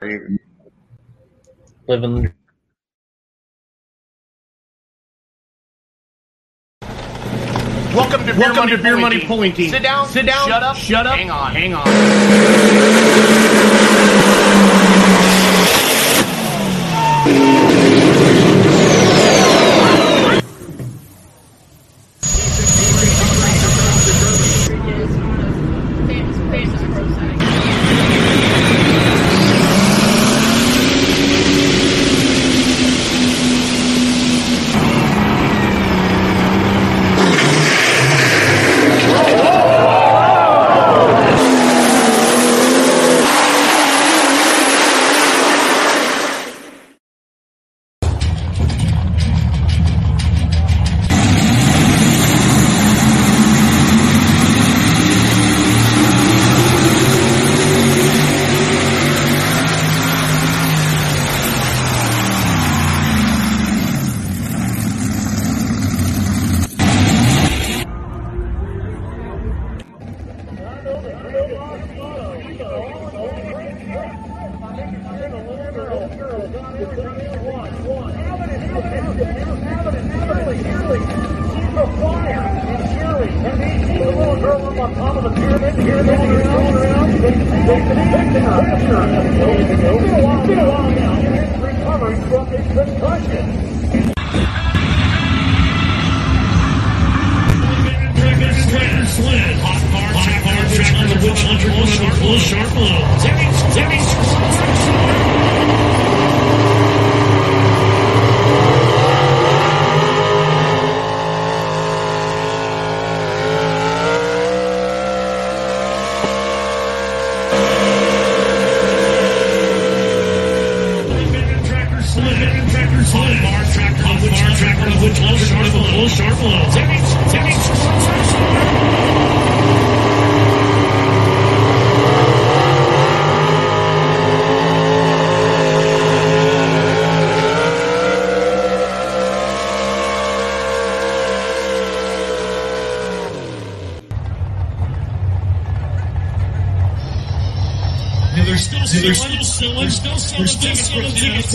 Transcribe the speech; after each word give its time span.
Living. 0.00 0.38
Welcome 7.92 8.20
to 8.26 8.32
Beer, 8.32 8.38
Welcome 8.38 8.56
Money, 8.56 8.76
to 8.76 8.78
Beer 8.78 8.92
Pulling 8.92 9.00
Money 9.00 9.18
Team. 9.18 9.26
Pulling 9.26 9.52
Team. 9.54 9.70
Sit 9.70 9.82
down. 9.82 10.06
Sit 10.06 10.26
down. 10.26 10.46
Shut 10.46 10.62
up. 10.62 10.76
Shut 10.76 11.04
up. 11.04 11.16
Hang 11.16 11.30
on. 11.32 11.52
Hang 11.52 11.74
on. 11.74 11.84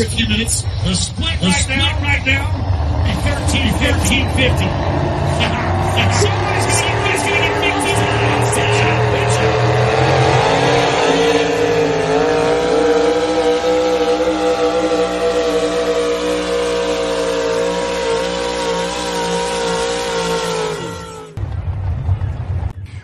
A 0.03 0.09
few 0.09 0.27
minutes. 0.27 0.61
The 0.61 0.93
split 0.95 1.41
right 1.41 1.53
split 1.53 1.77
now. 1.77 2.01
right 2.01 2.25
now. 2.25 2.43
Be 3.03 3.13
13, 3.23 3.73
13, 3.73 4.27
50. 4.35 4.67
Somebody's 6.19 6.77
somebody's 6.77 7.23
gonna 7.23 7.39
get 7.39 7.61
big 7.61 7.73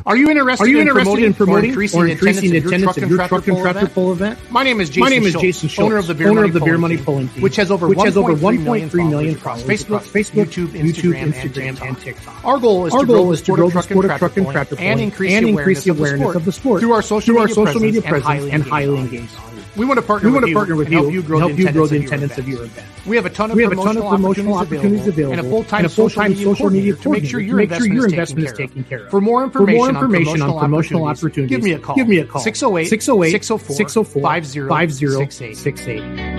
Are 0.10 0.18
you 0.18 0.28
interested, 0.32 0.64
Are 0.64 0.68
you 0.68 0.80
in, 0.80 0.88
interested 0.88 1.04
promoting 1.06 1.26
in 1.26 1.34
promoting 1.36 1.66
or 1.66 1.68
increasing, 1.70 2.02
or 2.02 2.06
the 2.06 2.12
increasing 2.14 2.50
the 2.50 2.58
attendance 2.58 2.98
of 2.98 3.10
your 3.12 3.28
truck 3.28 3.48
and 3.48 3.58
tractor 3.60 3.80
event? 3.82 3.94
pull 3.94 4.12
event? 4.12 4.52
My 4.52 4.64
name 4.64 4.82
is 4.82 4.90
Jason 4.90 5.02
My 5.02 5.10
name 5.10 5.22
is 5.22 5.34
Schultz, 5.34 5.44
Jason 5.44 5.70
Schultz, 5.70 5.92
owner 5.92 6.00
of 6.00 6.08
the 6.08 6.16
Beer, 6.16 6.34
Money, 6.34 6.48
of 6.48 6.54
the 6.54 6.60
Beer 6.62 6.66
Pulling 6.66 6.82
Money 6.82 6.96
Team, 6.96 7.06
Pulling 7.06 7.28
Team, 7.30 7.44
which 7.44 7.56
has 7.58 7.70
over 7.70 7.88
which 7.88 8.02
has 8.02 8.18
over 8.18 8.34
1.3 8.34 8.64
million 8.64 8.90
1.3 8.90 9.10
million 9.12 9.36
followers 9.36 9.84
across 9.84 10.02
Facebook, 10.02 10.02
Facebook, 10.02 10.46
YouTube, 10.48 10.70
Instagram, 10.70 11.32
Instagram, 11.32 11.88
and 11.88 12.00
TikTok. 12.00 12.44
Our 12.44 12.60
goal 12.60 12.88
is 12.88 12.94
to 12.94 13.06
grow 13.06 13.30
the 13.30 13.38
sport 13.38 13.60
of 13.60 13.66
the 13.68 13.72
truck 13.72 13.86
sport 13.86 14.06
and 14.06 14.12
of 14.12 14.18
truck 14.18 14.38
and 14.38 14.48
tractor 14.50 14.76
pulling 14.78 14.92
and 14.92 15.00
increase 15.48 15.84
the 15.84 15.92
awareness 15.92 16.36
of 16.36 16.44
the 16.44 16.52
sport 16.54 16.82
through 16.82 16.94
our 16.94 17.04
social 17.04 17.80
media 17.80 18.02
presence 18.02 18.52
and 18.52 18.64
highly 18.64 18.98
engaged. 18.98 19.38
We 19.76 19.86
want 19.86 20.00
to 20.00 20.02
partner 20.02 20.32
with 20.32 20.50
you 20.50 20.82
and 20.82 20.92
help 20.92 21.14
you 21.14 21.22
grow 21.22 21.38
help 21.38 21.52
the 21.52 21.62
you 21.62 21.72
grow 21.72 21.86
the 21.86 21.98
attendance 21.98 22.34
attendance 22.34 22.38
of 22.40 22.48
your 22.50 22.64
event. 22.64 22.89
Event. 23.10 23.12
We 23.12 23.16
have 23.18 23.26
a 23.26 23.30
ton 23.30 23.52
of 23.52 23.58
We 23.58 23.64
have 23.64 23.72
a 23.72 23.76
ton 23.76 23.98
of 23.98 24.04
promotional 24.04 24.18
promotional 24.18 24.54
opportunities 24.56 25.02
opportunities 25.02 25.08
available 25.08 25.34
available 25.34 25.40
and 25.40 25.48
a 25.48 25.50
full-time 25.50 25.78
and 25.80 25.86
a 25.86 25.90
full-time 25.90 26.32
social 26.36 26.56
social 26.56 26.70
media 26.70 26.94
media 26.94 26.96
coordinator 26.96 27.04
to 27.04 27.10
make 27.10 27.30
sure 27.30 27.40
your 27.40 27.58
coordinator 27.58 27.76
to 27.76 27.82
make 27.82 27.88
sure 27.88 27.94
your 27.94 28.06
investment 28.10 28.46
is 28.46 28.46
investment 28.46 28.46
is 28.46 28.52
taken 28.52 28.68
taken 28.70 28.84
care 28.84 28.90
care 28.90 29.00
of. 29.00 29.06
of. 29.06 29.12
For 29.12 29.22
more 29.22 29.50
For 29.50 29.60
more 29.60 29.90
information, 29.90 29.96
information 30.36 30.42
on 30.42 30.50
on 30.52 30.60
promotional 30.60 31.06
opportunities, 31.06 31.24
opportunities, 31.24 31.58
give 31.58 31.64
me 31.64 31.72
a 31.74 31.80
call. 31.80 31.96
Give 31.96 32.08
me 32.08 32.18
a 32.20 32.26
call. 32.26 32.42
608 32.42 32.88
608 32.90 33.32
604 33.32 33.76
604 33.76 34.22
5068. 34.22 35.56
5068. 35.56 36.30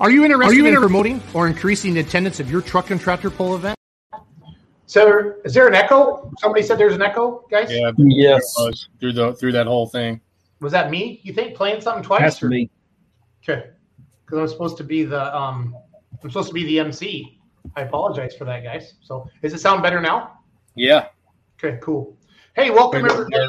Are 0.00 0.10
you 0.10 0.24
interested 0.24 0.50
Are 0.50 0.54
you 0.54 0.62
in 0.66 0.74
inter- 0.74 0.80
promoting 0.80 1.22
or 1.32 1.46
increasing 1.46 1.94
the 1.94 2.00
attendance 2.00 2.40
of 2.40 2.50
your 2.50 2.60
truck 2.60 2.90
and 2.90 3.00
tractor 3.00 3.30
pull 3.30 3.54
event? 3.54 3.76
So, 4.86 5.34
is 5.44 5.54
there 5.54 5.68
an 5.68 5.74
echo? 5.74 6.30
Somebody 6.40 6.62
said 6.64 6.76
there's 6.76 6.94
an 6.94 7.02
echo, 7.02 7.46
guys. 7.50 7.68
Yeah, 7.70 7.92
Yes. 7.96 8.42
through 9.00 9.12
the 9.12 9.32
through 9.34 9.52
that 9.52 9.66
whole 9.68 9.86
thing. 9.86 10.20
Was 10.60 10.72
that 10.72 10.90
me? 10.90 11.20
You 11.22 11.32
think 11.32 11.54
playing 11.54 11.80
something 11.80 12.02
twice? 12.02 12.20
Has 12.20 12.38
to 12.40 12.46
or- 12.46 12.50
be. 12.50 12.68
Okay. 13.42 13.70
Because 14.24 14.38
I'm 14.38 14.48
supposed 14.48 14.76
to 14.78 14.84
be 14.84 15.04
the 15.04 15.36
um, 15.36 15.76
I'm 16.22 16.30
supposed 16.30 16.48
to 16.48 16.54
be 16.54 16.64
the 16.64 16.78
MC. 16.78 17.40
I 17.76 17.82
apologize 17.82 18.34
for 18.36 18.44
that, 18.44 18.62
guys. 18.62 18.94
So, 19.02 19.28
does 19.42 19.52
it 19.52 19.60
sound 19.60 19.82
better 19.82 20.00
now? 20.00 20.38
Yeah. 20.74 21.08
Okay, 21.62 21.78
cool. 21.82 22.16
Hey, 22.54 22.70
welcome 22.70 23.04
everybody. 23.04 23.48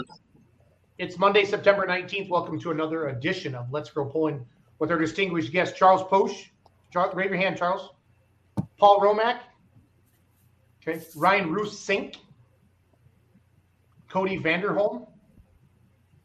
It's 0.97 1.17
Monday, 1.17 1.45
September 1.45 1.85
19th. 1.87 2.29
Welcome 2.29 2.59
to 2.61 2.71
another 2.71 3.07
edition 3.07 3.55
of 3.55 3.71
Let's 3.71 3.89
Grow 3.89 4.05
Pulling 4.05 4.45
with 4.79 4.91
our 4.91 4.97
distinguished 4.97 5.51
guest, 5.51 5.75
Charles 5.75 6.03
Posch. 6.03 6.49
Charles, 6.91 7.15
raise 7.15 7.29
your 7.29 7.39
hand, 7.39 7.57
Charles. 7.57 7.89
Paul 8.77 8.99
Romack. 8.99 9.39
Okay. 10.81 11.01
Ryan 11.15 11.51
Roos 11.51 11.77
Sink. 11.77 12.17
Cody 14.09 14.39
Vanderholm. 14.39 15.07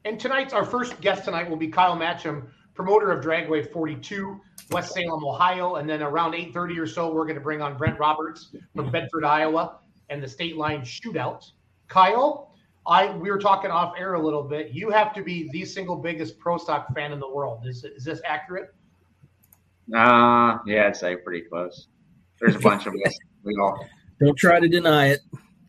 And 0.04 0.20
tonight's 0.20 0.52
our 0.52 0.64
first 0.64 1.00
guest 1.00 1.24
tonight 1.24 1.48
will 1.48 1.56
be 1.56 1.68
Kyle 1.68 1.96
Matcham, 1.96 2.48
promoter 2.78 3.10
of 3.10 3.24
Dragway 3.24 3.72
42, 3.72 4.40
West 4.70 4.94
Salem, 4.94 5.24
Ohio. 5.24 5.74
And 5.76 5.90
then 5.90 6.00
around 6.00 6.34
8:30 6.34 6.78
or 6.78 6.86
so, 6.86 7.12
we're 7.12 7.24
going 7.24 7.34
to 7.34 7.40
bring 7.40 7.60
on 7.60 7.76
Brent 7.76 7.98
Roberts 7.98 8.54
from 8.76 8.92
Bedford, 8.92 9.24
Iowa, 9.24 9.80
and 10.10 10.22
the 10.22 10.28
state 10.28 10.56
line 10.56 10.82
shootout. 10.82 11.44
Kyle, 11.88 12.54
I 12.86 13.10
we 13.16 13.32
were 13.32 13.38
talking 13.40 13.72
off 13.72 13.94
air 13.98 14.14
a 14.14 14.22
little 14.24 14.44
bit. 14.44 14.70
You 14.70 14.90
have 14.90 15.12
to 15.14 15.24
be 15.24 15.48
the 15.52 15.64
single 15.64 15.96
biggest 15.96 16.38
pro 16.38 16.56
stock 16.56 16.94
fan 16.94 17.10
in 17.10 17.18
the 17.18 17.28
world. 17.28 17.66
Is 17.66 17.82
is 17.84 18.04
this 18.04 18.20
accurate? 18.24 18.72
Uh, 19.92 20.58
yeah, 20.66 20.86
I'd 20.86 20.96
say 20.96 21.16
pretty 21.16 21.46
close. 21.48 21.88
There's 22.40 22.54
a 22.54 22.60
bunch 22.60 22.86
of 22.86 22.94
us. 23.04 23.18
We 23.42 23.56
all 23.60 23.84
Don't 24.20 24.36
try 24.38 24.60
to 24.60 24.68
deny 24.68 25.08
it. 25.08 25.20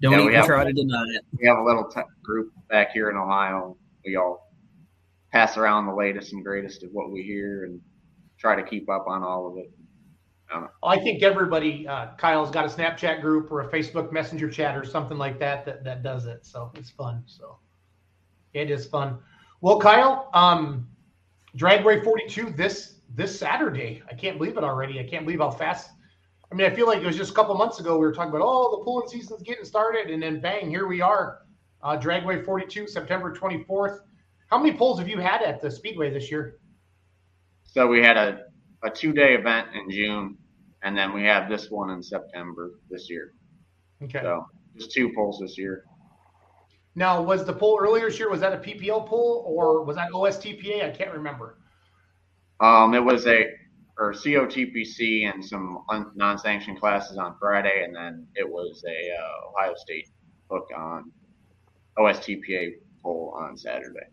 Don't 0.02 0.12
Yeah, 0.14 0.22
even 0.22 0.34
have- 0.34 0.46
try 0.46 0.64
to 0.64 0.74
deny 0.74 1.04
it. 1.16 1.26
we 1.40 1.48
have 1.48 1.58
a 1.58 1.64
little 1.64 1.86
t- 1.86 2.02
group 2.22 2.52
back 2.70 2.92
here 2.92 3.10
in 3.10 3.16
Ohio. 3.18 3.76
We 4.06 4.16
all 4.16 4.49
pass 5.32 5.58
around 5.58 5.86
the 5.86 5.94
latest 5.94 6.34
and 6.34 6.44
greatest 6.44 6.84
of 6.84 6.92
what 6.92 7.12
we 7.12 7.22
hear 7.24 7.66
and 7.66 7.80
try 8.38 8.56
to 8.56 8.64
keep 8.64 8.90
up 8.90 9.06
on 9.08 9.24
all 9.24 9.48
of 9.48 9.58
it. 9.58 9.72
I 10.84 10.98
think 10.98 11.22
everybody, 11.22 11.88
uh, 11.88 12.08
Kyle's 12.18 12.50
got 12.50 12.66
a 12.66 12.70
Snapchat 12.70 13.22
group 13.22 13.52
or 13.52 13.62
a 13.62 13.70
Facebook 13.70 14.12
Messenger 14.12 14.50
chat 14.50 14.76
or 14.76 14.84
something 14.84 15.18
like 15.18 15.38
that 15.40 15.64
that 15.66 15.84
that 15.84 16.02
does 16.02 16.26
it. 16.26 16.44
So 16.46 16.72
it's 16.76 16.90
fun. 16.90 17.24
So 17.28 17.60
it 18.54 18.72
is 18.72 18.88
fun. 18.88 19.20
Well, 19.62 19.80
Kyle, 19.80 20.30
um, 20.34 20.88
Dragway 21.56 22.04
42 22.04 22.52
this 22.52 22.96
this 23.14 23.38
Saturday. 23.38 24.02
I 24.10 24.16
can't 24.16 24.40
believe 24.40 24.58
it 24.58 24.64
already. 24.64 25.00
I 25.00 25.04
can't 25.04 25.26
believe 25.26 25.40
how 25.40 25.52
fast. 25.52 25.92
I 26.52 26.56
mean, 26.56 26.66
I 26.66 26.74
feel 26.74 26.88
like 26.88 27.00
it 27.00 27.06
was 27.06 27.18
just 27.18 27.32
a 27.32 27.36
couple 27.36 27.54
months 27.56 27.80
ago 27.80 27.94
we 27.94 28.06
were 28.08 28.14
talking 28.14 28.30
about, 28.30 28.42
oh, 28.44 28.78
the 28.78 28.84
pulling 28.84 29.08
season's 29.08 29.44
getting 29.44 29.66
started, 29.66 30.10
and 30.10 30.22
then 30.22 30.40
bang, 30.40 30.68
here 30.70 30.88
we 30.88 31.00
are. 31.00 31.42
Uh, 31.84 31.96
Dragway 31.96 32.44
42, 32.44 32.88
September 32.88 33.36
24th. 33.36 34.00
How 34.50 34.58
many 34.58 34.76
pulls 34.76 34.98
have 35.00 35.08
you 35.08 35.20
had 35.20 35.42
at 35.44 35.62
the 35.62 35.70
Speedway 35.70 36.10
this 36.12 36.32
year? 36.32 36.58
So 37.64 37.86
we 37.86 38.02
had 38.02 38.18
a, 38.18 38.42
a 38.84 38.90
two 38.90 39.14
day 39.14 39.36
event 39.36 39.68
in 39.76 39.90
June, 39.92 40.38
and 40.82 40.98
then 40.98 41.14
we 41.14 41.24
have 41.24 41.50
this 41.50 41.70
one 41.70 41.92
in 41.92 42.02
September 42.02 42.72
this 42.90 43.10
year. 43.10 43.34
Okay. 44.04 44.22
So 44.22 44.46
just 44.76 44.92
two 44.92 45.12
pulls 45.14 45.40
this 45.40 45.58
year. 45.58 45.86
Now, 46.96 47.22
was 47.22 47.46
the 47.46 47.54
poll 47.54 47.78
earlier 47.80 48.10
this 48.10 48.18
year? 48.18 48.30
Was 48.30 48.42
that 48.42 48.54
a 48.54 48.58
PPL 48.58 49.08
poll 49.08 49.44
or 49.48 49.84
was 49.84 49.96
that 49.96 50.10
OSTPA? 50.12 50.84
I 50.84 50.90
can't 50.90 51.14
remember. 51.14 51.60
Um, 52.60 52.94
it 52.96 53.04
was 53.04 53.28
a 53.28 53.46
or 54.00 54.14
COTPC 54.14 55.32
and 55.32 55.46
some 55.46 55.84
un, 55.90 56.12
non-sanctioned 56.16 56.80
classes 56.80 57.18
on 57.18 57.36
Friday, 57.38 57.84
and 57.84 57.94
then 57.94 58.26
it 58.36 58.50
was 58.50 58.84
a 58.88 59.12
uh, 59.12 59.50
Ohio 59.50 59.76
State 59.76 60.10
hook 60.50 60.70
on 60.76 61.12
OSTPA 61.98 62.76
poll 63.04 63.38
on 63.38 63.58
Saturday. 63.58 64.08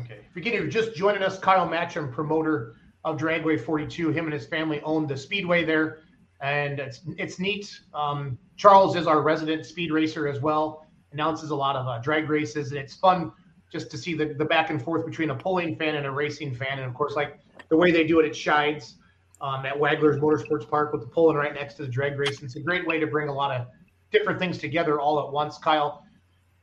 Okay. 0.00 0.20
If 0.34 0.44
you're 0.44 0.66
just 0.66 0.94
joining 0.94 1.22
us, 1.22 1.38
Kyle 1.38 1.68
Matcham, 1.68 2.12
promoter 2.12 2.76
of 3.04 3.16
Dragway 3.16 3.60
42, 3.60 4.10
him 4.10 4.24
and 4.26 4.32
his 4.32 4.46
family 4.46 4.80
own 4.82 5.06
the 5.06 5.16
speedway 5.16 5.64
there, 5.64 6.00
and 6.40 6.78
it's 6.78 7.00
it's 7.16 7.38
neat. 7.38 7.80
Um, 7.94 8.38
Charles 8.56 8.96
is 8.96 9.06
our 9.06 9.22
resident 9.22 9.66
speed 9.66 9.90
racer 9.90 10.28
as 10.28 10.40
well. 10.40 10.86
Announces 11.12 11.50
a 11.50 11.56
lot 11.56 11.76
of 11.76 11.86
uh, 11.86 11.98
drag 11.98 12.28
races, 12.28 12.70
and 12.70 12.78
it's 12.78 12.94
fun 12.94 13.32
just 13.72 13.90
to 13.90 13.98
see 13.98 14.14
the, 14.14 14.34
the 14.34 14.44
back 14.44 14.70
and 14.70 14.82
forth 14.82 15.04
between 15.04 15.30
a 15.30 15.34
pulling 15.34 15.76
fan 15.76 15.96
and 15.96 16.06
a 16.06 16.10
racing 16.10 16.54
fan. 16.54 16.78
And 16.78 16.82
of 16.82 16.94
course, 16.94 17.16
like 17.16 17.38
the 17.68 17.76
way 17.76 17.90
they 17.90 18.04
do 18.04 18.20
it 18.20 18.26
at 18.26 18.32
Shides 18.32 18.94
um, 19.40 19.66
at 19.66 19.74
Wagler's 19.74 20.20
Motorsports 20.20 20.68
Park 20.68 20.92
with 20.92 21.02
the 21.02 21.08
pulling 21.08 21.36
right 21.36 21.54
next 21.54 21.74
to 21.74 21.82
the 21.82 21.88
drag 21.88 22.18
racing. 22.18 22.46
It's 22.46 22.56
a 22.56 22.60
great 22.60 22.86
way 22.86 22.98
to 22.98 23.06
bring 23.06 23.28
a 23.28 23.32
lot 23.32 23.58
of 23.58 23.66
different 24.10 24.38
things 24.38 24.58
together 24.58 25.00
all 25.00 25.20
at 25.26 25.32
once. 25.32 25.58
Kyle, 25.58 26.04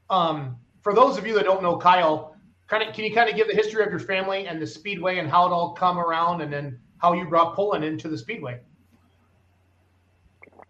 um, 0.10 0.58
for 0.82 0.94
those 0.94 1.18
of 1.18 1.26
you 1.26 1.34
that 1.36 1.46
don't 1.46 1.62
know 1.62 1.78
Kyle, 1.78 2.35
kind 2.68 2.84
of 2.84 2.94
can 2.94 3.06
you 3.06 3.14
kind 3.14 3.30
of 3.30 3.36
give 3.36 3.48
the 3.48 3.56
history 3.56 3.84
of 3.84 3.90
your 3.90 4.00
family 4.00 4.48
and 4.48 4.62
the 4.62 4.68
speedway 4.68 5.20
and 5.20 5.30
how 5.30 5.46
it 5.46 5.52
all 5.52 5.74
come 5.74 5.98
around, 5.98 6.42
and 6.42 6.52
then 6.52 6.80
how 6.98 7.14
you 7.14 7.26
brought 7.26 7.56
pulling 7.56 7.84
into 7.84 8.08
the 8.08 8.18
speedway? 8.18 8.60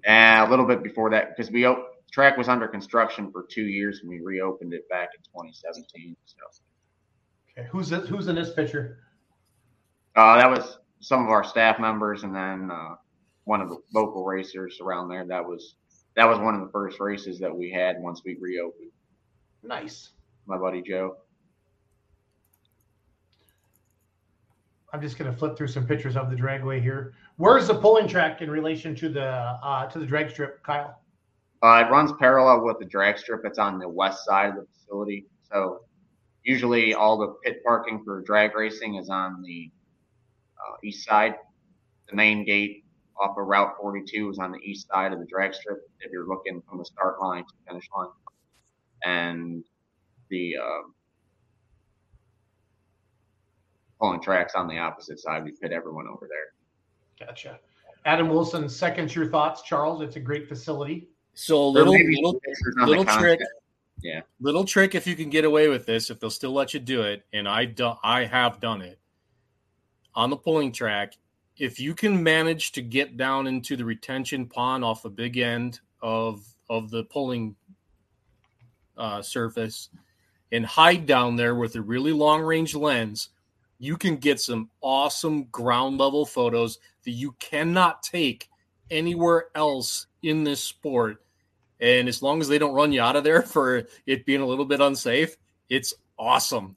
and 0.05 0.47
a 0.47 0.49
little 0.49 0.65
bit 0.65 0.81
before 0.83 1.09
that 1.11 1.35
because 1.35 1.51
we 1.51 1.67
track 2.11 2.37
was 2.37 2.49
under 2.49 2.67
construction 2.67 3.31
for 3.31 3.45
two 3.49 3.65
years 3.65 4.01
and 4.01 4.09
we 4.09 4.19
reopened 4.19 4.73
it 4.73 4.87
back 4.89 5.09
in 5.15 5.21
2017. 5.23 6.15
So. 6.25 6.35
Okay, 7.57 7.67
who's 7.69 7.89
this, 7.89 8.07
who's 8.07 8.27
in 8.27 8.35
this 8.35 8.53
picture? 8.53 8.99
Uh, 10.15 10.37
that 10.37 10.49
was 10.49 10.79
some 11.01 11.23
of 11.23 11.29
our 11.29 11.43
staff 11.43 11.79
members, 11.79 12.23
and 12.23 12.35
then 12.35 12.69
uh, 12.71 12.95
one 13.45 13.61
of 13.61 13.69
the 13.69 13.77
local 13.93 14.25
racers 14.25 14.79
around 14.81 15.09
there. 15.09 15.25
That 15.25 15.45
was 15.45 15.75
that 16.15 16.27
was 16.27 16.39
one 16.39 16.55
of 16.55 16.61
the 16.61 16.71
first 16.71 16.99
races 16.99 17.39
that 17.39 17.55
we 17.55 17.71
had 17.71 17.97
once 17.99 18.21
we 18.25 18.37
reopened. 18.39 18.91
Nice. 19.63 20.11
My 20.45 20.57
buddy 20.57 20.81
Joe. 20.81 21.17
I'm 24.91 25.01
just 25.01 25.17
going 25.17 25.31
to 25.31 25.37
flip 25.37 25.55
through 25.55 25.67
some 25.67 25.85
pictures 25.85 26.15
of 26.15 26.29
the 26.29 26.35
dragway 26.35 26.81
here. 26.81 27.13
Where's 27.37 27.67
the 27.67 27.75
pulling 27.75 28.07
track 28.07 28.41
in 28.41 28.49
relation 28.49 28.95
to 28.95 29.09
the 29.09 29.27
uh, 29.27 29.87
to 29.87 29.99
the 29.99 30.05
drag 30.05 30.31
strip, 30.31 30.63
Kyle? 30.63 31.01
Uh, 31.61 31.83
it 31.85 31.91
runs 31.91 32.11
parallel 32.19 32.63
with 32.63 32.79
the 32.79 32.85
drag 32.85 33.17
strip. 33.17 33.41
It's 33.43 33.59
on 33.59 33.79
the 33.79 33.87
west 33.87 34.25
side 34.25 34.49
of 34.49 34.55
the 34.55 34.65
facility. 34.73 35.25
So 35.51 35.81
usually 36.43 36.93
all 36.93 37.17
the 37.17 37.35
pit 37.43 37.61
parking 37.65 38.01
for 38.03 38.21
drag 38.21 38.55
racing 38.55 38.95
is 38.95 39.09
on 39.09 39.41
the 39.43 39.69
uh, 40.57 40.77
east 40.83 41.05
side. 41.05 41.35
The 42.09 42.15
main 42.15 42.45
gate 42.45 42.85
off 43.19 43.37
of 43.37 43.45
Route 43.45 43.73
42 43.79 44.29
is 44.29 44.39
on 44.39 44.51
the 44.51 44.59
east 44.59 44.87
side 44.87 45.11
of 45.11 45.19
the 45.19 45.25
drag 45.25 45.53
strip 45.53 45.79
if 45.99 46.11
you're 46.11 46.27
looking 46.27 46.61
from 46.67 46.77
the 46.77 46.85
start 46.85 47.21
line 47.21 47.43
to 47.43 47.53
the 47.59 47.71
finish 47.71 47.87
line. 47.95 48.07
And 49.03 49.63
the 50.29 50.55
uh, 50.57 50.81
pulling 53.99 54.21
tracks 54.21 54.53
on 54.55 54.67
the 54.67 54.77
opposite 54.77 55.19
side. 55.19 55.43
We 55.43 55.51
pit 55.51 55.71
everyone 55.71 56.07
over 56.07 56.27
there. 56.27 57.27
Gotcha. 57.27 57.59
Adam 58.05 58.29
Wilson, 58.29 58.69
seconds 58.69 59.13
your 59.15 59.29
thoughts, 59.29 59.61
Charles. 59.61 60.01
It's 60.01 60.15
a 60.15 60.19
great 60.19 60.47
facility. 60.47 61.09
So 61.33 61.67
little 61.67 61.93
little, 61.93 62.39
little 62.85 63.05
trick. 63.05 63.39
Yeah. 64.01 64.21
Little 64.39 64.63
trick 64.63 64.95
if 64.95 65.05
you 65.05 65.15
can 65.15 65.29
get 65.29 65.43
away 65.45 65.67
with 65.67 65.85
this, 65.85 66.09
if 66.09 66.19
they'll 66.19 66.29
still 66.29 66.53
let 66.53 66.73
you 66.73 66.79
do 66.79 67.01
it, 67.01 67.25
and 67.33 67.47
I 67.47 67.65
do, 67.65 67.93
I 68.01 68.25
have 68.25 68.61
done 68.61 68.81
it 68.81 68.99
on 70.15 70.29
the 70.29 70.37
pulling 70.37 70.71
track. 70.71 71.17
If 71.57 71.79
you 71.79 71.93
can 71.93 72.23
manage 72.23 72.71
to 72.73 72.81
get 72.81 73.17
down 73.17 73.47
into 73.47 73.75
the 73.75 73.83
retention 73.83 74.47
pond 74.47 74.85
off 74.85 75.03
the 75.03 75.09
big 75.09 75.37
end 75.37 75.81
of 76.01 76.45
of 76.69 76.89
the 76.91 77.03
pulling 77.03 77.55
uh, 78.97 79.21
surface 79.21 79.89
and 80.51 80.65
hide 80.65 81.05
down 81.05 81.35
there 81.35 81.55
with 81.55 81.75
a 81.75 81.81
really 81.81 82.13
long 82.13 82.41
range 82.41 82.75
lens, 82.75 83.29
you 83.79 83.97
can 83.97 84.17
get 84.17 84.39
some 84.39 84.69
awesome 84.81 85.45
ground 85.45 85.97
level 85.97 86.25
photos 86.25 86.77
that 87.05 87.11
you 87.11 87.31
cannot 87.39 88.03
take 88.03 88.49
anywhere 88.91 89.45
else 89.55 90.07
in 90.21 90.43
this 90.43 90.61
sport. 90.61 91.23
And 91.79 92.09
as 92.09 92.21
long 92.21 92.41
as 92.41 92.49
they 92.49 92.57
don't 92.57 92.73
run 92.73 92.91
you 92.91 93.01
out 93.01 93.15
of 93.15 93.23
there 93.23 93.41
for 93.43 93.83
it 94.05 94.25
being 94.25 94.41
a 94.41 94.45
little 94.45 94.65
bit 94.65 94.81
unsafe, 94.81 95.37
it's 95.69 95.93
awesome. 96.17 96.75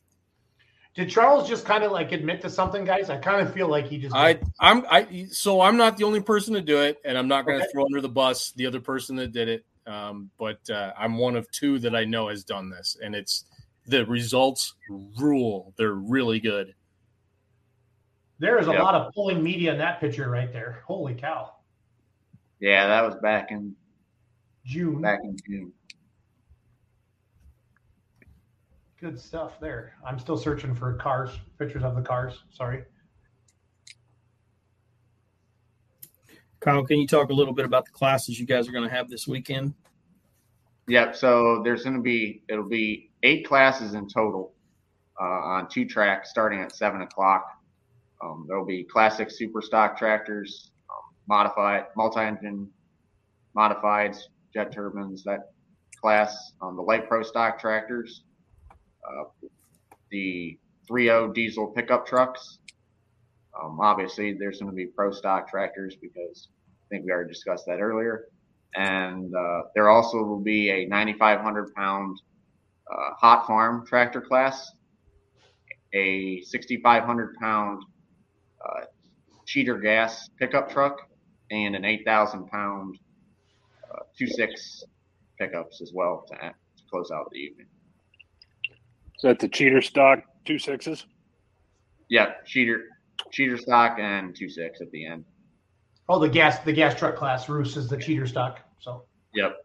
Did 0.95 1.09
Charles 1.09 1.49
just 1.49 1.65
kind 1.65 1.85
of 1.85 1.91
like 1.91 2.13
admit 2.13 2.43
to 2.43 2.51
something, 2.51 2.85
guys? 2.85 3.09
I 3.09 3.17
kind 3.17 3.41
of 3.41 3.53
feel 3.55 3.67
like 3.67 3.87
he 3.87 3.97
just. 3.97 4.15
I 4.15 4.39
I'm 4.61 4.85
I 4.91 5.27
so 5.31 5.63
I'm 5.63 5.79
not 5.79 5.97
the 5.97 6.05
only 6.05 6.21
person 6.21 6.53
to 6.53 6.61
do 6.61 6.83
it, 6.83 6.99
and 7.07 7.17
I'm 7.17 7.29
not 7.29 7.47
going 7.47 7.59
to 7.59 7.65
okay. 7.65 7.73
throw 7.73 7.87
under 7.87 8.03
the 8.03 8.11
bus 8.11 8.53
the 8.57 8.67
other 8.67 8.81
person 8.81 9.17
that 9.17 9.33
did 9.33 9.49
it. 9.49 9.65
Um, 9.87 10.31
but 10.39 10.59
uh, 10.69 10.93
I'm 10.97 11.17
one 11.17 11.35
of 11.35 11.51
two 11.51 11.79
that 11.79 11.97
I 11.97 12.05
know 12.05 12.29
has 12.29 12.45
done 12.45 12.69
this, 12.69 12.99
and 13.03 13.15
it's 13.15 13.47
the 13.87 14.05
results 14.05 14.75
rule. 15.19 15.73
They're 15.79 15.95
really 15.95 16.41
good. 16.41 16.75
There 18.43 18.59
is 18.59 18.67
a 18.67 18.73
yep. 18.73 18.83
lot 18.83 18.97
of 18.97 19.15
pulling 19.15 19.41
media 19.41 19.71
in 19.71 19.79
that 19.79 20.01
picture 20.01 20.29
right 20.29 20.53
there. 20.53 20.83
Holy 20.85 21.15
cow! 21.15 21.53
Yeah, 22.59 22.89
that 22.89 23.05
was 23.05 23.15
back 23.23 23.53
in 23.53 23.77
June. 24.67 25.01
Back 25.01 25.21
in 25.23 25.37
June. 25.47 25.73
Good 29.01 29.21
stuff 29.21 29.61
there. 29.61 29.93
I'm 30.05 30.19
still 30.19 30.37
searching 30.37 30.75
for 30.75 30.95
cars, 30.95 31.31
pictures 31.57 31.85
of 31.85 31.95
the 31.95 32.03
cars. 32.03 32.43
Sorry. 32.51 32.83
Kyle, 36.59 36.85
can 36.85 36.99
you 36.99 37.07
talk 37.07 37.31
a 37.31 37.35
little 37.35 37.55
bit 37.55 37.65
about 37.65 37.85
the 37.85 37.93
classes 37.93 38.41
you 38.41 38.47
guys 38.47 38.69
are 38.69 38.73
going 38.73 38.89
to 38.89 38.93
have 38.93 39.09
this 39.09 39.29
weekend? 39.29 39.73
Yep. 40.89 41.15
So 41.15 41.63
there's 41.63 41.85
going 41.85 41.95
to 41.95 42.03
be 42.03 42.43
it'll 42.49 42.69
be 42.69 43.13
eight 43.23 43.47
classes 43.47 43.95
in 43.95 44.09
total 44.09 44.53
uh, 45.21 45.25
on 45.25 45.69
two 45.69 45.85
tracks 45.85 46.29
starting 46.29 46.59
at 46.59 46.75
seven 46.75 47.03
o'clock. 47.03 47.62
Um, 48.23 48.45
there'll 48.49 48.65
be 48.65 48.85
classic 48.85 49.31
super 49.31 49.61
stock 49.61 49.99
tractors, 49.99 50.71
um, 50.89 51.15
modified 51.29 51.87
multi-engine 51.97 52.69
modifieds, 53.57 54.19
jet 54.55 54.73
turbines, 54.73 55.25
that 55.25 55.53
class. 56.01 56.53
Um, 56.61 56.77
the 56.77 56.83
light 56.83 57.09
pro 57.09 57.23
stock 57.23 57.59
tractors, 57.59 58.23
uh, 58.71 59.25
the 60.11 60.59
3.0 60.91 61.35
diesel 61.35 61.69
pickup 61.69 62.07
trucks. 62.07 62.59
Um, 63.61 63.79
obviously, 63.81 64.33
there's 64.33 64.61
going 64.61 64.71
to 64.71 64.77
be 64.77 64.87
pro 64.87 65.11
stock 65.11 65.49
tractors 65.49 65.97
because 66.01 66.49
I 66.71 66.87
think 66.91 67.05
we 67.05 67.13
already 67.13 67.29
discussed 67.29 67.67
that 67.67 67.81
earlier. 67.81 68.27
And 68.75 69.35
uh, 69.35 69.63
there 69.75 69.91
also 69.91 70.23
will 70.23 70.41
be 70.41 70.71
a 70.71 70.87
9,500 70.87 71.75
pound 71.75 72.21
uh, 72.91 73.11
hot 73.19 73.47
farm 73.47 73.85
tractor 73.87 74.21
class, 74.21 74.73
a 75.93 76.41
6,500 76.43 77.35
pound 77.37 77.85
cheater 79.53 79.77
gas 79.77 80.31
pickup 80.39 80.71
truck, 80.71 80.97
and 81.51 81.77
an 81.77 81.85
8,000 81.85 82.47
pound 82.49 82.99
uh, 83.93 83.99
two 84.17 84.27
six 84.27 84.83
pickups 85.39 85.83
as 85.83 85.93
well 85.95 86.25
to, 86.29 86.35
to 86.37 86.83
close 86.91 87.11
out 87.11 87.31
the 87.31 87.39
evening. 87.39 87.67
Is 89.17 89.23
that 89.23 89.39
the 89.39 89.49
cheater 89.49 89.83
stock 89.83 90.21
two 90.47 90.59
sixes? 90.59 91.05
Yeah, 92.09 92.33
cheater 92.47 92.85
cheater 93.31 93.59
stock 93.59 93.99
and 93.99 94.35
two 94.35 94.49
six 94.49 94.81
at 94.81 94.91
the 94.91 95.07
end. 95.07 95.27
Oh, 96.09 96.19
the 96.19 96.31
gas 96.31 96.59
the 96.61 96.73
gas 96.73 96.95
truck 96.95 97.17
class. 97.17 97.49
Roos 97.49 97.77
is 97.77 97.89
the 97.89 97.99
cheater 97.99 98.27
stock. 98.27 98.61
So 98.81 99.05
Yep. 99.35 99.57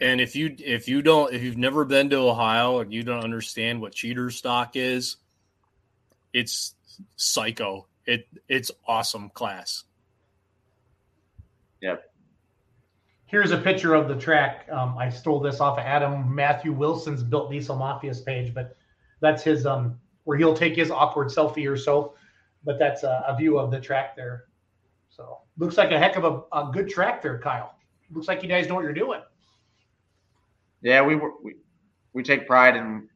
And 0.00 0.20
if 0.20 0.36
you 0.36 0.54
if 0.58 0.88
you 0.88 1.02
don't 1.02 1.34
if 1.34 1.42
you've 1.42 1.58
never 1.58 1.84
been 1.84 2.10
to 2.10 2.16
Ohio 2.16 2.78
and 2.78 2.92
you 2.92 3.02
don't 3.02 3.24
understand 3.24 3.80
what 3.80 3.92
cheater 3.92 4.30
stock 4.30 4.76
is, 4.76 5.16
it's 6.32 6.76
psycho. 7.16 7.88
It 8.06 8.26
it's 8.48 8.70
awesome 8.86 9.30
class. 9.30 9.84
Yep. 11.80 12.02
here's 13.26 13.50
a 13.50 13.58
picture 13.58 13.94
of 13.94 14.08
the 14.08 14.16
track. 14.16 14.66
Um, 14.70 14.96
I 14.96 15.10
stole 15.10 15.40
this 15.40 15.60
off 15.60 15.78
of 15.78 15.84
Adam 15.84 16.34
Matthew 16.34 16.72
Wilson's 16.72 17.22
Built 17.22 17.50
Diesel 17.50 17.76
Mafia's 17.76 18.20
page, 18.22 18.54
but 18.54 18.76
that's 19.20 19.42
his 19.42 19.66
um 19.66 19.98
where 20.24 20.38
he'll 20.38 20.54
take 20.56 20.76
his 20.76 20.90
awkward 20.90 21.28
selfie 21.28 21.70
or 21.70 21.76
so. 21.76 22.14
But 22.64 22.78
that's 22.78 23.02
a, 23.02 23.24
a 23.28 23.36
view 23.36 23.58
of 23.58 23.70
the 23.70 23.80
track 23.80 24.16
there. 24.16 24.44
So 25.10 25.38
looks 25.58 25.76
like 25.76 25.90
a 25.92 25.98
heck 25.98 26.16
of 26.16 26.24
a, 26.24 26.42
a 26.56 26.70
good 26.72 26.88
track 26.88 27.22
there, 27.22 27.38
Kyle. 27.38 27.74
Looks 28.10 28.28
like 28.28 28.42
you 28.42 28.48
guys 28.48 28.68
know 28.68 28.74
what 28.74 28.84
you're 28.84 28.92
doing. 28.92 29.20
Yeah, 30.82 31.02
we 31.02 31.14
were 31.16 31.32
we, 31.42 31.56
we 32.12 32.22
take 32.22 32.46
pride 32.46 32.76
in 32.76 33.08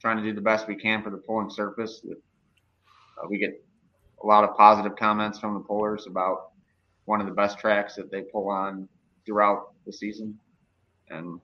trying 0.00 0.16
to 0.16 0.22
do 0.22 0.32
the 0.32 0.40
best 0.40 0.68
we 0.68 0.74
can 0.74 1.02
for 1.02 1.10
the 1.10 1.16
pulling 1.16 1.50
surface. 1.50 2.04
We 3.28 3.38
get 3.38 3.62
a 4.22 4.26
lot 4.26 4.44
of 4.44 4.56
positive 4.56 4.96
comments 4.96 5.38
from 5.38 5.54
the 5.54 5.60
pullers 5.60 6.06
about 6.06 6.50
one 7.04 7.20
of 7.20 7.26
the 7.26 7.32
best 7.32 7.58
tracks 7.58 7.94
that 7.96 8.10
they 8.10 8.22
pull 8.22 8.48
on 8.48 8.88
throughout 9.24 9.72
the 9.86 9.92
season, 9.92 10.38
and 11.10 11.40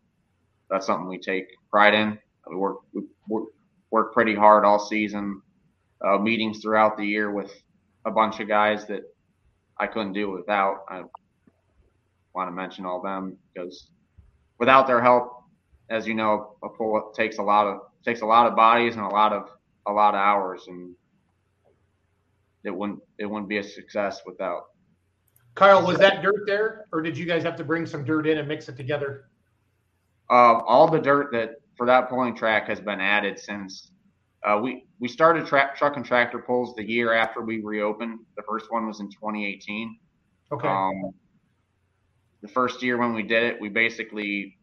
that's 0.71 0.87
something 0.87 1.09
we 1.09 1.19
take 1.19 1.47
pride 1.71 1.95
in. 1.95 2.19
We 2.49 2.57
work 2.57 2.79
we 2.93 3.03
work, 3.29 3.45
work 3.91 4.13
pretty 4.13 4.35
hard 4.35 4.65
all 4.65 4.79
season, 4.79 5.43
uh, 6.05 6.19
meetings 6.19 6.61
throughout 6.61 6.97
the 6.97 7.05
year 7.07 7.31
with 7.31 7.53
a 8.05 8.11
bunch 8.11 8.41
of 8.41 8.49
guys 8.49 8.87
that 8.87 9.03
I 9.79 9.87
couldn't 9.87 10.13
do 10.13 10.31
without. 10.31 10.85
I 10.89 11.03
want 12.35 12.49
to 12.49 12.53
mention 12.53 12.87
all 12.87 13.03
them 13.03 13.37
because 13.53 13.89
without 14.59 14.87
their 14.87 15.03
help, 15.03 15.45
as 15.91 16.07
you 16.07 16.15
know, 16.15 16.57
a 16.63 16.69
pull 16.69 17.13
takes 17.15 17.39
a 17.39 17.43
lot 17.43 17.67
of 17.67 17.81
takes 18.05 18.23
a 18.23 18.27
lot 18.27 18.47
of 18.47 18.57
bodies 18.57 18.97
and 18.97 19.05
a 19.05 19.09
lot 19.09 19.33
of 19.33 19.49
a 19.87 19.93
lot 19.93 20.15
of 20.15 20.21
hours, 20.21 20.65
and 20.69 20.95
it 22.65 22.71
wouldn't 22.71 23.01
it 23.19 23.27
wouldn't 23.27 23.49
be 23.49 23.59
a 23.59 23.65
success 23.65 24.21
without. 24.27 24.65
Kyle, 25.55 25.87
was 25.87 25.99
that 25.99 26.23
dirt 26.23 26.47
there, 26.47 26.87
or 26.93 27.03
did 27.03 27.17
you 27.17 27.27
guys 27.27 27.43
have 27.43 27.57
to 27.57 27.65
bring 27.65 27.85
some 27.85 28.05
dirt 28.05 28.27
in 28.27 28.39
and 28.39 28.49
mix 28.49 28.69
it 28.69 28.77
together? 28.77 29.25
Uh, 30.31 30.61
all 30.67 30.89
the 30.89 30.99
dirt 30.99 31.31
that 31.33 31.57
for 31.77 31.87
that 31.87 32.09
pulling 32.09 32.35
track 32.35 32.67
has 32.69 32.81
been 32.81 33.01
added 33.01 33.39
since 33.39 33.91
uh, 34.47 34.59
we 34.63 34.87
we 34.99 35.09
started 35.09 35.47
tra- 35.47 35.73
truck 35.77 35.97
and 35.97 36.05
tractor 36.05 36.39
pulls 36.39 36.75
the 36.75 36.89
year 36.89 37.13
after 37.13 37.43
we 37.43 37.61
reopened. 37.61 38.21
The 38.37 38.43
first 38.49 38.67
one 38.71 38.87
was 38.87 39.01
in 39.01 39.11
2018. 39.11 39.99
Okay. 40.53 40.69
Um, 40.69 41.13
the 42.41 42.49
first 42.49 42.83
year 42.83 42.99
when 42.99 43.13
we 43.13 43.23
did 43.23 43.45
it, 43.45 43.61
we 43.61 43.69
basically 43.69 44.59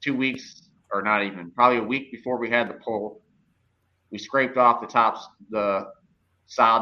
two 0.00 0.14
weeks 0.14 0.62
or 0.92 1.02
not 1.02 1.22
even 1.22 1.50
probably 1.50 1.78
a 1.78 1.82
week 1.82 2.10
before 2.10 2.38
we 2.38 2.48
had 2.48 2.68
the 2.68 2.74
pull, 2.74 3.22
we 4.10 4.18
scraped 4.18 4.56
off 4.56 4.80
the 4.80 4.86
tops 4.86 5.26
the 5.50 5.88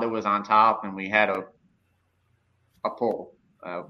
that 0.00 0.11
was 0.11 0.26
on 0.26 0.44
top, 0.44 0.85
and 0.85 0.94
we 0.94 1.09
had 1.09 1.30
a 1.30 1.44
a 2.85 2.90
pull. 2.90 3.35
Uh, 3.66 3.83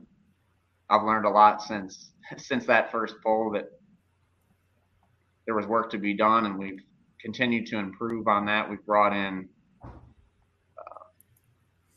I've 0.91 1.05
learned 1.05 1.27
a 1.27 1.31
lot 1.31 1.63
since 1.63 2.13
since 2.39 2.67
that 2.67 2.93
first 2.93 3.17
pull 3.25 3.53
that 3.53 3.67
there 5.47 5.55
was 5.55 5.67
work 5.67 5.91
to 5.91 5.99
be 5.99 6.15
done, 6.17 6.47
and 6.47 6.59
we've 6.59 6.81
continued 7.21 7.67
to 7.69 7.79
improve 7.79 8.29
on 8.29 8.47
that. 8.47 8.69
We've 8.71 8.85
brought 8.87 9.13
in 9.15 9.49
uh, 10.79 10.83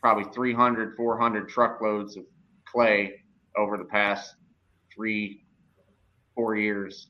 probably 0.01 0.25
300, 0.33 0.95
400 0.97 1.49
truckloads 1.49 2.17
of 2.17 2.25
clay 2.71 3.13
over 3.57 3.77
the 3.77 3.85
past 3.85 4.35
three, 4.95 5.45
four 6.35 6.55
years. 6.55 7.07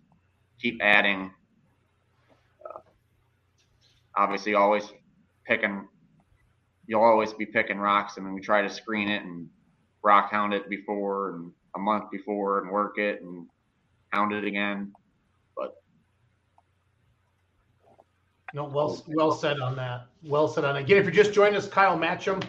Keep 0.61 0.79
adding. 0.81 1.31
Uh, 2.65 2.79
obviously, 4.17 4.55
always 4.55 4.85
picking. 5.47 5.87
You'll 6.87 7.03
always 7.03 7.33
be 7.33 7.45
picking 7.45 7.77
rocks. 7.77 8.13
I 8.17 8.21
mean, 8.21 8.33
we 8.33 8.41
try 8.41 8.61
to 8.61 8.69
screen 8.69 9.09
it 9.09 9.23
and 9.23 9.49
rock 10.03 10.31
hound 10.31 10.53
it 10.53 10.69
before 10.69 11.35
and 11.35 11.51
a 11.75 11.79
month 11.79 12.09
before 12.11 12.59
and 12.59 12.71
work 12.71 12.97
it 12.97 13.21
and 13.21 13.45
hound 14.09 14.31
it 14.31 14.45
again. 14.45 14.93
But 15.55 15.75
No, 18.53 18.65
well, 18.65 19.03
well 19.07 19.31
said 19.31 19.59
on 19.59 19.75
that. 19.75 20.07
Well 20.23 20.47
said 20.47 20.63
on 20.63 20.75
that. 20.75 20.83
Again, 20.83 20.97
if 20.97 21.03
you're 21.03 21.11
just 21.11 21.33
joining 21.33 21.57
us, 21.57 21.67
Kyle 21.67 21.97
Matcham, 21.97 22.41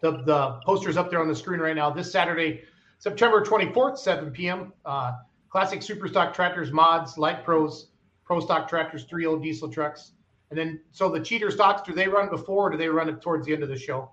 the, 0.00 0.22
the 0.22 0.60
poster's 0.64 0.96
up 0.96 1.10
there 1.10 1.20
on 1.20 1.28
the 1.28 1.34
screen 1.34 1.60
right 1.60 1.76
now. 1.76 1.90
This 1.90 2.10
Saturday, 2.10 2.62
September 2.98 3.44
24th, 3.44 3.98
7 3.98 4.30
p.m. 4.30 4.72
Uh, 4.84 5.14
classic 5.50 5.82
super 5.82 6.06
stock 6.06 6.32
tractors, 6.32 6.70
mods, 6.70 7.18
light 7.18 7.44
pros, 7.44 7.88
pro 8.24 8.38
stock 8.38 8.68
tractors, 8.68 9.04
3.0 9.06 9.26
old 9.26 9.42
diesel 9.42 9.68
trucks. 9.68 10.12
And 10.52 10.60
then, 10.60 10.80
so 10.90 11.08
the 11.08 11.18
cheater 11.18 11.50
stocks, 11.50 11.80
do 11.80 11.94
they 11.94 12.06
run 12.08 12.28
before 12.28 12.66
or 12.66 12.70
do 12.70 12.76
they 12.76 12.88
run 12.88 13.08
it 13.08 13.22
towards 13.22 13.46
the 13.46 13.54
end 13.54 13.62
of 13.62 13.70
the 13.70 13.78
show? 13.78 14.10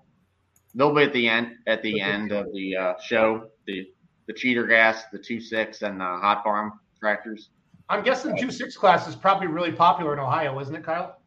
they'll 0.74 0.94
be 0.94 1.02
at 1.02 1.12
the 1.12 1.28
end 1.28 1.56
at 1.66 1.82
the 1.82 2.00
end 2.00 2.32
of 2.32 2.46
the 2.52 2.76
uh, 2.76 2.94
show. 3.02 3.48
The 3.66 3.86
the 4.26 4.32
cheater 4.32 4.66
gas, 4.66 5.04
the 5.12 5.18
two 5.18 5.40
six, 5.40 5.82
and 5.82 6.00
the 6.00 6.04
hot 6.04 6.42
farm 6.44 6.72
tractors. 6.98 7.50
I'm 7.88 8.04
guessing 8.04 8.36
2.6 8.36 8.76
class 8.76 9.08
is 9.08 9.16
probably 9.16 9.48
really 9.48 9.72
popular 9.72 10.12
in 10.12 10.20
Ohio, 10.20 10.60
isn't 10.60 10.74
it, 10.74 10.84
Kyle? 10.84 11.20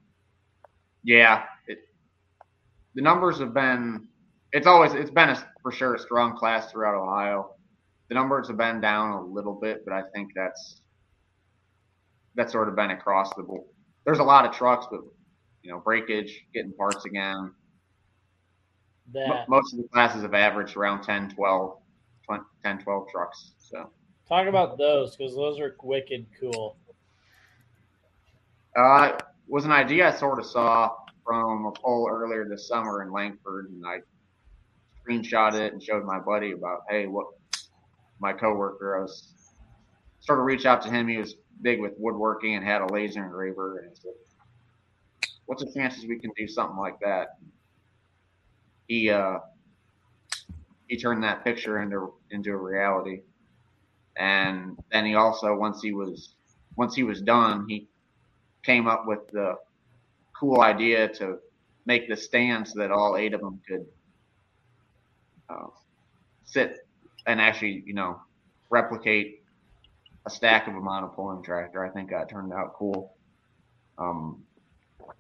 Yeah, 1.04 1.44
it, 1.68 1.80
the 2.96 3.02
numbers 3.02 3.40
have 3.40 3.54
been. 3.54 4.08
It's 4.54 4.66
always 4.66 4.94
it's 4.94 5.12
been 5.12 5.30
a, 5.30 5.48
for 5.62 5.72
sure 5.72 5.96
a 5.96 6.00
strong 6.00 6.38
class 6.38 6.72
throughout 6.72 6.96
Ohio. 6.96 7.56
The 8.08 8.16
numbers 8.16 8.48
have 8.48 8.58
been 8.58 8.80
down 8.80 9.12
a 9.12 9.22
little 9.22 9.60
bit, 9.62 9.84
but 9.86 9.94
I 9.94 10.04
think 10.16 10.32
that's 10.36 10.82
that's 12.36 12.54
sort 12.54 12.70
of 12.70 12.76
been 12.76 12.92
across 12.92 13.34
the 13.36 13.44
board. 13.44 13.68
There's 14.06 14.20
a 14.20 14.24
lot 14.24 14.46
of 14.46 14.54
trucks, 14.54 14.86
but 14.90 15.02
you 15.62 15.72
know, 15.72 15.80
breakage, 15.80 16.46
getting 16.54 16.74
parts 16.74 17.06
again. 17.06 17.52
That 19.14 19.48
Most 19.50 19.74
of 19.74 19.82
the 19.82 19.88
classes 19.90 20.22
have 20.22 20.34
averaged 20.34 20.78
around 20.78 21.04
10, 21.04 21.30
12, 21.32 21.78
20, 22.26 22.44
10, 22.64 22.80
12 22.80 23.08
trucks. 23.10 23.52
So 23.58 23.90
talk 24.28 24.48
about 24.48 24.78
those 24.78 25.16
because 25.16 25.36
those 25.36 25.60
are 25.60 25.76
wicked 25.84 26.26
cool. 26.40 26.78
uh, 28.78 29.18
was 29.48 29.66
an 29.66 29.72
idea 29.72 30.08
I 30.08 30.12
sort 30.12 30.40
of 30.40 30.46
saw 30.46 30.92
from 31.26 31.66
a 31.66 31.72
poll 31.72 32.10
earlier 32.12 32.48
this 32.48 32.68
summer 32.68 33.04
in 33.04 33.12
Langford, 33.12 33.70
and 33.70 33.84
I 33.86 34.00
screenshot 35.06 35.54
it 35.54 35.74
and 35.74 35.82
showed 35.82 36.06
my 36.06 36.20
buddy 36.20 36.52
about, 36.52 36.82
hey, 36.90 37.08
what 37.08 37.28
my 38.20 38.34
coworker. 38.34 38.98
I 38.98 39.02
was 39.02 39.34
sort 40.22 40.40
of 40.40 40.46
reached 40.46 40.66
out 40.66 40.82
to 40.84 40.90
him. 40.90 41.08
He 41.08 41.18
was 41.18 41.36
big 41.62 41.80
with 41.80 41.94
woodworking 41.98 42.56
and 42.56 42.66
had 42.66 42.82
a 42.82 42.88
laser 42.94 43.24
engraver, 43.24 43.80
and 43.80 43.98
said, 43.98 44.12
"What's 45.46 45.64
the 45.64 45.72
chances 45.72 46.06
we 46.06 46.20
can 46.20 46.32
do 46.36 46.48
something 46.48 46.78
like 46.78 47.00
that?" 47.02 47.38
He 48.88 49.10
uh, 49.10 49.40
he 50.88 50.98
turned 50.98 51.24
that 51.24 51.44
picture 51.44 51.82
into 51.82 52.14
into 52.32 52.52
a 52.52 52.58
reality, 52.58 53.22
and 54.18 54.78
then 54.92 55.06
he 55.06 55.16
also 55.16 55.56
once 55.56 55.82
he 55.82 55.94
was 55.94 56.36
once 56.76 56.96
he 56.96 57.04
was 57.04 57.22
done, 57.22 57.66
he 57.68 57.88
came 58.64 58.88
up 58.88 59.06
with 59.06 59.20
the 59.32 59.56
cool 60.38 60.62
idea 60.62 61.08
to 61.08 61.38
make 61.86 62.08
the 62.08 62.16
stand 62.18 62.68
so 62.68 62.80
that 62.80 62.92
all 62.92 63.18
eight 63.18 63.34
of 63.34 63.42
them 63.42 63.60
could 63.68 63.86
uh, 65.50 65.68
sit 66.46 66.88
and 67.26 67.40
actually, 67.40 67.84
you 67.86 67.94
know, 67.94 68.20
replicate 68.70 69.43
a 70.26 70.30
stack 70.30 70.68
of 70.68 70.76
a 70.76 70.80
monopulling 70.80 71.44
tractor. 71.44 71.84
I 71.84 71.90
think 71.90 72.10
that 72.10 72.30
turned 72.30 72.54
out 72.54 72.74
cool. 72.76 73.16
Um, 73.98 74.44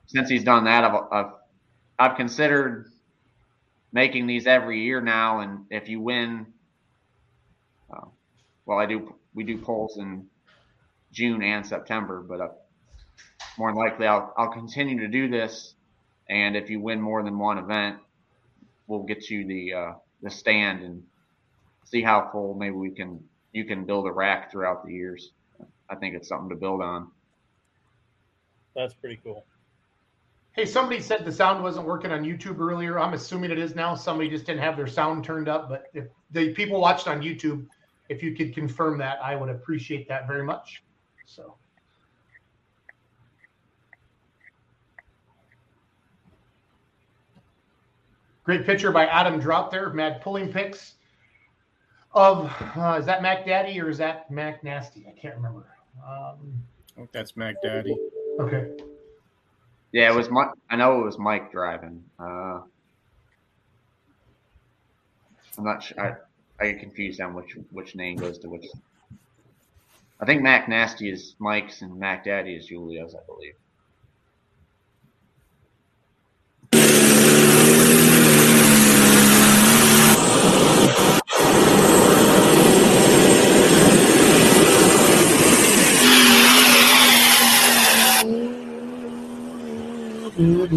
since 0.07 0.29
he's 0.29 0.43
done 0.43 0.65
that, 0.65 0.83
I've, 0.83 1.01
I've 1.11 1.31
I've 1.99 2.17
considered 2.17 2.91
making 3.91 4.27
these 4.27 4.47
every 4.47 4.83
year 4.83 5.01
now, 5.01 5.39
and 5.39 5.65
if 5.69 5.87
you 5.87 6.01
win, 6.01 6.47
uh, 7.91 8.07
well, 8.65 8.79
I 8.79 8.85
do. 8.85 9.15
We 9.35 9.43
do 9.43 9.57
polls 9.57 9.97
in 9.97 10.27
June 11.11 11.41
and 11.41 11.65
September, 11.65 12.23
but 12.27 12.41
uh, 12.41 12.47
more 13.57 13.71
than 13.71 13.77
likely, 13.77 14.07
I'll 14.07 14.33
I'll 14.37 14.51
continue 14.51 14.99
to 14.99 15.07
do 15.07 15.29
this. 15.29 15.75
And 16.29 16.55
if 16.55 16.69
you 16.69 16.79
win 16.79 17.01
more 17.01 17.21
than 17.21 17.37
one 17.37 17.57
event, 17.57 17.97
we'll 18.87 19.03
get 19.03 19.29
you 19.29 19.45
the 19.45 19.73
uh, 19.73 19.93
the 20.21 20.29
stand 20.29 20.83
and 20.83 21.03
see 21.85 22.01
how 22.01 22.29
full. 22.31 22.55
Maybe 22.55 22.75
we 22.75 22.91
can 22.91 23.23
you 23.53 23.63
can 23.63 23.85
build 23.85 24.07
a 24.07 24.11
rack 24.11 24.51
throughout 24.51 24.85
the 24.85 24.91
years. 24.91 25.31
I 25.89 25.95
think 25.95 26.15
it's 26.15 26.27
something 26.27 26.49
to 26.49 26.55
build 26.55 26.81
on. 26.81 27.09
That's 28.75 28.95
pretty 28.95 29.19
cool. 29.23 29.45
Hey, 30.53 30.65
somebody 30.65 30.99
said 30.99 31.23
the 31.23 31.31
sound 31.31 31.63
wasn't 31.63 31.87
working 31.87 32.11
on 32.11 32.23
YouTube 32.23 32.59
earlier. 32.59 32.99
I'm 32.99 33.13
assuming 33.13 33.51
it 33.51 33.59
is 33.59 33.75
now. 33.75 33.95
Somebody 33.95 34.29
just 34.29 34.45
didn't 34.45 34.61
have 34.61 34.75
their 34.75 34.87
sound 34.87 35.23
turned 35.23 35.47
up. 35.47 35.69
But 35.69 35.85
if 35.93 36.05
the 36.31 36.53
people 36.53 36.79
watched 36.79 37.07
on 37.07 37.21
YouTube, 37.21 37.65
if 38.09 38.21
you 38.21 38.35
could 38.35 38.53
confirm 38.53 38.97
that, 38.99 39.19
I 39.23 39.35
would 39.35 39.49
appreciate 39.49 40.07
that 40.09 40.27
very 40.27 40.43
much. 40.43 40.83
So. 41.25 41.55
Great 48.43 48.65
picture 48.65 48.91
by 48.91 49.05
Adam 49.05 49.39
Drop 49.39 49.71
there. 49.71 49.89
Mad 49.91 50.21
pulling 50.21 50.51
pics 50.51 50.95
of 52.13 52.51
uh, 52.75 52.97
is 52.99 53.05
that 53.05 53.21
Mac 53.21 53.45
Daddy 53.45 53.79
or 53.79 53.89
is 53.89 53.97
that 53.97 54.29
Mac 54.29 54.63
Nasty? 54.63 55.05
I 55.07 55.19
can't 55.19 55.35
remember. 55.35 55.65
Um, 56.07 56.63
I 56.91 56.95
think 56.95 57.11
that's 57.11 57.35
Mac 57.35 57.55
Daddy. 57.63 57.95
okay. 58.39 58.71
Yeah, 59.91 60.11
it 60.11 60.15
was 60.15 60.29
Mike. 60.29 60.49
I 60.69 60.75
know 60.75 61.01
it 61.01 61.05
was 61.05 61.19
Mike 61.19 61.51
driving. 61.51 62.03
Uh, 62.19 62.61
I'm 65.57 65.63
not 65.63 65.83
sure. 65.83 65.99
I, 65.99 66.63
I 66.63 66.71
get 66.71 66.79
confused 66.79 67.21
on 67.21 67.33
which 67.33 67.55
which 67.71 67.95
name 67.95 68.17
goes 68.17 68.39
to 68.39 68.49
which. 68.49 68.65
I 70.19 70.25
think 70.25 70.41
Mac 70.41 70.69
Nasty 70.69 71.11
is 71.11 71.35
Mike's 71.39 71.81
and 71.81 71.99
Mac 71.99 72.23
Daddy 72.23 72.55
is 72.55 72.67
Julio's, 72.67 73.13
I 73.15 73.23
believe. 73.25 73.55
Um, 90.63 90.69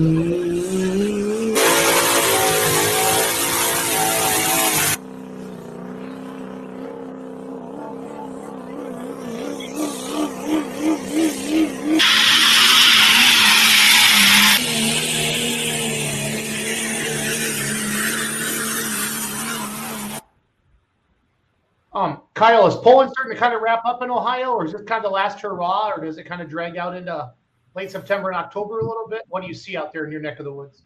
Kyle, 22.34 22.66
is 22.66 22.74
pulling 22.74 23.08
starting 23.10 23.32
to 23.32 23.38
kind 23.38 23.54
of 23.54 23.62
wrap 23.62 23.84
up 23.84 24.02
in 24.02 24.10
Ohio, 24.10 24.50
or 24.50 24.64
is 24.66 24.72
this 24.72 24.82
kind 24.82 25.04
of 25.04 25.04
the 25.04 25.14
last 25.14 25.40
hurrah, 25.40 25.92
or 25.96 26.04
does 26.04 26.18
it 26.18 26.24
kind 26.24 26.42
of 26.42 26.48
drag 26.48 26.76
out 26.76 26.96
into 26.96 27.32
late 27.76 27.90
September 27.90 28.30
and 28.30 28.36
October 28.36 28.80
a 28.80 28.84
little 28.84 29.06
bit? 29.06 29.22
What 29.28 29.42
do 29.42 29.48
you 29.48 29.54
see 29.54 29.76
out 29.76 29.92
there 29.92 30.04
in 30.04 30.10
your 30.10 30.20
neck 30.20 30.38
of 30.40 30.46
the 30.46 30.52
woods? 30.52 30.82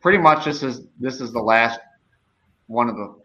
Pretty 0.00 0.18
much, 0.18 0.44
this 0.44 0.62
is 0.62 0.86
this 0.98 1.20
is 1.20 1.32
the 1.32 1.42
last 1.42 1.80
one 2.68 2.88
of 2.88 2.96
the 2.96 3.16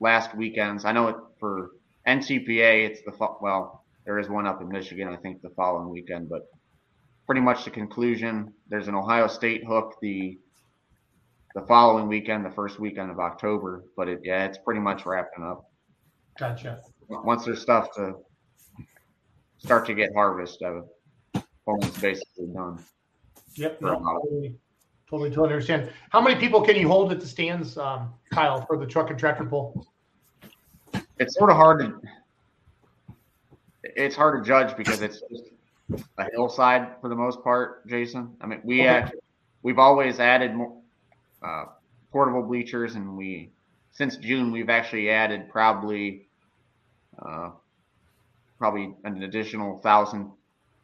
last 0.00 0.36
weekends. 0.36 0.84
I 0.84 0.92
know 0.92 1.08
it 1.08 1.16
for 1.38 1.70
NTPA. 2.06 2.90
It's 2.90 3.02
the 3.02 3.12
well, 3.40 3.84
there 4.04 4.18
is 4.18 4.28
one 4.28 4.46
up 4.46 4.60
in 4.60 4.68
Michigan. 4.68 5.08
I 5.08 5.16
think 5.16 5.40
the 5.40 5.50
following 5.50 5.88
weekend, 5.88 6.28
but 6.28 6.48
pretty 7.24 7.40
much 7.40 7.64
the 7.64 7.70
conclusion. 7.70 8.52
There's 8.68 8.88
an 8.88 8.94
Ohio 8.94 9.28
State 9.28 9.64
hook 9.64 9.94
the 10.02 10.38
the 11.54 11.62
following 11.62 12.08
weekend, 12.08 12.44
the 12.44 12.50
first 12.50 12.80
weekend 12.80 13.10
of 13.10 13.20
October. 13.20 13.84
But 13.96 14.08
it, 14.08 14.20
yeah, 14.24 14.44
it's 14.44 14.58
pretty 14.58 14.80
much 14.80 15.06
wrapping 15.06 15.44
up. 15.44 15.70
Gotcha. 16.38 16.80
once 17.08 17.44
there's 17.44 17.60
stuff 17.60 17.92
to 17.94 18.14
start 19.58 19.86
to 19.86 19.94
get 19.94 20.12
harvest 20.14 20.62
of, 20.62 20.88
Pulling's 21.64 21.98
basically 22.00 22.46
done. 22.46 22.84
Yep. 23.54 23.80
No, 23.80 23.98
totally, 23.98 24.56
totally, 25.08 25.30
totally 25.30 25.52
understand. 25.52 25.90
How 26.10 26.20
many 26.20 26.40
people 26.40 26.62
can 26.62 26.76
you 26.76 26.88
hold 26.88 27.12
at 27.12 27.20
the 27.20 27.26
stands, 27.26 27.76
um, 27.78 28.12
Kyle, 28.30 28.64
for 28.66 28.76
the 28.76 28.86
truck 28.86 29.10
and 29.10 29.18
tractor 29.18 29.44
pull? 29.44 29.86
It's 31.18 31.34
sort 31.34 31.50
of 31.50 31.56
hard 31.56 31.80
to 31.80 32.00
it's 33.84 34.16
hard 34.16 34.42
to 34.42 34.48
judge 34.48 34.76
because 34.76 35.02
it's 35.02 35.20
just 35.30 35.44
a 36.18 36.24
hillside 36.32 37.00
for 37.00 37.08
the 37.08 37.14
most 37.16 37.42
part, 37.42 37.86
Jason. 37.86 38.34
I 38.40 38.46
mean, 38.46 38.60
we 38.64 38.80
Okay. 38.80 38.88
act, 38.88 39.14
we've 39.62 39.78
always 39.78 40.20
added 40.20 40.54
more 40.54 40.80
uh, 41.42 41.66
portable 42.10 42.42
bleachers, 42.42 42.94
and 42.94 43.16
we 43.16 43.50
since 43.92 44.16
June 44.16 44.50
we've 44.50 44.70
actually 44.70 45.10
added 45.10 45.48
probably 45.50 46.28
uh, 47.20 47.50
probably 48.58 48.94
an 49.04 49.22
additional 49.22 49.78
thousand 49.78 50.30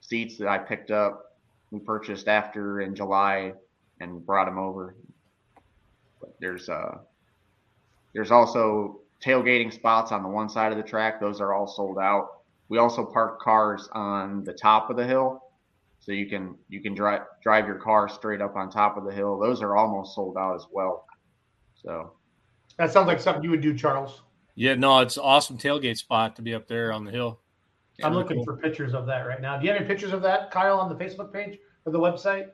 seats 0.01 0.39
that 0.39 0.49
I 0.49 0.59
picked 0.59 0.91
up. 0.91 1.37
We 1.71 1.81
purchased 1.81 2.29
after 2.29 2.81
in 2.81 2.95
July 2.95 3.53
and 4.01 4.25
brought 4.25 4.47
them 4.47 4.59
over. 4.59 4.95
But 6.21 6.35
there's 6.41 6.69
uh 6.69 6.99
there's 8.15 8.31
also 8.31 9.01
tailgating 9.25 9.73
spots 9.73 10.13
on 10.13 10.23
the 10.23 10.29
one 10.29 10.49
side 10.49 10.73
of 10.73 10.79
the 10.79 10.85
track. 10.85 11.21
Those 11.21 11.41
are 11.41 11.53
all 11.53 11.67
sold 11.67 11.99
out. 11.99 12.41
We 12.69 12.79
also 12.79 13.05
park 13.05 13.41
cars 13.41 13.89
on 13.93 14.45
the 14.45 14.53
top 14.53 14.91
of 14.91 14.97
the 14.97 15.07
hill, 15.07 15.43
so 16.01 16.13
you 16.13 16.27
can 16.27 16.57
you 16.69 16.81
can 16.81 16.95
drive 16.95 17.23
drive 17.43 17.67
your 17.67 17.77
car 17.77 18.09
straight 18.09 18.41
up 18.41 18.57
on 18.57 18.71
top 18.71 18.97
of 18.97 19.05
the 19.05 19.13
hill. 19.13 19.39
Those 19.39 19.63
are 19.63 19.77
almost 19.77 20.15
sold 20.15 20.37
out 20.37 20.55
as 20.55 20.67
well. 20.71 21.07
So 21.83 22.13
That 22.77 22.93
sounds 22.93 23.07
like 23.07 23.21
something 23.21 23.43
you 23.43 23.51
would 23.51 23.61
do, 23.61 23.77
Charles. 23.77 24.23
Yeah, 24.55 24.75
no, 24.75 24.99
it's 24.99 25.17
awesome 25.17 25.57
tailgate 25.57 25.99
spot 25.99 26.37
to 26.37 26.43
be 26.43 26.53
up 26.53 26.67
there 26.67 26.93
on 26.93 27.05
the 27.05 27.13
hill. 27.13 27.41
I'm 28.05 28.15
looking 28.15 28.45
for 28.45 28.57
pictures 28.57 28.95
of 28.95 29.07
that 29.07 29.27
right 29.27 29.41
now. 29.41 29.59
Do 29.59 29.67
you 29.67 29.73
have 29.73 29.81
any 29.81 29.89
pictures 29.89 30.13
of 30.13 30.23
that, 30.23 30.51
Kyle, 30.51 30.79
on 30.79 30.89
the 30.89 30.95
Facebook 30.95 31.33
page 31.33 31.59
or 31.85 31.93
the 31.93 31.99
website? 31.99 32.49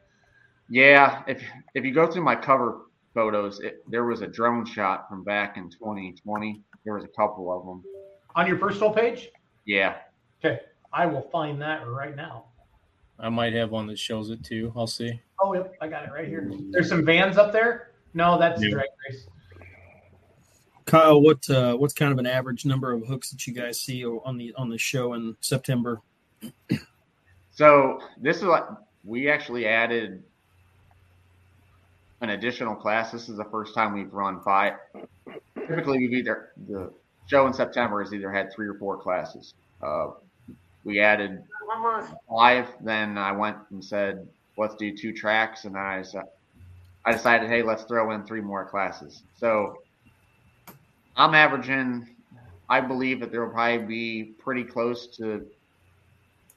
yeah, 0.70 1.22
if 1.26 1.42
if 1.74 1.84
you 1.84 1.92
go 1.92 2.06
through 2.10 2.22
my 2.24 2.34
cover 2.34 2.86
photos, 3.12 3.60
it, 3.60 3.84
there 3.88 4.04
was 4.04 4.22
a 4.22 4.26
drone 4.26 4.64
shot 4.64 5.08
from 5.08 5.22
back 5.22 5.56
in 5.58 5.68
2020. 5.70 6.62
There 6.84 6.94
was 6.94 7.04
a 7.04 7.08
couple 7.08 7.52
of 7.52 7.64
them. 7.66 7.82
On 8.34 8.46
your 8.46 8.56
personal 8.56 8.90
page? 8.92 9.28
Yeah, 9.66 9.96
Okay. 10.44 10.60
I 10.92 11.06
will 11.06 11.28
find 11.32 11.60
that 11.62 11.86
right 11.88 12.14
now. 12.16 12.46
I 13.18 13.28
might 13.28 13.52
have 13.54 13.70
one 13.70 13.86
that 13.88 13.98
shows 13.98 14.30
it 14.30 14.42
too. 14.44 14.72
I'll 14.76 14.86
see. 14.86 15.20
Oh, 15.40 15.54
yep. 15.54 15.74
I 15.80 15.88
got 15.88 16.04
it 16.04 16.10
right 16.12 16.26
here. 16.28 16.50
There's 16.70 16.88
some 16.88 17.04
vans 17.04 17.36
up 17.38 17.52
there. 17.52 17.92
No, 18.14 18.38
that's 18.38 18.62
Yeah. 18.62 18.70
drag 18.70 18.88
race. 19.08 19.26
Kyle, 20.94 21.20
what 21.20 21.50
uh, 21.50 21.74
what's 21.74 21.92
kind 21.92 22.12
of 22.12 22.18
an 22.18 22.26
average 22.26 22.64
number 22.64 22.92
of 22.92 23.04
hooks 23.04 23.28
that 23.30 23.48
you 23.48 23.52
guys 23.52 23.80
see 23.80 24.04
on 24.04 24.36
the 24.36 24.54
on 24.54 24.68
the 24.68 24.78
show 24.78 25.14
in 25.14 25.36
September? 25.40 26.00
So 27.50 28.00
this 28.20 28.36
is 28.36 28.44
like 28.44 28.62
we 29.02 29.28
actually 29.28 29.66
added 29.66 30.22
an 32.20 32.30
additional 32.30 32.76
class. 32.76 33.10
This 33.10 33.28
is 33.28 33.36
the 33.36 33.44
first 33.46 33.74
time 33.74 33.92
we've 33.92 34.12
run 34.12 34.40
five. 34.42 34.74
Typically, 35.66 35.98
we've 35.98 36.12
either 36.12 36.50
the 36.68 36.92
show 37.26 37.44
in 37.48 37.52
September 37.52 38.00
has 38.00 38.14
either 38.14 38.30
had 38.30 38.52
three 38.52 38.68
or 38.68 38.74
four 38.74 38.96
classes. 38.96 39.52
Uh, 39.82 40.10
we 40.84 41.00
added 41.00 41.42
five. 42.30 42.68
Then 42.80 43.18
I 43.18 43.32
went 43.32 43.56
and 43.72 43.84
said, 43.84 44.28
let's 44.56 44.76
do 44.76 44.96
two 44.96 45.12
tracks, 45.12 45.64
and 45.64 45.76
I 45.76 46.04
I 47.04 47.10
decided, 47.10 47.50
hey, 47.50 47.64
let's 47.64 47.82
throw 47.82 48.12
in 48.12 48.24
three 48.24 48.40
more 48.40 48.64
classes. 48.64 49.24
So 49.36 49.78
I'm 51.16 51.34
averaging. 51.34 52.08
I 52.68 52.80
believe 52.80 53.20
that 53.20 53.30
there 53.30 53.44
will 53.44 53.52
probably 53.52 53.86
be 53.86 54.22
pretty 54.38 54.64
close 54.64 55.06
to 55.18 55.46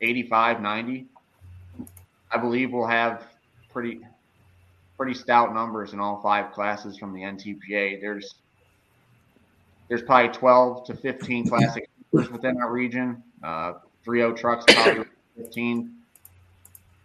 85, 0.01 0.61
90. 0.61 1.05
I 2.31 2.37
believe 2.37 2.71
we'll 2.71 2.87
have 2.87 3.27
pretty 3.71 4.01
pretty 4.97 5.13
stout 5.13 5.53
numbers 5.53 5.93
in 5.93 5.99
all 5.99 6.21
five 6.21 6.51
classes 6.51 6.97
from 6.97 7.13
the 7.13 7.21
NTPA. 7.21 8.01
There's 8.01 8.35
there's 9.89 10.01
probably 10.01 10.29
12 10.29 10.85
to 10.87 10.95
15 10.95 11.49
classic 11.49 11.89
within 12.11 12.57
our 12.61 12.71
region. 12.71 13.23
Uh, 13.43 13.73
3.0 14.05 14.37
trucks 14.37 14.65
probably 14.73 15.05
15. 15.37 15.93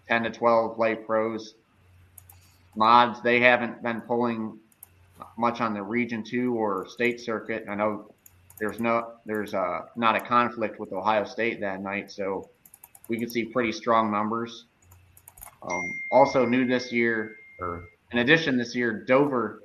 10 0.09 0.23
to 0.25 0.31
12 0.31 0.79
light 0.79 1.07
pros. 1.07 1.55
Mods, 2.75 3.23
they 3.23 3.41
haven't 3.41 3.83
been 3.83 4.01
pulling 4.01 4.59
much 5.37 5.61
on 5.61 5.75
the 5.75 5.83
region 5.83 6.23
two 6.23 6.55
or 6.55 6.87
state 6.89 7.21
circuit. 7.21 7.65
I 7.69 7.75
know 7.75 8.13
there's 8.59 8.81
no 8.81 9.15
there's 9.27 9.55
uh, 9.55 9.81
not 9.97 10.17
a 10.17 10.21
conflict 10.21 10.79
with 10.79 10.93
Ohio 10.93 11.25
State 11.25 11.61
that 11.61 11.83
night, 11.83 12.11
so 12.11 12.49
we 13.09 13.19
could 13.19 13.31
see 13.31 13.45
pretty 13.45 13.73
strong 13.73 14.11
numbers. 14.11 14.67
Um, 15.63 15.83
also 16.11 16.45
new 16.45 16.67
this 16.67 16.93
year, 16.93 17.37
or 17.61 17.85
in 18.11 18.19
addition 18.19 18.57
this 18.57 18.75
year, 18.75 19.05
Dover, 19.05 19.63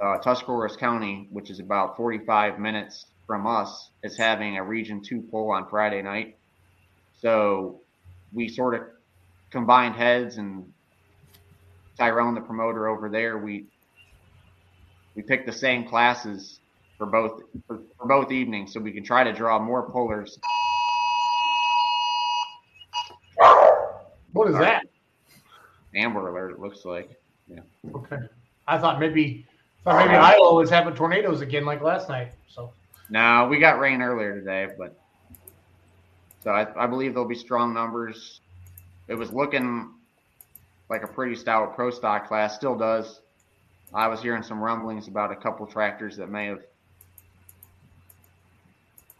uh, 0.00 0.18
County, 0.78 1.28
which 1.30 1.50
is 1.50 1.60
about 1.60 1.96
45 1.96 2.58
minutes 2.58 3.06
from 3.26 3.46
us, 3.46 3.90
is 4.02 4.16
having 4.16 4.56
a 4.56 4.64
Region 4.64 5.00
Two 5.00 5.22
poll 5.30 5.50
on 5.52 5.68
Friday 5.68 6.02
night. 6.02 6.36
So 7.20 7.80
we 8.32 8.48
sort 8.48 8.74
of 8.74 8.82
combined 9.50 9.94
heads 9.94 10.38
and 10.38 10.72
Tyrone, 11.98 12.34
the 12.34 12.40
promoter 12.40 12.88
over 12.88 13.08
there, 13.08 13.38
we 13.38 13.66
we 15.14 15.22
picked 15.22 15.46
the 15.46 15.52
same 15.52 15.84
classes 15.84 16.60
for 16.98 17.06
both 17.06 17.42
for, 17.66 17.80
for 17.98 18.06
both 18.06 18.30
evenings, 18.30 18.72
so 18.72 18.80
we 18.80 18.92
can 18.92 19.04
try 19.04 19.24
to 19.24 19.32
draw 19.32 19.58
more 19.58 19.82
pullers. 19.82 20.38
What 24.32 24.48
is 24.48 24.56
that? 24.56 24.84
Amber 25.94 26.28
alert, 26.28 26.52
it 26.52 26.60
looks 26.60 26.84
like. 26.84 27.10
Yeah. 27.48 27.60
Okay. 27.94 28.16
I 28.66 28.78
thought 28.78 29.00
maybe 29.00 29.46
thought 29.84 30.06
maybe 30.06 30.16
Iowa 30.16 30.54
was 30.54 30.70
having 30.70 30.94
tornadoes 30.94 31.40
again 31.40 31.64
like 31.64 31.82
last 31.82 32.08
night. 32.08 32.32
So 32.48 32.72
No, 33.10 33.48
we 33.50 33.58
got 33.58 33.78
rain 33.78 34.00
earlier 34.00 34.38
today, 34.38 34.68
but 34.78 34.96
so 36.42 36.50
I, 36.50 36.84
I 36.84 36.86
believe 36.86 37.14
there'll 37.14 37.28
be 37.28 37.34
strong 37.34 37.74
numbers. 37.74 38.40
It 39.08 39.14
was 39.14 39.32
looking 39.32 39.92
like 40.88 41.02
a 41.02 41.08
pretty 41.08 41.34
stout 41.34 41.74
pro 41.74 41.90
stock 41.90 42.28
class, 42.28 42.54
still 42.54 42.76
does. 42.76 43.21
I 43.94 44.08
was 44.08 44.22
hearing 44.22 44.42
some 44.42 44.60
rumblings 44.60 45.08
about 45.08 45.32
a 45.32 45.36
couple 45.36 45.66
tractors 45.66 46.16
that 46.16 46.30
may 46.30 46.46
have 46.46 46.60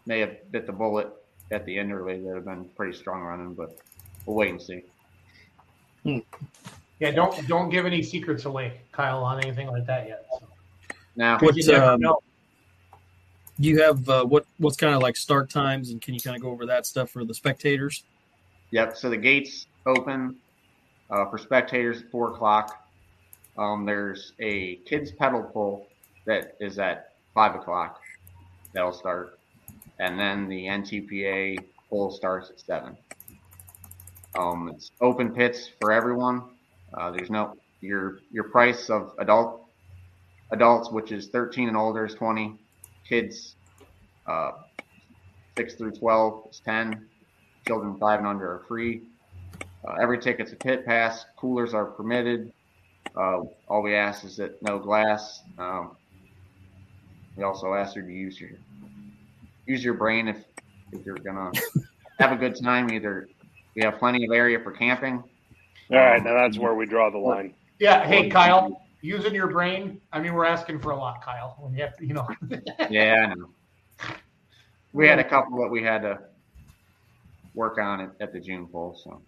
may 0.05 0.19
have 0.19 0.51
bit 0.51 0.65
the 0.65 0.73
bullet 0.73 1.09
at 1.51 1.65
the 1.65 1.77
end 1.77 1.93
early 1.93 2.19
that 2.23 2.35
have 2.35 2.45
been 2.45 2.65
pretty 2.75 2.97
strong 2.97 3.21
running, 3.21 3.53
but 3.53 3.77
we'll 4.25 4.35
wait 4.35 4.49
and 4.49 4.61
see. 4.61 4.83
yeah, 6.99 7.11
don't 7.11 7.47
don't 7.47 7.69
give 7.69 7.85
any 7.85 8.01
secrets 8.01 8.45
away, 8.45 8.81
Kyle, 8.91 9.23
on 9.23 9.43
anything 9.43 9.67
like 9.67 9.85
that 9.85 10.07
yet. 10.07 10.25
So. 10.31 10.47
Now, 11.15 11.37
What 11.39 11.55
You 11.55 11.75
um, 11.75 12.01
you 13.59 13.81
have? 13.81 14.09
Uh, 14.09 14.25
what 14.25 14.45
what's 14.57 14.77
kind 14.77 14.95
of 14.95 15.01
like 15.01 15.15
start 15.15 15.49
times, 15.49 15.91
and 15.91 16.01
can 16.01 16.13
you 16.13 16.19
kind 16.19 16.35
of 16.35 16.41
go 16.41 16.49
over 16.49 16.65
that 16.65 16.85
stuff 16.85 17.11
for 17.11 17.23
the 17.23 17.33
spectators? 17.33 18.03
Yep. 18.71 18.97
So 18.97 19.09
the 19.09 19.17
gates 19.17 19.67
open 19.85 20.37
uh, 21.09 21.29
for 21.29 21.37
spectators 21.37 22.01
at 22.01 22.09
four 22.09 22.31
o'clock. 22.31 22.82
Um, 23.57 23.85
there's 23.85 24.33
a 24.39 24.77
kids 24.85 25.11
pedal 25.11 25.43
pull 25.43 25.87
that 26.25 26.55
is 26.59 26.79
at 26.79 27.13
five 27.33 27.55
o'clock. 27.55 28.01
That'll 28.73 28.93
start, 28.93 29.39
and 29.99 30.19
then 30.19 30.47
the 30.47 30.65
NTPA 30.65 31.59
pull 31.89 32.11
starts 32.11 32.49
at 32.49 32.59
seven. 32.59 32.97
Um, 34.35 34.71
it's 34.73 34.91
open 34.99 35.33
pits 35.33 35.69
for 35.79 35.91
everyone. 35.91 36.43
Uh, 36.93 37.11
there's 37.11 37.29
no 37.29 37.55
your 37.81 38.19
your 38.31 38.45
price 38.45 38.89
of 38.89 39.13
adult 39.19 39.63
adults, 40.51 40.91
which 40.91 41.11
is 41.11 41.27
13 41.27 41.67
and 41.67 41.77
older, 41.77 42.05
is 42.05 42.13
20. 42.13 42.59
Kids, 43.07 43.55
uh, 44.27 44.51
six 45.57 45.73
through 45.75 45.91
12 45.91 46.47
is 46.49 46.61
10 46.63 47.07
children 47.67 47.97
five 47.99 48.19
and 48.19 48.27
under 48.27 48.45
are 48.45 48.63
free. 48.67 49.01
Uh, 49.85 49.95
every 50.01 50.19
ticket's 50.19 50.53
a 50.53 50.55
pit 50.55 50.85
pass. 50.85 51.25
Coolers 51.35 51.73
are 51.73 51.85
permitted. 51.85 52.53
Uh, 53.15 53.41
all 53.67 53.81
we 53.81 53.95
ask 53.95 54.23
is 54.23 54.37
that 54.37 54.61
no 54.61 54.79
glass. 54.79 55.41
Um, 55.57 55.95
we 57.35 57.43
also 57.43 57.73
ask 57.73 57.95
you 57.95 58.01
to 58.01 58.11
use 58.11 58.39
your 58.39 58.51
use 59.65 59.83
your 59.83 59.93
brain 59.93 60.27
if 60.27 60.37
if 60.91 61.05
you're 61.05 61.17
gonna 61.17 61.51
have 62.19 62.31
a 62.31 62.35
good 62.35 62.55
time. 62.61 62.91
Either 62.91 63.29
we 63.75 63.83
have 63.83 63.97
plenty 63.99 64.25
of 64.25 64.31
area 64.31 64.59
for 64.59 64.71
camping. 64.71 65.23
All 65.91 65.97
right, 65.97 66.23
now 66.23 66.33
that's 66.33 66.57
where 66.57 66.73
we 66.73 66.85
draw 66.85 67.09
the 67.09 67.17
line. 67.17 67.53
Yeah, 67.79 68.05
hey 68.05 68.29
Kyle, 68.29 68.81
using 69.01 69.35
your 69.35 69.47
brain. 69.47 70.01
I 70.11 70.19
mean, 70.19 70.33
we're 70.33 70.45
asking 70.45 70.79
for 70.79 70.91
a 70.91 70.95
lot, 70.95 71.23
Kyle. 71.23 71.55
When 71.59 71.73
you 71.73 71.81
have 71.81 71.97
to, 71.97 72.05
you 72.05 72.13
know. 72.13 72.27
Yeah, 72.89 73.27
I 73.29 73.33
know. 73.35 73.49
We 74.93 75.07
had 75.07 75.19
a 75.19 75.23
couple 75.23 75.59
that 75.61 75.69
we 75.69 75.81
had 75.83 76.03
to 76.03 76.19
work 77.55 77.77
on 77.79 77.99
it 77.99 78.09
at 78.19 78.31
the 78.31 78.39
June 78.39 78.67
poll, 78.67 78.99
so 79.03 79.21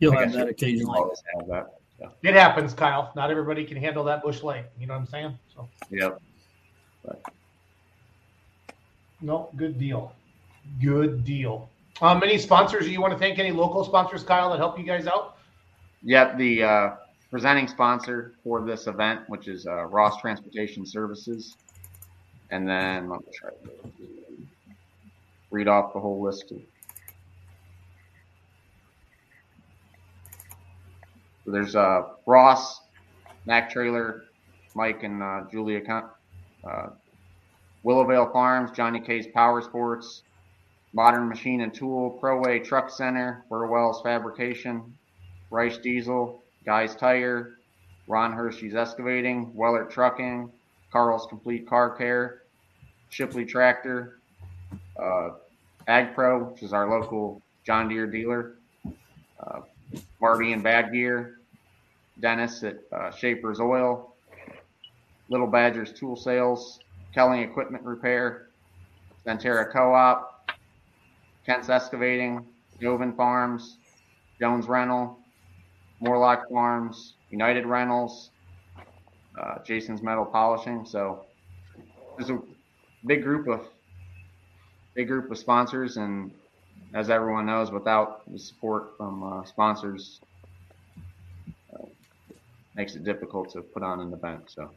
You'll 0.00 0.12
have 0.16 0.32
that 0.32 0.48
occasionally. 0.48 0.98
always 0.98 1.22
have 1.38 1.46
that. 1.48 1.66
So, 2.04 2.28
it 2.28 2.34
happens, 2.34 2.74
Kyle. 2.74 3.12
Not 3.16 3.30
everybody 3.30 3.64
can 3.64 3.76
handle 3.76 4.04
that 4.04 4.22
Busch 4.22 4.42
Light. 4.42 4.66
You 4.78 4.86
know 4.86 4.94
what 4.94 5.00
I'm 5.00 5.06
saying? 5.06 5.38
So 5.54 5.68
yep. 5.90 6.20
no, 9.20 9.48
good 9.56 9.78
deal. 9.78 10.12
Good 10.80 11.24
deal. 11.24 11.68
Um, 12.00 12.22
any 12.22 12.38
sponsors 12.38 12.86
Do 12.86 12.90
you 12.90 13.00
want 13.00 13.12
to 13.12 13.18
thank? 13.18 13.38
Any 13.38 13.52
local 13.52 13.84
sponsors, 13.84 14.22
Kyle, 14.24 14.50
that 14.50 14.58
help 14.58 14.78
you 14.78 14.84
guys 14.84 15.06
out? 15.06 15.36
Yep, 16.02 16.38
the 16.38 16.62
uh, 16.62 16.90
presenting 17.30 17.68
sponsor 17.68 18.34
for 18.42 18.60
this 18.60 18.86
event, 18.86 19.20
which 19.28 19.48
is 19.48 19.66
uh, 19.66 19.84
Ross 19.84 20.20
Transportation 20.20 20.84
Services. 20.84 21.56
And 22.50 22.68
then 22.68 23.08
let 23.08 23.20
me 23.20 23.26
try 23.32 23.50
to 23.50 23.92
read 25.50 25.68
off 25.68 25.92
the 25.92 26.00
whole 26.00 26.20
list. 26.20 26.50
Of, 26.50 26.58
there's 31.46 31.76
uh, 31.76 32.02
Ross, 32.26 32.80
Mac 33.46 33.70
Trailer, 33.70 34.24
Mike 34.74 35.02
and 35.02 35.22
uh, 35.22 35.42
Julia, 35.50 35.80
uh, 36.64 36.86
Willowvale 37.84 38.32
Farms, 38.32 38.70
Johnny 38.70 39.00
K's 39.00 39.26
Power 39.26 39.60
Sports, 39.60 40.22
Modern 40.92 41.28
Machine 41.28 41.60
and 41.60 41.74
Tool, 41.74 42.18
ProWay 42.22 42.64
Truck 42.64 42.90
Center, 42.90 43.44
Burwell's 43.50 44.00
Fabrication, 44.02 44.96
Rice 45.50 45.78
Diesel, 45.78 46.42
Guy's 46.64 46.94
Tire, 46.94 47.58
Ron 48.06 48.32
Hershey's 48.32 48.74
Excavating, 48.74 49.52
Weller 49.54 49.84
Trucking, 49.84 50.50
Carl's 50.92 51.26
Complete 51.28 51.68
Car 51.68 51.94
Care, 51.96 52.42
Shipley 53.10 53.44
Tractor, 53.44 54.18
uh, 55.00 55.30
Ag 55.88 56.14
Pro, 56.14 56.44
which 56.44 56.62
is 56.62 56.72
our 56.72 56.88
local 56.88 57.42
John 57.64 57.88
Deere 57.88 58.06
dealer, 58.06 58.54
uh, 59.40 59.60
Marty 60.24 60.54
and 60.54 60.62
Bad 60.62 60.90
Gear, 60.90 61.40
Dennis 62.18 62.62
at 62.62 62.78
uh, 62.90 63.10
Shaper's 63.10 63.60
Oil, 63.60 64.14
Little 65.28 65.46
Badger's 65.46 65.92
Tool 65.92 66.16
Sales, 66.16 66.80
Kelly 67.12 67.42
Equipment 67.42 67.84
Repair, 67.84 68.46
Centerra 69.26 69.70
Co-op, 69.70 70.50
Kent's 71.44 71.68
Excavating, 71.68 72.46
Joven 72.80 73.12
Farms, 73.12 73.76
Jones 74.40 74.66
Rental, 74.66 75.18
Morlock 76.00 76.48
Farms, 76.48 77.16
United 77.28 77.66
Rentals, 77.66 78.30
uh, 79.38 79.58
Jason's 79.62 80.00
Metal 80.00 80.24
Polishing. 80.24 80.86
So 80.86 81.26
there's 82.16 82.30
a 82.30 82.40
big 83.04 83.22
group 83.22 83.46
of 83.46 83.66
big 84.94 85.06
group 85.06 85.30
of 85.30 85.36
sponsors, 85.36 85.98
and 85.98 86.30
as 86.94 87.10
everyone 87.10 87.46
knows, 87.46 87.70
without 87.72 88.22
the 88.32 88.38
support 88.38 88.96
from 88.96 89.22
uh, 89.22 89.44
sponsors, 89.44 90.20
uh, 91.74 91.84
makes 92.76 92.94
it 92.94 93.04
difficult 93.04 93.50
to 93.52 93.60
put 93.62 93.82
on 93.82 94.00
an 94.00 94.12
event. 94.12 94.42
So 94.48 94.70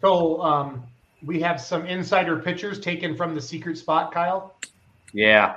So 0.00 0.40
um, 0.42 0.82
we 1.24 1.40
have 1.40 1.60
some 1.60 1.86
insider 1.86 2.38
pictures 2.40 2.80
taken 2.80 3.16
from 3.16 3.34
the 3.34 3.40
secret 3.40 3.78
spot, 3.78 4.12
Kyle. 4.12 4.54
yeah, 5.12 5.56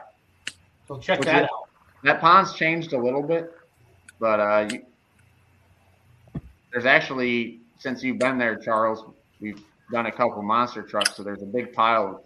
So 0.88 0.98
check 1.00 1.20
Which 1.20 1.28
that 1.28 1.44
is- 1.44 1.50
out. 1.52 1.70
that 2.04 2.22
pond's 2.22 2.54
changed 2.56 2.94
a 2.94 2.98
little 2.98 3.24
bit, 3.24 3.52
but 4.20 4.40
uh, 4.40 4.68
you, 4.72 4.86
there's 6.72 6.86
actually 6.86 7.60
since 7.80 8.02
you've 8.04 8.20
been 8.20 8.38
there, 8.38 8.56
Charles, 8.56 9.04
we've 9.42 9.62
done 9.92 10.06
a 10.06 10.12
couple 10.12 10.42
monster 10.42 10.82
trucks. 10.84 11.18
So 11.18 11.24
there's 11.24 11.42
a 11.42 11.46
big 11.46 11.74
pile 11.74 12.08
of 12.08 12.22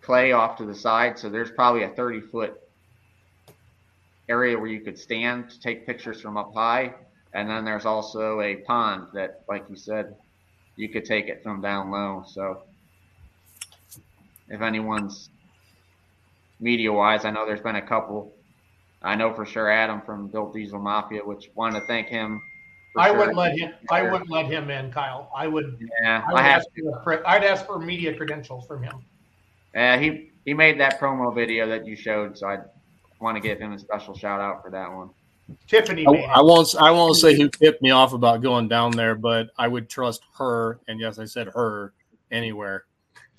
clay 0.00 0.32
off 0.32 0.56
to 0.58 0.64
the 0.64 0.74
side. 0.74 1.18
So 1.18 1.28
there's 1.28 1.50
probably 1.50 1.84
a 1.84 1.88
30 1.90 2.20
foot 2.22 2.60
area 4.28 4.58
where 4.58 4.68
you 4.68 4.80
could 4.80 4.98
stand 4.98 5.50
to 5.50 5.60
take 5.60 5.86
pictures 5.86 6.20
from 6.20 6.36
up 6.36 6.52
high, 6.54 6.94
and 7.32 7.48
then 7.48 7.64
there's 7.64 7.86
also 7.86 8.40
a 8.40 8.56
pond 8.56 9.08
that, 9.14 9.42
like 9.48 9.64
you 9.68 9.76
said, 9.76 10.14
you 10.76 10.88
could 10.88 11.04
take 11.04 11.28
it 11.28 11.42
from 11.42 11.60
down 11.60 11.90
low. 11.90 12.24
So 12.26 12.62
if 14.48 14.60
anyone's 14.60 15.30
media 16.60 16.92
wise, 16.92 17.24
I 17.24 17.30
know 17.30 17.46
there's 17.46 17.60
been 17.60 17.76
a 17.76 17.86
couple 17.86 18.32
I 19.02 19.14
know 19.14 19.32
for 19.32 19.46
sure 19.46 19.70
Adam 19.70 20.00
from 20.02 20.28
Built 20.28 20.54
Diesel 20.54 20.78
Mafia, 20.78 21.24
which 21.24 21.50
wanted 21.54 21.80
to 21.80 21.86
thank 21.86 22.08
him. 22.08 22.42
I 22.96 23.08
sure. 23.08 23.18
wouldn't 23.18 23.36
let 23.36 23.56
him. 23.56 23.72
I 23.90 24.02
wouldn't 24.02 24.30
let 24.30 24.46
him 24.46 24.70
in, 24.70 24.90
Kyle. 24.90 25.30
I 25.34 25.46
would. 25.46 25.78
Yeah, 26.02 26.24
I 26.26 26.32
would 26.32 26.40
I 26.40 26.42
have. 26.42 26.60
ask 26.60 26.68
for, 26.74 27.00
cre- 27.00 27.26
I'd 27.26 27.44
ask 27.44 27.64
for 27.66 27.78
media 27.78 28.16
credentials 28.16 28.66
from 28.66 28.82
him. 28.82 29.04
Yeah, 29.78 29.96
he 29.96 30.32
he 30.44 30.54
made 30.54 30.80
that 30.80 30.98
promo 30.98 31.32
video 31.32 31.68
that 31.68 31.86
you 31.86 31.94
showed, 31.94 32.36
so 32.36 32.48
I 32.48 32.58
want 33.20 33.36
to 33.36 33.40
give 33.40 33.60
him 33.60 33.72
a 33.72 33.78
special 33.78 34.16
shout 34.16 34.40
out 34.40 34.60
for 34.60 34.70
that 34.72 34.92
one. 34.92 35.10
Tiffany 35.68 36.04
I, 36.04 36.10
I 36.10 36.42
won't. 36.42 36.74
I 36.80 36.90
won't 36.90 37.16
say 37.16 37.36
who 37.36 37.48
tipped 37.48 37.80
me 37.80 37.92
off 37.92 38.12
about 38.12 38.42
going 38.42 38.66
down 38.66 38.90
there, 38.90 39.14
but 39.14 39.50
I 39.56 39.68
would 39.68 39.88
trust 39.88 40.22
her. 40.36 40.80
And 40.88 40.98
yes, 41.00 41.20
I 41.20 41.26
said 41.26 41.46
her 41.54 41.92
anywhere. 42.32 42.86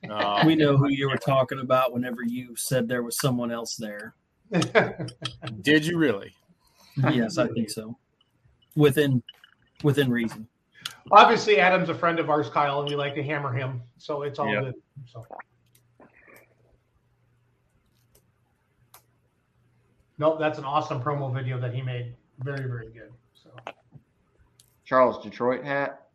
Uh, 0.09 0.43
We 0.45 0.55
know 0.55 0.77
who 0.77 0.87
you 0.87 1.09
were 1.09 1.17
talking 1.17 1.59
about 1.59 1.91
whenever 1.91 2.23
you 2.23 2.55
said 2.55 2.87
there 2.87 3.03
was 3.03 3.19
someone 3.19 3.51
else 3.51 3.75
there. 3.75 4.15
did 5.61 5.85
you 5.85 5.97
really? 5.97 6.33
Yes, 7.11 7.37
I 7.37 7.47
think 7.47 7.69
so. 7.69 7.97
Within 8.77 9.21
within 9.83 10.09
reason. 10.09 10.47
Obviously, 11.11 11.59
Adam's 11.59 11.89
a 11.89 11.95
friend 11.95 12.17
of 12.17 12.29
ours, 12.29 12.49
Kyle, 12.49 12.79
and 12.79 12.89
we 12.89 12.95
like 12.95 13.13
to 13.15 13.23
hammer 13.23 13.51
him, 13.51 13.81
so 13.97 14.21
it's 14.21 14.39
all 14.39 14.47
Yeah. 14.47 14.61
good. 14.61 14.75
So. 15.05 15.25
Nope, 20.19 20.37
that's 20.39 20.59
an 20.59 20.65
awesome 20.65 21.01
promo 21.01 21.33
video 21.33 21.59
that 21.59 21.73
he 21.73 21.81
made. 21.81 22.13
Very, 22.43 22.67
very 22.69 22.87
good. 22.87 23.11
So 23.33 23.49
Charles 24.85 25.23
Detroit 25.23 25.63
hat. 25.63 26.07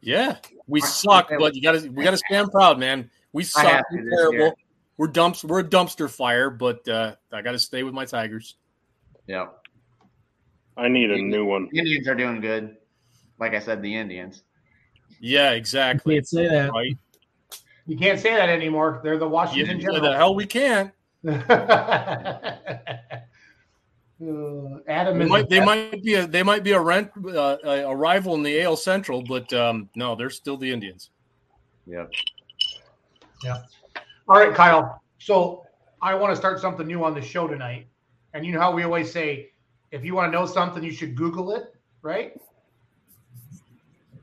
Yeah, 0.00 0.36
we 0.66 0.82
I- 0.82 0.86
suck, 0.86 1.30
I- 1.30 1.36
but 1.38 1.54
you 1.54 1.62
got 1.62 1.80
to 1.80 1.88
we 1.90 2.02
got 2.02 2.10
to 2.12 2.16
stand 2.18 2.50
proud, 2.50 2.78
man. 2.78 3.10
We 3.32 3.44
suck. 3.44 3.64
to 3.64 3.84
We're 3.96 4.04
this 4.04 4.14
terrible. 4.18 4.38
year. 4.38 4.52
We're 4.96 5.06
dumps. 5.08 5.44
We're 5.44 5.60
a 5.60 5.64
dumpster 5.64 6.08
fire, 6.10 6.50
but 6.50 6.86
uh, 6.88 7.16
I 7.32 7.42
got 7.42 7.52
to 7.52 7.58
stay 7.58 7.82
with 7.82 7.94
my 7.94 8.04
Tigers. 8.04 8.56
Yeah. 9.26 9.46
I 10.76 10.88
need 10.88 11.10
a 11.10 11.18
new 11.20 11.44
one. 11.44 11.68
Indians 11.74 12.06
are 12.08 12.14
doing 12.14 12.40
good. 12.40 12.76
Like 13.40 13.54
I 13.54 13.58
said, 13.60 13.82
the 13.82 13.94
Indians. 13.94 14.42
Yeah, 15.20 15.50
You 15.50 15.56
exactly. 15.56 16.14
can't 16.16 16.28
say 16.28 16.48
that. 16.48 16.70
Right? 16.70 16.96
you 17.86 17.96
can't 17.96 18.18
say 18.20 18.34
that 18.34 18.48
anymore. 18.48 19.00
They're 19.02 19.18
the 19.18 19.24
Yeah, 19.26 19.30
Washington 19.32 19.80
yeah, 19.80 19.86
the 19.88 19.92
Generals. 19.94 20.16
hell 20.16 20.34
we 20.34 20.46
can. 20.46 20.92
Uh, 24.22 24.78
Adam 24.86 25.18
They 25.18 25.26
might, 25.26 25.48
the 25.48 25.58
they 25.58 25.64
might 25.64 26.02
be 26.02 26.14
a 26.14 26.26
they 26.26 26.42
might 26.44 26.62
be 26.62 26.70
a 26.70 26.80
rent 26.80 27.10
uh, 27.26 27.56
a 27.64 27.82
a 27.82 27.94
rival 27.94 28.36
in 28.36 28.44
the 28.44 28.62
AL 28.62 28.76
Central, 28.76 29.24
but 29.24 29.52
um, 29.52 29.88
no, 29.96 30.14
they're 30.14 30.30
still 30.30 30.56
the 30.56 30.70
Indians. 30.70 31.10
Yeah. 31.84 32.06
Yeah. 33.42 33.62
All 34.28 34.38
right, 34.38 34.54
Kyle. 34.54 35.02
So 35.18 35.64
I 36.00 36.14
want 36.14 36.32
to 36.32 36.36
start 36.36 36.60
something 36.60 36.86
new 36.86 37.04
on 37.04 37.12
the 37.12 37.20
show 37.20 37.48
tonight. 37.48 37.88
And 38.34 38.46
you 38.46 38.52
know 38.52 38.60
how 38.60 38.72
we 38.72 38.84
always 38.84 39.12
say, 39.12 39.50
if 39.90 40.04
you 40.04 40.14
want 40.14 40.32
to 40.32 40.38
know 40.38 40.46
something, 40.46 40.82
you 40.82 40.92
should 40.92 41.16
Google 41.16 41.52
it, 41.52 41.74
right? 42.02 42.40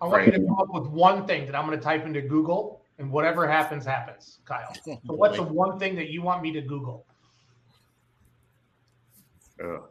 I 0.01 0.05
want 0.05 0.25
you 0.25 0.31
to 0.31 0.39
come 0.39 0.59
up 0.59 0.73
with 0.73 0.87
one 0.87 1.27
thing 1.27 1.45
that 1.45 1.55
I'm 1.55 1.65
going 1.65 1.77
to 1.77 1.83
type 1.83 2.05
into 2.05 2.21
Google, 2.21 2.80
and 3.01 3.11
whatever 3.11 3.47
happens, 3.47 3.85
happens, 3.85 4.39
Kyle. 4.45 4.73
So 4.85 4.99
what's 5.05 5.37
the 5.37 5.43
one 5.43 5.79
thing 5.79 5.95
that 5.95 6.09
you 6.09 6.21
want 6.21 6.41
me 6.41 6.51
to 6.53 6.61
Google? 6.61 7.05
Ugh. 9.63 9.83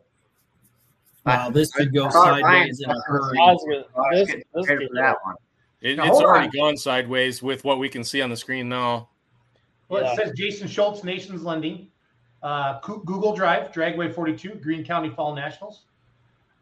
Wow, 1.27 1.51
this 1.51 1.71
could 1.73 1.93
go 1.93 2.07
I 2.07 2.11
thought 2.11 2.43
Ryan 2.43 2.75
sideways 2.75 2.81
in 2.81 2.91
a 2.91 3.01
hurry. 3.07 3.39
I 3.39 3.53
was 3.53 3.65
gonna, 3.69 3.85
I 3.95 4.21
was 4.21 4.29
this, 4.29 4.43
this 4.55 4.67
for 4.67 4.81
that 4.95 5.17
one. 5.23 5.35
It, 5.83 5.97
Now, 5.97 6.05
it's 6.07 6.19
already 6.19 6.47
on. 6.47 6.69
gone 6.71 6.77
sideways 6.77 7.43
with 7.43 7.63
what 7.65 7.79
we 7.79 7.89
can 7.89 8.05
see 8.05 8.23
on 8.23 8.31
the 8.31 8.37
screen 8.37 8.69
now. 8.69 9.11
Well, 9.89 10.03
Yeah. 10.03 10.13
it 10.13 10.17
says 10.17 10.33
Jason 10.37 10.67
Schultz, 10.67 11.05
Nations 11.05 11.43
Lending, 11.43 11.89
uh, 12.43 12.81
Google 12.81 13.35
Drive, 13.35 13.71
Dragway 13.73 14.15
42, 14.15 14.55
Green 14.57 14.85
County 14.85 15.11
Fall 15.11 15.35
Nationals, 15.35 15.85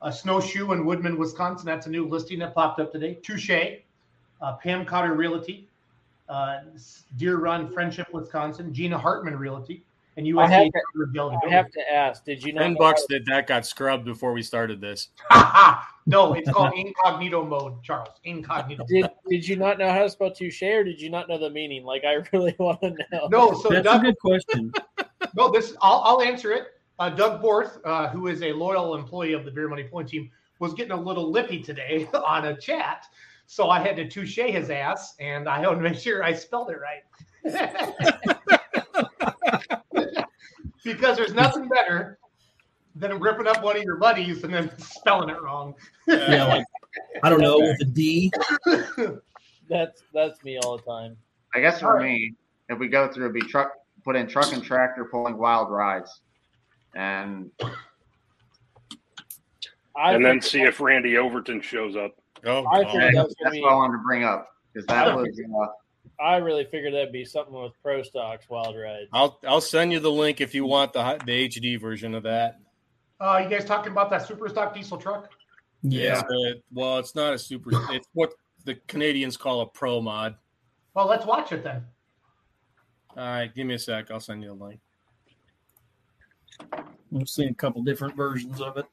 uh, 0.03 0.11
Snowshoe 0.11 0.73
in 0.73 0.85
Woodman, 0.85 1.19
Wisconsin. 1.19 1.67
That's 1.67 1.87
a 1.87 1.91
new 1.91 2.09
listing 2.09 2.41
that 2.41 2.55
popped 2.55 2.81
up 2.81 2.91
today. 2.91 3.15
Touche, 3.23 3.51
uh, 3.51 4.53
Pam 4.57 4.85
Cotter 4.85 5.15
Realty, 5.15 5.69
uh, 6.29 6.59
Deer 7.17 7.37
Run 7.39 7.71
Friendship, 7.73 8.09
Wisconsin, 8.13 8.73
Gina 8.73 8.99
Hartman 8.99 9.37
Realty, 9.37 9.85
and 10.19 10.27
I 10.39 10.49
have 10.49 10.73
to- 10.73 11.39
I 11.47 11.49
have 11.49 11.71
to 11.71 11.93
ask, 11.93 12.25
did 12.25 12.43
you 12.43 12.53
not 12.53 12.63
Ten 12.63 12.73
know 12.73 12.79
bucks 12.81 13.07
that 13.09 13.25
that 13.27 13.47
got 13.47 13.65
scrubbed 13.65 14.05
before 14.05 14.33
we 14.33 14.43
started 14.43 14.81
this. 14.81 15.11
no, 16.07 16.35
it's 16.35 16.51
called 16.51 16.73
incognito 16.77 17.45
mode, 17.45 17.83
Charles. 17.85 18.17
Incognito. 18.25 18.85
did, 18.89 19.09
did 19.29 19.47
you 19.47 19.55
not 19.55 19.79
know 19.79 19.89
how 19.89 20.03
to 20.03 20.11
spell 20.11 20.33
touche 20.33 20.61
or 20.63 20.83
did 20.83 21.01
you 21.01 21.09
not 21.09 21.29
know 21.29 21.39
the 21.39 21.51
meaning? 21.51 21.85
Like 21.85 22.03
I 22.05 22.15
really 22.33 22.57
want 22.59 22.81
to 22.81 22.97
know. 23.13 23.29
No, 23.31 23.53
so 23.55 23.69
That's 23.69 23.81
a 23.81 23.83
Doug, 23.83 24.03
good 24.03 24.19
question. 24.19 24.73
No, 25.37 25.53
this 25.53 25.77
I'll, 25.83 26.03
I'll 26.05 26.23
answer 26.23 26.51
it. 26.51 26.65
Uh, 26.99 27.11
Doug 27.11 27.41
Borth, 27.41 27.79
uh, 27.85 28.09
who 28.09 28.27
is 28.27 28.43
a 28.43 28.53
loyal 28.53 28.97
employee 28.97 29.35
of 29.35 29.45
the 29.45 29.53
Beer 29.53 29.69
Money 29.69 29.85
Point 29.85 30.09
team, 30.09 30.33
was 30.59 30.75
getting 30.75 30.91
a 30.91 31.01
little 31.01 31.31
lippy 31.31 31.63
today 31.63 32.09
on 32.13 32.47
a 32.47 32.57
chat, 32.57 33.07
so 33.51 33.71
I 33.71 33.81
had 33.81 33.97
to 33.97 34.07
touche 34.07 34.37
his 34.37 34.69
ass, 34.69 35.15
and 35.19 35.49
I 35.49 35.61
wanted 35.61 35.77
to 35.77 35.91
make 35.91 35.99
sure 35.99 36.23
I 36.23 36.35
spelled 36.35 36.71
it 36.71 36.77
right. 36.79 37.01
because 40.85 41.17
there's 41.17 41.33
nothing 41.33 41.67
better 41.67 42.19
than 42.95 43.19
ripping 43.19 43.47
up 43.47 43.63
one 43.63 43.79
of 43.79 43.83
your 43.83 43.97
buddies 43.97 44.45
and 44.45 44.53
then 44.53 44.71
spelling 44.79 45.31
it 45.31 45.41
wrong. 45.41 45.75
Yeah, 46.07 46.45
like 46.45 46.63
I 47.23 47.31
don't 47.31 47.41
know 47.41 47.59
with 47.59 47.81
a 47.81 47.87
D. 47.87 48.31
That's 49.71 50.03
that's 50.13 50.45
me 50.45 50.59
all 50.59 50.77
the 50.77 50.83
time. 50.83 51.17
I 51.55 51.61
guess 51.61 51.81
for 51.81 51.87
All 51.87 51.95
right. 51.95 52.05
me, 52.05 52.35
if 52.69 52.79
we 52.79 52.89
go 52.89 53.09
through, 53.09 53.25
it'd 53.25 53.35
be 53.35 53.41
truck, 53.41 53.73
put 54.05 54.15
in 54.15 54.27
truck 54.27 54.53
and 54.53 54.63
tractor 54.63 55.07
pulling 55.07 55.39
wild 55.39 55.71
rides, 55.71 56.21
and 56.95 57.51
I 59.97 60.13
and 60.15 60.23
then 60.23 60.43
see 60.43 60.61
if 60.63 60.81
Randy 60.81 61.17
Overton 61.17 61.63
shows 61.63 61.97
up. 61.97 62.18
Oh, 62.45 62.67
I 62.67 62.85
God. 62.85 63.13
that's, 63.15 63.35
that's 63.43 63.55
be- 63.55 63.63
what 63.63 63.73
I 63.73 63.75
wanted 63.75 63.99
to 63.99 64.03
bring 64.05 64.25
up 64.25 64.49
because 64.73 64.87
that 64.87 65.15
was 65.15 65.41
uh, 65.41 66.23
I 66.23 66.37
really 66.37 66.65
figured 66.65 66.95
that'd 66.95 67.13
be 67.13 67.25
something 67.25 67.55
with 67.55 67.73
Pro 67.83 68.03
Stocks 68.03 68.49
Wild 68.49 68.77
Rides. 68.77 69.09
I'll 69.13 69.39
I'll 69.47 69.61
send 69.61 69.93
you 69.93 70.01
the 70.01 70.11
link 70.11 70.41
if 70.41 70.55
you 70.55 70.65
want 70.65 70.93
the 70.93 71.21
the 71.25 71.49
HD 71.49 71.81
version 71.81 72.15
of 72.15 72.23
that. 72.25 72.61
Uh, 73.21 73.41
you 73.43 73.49
guys 73.49 73.65
talking 73.65 73.93
about 73.93 74.11
that 74.11 74.27
super 74.27 74.49
stock 74.49 74.75
diesel 74.75 74.97
truck? 74.97 75.31
Yeah. 75.83 76.21
It's 76.21 76.33
a- 76.33 76.63
well, 76.73 76.99
it's 76.99 77.15
not 77.15 77.35
a 77.35 77.39
super. 77.39 77.71
It's 77.93 78.09
what 78.13 78.33
the 78.65 78.75
Canadians 78.87 79.37
call 79.37 79.61
a 79.61 79.67
pro 79.67 80.01
mod. 80.01 80.37
Well, 80.95 81.07
let's 81.07 81.27
watch 81.27 81.53
it 81.53 81.63
then. 81.63 81.85
All 83.17 83.25
right, 83.25 83.53
give 83.55 83.67
me 83.67 83.75
a 83.75 83.79
sec. 83.79 84.11
I'll 84.11 84.21
send 84.21 84.43
you 84.43 84.49
the 84.57 84.65
link. 84.65 84.81
We've 87.11 87.29
seen 87.29 87.49
a 87.49 87.55
couple 87.55 87.83
different 87.83 88.17
versions 88.17 88.61
of 88.61 88.77
it. 88.77 88.87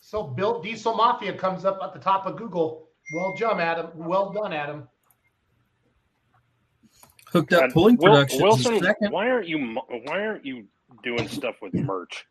So 0.00 0.22
Built 0.22 0.62
Diesel 0.62 0.94
Mafia 0.94 1.32
comes 1.32 1.64
up 1.64 1.80
at 1.82 1.92
the 1.92 1.98
top 1.98 2.26
of 2.26 2.36
Google. 2.36 2.85
Well 3.12 3.34
done, 3.38 3.60
Adam. 3.60 3.90
Well 3.94 4.32
done, 4.32 4.52
Adam. 4.52 4.88
Hooked 7.32 7.52
up 7.52 7.60
God, 7.60 7.72
pulling 7.72 7.96
Wil- 7.96 8.12
productions 8.12 8.42
Wilson, 8.42 8.80
second. 8.82 9.12
why 9.12 9.28
aren't 9.28 9.48
you 9.48 9.74
why 10.04 10.20
aren't 10.24 10.44
you 10.44 10.64
doing 11.02 11.28
stuff 11.28 11.56
with 11.60 11.74
merch? 11.74 12.24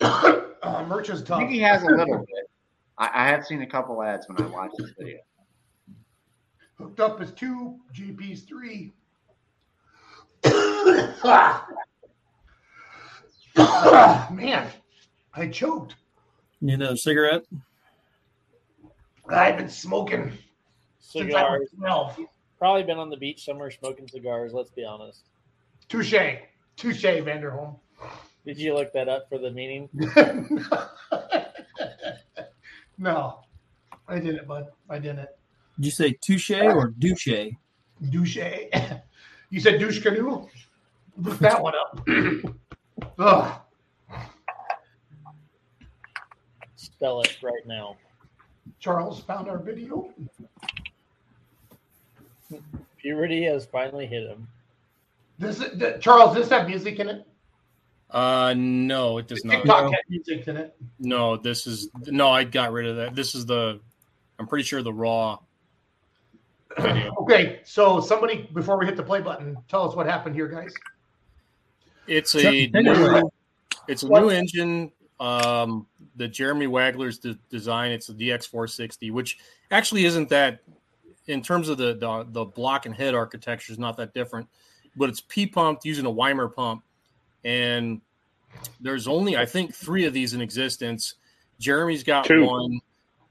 uh, 0.00 0.84
merch 0.88 1.10
is 1.10 1.22
tough. 1.22 1.38
I 1.38 1.40
tough. 1.40 1.40
think 1.40 1.50
he 1.50 1.60
has 1.60 1.82
a 1.82 1.86
little 1.86 2.18
bit. 2.18 2.50
I, 2.98 3.10
I 3.14 3.28
have 3.28 3.46
seen 3.46 3.62
a 3.62 3.66
couple 3.66 4.02
ads 4.02 4.28
when 4.28 4.40
I 4.40 4.46
watched 4.50 4.76
this 4.78 4.90
video. 4.98 5.18
Hooked 6.78 7.00
up 7.00 7.20
is 7.20 7.32
two, 7.32 7.78
GP's 7.94 8.42
three. 8.42 8.92
Man, 14.30 14.70
I 15.34 15.48
choked. 15.48 15.96
You 16.60 16.76
know, 16.76 16.94
cigarette. 16.94 17.42
I've 19.28 19.56
been 19.56 19.68
smoking 19.68 20.32
since 20.98 21.34
I 21.34 21.42
was 21.42 21.68
Cigars. 21.70 22.16
Probably 22.58 22.82
been 22.82 22.98
on 22.98 23.10
the 23.10 23.16
beach 23.16 23.44
somewhere 23.44 23.70
smoking 23.70 24.08
cigars. 24.08 24.52
Let's 24.52 24.70
be 24.70 24.84
honest. 24.84 25.28
Touche. 25.88 26.14
Touche, 26.76 27.04
Vanderholm. 27.04 27.76
Did 28.44 28.58
you 28.58 28.74
look 28.74 28.92
that 28.94 29.08
up 29.08 29.28
for 29.28 29.38
the 29.38 29.50
meaning? 29.50 29.88
no, 32.98 33.40
I 34.08 34.18
didn't, 34.18 34.48
bud. 34.48 34.68
I 34.88 34.98
didn't. 34.98 35.28
Did 35.76 35.84
you 35.84 35.90
say 35.90 36.12
touche 36.12 36.50
or 36.50 36.94
douche? 36.98 37.28
Douche. 38.10 38.38
You 39.50 39.60
said 39.60 39.80
douche 39.80 40.02
canoe? 40.02 40.46
Look 41.16 41.38
that 41.38 41.62
one 41.62 41.72
up. 41.74 42.06
Ugh. 43.18 43.60
Spell 46.76 47.22
it 47.22 47.38
right 47.42 47.66
now. 47.66 47.96
Charles 48.80 49.20
found 49.20 49.48
our 49.48 49.58
video. 49.58 50.10
Puberty 52.98 53.44
has 53.44 53.66
finally 53.66 54.06
hit 54.06 54.28
him. 54.28 54.48
This 55.38 55.60
is, 55.60 55.78
th- 55.78 56.00
Charles, 56.00 56.34
does 56.34 56.48
this 56.48 56.58
have 56.58 56.68
music 56.68 56.98
in 56.98 57.08
it? 57.08 57.26
Uh, 58.10 58.54
no, 58.56 59.18
it 59.18 59.28
does 59.28 59.44
not. 59.44 59.56
TikTok 59.56 59.84
No. 59.84 59.90
had 59.90 60.00
music 60.08 60.48
in 60.48 60.56
it. 60.56 60.74
No, 60.98 61.36
this 61.36 61.66
is 61.66 61.90
no. 62.06 62.30
I 62.30 62.42
got 62.44 62.72
rid 62.72 62.86
of 62.86 62.96
that. 62.96 63.14
This 63.14 63.34
is 63.34 63.44
the. 63.44 63.80
I'm 64.38 64.46
pretty 64.46 64.64
sure 64.64 64.82
the 64.82 64.92
raw 64.92 65.38
video. 66.78 67.12
Okay, 67.20 67.60
so 67.64 68.00
somebody 68.00 68.48
before 68.54 68.78
we 68.78 68.86
hit 68.86 68.96
the 68.96 69.02
play 69.02 69.20
button, 69.20 69.56
tell 69.68 69.86
us 69.86 69.94
what 69.94 70.06
happened 70.06 70.34
here, 70.34 70.48
guys. 70.48 70.72
It's 72.06 72.34
a 72.34 72.40
take 72.42 72.70
it 72.74 72.86
away. 72.86 73.20
new, 73.20 73.30
it's 73.88 74.02
a 74.02 74.06
What? 74.06 74.22
new 74.22 74.30
engine. 74.30 74.90
Um, 75.20 75.86
the 76.16 76.28
Jeremy 76.28 76.66
Wagler's 76.66 77.18
de- 77.18 77.38
design. 77.50 77.90
It's 77.90 78.08
a 78.08 78.14
DX460, 78.14 79.10
which 79.10 79.38
actually 79.70 80.04
isn't 80.04 80.28
that 80.28 80.60
in 81.26 81.42
terms 81.42 81.68
of 81.68 81.78
the 81.78 81.94
the, 81.94 82.26
the 82.30 82.44
block 82.44 82.86
and 82.86 82.94
head 82.94 83.14
architecture 83.14 83.72
is 83.72 83.78
not 83.78 83.96
that 83.96 84.14
different, 84.14 84.48
but 84.96 85.08
it's 85.08 85.20
P 85.20 85.46
pumped 85.46 85.84
using 85.84 86.06
a 86.06 86.10
Weimer 86.10 86.48
pump, 86.48 86.82
and 87.44 88.00
there's 88.80 89.06
only 89.06 89.36
I 89.36 89.46
think 89.46 89.74
three 89.74 90.04
of 90.04 90.12
these 90.12 90.34
in 90.34 90.40
existence. 90.40 91.14
Jeremy's 91.58 92.02
got 92.02 92.24
Two. 92.24 92.46
one. 92.46 92.80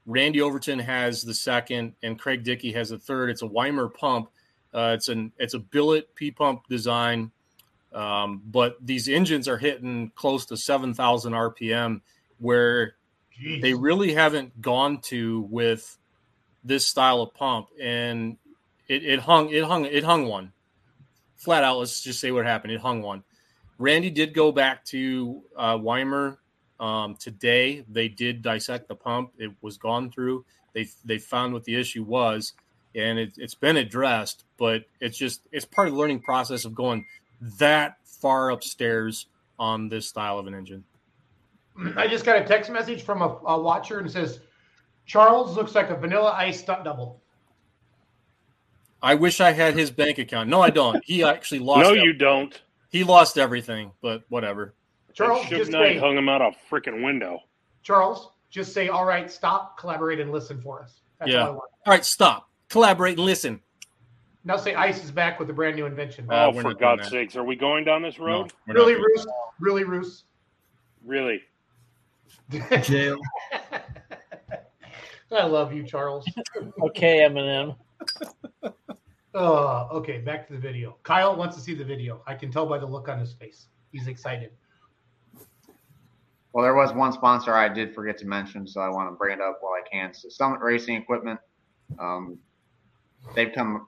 Randy 0.06 0.40
Overton 0.40 0.78
has 0.78 1.22
the 1.22 1.34
second, 1.34 1.94
and 2.02 2.18
Craig 2.18 2.42
Dickey 2.42 2.72
has 2.72 2.88
the 2.88 2.98
third. 2.98 3.28
It's 3.28 3.42
a 3.42 3.46
Weimer 3.46 3.88
pump. 3.88 4.30
Uh, 4.72 4.92
it's 4.94 5.08
an 5.08 5.32
it's 5.38 5.54
a 5.54 5.58
billet 5.58 6.14
P 6.14 6.30
pump 6.30 6.66
design, 6.68 7.30
um, 7.92 8.42
but 8.44 8.76
these 8.84 9.08
engines 9.08 9.48
are 9.48 9.58
hitting 9.58 10.12
close 10.14 10.46
to 10.46 10.56
seven 10.56 10.94
thousand 10.94 11.32
RPM, 11.32 12.00
where 12.38 12.94
Jeez. 13.40 13.62
they 13.62 13.74
really 13.74 14.12
haven't 14.14 14.60
gone 14.60 15.00
to 15.02 15.42
with 15.50 15.96
this 16.64 16.86
style 16.86 17.22
of 17.22 17.34
pump, 17.34 17.68
and 17.80 18.36
it, 18.88 19.04
it 19.04 19.20
hung 19.20 19.50
it 19.50 19.64
hung 19.64 19.84
it 19.84 20.04
hung 20.04 20.26
one 20.26 20.52
flat 21.38 21.64
out. 21.64 21.78
Let's 21.78 22.02
just 22.02 22.20
say 22.20 22.30
what 22.30 22.44
happened. 22.44 22.72
It 22.72 22.80
hung 22.80 23.00
one. 23.00 23.22
Randy 23.78 24.10
did 24.10 24.34
go 24.34 24.52
back 24.52 24.84
to 24.86 25.42
uh, 25.56 25.78
Weimer 25.80 26.38
um, 26.80 27.14
today. 27.16 27.84
They 27.88 28.08
did 28.08 28.42
dissect 28.42 28.88
the 28.88 28.96
pump. 28.96 29.32
It 29.38 29.52
was 29.62 29.78
gone 29.78 30.10
through. 30.10 30.44
They 30.74 30.88
they 31.04 31.18
found 31.18 31.54
what 31.54 31.64
the 31.64 31.76
issue 31.76 32.02
was, 32.02 32.52
and 32.94 33.18
it, 33.18 33.34
it's 33.38 33.54
been 33.54 33.76
addressed. 33.76 34.44
But 34.58 34.84
it's 35.00 35.16
just 35.16 35.42
it's 35.52 35.64
part 35.64 35.88
of 35.88 35.94
the 35.94 36.00
learning 36.00 36.20
process 36.20 36.64
of 36.64 36.74
going 36.74 37.06
that 37.40 37.96
far 38.04 38.50
upstairs 38.50 39.26
on 39.58 39.88
this 39.88 40.08
style 40.08 40.38
of 40.38 40.46
an 40.46 40.54
engine. 40.54 40.84
I 41.96 42.08
just 42.08 42.24
got 42.24 42.40
a 42.40 42.44
text 42.44 42.70
message 42.70 43.02
from 43.02 43.22
a, 43.22 43.38
a 43.46 43.60
watcher 43.60 44.00
and 44.00 44.10
says, 44.10 44.40
Charles 45.06 45.56
looks 45.56 45.74
like 45.74 45.90
a 45.90 45.96
vanilla 45.96 46.34
ice 46.36 46.58
stunt 46.60 46.84
double. 46.84 47.22
I 49.00 49.14
wish 49.14 49.40
I 49.40 49.52
had 49.52 49.74
his 49.74 49.90
bank 49.90 50.18
account. 50.18 50.48
No, 50.48 50.60
I 50.60 50.70
don't. 50.70 51.02
He 51.04 51.22
actually 51.22 51.60
lost. 51.60 51.82
no, 51.84 51.90
ev- 51.94 52.02
you 52.02 52.12
don't. 52.12 52.60
He 52.90 53.04
lost 53.04 53.38
everything, 53.38 53.92
but 54.02 54.24
whatever. 54.28 54.74
Charles, 55.14 55.46
Suge 55.46 55.50
just 55.50 55.70
Knight 55.70 55.94
say, 55.94 55.98
hung 55.98 56.16
him 56.16 56.28
out 56.28 56.42
a 56.42 56.50
freaking 56.70 57.04
window. 57.04 57.38
Charles, 57.82 58.30
just 58.50 58.72
say, 58.72 58.88
all 58.88 59.04
right, 59.04 59.30
stop, 59.30 59.78
collaborate, 59.78 60.18
and 60.20 60.32
listen 60.32 60.60
for 60.60 60.82
us. 60.82 61.00
That's 61.20 61.30
Yeah. 61.30 61.42
all 61.42 61.46
I 61.46 61.50
want. 61.50 61.70
All 61.86 61.92
right, 61.92 62.04
stop. 62.04 62.48
Collaborate 62.68 63.18
and 63.18 63.24
listen. 63.26 63.60
Now 64.44 64.56
say 64.56 64.74
Ice 64.74 65.04
is 65.04 65.10
back 65.10 65.38
with 65.38 65.50
a 65.50 65.52
brand 65.52 65.76
new 65.76 65.86
invention. 65.86 66.26
Uh, 66.30 66.46
oh, 66.46 66.60
for 66.60 66.74
God's 66.74 67.08
sakes, 67.08 67.36
are 67.36 67.44
we 67.44 67.56
going 67.56 67.84
down 67.84 68.02
this 68.02 68.18
road? 68.18 68.52
we're 68.66 68.74
really, 68.74 68.94
doing 68.94 69.04
Roos? 69.04 69.26
Really, 69.60 69.84
Roos? 69.84 70.24
Really? 71.04 71.42
Jail. 72.82 73.18
I 75.30 75.44
love 75.44 75.72
you, 75.72 75.82
Charles. 75.84 76.26
Okay, 76.82 77.18
Eminem. 77.18 77.76
Uh, 79.34 79.88
okay, 79.92 80.18
back 80.18 80.46
to 80.46 80.54
the 80.54 80.58
video. 80.58 80.96
Kyle 81.02 81.36
wants 81.36 81.56
to 81.56 81.62
see 81.62 81.74
the 81.74 81.84
video. 81.84 82.22
I 82.26 82.34
can 82.34 82.50
tell 82.50 82.66
by 82.66 82.78
the 82.78 82.86
look 82.86 83.08
on 83.08 83.18
his 83.18 83.32
face. 83.32 83.66
He's 83.92 84.06
excited. 84.06 84.52
Well, 86.52 86.64
there 86.64 86.74
was 86.74 86.92
one 86.92 87.12
sponsor 87.12 87.54
I 87.54 87.68
did 87.68 87.94
forget 87.94 88.16
to 88.18 88.26
mention, 88.26 88.66
so 88.66 88.80
I 88.80 88.88
want 88.88 89.10
to 89.10 89.16
bring 89.16 89.34
it 89.34 89.40
up 89.40 89.58
while 89.60 89.72
I 89.72 89.82
can. 89.88 90.14
So 90.14 90.28
Summit 90.28 90.60
Racing 90.60 90.96
Equipment, 90.96 91.38
um, 91.98 92.38
they've 93.34 93.52
come 93.52 93.86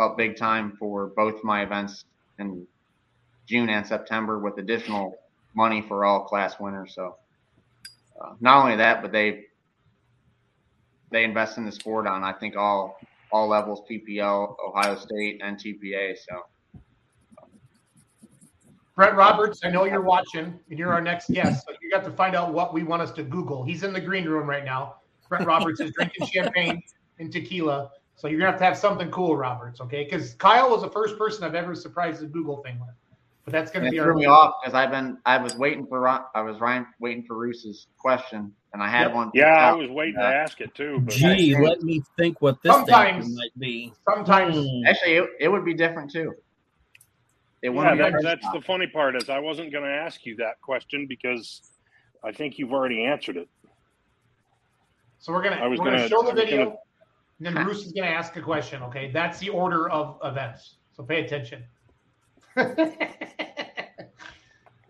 up 0.00 0.16
big 0.16 0.36
time 0.36 0.76
for 0.78 1.08
both 1.08 1.44
my 1.44 1.62
events 1.62 2.04
in 2.38 2.66
June 3.46 3.68
and 3.68 3.86
September 3.86 4.38
with 4.38 4.58
additional 4.58 5.14
money 5.54 5.82
for 5.82 6.04
all 6.04 6.24
class 6.24 6.58
winners. 6.58 6.94
So 6.94 7.16
uh, 8.20 8.34
not 8.40 8.64
only 8.64 8.76
that, 8.76 9.02
but 9.02 9.12
they 9.12 9.44
they 11.10 11.24
invest 11.24 11.58
in 11.58 11.64
the 11.64 11.72
sport 11.72 12.06
on 12.06 12.24
I 12.24 12.32
think 12.32 12.56
all 12.56 12.98
all 13.32 13.48
levels, 13.48 13.82
PPL, 13.88 14.56
Ohio 14.66 14.96
State, 14.96 15.40
and 15.42 15.56
TPA. 15.56 16.16
So 16.16 16.80
Brent 18.96 19.14
Roberts, 19.14 19.60
I 19.64 19.70
know 19.70 19.84
you're 19.84 20.02
watching, 20.02 20.58
and 20.68 20.78
you're 20.78 20.92
our 20.92 21.00
next 21.00 21.30
guest. 21.30 21.64
So 21.66 21.74
you 21.80 21.90
got 21.90 22.04
to 22.04 22.10
find 22.10 22.34
out 22.34 22.52
what 22.52 22.74
we 22.74 22.82
want 22.82 23.02
us 23.02 23.10
to 23.12 23.22
Google. 23.22 23.64
He's 23.64 23.82
in 23.82 23.92
the 23.92 24.00
green 24.00 24.26
room 24.26 24.48
right 24.48 24.64
now. 24.64 24.96
Brent 25.28 25.46
Roberts 25.46 25.80
is 25.80 25.92
drinking 25.92 26.26
champagne 26.26 26.82
and 27.18 27.32
tequila. 27.32 27.90
So 28.20 28.28
you're 28.28 28.38
gonna 28.38 28.50
have 28.50 28.60
to 28.60 28.66
have 28.66 28.76
something 28.76 29.10
cool, 29.10 29.34
Roberts, 29.34 29.80
okay? 29.80 30.04
Because 30.04 30.34
Kyle 30.34 30.68
was 30.68 30.82
the 30.82 30.90
first 30.90 31.16
person 31.16 31.42
I've 31.42 31.54
ever 31.54 31.74
surprised 31.74 32.20
the 32.20 32.26
Google 32.26 32.58
thing 32.58 32.78
with. 32.78 32.90
But 33.46 33.52
that's 33.52 33.70
gonna 33.70 33.86
And 33.86 33.92
be 33.92 33.96
it 33.96 34.02
threw 34.02 34.14
me 34.14 34.26
off 34.26 34.56
because 34.62 34.74
I've 34.74 34.90
been 34.90 35.16
I 35.24 35.38
was 35.38 35.56
waiting 35.56 35.86
for 35.86 36.00
Ron- 36.00 36.26
I 36.34 36.42
was 36.42 36.60
Ryan 36.60 36.86
waiting 36.98 37.22
for 37.24 37.34
Roos's 37.38 37.86
question 37.96 38.52
and 38.74 38.82
I 38.82 38.88
had 38.88 39.06
Yep. 39.06 39.14
one. 39.14 39.30
Yeah, 39.32 39.46
I 39.70 39.72
was 39.72 39.88
waiting 39.88 40.16
to 40.16 40.20
ask 40.26 40.60
it 40.60 40.74
too. 40.74 41.00
But 41.00 41.14
Gee, 41.14 41.56
let 41.58 41.80
me 41.80 42.02
think 42.18 42.42
what 42.42 42.60
this 42.62 42.74
Sometimes- 42.74 43.34
might 43.34 43.58
be. 43.58 43.90
sometimes 44.06 44.54
Hmm. 44.54 44.86
Actually, 44.86 45.14
it, 45.14 45.30
it 45.40 45.48
would 45.48 45.64
be 45.64 45.72
different 45.72 46.10
too. 46.10 46.34
It 47.62 47.68
yeah, 47.68 47.70
wouldn't 47.70 47.96
be 47.96 48.02
that, 48.02 48.12
like- 48.12 48.22
that's 48.22 48.52
the 48.52 48.60
funny 48.60 48.86
part 48.86 49.16
is 49.16 49.30
I 49.30 49.38
wasn't 49.38 49.72
going 49.72 49.84
to 49.84 49.90
ask 49.90 50.26
you 50.26 50.36
that 50.36 50.60
question 50.60 51.06
because 51.06 51.62
I 52.22 52.32
think 52.32 52.58
you've 52.58 52.74
already 52.74 53.02
answered 53.06 53.38
it. 53.38 53.48
so 55.18 55.32
we're 55.32 55.42
gonna 55.42 55.56
I 55.56 55.66
was 55.68 55.78
we're 55.78 55.86
gonna, 55.86 55.96
gonna- 55.96 56.08
show 56.10 56.22
the 56.22 56.34
video, 56.34 56.64
gonna- 56.66 56.76
and 57.40 57.56
then 57.56 57.64
Bruce 57.64 57.86
is 57.86 57.92
gonna 57.92 58.08
ask 58.08 58.36
a 58.36 58.42
question, 58.42 58.82
okay? 58.82 59.10
That's 59.10 59.38
the 59.38 59.48
order 59.48 59.88
of 59.90 60.18
events. 60.22 60.76
So 60.92 61.02
pay 61.02 61.24
attention. 61.24 61.64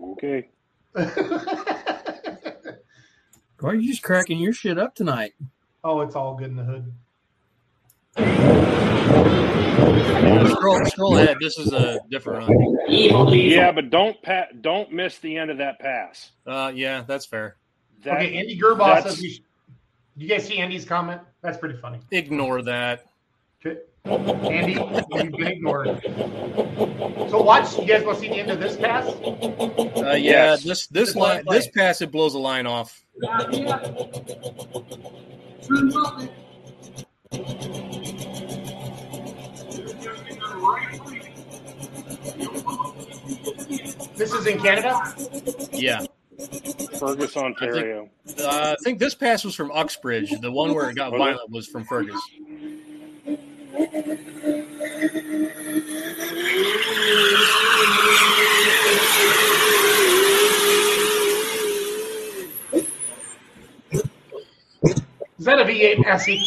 Okay. 0.02 0.48
Why 0.92 1.04
are 3.62 3.74
you 3.74 3.90
just 3.90 4.02
cracking 4.02 4.38
your 4.38 4.52
shit 4.54 4.78
up 4.78 4.94
tonight? 4.94 5.34
oh, 5.84 6.00
it's 6.00 6.16
all 6.16 6.34
good 6.34 6.48
in 6.48 6.56
the 6.56 6.64
hood. 6.64 6.92
Scroll, 10.50 10.84
scroll 10.86 11.16
ahead. 11.18 11.36
This 11.40 11.58
is 11.58 11.72
a 11.72 12.00
different 12.10 12.48
run. 12.48 12.76
Yeah, 12.88 13.72
but 13.72 13.90
don't 13.90 14.20
pat, 14.22 14.62
don't 14.62 14.92
miss 14.92 15.18
the 15.18 15.36
end 15.36 15.50
of 15.50 15.58
that 15.58 15.78
pass. 15.78 16.30
Uh, 16.46 16.72
yeah, 16.74 17.04
that's 17.06 17.26
fair. 17.26 17.56
That, 18.02 18.16
okay, 18.16 18.38
Andy 18.38 18.58
Gerbaugh 18.58 19.02
says 19.02 19.20
we 19.20 19.30
should. 19.30 19.44
You 20.16 20.28
guys 20.28 20.46
see 20.46 20.58
Andy's 20.58 20.84
comment? 20.84 21.20
That's 21.42 21.58
pretty 21.58 21.76
funny. 21.78 21.98
Ignore 22.10 22.62
that. 22.62 23.06
Okay. 23.64 23.80
Andy, 24.04 24.72
you've 24.72 25.32
been 25.32 25.46
ignored. 25.46 26.00
So 27.30 27.42
watch. 27.42 27.78
You 27.78 27.86
guys 27.86 28.02
want 28.04 28.16
to 28.18 28.20
see 28.22 28.28
the 28.28 28.36
end 28.40 28.50
of 28.50 28.58
this 28.60 28.76
pass? 28.76 29.06
Uh, 29.08 30.12
yeah, 30.12 30.16
Yes. 30.18 30.64
this 30.64 30.86
this 30.88 31.08
Just 31.08 31.16
line, 31.16 31.28
let 31.28 31.40
it 31.40 31.46
play. 31.46 31.56
this 31.58 31.68
pass 31.68 32.00
it 32.00 32.10
blows 32.10 32.34
a 32.34 32.38
line 32.38 32.66
off. 32.66 33.02
This 44.16 44.32
is 44.34 44.46
in 44.46 44.58
Canada. 44.60 45.00
Yeah, 45.72 46.04
Fergus, 47.00 47.36
Ontario. 47.36 48.08
uh, 48.38 48.74
I 48.78 48.84
think 48.84 48.98
this 48.98 49.14
pass 49.14 49.42
was 49.44 49.54
from 49.54 49.70
Uxbridge. 49.72 50.38
The 50.40 50.52
one 50.52 50.74
where 50.74 50.90
it 50.90 50.96
got 50.96 51.12
Was 51.12 51.20
it? 51.20 51.24
violent 51.24 51.50
was 51.50 51.66
from 51.66 51.84
Fergus. 51.84 52.20
Is 64.82 65.46
that 65.46 65.58
a 65.58 65.64
V8 65.64 66.04
Massey? 66.04 66.42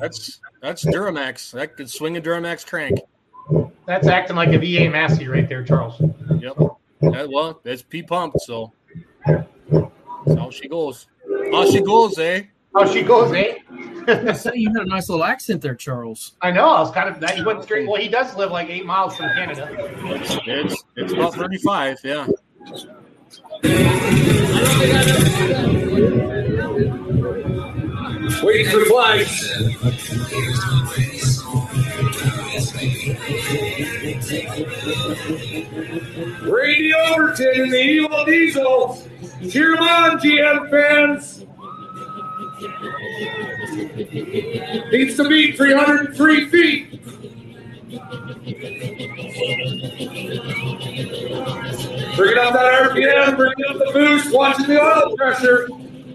That's 0.00 0.40
that's 0.60 0.84
Duramax. 0.84 1.52
That 1.52 1.76
could 1.76 1.88
swing 1.88 2.16
a 2.16 2.20
Duramax 2.20 2.66
crank. 2.66 2.98
That's 3.86 4.08
acting 4.08 4.36
like 4.36 4.48
a 4.48 4.58
V8 4.58 4.90
Massey 4.90 5.28
right 5.28 5.48
there, 5.48 5.62
Charles. 5.62 6.00
Yep. 6.40 6.56
That, 7.00 7.28
well, 7.30 7.60
it's 7.64 7.82
P 7.82 8.02
pumped, 8.02 8.40
so 8.40 8.72
that's 9.26 10.34
how 10.36 10.50
she 10.50 10.68
goes. 10.68 11.06
How 11.52 11.70
she 11.70 11.80
goes, 11.80 12.18
eh? 12.18 12.42
How 12.74 12.86
she 12.90 13.02
goes, 13.02 13.32
eh? 13.32 13.58
I 14.08 14.32
say 14.32 14.52
you 14.54 14.68
had 14.68 14.82
a 14.82 14.88
nice 14.88 15.08
little 15.08 15.24
accent 15.24 15.62
there, 15.62 15.74
Charles. 15.74 16.36
I 16.40 16.50
know. 16.50 16.68
I 16.68 16.80
was 16.80 16.90
kind 16.92 17.08
of 17.08 17.20
that. 17.20 17.36
He 17.36 17.42
went 17.42 17.62
straight. 17.64 17.88
Well, 17.88 18.00
he 18.00 18.08
does 18.08 18.36
live 18.36 18.50
like 18.50 18.68
eight 18.70 18.86
miles 18.86 19.16
from 19.16 19.30
Canada. 19.30 19.68
It's 19.72 20.38
it's, 20.46 20.84
it's 20.96 21.12
about 21.12 21.34
thirty 21.34 21.58
five. 21.58 21.98
Yeah. 22.04 22.26
Wait 28.42 28.66
for 28.68 28.84
flight. 28.84 29.26
Randy 36.46 36.92
Overton 36.94 37.62
and 37.62 37.72
the 37.72 37.80
Evil 37.80 38.24
Diesel. 38.24 39.02
Cheer 39.50 39.76
'em 39.76 39.82
on, 39.82 40.18
GM 40.20 40.70
fans. 40.70 41.44
Needs 44.92 45.16
to 45.16 45.28
be 45.28 45.52
303 45.52 46.46
feet. 46.46 46.90
Bringing 52.16 52.38
up 52.38 52.52
that 52.54 52.90
RPM, 52.90 53.36
bringing 53.36 53.64
up 53.68 53.78
the 53.78 53.90
boost, 53.92 54.32
watching 54.32 54.66
the 54.66 54.80
oil 54.80 55.16
pressure. 55.16 55.68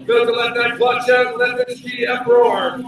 Good 0.06 0.26
to 0.26 0.32
let 0.32 0.54
that 0.54 0.76
clutch 0.76 1.08
out, 1.10 1.38
let 1.38 1.66
this 1.66 1.80
GM 1.80 2.26
roar. 2.26 2.80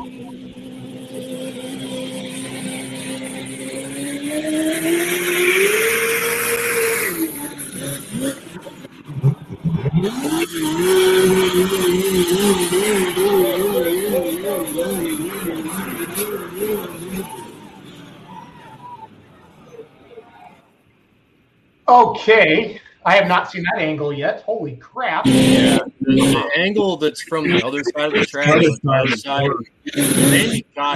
Okay. 21.86 22.80
I 23.06 23.16
have 23.16 23.28
not 23.28 23.50
seen 23.50 23.64
that 23.64 23.80
angle 23.80 24.12
yet. 24.12 24.42
Holy 24.42 24.76
crap. 24.76 25.24
Yeah, 25.26 25.78
the, 26.00 26.50
angle 26.56 26.96
that's 26.96 27.22
from 27.22 27.50
the 27.50 27.62
other 27.62 27.82
side 27.84 28.12
of 28.12 28.18
the 28.18 28.26
track, 28.26 28.48
the 28.48 28.78
other 28.90 29.16
side. 29.16 29.50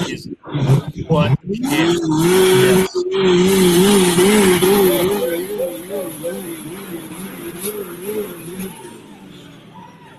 his 0.06 0.26
butt 1.06 1.38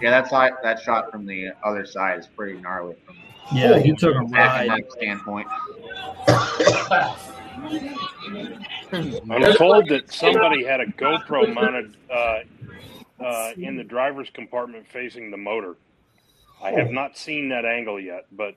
Yeah, 0.01 0.11
that's 0.11 0.29
side, 0.29 0.53
that 0.63 0.81
shot 0.81 1.11
from 1.11 1.25
the 1.25 1.51
other 1.63 1.85
side 1.85 2.19
is 2.19 2.27
pretty 2.27 2.59
gnarly 2.59 2.95
from 3.05 3.15
Yeah, 3.51 3.79
he 3.79 3.93
took 3.93 4.15
a 4.15 4.19
a 4.19 4.23
ride. 4.23 4.67
neck 4.67 4.91
standpoint. 4.91 5.47
I'm 8.91 9.55
told 9.55 9.89
that 9.89 10.11
somebody 10.11 10.63
had 10.63 10.79
a 10.79 10.85
GoPro 10.85 11.53
mounted 11.53 11.95
uh, 12.09 12.39
uh, 13.19 13.51
in 13.57 13.75
the 13.75 13.83
driver's 13.83 14.29
compartment 14.29 14.87
facing 14.87 15.31
the 15.31 15.37
motor. 15.37 15.75
I 16.61 16.71
have 16.71 16.91
not 16.91 17.17
seen 17.17 17.49
that 17.49 17.65
angle 17.65 17.99
yet, 17.99 18.25
but 18.31 18.55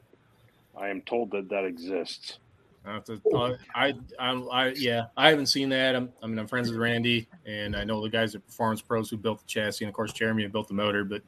I 0.76 0.88
am 0.88 1.02
told 1.02 1.30
that 1.32 1.48
that 1.50 1.64
exists. 1.64 2.38
I, 2.84 2.94
have 2.94 3.04
to, 3.04 3.20
uh, 3.34 3.56
I, 3.74 3.94
I, 4.18 4.32
I, 4.32 4.68
yeah, 4.70 5.06
I 5.16 5.30
haven't 5.30 5.46
seen 5.46 5.68
that. 5.68 5.94
I'm, 5.94 6.12
I 6.22 6.26
mean, 6.26 6.38
I'm 6.38 6.46
friends 6.46 6.68
with 6.68 6.78
Randy, 6.78 7.28
and 7.46 7.76
I 7.76 7.84
know 7.84 8.02
the 8.02 8.08
guys 8.08 8.34
at 8.34 8.44
Performance 8.46 8.82
Pros 8.82 9.08
who 9.08 9.16
built 9.16 9.40
the 9.40 9.46
chassis, 9.46 9.84
and 9.84 9.88
of 9.88 9.94
course 9.94 10.12
Jeremy 10.12 10.42
who 10.42 10.48
built 10.48 10.68
the 10.68 10.74
motor, 10.74 11.04
but 11.04 11.22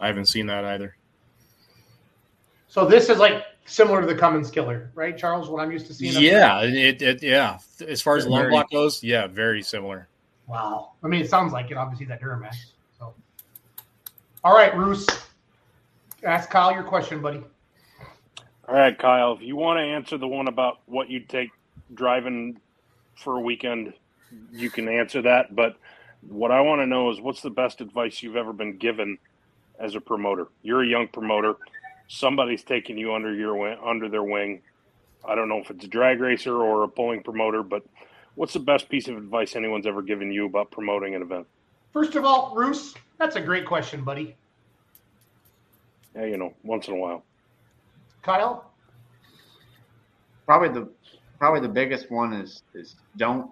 I 0.00 0.06
haven't 0.06 0.26
seen 0.26 0.46
that 0.46 0.64
either. 0.64 0.96
So 2.68 2.86
this 2.86 3.08
is 3.08 3.18
like 3.18 3.44
similar 3.66 4.00
to 4.00 4.06
the 4.06 4.14
Cummins 4.14 4.50
killer, 4.50 4.90
right, 4.94 5.16
Charles? 5.16 5.48
What 5.48 5.62
I'm 5.62 5.70
used 5.70 5.86
to 5.86 5.94
seeing. 5.94 6.20
Yeah, 6.20 6.62
it, 6.62 7.02
it, 7.02 7.22
yeah. 7.22 7.58
As 7.86 8.00
far 8.00 8.16
as 8.16 8.24
the 8.24 8.30
long 8.30 8.48
block 8.48 8.70
goes, 8.70 9.02
yeah, 9.02 9.26
very 9.26 9.62
similar. 9.62 10.08
Wow. 10.46 10.92
I 11.02 11.08
mean, 11.08 11.20
it 11.20 11.30
sounds 11.30 11.52
like 11.52 11.70
it. 11.70 11.76
Obviously, 11.76 12.06
that 12.06 12.20
Duramax. 12.20 12.54
So, 12.98 13.14
all 14.42 14.54
right, 14.54 14.76
Roos. 14.76 15.06
Ask 16.24 16.50
Kyle 16.50 16.72
your 16.72 16.82
question, 16.82 17.22
buddy. 17.22 17.42
All 18.70 18.76
right, 18.76 18.96
Kyle, 18.96 19.32
if 19.32 19.42
you 19.42 19.56
want 19.56 19.78
to 19.78 19.82
answer 19.82 20.16
the 20.16 20.28
one 20.28 20.46
about 20.46 20.78
what 20.86 21.10
you'd 21.10 21.28
take 21.28 21.50
driving 21.92 22.60
for 23.16 23.36
a 23.36 23.40
weekend, 23.40 23.92
you 24.52 24.70
can 24.70 24.88
answer 24.88 25.22
that. 25.22 25.56
But 25.56 25.74
what 26.28 26.52
I 26.52 26.60
want 26.60 26.80
to 26.80 26.86
know 26.86 27.10
is 27.10 27.20
what's 27.20 27.40
the 27.40 27.50
best 27.50 27.80
advice 27.80 28.22
you've 28.22 28.36
ever 28.36 28.52
been 28.52 28.76
given 28.76 29.18
as 29.80 29.96
a 29.96 30.00
promoter? 30.00 30.46
You're 30.62 30.84
a 30.84 30.86
young 30.86 31.08
promoter. 31.08 31.56
Somebody's 32.06 32.62
taking 32.62 32.96
you 32.96 33.12
under 33.12 33.34
your 33.34 33.58
under 33.84 34.08
their 34.08 34.22
wing. 34.22 34.62
I 35.24 35.34
don't 35.34 35.48
know 35.48 35.58
if 35.58 35.68
it's 35.68 35.84
a 35.84 35.88
drag 35.88 36.20
racer 36.20 36.54
or 36.54 36.84
a 36.84 36.88
pulling 36.88 37.24
promoter, 37.24 37.64
but 37.64 37.82
what's 38.36 38.52
the 38.52 38.60
best 38.60 38.88
piece 38.88 39.08
of 39.08 39.16
advice 39.16 39.56
anyone's 39.56 39.88
ever 39.88 40.00
given 40.00 40.30
you 40.30 40.46
about 40.46 40.70
promoting 40.70 41.16
an 41.16 41.22
event? 41.22 41.48
First 41.92 42.14
of 42.14 42.24
all, 42.24 42.54
Roos, 42.54 42.94
that's 43.18 43.34
a 43.34 43.40
great 43.40 43.66
question, 43.66 44.04
buddy. 44.04 44.36
Yeah, 46.14 46.26
you 46.26 46.36
know, 46.36 46.54
once 46.62 46.86
in 46.86 46.94
a 46.94 46.96
while. 46.96 47.24
Kyle. 48.22 48.70
Probably 50.46 50.68
the 50.68 50.88
probably 51.38 51.60
the 51.60 51.72
biggest 51.72 52.10
one 52.10 52.32
is 52.32 52.62
is 52.74 52.96
don't 53.16 53.50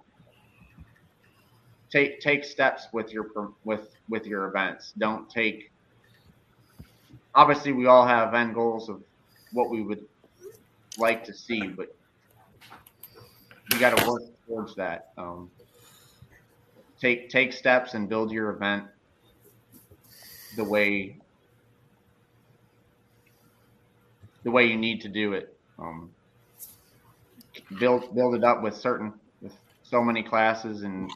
take 1.89 2.19
take 2.19 2.43
steps 2.43 2.87
with 2.93 3.11
your 3.11 3.51
with 3.63 3.95
with 4.09 4.25
your 4.25 4.47
events. 4.47 4.93
Don't 4.97 5.29
take. 5.29 5.71
Obviously, 7.35 7.71
we 7.71 7.85
all 7.85 8.05
have 8.05 8.33
end 8.33 8.53
goals 8.53 8.89
of 8.89 9.01
what 9.53 9.69
we 9.69 9.81
would 9.81 10.05
like 10.97 11.23
to 11.23 11.33
see, 11.33 11.67
but 11.67 11.95
you 13.71 13.79
got 13.79 13.97
to 13.97 14.09
work 14.09 14.23
towards 14.47 14.75
that. 14.75 15.11
Um, 15.17 15.49
take 16.99 17.29
take 17.29 17.53
steps 17.53 17.93
and 17.93 18.09
build 18.09 18.31
your 18.31 18.49
event 18.51 18.85
the 20.55 20.63
way 20.63 21.17
the 24.49 24.55
way 24.55 24.65
you 24.65 24.77
need 24.77 25.01
to 25.01 25.09
do 25.09 25.33
it. 25.33 25.55
Um, 25.77 26.09
build 27.79 28.15
build 28.15 28.33
it 28.33 28.43
up 28.43 28.63
with 28.63 28.75
certain 28.75 29.13
with 29.43 29.53
so 29.83 30.01
many 30.01 30.23
classes 30.23 30.81
and 30.81 31.11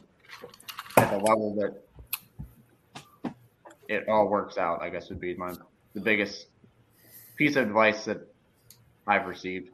at 0.96 1.10
the 1.10 1.18
level 1.18 1.52
that 1.56 3.32
it 3.88 4.08
all 4.08 4.28
works 4.28 4.56
out. 4.56 4.82
I 4.82 4.88
guess 4.88 5.08
would 5.08 5.20
be 5.20 5.34
my 5.34 5.52
the 5.94 6.00
biggest 6.00 6.46
piece 7.36 7.56
of 7.56 7.66
advice 7.66 8.04
that 8.04 8.20
I've 9.04 9.26
received. 9.26 9.70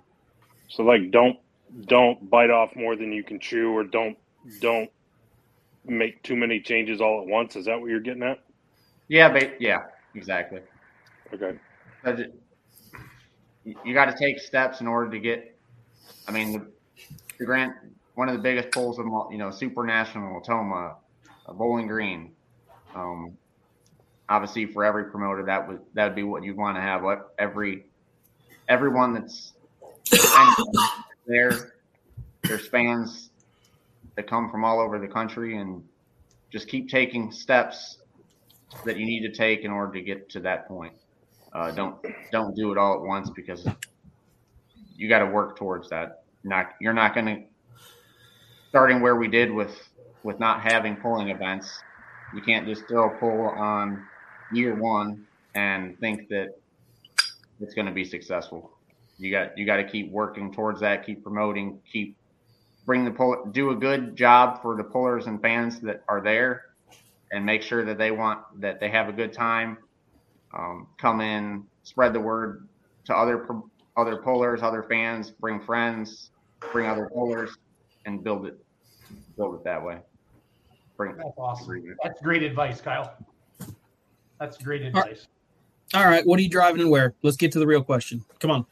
So 0.69 0.83
like 0.83 1.11
don't 1.11 1.39
don't 1.83 2.31
bite 2.31 2.51
off 2.51 2.75
more 2.75 2.97
than 2.97 3.13
you 3.13 3.23
can 3.23 3.41
chew 3.41 3.73
or 3.73 3.85
don't 3.85 4.17
don't 4.61 4.91
make 5.85 6.23
too 6.23 6.35
many 6.35 6.61
changes 6.61 7.03
all 7.03 7.21
at 7.21 7.27
once. 7.27 7.57
Is 7.57 7.67
that 7.67 7.79
what 7.79 7.91
you're 7.91 8.01
getting 8.01 8.23
at? 8.23 8.43
Yeah, 9.09 9.31
but 9.31 9.61
yeah, 9.61 9.83
exactly. 10.15 10.61
Okay. 11.35 11.59
But 12.03 12.21
you- 13.65 13.95
got 13.95 14.07
to 14.07 14.17
take 14.17 14.39
steps 14.41 14.81
in 14.81 14.87
order 14.87 15.11
to 15.11 15.19
get. 15.19 15.57
I 16.27 16.33
mean, 16.33 16.53
the, 16.53 16.67
the 17.39 17.45
grant 17.45 17.75
one 18.15 18.29
of 18.29 18.37
the 18.37 18.43
biggest 18.43 18.71
pulls 18.71 18.99
of 18.99 19.07
you 19.31 19.39
know, 19.39 19.51
Super 19.51 19.85
National, 19.85 20.41
Tomah, 20.41 20.97
uh, 21.47 21.53
Bowling 21.53 21.87
Green. 21.87 22.33
Um, 22.95 23.37
obviously, 24.29 24.67
for 24.67 24.85
every 24.85 25.05
promoter, 25.11 25.45
that 25.45 25.67
would 25.67 25.81
that 25.95 26.05
would 26.05 26.15
be 26.15 26.23
what 26.23 26.43
you'd 26.43 26.57
want 26.57 26.77
to 26.77 26.81
have. 26.81 27.03
What 27.03 27.35
every 27.39 27.87
everyone 28.69 29.15
that's 29.15 29.53
there, 31.27 31.73
there's 32.43 32.69
fans 32.69 33.31
that 34.17 34.27
come 34.27 34.51
from 34.51 34.65
all 34.65 34.81
over 34.81 34.99
the 34.99 35.09
country, 35.09 35.57
and 35.57 35.83
just 36.51 36.69
keep 36.69 36.89
taking 36.89 37.31
steps 37.31 37.99
that 38.85 38.97
you 38.97 39.07
need 39.07 39.21
to 39.23 39.33
take 39.33 39.61
in 39.61 39.71
order 39.71 39.93
to 39.95 40.03
get 40.03 40.29
to 40.31 40.41
that 40.41 40.69
point. 40.69 40.93
Uh, 41.53 41.71
don't 41.73 41.97
don't 42.31 42.55
do 42.55 42.71
it 42.73 42.79
all 42.79 42.95
at 42.95 43.01
once 43.01 43.29
because 43.31 43.67
you 44.95 45.09
got 45.09 45.21
to 45.21 45.27
work 45.27 45.57
towards 45.57 45.89
that. 45.91 46.23
Not 46.45 46.75
you're 46.81 46.93
not 46.93 47.15
going 47.15 47.27
to 47.27 47.43
starting 48.69 49.01
where 49.01 49.17
we 49.17 49.29
did 49.29 49.51
with 49.51 49.77
with 50.23 50.39
not 50.39 50.61
having 50.61 50.97
pulling 50.97 51.29
events. 51.29 51.81
You 52.35 52.41
can't 52.41 52.67
just 52.67 52.87
throw 52.87 53.11
a 53.11 53.19
pull 53.19 53.49
on 53.49 54.07
year 54.53 54.75
one 54.77 55.27
and 55.55 55.99
think 55.99 56.29
that 56.29 56.57
it's 57.61 57.75
going 57.75 57.87
to 57.87 57.93
be 57.93 58.05
successful. 58.05 58.71
You 59.19 59.33
got 59.33 59.59
you 59.59 59.67
got 59.67 59.77
to 59.77 59.85
keep 59.85 60.11
working 60.11 60.53
towards 60.53 60.81
that. 60.81 61.05
Keep 61.05 61.25
promoting. 61.25 61.81
Keep 61.93 62.17
bring 62.87 63.05
the 63.05 63.11
pull. 63.11 63.45
Do 63.51 63.71
a 63.71 63.75
good 63.75 64.15
job 64.15 64.63
for 64.63 64.77
the 64.77 64.85
pullers 64.85 65.27
and 65.27 65.43
fans 65.43 65.81
that 65.81 66.05
are 66.09 66.21
there, 66.21 66.67
and 67.33 67.45
make 67.45 67.63
sure 67.63 67.85
that 67.85 67.99
they 67.99 68.13
want 68.13 68.41
that 68.61 68.79
they 68.79 68.89
have 68.89 69.09
a 69.09 69.13
good 69.13 69.33
time 69.33 69.79
um, 70.57 70.89
come 70.99 71.21
in, 71.21 71.65
spread 71.83 72.13
the 72.13 72.21
word 72.21 72.69
to 73.05 73.15
other 73.15 73.47
other 73.97 74.17
pullers, 74.17 74.63
other 74.63 74.83
fans, 74.83 75.31
bring 75.31 75.61
friends, 75.61 76.31
bring 76.73 76.87
other 76.87 77.09
pullers, 77.13 77.51
and 78.07 78.23
build 78.23 78.47
it 78.47 78.59
build 79.37 79.55
it 79.55 79.65
that 79.65 79.83
way. 79.83 79.99
Bring 80.97 81.17
That's 81.17 81.31
awesome. 81.39 81.97
That's 82.03 82.21
great 82.21 82.43
advice, 82.43 82.81
Kyle. 82.81 83.15
That's 84.39 84.57
great 84.59 84.83
advice. 84.83 85.27
All 85.95 86.05
right, 86.05 86.25
what 86.27 86.39
are 86.39 86.43
you 86.43 86.49
driving 86.49 86.81
and 86.83 86.91
where? 86.91 87.15
Let's 87.23 87.37
get 87.37 87.53
to 87.53 87.59
the 87.59 87.67
real 87.67 87.83
question. 87.83 88.25
Come 88.39 88.51
on. 88.51 88.67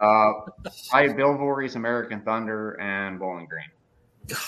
Uh, 0.00 0.32
I 0.92 1.02
have 1.02 1.16
Bill 1.16 1.36
Voorhees, 1.36 1.74
American 1.74 2.22
Thunder, 2.22 2.80
and 2.80 3.18
Bowling 3.18 3.46
Green. 3.46 4.38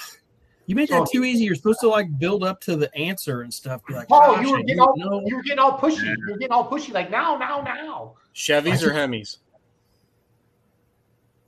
You 0.67 0.75
made 0.75 0.89
that 0.89 1.09
too 1.13 1.25
easy. 1.25 1.45
You're 1.45 1.55
supposed 1.55 1.81
to 1.81 1.89
like 1.89 2.19
build 2.19 2.43
up 2.43 2.61
to 2.63 2.77
the 2.77 2.95
answer 2.95 3.43
and 3.43 3.53
stuff. 3.53 3.85
Be 3.87 3.95
like, 3.95 4.07
Oh, 4.11 4.41
you 4.41 4.53
were 4.53 4.59
getting 4.61 4.77
don't 4.77 5.03
all 5.03 5.21
know. 5.21 5.27
you 5.27 5.37
were 5.37 5.43
getting 5.43 5.59
all 5.59 5.79
pushy. 5.79 6.15
You're 6.27 6.39
getting 6.39 6.53
all 6.53 6.71
pushy, 6.71 6.93
like 6.93 7.11
now, 7.11 7.37
now, 7.37 7.61
now. 7.61 8.15
Chevys 8.35 8.83
or 8.83 8.91
Hemis? 8.91 9.39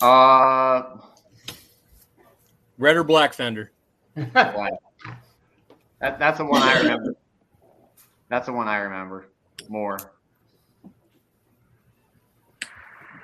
Uh, 0.02 0.98
Red 2.78 2.96
or 2.96 3.04
black 3.04 3.32
fender? 3.32 3.72
black. 4.14 4.72
That, 6.00 6.18
that's 6.18 6.38
the 6.38 6.44
one 6.44 6.62
I 6.62 6.78
remember. 6.80 7.14
That's 8.28 8.46
the 8.46 8.52
one 8.52 8.68
I 8.68 8.78
remember 8.78 9.28
more. 9.68 9.98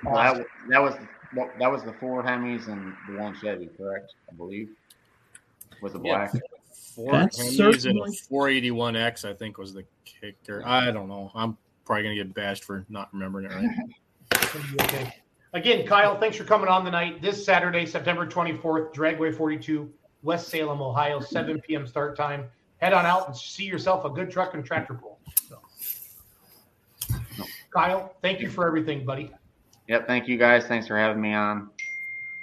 Well, 0.03 0.15
that, 0.15 0.45
that 0.69 0.81
was 0.81 0.95
that 1.59 1.71
was 1.71 1.83
the 1.83 1.93
four 1.93 2.23
Hemis 2.23 2.67
and 2.67 2.93
the 3.07 3.21
one 3.21 3.35
Chevy, 3.39 3.69
correct? 3.77 4.13
I 4.31 4.35
believe 4.35 4.69
was 5.81 5.93
the 5.93 5.99
Yeah. 6.01 6.29
black. 6.29 6.43
Four 6.95 7.11
That's 7.11 7.39
Hemis 7.39 7.49
and 7.89 7.99
a 7.99 8.11
certainly- 8.11 8.17
481X, 8.29 9.25
I 9.25 9.33
think, 9.33 9.57
was 9.57 9.73
the 9.73 9.83
kicker. 10.05 10.61
I 10.65 10.91
don't 10.91 11.07
know. 11.07 11.31
I'm 11.33 11.57
probably 11.85 12.03
going 12.03 12.17
to 12.17 12.23
get 12.23 12.33
bashed 12.33 12.63
for 12.63 12.85
not 12.89 13.09
remembering 13.13 13.45
it 13.45 13.51
right. 13.53 14.81
okay. 14.81 15.15
Again, 15.53 15.85
Kyle, 15.85 16.19
thanks 16.19 16.35
for 16.37 16.43
coming 16.45 16.67
on 16.67 16.83
tonight. 16.83 17.21
This 17.21 17.43
Saturday, 17.43 17.85
September 17.85 18.25
24th, 18.25 18.91
Dragway 18.93 19.35
42, 19.35 19.91
West 20.23 20.49
Salem, 20.49 20.81
Ohio, 20.81 21.19
7 21.19 21.61
p.m. 21.61 21.85
start 21.85 22.15
time. 22.15 22.45
head 22.77 22.91
on 22.93 23.05
out 23.05 23.27
and 23.27 23.37
see 23.37 23.63
yourself 23.65 24.03
a 24.03 24.09
good 24.09 24.31
truck 24.31 24.53
and 24.55 24.65
tractor 24.65 24.93
pull. 24.95 25.19
So. 25.47 25.59
Kyle, 27.73 28.15
thank 28.21 28.39
you 28.39 28.49
for 28.49 28.67
everything, 28.67 29.05
buddy. 29.05 29.31
Yep. 29.87 30.07
Thank 30.07 30.27
you 30.27 30.37
guys. 30.37 30.65
Thanks 30.65 30.87
for 30.87 30.97
having 30.97 31.21
me 31.21 31.33
on. 31.33 31.69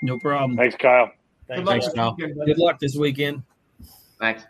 No 0.02 0.18
problem. 0.18 0.56
Thanks, 0.56 0.76
Kyle. 0.76 1.10
Good 1.50 1.64
luck, 1.64 1.72
Thanks, 1.72 1.86
this 1.86 1.94
Kyle. 1.94 2.14
weekend. 2.16 2.40
Good 2.46 2.58
luck 2.58 2.78
this 2.78 2.94
weekend. 2.94 3.42
Thanks. 4.20 4.44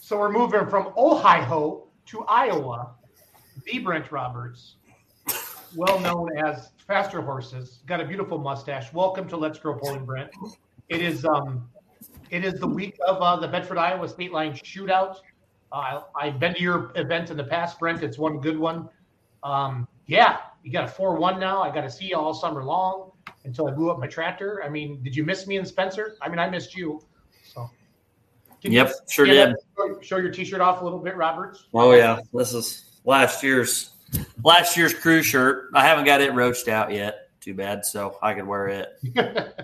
So 0.00 0.16
we're 0.16 0.30
moving 0.30 0.68
from 0.68 0.92
Ohio 0.96 1.88
to 2.06 2.24
Iowa. 2.28 2.92
The 3.64 3.80
Brent 3.80 4.12
Roberts, 4.12 4.76
well 5.74 5.98
known 5.98 6.28
as 6.38 6.70
Faster 6.86 7.20
Horses, 7.20 7.80
got 7.86 8.00
a 8.00 8.04
beautiful 8.04 8.38
mustache. 8.38 8.92
Welcome 8.92 9.28
to 9.30 9.36
Let's 9.36 9.58
Grow 9.58 9.74
Pulling, 9.74 10.04
Brent. 10.04 10.30
It 10.88 11.02
is 11.02 11.24
um, 11.24 11.68
it 12.30 12.44
is 12.44 12.60
the 12.60 12.68
week 12.68 12.96
of 13.04 13.16
uh, 13.20 13.34
the 13.34 13.48
Bedford 13.48 13.78
Iowa 13.78 14.08
State 14.08 14.30
Line 14.30 14.52
Shootout. 14.52 15.16
Uh, 15.72 16.02
I've 16.14 16.38
been 16.38 16.54
to 16.54 16.60
your 16.62 16.92
event 16.94 17.32
in 17.32 17.36
the 17.36 17.44
past, 17.44 17.80
Brent. 17.80 18.04
It's 18.04 18.16
one 18.18 18.38
good 18.38 18.58
one. 18.58 18.88
Um, 19.42 19.88
yeah, 20.06 20.36
you 20.62 20.70
got 20.70 20.84
a 20.84 20.88
four 20.88 21.16
one 21.16 21.40
now. 21.40 21.62
I 21.62 21.74
got 21.74 21.80
to 21.80 21.90
see 21.90 22.04
you 22.04 22.16
all 22.16 22.32
summer 22.32 22.62
long 22.62 23.10
until 23.46 23.68
I 23.68 23.72
blew 23.72 23.90
up 23.90 23.98
my 23.98 24.06
tractor. 24.06 24.62
I 24.64 24.68
mean, 24.68 25.02
did 25.02 25.14
you 25.16 25.24
miss 25.24 25.46
me 25.46 25.56
and 25.56 25.66
Spencer? 25.66 26.16
I 26.20 26.28
mean, 26.28 26.38
I 26.38 26.48
missed 26.50 26.76
you. 26.76 27.00
So. 27.44 27.70
Can 28.62 28.72
you 28.72 28.78
Yep, 28.78 28.92
sure 29.08 29.26
did. 29.26 29.50
up, 29.78 30.02
show- 30.02 30.16
your 30.16 30.30
T-shirt 30.30 30.60
off 30.60 30.80
a 30.80 30.84
little 30.84 30.98
bit, 30.98 31.16
Roberts. 31.16 31.66
Oh 31.74 31.92
yeah, 31.92 32.18
this 32.32 32.52
is 32.54 33.00
last 33.04 33.42
year's 33.42 33.90
last 34.42 34.76
year's 34.76 34.94
crew 34.94 35.22
shirt. 35.22 35.70
I 35.74 35.84
haven't 35.86 36.04
got 36.04 36.20
it 36.20 36.32
roached 36.34 36.68
out 36.68 36.90
yet. 36.92 37.28
Too 37.40 37.54
bad. 37.54 37.84
So 37.84 38.18
I 38.22 38.34
could 38.34 38.46
wear 38.46 38.68
it. 38.68 38.88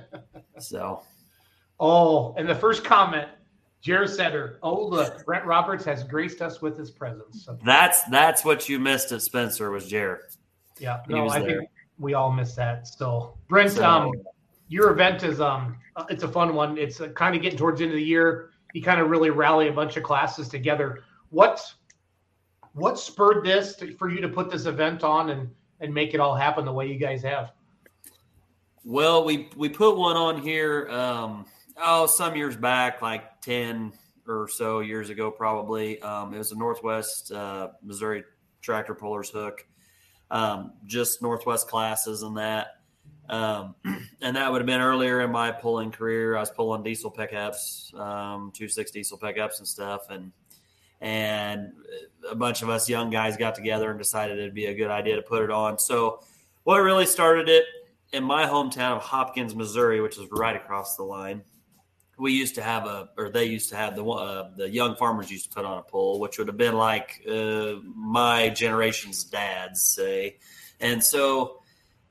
So 0.59 1.03
Oh, 1.81 2.35
and 2.35 2.49
the 2.49 2.55
first 2.55 2.85
comment, 2.85 3.29
Jared 3.81 4.11
Setter. 4.11 4.61
Oh, 4.63 4.87
look, 4.87 5.25
Brent 5.25 5.45
Roberts 5.45 5.85
has 5.87 6.05
graced 6.05 6.41
us 6.41 6.63
with 6.63 6.79
his 6.79 6.91
presence. 6.93 7.45
So, 7.45 7.59
that's 7.65 8.03
that's 8.05 8.45
what 8.45 8.69
you 8.69 8.79
missed 8.79 9.11
at 9.11 9.23
Spencer 9.23 9.73
was 9.73 9.89
Jared. 9.89 10.21
yeah, 10.79 11.01
He 11.09 11.15
no, 11.15 11.25
was 11.25 11.33
I 11.33 11.41
there. 11.41 11.59
think 11.59 11.71
we 12.03 12.15
all 12.15 12.31
miss 12.31 12.55
that. 12.57 12.87
So, 12.87 13.39
Brent, 13.49 13.79
um, 13.79 14.13
your 14.69 14.91
event 14.91 15.23
is 15.23 15.41
um, 15.41 15.77
it's 16.11 16.25
a 16.25 16.29
fun 16.29 16.55
one. 16.55 16.77
It's 16.77 17.01
uh, 17.01 17.09
kind 17.09 17.35
of 17.35 17.43
getting 17.43 17.59
towards 17.59 17.79
the 17.79 17.85
end 17.85 17.93
of 17.93 17.99
the 17.99 18.05
year. 18.05 18.51
You 18.75 18.83
kind 18.83 19.01
of 19.01 19.09
really 19.09 19.31
rally 19.31 19.69
a 19.69 19.73
bunch 19.73 19.97
of 19.97 20.03
classes 20.03 20.49
together. 20.49 21.05
What 21.31 21.63
what 22.75 22.99
spurred 22.99 23.45
this 23.45 23.77
to, 23.77 23.95
for 23.97 24.11
you 24.11 24.21
to 24.21 24.29
put 24.29 24.51
this 24.51 24.67
event 24.67 25.05
on 25.05 25.31
and 25.31 25.51
and 25.81 25.95
make 25.95 26.15
it 26.15 26.21
all 26.21 26.35
happen 26.35 26.65
the 26.65 26.73
way 26.73 26.87
you 26.87 26.99
guys 26.99 27.23
have? 27.23 27.53
Well, 28.85 29.25
we 29.25 29.49
we 29.57 29.69
put 29.69 29.97
one 29.97 30.17
on 30.17 30.43
here. 30.43 30.89
Um, 30.91 31.47
oh, 31.77 32.07
some 32.07 32.35
years 32.35 32.57
back, 32.57 33.01
like 33.01 33.41
ten 33.41 33.93
or 34.27 34.49
so 34.49 34.81
years 34.81 35.11
ago, 35.11 35.31
probably. 35.31 36.01
Um, 36.03 36.35
it 36.35 36.39
was 36.39 36.53
a 36.53 36.57
Northwest 36.59 37.31
uh, 37.31 37.69
Missouri 37.83 38.25
tractor 38.61 38.95
pullers 38.95 39.31
hook, 39.31 39.67
um, 40.33 40.73
just 40.87 41.23
Northwest 41.23 41.69
classes 41.69 42.23
and 42.23 42.37
that. 42.39 42.79
Um, 43.29 43.77
and 44.23 44.35
that 44.35 44.51
would 44.51 44.61
have 44.61 44.67
been 44.67 44.81
earlier 44.81 45.21
in 45.21 45.31
my 45.31 45.53
pulling 45.53 45.93
career. 45.93 46.37
I 46.37 46.41
was 46.41 46.51
pulling 46.51 46.83
diesel 46.83 47.11
pickups, 47.11 47.93
um, 47.95 48.51
two 48.53 48.67
six 48.67 48.91
diesel 48.91 49.19
pickups 49.19 49.59
and 49.59 49.69
stuff, 49.69 50.11
and 50.11 50.33
and 51.01 51.73
a 52.29 52.35
bunch 52.35 52.63
of 52.63 52.71
us 52.71 52.89
young 52.89 53.11
guys 53.11 53.37
got 53.37 53.55
together 53.55 53.91
and 53.91 53.99
decided 53.99 54.39
it'd 54.39 54.55
be 54.55 54.67
a 54.67 54.75
good 54.75 54.91
idea 54.91 55.17
to 55.17 55.23
put 55.23 55.43
it 55.43 55.51
on. 55.51 55.79
So, 55.79 56.21
what 56.65 56.79
really 56.79 57.07
started 57.07 57.49
it 57.49 57.65
in 58.13 58.25
my 58.25 58.47
hometown 58.47 58.97
of 58.97 59.03
Hopkins, 59.03 59.55
Missouri, 59.55 60.01
which 60.01 60.19
is 60.19 60.27
right 60.33 60.57
across 60.57 60.97
the 60.97 61.03
line, 61.03 61.43
we 62.23 62.35
used 62.35 62.55
to 62.55 62.63
have 62.63 62.87
a, 62.87 63.09
or 63.19 63.31
they 63.31 63.47
used 63.47 63.71
to 63.71 63.77
have 63.77 63.97
the 63.97 64.05
uh, 64.05 64.49
the 64.57 64.71
young 64.71 64.95
farmers 64.95 65.29
used 65.29 65.51
to 65.51 65.55
put 65.57 65.65
on 65.65 65.79
a 65.79 65.83
pull, 65.83 66.21
which 66.21 66.39
would 66.39 66.47
have 66.47 66.57
been 66.57 66.77
like 66.77 67.21
uh, 67.29 67.75
my 67.97 68.49
generation's 68.49 69.25
dads 69.25 69.83
say, 69.83 70.37
and 70.79 71.03
so 71.03 71.59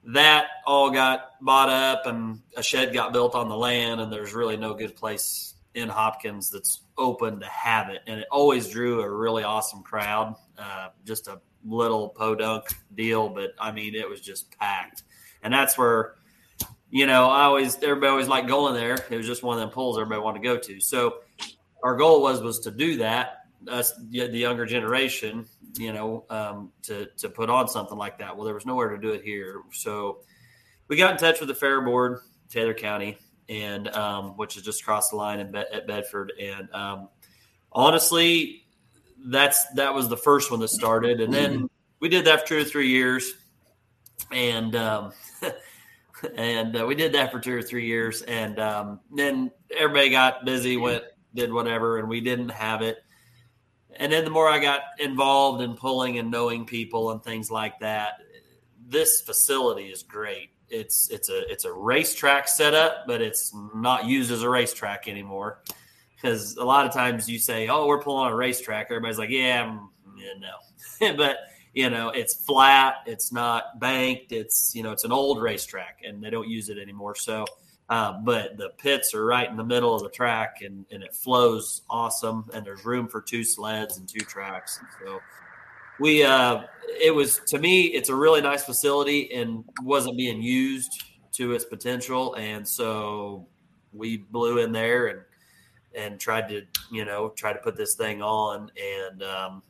that 0.03 0.47
all 0.67 0.91
got 0.91 1.27
bought 1.39 1.69
up, 1.69 2.07
and 2.07 2.41
a 2.57 2.61
shed 2.61 2.93
got 2.93 3.13
built 3.13 3.35
on 3.35 3.47
the 3.47 3.55
land, 3.55 4.01
and 4.01 4.11
there's 4.11 4.33
really 4.33 4.57
no 4.57 4.73
good 4.73 4.97
place 4.97 5.55
in 5.73 5.87
Hopkins 5.87 6.49
that's 6.49 6.81
open 6.97 7.39
to 7.39 7.45
have 7.45 7.87
it, 7.87 8.01
and 8.05 8.19
it 8.19 8.27
always 8.29 8.67
drew 8.67 8.99
a 8.99 9.09
really 9.09 9.43
awesome 9.43 9.81
crowd. 9.81 10.35
Uh, 10.57 10.89
just 11.05 11.29
a 11.29 11.39
little 11.65 12.09
podunk 12.09 12.65
deal, 12.93 13.29
but 13.29 13.51
I 13.57 13.71
mean, 13.71 13.95
it 13.95 14.09
was 14.09 14.19
just 14.19 14.51
packed 14.59 15.03
and 15.43 15.53
that's 15.53 15.77
where 15.77 16.15
you 16.91 17.07
know 17.07 17.29
I 17.29 17.43
always 17.43 17.75
everybody 17.77 18.07
always 18.07 18.27
liked 18.27 18.47
going 18.47 18.75
there. 18.75 18.95
It 19.09 19.17
was 19.17 19.25
just 19.25 19.43
one 19.43 19.57
of 19.57 19.61
them 19.61 19.69
pulls 19.69 19.97
everybody 19.97 20.21
wanted 20.21 20.41
to 20.41 20.43
go 20.43 20.57
to. 20.57 20.79
So 20.79 21.19
our 21.83 21.95
goal 21.95 22.21
was 22.21 22.41
was 22.41 22.59
to 22.59 22.71
do 22.71 22.97
that. 22.97 23.45
Us 23.67 23.93
the 24.09 24.27
younger 24.27 24.65
generation, 24.65 25.45
you 25.75 25.93
know, 25.93 26.25
um, 26.29 26.71
to 26.83 27.07
to 27.17 27.29
put 27.29 27.49
on 27.49 27.67
something 27.67 27.97
like 27.97 28.19
that. 28.19 28.35
Well, 28.35 28.45
there 28.45 28.53
was 28.53 28.65
nowhere 28.65 28.89
to 28.89 28.97
do 28.97 29.09
it 29.09 29.23
here, 29.23 29.61
so 29.71 30.19
we 30.87 30.97
got 30.97 31.11
in 31.11 31.17
touch 31.17 31.39
with 31.39 31.47
the 31.47 31.55
fair 31.55 31.81
board, 31.81 32.19
Taylor 32.49 32.73
County, 32.73 33.17
and 33.49 33.87
um, 33.89 34.37
which 34.37 34.57
is 34.57 34.63
just 34.63 34.81
across 34.81 35.09
the 35.09 35.15
line 35.15 35.39
in 35.39 35.51
Be- 35.51 35.59
at 35.59 35.87
Bedford. 35.87 36.33
And 36.39 36.73
um, 36.73 37.09
honestly, 37.71 38.65
that's 39.25 39.65
that 39.75 39.93
was 39.93 40.09
the 40.09 40.17
first 40.17 40.49
one 40.49 40.59
that 40.59 40.69
started, 40.69 41.21
and 41.21 41.31
then 41.31 41.69
we 41.99 42.09
did 42.09 42.25
that 42.25 42.41
for 42.41 42.47
two 42.47 42.57
or 42.57 42.63
three 42.63 42.89
years 42.89 43.35
and 44.31 44.75
um, 44.75 45.13
and 46.35 46.75
uh, 46.75 46.85
we 46.85 46.95
did 46.95 47.13
that 47.13 47.31
for 47.31 47.39
two 47.39 47.55
or 47.55 47.61
three 47.61 47.87
years, 47.87 48.21
and 48.21 48.59
um, 48.59 48.99
then 49.13 49.51
everybody 49.75 50.09
got 50.09 50.45
busy, 50.45 50.77
went 50.77 51.03
did 51.33 51.51
whatever, 51.51 51.97
and 51.97 52.09
we 52.09 52.21
didn't 52.21 52.49
have 52.49 52.81
it. 52.81 53.03
And 53.95 54.11
then 54.11 54.23
the 54.23 54.31
more 54.31 54.49
I 54.49 54.59
got 54.59 54.81
involved 54.99 55.61
in 55.61 55.75
pulling 55.75 56.17
and 56.17 56.31
knowing 56.31 56.65
people 56.65 57.11
and 57.11 57.23
things 57.23 57.51
like 57.51 57.79
that, 57.79 58.13
this 58.87 59.21
facility 59.21 59.85
is 59.85 60.03
great. 60.03 60.49
It's 60.69 61.09
it's 61.09 61.29
a 61.29 61.49
it's 61.51 61.65
a 61.65 61.73
racetrack 61.73 62.47
setup, 62.47 63.05
but 63.07 63.21
it's 63.21 63.53
not 63.75 64.05
used 64.05 64.31
as 64.31 64.43
a 64.43 64.49
racetrack 64.49 65.07
anymore. 65.07 65.61
Because 66.15 66.55
a 66.55 66.63
lot 66.63 66.85
of 66.85 66.93
times 66.93 67.27
you 67.27 67.39
say, 67.39 67.67
"Oh, 67.67 67.87
we're 67.87 68.01
pulling 68.01 68.31
a 68.31 68.35
racetrack," 68.35 68.87
everybody's 68.89 69.17
like, 69.17 69.29
"Yeah, 69.29 69.65
mm, 69.65 69.87
yeah 70.17 70.33
no," 70.39 71.15
but 71.17 71.37
you 71.73 71.89
know 71.89 72.09
it's 72.09 72.35
flat 72.45 72.95
it's 73.05 73.31
not 73.31 73.79
banked 73.79 74.31
it's 74.31 74.73
you 74.75 74.83
know 74.83 74.91
it's 74.91 75.05
an 75.05 75.11
old 75.11 75.41
racetrack 75.41 76.01
and 76.05 76.21
they 76.21 76.29
don't 76.29 76.49
use 76.49 76.69
it 76.69 76.77
anymore. 76.77 77.15
So 77.15 77.45
uh, 77.91 78.13
but 78.23 78.55
the 78.55 78.69
pits 78.77 79.13
are 79.13 79.25
right 79.25 79.49
in 79.49 79.57
the 79.57 79.63
middle 79.65 79.93
of 79.93 80.01
the 80.01 80.09
track 80.09 80.61
and, 80.61 80.85
and 80.91 81.03
it 81.03 81.13
flows 81.13 81.81
awesome 81.89 82.49
and 82.53 82.65
there's 82.65 82.85
room 82.85 83.05
for 83.05 83.21
two 83.21 83.43
sleds 83.43 83.97
and 83.97 84.07
two 84.07 84.21
tracks. 84.21 84.79
And 84.79 84.87
so 85.03 85.19
we 85.99 86.23
uh 86.23 86.63
it 87.01 87.13
was 87.13 87.41
to 87.47 87.59
me 87.59 87.83
it's 87.83 88.07
a 88.07 88.15
really 88.15 88.39
nice 88.39 88.63
facility 88.63 89.31
and 89.33 89.65
wasn't 89.81 90.15
being 90.17 90.41
used 90.41 91.03
to 91.33 91.51
its 91.51 91.65
potential. 91.65 92.33
And 92.35 92.65
so 92.65 93.45
we 93.91 94.17
blew 94.17 94.59
in 94.59 94.71
there 94.71 95.07
and 95.07 95.19
and 95.93 96.17
tried 96.17 96.47
to 96.47 96.61
you 96.93 97.03
know 97.03 97.33
try 97.35 97.51
to 97.51 97.59
put 97.59 97.75
this 97.75 97.95
thing 97.95 98.21
on. 98.21 98.71
And 98.81 99.21
um 99.21 99.63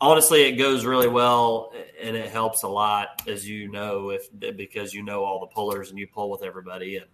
honestly 0.00 0.42
it 0.42 0.52
goes 0.52 0.84
really 0.84 1.08
well 1.08 1.72
and 2.02 2.16
it 2.16 2.30
helps 2.30 2.62
a 2.62 2.68
lot 2.68 3.22
as 3.26 3.48
you 3.48 3.70
know 3.70 4.10
if 4.10 4.28
because 4.56 4.92
you 4.92 5.02
know 5.02 5.24
all 5.24 5.40
the 5.40 5.46
pullers 5.46 5.90
and 5.90 5.98
you 5.98 6.06
pull 6.06 6.30
with 6.30 6.42
everybody 6.42 6.96
and 6.96 7.06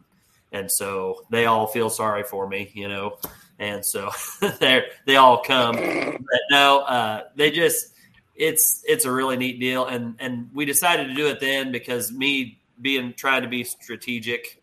and 0.53 0.71
so 0.71 1.25
they 1.31 1.47
all 1.47 1.67
feel 1.67 1.89
sorry 1.91 2.23
for 2.23 2.49
me 2.49 2.71
you 2.75 2.89
know 2.89 3.17
and 3.61 3.85
so 3.85 4.11
they 4.59 4.83
they 5.07 5.17
all 5.17 5.43
come. 5.43 5.77
But 5.77 6.41
no 6.51 6.81
uh 6.81 7.25
they 7.37 7.51
just 7.51 7.95
it's 8.35 8.83
it's 8.89 9.05
a 9.05 9.13
really 9.13 9.37
neat 9.37 9.61
deal 9.61 9.85
and 9.85 10.17
and 10.19 10.49
we 10.53 10.65
decided 10.65 11.07
to 11.09 11.15
do 11.15 11.29
it 11.29 11.39
then 11.39 11.71
because 11.71 12.11
me 12.11 12.59
being 12.81 13.13
trying 13.13 13.43
to 13.43 13.49
be 13.49 13.63
strategic 13.63 14.63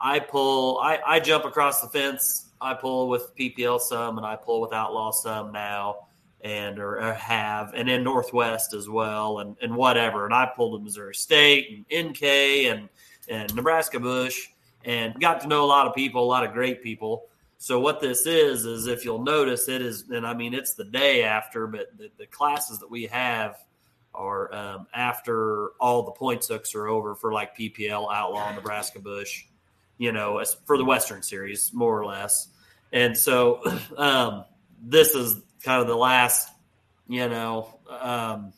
i 0.00 0.20
pull 0.20 0.78
i 0.78 1.00
i 1.04 1.18
jump 1.18 1.44
across 1.44 1.80
the 1.80 1.88
fence 1.88 2.46
i 2.60 2.72
pull 2.72 3.08
with 3.08 3.34
ppl 3.36 3.80
some 3.80 4.16
and 4.16 4.24
i 4.24 4.36
pull 4.36 4.60
with 4.60 4.72
outlaw 4.72 5.10
some 5.10 5.50
now 5.50 5.96
and 6.42 6.78
or, 6.78 7.00
or 7.00 7.14
have 7.14 7.72
and 7.74 7.88
in 7.88 8.02
Northwest 8.02 8.74
as 8.74 8.88
well 8.88 9.40
and, 9.40 9.56
and 9.60 9.74
whatever. 9.74 10.24
And 10.24 10.34
I 10.34 10.50
pulled 10.54 10.78
in 10.78 10.84
Missouri 10.84 11.14
State 11.14 11.84
and 11.90 12.10
NK 12.10 12.22
and 12.22 12.88
and 13.28 13.54
Nebraska 13.54 14.00
Bush 14.00 14.48
and 14.84 15.18
got 15.20 15.40
to 15.42 15.48
know 15.48 15.64
a 15.64 15.66
lot 15.66 15.86
of 15.86 15.94
people, 15.94 16.24
a 16.24 16.26
lot 16.26 16.44
of 16.44 16.52
great 16.52 16.82
people. 16.82 17.26
So 17.58 17.78
what 17.78 18.00
this 18.00 18.26
is 18.26 18.64
is 18.64 18.86
if 18.86 19.04
you'll 19.04 19.22
notice 19.22 19.68
it 19.68 19.82
is 19.82 20.08
and 20.10 20.26
I 20.26 20.34
mean 20.34 20.54
it's 20.54 20.74
the 20.74 20.84
day 20.84 21.24
after, 21.24 21.66
but 21.66 21.96
the, 21.98 22.10
the 22.18 22.26
classes 22.26 22.78
that 22.78 22.90
we 22.90 23.06
have 23.06 23.56
are 24.14 24.52
um, 24.54 24.86
after 24.94 25.68
all 25.80 26.02
the 26.02 26.12
points 26.12 26.48
hooks 26.48 26.74
are 26.74 26.88
over 26.88 27.14
for 27.14 27.32
like 27.32 27.56
PPL, 27.56 28.12
Outlaw, 28.12 28.52
Nebraska 28.54 28.98
Bush, 28.98 29.44
you 29.98 30.12
know, 30.12 30.42
for 30.64 30.76
the 30.78 30.84
Western 30.84 31.22
Series 31.22 31.72
more 31.72 32.00
or 32.00 32.06
less. 32.06 32.48
And 32.92 33.16
so 33.16 33.62
um, 33.96 34.44
this 34.82 35.14
is 35.14 35.42
kind 35.62 35.80
of 35.80 35.86
the 35.86 35.96
last, 35.96 36.48
you 37.08 37.28
know, 37.28 37.78
um, 37.88 38.52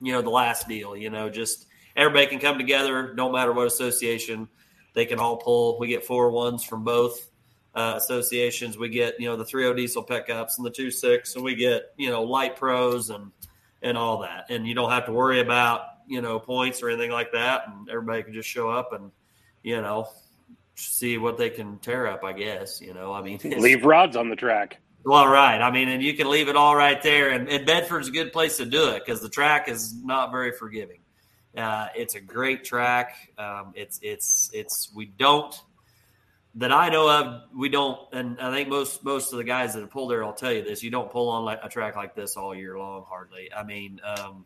you 0.00 0.12
know, 0.12 0.22
the 0.22 0.30
last 0.30 0.68
deal. 0.68 0.96
You 0.96 1.10
know, 1.10 1.28
just 1.30 1.66
everybody 1.96 2.26
can 2.26 2.38
come 2.38 2.58
together, 2.58 3.14
no 3.14 3.30
matter 3.30 3.52
what 3.52 3.66
association. 3.66 4.48
They 4.92 5.06
can 5.06 5.18
all 5.20 5.36
pull. 5.36 5.78
We 5.78 5.86
get 5.86 6.04
four 6.04 6.30
ones 6.30 6.64
from 6.64 6.82
both, 6.82 7.30
uh, 7.74 7.94
associations. 7.96 8.76
We 8.76 8.88
get 8.88 9.20
you 9.20 9.28
know 9.28 9.36
the 9.36 9.44
three 9.44 9.66
O 9.66 9.74
diesel 9.74 10.02
pickups 10.02 10.58
and 10.58 10.66
the 10.66 10.70
two 10.70 10.90
six, 10.90 11.34
and 11.34 11.44
we 11.44 11.54
get 11.54 11.92
you 11.96 12.10
know 12.10 12.22
light 12.22 12.56
pros 12.56 13.10
and 13.10 13.30
and 13.82 13.96
all 13.96 14.18
that. 14.22 14.46
And 14.50 14.66
you 14.66 14.74
don't 14.74 14.90
have 14.90 15.06
to 15.06 15.12
worry 15.12 15.40
about 15.40 15.82
you 16.06 16.20
know 16.20 16.38
points 16.38 16.82
or 16.82 16.88
anything 16.88 17.10
like 17.10 17.32
that. 17.32 17.64
And 17.68 17.88
everybody 17.88 18.22
can 18.22 18.32
just 18.32 18.48
show 18.48 18.70
up 18.70 18.92
and 18.92 19.10
you 19.62 19.80
know 19.80 20.08
see 20.74 21.18
what 21.18 21.38
they 21.38 21.50
can 21.50 21.78
tear 21.78 22.06
up. 22.06 22.24
I 22.24 22.32
guess 22.32 22.80
you 22.80 22.94
know. 22.94 23.12
I 23.12 23.22
mean, 23.22 23.38
Leave 23.44 23.84
rods 23.84 24.16
on 24.16 24.28
the 24.28 24.36
track. 24.36 24.78
Well, 25.04 25.26
right. 25.26 25.60
I 25.60 25.70
mean, 25.70 25.88
and 25.88 26.02
you 26.02 26.14
can 26.14 26.28
leave 26.30 26.48
it 26.48 26.56
all 26.56 26.76
right 26.76 27.02
there. 27.02 27.30
And, 27.30 27.48
and 27.48 27.66
Bedford's 27.66 28.08
a 28.08 28.12
good 28.12 28.32
place 28.32 28.58
to 28.58 28.64
do 28.64 28.90
it 28.90 29.02
because 29.04 29.20
the 29.20 29.28
track 29.28 29.68
is 29.68 29.94
not 29.94 30.30
very 30.30 30.52
forgiving. 30.52 31.00
Uh, 31.56 31.88
it's 31.96 32.14
a 32.14 32.20
great 32.20 32.64
track. 32.64 33.32
Um, 33.36 33.72
it's 33.74 33.98
it's 34.02 34.50
it's 34.52 34.90
we 34.94 35.06
don't 35.06 35.60
that 36.56 36.72
I 36.72 36.88
know 36.88 37.08
of. 37.08 37.42
We 37.56 37.68
don't, 37.68 37.98
and 38.12 38.40
I 38.40 38.52
think 38.52 38.68
most 38.68 39.04
most 39.04 39.32
of 39.32 39.38
the 39.38 39.44
guys 39.44 39.74
that 39.74 39.80
have 39.80 39.90
pulled 39.90 40.10
there 40.10 40.24
I'll 40.24 40.32
tell 40.32 40.52
you 40.52 40.62
this. 40.62 40.82
You 40.82 40.90
don't 40.90 41.10
pull 41.10 41.28
on 41.28 41.58
a 41.62 41.68
track 41.68 41.96
like 41.96 42.14
this 42.14 42.36
all 42.36 42.54
year 42.54 42.78
long, 42.78 43.04
hardly. 43.08 43.52
I 43.52 43.62
mean, 43.62 44.00
um, 44.04 44.44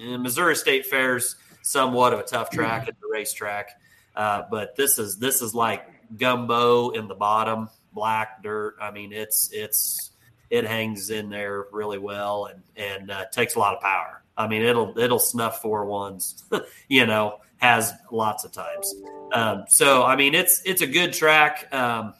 and 0.00 0.22
Missouri 0.22 0.56
State 0.56 0.86
Fair's 0.86 1.36
somewhat 1.62 2.12
of 2.12 2.20
a 2.20 2.24
tough 2.24 2.50
track 2.50 2.88
at 2.88 3.00
the 3.00 3.08
racetrack, 3.10 3.80
uh, 4.16 4.42
but 4.50 4.76
this 4.76 4.98
is 4.98 5.18
this 5.18 5.42
is 5.42 5.54
like 5.54 5.86
gumbo 6.16 6.90
in 6.90 7.08
the 7.08 7.14
bottom, 7.14 7.68
black 7.92 8.42
dirt. 8.42 8.76
I 8.80 8.90
mean, 8.90 9.12
it's 9.12 9.50
it's 9.52 10.10
it 10.50 10.66
hangs 10.66 11.10
in 11.10 11.30
there 11.30 11.66
really 11.72 11.98
well 11.98 12.46
and 12.46 12.62
and 12.76 13.10
uh, 13.10 13.24
takes 13.32 13.54
a 13.54 13.58
lot 13.58 13.74
of 13.74 13.80
power. 13.80 14.22
I 14.36 14.46
mean, 14.46 14.62
it'll 14.62 14.98
it'll 14.98 15.18
snuff 15.18 15.60
four 15.62 15.84
ones, 15.84 16.44
you 16.88 17.06
know, 17.06 17.38
has 17.58 17.92
lots 18.10 18.44
of 18.44 18.52
times. 18.52 18.94
Um, 19.32 19.64
so 19.68 20.04
I 20.04 20.16
mean, 20.16 20.34
it's 20.34 20.62
it's 20.64 20.82
a 20.82 20.86
good 20.86 21.12
track. 21.12 21.72
Um, 21.72 22.14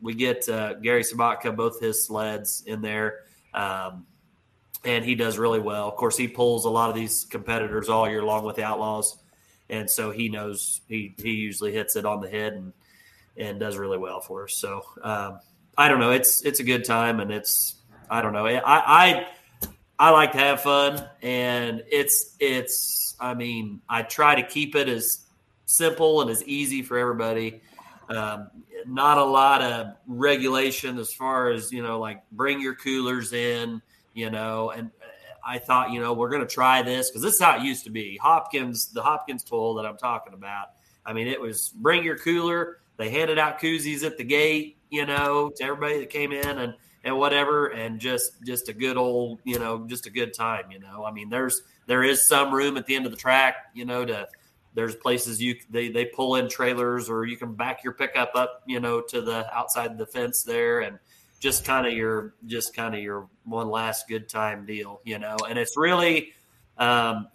we 0.00 0.14
get 0.14 0.48
uh, 0.48 0.74
Gary 0.74 1.02
Sabatka, 1.02 1.54
both 1.54 1.80
his 1.80 2.06
sleds 2.06 2.62
in 2.66 2.80
there. 2.80 3.20
Um, 3.52 4.06
and 4.84 5.04
he 5.04 5.14
does 5.14 5.38
really 5.38 5.60
well. 5.60 5.88
Of 5.88 5.96
course, 5.96 6.16
he 6.16 6.28
pulls 6.28 6.64
a 6.64 6.70
lot 6.70 6.88
of 6.88 6.94
these 6.94 7.24
competitors 7.24 7.88
all 7.88 8.08
year 8.08 8.22
long 8.22 8.44
with 8.44 8.56
the 8.56 8.64
Outlaws, 8.64 9.18
and 9.68 9.90
so 9.90 10.10
he 10.10 10.28
knows 10.28 10.80
he 10.88 11.14
he 11.18 11.32
usually 11.32 11.72
hits 11.72 11.96
it 11.96 12.06
on 12.06 12.20
the 12.20 12.30
head 12.30 12.54
and 12.54 12.72
and 13.40 13.58
does 13.58 13.76
really 13.76 13.98
well 13.98 14.20
for 14.20 14.44
us. 14.44 14.54
So 14.54 14.82
um, 15.02 15.40
I 15.76 15.88
don't 15.88 16.00
know. 16.00 16.12
It's 16.12 16.42
it's 16.42 16.60
a 16.60 16.64
good 16.64 16.84
time, 16.84 17.20
and 17.20 17.30
it's 17.30 17.76
I 18.08 18.22
don't 18.22 18.32
know. 18.32 18.46
I 18.46 18.60
I 18.64 19.26
I 19.98 20.10
like 20.10 20.32
to 20.32 20.38
have 20.38 20.62
fun, 20.62 21.08
and 21.22 21.82
it's 21.90 22.36
it's. 22.38 23.16
I 23.20 23.34
mean, 23.34 23.82
I 23.88 24.02
try 24.02 24.34
to 24.34 24.42
keep 24.42 24.74
it 24.74 24.88
as 24.88 25.24
simple 25.66 26.22
and 26.22 26.30
as 26.30 26.42
easy 26.44 26.82
for 26.82 26.98
everybody. 26.98 27.60
Um, 28.08 28.50
not 28.86 29.18
a 29.18 29.24
lot 29.24 29.62
of 29.62 29.94
regulation 30.06 30.98
as 30.98 31.12
far 31.12 31.50
as 31.50 31.70
you 31.70 31.82
know, 31.82 31.98
like 32.00 32.22
bring 32.32 32.60
your 32.60 32.74
coolers 32.74 33.32
in, 33.32 33.80
you 34.14 34.30
know. 34.30 34.70
And 34.70 34.90
I 35.46 35.58
thought, 35.58 35.90
you 35.90 36.00
know, 36.00 36.12
we're 36.12 36.30
going 36.30 36.46
to 36.46 36.52
try 36.52 36.82
this 36.82 37.10
because 37.10 37.22
this 37.22 37.34
is 37.34 37.40
how 37.40 37.56
it 37.56 37.62
used 37.62 37.84
to 37.84 37.90
be. 37.90 38.18
Hopkins, 38.20 38.88
the 38.92 39.02
Hopkins 39.02 39.44
toll 39.44 39.74
that 39.74 39.86
I'm 39.86 39.96
talking 39.96 40.34
about. 40.34 40.68
I 41.04 41.12
mean, 41.12 41.28
it 41.28 41.40
was 41.40 41.70
bring 41.70 42.04
your 42.04 42.18
cooler. 42.18 42.78
They 43.00 43.08
handed 43.08 43.38
out 43.38 43.58
koozies 43.58 44.04
at 44.04 44.18
the 44.18 44.24
gate, 44.24 44.76
you 44.90 45.06
know, 45.06 45.50
to 45.56 45.64
everybody 45.64 46.00
that 46.00 46.10
came 46.10 46.32
in 46.32 46.58
and 46.58 46.74
and 47.02 47.16
whatever, 47.16 47.68
and 47.68 47.98
just 47.98 48.42
just 48.44 48.68
a 48.68 48.74
good 48.74 48.98
old, 48.98 49.40
you 49.42 49.58
know, 49.58 49.86
just 49.86 50.04
a 50.04 50.10
good 50.10 50.34
time, 50.34 50.70
you 50.70 50.78
know. 50.80 51.02
I 51.06 51.10
mean, 51.10 51.30
there's 51.30 51.62
there 51.86 52.02
is 52.02 52.28
some 52.28 52.52
room 52.52 52.76
at 52.76 52.84
the 52.84 52.94
end 52.94 53.06
of 53.06 53.10
the 53.10 53.16
track, 53.16 53.54
you 53.72 53.86
know, 53.86 54.04
to 54.04 54.28
there's 54.74 54.94
places 54.94 55.40
you 55.40 55.56
they 55.70 55.88
they 55.88 56.04
pull 56.04 56.36
in 56.36 56.50
trailers 56.50 57.08
or 57.08 57.24
you 57.24 57.38
can 57.38 57.54
back 57.54 57.82
your 57.82 57.94
pickup 57.94 58.32
up, 58.34 58.64
you 58.66 58.80
know, 58.80 59.00
to 59.00 59.22
the 59.22 59.50
outside 59.56 59.90
of 59.90 59.96
the 59.96 60.04
fence 60.04 60.42
there 60.42 60.80
and 60.80 60.98
just 61.40 61.64
kind 61.64 61.86
of 61.86 61.94
your 61.94 62.34
just 62.44 62.76
kind 62.76 62.94
of 62.94 63.00
your 63.00 63.30
one 63.44 63.70
last 63.70 64.08
good 64.08 64.28
time 64.28 64.66
deal, 64.66 65.00
you 65.04 65.18
know. 65.18 65.38
And 65.48 65.58
it's 65.58 65.74
really 65.74 66.34
um, 66.76 67.28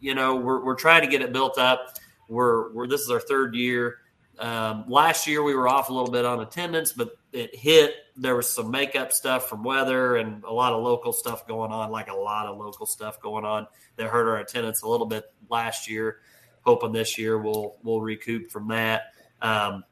you 0.00 0.14
know, 0.14 0.36
we're 0.36 0.64
we're 0.64 0.76
trying 0.76 1.02
to 1.02 1.08
get 1.08 1.20
it 1.20 1.30
built 1.30 1.58
up. 1.58 1.98
We're 2.26 2.72
we're 2.72 2.86
this 2.86 3.02
is 3.02 3.10
our 3.10 3.20
third 3.20 3.54
year. 3.54 3.98
Um, 4.38 4.84
last 4.88 5.26
year 5.26 5.42
we 5.42 5.54
were 5.54 5.68
off 5.68 5.88
a 5.88 5.92
little 5.92 6.10
bit 6.10 6.24
on 6.24 6.40
attendance, 6.40 6.92
but 6.92 7.16
it 7.32 7.54
hit. 7.54 7.94
There 8.16 8.36
was 8.36 8.48
some 8.48 8.70
makeup 8.70 9.12
stuff 9.12 9.48
from 9.48 9.62
weather 9.62 10.16
and 10.16 10.42
a 10.44 10.52
lot 10.52 10.72
of 10.72 10.82
local 10.82 11.12
stuff 11.12 11.46
going 11.46 11.72
on, 11.72 11.90
like 11.90 12.08
a 12.08 12.14
lot 12.14 12.46
of 12.46 12.56
local 12.56 12.86
stuff 12.86 13.20
going 13.20 13.44
on 13.44 13.66
that 13.96 14.08
hurt 14.08 14.28
our 14.28 14.38
attendance 14.38 14.82
a 14.82 14.88
little 14.88 15.06
bit 15.06 15.24
last 15.48 15.88
year. 15.88 16.18
Hoping 16.62 16.92
this 16.92 17.18
year 17.18 17.38
we'll 17.38 17.76
we'll 17.82 18.00
recoup 18.00 18.50
from 18.50 18.68
that. 18.68 19.12
Um, 19.42 19.84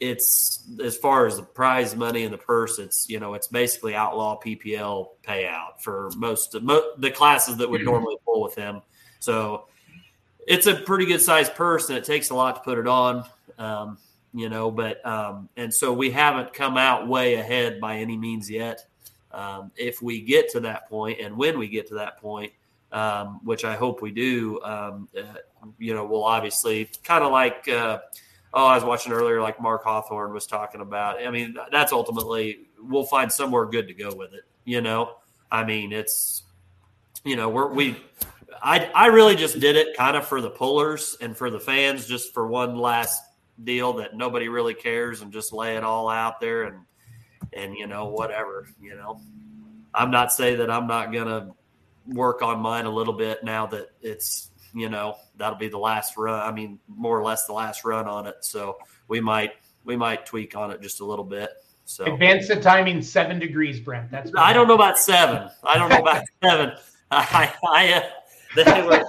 it's 0.00 0.64
as 0.82 0.96
far 0.96 1.26
as 1.26 1.36
the 1.36 1.42
prize 1.42 1.96
money 1.96 2.24
and 2.24 2.32
the 2.32 2.38
purse, 2.38 2.78
it's 2.78 3.08
you 3.08 3.18
know 3.18 3.34
it's 3.34 3.48
basically 3.48 3.94
outlaw 3.94 4.38
PPL 4.38 5.08
payout 5.26 5.80
for 5.80 6.10
most 6.16 6.54
of 6.54 6.62
mo- 6.62 6.92
the 6.98 7.10
classes 7.10 7.56
that 7.56 7.68
would 7.68 7.84
normally 7.84 8.16
pull 8.24 8.42
with 8.42 8.54
him. 8.54 8.82
So 9.18 9.66
it's 10.46 10.66
a 10.66 10.74
pretty 10.74 11.06
good 11.06 11.20
sized 11.20 11.54
purse, 11.54 11.88
and 11.88 11.98
it 11.98 12.04
takes 12.04 12.30
a 12.30 12.34
lot 12.34 12.56
to 12.56 12.60
put 12.62 12.78
it 12.78 12.86
on. 12.86 13.24
Um, 13.58 13.98
you 14.34 14.48
know, 14.48 14.70
but 14.70 15.04
um, 15.06 15.48
and 15.56 15.72
so 15.72 15.92
we 15.92 16.10
haven't 16.10 16.52
come 16.52 16.76
out 16.76 17.08
way 17.08 17.34
ahead 17.34 17.80
by 17.80 17.96
any 17.96 18.16
means 18.16 18.50
yet. 18.50 18.86
Um, 19.32 19.70
if 19.76 20.00
we 20.00 20.20
get 20.22 20.50
to 20.52 20.60
that 20.60 20.88
point, 20.88 21.20
and 21.20 21.36
when 21.36 21.58
we 21.58 21.68
get 21.68 21.88
to 21.88 21.94
that 21.94 22.18
point, 22.18 22.52
um, 22.92 23.40
which 23.44 23.64
I 23.64 23.74
hope 23.74 24.00
we 24.00 24.10
do, 24.10 24.60
um, 24.62 25.08
uh, 25.18 25.22
you 25.78 25.94
know, 25.94 26.04
we'll 26.04 26.24
obviously 26.24 26.90
kind 27.04 27.24
of 27.24 27.32
like. 27.32 27.68
Uh, 27.68 27.98
oh, 28.54 28.66
I 28.66 28.74
was 28.74 28.84
watching 28.84 29.12
earlier, 29.12 29.40
like 29.40 29.60
Mark 29.60 29.84
Hawthorne 29.84 30.32
was 30.32 30.46
talking 30.46 30.80
about. 30.80 31.24
I 31.24 31.30
mean, 31.30 31.56
that's 31.70 31.92
ultimately 31.92 32.68
we'll 32.80 33.04
find 33.04 33.30
somewhere 33.30 33.66
good 33.66 33.88
to 33.88 33.94
go 33.94 34.14
with 34.14 34.32
it. 34.34 34.44
You 34.64 34.80
know, 34.80 35.16
I 35.50 35.64
mean, 35.64 35.92
it's 35.92 36.42
you 37.24 37.36
know 37.36 37.48
we're 37.48 37.72
we. 37.72 37.96
I 38.62 38.90
I 38.94 39.06
really 39.06 39.36
just 39.36 39.60
did 39.60 39.76
it 39.76 39.96
kind 39.96 40.16
of 40.16 40.26
for 40.26 40.40
the 40.40 40.50
pullers 40.50 41.16
and 41.20 41.36
for 41.36 41.50
the 41.50 41.60
fans, 41.60 42.06
just 42.06 42.34
for 42.34 42.46
one 42.46 42.76
last 42.76 43.22
deal 43.62 43.94
that 43.94 44.14
nobody 44.14 44.48
really 44.48 44.74
cares, 44.74 45.22
and 45.22 45.32
just 45.32 45.52
lay 45.52 45.76
it 45.76 45.84
all 45.84 46.08
out 46.08 46.40
there 46.40 46.64
and 46.64 46.78
and 47.52 47.74
you 47.74 47.86
know 47.86 48.06
whatever 48.06 48.68
you 48.80 48.94
know. 48.94 49.20
I'm 49.94 50.10
not 50.10 50.32
saying 50.32 50.58
that 50.58 50.70
I'm 50.70 50.86
not 50.86 51.12
gonna 51.12 51.50
work 52.06 52.42
on 52.42 52.60
mine 52.60 52.86
a 52.86 52.90
little 52.90 53.14
bit 53.14 53.44
now 53.44 53.66
that 53.66 53.90
it's 54.00 54.50
you 54.74 54.88
know 54.88 55.16
that'll 55.36 55.58
be 55.58 55.68
the 55.68 55.78
last 55.78 56.16
run. 56.16 56.40
I 56.40 56.52
mean, 56.52 56.78
more 56.88 57.18
or 57.18 57.24
less 57.24 57.46
the 57.46 57.52
last 57.52 57.84
run 57.84 58.06
on 58.06 58.26
it. 58.26 58.36
So 58.40 58.78
we 59.08 59.20
might 59.20 59.52
we 59.84 59.96
might 59.96 60.26
tweak 60.26 60.56
on 60.56 60.70
it 60.70 60.80
just 60.80 61.00
a 61.00 61.04
little 61.04 61.24
bit. 61.24 61.50
So 61.84 62.04
Advance 62.04 62.48
the 62.48 62.60
timing 62.60 63.00
seven 63.00 63.38
degrees, 63.38 63.80
Brent. 63.80 64.10
That's 64.10 64.30
I 64.36 64.52
don't 64.52 64.68
know 64.68 64.74
about 64.74 64.98
seven. 64.98 65.48
I 65.64 65.78
don't 65.78 65.88
know 65.88 66.00
about 66.00 66.22
seven. 66.44 66.72
I, 67.10 67.52
I 67.66 67.92
uh, 67.94 68.02
they 68.54 68.82
were, 68.82 69.04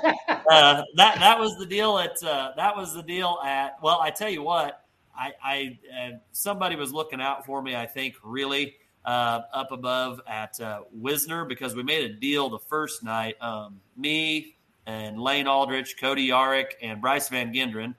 uh, 0.52 0.84
that 0.96 1.20
that 1.20 1.40
was 1.40 1.58
the 1.58 1.66
deal 1.66 1.98
at 1.98 2.22
uh, 2.24 2.52
that 2.56 2.76
was 2.76 2.94
the 2.94 3.04
deal 3.04 3.40
at. 3.46 3.78
Well, 3.82 4.00
I 4.02 4.10
tell 4.10 4.30
you 4.30 4.44
what, 4.44 4.86
I, 5.18 5.34
I 5.44 5.80
uh, 5.98 6.18
somebody 6.32 6.76
was 6.76 6.94
looking 6.94 7.22
out 7.22 7.46
for 7.46 7.62
me. 7.62 7.76
I 7.76 7.86
think 7.86 8.16
really 8.24 8.76
uh, 9.06 9.42
up 9.54 9.72
above 9.72 10.22
at 10.28 10.60
uh, 10.60 10.82
Wisner 10.92 11.46
because 11.46 11.76
we 11.76 11.84
made 11.84 12.10
a 12.10 12.14
deal 12.14 12.50
the 12.50 12.60
first 12.60 13.04
night. 13.04 13.36
Um, 13.42 13.80
me 13.98 14.56
and 14.86 15.20
Lane 15.20 15.48
Aldrich, 15.48 15.98
Cody 16.00 16.30
Yarick, 16.30 16.72
and 16.82 17.02
Bryce 17.02 17.30
Van 17.30 17.54
Genderen 17.54 17.96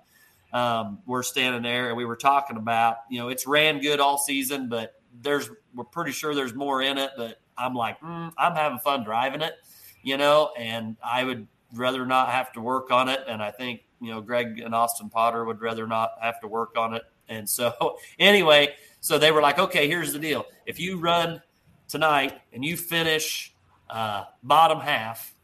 um, 0.52 0.98
were 1.06 1.22
standing 1.22 1.62
there, 1.62 1.88
and 1.88 1.96
we 1.96 2.04
were 2.04 2.16
talking 2.16 2.56
about 2.56 2.98
you 3.08 3.20
know 3.20 3.28
it's 3.28 3.46
ran 3.46 3.80
good 3.80 4.00
all 4.00 4.18
season, 4.18 4.68
but 4.68 5.00
there's 5.22 5.50
we're 5.74 5.84
pretty 5.84 6.12
sure 6.12 6.34
there's 6.34 6.54
more 6.54 6.82
in 6.82 6.98
it. 6.98 7.10
But 7.16 7.40
I'm 7.56 7.74
like, 7.74 8.00
mm, 8.00 8.32
I'm 8.36 8.54
having 8.54 8.78
fun 8.78 9.04
driving 9.04 9.42
it, 9.42 9.54
you 10.02 10.16
know, 10.16 10.50
and 10.56 10.96
I 11.04 11.24
would 11.24 11.46
rather 11.74 12.04
not 12.06 12.30
have 12.30 12.52
to 12.52 12.60
work 12.60 12.90
on 12.90 13.08
it. 13.08 13.20
And 13.28 13.42
I 13.42 13.50
think 13.50 13.82
you 14.00 14.10
know 14.10 14.20
Greg 14.20 14.60
and 14.60 14.74
Austin 14.74 15.08
Potter 15.08 15.44
would 15.44 15.60
rather 15.60 15.86
not 15.86 16.12
have 16.20 16.40
to 16.40 16.48
work 16.48 16.76
on 16.76 16.94
it. 16.94 17.02
And 17.28 17.48
so 17.48 17.98
anyway, 18.18 18.74
so 19.00 19.18
they 19.18 19.30
were 19.30 19.42
like, 19.42 19.58
okay, 19.58 19.88
here's 19.88 20.12
the 20.12 20.18
deal: 20.18 20.46
if 20.66 20.78
you 20.80 20.98
run 20.98 21.40
tonight 21.88 22.40
and 22.52 22.64
you 22.64 22.76
finish 22.76 23.54
uh, 23.90 24.24
bottom 24.42 24.80
half 24.80 25.34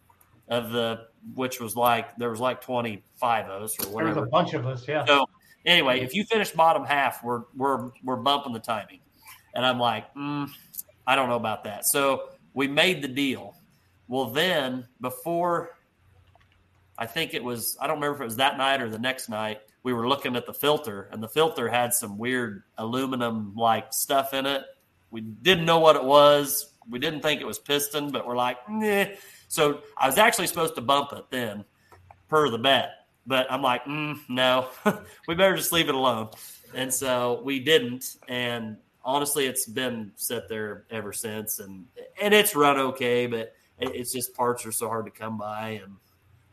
of 0.49 0.71
the 0.71 1.09
which 1.35 1.61
was 1.61 1.75
like 1.75 2.17
there 2.17 2.31
was 2.31 2.41
like 2.41 2.61
25 2.61 3.47
of 3.47 3.63
us 3.63 3.85
or 3.85 3.91
whatever. 3.91 4.15
There 4.15 4.23
was 4.23 4.29
a 4.29 4.31
bunch 4.31 4.55
of 4.55 4.67
us, 4.67 4.87
yeah. 4.87 5.05
So 5.05 5.27
anyway, 5.65 6.01
if 6.01 6.15
you 6.15 6.25
finish 6.25 6.53
bottom 6.53 6.85
half, 6.85 7.23
we're 7.25 7.43
we're 7.57 7.91
we're 8.05 8.17
bumping 8.17 8.53
the 8.53 8.61
timing, 8.61 9.01
and 9.55 9.67
I'm 9.67 9.81
like, 9.81 10.13
mm, 10.15 10.49
I 11.07 11.17
don't 11.17 11.29
know 11.29 11.37
about 11.37 11.65
that. 11.65 11.87
So 11.87 12.29
we 12.55 12.69
made 12.69 13.03
the 13.03 13.09
deal. 13.09 13.56
Well, 14.09 14.27
then 14.27 14.87
before, 15.01 15.77
I 16.99 17.07
think 17.07 17.35
it 17.35 17.43
was 17.43 17.77
I 17.81 17.87
don't 17.87 17.97
remember 17.97 18.17
if 18.17 18.21
it 18.23 18.25
was 18.25 18.37
that 18.37 18.57
night 18.59 18.81
or 18.81 18.89
the 18.89 18.99
next 18.99 19.29
night. 19.29 19.61
We 19.83 19.93
were 19.93 20.09
looking 20.09 20.35
at 20.35 20.47
the 20.47 20.55
filter, 20.55 21.09
and 21.13 21.23
the 21.23 21.29
filter 21.29 21.69
had 21.69 21.95
some 21.95 22.19
weird 22.19 22.65
aluminum 22.79 23.55
like 23.57 23.93
stuff 23.93 24.35
in 24.35 24.47
it. 24.47 24.63
We 25.11 25.21
didn't 25.21 25.65
know 25.65 25.79
what 25.79 25.97
it 25.97 26.05
was. 26.05 26.73
We 26.89 26.99
didn't 26.99 27.21
think 27.21 27.41
it 27.41 27.47
was 27.47 27.59
piston, 27.59 28.11
but 28.11 28.27
we're 28.27 28.37
like, 28.37 28.59
nah. 28.69 29.07
So 29.49 29.81
I 29.97 30.07
was 30.07 30.19
actually 30.19 30.49
supposed 30.49 30.75
to 30.77 30.81
bump 30.81 31.13
it 31.13 31.25
then, 31.31 31.65
per 32.29 32.49
the 32.51 32.59
bet. 32.59 32.91
But 33.27 33.51
I'm 33.51 33.63
like, 33.63 33.85
mm, 33.85 34.19
no, 34.29 34.69
we 35.29 35.35
better 35.35 35.57
just 35.57 35.73
leave 35.73 35.89
it 35.89 35.95
alone. 35.95 36.31
And 36.75 36.93
so 36.93 37.41
we 37.45 37.61
didn't. 37.61 38.17
And 38.29 38.77
honestly, 39.05 39.47
it's 39.47 39.67
been 39.67 40.13
set 40.17 40.49
there 40.49 40.85
ever 40.91 41.13
since, 41.13 41.61
and 41.61 41.87
and 42.21 42.35
it's 42.35 42.57
run 42.57 42.77
okay, 42.79 43.27
but 43.27 43.55
it's 43.79 44.13
just 44.13 44.35
parts 44.35 44.65
are 44.67 44.73
so 44.73 44.89
hard 44.89 45.05
to 45.07 45.11
come 45.11 45.37
by, 45.39 45.81
and 45.83 45.97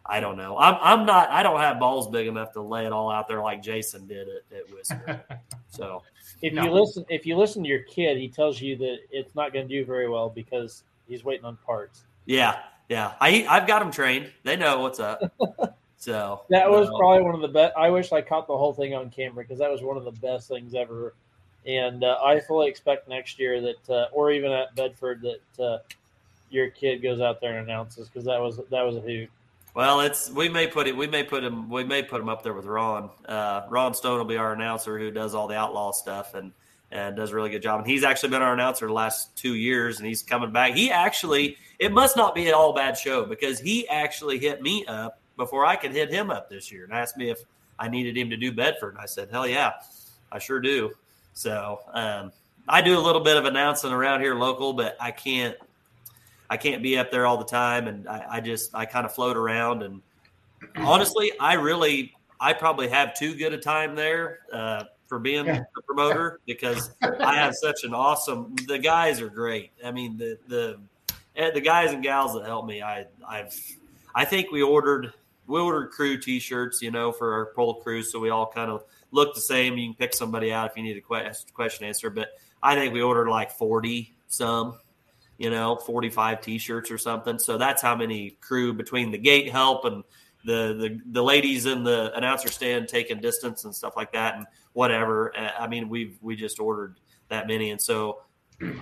I 0.05 0.19
don't 0.19 0.37
know. 0.37 0.57
I'm 0.57 0.77
I'm 0.81 1.05
not. 1.05 1.29
I 1.29 1.43
don't 1.43 1.59
have 1.59 1.79
balls 1.79 2.09
big 2.09 2.27
enough 2.27 2.51
to 2.53 2.61
lay 2.61 2.85
it 2.85 2.91
all 2.91 3.09
out 3.09 3.27
there 3.27 3.41
like 3.41 3.61
Jason 3.63 4.05
did 4.07 4.27
at, 4.27 4.57
at 4.57 4.73
Wisner. 4.73 5.23
so 5.69 6.01
If 6.41 6.53
No. 6.53 6.63
you 6.65 6.71
listen, 6.71 7.05
if 7.09 7.25
you 7.25 7.37
listen 7.37 7.63
to 7.63 7.69
your 7.69 7.83
kid, 7.83 8.17
he 8.17 8.27
tells 8.27 8.59
you 8.61 8.75
that 8.77 8.97
it's 9.11 9.33
not 9.35 9.53
going 9.53 9.67
to 9.67 9.73
do 9.73 9.85
very 9.85 10.09
well 10.09 10.29
because 10.29 10.83
he's 11.07 11.23
waiting 11.23 11.45
on 11.45 11.57
parts. 11.65 12.03
yeah, 12.25 12.59
yeah. 12.89 13.13
I 13.21 13.45
I've 13.49 13.65
got 13.67 13.79
them 13.79 13.91
trained. 13.91 14.31
They 14.43 14.55
know 14.57 14.79
what's 14.81 14.99
up. 14.99 15.21
So 15.95 16.41
That 16.49 16.69
was 16.69 16.89
no. 16.89 16.97
probably 16.97 17.21
one 17.23 17.33
of 17.33 17.39
the 17.39 17.47
best. 17.47 17.73
I 17.77 17.89
wish 17.89 18.11
I 18.11 18.19
caught 18.19 18.45
the 18.45 18.57
whole 18.57 18.73
thing 18.73 18.93
on 18.93 19.09
camera 19.09 19.41
because 19.45 19.57
that 19.59 19.71
was 19.71 19.81
one 19.81 19.95
of 19.95 20.03
the 20.03 20.11
best 20.11 20.49
things 20.49 20.75
ever. 20.75 21.15
And 21.65 22.03
uh, 22.03 22.17
I 22.21 22.41
fully 22.41 22.67
expect 22.67 23.07
next 23.07 23.39
year 23.39 23.61
that, 23.61 23.89
uh, 23.89 24.07
or 24.11 24.29
even 24.29 24.51
at 24.51 24.75
Bedford, 24.75 25.21
that 25.21 25.63
uh, 25.63 25.77
your 26.53 26.69
kid 26.69 27.01
goes 27.01 27.19
out 27.19 27.41
there 27.41 27.57
and 27.57 27.69
announces 27.69 28.07
because 28.07 28.25
that 28.25 28.39
was 28.39 28.59
that 28.69 28.83
was 28.83 28.95
a 28.95 29.01
hoot. 29.01 29.29
Well, 29.73 30.01
it's 30.01 30.29
we 30.29 30.49
may 30.49 30.67
put 30.67 30.87
it 30.87 30.95
we 30.95 31.07
may 31.07 31.23
put 31.23 31.43
him 31.43 31.69
we 31.69 31.83
may 31.83 32.03
put 32.03 32.21
him 32.21 32.29
up 32.29 32.43
there 32.43 32.53
with 32.53 32.65
Ron. 32.65 33.09
Uh, 33.25 33.63
Ron 33.69 33.93
Stone 33.93 34.19
will 34.19 34.25
be 34.25 34.37
our 34.37 34.53
announcer 34.53 34.99
who 34.99 35.09
does 35.11 35.33
all 35.33 35.47
the 35.47 35.55
outlaw 35.57 35.91
stuff 35.91 36.35
and 36.35 36.51
and 36.91 37.15
does 37.15 37.31
a 37.31 37.35
really 37.35 37.49
good 37.49 37.63
job. 37.63 37.79
And 37.79 37.89
he's 37.89 38.03
actually 38.03 38.29
been 38.29 38.43
our 38.43 38.53
announcer 38.53 38.85
the 38.85 38.93
last 38.93 39.35
two 39.35 39.55
years, 39.55 39.97
and 39.97 40.07
he's 40.07 40.21
coming 40.21 40.51
back. 40.51 40.75
He 40.75 40.91
actually 40.91 41.57
it 41.79 41.91
must 41.91 42.15
not 42.15 42.35
be 42.35 42.47
an 42.47 42.53
all 42.53 42.73
bad 42.73 42.97
show 42.97 43.25
because 43.25 43.59
he 43.59 43.87
actually 43.87 44.37
hit 44.37 44.61
me 44.61 44.85
up 44.85 45.19
before 45.37 45.65
I 45.65 45.75
could 45.75 45.91
hit 45.91 46.11
him 46.11 46.29
up 46.29 46.49
this 46.49 46.71
year 46.71 46.83
and 46.83 46.93
asked 46.93 47.17
me 47.17 47.31
if 47.31 47.39
I 47.79 47.89
needed 47.89 48.15
him 48.15 48.29
to 48.29 48.37
do 48.37 48.51
Bedford. 48.51 48.89
And 48.89 48.99
I 48.99 49.07
said, 49.07 49.29
hell 49.31 49.47
yeah, 49.47 49.71
I 50.31 50.37
sure 50.37 50.59
do. 50.59 50.91
So 51.33 51.79
um, 51.93 52.31
I 52.69 52.81
do 52.81 52.97
a 52.97 53.01
little 53.01 53.21
bit 53.21 53.37
of 53.37 53.45
announcing 53.45 53.91
around 53.91 54.21
here 54.21 54.35
local, 54.35 54.73
but 54.73 54.95
I 54.99 55.09
can't 55.09 55.57
I 56.49 56.57
can't 56.57 56.83
be 56.83 56.97
up 56.97 57.11
there 57.11 57.25
all 57.25 57.37
the 57.37 57.45
time, 57.45 57.87
and 57.87 58.07
I, 58.07 58.25
I 58.31 58.39
just 58.41 58.75
I 58.75 58.85
kind 58.85 59.05
of 59.05 59.13
float 59.13 59.37
around. 59.37 59.83
And 59.83 60.01
honestly, 60.77 61.31
I 61.39 61.53
really 61.53 62.15
I 62.39 62.53
probably 62.53 62.89
have 62.89 63.15
too 63.15 63.35
good 63.35 63.53
a 63.53 63.57
time 63.57 63.95
there 63.95 64.39
uh, 64.51 64.83
for 65.07 65.19
being 65.19 65.47
a 65.47 65.65
promoter 65.85 66.39
because 66.45 66.91
I 67.01 67.35
have 67.35 67.55
such 67.55 67.83
an 67.83 67.93
awesome. 67.93 68.55
The 68.67 68.79
guys 68.79 69.21
are 69.21 69.29
great. 69.29 69.71
I 69.83 69.91
mean 69.91 70.17
the 70.17 70.37
the 70.47 70.79
eh, 71.35 71.51
the 71.51 71.61
guys 71.61 71.93
and 71.93 72.03
gals 72.03 72.33
that 72.33 72.45
help 72.45 72.65
me. 72.65 72.81
I 72.81 73.05
I've 73.27 73.57
I 74.13 74.25
think 74.25 74.51
we 74.51 74.61
ordered 74.61 75.13
we 75.47 75.59
ordered 75.59 75.91
crew 75.91 76.17
T-shirts, 76.17 76.81
you 76.81 76.91
know, 76.91 77.11
for 77.11 77.33
our 77.33 77.47
pole 77.53 77.75
crew, 77.75 78.03
so 78.03 78.19
we 78.19 78.29
all 78.29 78.47
kind 78.47 78.71
of 78.71 78.83
look 79.11 79.35
the 79.35 79.41
same. 79.41 79.77
You 79.77 79.89
can 79.89 79.95
pick 79.95 80.13
somebody 80.13 80.51
out 80.51 80.71
if 80.71 80.77
you 80.77 80.83
need 80.83 80.97
a 80.97 81.01
que- 81.01 81.33
question 81.53 81.85
answer, 81.85 82.09
but 82.09 82.29
I 82.61 82.75
think 82.75 82.93
we 82.93 83.01
ordered 83.01 83.29
like 83.29 83.51
forty 83.51 84.13
some 84.27 84.79
you 85.37 85.49
know, 85.49 85.75
45 85.75 86.41
t-shirts 86.41 86.91
or 86.91 86.97
something. 86.97 87.39
So 87.39 87.57
that's 87.57 87.81
how 87.81 87.95
many 87.95 88.31
crew 88.41 88.73
between 88.73 89.11
the 89.11 89.17
gate 89.17 89.51
help 89.51 89.85
and 89.85 90.03
the, 90.45 90.75
the, 90.77 91.01
the 91.11 91.23
ladies 91.23 91.65
in 91.65 91.83
the 91.83 92.11
announcer 92.15 92.49
stand 92.49 92.87
taking 92.87 93.19
distance 93.19 93.65
and 93.65 93.73
stuff 93.73 93.95
like 93.95 94.11
that 94.13 94.35
and 94.35 94.45
whatever. 94.73 95.35
Uh, 95.35 95.51
I 95.59 95.67
mean, 95.67 95.89
we've, 95.89 96.17
we 96.21 96.35
just 96.35 96.59
ordered 96.59 96.99
that 97.29 97.47
many. 97.47 97.71
And 97.71 97.81
so 97.81 98.21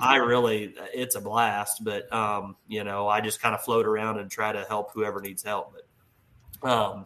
I 0.02 0.18
really, 0.18 0.76
it's 0.94 1.16
a 1.16 1.22
blast, 1.22 1.84
but, 1.84 2.12
um, 2.12 2.56
you 2.68 2.84
know, 2.84 3.08
I 3.08 3.22
just 3.22 3.42
kind 3.42 3.56
of 3.56 3.62
float 3.62 3.86
around 3.86 4.20
and 4.20 4.30
try 4.30 4.52
to 4.52 4.64
help 4.66 4.92
whoever 4.94 5.22
needs 5.22 5.44
help. 5.44 5.76
But, 6.62 6.70
um, 6.70 7.06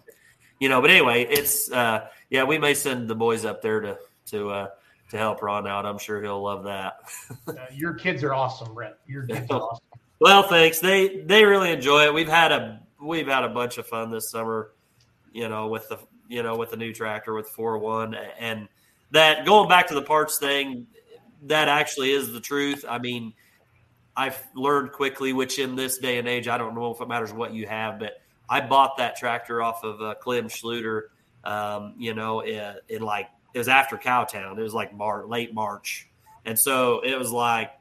you 0.60 0.70
know, 0.70 0.82
but 0.82 0.90
anyway, 0.90 1.24
it's, 1.24 1.72
uh, 1.72 2.08
yeah, 2.30 2.44
we 2.44 2.58
may 2.58 2.74
send 2.74 3.10
the 3.10 3.16
boys 3.16 3.46
up 3.46 3.62
there 3.62 3.82
to, 3.82 3.98
to, 4.28 4.50
uh, 4.50 4.68
to 5.12 5.18
help 5.18 5.42
Ron 5.42 5.68
out. 5.68 5.86
I'm 5.86 5.98
sure 5.98 6.22
he'll 6.22 6.42
love 6.42 6.64
that. 6.64 7.00
Uh, 7.48 7.54
your 7.72 7.94
kids 7.94 8.24
are 8.24 8.34
awesome, 8.34 8.74
Brent. 8.74 8.96
Your 9.08 9.28
kids 9.28 9.50
are 9.52 9.62
awesome. 9.62 9.84
Well, 10.20 10.44
thanks. 10.44 10.80
They 10.80 11.22
they 11.22 11.44
really 11.44 11.72
enjoy 11.72 12.06
it. 12.06 12.14
We've 12.14 12.28
had 12.28 12.52
a 12.52 12.82
we've 13.00 13.28
had 13.28 13.44
a 13.44 13.50
bunch 13.50 13.78
of 13.78 13.86
fun 13.86 14.10
this 14.10 14.32
summer, 14.32 14.72
you 15.32 15.48
know, 15.48 15.68
with 15.68 15.88
the 15.90 16.00
you 16.28 16.42
know 16.42 16.56
with 16.56 16.72
the 16.72 16.78
new 16.78 16.92
tractor 16.92 17.34
with 17.34 17.48
four 17.50 17.78
one 17.78 18.16
and 18.40 18.68
that 19.12 19.46
going 19.46 19.70
back 19.70 19.88
to 19.88 19.94
the 19.94 20.02
parts 20.02 20.38
thing, 20.38 20.88
that 21.44 21.68
actually 21.68 22.12
is 22.12 22.32
the 22.34 22.40
truth. 22.40 22.84
I 22.88 22.98
mean, 22.98 23.34
I've 24.16 24.42
learned 24.56 24.92
quickly, 24.92 25.34
which 25.34 25.60
in 25.60 25.76
this 25.76 25.98
day 25.98 26.18
and 26.18 26.28
age, 26.28 26.48
I 26.48 26.58
don't 26.58 26.76
know 26.76 26.92
if 26.92 27.02
it 27.02 27.08
matters 27.08 27.34
what 27.34 27.54
you 27.54 27.68
have, 27.68 28.00
but 28.00 28.22
I 28.50 28.62
bought 28.62 28.98
that 28.98 29.16
tractor 29.16 29.62
off 29.62 29.84
of 29.84 30.02
uh, 30.02 30.16
Clem 30.16 30.48
Schluter, 30.48 31.04
um, 31.44 31.96
you 31.98 32.14
know, 32.14 32.42
in, 32.42 32.76
in 32.90 33.02
like 33.02 33.28
it 33.56 33.58
was 33.58 33.70
after 33.70 33.98
Cowtown. 33.98 34.60
It 34.60 34.62
was 34.62 34.74
like 34.74 34.94
Mar- 34.94 35.26
late 35.26 35.54
March, 35.54 36.10
and 36.44 36.60
so 36.60 37.00
it 37.00 37.18
was 37.18 37.32
like 37.32 37.72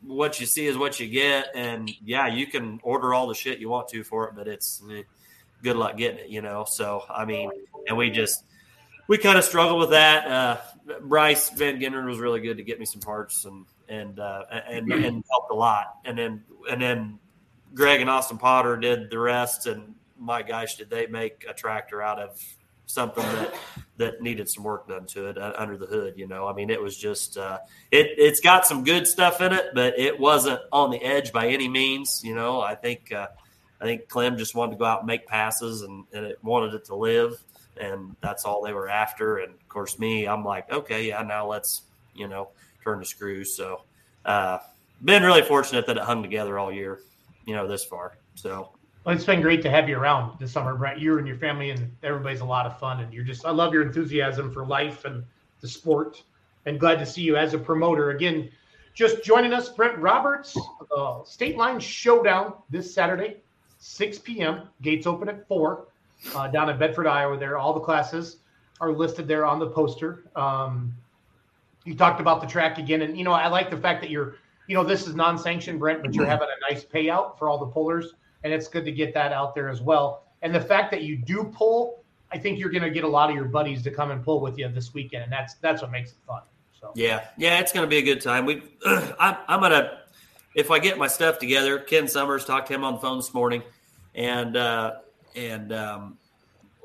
what 0.00 0.38
you 0.38 0.46
see 0.46 0.66
is 0.66 0.78
what 0.78 1.00
you 1.00 1.08
get. 1.08 1.48
And 1.56 1.90
yeah, 2.02 2.28
you 2.28 2.46
can 2.46 2.78
order 2.84 3.12
all 3.12 3.26
the 3.26 3.34
shit 3.34 3.58
you 3.58 3.68
want 3.68 3.88
to 3.88 4.04
for 4.04 4.28
it, 4.28 4.36
but 4.36 4.46
it's 4.46 4.80
eh, 4.92 5.02
good 5.64 5.74
luck 5.74 5.96
getting 5.96 6.20
it, 6.20 6.28
you 6.28 6.40
know. 6.40 6.64
So 6.68 7.02
I 7.10 7.24
mean, 7.24 7.50
and 7.88 7.96
we 7.96 8.10
just 8.10 8.44
we 9.08 9.18
kind 9.18 9.36
of 9.36 9.42
struggled 9.42 9.80
with 9.80 9.90
that. 9.90 10.26
Uh, 10.28 10.56
Bryce 11.00 11.50
Van 11.50 11.80
Genderen 11.80 12.06
was 12.06 12.20
really 12.20 12.40
good 12.40 12.56
to 12.58 12.62
get 12.62 12.78
me 12.78 12.84
some 12.86 13.00
parts 13.00 13.44
and 13.44 13.66
and 13.88 14.20
uh, 14.20 14.44
and 14.70 14.90
and 14.92 15.24
helped 15.28 15.50
a 15.50 15.54
lot. 15.54 15.96
And 16.04 16.16
then 16.16 16.44
and 16.70 16.80
then 16.80 17.18
Greg 17.74 18.00
and 18.00 18.08
Austin 18.08 18.38
Potter 18.38 18.76
did 18.76 19.10
the 19.10 19.18
rest. 19.18 19.66
And 19.66 19.96
my 20.16 20.42
gosh, 20.42 20.76
did 20.76 20.90
they 20.90 21.08
make 21.08 21.44
a 21.48 21.52
tractor 21.52 22.00
out 22.00 22.20
of 22.20 22.40
something 22.86 23.24
that 23.24 23.54
that 23.96 24.20
needed 24.20 24.48
some 24.48 24.64
work 24.64 24.88
done 24.88 25.06
to 25.06 25.28
it 25.28 25.38
uh, 25.38 25.52
under 25.56 25.76
the 25.76 25.86
hood? 25.86 26.14
You 26.16 26.26
know, 26.26 26.46
I 26.46 26.52
mean, 26.52 26.70
it 26.70 26.80
was 26.80 26.96
just 26.96 27.36
uh, 27.36 27.58
it. 27.90 28.12
It's 28.18 28.40
got 28.40 28.66
some 28.66 28.84
good 28.84 29.06
stuff 29.06 29.40
in 29.40 29.52
it, 29.52 29.66
but 29.74 29.98
it 29.98 30.18
wasn't 30.18 30.60
on 30.72 30.90
the 30.90 31.02
edge 31.02 31.32
by 31.32 31.48
any 31.48 31.68
means. 31.68 32.22
You 32.24 32.34
know, 32.34 32.60
I 32.60 32.74
think 32.74 33.12
uh, 33.12 33.28
I 33.80 33.84
think 33.84 34.08
Clem 34.08 34.38
just 34.38 34.54
wanted 34.54 34.72
to 34.72 34.78
go 34.78 34.84
out 34.84 35.00
and 35.00 35.06
make 35.06 35.26
passes, 35.26 35.82
and, 35.82 36.04
and 36.12 36.26
it 36.26 36.38
wanted 36.42 36.74
it 36.74 36.84
to 36.86 36.94
live, 36.94 37.42
and 37.76 38.16
that's 38.20 38.44
all 38.44 38.62
they 38.62 38.72
were 38.72 38.88
after. 38.88 39.38
And 39.38 39.52
of 39.52 39.68
course, 39.68 39.98
me, 39.98 40.26
I'm 40.26 40.44
like, 40.44 40.70
okay, 40.72 41.08
yeah, 41.08 41.22
now 41.22 41.46
let's 41.46 41.82
you 42.14 42.28
know 42.28 42.48
turn 42.82 42.98
the 42.98 43.04
screws. 43.04 43.56
So, 43.56 43.82
uh, 44.24 44.58
been 45.02 45.22
really 45.22 45.42
fortunate 45.42 45.86
that 45.86 45.96
it 45.96 46.02
hung 46.02 46.22
together 46.22 46.58
all 46.58 46.72
year, 46.72 47.00
you 47.46 47.54
know, 47.54 47.66
this 47.66 47.84
far. 47.84 48.16
So, 48.36 48.70
Well, 49.04 49.14
it's 49.14 49.24
been 49.26 49.42
great 49.42 49.60
to 49.62 49.70
have 49.70 49.86
you 49.86 49.98
around 49.98 50.38
this 50.38 50.52
summer, 50.52 50.74
Brent. 50.74 50.98
You 50.98 51.18
and 51.18 51.28
your 51.28 51.36
family 51.36 51.68
and 51.68 51.94
everybody's 52.02 52.40
a 52.40 52.44
lot 52.46 52.64
of 52.64 52.78
fun, 52.78 53.00
and 53.00 53.12
you're 53.12 53.22
just 53.22 53.44
I 53.44 53.50
love 53.50 53.74
your 53.74 53.82
enthusiasm 53.82 54.50
for 54.50 54.64
life 54.64 55.04
and 55.04 55.22
the 55.60 55.68
sport, 55.68 56.22
and 56.64 56.80
glad 56.80 56.98
to 57.00 57.06
see 57.06 57.20
you 57.20 57.36
as 57.36 57.52
a 57.52 57.58
promoter 57.58 58.12
again. 58.12 58.50
Just 58.94 59.22
joining 59.22 59.52
us, 59.52 59.68
Brent 59.68 59.98
Roberts, 59.98 60.56
uh, 60.96 61.22
State 61.24 61.58
Line 61.58 61.80
Showdown 61.80 62.54
this 62.70 62.94
Saturday, 62.94 63.36
6 63.78 64.20
p.m. 64.20 64.68
Gates 64.80 65.06
open 65.06 65.28
at 65.28 65.46
four, 65.48 65.88
uh, 66.34 66.48
down 66.48 66.70
in 66.70 66.78
Bedford, 66.78 67.06
Iowa. 67.06 67.36
There, 67.36 67.58
all 67.58 67.74
the 67.74 67.80
classes 67.80 68.38
are 68.80 68.90
listed 68.90 69.28
there 69.28 69.44
on 69.44 69.58
the 69.58 69.68
poster. 69.68 70.24
Um, 70.34 70.94
you 71.84 71.94
talked 71.94 72.22
about 72.22 72.40
the 72.40 72.46
track 72.46 72.78
again, 72.78 73.02
and 73.02 73.18
you 73.18 73.24
know 73.24 73.32
I 73.32 73.48
like 73.48 73.68
the 73.68 73.76
fact 73.76 74.00
that 74.00 74.08
you're, 74.08 74.36
you 74.66 74.74
know, 74.74 74.82
this 74.82 75.06
is 75.06 75.14
non-sanctioned, 75.14 75.78
Brent, 75.78 76.00
but 76.00 76.14
you're 76.14 76.24
having 76.24 76.48
a 76.48 76.72
nice 76.72 76.86
payout 76.86 77.38
for 77.38 77.50
all 77.50 77.58
the 77.58 77.66
pullers 77.66 78.14
and 78.44 78.52
it's 78.52 78.68
good 78.68 78.84
to 78.84 78.92
get 78.92 79.12
that 79.14 79.32
out 79.32 79.54
there 79.54 79.68
as 79.68 79.80
well. 79.82 80.24
And 80.42 80.54
the 80.54 80.60
fact 80.60 80.90
that 80.92 81.02
you 81.02 81.16
do 81.16 81.44
pull, 81.44 82.04
I 82.30 82.38
think 82.38 82.58
you're 82.58 82.70
going 82.70 82.82
to 82.82 82.90
get 82.90 83.02
a 83.04 83.08
lot 83.08 83.30
of 83.30 83.34
your 83.36 83.46
buddies 83.46 83.82
to 83.82 83.90
come 83.90 84.10
and 84.10 84.22
pull 84.22 84.40
with 84.40 84.58
you 84.58 84.68
this 84.68 84.92
weekend, 84.94 85.24
and 85.24 85.32
that's 85.32 85.54
that's 85.54 85.82
what 85.82 85.90
makes 85.90 86.10
it 86.10 86.18
fun. 86.26 86.42
So 86.78 86.92
yeah, 86.94 87.28
yeah, 87.38 87.58
it's 87.60 87.72
going 87.72 87.84
to 87.84 87.88
be 87.88 87.96
a 87.96 88.02
good 88.02 88.20
time. 88.20 88.44
We, 88.44 88.62
I'm, 88.86 89.36
I'm 89.48 89.60
gonna, 89.60 90.00
if 90.54 90.70
I 90.70 90.78
get 90.78 90.98
my 90.98 91.08
stuff 91.08 91.38
together, 91.38 91.78
Ken 91.78 92.06
Summers 92.06 92.44
talked 92.44 92.68
to 92.68 92.74
him 92.74 92.84
on 92.84 92.94
the 92.94 93.00
phone 93.00 93.16
this 93.16 93.32
morning, 93.32 93.62
and 94.14 94.56
uh, 94.56 94.96
and 95.34 95.72
um, 95.72 96.18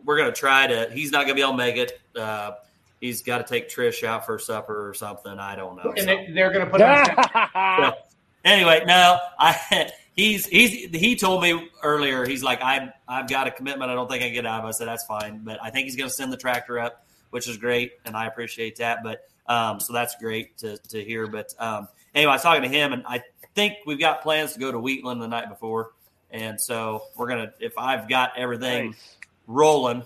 we're 0.05 0.18
gonna 0.18 0.32
try 0.32 0.68
to. 0.68 0.89
He's 0.91 1.12
not 1.12 1.24
gonna 1.24 1.36
be 1.36 1.41
able 1.41 1.51
to 1.51 1.57
make 1.57 1.76
it. 1.76 1.99
Uh, 2.16 2.51
he's 3.01 3.22
got 3.22 3.39
to 3.39 3.43
take 3.43 3.70
Trish 3.70 4.03
out 4.05 4.26
for 4.26 4.39
supper 4.39 4.88
or 4.88 4.93
something. 4.93 5.38
I 5.38 5.55
don't 5.55 5.76
know. 5.76 5.91
and 5.91 5.99
So- 5.99 6.05
they, 6.05 6.32
they're 6.34 6.51
going 6.51 6.66
to 6.66 6.72
put 6.72 6.80
so, 7.86 7.93
anyway, 8.45 8.84
no, 8.86 9.18
I 9.38 9.91
he's 10.20 10.45
he's 10.45 10.72
he 10.99 11.15
told 11.15 11.41
me 11.41 11.70
earlier. 11.82 12.26
He's 12.26 12.43
like, 12.43 12.61
I 12.61 12.91
I've 13.07 13.30
got 13.30 13.47
a 13.47 13.51
commitment. 13.51 13.89
I 13.89 13.95
don't 13.95 14.09
think 14.09 14.22
I 14.22 14.28
can 14.28 14.34
get 14.34 14.45
out 14.45 14.59
of. 14.59 14.65
it. 14.65 14.70
I 14.70 14.72
said 14.72 14.88
that's 14.88 15.05
fine, 15.05 15.41
but 15.43 15.59
I 15.61 15.70
think 15.70 15.86
he's 15.86 15.95
going 15.95 16.09
to 16.09 16.13
send 16.13 16.32
the 16.32 16.38
tractor 16.38 16.80
up, 16.80 17.05
which 17.30 17.47
is 17.47 17.57
great, 17.57 17.93
and 18.05 18.15
I 18.15 18.28
appreciate 18.28 18.76
that. 18.78 18.99
But 19.03 19.22
um, 19.47 19.80
so 19.80 19.93
that's 19.93 20.15
great 20.17 20.57
to 20.59 20.78
to 20.78 21.03
hear. 21.03 21.28
But 21.28 21.53
um, 21.59 21.88
anyway, 22.13 22.32
I 22.32 22.36
was 22.36 22.41
talking 22.41 22.63
to 22.63 22.70
him, 22.70 22.93
and 22.93 23.03
I 23.07 23.24
think 23.55 23.76
we've 23.86 23.99
got 23.99 24.22
plans 24.22 24.53
to 24.53 24.59
go 24.59 24.72
to 24.72 24.80
Wheatland 24.80 25.22
the 25.22 25.28
night 25.28 25.49
before, 25.49 25.91
and 26.32 26.59
so 26.59 27.03
we're 27.15 27.28
gonna 27.28 27.53
if 27.59 27.78
I've 27.78 28.09
got 28.09 28.38
everything 28.38 28.95
rolling. 29.47 30.03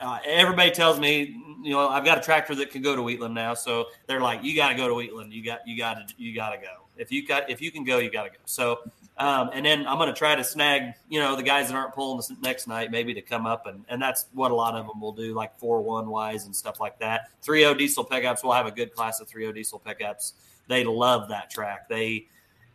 Uh, 0.00 0.18
everybody 0.24 0.70
tells 0.70 0.98
me, 0.98 1.36
you 1.62 1.72
know, 1.72 1.86
I've 1.86 2.06
got 2.06 2.16
a 2.16 2.22
tractor 2.22 2.54
that 2.54 2.70
can 2.70 2.80
go 2.80 2.96
to 2.96 3.02
Wheatland 3.02 3.34
now. 3.34 3.52
So 3.52 3.88
they're 4.06 4.22
like, 4.22 4.42
you 4.42 4.56
got 4.56 4.70
to 4.70 4.74
go 4.74 4.88
to 4.88 4.94
Wheatland. 4.94 5.30
You 5.30 5.44
got, 5.44 5.60
you 5.68 5.76
got 5.76 6.08
to, 6.08 6.14
you 6.16 6.34
got 6.34 6.52
to 6.52 6.56
go. 6.56 6.86
If 6.96 7.12
you 7.12 7.26
got, 7.26 7.50
if 7.50 7.60
you 7.60 7.70
can 7.70 7.84
go, 7.84 7.98
you 7.98 8.10
got 8.10 8.22
to 8.24 8.30
go. 8.30 8.36
So 8.46 8.78
Um, 9.20 9.50
and 9.52 9.66
then 9.66 9.86
I'm 9.86 9.98
going 9.98 10.08
to 10.08 10.14
try 10.14 10.34
to 10.34 10.42
snag, 10.42 10.94
you 11.10 11.20
know, 11.20 11.36
the 11.36 11.42
guys 11.42 11.68
that 11.68 11.76
aren't 11.76 11.94
pulling 11.94 12.18
the 12.26 12.36
next 12.40 12.66
night, 12.66 12.90
maybe 12.90 13.12
to 13.12 13.20
come 13.20 13.44
up. 13.44 13.66
And, 13.66 13.84
and 13.88 14.00
that's 14.00 14.24
what 14.32 14.50
a 14.50 14.54
lot 14.54 14.74
of 14.74 14.86
them 14.86 14.98
will 14.98 15.12
do, 15.12 15.34
like 15.34 15.58
4 15.58 15.82
1 15.82 16.08
wise 16.08 16.46
and 16.46 16.56
stuff 16.56 16.80
like 16.80 16.98
that. 17.00 17.28
3 17.42 17.60
0 17.60 17.74
diesel 17.74 18.02
pickups, 18.02 18.42
we'll 18.42 18.54
have 18.54 18.66
a 18.66 18.70
good 18.70 18.94
class 18.94 19.20
of 19.20 19.28
3 19.28 19.42
0 19.42 19.52
diesel 19.52 19.78
pickups. 19.78 20.32
They 20.68 20.84
love 20.84 21.28
that 21.28 21.50
track. 21.50 21.88
They, 21.88 22.26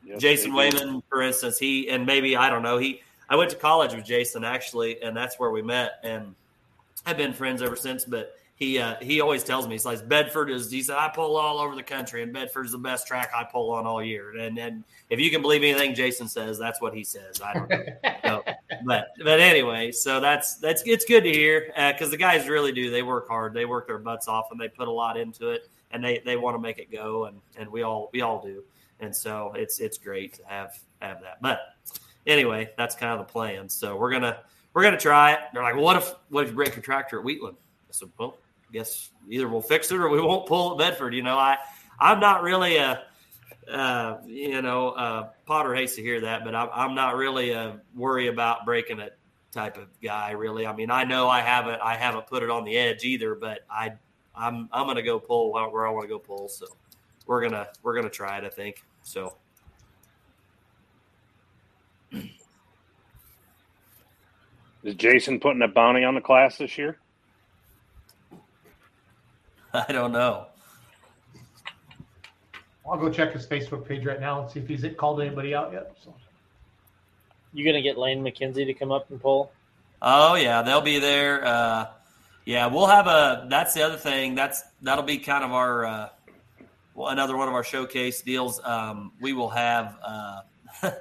Yes, 0.06 0.22
Jason 0.22 0.52
they. 0.52 0.70
Wayman, 0.70 1.02
for 1.10 1.22
instance, 1.22 1.58
he, 1.58 1.90
and 1.90 2.06
maybe, 2.06 2.38
I 2.38 2.50
don't 2.50 2.62
know, 2.62 2.78
he, 2.78 3.02
I 3.28 3.36
went 3.36 3.50
to 3.52 3.56
college 3.56 3.96
with 3.96 4.06
Jason 4.06 4.44
actually, 4.44 5.02
and 5.02 5.18
that's 5.18 5.40
where 5.40 5.50
we 5.50 5.62
met. 5.62 5.94
And 6.04 6.36
I've 7.06 7.18
been 7.18 7.34
friends 7.34 7.62
ever 7.62 7.76
since, 7.76 8.06
but 8.06 8.38
he 8.58 8.80
uh, 8.80 8.96
he 9.02 9.20
always 9.20 9.44
tells 9.44 9.68
me 9.68 9.74
he's 9.74 9.86
like 9.86 10.08
Bedford 10.08 10.50
is 10.50 10.72
he 10.72 10.82
said 10.82 10.96
I 10.96 11.10
pull 11.10 11.36
all 11.36 11.60
over 11.60 11.76
the 11.76 11.84
country 11.84 12.24
and 12.24 12.32
Bedford's 12.32 12.72
the 12.72 12.78
best 12.78 13.06
track 13.06 13.32
I 13.36 13.44
pull 13.44 13.70
on 13.72 13.86
all 13.86 14.02
year. 14.02 14.38
And 14.38 14.58
and 14.58 14.86
if 15.10 15.20
you 15.20 15.30
can 15.30 15.42
believe 15.42 15.62
anything 15.62 15.94
Jason 15.94 16.30
says 16.30 16.58
that's 16.58 16.80
what 16.80 16.94
he 16.94 17.04
says. 17.04 17.42
I 17.42 17.54
don't 17.54 17.70
know. 17.70 18.44
But 18.84 19.08
but 19.24 19.40
anyway 19.40 19.92
so 19.92 20.20
that's 20.20 20.56
that's 20.58 20.84
it's 20.86 21.06
good 21.06 21.24
to 21.24 21.32
hear 21.32 21.72
because 21.94 22.12
the 22.12 22.18
guys 22.18 22.48
really 22.48 22.72
do 22.72 22.90
they 22.90 23.04
work 23.04 23.28
hard 23.28 23.54
they 23.54 23.66
work 23.66 23.88
their 23.88 23.98
butts 23.98 24.28
off 24.28 24.48
and 24.52 24.60
they 24.60 24.68
put 24.68 24.88
a 24.88 24.92
lot 24.92 25.18
into 25.18 25.50
it 25.50 25.70
and 25.92 26.04
they 26.04 26.22
they 26.26 26.36
want 26.38 26.56
to 26.56 26.60
make 26.60 26.78
it 26.78 26.92
go 26.92 27.26
and 27.26 27.40
and 27.58 27.70
we 27.70 27.84
all 27.84 28.10
we 28.14 28.22
all 28.22 28.42
do. 28.42 28.64
And 29.00 29.16
so 29.16 29.54
it's 29.56 29.80
it's 29.80 29.98
great 29.98 30.36
to 30.36 30.46
have 30.46 30.80
have 31.02 31.22
that. 31.22 31.42
But 31.42 31.60
anyway 32.26 32.70
that's 32.78 32.96
kind 32.96 33.20
of 33.20 33.26
the 33.26 33.32
plan. 33.32 33.68
So 33.68 33.98
we're 33.98 34.12
gonna 34.12 34.40
we're 34.74 34.84
gonna 34.84 35.00
try 35.00 35.34
it. 35.34 35.40
They're 35.54 35.64
like 35.64 35.76
what 35.76 35.98
if 35.98 36.14
what 36.30 36.46
if 36.46 36.52
you 36.52 36.56
break 36.56 36.76
your 36.76 36.84
tractor 36.84 37.20
at 37.20 37.26
Wheatland? 37.26 37.58
I 37.90 37.92
said 37.92 38.10
well 38.18 38.38
guess 38.76 39.10
either 39.30 39.48
we'll 39.48 39.62
fix 39.62 39.92
it 39.92 39.98
or 39.98 40.10
we 40.10 40.22
won't 40.22 40.46
pull 40.48 40.74
at 40.74 40.78
Bedford. 40.78 41.14
You 41.14 41.24
know, 41.24 41.38
I 41.38 41.58
I'm 42.00 42.20
not 42.20 42.44
really 42.44 42.78
a 42.78 43.04
uh, 43.72 44.18
you 44.26 44.62
know 44.62 44.90
uh, 44.90 45.30
Potter 45.46 45.74
hates 45.74 45.96
to 45.96 46.02
hear 46.02 46.22
that, 46.22 46.44
but 46.44 46.54
I'm, 46.54 46.70
I'm 46.74 46.96
not 46.96 47.16
really 47.16 47.52
a 47.52 47.80
worry 47.96 48.28
about 48.28 48.66
breaking 48.66 49.00
it 49.00 49.18
type 49.52 49.78
of 49.78 49.88
guy. 50.02 50.32
Really, 50.32 50.68
I 50.68 50.76
mean, 50.76 50.92
I 50.92 51.04
know 51.06 51.30
I 51.30 51.42
haven't 51.42 51.82
I 51.82 51.96
haven't 51.96 52.28
put 52.28 52.44
it 52.44 52.50
on 52.50 52.66
the 52.66 52.78
edge 52.78 53.04
either, 53.04 53.34
but 53.34 53.62
I 53.70 53.94
I'm 54.36 54.70
I'm 54.72 54.88
gonna 54.88 55.02
go 55.02 55.20
pull 55.20 55.54
where 55.54 55.88
I 55.88 55.92
want 55.92 56.04
to 56.04 56.10
go 56.10 56.20
pull. 56.20 56.50
So 56.50 56.68
we're 57.26 57.42
gonna 57.42 57.70
we're 57.82 57.96
gonna 57.96 58.10
try 58.10 58.38
it. 58.38 58.44
I 58.44 58.50
think 58.50 58.84
so. 59.04 59.38
Is 64.84 64.94
Jason 64.96 65.40
putting 65.40 65.64
a 65.64 65.68
bounty 65.68 66.04
on 66.04 66.14
the 66.14 66.22
class 66.22 66.60
this 66.60 66.78
year? 66.78 67.00
I 69.88 69.92
don't 69.92 70.12
know. 70.12 70.48
I'll 72.90 72.98
go 73.00 73.10
check 73.10 73.34
his 73.34 73.48
Facebook 73.48 73.88
page 73.88 74.06
right 74.06 74.20
now 74.20 74.44
and 74.44 74.52
see 74.52 74.60
if 74.60 74.68
he's 74.68 74.86
called 74.96 75.20
anybody 75.22 75.56
out 75.56 75.74
yet. 75.74 75.96
So. 76.04 76.14
You 77.54 77.66
gonna 77.66 77.82
get 77.82 77.98
Lane 77.98 78.24
McKenzie 78.24 78.66
to 78.66 78.74
come 78.74 78.92
up 78.92 79.10
and 79.10 79.20
pull? 79.22 79.52
Oh 80.02 80.36
yeah, 80.36 80.62
they'll 80.62 80.82
be 80.82 81.00
there. 81.00 81.46
Uh, 81.46 81.88
yeah, 82.46 82.68
we'll 82.68 82.86
have 82.88 83.08
a. 83.08 83.48
That's 83.50 83.74
the 83.74 83.82
other 83.82 83.98
thing. 83.98 84.36
That's 84.36 84.62
that'll 84.82 85.04
be 85.04 85.18
kind 85.18 85.44
of 85.44 85.52
our 85.52 85.86
uh, 85.86 86.10
well, 86.94 87.08
another 87.10 87.36
one 87.36 87.48
of 87.48 87.54
our 87.54 87.64
showcase 87.64 88.22
deals. 88.22 88.62
Um, 88.64 89.14
we 89.20 89.34
will 89.34 89.50
have. 89.50 89.98
Uh, 90.04 90.42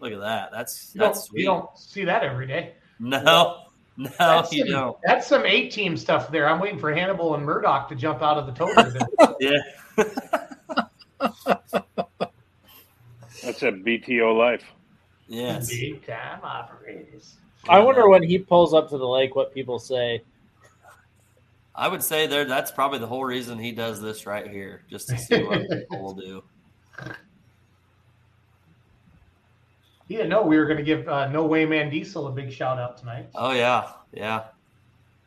look 0.00 0.12
at 0.12 0.20
that. 0.20 0.50
That's 0.52 0.90
You 0.94 0.98
that's 1.00 1.18
don't, 1.20 1.26
sweet. 1.26 1.40
you 1.40 1.46
don't 1.46 1.78
see 1.78 2.04
that 2.04 2.22
every 2.22 2.46
day. 2.46 2.74
no, 2.98 3.62
no, 4.00 4.10
That's 4.18 4.50
you 4.52 4.62
some, 4.64 4.70
don't. 4.70 4.96
That's 5.04 5.26
some 5.26 5.44
A-Team 5.44 5.94
stuff 5.94 6.30
there. 6.32 6.48
I'm 6.48 6.58
waiting 6.58 6.78
for 6.78 6.90
Hannibal 6.92 7.34
and 7.34 7.44
Murdock 7.44 7.86
to 7.90 7.94
jump 7.94 8.22
out 8.22 8.38
of 8.38 8.46
the 8.46 8.52
toter. 8.52 8.98
Yeah, 9.40 9.58
That's 13.42 13.62
a 13.62 13.72
BTO 13.72 14.36
life. 14.36 14.64
yes. 15.28 15.68
Big 15.70 16.06
time 16.06 16.40
operators. 16.42 17.36
I 17.68 17.78
wonder 17.78 18.08
when 18.08 18.22
he 18.22 18.38
pulls 18.38 18.74
up 18.74 18.90
to 18.90 18.98
the 18.98 19.06
lake, 19.08 19.34
what 19.34 19.54
people 19.54 19.78
say. 19.78 20.22
I 21.74 21.88
would 21.88 22.02
say 22.02 22.26
there. 22.26 22.44
That's 22.44 22.70
probably 22.70 22.98
the 22.98 23.06
whole 23.06 23.24
reason 23.24 23.58
he 23.58 23.72
does 23.72 24.00
this 24.00 24.26
right 24.26 24.46
here, 24.50 24.82
just 24.90 25.08
to 25.08 25.16
see 25.16 25.42
what 25.42 25.62
people 25.68 26.02
will 26.02 26.14
do. 26.14 26.42
He 30.10 30.16
didn't 30.16 30.30
know 30.30 30.42
we 30.42 30.58
were 30.58 30.64
going 30.64 30.76
to 30.76 30.82
give 30.82 31.08
uh, 31.08 31.28
No 31.28 31.46
Way 31.46 31.64
Man 31.64 31.88
Diesel 31.88 32.26
a 32.26 32.32
big 32.32 32.52
shout 32.52 32.80
out 32.80 32.98
tonight. 32.98 33.28
Oh 33.32 33.52
yeah, 33.52 33.92
yeah. 34.12 34.46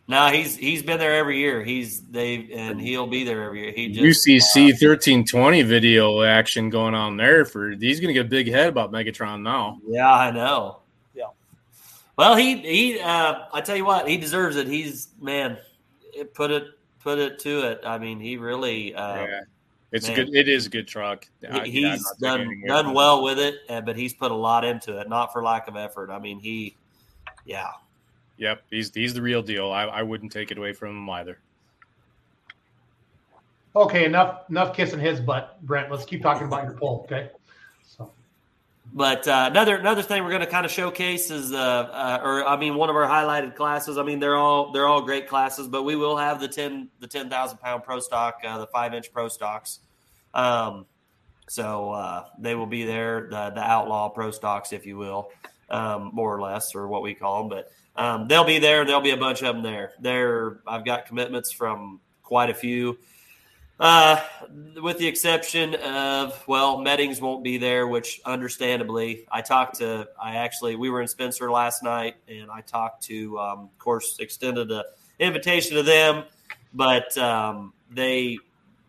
No, 0.10 0.28
he's 0.28 0.58
he's 0.58 0.84
been 0.84 1.00
there 1.00 1.16
every 1.16 1.40
year. 1.40 1.64
He's 1.64 2.02
they 2.02 2.50
and 2.52 2.82
he'll 2.82 3.08
be 3.08 3.24
there 3.24 3.44
every 3.44 3.62
year. 3.62 3.72
He 3.72 3.88
just 3.94 4.28
UCC 4.28 4.78
thirteen 4.78 5.26
twenty 5.26 5.62
video 5.62 6.22
action 6.24 6.70
going 6.70 6.96
on 6.96 7.16
there 7.16 7.46
for 7.46 7.70
he's 7.70 8.02
gonna 8.02 8.12
get 8.12 8.26
a 8.26 8.30
big 8.30 8.50
head 8.50 8.68
about 8.68 8.92
Megatron 8.92 9.42
now. 9.42 9.80
Yeah, 9.88 10.12
I 10.12 10.32
know. 10.32 10.80
Yeah. 11.16 11.28
Well, 12.18 12.36
he 12.36 12.58
he. 12.58 13.00
Uh, 13.00 13.46
I 13.54 13.62
tell 13.62 13.78
you 13.78 13.86
what, 13.86 14.10
he 14.10 14.18
deserves 14.18 14.58
it. 14.58 14.68
He's 14.68 15.08
man, 15.22 15.60
it, 16.14 16.34
put 16.34 16.52
it 16.52 16.66
put 17.00 17.20
it 17.20 17.40
to 17.40 17.72
it. 17.72 17.84
I 17.86 18.00
mean, 18.00 18.20
he 18.20 18.36
really. 18.36 18.94
Uh, 18.94 19.16
yeah. 19.16 19.40
It's 19.94 20.10
man. 20.10 20.20
a 20.20 20.26
good. 20.26 20.36
It 20.36 20.50
is 20.50 20.66
a 20.66 20.70
good 20.70 20.88
truck. 20.88 21.28
he- 21.40 21.48
I- 21.48 21.64
yeah, 21.64 21.92
he's 21.92 22.04
not 22.04 22.20
done 22.20 22.64
done 22.68 22.94
well 22.94 23.24
with 23.24 23.40
it, 23.40 23.56
but 23.86 23.96
he's 23.96 24.14
put 24.14 24.32
a 24.32 24.36
lot 24.36 24.66
into 24.66 25.00
it. 25.00 25.08
Not 25.08 25.32
for 25.32 25.42
lack 25.44 25.68
of 25.68 25.78
effort. 25.78 26.10
I 26.10 26.20
mean, 26.20 26.40
he. 26.40 26.76
Yeah. 27.46 27.70
Yep, 28.38 28.64
he's 28.72 28.94
he's 28.94 29.14
the 29.14 29.22
real 29.22 29.44
deal. 29.44 29.72
I, 29.72 29.84
I 29.84 30.02
wouldn't 30.02 30.32
take 30.32 30.52
it 30.52 30.58
away 30.58 30.74
from 30.74 30.90
him 30.90 31.10
either. 31.10 31.38
Okay, 33.76 34.06
enough 34.06 34.50
enough 34.50 34.76
kissing 34.76 35.00
his 35.00 35.20
butt, 35.20 35.62
Brent. 35.64 35.92
Let's 35.92 36.06
keep 36.06 36.22
talking 36.22 36.48
about 36.48 36.64
your 36.64 36.74
poll, 36.74 37.02
okay? 37.06 37.30
So 37.88 38.12
But 38.94 39.28
uh, 39.28 39.48
another 39.50 39.78
another 39.78 40.02
thing 40.04 40.24
we're 40.24 40.30
going 40.30 40.42
to 40.42 40.48
kind 40.48 40.66
of 40.66 40.72
showcase 40.72 41.32
is, 41.32 41.52
uh, 41.52 41.56
uh, 41.56 42.20
or 42.24 42.46
I 42.48 42.56
mean, 42.58 42.76
one 42.76 42.90
of 42.90 42.96
our 42.96 43.08
highlighted 43.08 43.56
classes. 43.56 43.98
I 43.98 44.04
mean, 44.04 44.20
they're 44.20 44.36
all 44.36 44.72
they're 44.72 44.88
all 44.88 45.02
great 45.02 45.28
classes, 45.28 45.68
but 45.68 45.84
we 45.84 45.96
will 45.96 46.18
have 46.18 46.40
the 46.40 46.48
ten 46.48 46.90
the 47.00 47.08
ten 47.08 47.30
thousand 47.30 47.60
pound 47.60 47.84
pro 47.84 48.00
stock, 48.00 48.42
uh, 48.46 48.58
the 48.60 48.68
five 48.68 48.94
inch 48.94 49.12
pro 49.12 49.28
stocks. 49.28 49.80
Um, 50.34 50.86
so 51.48 51.92
uh, 51.92 52.26
they 52.40 52.56
will 52.56 52.66
be 52.66 52.84
there, 52.84 53.28
the 53.30 53.52
the 53.52 53.62
outlaw 53.62 54.10
pro 54.10 54.32
stocks, 54.32 54.74
if 54.74 54.86
you 54.86 54.98
will, 54.98 55.30
um, 55.70 56.12
more 56.14 56.36
or 56.36 56.42
less, 56.42 56.74
or 56.74 56.88
what 56.88 57.02
we 57.02 57.14
call 57.14 57.48
them. 57.48 57.50
But 57.50 57.72
um, 58.02 58.28
they'll 58.28 58.44
be 58.44 58.60
there. 58.60 58.86
There'll 58.86 59.02
be 59.02 59.12
a 59.12 59.18
bunch 59.18 59.42
of 59.42 59.56
them 59.56 59.64
there. 59.64 59.92
There, 60.00 60.60
I've 60.66 60.86
got 60.86 61.06
commitments 61.06 61.52
from 61.52 62.00
quite 62.24 62.50
a 62.50 62.54
few. 62.54 62.98
Uh, 63.80 64.22
with 64.82 64.98
the 65.00 65.08
exception 65.08 65.76
of 65.76 66.42
well, 66.48 66.78
Meddings 66.80 67.20
won't 67.20 67.44
be 67.44 67.58
there, 67.58 67.88
which 67.88 68.22
understandably, 68.24 69.26
I 69.32 69.42
talked 69.42 69.80
to. 69.80 70.08
I 70.22 70.36
actually 70.36 70.76
we 70.76 70.90
were 70.90 71.02
in 71.02 71.08
Spencer 71.08 71.52
last 71.52 71.84
night, 71.84 72.16
and 72.28 72.50
I 72.50 72.62
talked 72.62 73.04
to. 73.04 73.38
Um, 73.40 73.60
of 73.60 73.78
course, 73.80 74.18
extended 74.20 74.70
the 74.70 74.86
invitation 75.20 75.76
to 75.76 75.84
them, 75.84 76.24
but 76.74 77.18
um, 77.18 77.74
they 77.92 78.38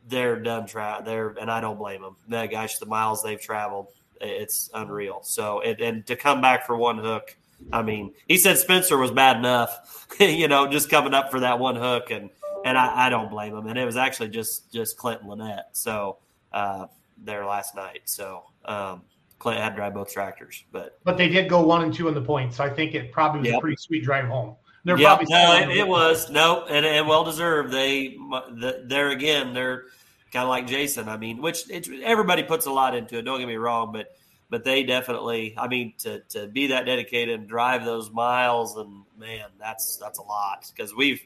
they're 0.09 0.40
done. 0.40 0.66
Tra- 0.66 1.02
they're 1.05 1.30
and 1.40 1.50
I 1.50 1.61
don't 1.61 1.78
blame 1.78 2.02
them. 2.02 2.16
That 2.28 2.50
gosh, 2.50 2.78
the 2.78 2.86
miles 2.86 3.22
they've 3.22 3.40
traveled, 3.40 3.88
it's 4.20 4.70
unreal. 4.74 5.20
So 5.22 5.61
it, 5.61 5.80
and 5.80 6.07
to 6.07 6.16
come 6.16 6.40
back 6.40 6.66
for 6.66 6.76
one 6.76 6.98
hook. 6.98 7.36
I 7.72 7.82
mean, 7.82 8.12
he 8.28 8.36
said 8.36 8.59
Spencer 8.59 8.98
was 8.98 9.11
bad 9.11 9.36
enough, 9.36 10.07
you 10.20 10.48
know, 10.48 10.66
just 10.66 10.90
coming 10.90 11.14
up 11.14 11.30
for 11.30 11.40
that 11.40 11.59
one 11.59 11.76
hook, 11.76 12.11
and 12.11 12.28
and 12.64 12.76
I, 12.76 13.07
I 13.07 13.09
don't 13.09 13.30
blame 13.30 13.57
him. 13.57 13.68
And 13.68 13.78
it 13.78 13.84
was 13.84 13.96
actually 13.96 14.28
just 14.30 14.70
just 14.72 14.98
Clinton 14.98 15.28
Lynette, 15.28 15.68
so 15.72 16.18
uh, 16.52 16.86
there 17.16 17.46
last 17.46 17.74
night. 17.74 18.02
So 18.05 18.42
um, 18.64 19.02
Clint 19.38 19.61
had 19.61 19.70
to 19.70 19.76
drive 19.76 19.94
both 19.94 20.12
tractors, 20.12 20.64
but 20.72 20.98
but 21.05 21.16
they 21.16 21.28
did 21.28 21.48
go 21.48 21.64
one 21.64 21.84
and 21.84 21.94
two 21.94 22.09
in 22.09 22.14
the 22.14 22.20
points, 22.20 22.57
so 22.57 22.64
I 22.64 22.70
think 22.70 22.94
it 22.94 23.12
probably 23.12 23.40
was 23.40 23.57
a 23.57 23.61
pretty 23.61 23.76
sweet 23.76 24.02
drive 24.02 24.26
home. 24.26 24.57
They're 24.85 24.99
yeah, 24.99 25.16
probably 25.16 25.26
no, 25.30 25.70
it, 25.70 25.76
it 25.78 25.89
was 25.89 26.30
no, 26.30 26.66
and, 26.66 26.85
and 26.85 27.09
well 27.09 27.24
deserved. 27.24 27.72
They 27.72 28.09
the, 28.09 28.85
there 28.87 29.09
again, 29.11 29.55
they're 29.55 29.85
kind 30.30 30.43
of 30.43 30.51
like 30.51 30.66
Jason. 30.66 31.09
I 31.09 31.16
mean, 31.16 31.41
which 31.41 31.70
it's, 31.70 31.89
everybody 32.03 32.43
puts 32.43 32.66
a 32.66 32.70
lot 32.70 32.95
into 32.95 33.16
it. 33.16 33.22
Don't 33.22 33.39
get 33.39 33.49
me 33.49 33.57
wrong, 33.57 33.93
but 33.93 34.14
but 34.51 34.62
they 34.62 34.82
definitely. 34.82 35.55
I 35.57 35.68
mean, 35.68 35.95
to 36.01 36.20
to 36.30 36.49
be 36.49 36.66
that 36.66 36.85
dedicated 36.85 37.41
and 37.41 37.49
drive 37.49 37.87
those 37.87 38.11
miles, 38.11 38.76
and 38.76 39.05
man, 39.18 39.47
that's 39.59 39.97
that's 39.97 40.18
a 40.18 40.22
lot 40.22 40.70
because 40.74 40.95
we've 40.95 41.22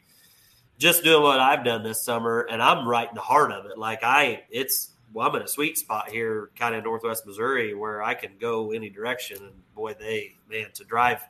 just 0.78 1.02
doing 1.02 1.24
what 1.24 1.40
I've 1.40 1.64
done 1.64 1.82
this 1.82 2.00
summer, 2.00 2.46
and 2.48 2.62
I'm 2.62 2.86
right 2.86 3.08
in 3.08 3.16
the 3.16 3.20
heart 3.20 3.50
of 3.50 3.66
it. 3.66 3.76
Like 3.76 4.04
I, 4.04 4.44
it's 4.50 4.92
well, 5.12 5.28
I'm 5.28 5.34
in 5.34 5.42
a 5.42 5.48
sweet 5.48 5.76
spot 5.78 6.10
here, 6.10 6.50
kind 6.56 6.76
of 6.76 6.84
Northwest 6.84 7.26
Missouri, 7.26 7.74
where 7.74 8.04
I 8.04 8.14
can 8.14 8.32
go 8.38 8.70
any 8.70 8.88
direction. 8.88 9.38
And 9.38 9.74
boy, 9.74 9.94
they 9.98 10.36
man 10.48 10.68
to 10.74 10.84
drive 10.84 11.22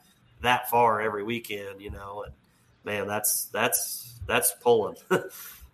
that 0.43 0.71
far 0.71 1.01
every 1.01 1.23
weekend, 1.23 1.81
you 1.81 1.91
know, 1.91 2.25
and 2.25 2.35
man, 2.85 3.07
that's 3.07 3.47
that's 3.47 4.21
that's 4.27 4.55
pulling. 4.61 4.97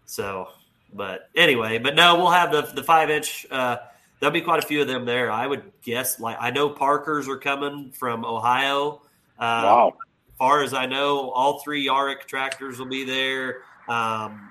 so, 0.06 0.48
but 0.92 1.28
anyway, 1.34 1.78
but 1.78 1.94
no, 1.94 2.16
we'll 2.16 2.30
have 2.30 2.52
the 2.52 2.62
the 2.62 2.82
five 2.82 3.10
inch. 3.10 3.46
Uh, 3.50 3.78
there'll 4.20 4.32
be 4.32 4.40
quite 4.40 4.62
a 4.62 4.66
few 4.66 4.80
of 4.80 4.88
them 4.88 5.04
there. 5.04 5.30
I 5.30 5.46
would 5.46 5.72
guess. 5.82 6.20
Like 6.20 6.36
I 6.40 6.50
know 6.50 6.70
Parkers 6.70 7.28
are 7.28 7.38
coming 7.38 7.92
from 7.92 8.24
Ohio. 8.24 9.02
Uh, 9.38 9.62
Wow. 9.64 9.94
Far 10.38 10.64
as 10.64 10.74
I 10.74 10.86
know, 10.86 11.30
all 11.30 11.60
three 11.60 11.86
Yarick 11.86 12.22
tractors 12.26 12.80
will 12.80 12.88
be 12.88 13.04
there. 13.04 13.58
Um, 13.88 14.50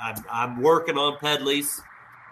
I'm, 0.00 0.24
I'm 0.30 0.62
working 0.62 0.96
on 0.96 1.18
Pedleys, 1.18 1.82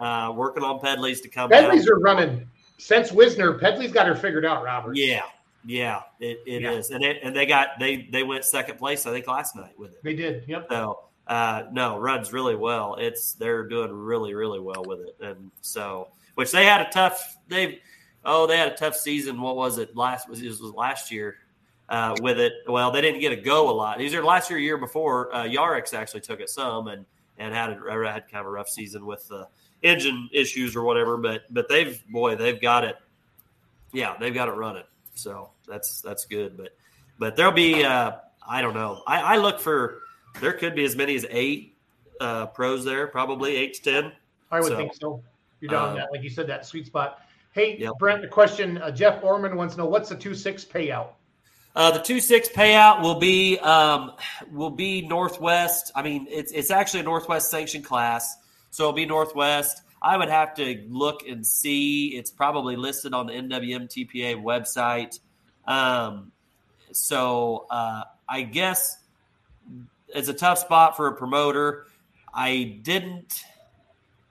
uh, 0.01 0.33
working 0.35 0.63
on 0.63 0.81
Pedleys 0.81 1.21
to 1.21 1.29
come 1.29 1.51
Pedleys 1.51 1.87
are 1.89 1.99
running 1.99 2.49
since 2.79 3.13
Wisner, 3.13 3.55
Pedley's 3.55 3.93
got 3.93 4.07
her 4.07 4.15
figured 4.15 4.45
out, 4.45 4.63
Robert. 4.63 4.97
Yeah, 4.97 5.23
yeah, 5.67 6.03
it, 6.21 6.39
it 6.47 6.63
Yeah. 6.63 6.73
is, 6.73 6.91
and 6.91 7.03
it, 7.05 7.19
and 7.23 7.35
they 7.35 7.45
got 7.47 7.71
they 7.79 8.09
they 8.13 8.23
went 8.23 8.45
second 8.45 8.79
place 8.79 9.05
I 9.07 9.11
think 9.11 9.27
last 9.27 9.57
night 9.57 9.79
with 9.79 9.93
it. 9.93 10.03
They 10.03 10.15
did. 10.15 10.45
Yep. 10.47 10.67
So 10.71 11.01
uh, 11.27 11.65
no, 11.73 11.99
runs 11.99 12.33
really 12.33 12.55
well. 12.55 12.95
It's 12.99 13.33
they're 13.35 13.65
doing 13.69 13.93
really 13.93 14.35
really 14.35 14.61
well 14.61 14.85
with 14.87 15.01
it, 15.01 15.17
and 15.21 15.51
so 15.61 16.09
which 16.37 16.53
they 16.53 16.65
had 16.65 16.81
a 16.81 16.91
tough 16.91 17.37
they 17.49 17.81
oh 18.25 18.47
they 18.47 18.57
had 18.57 18.73
a 18.73 18.77
tough 18.77 18.97
season. 18.97 19.41
What 19.41 19.57
was 19.57 19.79
it 19.79 19.97
last 19.97 20.29
was 20.29 20.41
it 20.41 20.49
was 20.49 20.61
last 20.61 21.11
year 21.11 21.37
uh, 21.89 22.15
with 22.23 22.39
it? 22.39 22.53
Well, 22.69 22.91
they 22.93 23.01
didn't 23.01 23.21
get 23.21 23.33
a 23.33 23.37
go 23.37 23.69
a 23.69 23.73
lot. 23.73 24.01
Either 24.01 24.25
last 24.25 24.51
year, 24.51 24.59
year 24.59 24.79
before, 24.79 25.35
uh, 25.35 25.45
Yaricks 25.45 25.95
actually 25.95 26.21
took 26.21 26.41
it 26.41 26.49
some 26.49 26.89
and 26.89 27.05
and 27.39 27.53
had 27.53 27.71
a, 27.71 27.75
had 27.75 28.31
kind 28.31 28.41
of 28.41 28.47
a 28.47 28.51
rough 28.51 28.69
season 28.69 29.05
with 29.05 29.27
the 29.29 29.49
engine 29.83 30.29
issues 30.33 30.77
or 30.77 30.85
whatever. 30.85 31.17
But 31.17 31.43
but 31.51 31.69
they've 31.69 32.01
boy 32.09 32.37
they've 32.37 32.61
got 32.61 32.85
it. 32.85 32.97
Yeah, 33.93 34.17
they've 34.21 34.35
got 34.35 34.49
it 34.49 34.53
running. 34.53 34.85
So 35.17 35.51
that's 35.67 36.01
that's 36.01 36.25
good. 36.27 36.57
But 36.57 36.77
but 37.19 37.37
there'll 37.37 37.53
be 37.53 37.85
uh, 37.85 38.13
I 38.47 38.63
don't 38.63 38.75
know. 38.75 39.03
I, 39.07 39.35
I 39.35 39.37
look 39.39 39.61
for 39.61 40.03
there 40.41 40.53
could 40.53 40.75
be 40.75 40.85
as 40.85 40.95
many 40.97 41.15
as 41.15 41.27
eight 41.31 41.77
uh, 42.21 42.47
pros 42.47 42.85
there, 42.85 43.07
probably 43.07 43.57
eight 43.57 43.75
to 43.75 43.83
ten. 43.83 44.13
I 44.51 44.61
would 44.61 44.69
So, 44.69 44.77
think 44.77 44.95
so. 44.95 45.23
You're 45.61 45.71
down 45.71 45.91
uh, 45.91 45.95
that, 45.95 46.13
like 46.13 46.23
you 46.23 46.31
said, 46.31 46.47
that 46.49 46.67
sweet 46.67 46.87
spot. 46.87 47.21
Hey, 47.53 47.79
Yep. 47.79 47.95
Brent, 47.99 48.21
the 48.23 48.29
question 48.29 48.77
uh, 48.79 48.91
Jeff 48.91 49.25
Orman 49.25 49.57
wants 49.57 49.75
to 49.75 49.81
know 49.81 49.87
what's 49.87 50.11
the 50.11 50.17
two 50.17 50.35
six 50.35 50.65
payout? 50.65 51.09
Uh, 51.75 51.91
the 51.91 51.99
two 51.99 52.21
six 52.21 52.49
payout 52.49 53.03
will 53.03 53.19
be 53.19 53.59
um, 53.61 54.13
will 54.53 54.71
be 54.71 55.03
Northwest. 55.07 55.93
I 55.95 56.03
mean, 56.03 56.27
it's 56.31 56.53
it's 56.53 56.71
actually 56.71 57.01
a 57.01 57.05
Northwest 57.05 57.51
sanctioned 57.51 57.85
class, 57.85 58.37
so 58.71 58.85
it'll 58.85 58.93
be 58.93 59.07
Northwest. 59.07 59.83
I 60.01 60.17
would 60.17 60.29
have 60.29 60.55
to 60.55 60.85
look 60.89 61.27
and 61.27 61.47
see. 61.47 62.17
It's 62.17 62.31
probably 62.31 62.77
listed 62.77 63.15
on 63.15 63.27
the 63.27 63.33
NWMTPA 63.33 64.43
website. 64.43 65.19
Um, 65.67 66.33
so 66.93 67.67
uh, 67.71 68.05
I 68.29 68.43
guess 68.43 68.99
it's 70.09 70.29
a 70.29 70.35
tough 70.35 70.59
spot 70.59 70.97
for 70.97 71.09
a 71.09 71.15
promoter. 71.17 71.87
I 72.33 72.79
didn't. 72.83 73.43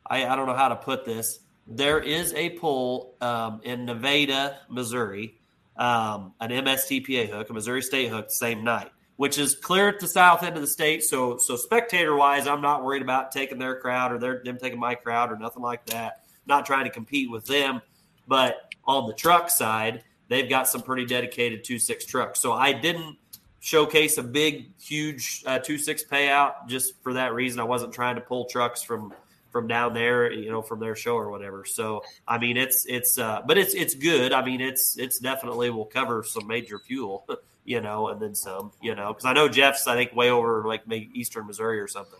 I, 0.07 0.25
I 0.25 0.35
don't 0.35 0.47
know 0.47 0.55
how 0.55 0.69
to 0.69 0.75
put 0.75 1.05
this. 1.05 1.39
There 1.67 1.99
is 1.99 2.33
a 2.33 2.51
pull 2.51 3.15
um, 3.21 3.61
in 3.63 3.85
Nevada, 3.85 4.59
Missouri, 4.69 5.35
um, 5.77 6.33
an 6.39 6.51
MSTPA 6.51 7.29
hook, 7.29 7.49
a 7.49 7.53
Missouri 7.53 7.81
State 7.81 8.09
hook, 8.09 8.29
same 8.29 8.63
night, 8.63 8.91
which 9.17 9.37
is 9.37 9.55
clear 9.55 9.87
at 9.87 9.99
the 9.99 10.07
south 10.07 10.43
end 10.43 10.55
of 10.55 10.61
the 10.61 10.67
state. 10.67 11.03
So, 11.03 11.37
so 11.37 11.55
spectator 11.55 12.15
wise, 12.15 12.47
I'm 12.47 12.61
not 12.61 12.83
worried 12.83 13.01
about 13.01 13.31
taking 13.31 13.57
their 13.57 13.79
crowd 13.79 14.11
or 14.11 14.17
their, 14.17 14.41
them 14.43 14.57
taking 14.57 14.79
my 14.79 14.95
crowd 14.95 15.31
or 15.31 15.37
nothing 15.37 15.63
like 15.63 15.85
that. 15.87 16.23
Not 16.45 16.65
trying 16.65 16.85
to 16.85 16.91
compete 16.91 17.31
with 17.31 17.45
them, 17.45 17.81
but 18.27 18.73
on 18.85 19.07
the 19.07 19.13
truck 19.13 19.49
side, 19.49 20.03
they've 20.27 20.49
got 20.49 20.67
some 20.67 20.81
pretty 20.81 21.05
dedicated 21.05 21.63
two 21.63 21.79
six 21.79 22.05
trucks. 22.05 22.39
So 22.39 22.51
I 22.51 22.73
didn't 22.73 23.17
showcase 23.61 24.17
a 24.17 24.23
big, 24.23 24.77
huge 24.79 25.43
uh, 25.45 25.59
two 25.59 25.77
six 25.77 26.03
payout 26.03 26.67
just 26.67 27.01
for 27.01 27.13
that 27.13 27.33
reason. 27.33 27.59
I 27.59 27.63
wasn't 27.63 27.93
trying 27.93 28.15
to 28.15 28.21
pull 28.21 28.45
trucks 28.45 28.83
from 28.83 29.13
from 29.55 29.67
down 29.67 29.93
there, 29.93 30.29
you 30.33 30.51
know, 30.51 30.61
from 30.61 30.81
their 30.81 30.97
show 30.97 31.15
or 31.15 31.31
whatever. 31.31 31.63
So 31.63 32.03
I 32.27 32.37
mean, 32.37 32.57
it's 32.57 32.85
it's 32.87 33.17
uh, 33.17 33.41
but 33.47 33.57
it's 33.57 33.73
it's 33.73 33.95
good. 33.95 34.33
I 34.33 34.43
mean, 34.43 34.59
it's 34.59 34.97
it's 34.97 35.17
definitely 35.17 35.69
will 35.69 35.85
cover 35.85 36.25
some 36.25 36.45
major 36.45 36.77
fuel, 36.77 37.25
you 37.63 37.79
know, 37.79 38.09
and 38.09 38.21
then 38.21 38.35
some, 38.35 38.73
you 38.81 38.95
know, 38.95 39.13
because 39.13 39.23
I 39.23 39.31
know 39.31 39.47
Jeff's 39.47 39.87
I 39.87 39.95
think 39.95 40.13
way 40.13 40.29
over 40.29 40.65
like 40.67 40.85
maybe 40.89 41.09
Eastern 41.13 41.47
Missouri 41.47 41.79
or 41.79 41.87
something, 41.87 42.19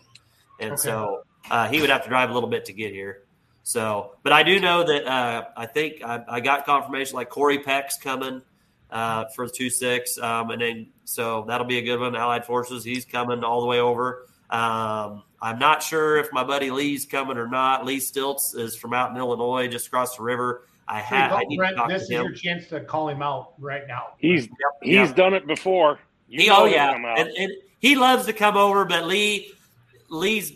and 0.60 0.72
Okay. 0.72 0.80
so 0.80 1.24
uh, 1.50 1.68
he 1.68 1.82
would 1.82 1.90
have 1.90 2.04
to 2.04 2.08
drive 2.08 2.30
a 2.30 2.32
little 2.32 2.48
bit 2.48 2.64
to 2.64 2.72
get 2.72 2.94
here. 2.94 3.24
So, 3.64 4.12
but 4.22 4.32
I 4.32 4.42
do 4.42 4.58
know 4.58 4.82
that 4.82 5.06
uh, 5.06 5.44
I 5.58 5.66
think 5.66 6.02
I, 6.02 6.24
I 6.26 6.40
got 6.40 6.64
confirmation 6.64 7.16
like 7.16 7.28
Corey 7.28 7.58
Peck's 7.58 7.98
coming 7.98 8.40
uh, 8.90 9.26
for 9.34 9.46
the 9.46 9.52
two 9.52 9.68
six, 9.68 10.16
um, 10.16 10.52
and 10.52 10.62
then 10.62 10.86
so 11.04 11.44
that'll 11.46 11.66
be 11.66 11.76
a 11.76 11.82
good 11.82 12.00
one. 12.00 12.16
Allied 12.16 12.46
Forces, 12.46 12.82
he's 12.82 13.04
coming 13.04 13.44
all 13.44 13.60
the 13.60 13.66
way 13.66 13.80
over. 13.80 14.26
Um, 14.48 15.22
I'm 15.40 15.58
not 15.58 15.82
sure 15.82 16.16
if 16.16 16.32
my 16.32 16.42
buddy 16.44 16.70
Lee's 16.70 17.04
coming 17.04 17.36
or 17.36 17.48
not. 17.48 17.84
Lee 17.84 18.00
Stilts 18.00 18.54
is 18.54 18.74
from 18.76 18.94
out 18.94 19.10
in 19.10 19.16
Illinois, 19.16 19.68
just 19.68 19.86
across 19.88 20.16
the 20.16 20.22
river. 20.22 20.62
I 20.88 21.00
Hey, 21.00 21.16
have. 21.16 21.32
I 21.32 21.34
Paul, 21.40 21.46
need 21.48 21.56
Brent, 21.56 21.74
to 21.74 21.80
talk 21.80 21.88
this 21.90 22.02
is 22.02 22.10
him. 22.10 22.24
your 22.24 22.32
chance 22.32 22.68
to 22.68 22.80
call 22.80 23.08
him 23.08 23.20
out 23.22 23.52
right 23.58 23.86
now. 23.88 24.14
He's 24.18 24.44
he's 24.82 24.94
yeah. 24.94 25.12
done 25.12 25.34
it 25.34 25.46
before. 25.46 25.98
You 26.28 26.42
He, 26.42 26.50
oh 26.50 26.64
yeah, 26.64 26.94
and, 26.94 27.28
and 27.28 27.52
he 27.80 27.96
loves 27.96 28.26
to 28.26 28.32
come 28.32 28.56
over, 28.56 28.84
but 28.84 29.06
Lee, 29.06 29.52
Lee's 30.08 30.52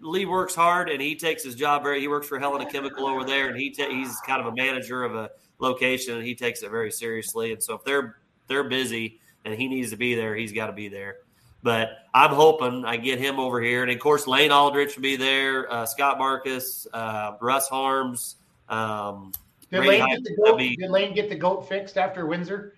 Lee 0.00 0.24
works 0.26 0.54
hard 0.54 0.88
and 0.88 1.00
he 1.00 1.14
takes 1.16 1.42
his 1.42 1.54
job 1.54 1.82
very. 1.82 2.00
He 2.00 2.08
works 2.08 2.26
for 2.28 2.38
Helena 2.38 2.70
Chemical 2.70 3.06
over 3.06 3.24
there, 3.24 3.48
and 3.48 3.58
he 3.58 3.70
ta- 3.70 3.88
he's 3.90 4.16
kind 4.26 4.40
of 4.40 4.46
a 4.46 4.54
manager 4.54 5.02
of 5.04 5.14
a 5.14 5.30
location, 5.58 6.14
and 6.16 6.24
he 6.24 6.34
takes 6.34 6.62
it 6.62 6.70
very 6.70 6.90
seriously. 6.90 7.52
And 7.52 7.62
so 7.62 7.74
if 7.74 7.84
they're 7.84 8.16
they're 8.48 8.64
busy 8.68 9.18
and 9.44 9.54
he 9.54 9.68
needs 9.68 9.90
to 9.90 9.96
be 9.96 10.14
there, 10.14 10.34
he's 10.36 10.52
got 10.52 10.66
to 10.66 10.72
be 10.72 10.88
there. 10.88 11.18
But 11.62 11.90
I'm 12.14 12.30
hoping 12.30 12.84
I 12.84 12.96
get 12.96 13.18
him 13.18 13.38
over 13.38 13.60
here, 13.60 13.82
and 13.82 13.90
of 13.92 13.98
course 13.98 14.26
Lane 14.26 14.50
Aldrich 14.50 14.96
will 14.96 15.02
be 15.02 15.16
there, 15.16 15.70
uh, 15.70 15.84
Scott 15.86 16.18
Marcus, 16.18 16.86
uh, 16.92 17.32
Russ 17.40 17.68
Harms. 17.68 18.36
Um, 18.68 19.32
Did 19.70 19.84
Lane, 19.84 20.00
Hyde- 20.00 20.08
get 20.10 20.24
the 20.24 20.30
that'd 20.30 20.44
goat, 20.52 20.58
be- 20.58 20.76
did 20.76 20.90
Lane 20.90 21.14
get 21.14 21.28
the 21.28 21.34
goat 21.36 21.68
fixed 21.68 21.98
after 21.98 22.26
Windsor? 22.26 22.74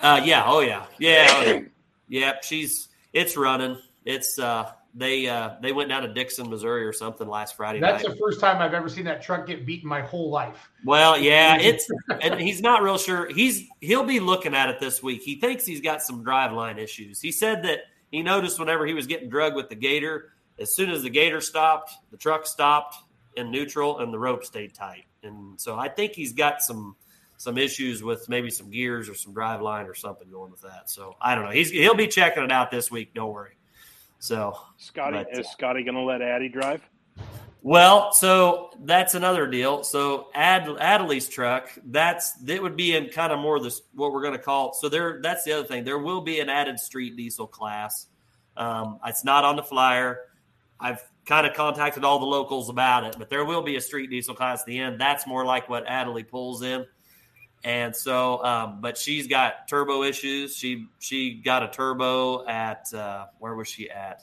uh, 0.00 0.20
yeah. 0.24 0.44
Oh, 0.46 0.60
yeah. 0.60 0.86
Yeah. 0.98 1.26
Oh, 1.30 1.42
yeah. 1.42 1.60
Yep. 2.08 2.44
She's 2.44 2.88
it's 3.14 3.34
running. 3.36 3.78
It's 4.04 4.38
uh 4.38 4.70
they 4.94 5.26
uh 5.26 5.54
they 5.62 5.72
went 5.72 5.88
down 5.88 6.02
to 6.02 6.12
Dixon, 6.12 6.50
Missouri 6.50 6.84
or 6.84 6.92
something 6.92 7.26
last 7.26 7.56
Friday 7.56 7.80
That's 7.80 8.04
night. 8.04 8.12
the 8.12 8.18
first 8.18 8.40
time 8.40 8.60
I've 8.60 8.74
ever 8.74 8.90
seen 8.90 9.06
that 9.06 9.22
truck 9.22 9.46
get 9.46 9.64
beaten 9.64 9.88
my 9.88 10.02
whole 10.02 10.28
life. 10.30 10.70
well, 10.84 11.18
yeah, 11.18 11.56
it's 11.60 11.88
and 12.20 12.38
he's 12.38 12.60
not 12.60 12.82
real 12.82 12.98
sure. 12.98 13.26
He's 13.32 13.66
he'll 13.80 14.04
be 14.04 14.20
looking 14.20 14.54
at 14.54 14.68
it 14.68 14.78
this 14.80 15.02
week. 15.02 15.22
He 15.22 15.36
thinks 15.40 15.64
he's 15.64 15.80
got 15.80 16.02
some 16.02 16.22
drive 16.22 16.52
line 16.52 16.78
issues. 16.78 17.20
He 17.22 17.32
said 17.32 17.62
that 17.64 17.80
he 18.14 18.22
noticed 18.22 18.58
whenever 18.58 18.86
he 18.86 18.94
was 18.94 19.06
getting 19.06 19.28
drugged 19.28 19.56
with 19.56 19.68
the 19.68 19.74
gator, 19.74 20.32
as 20.58 20.74
soon 20.74 20.90
as 20.90 21.02
the 21.02 21.10
gator 21.10 21.40
stopped, 21.40 21.92
the 22.10 22.16
truck 22.16 22.46
stopped 22.46 22.96
in 23.36 23.50
neutral 23.50 23.98
and 23.98 24.12
the 24.12 24.18
rope 24.18 24.44
stayed 24.44 24.72
tight. 24.74 25.06
And 25.22 25.60
so 25.60 25.76
I 25.76 25.88
think 25.88 26.12
he's 26.12 26.32
got 26.32 26.62
some 26.62 26.96
some 27.36 27.58
issues 27.58 28.02
with 28.02 28.28
maybe 28.28 28.48
some 28.48 28.70
gears 28.70 29.08
or 29.08 29.14
some 29.14 29.34
drive 29.34 29.60
line 29.60 29.86
or 29.86 29.94
something 29.94 30.30
going 30.30 30.52
with 30.52 30.62
that. 30.62 30.88
So 30.88 31.16
I 31.20 31.34
don't 31.34 31.44
know. 31.44 31.50
He's 31.50 31.70
he'll 31.70 31.96
be 31.96 32.06
checking 32.06 32.44
it 32.44 32.52
out 32.52 32.70
this 32.70 32.90
week. 32.90 33.14
Don't 33.14 33.32
worry. 33.32 33.56
So 34.20 34.56
Scotty 34.76 35.24
but, 35.24 35.38
is 35.38 35.46
uh, 35.46 35.50
Scotty 35.50 35.82
going 35.82 35.96
to 35.96 36.02
let 36.02 36.22
Addy 36.22 36.48
drive? 36.48 36.88
Well, 37.64 38.12
so 38.12 38.68
that's 38.80 39.14
another 39.14 39.46
deal. 39.46 39.84
So 39.84 40.28
Ad 40.34 40.66
Adley's 40.66 41.30
truck, 41.30 41.70
that's 41.86 42.32
that 42.42 42.62
would 42.62 42.76
be 42.76 42.94
in 42.94 43.08
kind 43.08 43.32
of 43.32 43.38
more 43.38 43.56
of 43.56 43.62
this 43.62 43.80
what 43.94 44.12
we're 44.12 44.20
going 44.20 44.34
to 44.34 44.38
call. 44.38 44.74
So 44.74 44.90
there, 44.90 45.18
that's 45.22 45.44
the 45.44 45.52
other 45.52 45.66
thing. 45.66 45.82
There 45.82 45.98
will 45.98 46.20
be 46.20 46.40
an 46.40 46.50
added 46.50 46.78
street 46.78 47.16
diesel 47.16 47.46
class. 47.46 48.08
Um, 48.54 48.98
it's 49.06 49.24
not 49.24 49.44
on 49.44 49.56
the 49.56 49.62
flyer. 49.62 50.26
I've 50.78 51.02
kind 51.24 51.46
of 51.46 51.54
contacted 51.54 52.04
all 52.04 52.18
the 52.18 52.26
locals 52.26 52.68
about 52.68 53.04
it, 53.04 53.16
but 53.18 53.30
there 53.30 53.46
will 53.46 53.62
be 53.62 53.76
a 53.76 53.80
street 53.80 54.10
diesel 54.10 54.34
class 54.34 54.60
at 54.60 54.66
the 54.66 54.78
end. 54.78 55.00
That's 55.00 55.26
more 55.26 55.46
like 55.46 55.66
what 55.66 55.86
Adley 55.86 56.28
pulls 56.28 56.60
in. 56.60 56.84
And 57.64 57.96
so, 57.96 58.44
um, 58.44 58.82
but 58.82 58.98
she's 58.98 59.26
got 59.26 59.68
turbo 59.68 60.02
issues. 60.02 60.54
She 60.54 60.88
she 60.98 61.40
got 61.42 61.62
a 61.62 61.68
turbo 61.68 62.46
at 62.46 62.92
uh, 62.92 63.28
where 63.38 63.54
was 63.54 63.68
she 63.68 63.88
at? 63.88 64.22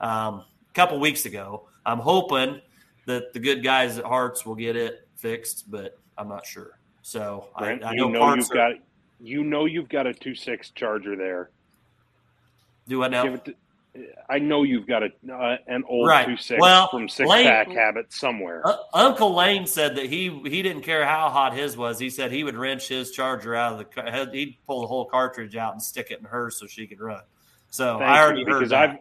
Um, 0.00 0.44
a 0.70 0.72
couple 0.72 1.00
weeks 1.00 1.26
ago. 1.26 1.66
I'm 1.84 1.98
hoping 1.98 2.60
that 3.06 3.32
the 3.32 3.38
good 3.40 3.64
guys 3.64 3.98
at 3.98 4.04
Hearts 4.04 4.44
will 4.44 4.54
get 4.54 4.76
it 4.76 5.08
fixed, 5.16 5.70
but 5.70 5.98
I'm 6.18 6.28
not 6.28 6.44
sure. 6.46 6.78
So 7.02 7.48
Brent, 7.58 7.82
I, 7.84 7.88
I 7.90 7.92
you 7.92 7.98
know, 8.02 8.08
know 8.08 8.20
parts 8.20 8.48
you've 8.48 8.50
are- 8.58 8.72
got 8.72 8.80
you 9.20 9.44
know 9.44 9.64
you've 9.64 9.88
got 9.88 10.06
a 10.06 10.12
two 10.12 10.34
six 10.34 10.70
charger 10.70 11.16
there. 11.16 11.50
do 12.88 13.02
I 13.02 13.08
now? 13.08 13.22
Give 13.24 13.34
it 13.34 13.44
to, 13.46 13.54
I 14.28 14.38
know 14.38 14.62
you've 14.62 14.86
got 14.86 15.02
a 15.04 15.08
uh, 15.32 15.56
an 15.68 15.82
old 15.88 16.06
Right. 16.06 16.26
two 16.26 16.36
six 16.36 16.60
Well, 16.60 16.88
from 16.90 17.08
six 17.08 17.28
Lane- 17.28 17.46
pack 17.46 17.70
habit 17.70 18.12
somewhere. 18.12 18.60
Uh, 18.66 18.76
Uncle 18.92 19.34
Lane 19.34 19.66
said 19.66 19.96
that 19.96 20.06
he 20.06 20.28
he 20.44 20.60
didn't 20.62 20.82
care 20.82 21.06
how 21.06 21.30
hot 21.30 21.54
his 21.54 21.76
was. 21.78 21.98
He 21.98 22.10
said 22.10 22.30
he 22.30 22.44
would 22.44 22.56
wrench 22.56 22.88
his 22.88 23.12
charger 23.12 23.54
out 23.54 23.80
of 23.80 23.86
the. 23.94 24.28
He'd 24.32 24.58
pull 24.66 24.82
the 24.82 24.86
whole 24.86 25.06
cartridge 25.06 25.56
out 25.56 25.72
and 25.72 25.82
stick 25.82 26.10
it 26.10 26.18
in 26.18 26.24
hers 26.26 26.58
so 26.58 26.66
she 26.66 26.86
could 26.86 27.00
run. 27.00 27.22
So 27.70 27.98
Thank 27.98 28.10
I 28.10 28.20
already 28.22 28.40
you, 28.40 28.46
heard 28.46 28.58
because 28.58 28.70
that. 28.70 28.90
I've 28.90 28.98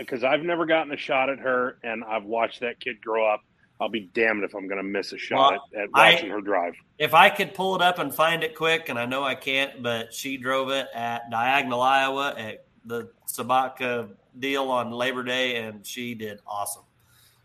because 0.00 0.24
I've 0.24 0.42
never 0.42 0.66
gotten 0.66 0.92
a 0.92 0.96
shot 0.96 1.30
at 1.30 1.38
her, 1.38 1.78
and 1.84 2.02
I've 2.04 2.24
watched 2.24 2.60
that 2.60 2.80
kid 2.80 3.00
grow 3.00 3.26
up. 3.32 3.42
I'll 3.80 3.88
be 3.88 4.10
damned 4.12 4.44
if 4.44 4.54
I'm 4.54 4.68
going 4.68 4.76
to 4.78 4.82
miss 4.82 5.12
a 5.12 5.18
shot 5.18 5.52
Well, 5.52 5.62
at, 5.74 5.82
at 5.84 5.88
I- 5.94 6.12
watching 6.14 6.30
her 6.30 6.40
drive. 6.42 6.74
if 6.98 7.14
I 7.14 7.30
could 7.30 7.54
pull 7.54 7.74
it 7.76 7.80
up 7.82 7.98
and 7.98 8.14
find 8.14 8.42
it 8.44 8.54
quick, 8.54 8.88
and 8.90 8.98
I 8.98 9.06
know 9.06 9.24
I 9.24 9.34
can't, 9.34 9.82
but 9.82 10.12
she 10.12 10.36
drove 10.36 10.70
it 10.70 10.86
at 10.94 11.30
Diagonal, 11.30 11.80
Iowa, 11.80 12.34
at 12.36 12.64
the 12.84 13.10
Sabaka 13.26 14.10
deal 14.38 14.64
on 14.64 14.90
Labor 14.90 15.22
Day, 15.22 15.56
and 15.56 15.84
she 15.86 16.14
did 16.14 16.40
awesome. 16.46 16.82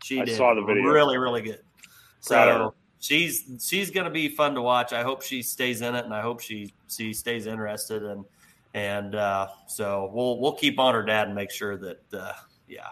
She 0.02 0.20
I 0.20 0.24
did 0.26 0.36
saw 0.36 0.54
the 0.54 0.62
video. 0.62 0.82
really, 0.84 1.16
really 1.16 1.40
good. 1.42 1.60
Proud 2.26 2.48
of 2.48 2.54
her. 2.54 2.64
So 2.64 2.74
she's 3.00 3.44
she's 3.60 3.90
going 3.90 4.04
to 4.04 4.10
be 4.10 4.28
fun 4.28 4.54
to 4.56 4.62
watch. 4.62 4.92
I 4.92 5.02
hope 5.02 5.22
she 5.22 5.42
stays 5.42 5.80
in 5.80 5.94
it, 5.94 6.04
and 6.04 6.12
I 6.12 6.20
hope 6.20 6.40
she 6.40 6.72
she 6.88 7.12
stays 7.14 7.46
interested, 7.46 8.02
and 8.02 8.24
and 8.74 9.14
uh, 9.14 9.48
so 9.68 10.10
we'll 10.12 10.38
we'll 10.38 10.52
keep 10.52 10.78
on 10.78 10.92
her 10.94 11.02
dad 11.02 11.28
and 11.28 11.34
make 11.34 11.50
sure 11.50 11.76
that 11.78 12.02
uh, 12.12 12.32
yeah 12.68 12.88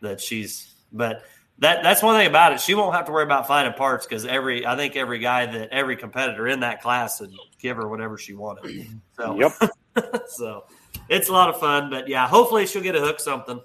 that 0.00 0.20
she's 0.20 0.74
but 0.92 1.22
that 1.60 1.82
that's 1.82 2.02
one 2.02 2.16
thing 2.16 2.26
about 2.26 2.52
it. 2.52 2.60
She 2.60 2.74
won't 2.74 2.94
have 2.94 3.04
to 3.06 3.12
worry 3.12 3.22
about 3.22 3.46
finding 3.46 3.74
parts 3.74 4.06
because 4.06 4.24
every 4.24 4.66
I 4.66 4.76
think 4.76 4.96
every 4.96 5.18
guy 5.18 5.44
that 5.46 5.68
every 5.70 5.96
competitor 5.96 6.48
in 6.48 6.60
that 6.60 6.80
class 6.80 7.20
would 7.20 7.34
give 7.58 7.76
her 7.76 7.86
whatever 7.86 8.18
she 8.18 8.34
wanted. 8.34 8.86
So 9.16 9.38
Yep. 9.38 10.22
so 10.28 10.64
it's 11.10 11.28
a 11.28 11.32
lot 11.32 11.50
of 11.50 11.60
fun. 11.60 11.90
But 11.90 12.08
yeah, 12.08 12.26
hopefully 12.26 12.66
she'll 12.66 12.82
get 12.82 12.96
a 12.96 13.00
hook 13.00 13.20
something. 13.20 13.60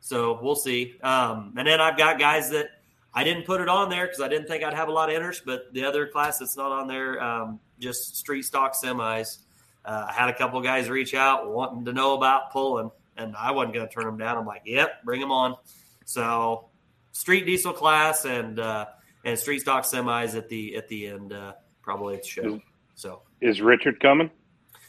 So 0.00 0.38
we'll 0.40 0.56
see. 0.56 0.96
Um, 1.02 1.52
and 1.58 1.68
then 1.68 1.78
I've 1.78 1.98
got 1.98 2.18
guys 2.18 2.48
that 2.50 2.68
I 3.12 3.22
didn't 3.22 3.44
put 3.44 3.60
it 3.60 3.68
on 3.68 3.90
there 3.90 4.06
because 4.06 4.22
I 4.22 4.28
didn't 4.28 4.48
think 4.48 4.64
I'd 4.64 4.72
have 4.72 4.88
a 4.88 4.92
lot 4.92 5.10
of 5.10 5.14
interest. 5.14 5.42
But 5.44 5.74
the 5.74 5.84
other 5.84 6.06
class 6.06 6.38
that's 6.38 6.56
not 6.56 6.72
on 6.72 6.88
there, 6.88 7.22
um, 7.22 7.60
just 7.78 8.16
street 8.16 8.46
stock 8.46 8.74
semis. 8.74 9.38
Uh, 9.84 10.06
I 10.08 10.12
had 10.12 10.30
a 10.30 10.34
couple 10.34 10.58
guys 10.62 10.88
reach 10.88 11.12
out 11.12 11.50
wanting 11.50 11.84
to 11.84 11.92
know 11.92 12.14
about 12.14 12.50
pulling, 12.50 12.90
and 13.16 13.34
I 13.36 13.50
wasn't 13.52 13.74
going 13.74 13.86
to 13.86 13.92
turn 13.92 14.04
them 14.04 14.18
down. 14.18 14.36
I'm 14.36 14.46
like, 14.46 14.62
"Yep, 14.64 15.04
bring 15.04 15.20
them 15.20 15.32
on." 15.32 15.56
So, 16.04 16.68
street 17.12 17.46
diesel 17.46 17.72
class 17.72 18.24
and 18.24 18.58
uh, 18.58 18.86
and 19.24 19.38
street 19.38 19.60
stock 19.60 19.84
semis 19.84 20.36
at 20.36 20.48
the 20.48 20.76
at 20.76 20.88
the 20.88 21.06
end, 21.08 21.32
uh, 21.32 21.54
probably 21.82 22.14
at 22.14 22.22
the 22.22 22.28
show. 22.28 22.60
So, 22.94 23.22
Is 23.40 23.60
Richard 23.60 24.00
coming? 24.00 24.30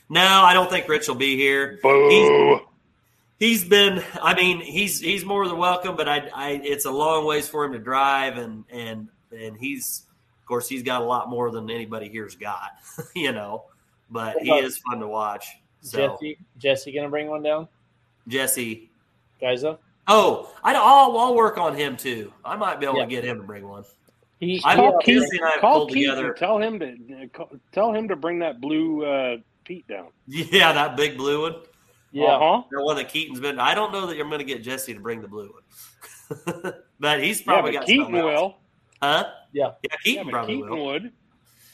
no, 0.10 0.22
I 0.22 0.54
don't 0.54 0.70
think 0.70 0.88
Rich 0.88 1.08
will 1.08 1.16
be 1.16 1.36
here. 1.36 1.80
Boo. 1.82 2.62
He's 3.40 3.66
been. 3.66 4.02
I 4.22 4.34
mean, 4.34 4.62
he's 4.62 5.00
he's 5.00 5.26
more 5.26 5.48
than 5.48 5.58
welcome, 5.58 5.96
but 5.98 6.08
I, 6.08 6.30
I 6.34 6.50
it's 6.64 6.86
a 6.86 6.92
long 6.92 7.26
ways 7.26 7.50
for 7.50 7.66
him 7.66 7.74
to 7.74 7.80
drive, 7.80 8.38
and 8.38 8.64
and 8.70 9.10
and 9.38 9.58
he's 9.58 10.04
of 10.42 10.48
course 10.48 10.70
he's 10.70 10.84
got 10.84 11.02
a 11.02 11.06
lot 11.06 11.30
more 11.30 11.52
than 11.52 11.70
anybody 11.70 12.08
here's 12.08 12.36
got, 12.36 12.72
you 13.16 13.32
know. 13.32 13.66
But 14.10 14.38
he 14.38 14.52
is 14.52 14.78
fun 14.78 15.00
to 15.00 15.08
watch. 15.08 15.48
So 15.82 15.98
Jesse, 15.98 16.38
Jesse 16.58 16.92
gonna 16.94 17.10
bring 17.10 17.28
one 17.28 17.44
down, 17.44 17.68
Jesse, 18.28 18.90
guys. 19.42 19.64
Oh, 20.08 20.52
I, 20.64 20.74
I'll 20.76 21.18
I'll 21.18 21.36
work 21.36 21.58
on 21.58 21.76
him 21.76 21.98
too. 21.98 22.32
I 22.44 22.56
might 22.56 22.80
be 22.80 22.86
able 22.86 22.98
Yeah. 23.00 23.06
to 23.06 23.10
get 23.10 23.24
him 23.24 23.38
to 23.38 23.44
bring 23.44 23.68
one. 23.68 23.84
He, 24.40 24.62
I 24.66 24.76
Call 24.76 24.98
Keith. 25.00 25.24
I 25.44 25.58
Call 25.60 25.78
pulled 25.88 25.94
Keith 25.94 26.10
tell 26.38 26.60
him 26.60 26.80
to 26.80 27.28
call- 27.34 27.52
tell 27.72 27.94
him 27.94 28.08
to 28.10 28.16
bring 28.16 28.40
that 28.40 28.60
blue 28.62 29.06
uh, 29.06 29.38
Pete 29.64 29.88
down. 29.88 30.10
Yeah, 30.28 30.74
that 30.74 30.96
big 30.98 31.18
blue 31.18 31.42
one. 31.44 31.56
yeah. 32.12 32.26
Uh-huh. 32.26 32.64
The 32.70 32.84
one 32.84 32.98
that 32.98 33.10
Keaton's 33.10 33.40
been. 33.40 33.60
I 33.60 33.74
don't 33.74 33.92
know 33.92 34.06
that 34.08 34.16
you're 34.18 34.28
going 34.28 34.40
to 34.40 34.46
get 34.46 34.62
Jesse 34.62 34.94
to 34.94 35.00
bring 35.00 35.22
the 35.22 35.28
blue 35.28 35.52
one, 35.54 36.74
but 37.00 37.24
he's 37.24 37.40
Yeah, 37.40 37.46
probably 37.46 37.72
but 37.72 37.78
got 37.80 37.86
Keaton 37.88 38.12
will. 38.12 38.58
huh? 39.02 39.26
Yeah. 39.54 39.64
yeah, 39.64 39.90
Yeah, 39.90 39.98
Keaton 40.04 40.24
but 40.26 40.32
probably 40.32 40.56
Keaton 40.58 40.70
will. 40.70 40.86
would. 40.86 41.12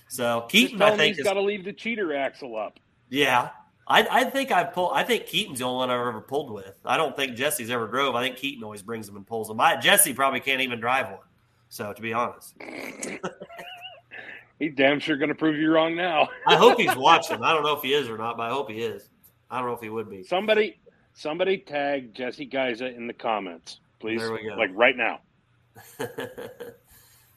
So 0.09 0.45
Keaton, 0.49 0.81
I 0.81 0.95
think 0.95 1.15
he's 1.15 1.23
got 1.25 1.33
to 1.33 1.41
leave 1.41 1.63
the 1.65 1.73
cheater 1.73 2.15
axle 2.15 2.55
up. 2.57 2.79
yeah. 3.09 3.49
I, 3.87 4.07
I 4.09 4.23
think 4.25 4.51
I've 4.51 4.73
pulled. 4.73 4.91
I 4.93 5.03
think 5.03 5.25
Keaton's 5.25 5.59
the 5.59 5.65
only 5.65 5.77
one 5.77 5.89
I've 5.89 6.07
ever 6.07 6.21
pulled 6.21 6.51
with. 6.51 6.73
I 6.85 6.97
don't 6.97 7.15
think 7.15 7.35
Jesse's 7.35 7.69
ever 7.69 7.87
drove. 7.87 8.15
I 8.15 8.23
think 8.23 8.37
Keaton 8.37 8.63
always 8.63 8.81
brings 8.81 9.07
them 9.07 9.17
and 9.17 9.27
pulls 9.27 9.47
them. 9.47 9.59
I, 9.59 9.75
Jesse 9.77 10.13
probably 10.13 10.39
can't 10.39 10.61
even 10.61 10.79
drive 10.79 11.09
one. 11.09 11.19
So 11.69 11.91
to 11.93 12.01
be 12.01 12.13
honest, 12.13 12.55
He's 14.61 14.75
damn 14.75 14.99
sure 14.99 15.17
going 15.17 15.29
to 15.29 15.35
prove 15.35 15.57
you 15.57 15.71
wrong 15.71 15.95
now. 15.95 16.29
I 16.47 16.55
hope 16.55 16.79
he's 16.79 16.95
watching. 16.95 17.43
I 17.43 17.51
don't 17.51 17.63
know 17.63 17.75
if 17.75 17.81
he 17.81 17.95
is 17.95 18.07
or 18.07 18.17
not, 18.17 18.37
but 18.37 18.43
I 18.43 18.49
hope 18.49 18.69
he 18.69 18.83
is. 18.83 19.09
I 19.49 19.57
don't 19.57 19.67
know 19.67 19.73
if 19.73 19.81
he 19.81 19.89
would 19.89 20.07
be. 20.07 20.21
Somebody, 20.23 20.79
somebody 21.15 21.57
tag 21.57 22.13
Jesse 22.13 22.47
Geiza 22.47 22.95
in 22.95 23.07
the 23.07 23.13
comments, 23.13 23.79
please. 23.99 24.19
There 24.19 24.31
we 24.31 24.43
go. 24.43 24.53
Like 24.55 24.69
right 24.73 24.95
now. 24.95 25.21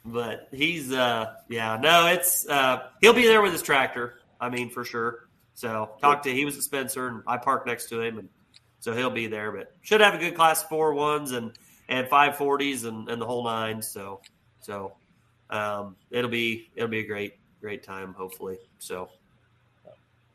but 0.05 0.49
he's 0.51 0.91
uh 0.91 1.33
yeah 1.49 1.79
no 1.81 2.05
it's 2.07 2.47
uh 2.47 2.89
he'll 3.01 3.13
be 3.13 3.23
there 3.23 3.41
with 3.41 3.53
his 3.53 3.61
tractor 3.61 4.19
i 4.39 4.49
mean 4.49 4.69
for 4.69 4.83
sure 4.83 5.24
so 5.55 5.89
talk 5.99 6.21
to 6.21 6.31
he 6.31 6.45
was 6.45 6.55
at 6.55 6.63
spencer 6.63 7.07
and 7.07 7.23
i 7.25 7.35
parked 7.37 7.65
next 7.65 7.89
to 7.89 7.99
him 7.99 8.19
and 8.19 8.29
so 8.79 8.93
he'll 8.93 9.09
be 9.09 9.25
there 9.25 9.51
but 9.51 9.75
should 9.81 10.01
have 10.01 10.13
a 10.13 10.17
good 10.17 10.35
class 10.35 10.61
four 10.63 10.93
ones 10.93 11.31
and 11.31 11.57
and 11.89 12.07
five 12.07 12.37
forties 12.37 12.83
and 12.83 13.09
and 13.09 13.19
the 13.19 13.25
whole 13.25 13.43
nine 13.43 13.81
so 13.81 14.21
so 14.59 14.93
um 15.49 15.95
it'll 16.11 16.29
be 16.29 16.69
it'll 16.75 16.89
be 16.89 16.99
a 16.99 17.07
great 17.07 17.33
great 17.61 17.81
time 17.81 18.13
hopefully 18.13 18.57
so 18.77 19.09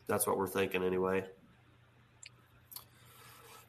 that's 0.08 0.26
what 0.26 0.36
we're 0.36 0.48
thinking 0.48 0.82
anyway 0.82 1.24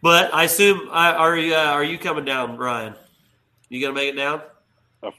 but 0.02 0.34
i 0.34 0.46
assume 0.46 0.90
are 0.90 1.38
you 1.38 1.54
uh, 1.54 1.58
are 1.58 1.84
you 1.84 2.00
coming 2.00 2.26
down 2.26 2.58
ryan 2.58 2.96
you 3.70 3.80
gonna 3.80 3.94
make 3.94 4.10
it 4.10 4.18
down 4.18 4.42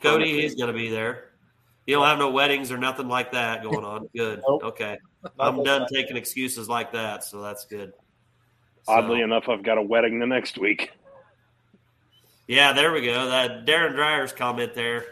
Cody, 0.01 0.41
he's 0.41 0.55
going 0.55 0.69
to 0.69 0.79
be 0.79 0.89
there. 0.89 1.31
You 1.87 1.97
don't 1.97 2.07
have 2.07 2.19
no 2.19 2.31
weddings 2.31 2.71
or 2.71 2.79
nothing 2.79 3.09
like 3.09 3.33
that 3.33 3.63
going 3.63 3.85
on. 3.85 4.09
Good. 4.15 4.41
Nope. 4.47 4.63
Okay. 4.65 4.99
Not 5.23 5.33
I'm 5.39 5.63
done 5.63 5.87
taking 5.93 6.17
excuses 6.17 6.69
like 6.69 6.93
that, 6.93 7.25
so 7.25 7.41
that's 7.43 7.65
good. 7.65 7.93
So, 8.85 8.93
Oddly 8.93 9.21
enough, 9.21 9.49
I've 9.49 9.63
got 9.63 9.79
a 9.79 9.83
wedding 9.83 10.19
the 10.19 10.27
next 10.27 10.59
week. 10.59 10.91
yeah, 12.49 12.73
there 12.73 12.93
we 12.93 13.03
go. 13.03 13.29
That 13.29 13.65
Darren 13.65 13.95
Dreyer's 13.95 14.33
comment 14.33 14.75
there. 14.75 15.05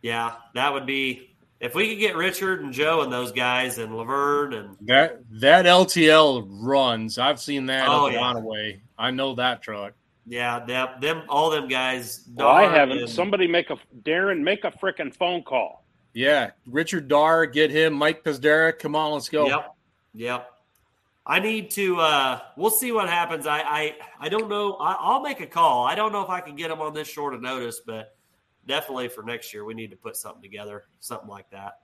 Yeah, 0.00 0.32
that 0.54 0.72
would 0.72 0.86
be 0.86 1.34
if 1.60 1.74
we 1.74 1.88
could 1.90 1.98
get 2.00 2.16
Richard 2.16 2.62
and 2.62 2.72
Joe 2.72 3.02
and 3.02 3.12
those 3.12 3.30
guys 3.30 3.78
and 3.78 3.96
Laverne 3.96 4.54
and 4.54 4.76
That 4.82 5.20
that 5.40 5.66
LTL 5.66 6.46
runs. 6.50 7.18
I've 7.18 7.40
seen 7.40 7.66
that 7.66 7.88
Oh, 7.88 8.06
up 8.06 8.12
yeah. 8.12 8.20
Runaway. 8.20 8.80
I 8.98 9.10
know 9.10 9.34
that 9.36 9.62
truck. 9.62 9.92
yeah, 10.26 10.64
them, 10.64 10.88
them 11.00 11.22
all 11.28 11.50
them 11.50 11.68
guys. 11.68 12.26
Well, 12.34 12.48
I 12.48 12.62
haven't. 12.64 12.98
and- 12.98 13.08
Somebody 13.10 13.46
make 13.46 13.70
a 13.70 13.76
Darren 14.02 14.40
make 14.40 14.64
a 14.64 14.70
frickin' 14.70 15.14
phone 15.14 15.42
call. 15.42 15.84
Yeah, 16.14 16.50
Richard 16.66 17.08
Dar, 17.08 17.46
get 17.46 17.70
him. 17.70 17.94
Mike 17.94 18.22
Pazdera, 18.22 18.78
come 18.78 18.94
on, 18.94 19.12
let's 19.12 19.28
go. 19.28 19.46
Yep. 19.46 19.74
Yep. 20.14 20.48
I 21.24 21.38
need 21.38 21.70
to. 21.72 22.00
uh 22.00 22.40
We'll 22.56 22.70
see 22.70 22.92
what 22.92 23.08
happens. 23.08 23.46
I 23.46 23.60
I, 23.60 23.94
I 24.20 24.28
don't 24.28 24.48
know. 24.48 24.74
I, 24.74 24.96
I'll 24.98 25.22
make 25.22 25.40
a 25.40 25.46
call. 25.46 25.84
I 25.84 25.94
don't 25.94 26.12
know 26.12 26.22
if 26.22 26.30
I 26.30 26.40
can 26.40 26.56
get 26.56 26.68
them 26.68 26.80
on 26.80 26.94
this 26.94 27.08
short 27.08 27.34
of 27.34 27.40
notice, 27.40 27.80
but 27.84 28.14
definitely 28.66 29.08
for 29.08 29.22
next 29.22 29.54
year, 29.54 29.64
we 29.64 29.74
need 29.74 29.90
to 29.90 29.96
put 29.96 30.16
something 30.16 30.42
together, 30.42 30.84
something 31.00 31.28
like 31.28 31.48
that. 31.50 31.78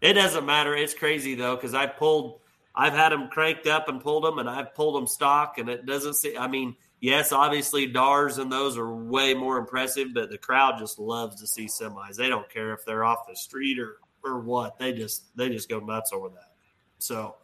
It 0.00 0.14
doesn't 0.14 0.44
matter. 0.44 0.74
It's 0.74 0.94
crazy 0.94 1.34
though 1.34 1.54
because 1.54 1.74
I 1.74 1.86
pulled. 1.86 2.40
I've 2.74 2.94
had 2.94 3.10
them 3.10 3.28
cranked 3.28 3.66
up 3.66 3.88
and 3.88 4.00
pulled 4.00 4.24
them, 4.24 4.38
and 4.38 4.48
I've 4.48 4.74
pulled 4.74 4.96
them 4.96 5.06
stock, 5.06 5.58
and 5.58 5.68
it 5.68 5.86
doesn't 5.86 6.14
see. 6.14 6.36
I 6.36 6.48
mean, 6.48 6.74
yes, 7.02 7.32
obviously 7.32 7.86
Dars 7.86 8.38
and 8.38 8.50
those 8.50 8.78
are 8.78 8.94
way 8.94 9.34
more 9.34 9.58
impressive, 9.58 10.14
but 10.14 10.30
the 10.30 10.38
crowd 10.38 10.78
just 10.78 10.98
loves 10.98 11.38
to 11.42 11.46
see 11.46 11.66
semis. 11.66 12.16
They 12.16 12.30
don't 12.30 12.48
care 12.48 12.72
if 12.72 12.86
they're 12.86 13.04
off 13.04 13.26
the 13.28 13.36
street 13.36 13.78
or 13.78 13.98
or 14.24 14.38
what. 14.40 14.78
They 14.78 14.94
just 14.94 15.36
they 15.36 15.50
just 15.50 15.68
go 15.68 15.80
nuts 15.80 16.12
over 16.14 16.30
that. 16.30 16.52
So 16.98 17.34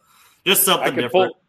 just 0.43 0.63
I 0.63 0.65
something 0.71 0.95
could 0.95 1.01
different. 1.01 1.33
pull. 1.33 1.41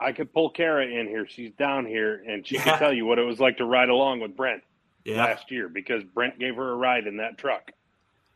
I 0.00 0.12
could 0.12 0.32
pull 0.34 0.50
Kara 0.50 0.84
in 0.86 1.06
here. 1.06 1.26
She's 1.26 1.52
down 1.52 1.86
here, 1.86 2.22
and 2.28 2.46
she 2.46 2.56
Yeah. 2.56 2.64
can 2.64 2.78
tell 2.80 2.92
you 2.92 3.06
what 3.06 3.18
it 3.18 3.22
was 3.22 3.40
like 3.40 3.56
to 3.58 3.64
ride 3.64 3.88
along 3.88 4.20
with 4.20 4.36
Brent 4.36 4.62
yeah, 5.04 5.24
last 5.24 5.50
year 5.50 5.68
because 5.68 6.02
Brent 6.02 6.38
gave 6.38 6.56
her 6.56 6.72
a 6.72 6.76
ride 6.76 7.06
in 7.06 7.16
that 7.18 7.38
truck 7.38 7.70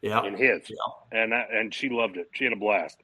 yeah. 0.01 0.25
in 0.25 0.35
his, 0.35 0.71
Yeah. 0.71 0.77
and 1.21 1.33
that, 1.33 1.51
and 1.51 1.75
she 1.75 1.89
loved 1.89 2.17
it. 2.17 2.29
She 2.33 2.45
had 2.45 2.53
a 2.53 2.57
blast. 2.57 2.99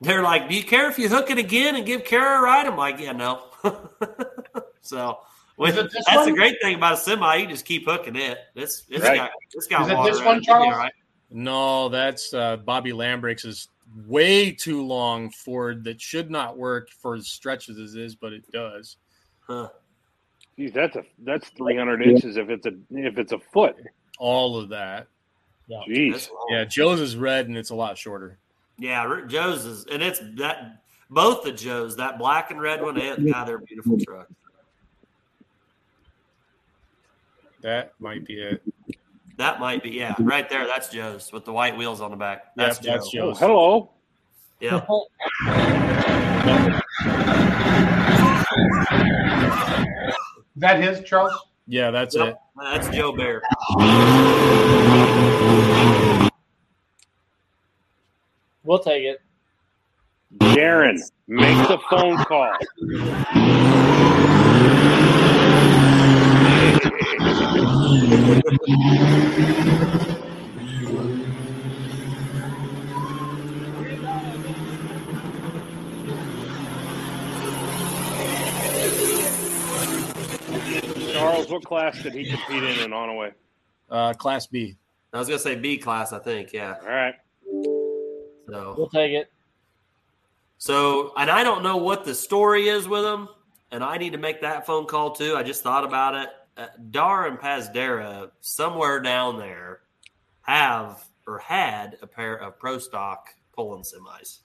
They're 0.00 0.22
like, 0.22 0.48
"Do 0.48 0.54
you 0.54 0.62
care 0.62 0.88
if 0.88 0.98
you 0.98 1.08
hook 1.08 1.30
it 1.30 1.38
again 1.38 1.74
and 1.74 1.84
give 1.84 2.04
Kara 2.04 2.38
a 2.38 2.42
ride?" 2.42 2.66
I'm 2.66 2.76
like, 2.76 3.00
"Yeah, 3.00 3.12
no." 3.12 3.42
so 4.82 5.18
well, 5.56 5.70
Is 5.70 5.76
it 5.78 5.90
this 5.92 6.04
that's 6.06 6.26
the 6.26 6.32
great 6.32 6.56
thing 6.62 6.76
about 6.76 6.94
a 6.94 6.96
semi. 6.96 7.36
You 7.36 7.46
just 7.46 7.64
keep 7.64 7.86
hooking 7.86 8.16
it. 8.16 8.38
This 8.54 8.84
it's 8.88 9.04
Right. 9.04 9.16
got 9.16 9.30
it's 9.52 9.66
got 9.66 9.82
Is 9.82 9.88
it 9.88 9.94
water. 9.96 10.12
this 10.12 10.22
one, 10.22 10.36
it. 10.38 10.38
It'll 10.38 10.40
be 10.40 10.46
Charles? 10.46 10.72
all 10.72 10.78
right. 10.78 10.92
No, 11.30 11.88
that's 11.88 12.32
uh, 12.34 12.56
Bobby 12.58 12.92
Lambrix 12.92 13.44
is 13.44 13.68
way 14.06 14.50
too 14.52 14.84
long 14.84 15.30
Ford 15.30 15.82
that 15.84 16.00
should 16.00 16.30
not 16.30 16.56
work 16.56 16.88
for 16.90 17.14
as 17.14 17.28
stretches 17.28 17.78
as 17.78 17.94
is, 17.94 18.14
but 18.14 18.32
it 18.32 18.50
does. 18.52 18.96
Huh. 19.40 19.68
Geez, 20.58 20.72
that's 20.72 20.96
a 20.96 21.04
that's 21.24 21.48
three 21.50 21.76
hundred 21.76 22.02
inches 22.02 22.36
if 22.36 22.48
it's 22.48 22.66
a 22.66 22.72
if 22.90 23.18
it's 23.18 23.32
a 23.32 23.38
foot. 23.38 23.76
All 24.18 24.58
of 24.58 24.68
that. 24.70 25.08
Jeez, 25.68 26.28
Yeah, 26.48 26.64
Joe's 26.64 27.00
is 27.00 27.16
red 27.16 27.48
and 27.48 27.56
it's 27.58 27.70
a 27.70 27.74
lot 27.74 27.98
shorter. 27.98 28.38
Yeah, 28.78 29.22
Joe's 29.26 29.64
is, 29.64 29.84
and 29.90 30.02
it's 30.02 30.20
that 30.36 30.82
both 31.10 31.42
the 31.42 31.50
Joes, 31.52 31.96
that 31.96 32.18
black 32.18 32.50
and 32.52 32.60
red 32.60 32.80
one, 32.82 32.96
and 33.00 33.30
God, 33.32 33.48
they're 33.48 33.58
beautiful 33.58 33.98
trucks. 33.98 34.32
That 37.66 37.94
might 37.98 38.24
be 38.24 38.34
it. 38.34 38.62
That 39.38 39.58
might 39.58 39.82
be, 39.82 39.90
yeah, 39.90 40.14
right 40.20 40.48
there. 40.48 40.68
That's 40.68 40.88
Joe's 40.88 41.32
with 41.32 41.44
the 41.44 41.52
white 41.52 41.76
wheels 41.76 42.00
on 42.00 42.12
the 42.12 42.16
back. 42.16 42.44
Yep, 42.56 42.66
That's 42.68 42.78
that's 42.78 43.10
Joe. 43.10 43.22
oh, 43.22 43.30
Joe's. 43.32 43.38
hello. 43.40 43.90
Yeah, 44.60 44.80
Is 49.26 50.60
that 50.60 50.80
his, 50.82 51.02
Charles? 51.02 51.32
Yeah, 51.66 51.90
that's 51.90 52.14
Yep. 52.14 52.28
it. 52.28 52.36
that's 52.62 52.88
Joe 52.88 53.12
Bear. 53.12 53.42
We'll 58.64 58.78
take 58.78 59.04
it. 59.04 59.20
Darren, 60.38 60.98
make 61.28 61.68
the 61.68 61.78
phone 61.90 62.16
call. 62.24 62.56
Charles, 81.12 81.48
what 81.48 81.64
class 81.64 82.02
did 82.02 82.12
he 82.12 82.30
compete 82.30 82.62
in 82.62 82.78
in 82.80 82.90
Onaway? 82.90 83.32
Uh, 83.88 84.12
class 84.14 84.46
B. 84.46 84.76
I 85.12 85.18
was 85.18 85.28
gonna 85.28 85.38
say 85.38 85.54
B 85.54 85.78
class, 85.78 86.12
I 86.12 86.18
think. 86.18 86.52
Yeah. 86.52 86.74
All 86.82 86.88
right. 86.88 87.14
So 88.48 88.74
We'll 88.76 88.88
take 88.88 89.12
it. 89.12 89.32
So, 90.58 91.12
and 91.16 91.30
I 91.30 91.42
don't 91.42 91.62
know 91.62 91.76
what 91.78 92.04
the 92.04 92.14
story 92.14 92.68
is 92.68 92.88
with 92.88 93.04
him, 93.04 93.28
and 93.70 93.82
I 93.82 93.96
need 93.98 94.12
to 94.12 94.18
make 94.18 94.40
that 94.42 94.66
phone 94.66 94.86
call 94.86 95.12
too. 95.12 95.36
I 95.36 95.42
just 95.42 95.62
thought 95.62 95.84
about 95.84 96.14
it. 96.14 96.28
Uh, 96.56 96.66
Dar 96.90 97.26
and 97.26 97.38
Pazdera, 97.38 98.30
somewhere 98.40 99.00
down 99.00 99.38
there, 99.38 99.80
have 100.42 101.04
or 101.26 101.38
had 101.38 101.98
a 102.02 102.06
pair 102.06 102.34
of 102.36 102.58
pro 102.58 102.78
stock 102.78 103.28
pulling 103.54 103.82
semis. 103.82 104.38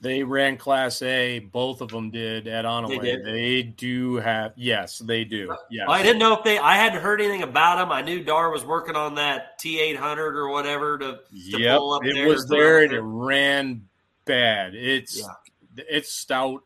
They 0.00 0.22
ran 0.24 0.56
Class 0.56 1.00
A. 1.02 1.38
Both 1.38 1.80
of 1.80 1.88
them 1.90 2.10
did 2.10 2.46
at 2.48 2.64
Onaway. 2.64 3.00
They 3.00 3.16
They, 3.32 3.62
do 3.62 4.16
have. 4.16 4.52
Yes, 4.56 4.98
they 4.98 5.24
do. 5.24 5.54
Yes. 5.70 5.86
I 5.88 6.02
didn't 6.02 6.18
know 6.18 6.34
if 6.34 6.42
they. 6.44 6.58
I 6.58 6.74
hadn't 6.76 7.00
heard 7.00 7.20
anything 7.20 7.42
about 7.42 7.76
them. 7.76 7.92
I 7.92 8.02
knew 8.02 8.22
Dar 8.22 8.50
was 8.50 8.64
working 8.64 8.96
on 8.96 9.14
that 9.14 9.58
T 9.58 9.80
eight 9.80 9.96
hundred 9.96 10.36
or 10.36 10.48
whatever 10.48 10.98
to, 10.98 11.12
to 11.12 11.20
Yep, 11.30 11.78
pull 11.78 11.92
up 11.92 12.04
it 12.04 12.14
there. 12.14 12.26
was 12.28 12.46
there 12.48 12.82
and 12.82 12.92
it 12.92 13.00
ran 13.00 13.88
bad. 14.24 14.74
It's 14.74 15.20
Yeah. 15.20 15.84
it's 15.88 16.12
stout. 16.12 16.64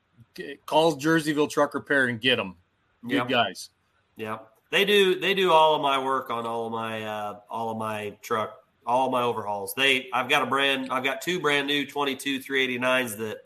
Call 0.66 0.97
Jerseyville 0.97 1.51
Truck 1.51 1.74
Repair 1.74 2.06
and 2.06 2.20
get 2.20 2.36
them. 2.36 2.56
Good 3.02 3.12
Yep. 3.16 3.28
guys. 3.28 3.69
Yeah, 4.16 4.39
they 4.70 4.85
do. 4.85 5.19
They 5.19 5.35
do 5.35 5.51
all 5.53 5.74
of 5.74 5.82
my 5.82 6.03
work 6.03 6.31
on 6.31 6.47
all 6.47 6.66
of 6.66 6.73
my 6.73 7.03
uh, 7.03 7.40
all 7.51 7.70
of 7.70 7.78
my 7.78 8.16
truck, 8.23 8.55
all 8.86 9.07
of 9.07 9.12
my 9.12 9.23
overhauls. 9.23 9.74
They, 9.77 10.09
I've 10.12 10.28
got 10.28 10.43
a 10.43 10.47
brand. 10.47 10.89
I've 10.90 11.05
got 11.05 11.20
two 11.23 11.40
brand 11.40 11.66
new 11.66 11.86
22 11.86 12.40
389s 12.40 13.16
that 13.19 13.39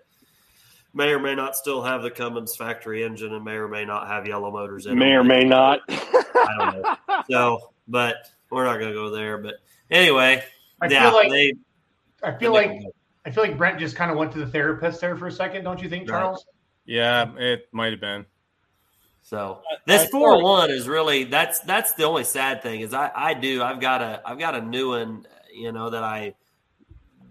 may 0.95 1.11
or 1.11 1.19
may 1.19 1.35
not 1.35 1.57
still 1.57 1.83
have 1.83 2.03
the 2.03 2.11
Cummins 2.11 2.57
factory 2.57 3.05
engine 3.05 3.33
and 3.35 3.45
may 3.45 3.55
or 3.55 3.69
may 3.69 3.85
not 3.85 4.09
have 4.09 4.27
yellow 4.27 4.51
motors 4.51 4.87
in 4.87 4.93
it. 4.93 4.97
May 4.97 5.13
or 5.13 5.25
may 5.25 5.45
not. 5.45 5.81
I 5.89 6.55
don't 6.59 6.83
know. 6.83 6.97
So, 7.31 7.73
but 7.89 8.17
we're 8.51 8.65
not 8.65 8.79
going 8.79 8.93
to 8.93 8.95
go 8.99 9.11
there. 9.11 9.39
But 9.39 9.55
anyway, 9.91 10.43
I 10.81 10.87
yeah, 10.89 11.09
feel 11.09 11.15
like 11.19 11.31
they. 11.31 11.55
I 12.23 12.33
feel 12.33 12.53
they- 12.53 12.69
like 12.69 12.83
I 13.25 13.31
feel 13.31 13.45
like 13.45 13.57
Brent 13.57 13.79
just 13.79 13.95
kind 13.95 14.11
of 14.11 14.17
went 14.19 14.33
to 14.33 14.39
the 14.41 14.47
therapist 14.49 15.01
there 15.01 15.17
for 15.17 15.29
a 15.29 15.33
second, 15.33 15.63
don't 15.63 15.81
you 15.81 15.89
think, 15.89 16.11
Right. 16.11 16.19
Charles? 16.19 16.45
Yeah, 16.85 17.31
it 17.37 17.69
might 17.71 17.93
have 17.93 18.01
been. 18.01 18.27
So 19.23 19.63
this 19.87 20.09
four 20.11 20.43
one 20.43 20.71
is 20.71 20.89
really 20.89 21.25
that's 21.25 21.61
that's 21.61 21.95
the 21.95 22.05
only 22.05 22.25
sad 22.25 22.63
thing 22.63 22.81
is 22.81 22.93
I 22.93 23.11
I 23.15 23.35
do 23.35 23.63
I've 23.63 23.81
got 23.81 24.03
a 24.03 24.21
I've 24.25 24.39
got 24.39 24.55
a 24.55 24.61
new 24.61 24.91
one 24.91 25.27
you 25.53 25.73
know 25.73 25.91
that 25.91 26.03
I 26.03 26.35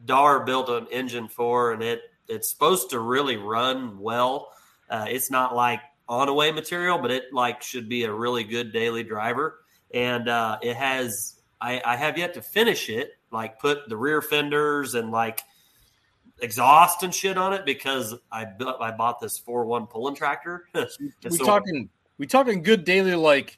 Dar 0.06 0.44
built 0.46 0.70
an 0.70 0.88
engine 0.92 1.28
for 1.28 1.74
and 1.74 1.84
it 1.84 2.02
it's 2.28 2.50
supposed 2.50 2.92
to 2.92 3.00
really 3.00 3.36
run 3.36 4.00
well. 4.00 4.54
Uh, 4.90 5.06
it's 5.10 5.30
not 5.30 5.56
like 5.56 5.82
Onaway 6.10 6.56
material, 6.56 6.98
but 6.98 7.12
it 7.12 7.34
like 7.34 7.62
should 7.62 7.88
be 7.88 8.04
a 8.04 8.14
really 8.14 8.44
good 8.44 8.72
daily 8.72 9.04
driver. 9.04 9.60
And 9.94 10.28
uh, 10.28 10.58
it 10.62 10.76
has 10.78 11.42
I, 11.60 11.82
I 11.86 11.96
have 11.98 12.18
yet 12.18 12.34
to 12.36 12.42
finish 12.42 12.90
it, 12.90 13.12
like 13.32 13.60
put 13.60 13.88
the 13.90 13.98
rear 13.98 14.22
fenders 14.22 14.96
and 14.96 15.12
like 15.12 15.42
exhaust 16.42 17.04
and 17.04 17.14
shit 17.14 17.38
on 17.38 17.54
it 17.54 17.66
because 17.66 18.16
I 18.32 18.46
built 18.46 18.82
I 18.82 18.92
bought 18.92 19.20
this 19.20 19.38
four 19.38 19.66
one 19.66 19.88
pulling 19.88 20.16
tractor. 20.16 20.66
We 20.74 21.38
so- 21.38 21.46
talking 21.46 21.90
we 22.18 22.28
talking 22.28 22.62
good 22.64 22.84
daily 22.84 23.16
like 23.16 23.58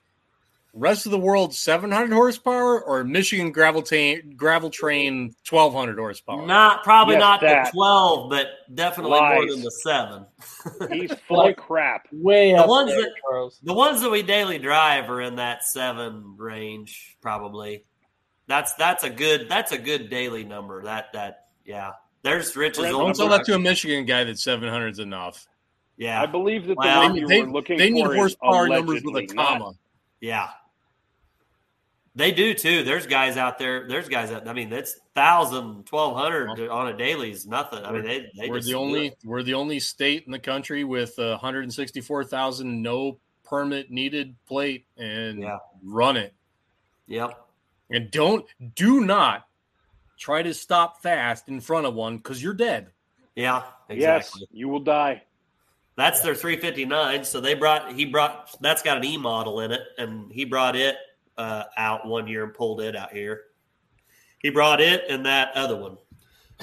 rest 0.76 1.06
of 1.06 1.12
the 1.12 1.20
world 1.20 1.54
700 1.54 2.12
horsepower 2.12 2.82
or 2.84 3.04
Michigan 3.04 3.52
gravel 3.52 3.82
train 3.84 4.34
gravel 4.36 4.70
train 4.72 5.36
1200 5.48 5.98
horsepower. 6.00 6.46
Not 6.48 6.84
probably 6.84 7.14
Yes, 7.16 7.20
not 7.22 7.42
that. 7.42 7.66
the 7.66 7.72
twelve, 7.72 8.30
but 8.30 8.48
definitely 8.74 9.20
more 9.20 9.46
than 9.48 9.62
the 9.62 9.72
seven. 9.72 10.26
He's 10.92 11.14
full 11.28 11.48
of 11.48 11.56
crap. 11.58 12.08
Way 12.12 12.56
The 12.56 12.66
ones 12.66 12.90
there, 12.92 13.02
that- 13.02 13.12
Charles. 13.22 13.60
The 13.64 13.74
ones 13.74 14.02
that 14.02 14.10
we 14.12 14.24
daily 14.24 14.58
drive 14.60 15.10
are 15.10 15.22
in 15.22 15.36
that 15.36 15.64
seven 15.64 16.36
range, 16.38 17.18
probably. 17.22 17.86
That's 18.48 18.74
that's 18.74 19.04
a 19.04 19.10
good 19.10 19.48
that's 19.48 19.72
a 19.72 19.78
good 19.78 20.10
daily 20.10 20.44
number. 20.44 20.84
That 20.84 21.14
that 21.14 21.46
yeah. 21.66 21.92
There's 22.24 22.56
Rich's 22.56 22.80
Brent, 22.80 22.94
old 22.96 23.04
Don't 23.08 23.16
tell 23.16 23.30
that 23.38 23.46
to 23.46 23.56
a 23.56 23.60
Michigan 23.60 24.06
guy 24.06 24.24
that 24.24 24.40
700 24.40 24.88
is 24.88 25.00
enough. 25.00 25.46
yeah 25.98 26.22
I 26.22 26.26
believe 26.26 26.64
that 26.68 26.70
the 26.76 26.76
Well, 26.78 27.04
one 27.10 27.16
you 27.16 27.28
they, 27.28 27.42
were 27.44 27.52
looking 27.52 27.78
they 27.78 27.90
need 27.90 28.06
for 28.06 28.14
is 28.14 28.18
horsepower 28.18 28.68
numbers 28.68 29.04
with 29.04 29.14
a 29.16 29.18
allegedly 29.20 29.36
not. 29.36 29.48
comma. 29.60 29.72
yeah. 30.22 30.50
They 32.16 32.32
do 32.32 32.54
too. 32.54 32.84
There's 32.84 33.08
guys 33.08 33.38
out 33.38 33.58
there. 33.58 33.88
There's 33.88 34.08
guys 34.08 34.32
out. 34.32 34.48
I 34.48 34.54
mean, 34.54 34.72
it's 34.72 35.00
thousand, 35.16 35.88
twelve 35.88 36.16
hundred 36.16 36.48
on 36.70 36.88
a 36.90 36.96
daily 36.96 37.32
is 37.32 37.48
nothing. 37.48 37.84
I 37.84 37.92
mean, 37.92 38.04
they, 38.04 38.30
they 38.38 38.50
we're 38.50 38.58
just 38.58 38.68
the 38.68 38.76
only 38.76 39.08
it. 39.08 39.18
we're 39.26 39.42
the 39.42 39.56
only 39.56 39.80
state 39.80 40.24
in 40.28 40.32
the 40.32 40.38
country 40.38 40.84
with 40.84 41.18
164,000 41.18 42.82
no 42.84 43.18
permit 43.44 43.90
needed 43.90 44.36
plate 44.48 44.86
and 44.96 45.42
Yeah. 45.42 45.58
run 45.84 46.16
it. 46.18 46.36
Yep. 47.08 47.32
And 47.90 48.12
don't 48.12 48.46
do 48.76 49.02
not 49.04 49.48
try 50.24 50.42
to 50.42 50.54
stop 50.54 51.02
fast 51.02 51.50
in 51.50 51.60
front 51.60 51.86
of 51.86 51.94
one 51.94 52.16
because 52.16 52.42
you're 52.42 52.54
dead. 52.54 52.92
Yeah. 53.36 53.64
Exactly. 53.90 54.42
Yes, 54.42 54.52
you 54.52 54.70
will 54.70 54.80
die. 54.80 55.24
That's 55.98 56.22
their 56.22 56.34
359. 56.34 57.26
So 57.26 57.42
they 57.42 57.54
brought 57.54 57.92
he 57.94 58.06
brought 58.06 58.56
that's 58.62 58.82
got 58.82 58.98
an 58.98 59.04
E 59.04 59.18
model 59.18 59.60
in 59.60 59.72
it, 59.72 59.82
and 59.98 60.32
he 60.32 60.46
brought 60.46 60.76
it 60.76 60.96
uh, 61.38 61.64
out 61.78 62.08
one 62.08 62.28
year 62.28 62.44
and 62.44 62.54
pulled 62.54 62.82
it 62.82 62.96
out 62.96 63.12
here. 63.12 63.42
He 64.40 64.50
brought 64.50 64.82
it 64.82 65.04
and 65.10 65.26
that 65.26 65.52
other 65.56 65.76
one, 65.76 65.98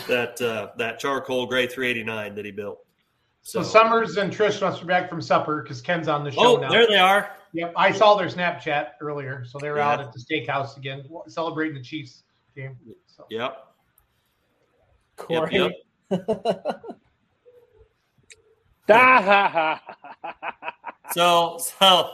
that 0.09 0.41
uh, 0.41 0.71
that 0.79 0.99
charcoal 0.99 1.47
gray 1.47 1.67
389 1.67 2.35
that 2.35 2.45
he 2.45 2.51
built. 2.51 2.79
So, 3.43 3.63
Summers 3.63 4.17
and 4.17 4.33
Trish 4.33 4.61
must 4.61 4.81
be 4.81 4.87
back 4.87 5.09
from 5.09 5.23
supper 5.23 5.63
because 5.63 5.81
Ken's 5.81 6.09
on 6.09 6.25
the 6.25 6.31
show 6.31 6.57
oh, 6.59 6.61
now. 6.61 6.71
there 6.71 6.87
they 6.87 6.99
are. 6.99 7.31
Yep, 7.53 7.73
I 7.75 7.91
saw 7.91 8.15
their 8.15 8.29
Snapchat 8.29 8.91
earlier, 9.01 9.45
so 9.45 9.59
they 9.59 9.71
were 9.71 9.79
Yeah. 9.79 9.93
out 9.93 10.01
at 10.01 10.13
the 10.13 10.19
steakhouse 10.19 10.77
again, 10.77 11.05
celebrating 11.27 11.75
the 11.75 11.83
Chiefs 11.83 12.25
game. 12.55 12.77
So. 13.07 13.27
Yep. 13.31 13.57
Corey. 15.17 15.75
Yep, 16.11 16.25
So 21.13 21.59
so 21.59 22.11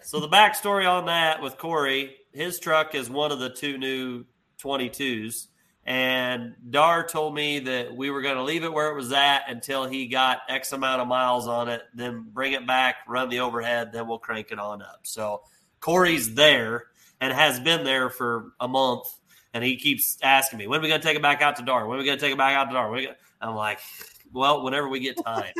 so 0.00 0.20
the 0.20 0.28
backstory 0.28 0.90
on 0.90 1.06
that 1.06 1.42
with 1.42 1.58
Corey, 1.58 2.16
his 2.32 2.58
truck 2.58 2.94
is 2.94 3.10
one 3.10 3.30
of 3.30 3.40
the 3.40 3.50
two 3.50 3.76
new 3.76 4.24
22s. 4.62 5.48
And 5.84 6.54
Dar 6.68 7.06
told 7.06 7.34
me 7.34 7.60
that 7.60 7.94
we 7.94 8.10
were 8.10 8.20
going 8.20 8.36
to 8.36 8.42
leave 8.42 8.62
it 8.62 8.72
where 8.72 8.90
it 8.90 8.94
was 8.94 9.10
at 9.12 9.44
until 9.48 9.86
he 9.86 10.06
got 10.06 10.40
X 10.48 10.72
amount 10.72 11.00
of 11.00 11.08
miles 11.08 11.48
on 11.48 11.68
it, 11.68 11.82
then 11.94 12.26
bring 12.30 12.52
it 12.52 12.66
back, 12.66 12.96
run 13.08 13.30
the 13.30 13.40
overhead, 13.40 13.90
then 13.92 14.06
we'll 14.06 14.18
crank 14.18 14.50
it 14.50 14.58
on 14.58 14.82
up. 14.82 15.00
So 15.04 15.42
Corey's 15.80 16.34
there 16.34 16.86
and 17.20 17.32
has 17.32 17.58
been 17.60 17.84
there 17.84 18.10
for 18.10 18.52
a 18.60 18.68
month. 18.68 19.06
And 19.54 19.64
he 19.64 19.76
keeps 19.76 20.18
asking 20.22 20.58
me, 20.58 20.66
when 20.66 20.78
are 20.78 20.82
we 20.82 20.88
going 20.88 21.00
to 21.00 21.06
take 21.06 21.16
it 21.16 21.22
back 21.22 21.40
out 21.42 21.56
to 21.56 21.62
Dar? 21.62 21.86
When 21.86 21.96
are 21.96 22.00
we 22.00 22.06
going 22.06 22.18
to 22.18 22.24
take 22.24 22.32
it 22.32 22.38
back 22.38 22.54
out 22.54 22.66
to 22.66 22.74
Dar? 22.74 22.90
We 22.90 23.04
gonna-" 23.04 23.16
I'm 23.40 23.54
like, 23.54 23.80
well, 24.32 24.62
whenever 24.62 24.88
we 24.88 25.00
get 25.00 25.22
time. 25.24 25.52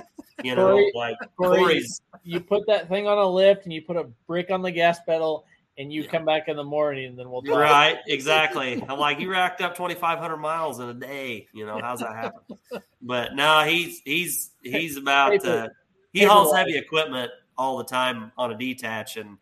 You 0.45 0.55
know, 0.55 0.71
Corey- 0.71 0.93
like 0.95 1.17
Corey, 1.37 1.59
Corey's 1.59 2.01
you 2.23 2.41
put 2.41 2.67
that 2.69 2.89
thing 2.89 3.09
on 3.09 3.19
a 3.19 3.27
lift 3.27 3.65
and 3.65 3.73
you 3.73 3.83
put 3.83 3.97
a 3.97 4.05
brick 4.27 4.51
on 4.51 4.63
the 4.63 4.71
gas 4.71 5.01
pedal 5.05 5.45
and 5.79 5.93
you 5.93 6.07
come 6.07 6.25
back 6.25 6.49
in 6.49 6.57
the 6.57 6.65
morning 6.65 7.07
and 7.07 7.19
then 7.19 7.31
we'll 7.31 7.43
talk. 7.43 7.57
Right, 7.57 7.99
exactly. 8.07 8.83
I'm 8.89 8.99
like, 8.99 9.21
you 9.21 9.31
racked 9.31 9.61
up 9.61 9.77
2,500 9.77 10.37
miles 10.37 10.81
in 10.81 10.89
a 10.89 10.95
day. 10.95 11.47
You 11.53 11.67
know, 11.67 11.81
how's 11.81 12.01
that 12.01 12.15
happen? 12.15 12.83
But 13.01 13.35
no, 13.35 13.65
he's 13.65 14.01
he's 14.05 14.51
he's 14.63 14.97
about. 14.97 15.45
Uh, 15.45 15.69
he 16.13 16.25
hauls 16.25 16.55
heavy 16.55 16.77
equipment 16.77 17.31
all 17.57 17.79
the 17.79 17.85
time 17.85 18.33
on 18.37 18.53
a 18.53 18.59
detach, 18.59 19.17
and 19.17 19.39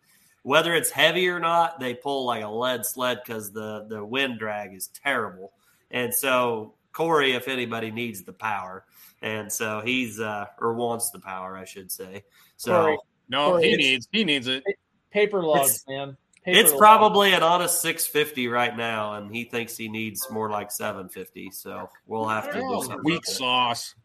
whether 0.47 0.73
it's 0.73 0.89
heavy 0.89 1.27
or 1.27 1.41
not, 1.41 1.77
they 1.77 1.93
pull 1.93 2.25
like 2.25 2.41
a 2.41 2.47
lead 2.47 2.85
sled 2.85 3.19
because 3.21 3.51
the 3.51 3.85
the 3.89 4.03
wind 4.03 4.39
drag 4.39 4.73
is 4.73 4.87
terrible. 4.87 5.51
And 5.91 6.13
so 6.13 6.73
Corey, 6.93 7.33
if 7.33 7.49
anybody, 7.49 7.91
needs 7.91 8.23
the 8.23 8.31
power, 8.31 8.85
and 9.21 9.51
so 9.51 9.81
he's 9.83 10.21
uh, 10.21 10.45
or 10.59 10.73
wants 10.73 11.09
the 11.11 11.19
power, 11.19 11.57
I 11.57 11.65
should 11.65 11.91
say. 11.91 12.23
So. 12.55 12.71
Corey, 12.71 12.97
No, 13.27 13.49
Corey, 13.51 13.69
he 13.71 13.75
needs 13.75 14.07
he 14.11 14.23
needs 14.23 14.47
it. 14.47 14.63
Paper 15.11 15.43
logs, 15.43 15.69
It's- 15.69 15.83
man. 15.87 16.17
Paper 16.45 16.59
It's 16.59 16.71
logs. 16.71 16.79
probably 16.79 17.33
an 17.33 17.43
honest 17.43 17.81
650 17.81 18.47
right 18.47 18.75
now, 18.77 19.15
and 19.15 19.29
he 19.35 19.43
thinks 19.43 19.75
he 19.75 19.89
needs 19.89 20.25
more 20.31 20.49
like 20.49 20.71
750. 20.71 21.51
So 21.51 21.89
we'll 22.05 22.25
have 22.29 22.45
to 22.53 22.61
do 22.61 22.79
something. 22.83 23.01
weak 23.03 23.25
sauce. 23.25 23.95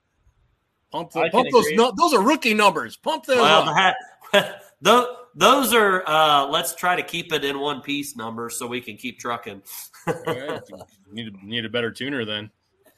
Pump, 0.90 1.12
the, 1.12 1.28
pump 1.30 1.48
those. 1.52 1.66
No, 1.74 1.92
those 1.96 2.12
are 2.14 2.20
rookie 2.20 2.52
numbers. 2.54 2.96
Pump 2.96 3.26
those 3.26 3.36
Well, 3.38 3.68
up. 3.68 3.94
that, 4.32 4.62
tho- 4.82 5.16
those 5.34 5.72
are. 5.72 6.06
Uh, 6.08 6.46
let's 6.46 6.74
try 6.74 6.96
to 6.96 7.02
keep 7.02 7.32
it 7.32 7.44
in 7.44 7.58
one 7.58 7.80
piece 7.80 8.16
number 8.16 8.50
so 8.50 8.66
we 8.66 8.80
can 8.80 8.96
keep 8.96 9.18
trucking. 9.18 9.62
Yeah, 10.26 10.60
need 11.12 11.34
a, 11.34 11.46
need 11.46 11.64
a 11.64 11.68
better 11.68 11.90
tuner 11.90 12.24
then. 12.24 12.50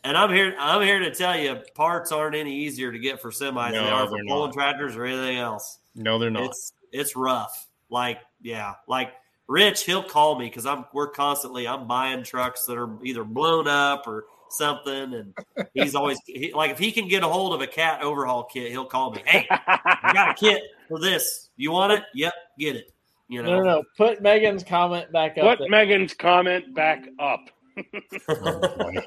And 0.04 0.16
I'm 0.16 0.32
here. 0.32 0.54
I'm 0.58 0.82
here 0.82 0.98
to 0.98 1.14
tell 1.14 1.38
you, 1.38 1.62
parts 1.74 2.12
aren't 2.12 2.36
any 2.36 2.54
easier 2.54 2.92
to 2.92 2.98
get 2.98 3.20
for 3.20 3.30
semis 3.30 3.72
than 3.72 3.84
they 3.84 3.90
No, 3.90 3.96
are 3.96 4.08
for 4.08 4.18
pulling 4.28 4.52
tractors 4.52 4.96
or 4.96 5.04
anything 5.04 5.38
else. 5.38 5.78
No, 5.94 6.18
they're 6.18 6.30
not. 6.30 6.44
It's 6.44 6.72
it's 6.92 7.16
rough. 7.16 7.68
Like 7.88 8.18
yeah, 8.42 8.74
like 8.86 9.12
Rich, 9.46 9.84
he'll 9.84 10.02
call 10.02 10.38
me 10.38 10.46
because 10.46 10.66
I'm 10.66 10.84
we're 10.92 11.10
constantly 11.10 11.68
I'm 11.68 11.86
buying 11.86 12.22
trucks 12.22 12.64
that 12.66 12.78
are 12.78 13.02
either 13.04 13.24
blown 13.24 13.68
up 13.68 14.06
or 14.06 14.24
something, 14.54 15.14
and 15.14 15.34
he's 15.74 15.94
always 15.94 16.18
he, 16.26 16.52
like 16.52 16.70
if 16.70 16.78
he 16.78 16.92
can 16.92 17.08
get 17.08 17.22
a 17.22 17.28
hold 17.28 17.54
of 17.54 17.60
a 17.60 17.66
cat 17.66 18.02
overhaul 18.02 18.44
kit, 18.44 18.70
he'll 18.70 18.84
call 18.84 19.10
me. 19.12 19.22
Hey, 19.26 19.46
I 19.50 20.10
got 20.12 20.30
a 20.30 20.34
kit 20.34 20.62
for 20.88 20.98
this. 20.98 21.50
You 21.56 21.72
want 21.72 21.92
it? 21.92 22.04
Yep, 22.14 22.32
get 22.58 22.76
it. 22.76 22.90
You 23.28 23.42
know, 23.42 23.58
no, 23.58 23.62
no. 23.62 23.82
Put 23.96 24.20
Megan's 24.22 24.62
comment 24.64 25.10
back 25.12 25.38
up. 25.38 25.44
Put 25.44 25.58
there. 25.60 25.68
Megan's 25.70 26.14
comment 26.14 26.74
back 26.74 27.08
up. 27.18 27.40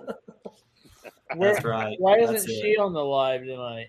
Oh, 1.29 1.37
Where- 1.39 1.53
that's 1.53 1.65
right. 1.65 1.97
Why 1.99 2.19
isn't 2.19 2.49
it. 2.49 2.61
she 2.61 2.77
on 2.77 2.93
the 2.93 3.03
live 3.03 3.41
tonight? 3.41 3.87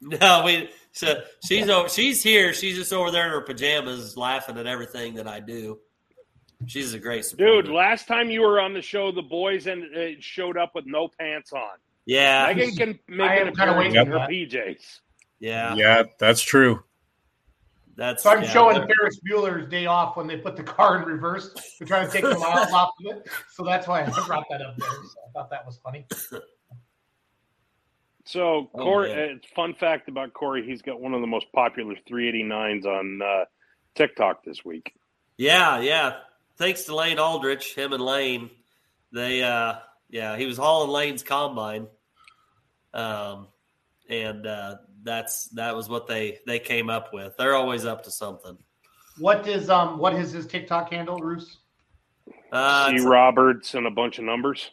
No, 0.00 0.44
we. 0.46 0.70
So 0.92 1.22
she's 1.44 1.68
over, 1.68 1.90
she's 1.90 2.22
here. 2.22 2.54
She's 2.54 2.76
just 2.76 2.92
over 2.92 3.10
there 3.10 3.26
in 3.26 3.30
her 3.32 3.42
pajamas, 3.42 4.16
laughing 4.16 4.56
at 4.56 4.66
everything 4.66 5.14
that 5.16 5.28
I 5.28 5.40
do. 5.40 5.78
She's 6.66 6.92
a 6.94 6.98
great 6.98 7.24
supporter. 7.24 7.62
Dude, 7.62 7.72
last 7.72 8.06
time 8.06 8.30
you 8.30 8.42
were 8.42 8.60
on 8.60 8.74
the 8.74 8.82
show, 8.82 9.10
the 9.10 9.22
boys 9.22 9.66
and 9.66 9.84
uh, 9.96 10.08
showed 10.20 10.56
up 10.56 10.74
with 10.74 10.84
no 10.86 11.08
pants 11.18 11.52
on. 11.52 11.78
yeah, 12.06 12.52
Megan 12.54 12.76
can 12.76 12.98
make 13.08 13.30
I 13.30 13.34
an 13.36 13.48
am 13.48 13.54
kinda 13.54 13.72
appearance 13.72 13.78
waiting 13.78 13.96
in 14.00 14.06
for 14.06 14.12
her 14.12 14.18
that. 14.18 14.28
PJs. 14.28 15.00
yeah, 15.40 15.74
Yeah, 15.74 16.02
that's 16.18 16.42
true. 16.42 16.82
That's 17.96 18.22
So 18.22 18.30
I'm 18.30 18.42
yeah, 18.42 18.50
showing 18.50 18.78
that- 18.78 18.88
Ferris 18.94 19.20
Bueller's 19.28 19.68
Day 19.68 19.86
Off 19.86 20.16
when 20.16 20.26
they 20.26 20.36
put 20.38 20.56
the 20.56 20.62
car 20.62 20.96
in 21.02 21.04
reverse 21.08 21.52
to 21.78 21.84
try 21.84 22.04
to 22.04 22.10
take 22.10 22.22
the 22.22 22.38
miles 22.38 22.72
off 22.72 22.92
of 23.04 23.16
it. 23.16 23.28
So 23.52 23.62
that's 23.64 23.86
why 23.86 24.02
I 24.04 24.26
brought 24.26 24.44
that 24.50 24.62
up 24.62 24.76
there. 24.76 24.88
So 24.88 25.18
I 25.28 25.32
thought 25.32 25.50
that 25.50 25.66
was 25.66 25.78
funny. 25.82 26.06
So, 28.26 28.70
Oh, 28.74 28.78
Corey, 28.78 29.08
man. 29.14 29.40
uh, 29.42 29.46
fun 29.56 29.74
fact 29.74 30.08
about 30.08 30.32
Corey, 30.34 30.64
he's 30.64 30.82
got 30.82 31.00
one 31.00 31.14
of 31.14 31.20
the 31.20 31.26
most 31.26 31.46
popular 31.52 31.94
389s 32.08 32.84
on 32.86 33.20
uh, 33.22 33.44
TikTok 33.96 34.44
this 34.44 34.64
week. 34.64 34.92
Yeah, 35.36 35.80
yeah. 35.80 36.18
Thanks 36.60 36.82
to 36.84 36.94
Lane 36.94 37.18
Aldrich, 37.18 37.74
him 37.74 37.94
and 37.94 38.02
Lane, 38.04 38.50
they 39.14 39.42
uh 39.42 39.76
yeah, 40.10 40.36
he 40.36 40.44
was 40.44 40.58
hauling 40.58 40.90
Lane's 40.90 41.22
combine. 41.22 41.86
Um 42.92 43.48
and 44.10 44.46
uh 44.46 44.76
that's 45.02 45.48
that 45.54 45.74
was 45.74 45.88
what 45.88 46.06
they 46.06 46.38
they 46.46 46.58
came 46.58 46.90
up 46.90 47.14
with. 47.14 47.34
They're 47.38 47.54
always 47.54 47.86
up 47.86 48.04
to 48.04 48.10
something. 48.10 48.58
What 49.18 49.48
is 49.48 49.70
um 49.70 49.96
what 49.98 50.12
is 50.14 50.32
his 50.32 50.46
TikTok 50.46 50.92
handle, 50.92 51.16
Roos? 51.16 51.56
Uh 52.52 52.90
C. 52.90 53.06
Roberts 53.06 53.72
and 53.72 53.86
a 53.86 53.90
bunch 53.90 54.18
of 54.18 54.24
numbers. 54.24 54.70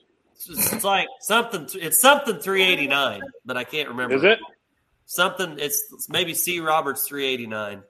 it's- 0.49 0.73
it's 0.73 0.84
like 0.84 1.07
something 1.22 1.69
it's 1.81 2.01
something 2.01 2.38
389, 2.39 3.22
but 3.45 3.55
I 3.55 3.64
can't 3.64 3.88
remember. 3.88 4.14
Is 4.14 4.26
it? 4.26 4.39
Something 5.05 5.57
it's, 5.57 5.81
it's 5.93 6.09
maybe 6.09 6.34
C 6.34 6.59
Roberts 6.59 7.07
389. 7.07 7.81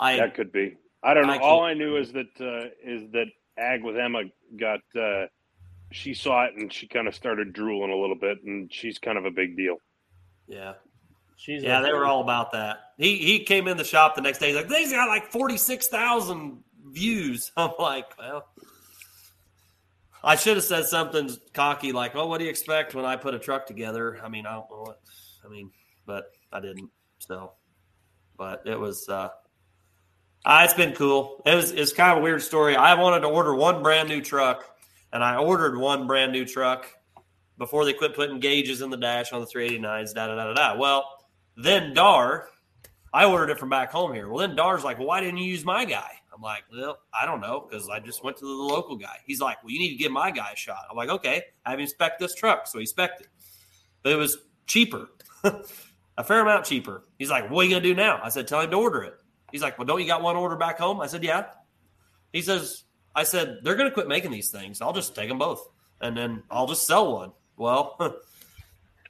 I 0.00 0.16
That 0.16 0.34
could 0.34 0.50
be. 0.50 0.78
I 1.02 1.14
don't 1.14 1.26
know. 1.26 1.32
I 1.32 1.38
All 1.38 1.60
can't- 1.60 1.70
I 1.70 1.74
knew 1.74 1.96
is 1.96 2.12
that 2.12 2.40
uh, 2.40 2.68
is 2.84 3.10
that 3.12 3.26
Ag 3.58 3.82
with 3.84 3.96
Emma 3.96 4.22
got. 4.58 4.80
Uh, 4.98 5.26
she 5.90 6.14
saw 6.14 6.44
it 6.44 6.54
and 6.56 6.72
she 6.72 6.86
kind 6.88 7.06
of 7.06 7.14
started 7.14 7.52
drooling 7.52 7.90
a 7.90 7.96
little 7.96 8.16
bit, 8.16 8.42
and 8.44 8.72
she's 8.72 8.98
kind 8.98 9.18
of 9.18 9.24
a 9.26 9.30
big 9.30 9.56
deal. 9.56 9.76
yeah. 10.46 10.74
She's 11.36 11.62
Yeah, 11.64 11.80
a- 11.80 11.82
they 11.82 11.92
were 11.92 12.04
all 12.06 12.20
about 12.22 12.52
that. 12.52 12.78
He 12.98 13.16
he 13.16 13.40
came 13.40 13.66
in 13.66 13.76
the 13.76 13.84
shop 13.84 14.14
the 14.14 14.20
next 14.20 14.38
day. 14.38 14.48
He's 14.48 14.56
like, 14.56 14.68
these 14.68 14.92
got 14.92 15.08
like 15.08 15.26
forty 15.32 15.56
six 15.56 15.88
thousand 15.88 16.62
views. 16.86 17.50
I'm 17.56 17.72
like, 17.80 18.16
well, 18.16 18.46
I 20.22 20.36
should 20.36 20.56
have 20.56 20.64
said 20.64 20.84
something 20.86 21.30
cocky 21.52 21.90
like, 21.90 22.14
"Well, 22.14 22.28
what 22.28 22.38
do 22.38 22.44
you 22.44 22.50
expect 22.50 22.94
when 22.94 23.04
I 23.04 23.16
put 23.16 23.34
a 23.34 23.40
truck 23.40 23.66
together?" 23.66 24.20
I 24.22 24.28
mean, 24.28 24.46
I 24.46 24.52
don't 24.52 24.70
know 24.70 24.82
what. 24.82 25.00
I 25.44 25.48
mean, 25.48 25.70
but 26.06 26.26
I 26.52 26.60
didn't. 26.60 26.90
So, 27.18 27.52
but 28.38 28.62
it 28.64 28.78
was. 28.78 29.08
uh 29.08 29.30
uh, 30.44 30.62
it's 30.64 30.74
been 30.74 30.92
cool. 30.92 31.42
It 31.46 31.54
was 31.54 31.70
it's 31.70 31.92
kind 31.92 32.12
of 32.12 32.18
a 32.18 32.20
weird 32.20 32.42
story. 32.42 32.74
I 32.76 32.94
wanted 32.94 33.20
to 33.20 33.28
order 33.28 33.54
one 33.54 33.82
brand 33.82 34.08
new 34.08 34.20
truck, 34.20 34.64
and 35.12 35.22
I 35.22 35.36
ordered 35.36 35.76
one 35.76 36.06
brand 36.06 36.32
new 36.32 36.44
truck 36.44 36.86
before 37.58 37.84
they 37.84 37.92
quit 37.92 38.14
putting 38.14 38.40
gauges 38.40 38.82
in 38.82 38.90
the 38.90 38.96
dash 38.96 39.32
on 39.32 39.40
the 39.40 39.46
389s. 39.46 40.14
Da 40.14 40.26
da 40.26 40.34
da 40.34 40.46
da 40.46 40.54
da. 40.54 40.78
Well, 40.78 41.04
then 41.56 41.94
Dar, 41.94 42.48
I 43.12 43.24
ordered 43.26 43.50
it 43.50 43.58
from 43.58 43.68
back 43.68 43.92
home 43.92 44.12
here. 44.12 44.28
Well, 44.28 44.46
then 44.46 44.56
Dar's 44.56 44.82
like, 44.82 44.98
well, 44.98 45.06
why 45.06 45.20
didn't 45.20 45.38
you 45.38 45.44
use 45.44 45.64
my 45.64 45.84
guy? 45.84 46.10
I'm 46.34 46.40
like, 46.40 46.64
well, 46.72 46.98
I 47.12 47.26
don't 47.26 47.40
know 47.40 47.66
because 47.68 47.88
I 47.88 48.00
just 48.00 48.24
went 48.24 48.38
to 48.38 48.44
the 48.44 48.50
local 48.50 48.96
guy. 48.96 49.16
He's 49.26 49.40
like, 49.40 49.62
well, 49.62 49.70
you 49.70 49.78
need 49.78 49.90
to 49.90 49.96
give 49.96 50.10
my 50.10 50.30
guy 50.30 50.52
a 50.52 50.56
shot. 50.56 50.78
I'm 50.90 50.96
like, 50.96 51.10
okay, 51.10 51.42
I 51.64 51.76
have 51.76 51.88
spec 51.88 52.18
this 52.18 52.34
truck. 52.34 52.66
So 52.66 52.78
he 52.78 52.86
spec'd 52.86 53.20
it, 53.20 53.28
but 54.02 54.12
it 54.12 54.16
was 54.16 54.38
cheaper, 54.66 55.10
a 55.44 56.24
fair 56.24 56.40
amount 56.40 56.64
cheaper. 56.64 57.04
He's 57.18 57.30
like, 57.30 57.50
what 57.50 57.60
are 57.60 57.68
you 57.68 57.74
gonna 57.74 57.82
do 57.82 57.94
now? 57.94 58.18
I 58.22 58.30
said, 58.30 58.48
tell 58.48 58.60
him 58.60 58.70
to 58.70 58.76
order 58.76 59.02
it. 59.02 59.14
He's 59.52 59.62
like, 59.62 59.78
well, 59.78 59.86
don't 59.86 60.00
you 60.00 60.06
got 60.06 60.22
one 60.22 60.36
order 60.36 60.56
back 60.56 60.78
home? 60.78 61.00
I 61.00 61.06
said, 61.06 61.22
yeah. 61.22 61.44
He 62.32 62.42
says, 62.42 62.84
I 63.14 63.22
said, 63.24 63.58
they're 63.62 63.76
gonna 63.76 63.90
quit 63.90 64.08
making 64.08 64.30
these 64.32 64.50
things. 64.50 64.80
I'll 64.80 64.92
just 64.94 65.14
take 65.14 65.28
them 65.28 65.38
both, 65.38 65.68
and 66.00 66.16
then 66.16 66.42
I'll 66.50 66.66
just 66.66 66.86
sell 66.86 67.12
one. 67.12 67.32
Well. 67.56 67.96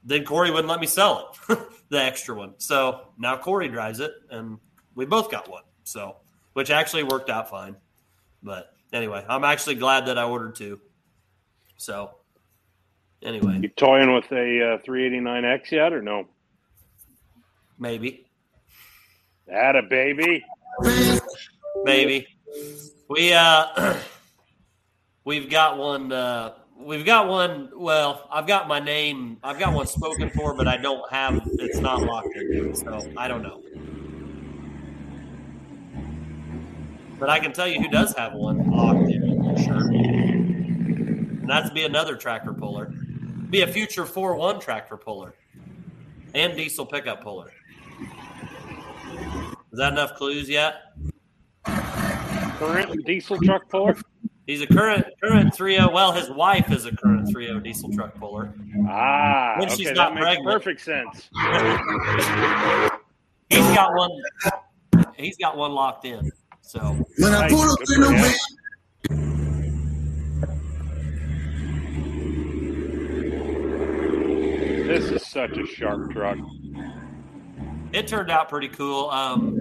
then 0.05 0.24
Corey 0.24 0.51
wouldn't 0.51 0.69
let 0.69 0.81
me 0.81 0.86
sell 0.86 1.32
it, 1.48 1.59
the 1.89 2.02
extra 2.02 2.35
one. 2.35 2.55
So 2.59 3.09
now 3.19 3.36
Corey 3.36 3.69
drives 3.69 4.01
it, 4.01 4.12
and 4.31 4.59
we 4.94 5.05
both 5.05 5.31
got 5.31 5.48
one. 5.48 5.62
So, 5.85 6.16
which 6.55 6.70
actually 6.70 7.05
worked 7.05 7.31
out 7.31 7.51
fine. 7.51 7.77
But 8.43 8.73
anyway, 8.93 9.24
I'm 9.28 9.44
actually 9.44 9.77
glad 9.77 10.06
that 10.06 10.19
I 10.19 10.24
ordered 10.24 10.56
two. 10.56 10.81
So, 11.77 12.10
anyway, 13.23 13.59
You 13.60 13.69
toying 13.69 14.12
with 14.12 14.31
a 14.32 14.74
uh, 14.74 14.78
389X 14.78 15.70
yet, 15.70 15.93
or 15.93 16.02
no? 16.02 16.28
maybe, 17.78 18.27
Atta 19.51 19.82
baby. 19.82 20.44
maybe 21.85 22.27
we 23.09 23.32
uh, 23.32 23.97
we've 25.24 25.51
got 25.51 25.78
one. 25.78 26.12
Uh, 26.12 26.55
we've 26.78 27.05
got 27.05 27.28
one. 27.28 27.70
Well, 27.74 28.28
I've 28.31 28.47
got 28.47 28.69
my 28.69 28.81
name. 28.81 29.39
I've 29.43 29.59
got 29.59 29.74
one 29.74 29.86
spoken 29.86 30.31
for, 30.31 30.55
but 30.55 30.66
I 30.69 30.77
don't 30.77 31.10
have. 31.10 31.40
It's 31.59 31.78
not 31.78 32.02
locked 32.02 32.35
in 32.36 32.74
so 32.74 33.12
I 33.16 33.28
don't 33.28 33.43
know. 33.43 33.62
But 37.19 37.31
I 37.31 37.39
can 37.39 37.52
tell 37.52 37.69
you 37.69 37.81
who 37.81 37.89
does 37.89 38.14
have 38.16 38.32
one 38.32 38.70
locked 38.70 39.10
in 39.10 39.43
for 39.43 39.62
sure. 39.62 39.93
And 39.93 41.48
that's 41.48 41.70
be 41.70 41.85
another 41.85 42.16
tractor 42.16 42.52
puller. 42.52 42.93
Be 43.51 43.60
a 43.60 43.66
future 43.66 44.06
4 44.06 44.35
1 44.35 44.60
tractor 44.60 44.97
puller 44.97 45.35
and 46.35 46.56
diesel 46.56 46.86
pickup 46.86 47.23
puller. 47.23 47.52
Is 49.73 49.78
that 49.78 49.93
enough 49.93 50.15
clues 50.16 50.49
yet? 50.51 50.74
Current 51.65 53.05
diesel 53.07 53.39
truck 53.40 53.69
puller. 53.69 53.97
He's 54.47 54.61
a 54.61 54.66
current 54.66 55.07
current 55.23 55.55
3.0. 55.55 55.93
Well, 55.93 56.12
his 56.12 56.28
wife 56.31 56.70
is 56.70 56.85
a 56.85 56.94
current 56.94 57.27
3.0 57.28 57.62
diesel 57.65 57.90
truck 57.93 58.15
puller. 58.16 58.53
Ah, 58.89 59.55
When 59.59 59.69
okay, 59.69 59.77
she's 59.77 59.86
that 59.89 59.94
not 59.94 60.15
makes 60.15 60.27
pregnant. 60.27 60.47
perfect 60.47 60.81
sense. 60.82 61.31
He's 63.49 63.74
got 63.74 63.94
one. 63.94 64.11
He's 65.16 65.36
got 65.39 65.57
one 65.57 65.73
locked 65.73 66.05
in. 66.05 66.31
So 66.61 66.81
When 67.19 67.32
I 67.35 67.49
Nice, 67.49 67.53
pull 67.53 67.62
up 67.62 67.78
good 67.81 67.97
in 67.97 68.01
the 68.03 68.09
him. 68.12 68.23
van, 68.23 69.43
This 74.86 75.05
is 75.11 75.27
such 75.27 75.57
a 75.57 75.66
sharp 75.66 76.11
truck. 76.11 76.36
It 77.93 78.06
turned 78.06 78.31
out 78.31 78.48
pretty 78.48 78.69
cool. 78.69 79.10
Um, 79.10 79.59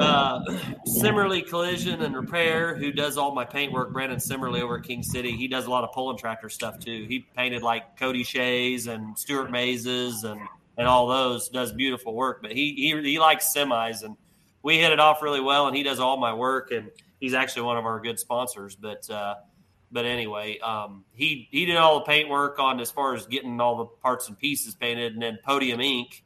uh, 0.00 0.40
Simmerly 0.86 1.42
Collision 1.42 2.02
and 2.02 2.16
Repair, 2.16 2.74
who 2.74 2.90
does 2.92 3.18
all 3.18 3.34
my 3.34 3.44
paint 3.44 3.72
work, 3.72 3.92
Brandon 3.92 4.18
Simmerly 4.18 4.62
over 4.62 4.78
at 4.78 4.84
King 4.84 5.02
City, 5.02 5.32
he 5.36 5.46
does 5.46 5.66
a 5.66 5.70
lot 5.70 5.84
of 5.84 5.92
pulling 5.92 6.16
tractor 6.16 6.48
stuff 6.48 6.78
too. 6.78 7.06
He 7.08 7.26
painted 7.36 7.62
like 7.62 7.98
Cody 7.98 8.24
Shays 8.24 8.86
and 8.86 9.18
Stuart 9.18 9.50
Mazes 9.50 10.24
and 10.24 10.40
and 10.76 10.88
all 10.88 11.06
those. 11.08 11.48
Does 11.48 11.72
beautiful 11.72 12.14
work, 12.14 12.40
but 12.42 12.52
he 12.52 12.72
he 12.74 13.02
he 13.02 13.18
likes 13.18 13.54
semis, 13.54 14.02
and 14.02 14.16
we 14.62 14.78
hit 14.78 14.92
it 14.92 15.00
off 15.00 15.22
really 15.22 15.40
well. 15.40 15.66
And 15.66 15.76
he 15.76 15.82
does 15.82 16.00
all 16.00 16.16
my 16.16 16.32
work, 16.32 16.70
and 16.70 16.90
he's 17.20 17.34
actually 17.34 17.62
one 17.62 17.76
of 17.76 17.84
our 17.84 18.00
good 18.00 18.18
sponsors. 18.18 18.74
But 18.74 19.08
uh, 19.10 19.34
but 19.92 20.06
anyway, 20.06 20.58
um, 20.60 21.04
he 21.12 21.48
he 21.50 21.66
did 21.66 21.76
all 21.76 21.98
the 22.00 22.04
paint 22.06 22.28
work 22.30 22.58
on 22.58 22.80
as 22.80 22.90
far 22.90 23.14
as 23.14 23.26
getting 23.26 23.60
all 23.60 23.76
the 23.76 23.84
parts 23.84 24.28
and 24.28 24.38
pieces 24.38 24.74
painted, 24.74 25.12
and 25.12 25.22
then 25.22 25.38
Podium 25.44 25.80
Inc 25.80 26.22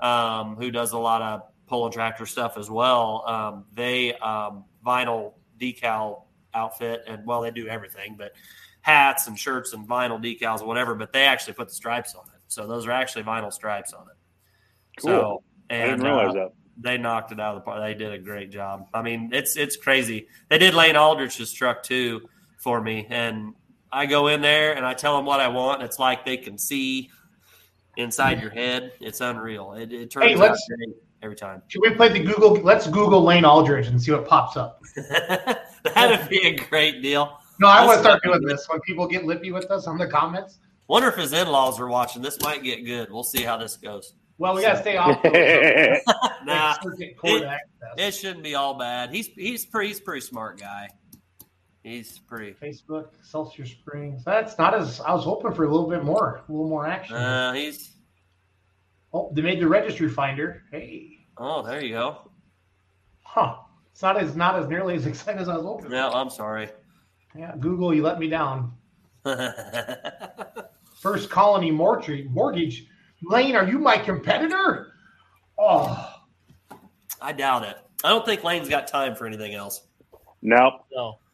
um, 0.00 0.56
who 0.56 0.70
does 0.70 0.92
a 0.92 0.98
lot 0.98 1.22
of 1.22 1.42
pulling 1.66 1.92
tractor 1.92 2.26
stuff 2.26 2.56
as 2.56 2.70
well. 2.70 3.24
Um, 3.26 3.64
they 3.74 4.14
um, 4.14 4.64
vinyl 4.84 5.34
decal 5.60 6.22
outfit, 6.54 7.02
and 7.06 7.26
well, 7.26 7.42
they 7.42 7.50
do 7.50 7.66
everything, 7.68 8.16
but 8.18 8.32
hats 8.80 9.26
and 9.26 9.38
shirts 9.38 9.72
and 9.72 9.86
vinyl 9.88 10.22
decals, 10.22 10.64
whatever. 10.66 10.94
But 10.94 11.12
they 11.12 11.24
actually 11.24 11.54
put 11.54 11.68
the 11.68 11.74
stripes 11.74 12.14
on 12.14 12.24
it, 12.34 12.40
so 12.48 12.66
those 12.66 12.86
are 12.86 12.92
actually 12.92 13.24
vinyl 13.24 13.52
stripes 13.52 13.92
on 13.92 14.06
it. 14.08 15.02
So, 15.02 15.08
Cool. 15.08 15.44
and 15.70 15.82
I 15.82 15.86
didn't 15.90 16.04
realize 16.04 16.30
uh, 16.30 16.32
that. 16.34 16.52
they 16.78 16.96
knocked 16.98 17.32
it 17.32 17.38
out 17.40 17.56
of 17.56 17.62
the 17.62 17.64
park. 17.64 17.80
They 17.82 17.94
did 17.94 18.12
a 18.12 18.18
great 18.18 18.50
job. 18.50 18.86
I 18.94 19.02
mean, 19.02 19.30
it's 19.32 19.56
it's 19.56 19.76
crazy. 19.76 20.28
They 20.48 20.58
did 20.58 20.74
Lane 20.74 20.96
Aldrich's 20.96 21.52
truck 21.52 21.82
too 21.82 22.22
for 22.56 22.80
me, 22.80 23.06
and 23.10 23.54
I 23.92 24.06
go 24.06 24.28
in 24.28 24.40
there 24.40 24.74
and 24.74 24.84
I 24.84 24.94
tell 24.94 25.16
them 25.16 25.26
what 25.26 25.40
I 25.40 25.48
want. 25.48 25.80
And 25.80 25.88
it's 25.88 25.98
like 25.98 26.24
they 26.24 26.36
can 26.36 26.58
see 26.58 27.10
inside 27.98 28.40
your 28.40 28.50
head. 28.50 28.92
It's 29.00 29.20
unreal. 29.20 29.74
It, 29.74 29.92
it 29.92 30.10
turns 30.10 30.26
Hey, 30.26 30.32
out 30.34 30.38
let's- 30.40 30.66
great 30.68 30.96
every 31.22 31.36
time. 31.36 31.62
Should 31.68 31.82
we 31.82 31.90
play 31.94 32.08
the 32.08 32.20
Google? 32.20 32.54
Let's 32.54 32.86
Google 32.86 33.22
Lane 33.22 33.44
Aldrich 33.44 33.88
and 33.88 34.00
see 34.00 34.12
what 34.12 34.26
pops 34.26 34.56
up. 34.56 34.80
That'd 35.94 36.28
be 36.28 36.46
a 36.46 36.56
great 36.56 37.02
deal. 37.02 37.38
No, 37.60 37.68
I 37.68 37.84
want 37.84 37.98
to 37.98 38.02
start 38.04 38.22
doing 38.22 38.40
this 38.42 38.66
when 38.68 38.80
people 38.82 39.06
get 39.06 39.24
lippy 39.24 39.50
with 39.52 39.70
us 39.70 39.86
on 39.86 39.98
the 39.98 40.06
comments. 40.06 40.58
Wonder 40.86 41.08
if 41.08 41.16
his 41.16 41.32
in 41.32 41.48
laws 41.48 41.78
are 41.80 41.88
watching. 41.88 42.22
This 42.22 42.40
might 42.40 42.62
get 42.62 42.84
good. 42.86 43.10
We'll 43.10 43.24
see 43.24 43.42
how 43.42 43.56
this 43.56 43.76
goes. 43.76 44.14
Well, 44.38 44.54
we 44.54 44.62
got 44.62 44.74
to 44.74 44.80
stay 44.80 44.96
off. 44.96 45.20
the- 45.22 46.00
Nah, 46.44 46.76
it, 46.94 47.16
it 47.98 48.14
shouldn't 48.14 48.44
be 48.44 48.54
all 48.54 48.74
bad. 48.78 49.10
He's 49.12 49.26
he's 49.26 49.66
pretty 49.66 49.88
he's 49.88 50.00
pretty 50.00 50.20
smart 50.22 50.58
guy. 50.58 50.88
He's 51.88 52.18
pretty. 52.18 52.52
Facebook, 52.52 53.08
Celsius 53.22 53.70
Springs. 53.70 54.22
That's 54.24 54.58
not 54.58 54.74
as 54.74 55.00
I 55.00 55.14
was 55.14 55.24
hoping 55.24 55.54
for 55.54 55.64
a 55.64 55.70
little 55.70 55.88
bit 55.88 56.04
more, 56.04 56.42
a 56.46 56.52
little 56.52 56.68
more 56.68 56.86
action. 56.86 57.16
Uh, 57.16 57.54
he's 57.54 57.94
oh, 59.14 59.30
they 59.34 59.40
made 59.40 59.58
the 59.60 59.66
registry 59.68 60.08
finder. 60.10 60.64
Hey, 60.70 61.26
oh, 61.38 61.62
there 61.62 61.82
you 61.82 61.94
go. 61.94 62.30
huh? 63.22 63.56
It's 63.92 64.02
not 64.02 64.16
as 64.20 64.36
not 64.36 64.58
as 64.58 64.68
nearly 64.68 64.94
as 64.96 65.06
exciting 65.12 65.40
as 65.40 65.48
I 65.48 65.56
was 65.56 65.64
hoping. 65.64 65.90
No, 65.90 66.10
I'm 66.10 66.30
sorry. 66.30 66.68
Yeah, 67.34 67.54
Google, 67.58 67.94
you 67.94 68.02
let 68.02 68.18
me 68.18 68.28
down. 68.28 68.72
First 71.00 71.30
Colony 71.30 71.70
Mortgage. 71.70 72.28
Mortgage. 72.28 72.86
Lane, 73.22 73.56
are 73.56 73.66
you 73.66 73.78
my 73.78 73.96
competitor? 73.96 74.92
Oh, 75.58 76.14
I 77.20 77.32
doubt 77.32 77.64
it. 77.64 77.76
I 78.04 78.10
don't 78.10 78.24
think 78.24 78.44
Lane's 78.44 78.68
got 78.68 78.86
time 78.86 79.16
for 79.16 79.26
anything 79.26 79.54
else. 79.54 79.82
no, 80.42 80.80
No, 80.92 81.18
That's 81.18 81.27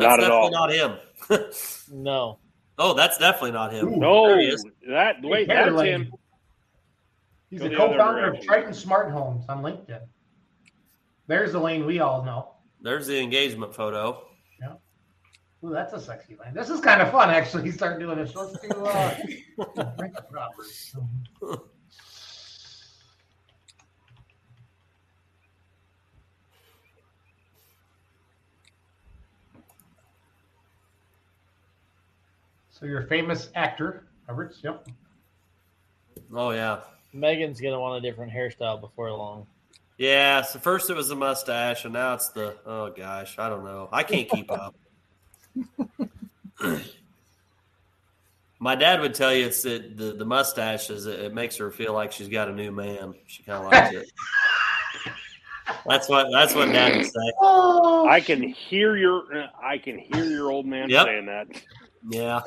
Not 0.00 0.20
at 0.20 0.28
definitely 0.28 0.32
all. 0.32 0.50
not 0.50 0.72
him. 0.72 1.92
no. 1.92 2.38
oh, 2.78 2.94
that's 2.94 3.18
definitely 3.18 3.52
not 3.52 3.72
him. 3.72 3.98
no, 3.98 4.26
There 4.28 4.40
he 4.40 4.46
is. 4.48 4.64
that 4.88 5.16
wait, 5.22 5.48
Hey, 5.48 5.54
that's 5.70 5.80
him. 5.82 6.12
He's 7.50 7.58
Go 7.60 7.64
the 7.64 7.70
the 7.70 7.76
co-founder 7.76 8.32
of. 8.32 8.40
Triton 8.42 8.72
Smart 8.72 9.10
Homes 9.10 9.44
on 9.48 9.62
LinkedIn. 9.62 10.00
There's 11.26 11.52
the 11.52 11.58
lane 11.60 11.84
we 11.86 12.00
all 12.00 12.24
know. 12.24 12.54
There's 12.80 13.06
the 13.06 13.18
engagement 13.20 13.74
photo. 13.74 14.24
Yeah. 14.60 14.74
Ooh, 15.64 15.70
that's 15.70 15.92
a 15.92 16.00
sexy 16.00 16.36
lane. 16.42 16.54
This 16.54 16.70
is 16.70 16.80
kind 16.80 17.02
of 17.02 17.10
fun, 17.10 17.28
actually. 17.30 17.64
He 17.64 17.70
started 17.72 17.98
doing 17.98 18.18
this. 18.18 18.34
Let's 18.34 18.58
do 18.60 18.68
uh, 18.86 19.14
Frank 19.98 20.14
So 32.80 32.86
you're 32.86 33.02
a 33.02 33.06
famous 33.06 33.50
actor, 33.54 34.08
Roberts. 34.26 34.58
Yep. 34.64 34.88
Oh 36.34 36.50
yeah. 36.50 36.80
Megan's 37.12 37.60
gonna 37.60 37.78
want 37.78 38.02
a 38.04 38.08
different 38.08 38.32
hairstyle 38.32 38.80
before 38.80 39.10
long. 39.12 39.46
Yeah, 39.98 40.40
so 40.40 40.58
first 40.58 40.88
it 40.88 40.96
was 40.96 41.08
the 41.08 41.16
mustache, 41.16 41.84
and 41.84 41.92
now 41.92 42.14
it's 42.14 42.30
the 42.30 42.56
oh 42.64 42.90
gosh, 42.90 43.38
I 43.38 43.50
don't 43.50 43.64
know. 43.64 43.90
I 43.92 44.02
can't 44.02 44.28
keep 44.28 44.50
up. 44.50 44.74
My 48.62 48.74
dad 48.74 49.00
would 49.00 49.14
tell 49.14 49.34
you 49.34 49.46
it's 49.46 49.62
the 49.62 49.78
the, 49.94 50.12
the 50.12 50.24
mustache 50.24 50.88
is 50.88 51.04
it, 51.04 51.20
it 51.20 51.34
makes 51.34 51.56
her 51.58 51.70
feel 51.70 51.92
like 51.92 52.12
she's 52.12 52.28
got 52.28 52.48
a 52.48 52.52
new 52.52 52.72
man. 52.72 53.14
She 53.26 53.42
kind 53.42 53.58
of 53.62 53.70
likes 53.70 53.92
it. 53.92 54.10
That's 55.86 56.08
what 56.08 56.26
that's 56.32 56.54
what 56.54 56.72
dad 56.72 56.96
would 56.96 57.06
say. 57.06 57.32
Oh, 57.40 58.06
I 58.08 58.20
can 58.20 58.42
hear 58.42 58.96
your 58.96 59.24
I 59.62 59.78
can 59.78 59.98
hear 59.98 60.24
your 60.24 60.50
old 60.50 60.66
man 60.66 60.90
Yep. 60.90 61.06
saying 61.06 61.26
that. 61.26 61.46
Yeah. 62.08 62.42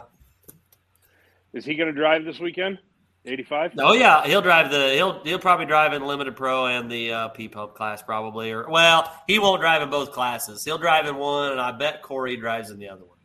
Is 1.54 1.66
he 1.66 1.76
going 1.76 1.88
to 1.88 1.94
drive 1.94 2.26
this 2.26 2.40
weekend? 2.40 2.80
85? 3.26 3.74
Oh 3.80 3.94
yeah, 3.94 4.26
he'll 4.26 4.42
drive 4.42 4.70
the 4.70 4.94
he'll 4.96 5.24
he'll 5.24 5.40
probably 5.40 5.66
drive 5.66 5.94
in 5.94 6.06
limited 6.06 6.36
pro 6.36 6.66
and 6.66 6.92
the 6.92 7.12
uh, 7.14 7.28
P 7.30 7.48
pump 7.48 7.74
class 7.74 8.02
probably 8.02 8.52
or 8.52 8.70
well 8.70 9.10
he 9.28 9.40
won't 9.40 9.62
drive 9.62 9.82
in 9.82 9.90
both 9.90 10.12
classes. 10.12 10.66
He'll 10.66 10.78
drive 10.78 11.06
in 11.06 11.16
one, 11.16 11.54
and 11.54 11.62
I 11.62 11.72
bet 11.72 12.02
Corey 12.02 12.36
drives 12.36 12.70
in 12.70 12.80
the 12.80 12.90
other 12.90 13.06
one. 13.06 13.18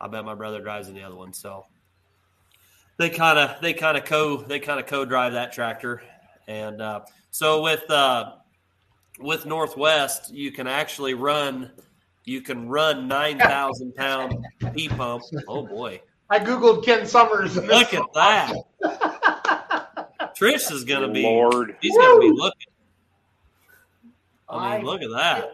I 0.00 0.06
bet 0.06 0.24
my 0.24 0.36
brother 0.36 0.62
drives 0.62 0.88
in 0.88 0.94
the 0.94 1.02
other 1.02 1.16
one. 1.16 1.32
So 1.32 1.66
they 2.98 3.10
kind 3.10 3.36
of 3.36 3.60
they 3.60 3.72
kind 3.72 3.96
of 3.96 4.04
co 4.04 4.36
they 4.36 4.60
kind 4.60 4.78
of 4.78 4.86
co 4.86 5.04
drive 5.04 5.32
that 5.32 5.52
tractor, 5.52 6.00
and 6.46 6.80
uh, 6.80 7.00
so 7.32 7.62
with 7.62 7.90
uh, 7.90 8.34
with 9.18 9.44
Northwest 9.44 10.32
you 10.32 10.52
can 10.52 10.68
actually 10.68 11.14
run 11.14 11.72
you 12.24 12.42
can 12.42 12.68
run 12.68 13.08
nine 13.08 13.40
thousand 13.40 13.92
pound 13.96 14.46
P 14.72 14.88
pump. 14.88 15.24
Oh 15.48 15.66
boy. 15.66 16.00
I 16.30 16.38
googled 16.38 16.84
Ken 16.84 17.06
Summers. 17.06 17.56
and 17.56 17.66
Look 17.66 17.92
at 17.92 18.02
that. 18.14 18.54
Trish 20.38 20.70
is 20.72 20.84
going 20.84 21.02
to 21.02 21.08
be. 21.12 21.22
Lord. 21.22 21.76
He's 21.80 21.96
going 21.96 22.20
to 22.22 22.32
be 22.34 22.40
looking. 22.40 22.66
I 24.48 24.76
mean, 24.78 24.80
I- 24.86 24.88
look 24.88 25.02
at 25.02 25.10
that. 25.10 25.50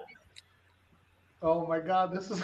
Oh 1.43 1.66
my 1.66 1.78
God, 1.81 2.12
this 2.12 2.31
is. 2.31 2.43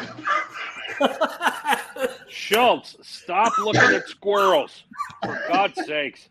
Schultz, 2.28 2.96
stop 3.02 3.58
looking 3.58 3.80
at 3.80 4.06
squirrels. 4.08 4.84
For 5.24 5.40
God's 5.48 5.84
sakes. 5.86 6.28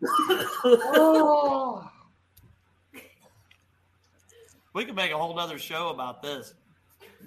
oh. 0.64 1.90
we 4.74 4.86
could 4.86 4.96
make 4.96 5.12
a 5.12 5.18
whole 5.18 5.38
other 5.38 5.58
show 5.58 5.90
about 5.90 6.22
this. 6.22 6.54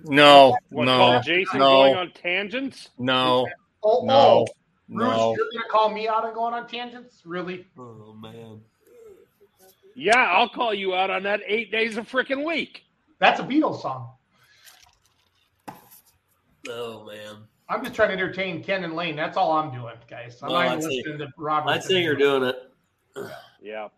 No, 0.04 0.56
What, 0.70 0.84
no, 0.84 0.96
called 0.96 1.24
Jason 1.24 1.58
no. 1.58 1.68
going 1.70 1.94
on 1.96 2.12
tangents? 2.12 2.90
no, 2.98 3.46
Oh, 3.82 4.02
no, 4.04 4.14
oh. 4.14 4.46
Bruce, 4.88 5.08
no. 5.08 5.34
you're 5.36 5.46
gonna 5.52 5.68
call 5.70 5.88
me 5.90 6.08
out 6.08 6.24
on 6.24 6.34
going 6.34 6.54
on 6.54 6.66
tangents? 6.66 7.22
Really? 7.24 7.66
Oh 7.78 8.14
man. 8.20 8.60
Yeah, 9.94 10.18
I'll 10.18 10.48
call 10.48 10.74
you 10.74 10.94
out 10.94 11.10
on 11.10 11.22
that 11.22 11.40
eight 11.46 11.70
days 11.70 11.96
of 11.96 12.08
freaking 12.10 12.44
week. 12.44 12.82
That's 13.18 13.40
a 13.40 13.44
Beatles 13.44 13.80
song. 13.80 14.10
Oh 16.68 17.04
man. 17.04 17.36
I'm 17.68 17.82
just 17.82 17.94
trying 17.94 18.08
to 18.08 18.14
entertain 18.14 18.62
Ken 18.62 18.84
and 18.84 18.94
Lane. 18.94 19.16
That's 19.16 19.38
all 19.38 19.52
I'm 19.52 19.72
doing, 19.72 19.94
guys. 20.08 20.38
I'm 20.42 20.50
Well, 20.50 20.60
not 20.60 20.68
I'd 20.68 20.78
even 20.78 20.90
say- 20.90 20.96
listening 20.98 21.18
to 21.18 21.28
Robert. 21.38 21.70
I'd 21.70 21.82
say 21.82 22.02
you're 22.02 22.14
doing 22.16 22.42
it. 22.44 22.70
Yeah. 23.62 23.88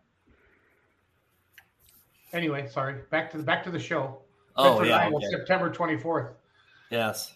Anyway, 2.31 2.67
sorry. 2.69 3.01
Back 3.09 3.31
to 3.31 3.37
the 3.37 3.43
back 3.43 3.63
to 3.65 3.71
the 3.71 3.79
show. 3.79 4.19
Oh 4.55 4.79
Bedford, 4.79 4.87
yeah. 4.87 5.09
Okay. 5.09 5.25
September 5.31 5.69
24th. 5.73 6.29
Yes. 6.91 7.33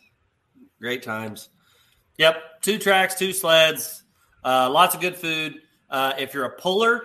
Great 0.80 1.04
times. 1.04 1.50
Yep. 2.18 2.62
Two 2.62 2.78
tracks, 2.78 3.16
two 3.16 3.34
sleds, 3.34 4.04
uh, 4.44 4.70
lots 4.70 4.94
of 4.94 5.02
good 5.02 5.16
food. 5.16 5.56
Uh, 5.90 6.14
if 6.20 6.34
you're 6.34 6.46
a 6.46 6.56
puller, 6.56 7.04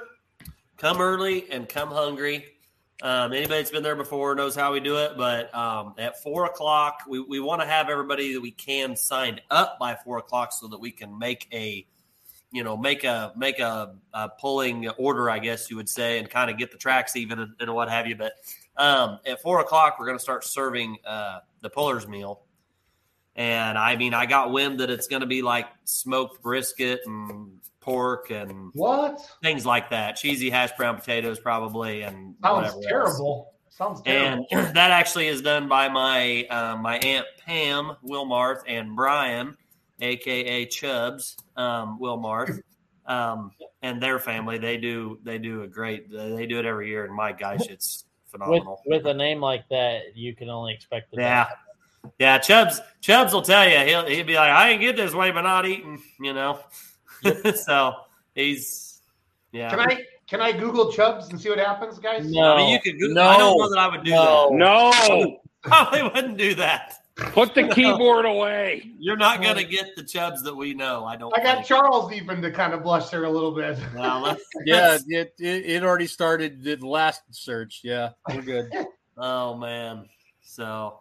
come 0.77 1.01
early 1.01 1.51
and 1.51 1.69
come 1.69 1.91
hungry. 1.91 2.45
Um, 3.03 3.33
anybody 3.33 3.61
that's 3.61 3.71
been 3.71 3.83
there 3.83 3.97
before 3.97 4.35
knows 4.35 4.55
how 4.55 4.73
we 4.73 4.81
do 4.81 4.97
it, 4.97 5.19
but 5.19 5.55
um, 5.55 5.95
at 5.99 6.23
four 6.23 6.47
o'clock, 6.47 7.01
we, 7.07 7.21
we 7.21 7.41
want 7.41 7.61
to 7.61 7.67
have 7.67 7.91
everybody 7.91 8.33
that 8.33 8.41
we 8.41 8.51
can 8.51 8.97
signed 8.97 9.43
up 9.51 9.79
by 9.79 9.95
four 9.95 10.17
o'clock 10.17 10.53
so 10.53 10.69
that 10.69 10.81
we 10.81 10.91
can 10.91 11.19
make 11.19 11.47
a, 11.53 11.87
you 12.53 12.65
know, 12.65 12.75
make 12.75 13.05
a 13.05 13.33
make 13.37 13.59
a, 13.59 13.97
a 14.15 14.31
pulling 14.41 14.89
order, 14.91 15.29
I 15.29 15.41
guess 15.41 15.71
you 15.71 15.77
would 15.77 15.91
say, 15.91 16.19
and 16.19 16.31
kind 16.31 16.51
of 16.51 16.57
get 16.57 16.73
the 16.73 16.79
tracks 16.79 17.17
even 17.17 17.39
and, 17.39 17.53
and 17.61 17.75
what 17.75 17.91
have 17.91 18.07
you. 18.07 18.17
But 18.17 18.33
um, 18.79 19.19
at 19.27 19.43
four 19.43 19.61
o'clock, 19.61 19.97
we're 19.99 20.07
going 20.07 20.19
to 20.19 20.23
start 20.23 20.45
serving 20.45 20.97
uh, 21.05 21.41
the 21.61 21.69
puller's 21.69 22.09
meal. 22.09 22.46
And 23.37 23.77
I 23.79 23.97
mean, 23.97 24.15
I 24.15 24.27
got 24.27 24.51
wind 24.51 24.81
that 24.81 24.89
it's 24.91 25.07
going 25.09 25.21
to 25.21 25.27
be 25.27 25.43
like 25.43 25.67
smoked 25.85 26.43
brisket 26.43 27.01
and 27.07 27.59
pork 27.81 28.31
and 28.31 28.71
What? 28.75 29.21
things 29.43 29.65
like 29.67 29.91
that. 29.91 30.17
Cheesy 30.17 30.49
hash 30.51 30.73
brown 30.77 30.97
potatoes, 30.97 31.39
probably, 31.39 32.03
and 32.03 32.35
Sounds 32.43 32.55
whatever 32.57 32.65
else. 32.77 32.87
terrible. 32.89 33.53
Sounds 33.69 34.01
terrible. 34.03 34.47
And 34.51 34.67
that 34.77 34.91
actually 34.91 35.29
is 35.29 35.43
done 35.43 35.69
by 35.69 35.89
my 35.91 36.45
uh, 36.51 36.77
my 36.77 36.97
aunt 36.99 37.27
Pam 37.45 37.93
Wilmarth 38.03 38.63
and 38.67 38.97
Brian, 38.97 39.55
aka 40.01 40.65
Chubbs 40.65 41.37
um, 41.57 41.99
Wilmarth, 42.01 42.59
um, 43.07 43.51
and 43.83 44.03
their 44.03 44.19
family. 44.19 44.57
They 44.57 44.79
do 44.79 45.19
they 45.25 45.37
do 45.39 45.63
a 45.63 45.67
great. 45.69 46.11
They 46.11 46.47
do 46.47 46.59
it 46.59 46.65
every 46.65 46.89
year, 46.89 47.05
and 47.05 47.15
my 47.15 47.33
gosh, 47.33 47.67
it's 47.69 48.07
With 48.33 48.41
phenomenal. 48.41 48.81
with 48.87 49.05
a 49.07 49.15
name 49.15 49.41
like 49.41 49.69
that, 49.69 50.17
you 50.17 50.35
can 50.35 50.49
only 50.49 50.73
expect 50.73 51.11
the 51.13 51.21
Yeah. 51.21 51.49
Yeah, 52.19 52.39
Chubbs 52.39 52.81
Chubbs 53.01 53.33
will 53.33 53.43
tell 53.43 53.69
you 53.69 53.79
he'll 53.79 54.07
he'll 54.07 54.27
be 54.27 54.35
like, 54.35 54.51
I 54.51 54.71
ain't 54.71 54.81
get 54.81 54.97
this 54.97 55.15
way 55.15 55.31
by 55.31 55.43
not 55.43 55.67
eating, 55.67 56.03
you 56.21 56.33
know. 56.33 56.61
so 57.55 57.95
he's 58.35 59.01
yeah. 59.53 59.71
Can 59.71 59.81
I 59.81 60.03
can 60.29 60.41
I 60.41 60.53
Google 60.53 60.93
Chubbs 60.93 61.29
and 61.29 61.41
see 61.41 61.49
what 61.51 61.59
happens, 61.59 61.99
guys? 61.99 62.31
No. 62.31 62.55
I 62.55 62.57
mean, 62.57 62.73
you 62.73 62.81
could. 62.81 63.01
Go- 63.01 63.13
No. 63.15 63.23
I 63.23 63.39
don't 63.39 63.59
know 63.59 63.71
that 63.71 63.79
I 63.79 63.89
would 63.89 64.05
do 64.05 64.11
No. 64.11 64.49
No. 64.51 64.91
that. 64.91 65.31
Probably 65.63 66.03
wouldn't 66.03 66.37
do 66.39 66.55
that. 66.57 66.95
Put 67.17 67.55
the 67.55 67.69
keyboard 67.75 68.27
away. 68.27 68.93
You're 68.99 69.17
not 69.17 69.41
going 69.43 69.57
to 69.57 69.65
get 69.65 69.97
the 69.97 70.05
Chubbs 70.05 70.43
that 70.43 70.55
we 70.55 70.75
know. 70.75 71.05
I 71.07 71.17
don't. 71.17 71.33
I 71.37 71.43
got 71.43 71.55
think. 71.57 71.67
Charles 71.67 72.13
even 72.13 72.43
to 72.43 72.51
kind 72.51 72.75
of 72.75 72.83
blush 72.83 73.09
there 73.09 73.25
a 73.25 73.31
little 73.31 73.53
bit. 73.53 73.79
Well, 73.95 74.21
let's- 74.21 74.43
Yeah, 74.67 74.99
it, 75.09 75.33
it 75.39 75.65
it 75.67 75.83
already 75.85 76.07
started 76.09 76.63
the 76.63 76.77
last 76.77 77.23
search. 77.31 77.81
Yeah, 77.83 78.11
we're 78.29 78.43
good. 78.43 78.71
Oh 79.17 79.55
man. 79.57 80.09
So, 80.43 81.01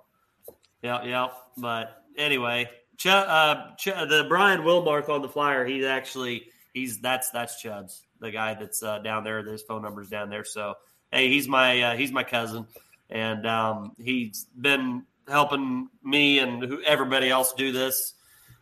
yeah, 0.86 1.04
yeah. 1.04 1.28
But 1.58 2.04
anyway, 2.16 2.70
Ch- 2.98 3.08
uh, 3.08 3.76
Ch- 3.76 3.86
the 3.86 4.26
Brian 4.30 4.62
Wilmarth 4.62 5.10
on 5.10 5.24
the 5.24 5.30
flyer. 5.30 5.66
He's 5.66 5.84
actually 5.84 6.50
he's 6.74 7.00
that's 7.00 7.32
that's 7.32 7.60
Chubbs, 7.60 8.04
the 8.20 8.30
guy 8.30 8.54
that's 8.54 8.84
uh, 8.84 9.00
down 9.00 9.24
there. 9.24 9.44
His 9.44 9.64
phone 9.64 9.82
number's 9.82 10.10
down 10.10 10.30
there. 10.30 10.46
So 10.46 10.76
hey, 11.12 11.28
he's 11.30 11.48
my 11.48 11.82
uh, 11.82 11.96
he's 11.96 12.12
my 12.12 12.24
cousin, 12.24 12.68
and 13.10 13.48
um, 13.48 13.94
he's 13.98 14.46
been 14.62 15.04
helping 15.28 15.90
me 16.04 16.38
and 16.38 16.78
everybody 16.86 17.32
else 17.32 17.54
do 17.54 17.72
this. 17.72 18.14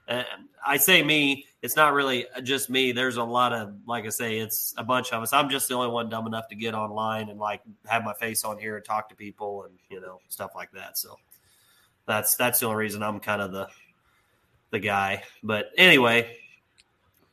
And 0.08 0.26
I 0.66 0.78
say 0.78 1.04
me, 1.04 1.46
it's 1.62 1.76
not 1.76 1.94
really 1.94 2.26
just 2.44 2.70
me. 2.70 2.94
There's 2.94 3.18
a 3.18 3.24
lot 3.24 3.54
of, 3.54 3.74
like 3.86 4.06
I 4.06 4.10
say, 4.10 4.38
it's 4.38 4.74
a 4.78 4.84
bunch 4.84 5.12
of 5.12 5.24
us. 5.24 5.34
I'm 5.34 5.50
just 5.50 5.68
the 5.68 5.76
only 5.76 5.90
one 5.90 6.10
dumb 6.10 6.28
enough 6.28 6.48
to 6.50 6.56
get 6.56 6.74
online 6.74 7.30
and 7.30 7.40
like 7.40 7.62
have 7.88 8.04
my 8.04 8.14
face 8.14 8.46
on 8.46 8.58
here 8.58 8.78
and 8.78 8.86
talk 8.86 9.10
to 9.10 9.16
people 9.16 9.64
and 9.64 9.74
you 9.90 10.00
know 10.00 10.20
stuff 10.30 10.52
like 10.56 10.72
that. 10.72 10.98
So 10.98 11.18
that's 12.06 12.36
that's 12.36 12.60
the 12.60 12.66
only 12.66 12.78
reason 12.78 13.04
I'm 13.04 13.20
kind 13.20 13.42
of 13.42 13.52
the 13.52 13.68
the 14.72 14.80
guy. 14.80 15.24
But 15.42 15.72
anyway, 15.78 16.38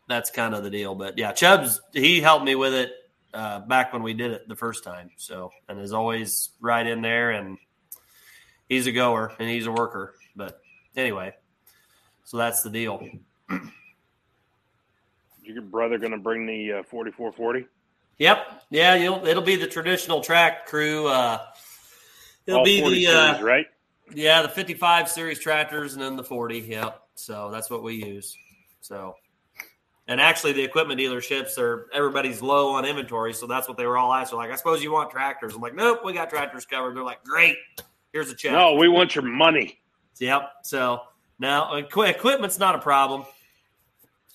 that's 0.09 0.31
kind 0.31 0.55
of 0.55 0.63
the 0.63 0.71
deal. 0.71 0.95
But 0.95 1.19
yeah, 1.19 1.33
Chubbs 1.33 1.81
he 1.93 2.21
helped 2.21 2.45
me 2.45 2.55
with 2.55 2.75
it 2.75 2.93
uh, 3.33 3.61
back 3.61 3.93
when 3.93 4.03
we 4.03 4.15
did 4.15 4.33
it 4.33 4.49
the 4.49 4.57
first 4.57 4.85
time. 4.85 5.11
So 5.17 5.51
and 5.69 5.81
is 5.81 5.93
always 5.93 6.51
right 6.61 6.87
in 6.87 7.03
there 7.03 7.31
and 7.31 7.59
he's 8.69 8.87
a 8.87 8.93
goer 8.93 9.33
and 9.39 9.49
he's 9.49 9.67
a 9.67 9.73
worker. 9.73 10.15
But 10.37 10.61
anyway, 10.97 11.35
so 12.25 12.37
that's 12.37 12.63
the 12.63 12.71
deal. 12.71 13.07
Your 15.43 15.63
brother 15.63 15.99
going 15.99 16.13
to 16.13 16.19
bring 16.19 16.47
the 16.47 16.75
uh, 16.75 16.83
4440? 16.85 17.67
Yep. 18.19 18.63
Yeah, 18.71 18.95
you'll, 18.95 19.27
it'll 19.27 19.43
be 19.43 19.57
the 19.57 19.67
traditional 19.67 20.21
track 20.21 20.67
crew. 20.67 21.09
Uh, 21.09 21.41
it'll 22.47 22.61
All 22.61 22.65
be 22.65 22.81
40 22.81 22.95
the 22.95 23.13
uh, 23.13 23.43
right? 23.43 23.67
Yeah 24.15 24.43
the 24.43 24.49
55 24.49 25.09
series 25.09 25.39
tractors 25.39 25.95
and 25.95 26.03
then 26.03 26.17
the 26.17 26.25
40. 26.25 26.61
Yep. 26.61 27.03
So 27.15 27.51
that's 27.51 27.71
what 27.71 27.83
we 27.83 27.95
use. 27.95 28.37
So, 28.81 29.15
and 30.09 30.21
actually, 30.21 30.53
the 30.53 30.63
equipment 30.63 30.99
dealerships 30.99 31.59
are 31.59 31.89
everybody's 31.93 32.43
low 32.43 32.71
on 32.71 32.85
inventory, 32.85 33.33
so 33.33 33.47
that's 33.47 33.69
what 33.69 33.77
they 33.77 33.87
were 33.87 33.99
all 33.99 34.13
asking. 34.13 34.39
Like, 34.39 34.51
I 34.51 34.57
suppose 34.57 34.83
you 34.83 34.91
want 34.91 35.11
tractors. 35.11 35.55
I'm 35.55 35.61
like, 35.61 35.75
nope, 35.75 36.01
we 36.05 36.13
got 36.13 36.31
tractors 36.31 36.65
covered. 36.65 36.97
They're 36.97 37.05
like, 37.05 37.23
great. 37.23 37.57
Here's 38.13 38.31
a 38.31 38.35
check. 38.35 38.53
No, 38.53 38.75
we 38.75 38.89
want 38.89 39.15
your 39.15 39.25
money. 39.25 39.81
Yep. 40.19 40.51
So 40.65 41.03
now 41.39 41.75
equipment's 41.75 42.59
not 42.59 42.75
a 42.75 42.79
problem. 42.79 43.25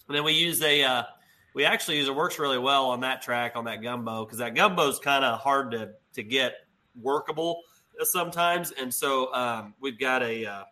And 0.07 0.15
then 0.15 0.23
we 0.23 0.33
use 0.33 0.61
a, 0.61 0.83
uh, 0.83 1.03
we 1.55 1.65
actually 1.65 1.97
use 1.97 2.07
it 2.07 2.15
works 2.15 2.37
really 2.37 2.59
well 2.59 2.87
on 2.87 2.99
that 2.99 3.21
track 3.21 3.53
on 3.55 3.65
that 3.65 3.81
gumbo 3.81 4.25
because 4.25 4.37
that 4.37 4.53
gumbo 4.53 4.89
is 4.89 4.99
kind 4.99 5.25
of 5.25 5.39
hard 5.39 5.71
to 5.71 5.91
to 6.13 6.21
get 6.21 6.53
workable 7.01 7.61
sometimes. 8.01 8.71
And 8.71 8.93
so 8.93 9.33
um, 9.33 9.73
we've 9.79 9.99
got 9.99 10.23
a 10.23 10.45
uh, 10.45 10.63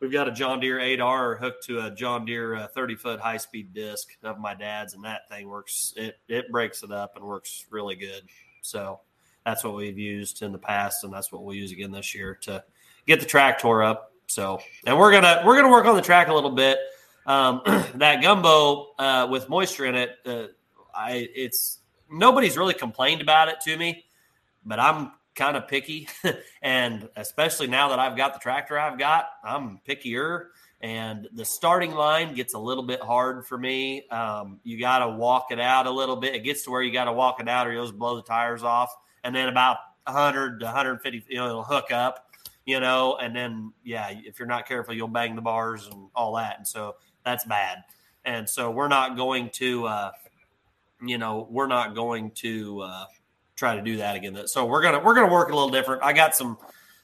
we've 0.00 0.12
got 0.12 0.28
a 0.28 0.32
John 0.32 0.60
Deere 0.60 0.78
8R 0.78 1.38
hooked 1.38 1.64
to 1.64 1.80
a 1.80 1.90
John 1.90 2.24
Deere 2.24 2.54
uh, 2.54 2.66
30 2.68 2.96
foot 2.96 3.20
high 3.20 3.36
speed 3.36 3.72
disc 3.74 4.08
of 4.22 4.38
my 4.38 4.54
dad's, 4.54 4.94
and 4.94 5.04
that 5.04 5.28
thing 5.28 5.48
works. 5.48 5.94
It 5.96 6.18
it 6.28 6.50
breaks 6.50 6.82
it 6.82 6.92
up 6.92 7.16
and 7.16 7.24
works 7.24 7.66
really 7.70 7.96
good. 7.96 8.22
So 8.62 9.00
that's 9.44 9.64
what 9.64 9.74
we've 9.74 9.98
used 9.98 10.42
in 10.42 10.52
the 10.52 10.58
past, 10.58 11.04
and 11.04 11.12
that's 11.12 11.32
what 11.32 11.42
we'll 11.42 11.56
use 11.56 11.72
again 11.72 11.90
this 11.90 12.14
year 12.14 12.34
to 12.42 12.62
get 13.06 13.20
the 13.20 13.26
track 13.26 13.60
tore 13.60 13.82
up. 13.82 14.12
So, 14.26 14.60
and 14.86 14.98
we're 14.98 15.12
gonna 15.12 15.42
we're 15.44 15.56
gonna 15.56 15.70
work 15.70 15.86
on 15.86 15.96
the 15.96 16.02
track 16.02 16.28
a 16.28 16.34
little 16.34 16.50
bit. 16.50 16.78
Um, 17.26 17.62
that 17.94 18.22
gumbo 18.22 18.94
uh, 18.98 19.26
with 19.30 19.48
moisture 19.48 19.86
in 19.86 19.94
it, 19.94 20.16
uh, 20.26 20.46
I 20.94 21.28
it's 21.34 21.78
nobody's 22.10 22.56
really 22.56 22.74
complained 22.74 23.22
about 23.22 23.48
it 23.48 23.60
to 23.62 23.76
me, 23.76 24.04
but 24.64 24.78
I'm 24.78 25.12
kind 25.38 25.56
of 25.56 25.68
picky, 25.68 26.08
and 26.62 27.08
especially 27.16 27.68
now 27.68 27.88
that 27.90 27.98
I've 27.98 28.16
got 28.16 28.34
the 28.34 28.40
tractor 28.40 28.78
I've 28.78 28.98
got, 28.98 29.30
I'm 29.42 29.80
pickier. 29.88 30.46
And 30.80 31.28
the 31.32 31.44
starting 31.44 31.92
line 31.92 32.34
gets 32.34 32.54
a 32.54 32.58
little 32.58 32.84
bit 32.84 33.00
hard 33.00 33.46
for 33.46 33.58
me. 33.58 34.06
Um, 34.10 34.60
you 34.62 34.78
got 34.78 35.00
to 35.00 35.08
walk 35.08 35.46
it 35.50 35.58
out 35.58 35.86
a 35.86 35.90
little 35.90 36.16
bit. 36.16 36.34
It 36.34 36.44
gets 36.44 36.62
to 36.64 36.70
where 36.70 36.82
you 36.82 36.92
got 36.92 37.06
to 37.06 37.12
walk 37.12 37.40
it 37.40 37.48
out, 37.48 37.66
or 37.66 37.72
you'll 37.72 37.86
just 37.86 37.98
blow 37.98 38.16
the 38.16 38.22
tires 38.22 38.62
off. 38.62 38.94
And 39.24 39.34
then 39.34 39.48
about 39.48 39.78
100 40.04 40.60
to 40.60 40.66
150, 40.66 41.24
you 41.28 41.36
know, 41.36 41.48
it'll 41.48 41.64
hook 41.64 41.90
up, 41.90 42.32
you 42.64 42.78
know, 42.78 43.16
and 43.16 43.34
then 43.34 43.72
yeah, 43.82 44.10
if 44.12 44.38
you're 44.38 44.48
not 44.48 44.68
careful, 44.68 44.94
you'll 44.94 45.08
bang 45.08 45.34
the 45.34 45.42
bars 45.42 45.86
and 45.86 46.08
all 46.14 46.36
that. 46.36 46.58
And 46.58 46.68
so 46.68 46.96
that's 47.24 47.44
bad. 47.44 47.78
And 48.24 48.48
so 48.48 48.70
we're 48.70 48.88
not 48.88 49.16
going 49.16 49.50
to, 49.54 49.86
uh, 49.86 50.10
you 51.02 51.18
know, 51.18 51.48
we're 51.50 51.66
not 51.66 51.94
going 51.94 52.30
to 52.32 52.80
uh, 52.82 53.04
try 53.58 53.74
to 53.74 53.82
do 53.82 53.96
that 53.96 54.16
again. 54.16 54.46
So 54.46 54.64
we're 54.64 54.82
gonna 54.82 55.00
we're 55.00 55.14
gonna 55.14 55.32
work 55.32 55.50
a 55.50 55.54
little 55.54 55.68
different. 55.68 56.02
I 56.02 56.12
got 56.12 56.34
some 56.34 56.56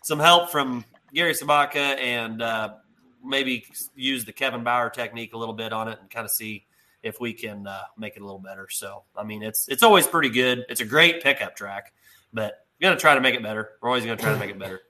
some 0.02 0.20
help 0.20 0.50
from 0.50 0.84
Gary 1.12 1.34
Sabaka 1.34 1.98
and 1.98 2.40
uh, 2.40 2.74
maybe 3.22 3.66
use 3.96 4.24
the 4.24 4.32
Kevin 4.32 4.62
Bauer 4.62 4.88
technique 4.88 5.34
a 5.34 5.38
little 5.38 5.54
bit 5.54 5.72
on 5.72 5.88
it 5.88 5.98
and 6.00 6.08
kind 6.08 6.24
of 6.24 6.30
see 6.30 6.64
if 7.02 7.20
we 7.20 7.32
can 7.32 7.66
uh, 7.66 7.82
make 7.98 8.16
it 8.16 8.22
a 8.22 8.24
little 8.24 8.38
better. 8.38 8.68
So 8.70 9.02
I 9.16 9.24
mean, 9.24 9.42
it's 9.42 9.68
it's 9.68 9.82
always 9.82 10.06
pretty 10.06 10.30
good. 10.30 10.64
It's 10.68 10.80
a 10.80 10.86
great 10.86 11.22
pickup 11.22 11.56
track, 11.56 11.92
but 12.32 12.64
we're 12.80 12.88
gonna 12.88 13.00
try 13.00 13.14
to 13.14 13.20
make 13.20 13.34
it 13.34 13.42
better. 13.42 13.72
We're 13.82 13.88
always 13.88 14.04
gonna 14.04 14.16
try 14.16 14.32
to 14.32 14.38
make 14.38 14.50
it 14.50 14.58
better. 14.58 14.82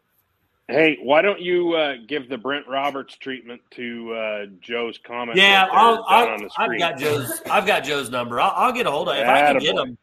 Hey, 0.69 0.97
why 1.03 1.21
don't 1.21 1.41
you 1.41 1.75
uh, 1.75 1.97
give 2.07 2.31
the 2.31 2.39
Brent 2.39 2.67
Roberts 2.67 3.17
treatment 3.17 3.61
to 3.73 4.15
uh, 4.15 4.47
Joe's 4.61 4.97
comment? 4.97 5.37
Yeah, 5.37 5.67
right 5.67 5.71
I'll, 5.73 6.05
I'll, 6.09 6.39
the 6.39 6.49
I've 6.57 6.79
got 6.79 6.99
Joe's. 6.99 7.43
I've 7.51 7.67
got 7.67 7.85
Joe's 7.85 8.09
number. 8.09 8.41
I'll, 8.41 8.53
I'll 8.57 8.73
get 8.73 8.87
a 8.87 8.91
hold 8.91 9.11
of. 9.11 9.17
If 9.17 9.29
I 9.29 9.53
can 9.53 9.59
get 9.59 9.77
him, 9.77 9.99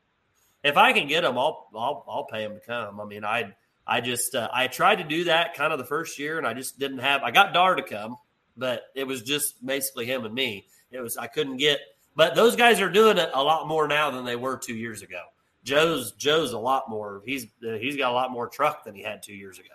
if 0.63 0.77
I 0.77 0.93
can 0.93 1.07
get 1.07 1.21
them, 1.21 1.37
I'll 1.37 1.69
I'll 1.75 2.05
I'll 2.07 2.25
pay 2.25 2.43
them 2.43 2.55
to 2.55 2.59
come. 2.59 2.99
I 2.99 3.05
mean, 3.05 3.23
I 3.23 3.53
I 3.85 4.01
just 4.01 4.35
uh, 4.35 4.49
I 4.53 4.67
tried 4.67 4.97
to 4.97 5.03
do 5.03 5.25
that 5.25 5.53
kind 5.53 5.73
of 5.73 5.79
the 5.79 5.85
first 5.85 6.19
year, 6.19 6.37
and 6.37 6.45
I 6.45 6.53
just 6.53 6.79
didn't 6.79 6.99
have. 6.99 7.23
I 7.23 7.31
got 7.31 7.53
Dar 7.53 7.75
to 7.75 7.83
come, 7.83 8.17
but 8.57 8.83
it 8.95 9.05
was 9.05 9.21
just 9.23 9.65
basically 9.65 10.05
him 10.05 10.25
and 10.25 10.33
me. 10.33 10.67
It 10.91 10.99
was 10.99 11.17
I 11.17 11.27
couldn't 11.27 11.57
get. 11.57 11.79
But 12.15 12.35
those 12.35 12.55
guys 12.55 12.81
are 12.81 12.89
doing 12.89 13.17
it 13.17 13.29
a 13.33 13.41
lot 13.41 13.67
more 13.67 13.87
now 13.87 14.11
than 14.11 14.25
they 14.25 14.35
were 14.35 14.57
two 14.57 14.75
years 14.75 15.01
ago. 15.01 15.21
Joe's 15.63 16.11
Joe's 16.13 16.53
a 16.53 16.59
lot 16.59 16.89
more. 16.89 17.21
He's 17.25 17.47
uh, 17.67 17.73
he's 17.73 17.95
got 17.95 18.11
a 18.11 18.13
lot 18.13 18.31
more 18.31 18.47
truck 18.47 18.83
than 18.83 18.95
he 18.95 19.01
had 19.01 19.23
two 19.23 19.35
years 19.35 19.59
ago. 19.59 19.67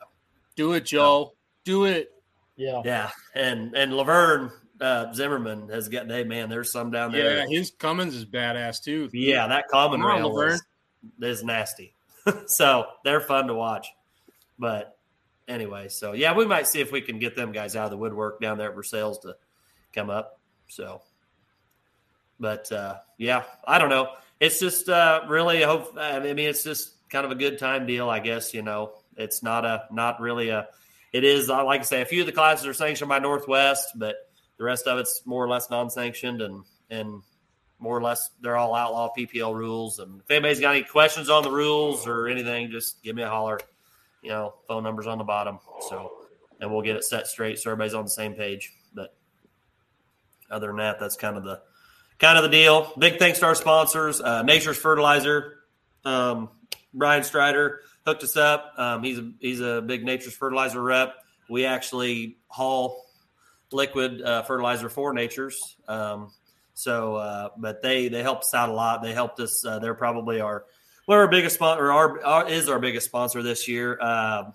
Do 0.54 0.72
it, 0.74 0.84
Joe. 0.84 1.34
Do 1.64 1.84
it. 1.84 2.12
Yeah. 2.56 2.82
Yeah, 2.84 3.10
and 3.34 3.74
and 3.76 3.94
Laverne 3.94 4.50
uh, 4.80 5.12
Zimmerman 5.12 5.68
has 5.68 5.88
got. 5.88 6.10
Hey 6.10 6.24
man, 6.24 6.48
there's 6.48 6.72
some 6.72 6.90
down 6.90 7.12
there. 7.12 7.38
Yeah, 7.38 7.46
his 7.48 7.72
Cummins 7.78 8.14
is 8.14 8.24
badass 8.24 8.82
too. 8.82 9.08
Yeah, 9.12 9.46
that 9.48 9.68
common 9.68 10.00
Come 10.00 10.10
on, 10.10 10.16
rail 10.16 10.34
Laverne. 10.34 10.60
Is, 11.20 11.42
nasty. 11.42 11.94
so 12.46 12.86
they're 13.04 13.20
fun 13.20 13.46
to 13.48 13.54
watch. 13.54 13.88
But 14.58 14.96
anyway, 15.48 15.88
so 15.88 16.12
yeah, 16.12 16.34
we 16.34 16.46
might 16.46 16.66
see 16.66 16.80
if 16.80 16.92
we 16.92 17.00
can 17.00 17.18
get 17.18 17.36
them 17.36 17.52
guys 17.52 17.76
out 17.76 17.84
of 17.84 17.90
the 17.90 17.96
woodwork 17.96 18.40
down 18.40 18.58
there 18.58 18.70
at 18.70 18.74
Versailles 18.74 19.18
to 19.22 19.36
come 19.94 20.10
up. 20.10 20.40
So, 20.68 21.02
but 22.40 22.70
uh, 22.72 22.96
yeah, 23.18 23.44
I 23.66 23.78
don't 23.78 23.90
know. 23.90 24.10
It's 24.40 24.60
just 24.60 24.88
uh, 24.88 25.22
really 25.28 25.62
hope. 25.62 25.96
I 25.98 26.20
mean, 26.20 26.38
it's 26.38 26.64
just 26.64 27.08
kind 27.08 27.24
of 27.24 27.30
a 27.30 27.36
good 27.36 27.58
time 27.58 27.86
deal, 27.86 28.10
I 28.10 28.18
guess. 28.18 28.52
You 28.52 28.62
know, 28.62 28.92
it's 29.16 29.42
not 29.42 29.64
a 29.64 29.84
not 29.90 30.20
really 30.20 30.50
a. 30.50 30.68
It 31.12 31.24
is 31.24 31.48
I 31.48 31.62
like 31.62 31.80
I 31.80 31.84
say, 31.84 32.02
a 32.02 32.06
few 32.06 32.20
of 32.20 32.26
the 32.26 32.32
classes 32.32 32.66
are 32.66 32.74
sanctioned 32.74 33.08
by 33.08 33.18
Northwest, 33.18 33.88
but 33.96 34.16
the 34.58 34.64
rest 34.64 34.86
of 34.86 34.98
it's 34.98 35.22
more 35.24 35.44
or 35.44 35.48
less 35.48 35.70
non-sanctioned 35.70 36.42
and 36.42 36.64
and 36.90 37.22
more 37.78 37.96
or 37.96 38.02
less 38.02 38.30
they're 38.40 38.56
all 38.56 38.74
outlaw 38.74 39.12
PPL 39.16 39.54
rules. 39.54 39.98
And 39.98 40.20
if 40.20 40.30
anybody's 40.30 40.60
got 40.60 40.74
any 40.74 40.84
questions 40.84 41.28
on 41.28 41.42
the 41.42 41.50
rules 41.50 42.06
or 42.06 42.28
anything, 42.28 42.70
just 42.70 43.02
give 43.02 43.16
me 43.16 43.22
a 43.22 43.28
holler. 43.28 43.60
You 44.22 44.30
know, 44.30 44.54
phone 44.66 44.82
numbers 44.82 45.06
on 45.06 45.18
the 45.18 45.24
bottom. 45.24 45.58
So, 45.88 46.12
and 46.60 46.70
we'll 46.72 46.82
get 46.82 46.96
it 46.96 47.04
set 47.04 47.26
straight 47.26 47.58
so 47.58 47.70
everybody's 47.70 47.94
on 47.94 48.04
the 48.04 48.10
same 48.10 48.34
page. 48.34 48.72
But 48.94 49.14
other 50.50 50.68
than 50.68 50.76
that, 50.76 50.98
that's 50.98 51.16
kind 51.16 51.36
of 51.36 51.44
the 51.44 51.60
kind 52.18 52.38
of 52.38 52.44
the 52.44 52.50
deal. 52.50 52.92
Big 52.98 53.18
thanks 53.18 53.38
to 53.40 53.46
our 53.46 53.54
sponsors, 53.54 54.20
uh, 54.20 54.42
Nature's 54.42 54.78
Fertilizer. 54.78 55.58
Um, 56.04 56.48
Brian 56.94 57.22
Strider 57.22 57.82
hooked 58.06 58.22
us 58.22 58.36
up. 58.36 58.72
Um, 58.78 59.02
he's 59.02 59.18
a, 59.18 59.32
he's 59.40 59.60
a 59.60 59.82
big 59.82 60.04
Nature's 60.04 60.34
Fertilizer 60.34 60.82
rep. 60.82 61.14
We 61.48 61.66
actually 61.66 62.38
haul 62.48 63.04
liquid 63.72 64.22
uh, 64.22 64.42
fertilizer 64.42 64.88
for 64.88 65.12
Nature's. 65.12 65.76
Um, 65.88 66.32
so, 66.76 67.16
uh, 67.16 67.48
but 67.56 67.82
they 67.82 68.08
they 68.08 68.22
helped 68.22 68.44
us 68.44 68.54
out 68.54 68.68
a 68.68 68.72
lot. 68.72 69.02
They 69.02 69.12
helped 69.12 69.40
us. 69.40 69.64
Uh, 69.64 69.78
they're 69.80 69.94
probably 69.94 70.40
our 70.40 70.64
one 71.06 71.18
of 71.18 71.22
our 71.22 71.28
biggest 71.28 71.56
sponsor. 71.56 71.90
Our, 71.90 72.24
our 72.24 72.48
is 72.48 72.68
our 72.68 72.78
biggest 72.78 73.06
sponsor 73.06 73.42
this 73.42 73.66
year. 73.66 74.00
Um 74.00 74.54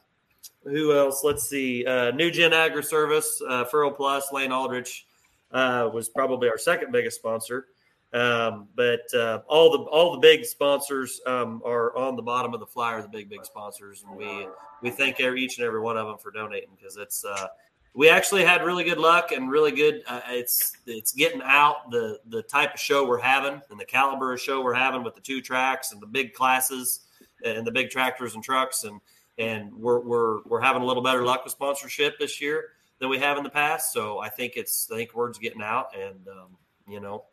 who 0.63 0.95
else? 0.95 1.23
Let's 1.23 1.49
see. 1.49 1.85
Uh, 1.85 2.11
New 2.11 2.29
Gen 2.29 2.53
Agri 2.53 2.83
Service, 2.83 3.41
uh, 3.47 3.65
Furrow 3.65 3.91
Plus, 3.91 4.31
Lane 4.31 4.51
Aldrich 4.51 5.07
uh, 5.51 5.89
was 5.91 6.09
probably 6.09 6.49
our 6.49 6.57
second 6.57 6.91
biggest 6.91 7.17
sponsor. 7.17 7.67
Um, 8.13 8.67
but 8.75 9.01
uh, 9.13 9.39
all 9.47 9.71
the 9.71 9.77
all 9.85 10.11
the 10.11 10.19
big 10.19 10.43
sponsors 10.43 11.21
um, 11.25 11.61
are 11.65 11.95
on 11.95 12.17
the 12.17 12.21
bottom 12.21 12.53
of 12.53 12.59
the 12.59 12.65
flyer. 12.65 13.01
The 13.01 13.07
big 13.07 13.29
big 13.29 13.45
sponsors, 13.45 14.03
and 14.05 14.17
we 14.17 14.47
we 14.81 14.89
thank 14.89 15.21
each 15.21 15.57
and 15.57 15.65
every 15.65 15.79
one 15.79 15.97
of 15.97 16.07
them 16.07 16.17
for 16.17 16.29
donating 16.29 16.69
because 16.75 16.97
it's 16.97 17.23
uh, 17.23 17.47
we 17.93 18.09
actually 18.09 18.43
had 18.43 18.63
really 18.63 18.83
good 18.83 18.97
luck 18.97 19.31
and 19.31 19.49
really 19.49 19.71
good. 19.71 20.03
Uh, 20.07 20.21
it's 20.29 20.73
it's 20.85 21.11
getting 21.11 21.41
out 21.43 21.91
the 21.91 22.19
the 22.27 22.41
type 22.43 22.73
of 22.73 22.79
show 22.79 23.05
we're 23.05 23.19
having 23.19 23.61
and 23.69 23.79
the 23.79 23.85
caliber 23.85 24.33
of 24.33 24.39
show 24.39 24.63
we're 24.63 24.73
having 24.73 25.03
with 25.03 25.15
the 25.15 25.21
two 25.21 25.41
tracks 25.41 25.91
and 25.91 26.01
the 26.01 26.07
big 26.07 26.33
classes 26.33 27.01
and 27.43 27.65
the 27.65 27.71
big 27.71 27.89
tractors 27.89 28.35
and 28.35 28.43
trucks 28.43 28.83
and 28.83 29.01
and 29.37 29.73
we're 29.73 29.99
we're 29.99 30.41
we're 30.43 30.61
having 30.61 30.81
a 30.81 30.85
little 30.85 31.03
better 31.03 31.23
luck 31.23 31.43
with 31.43 31.51
sponsorship 31.51 32.17
this 32.17 32.39
year 32.39 32.69
than 32.99 33.09
we 33.09 33.19
have 33.19 33.37
in 33.37 33.43
the 33.43 33.49
past. 33.49 33.91
So 33.91 34.19
I 34.19 34.29
think 34.29 34.53
it's 34.55 34.89
I 34.91 34.95
think 34.95 35.13
word's 35.13 35.37
getting 35.37 35.61
out 35.61 35.95
and 35.97 36.27
um, 36.29 36.57
you 36.87 37.01
know 37.01 37.25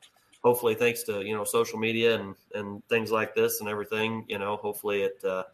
hopefully 0.43 0.75
thanks 0.75 1.03
to 1.05 1.23
you 1.23 1.37
know 1.37 1.45
social 1.45 1.79
media 1.79 2.19
and 2.19 2.35
and 2.55 2.83
things 2.89 3.13
like 3.13 3.35
this 3.35 3.61
and 3.61 3.69
everything 3.69 4.25
you 4.29 4.39
know 4.39 4.57
hopefully 4.57 5.03
it 5.03 5.23
uh, 5.25 5.45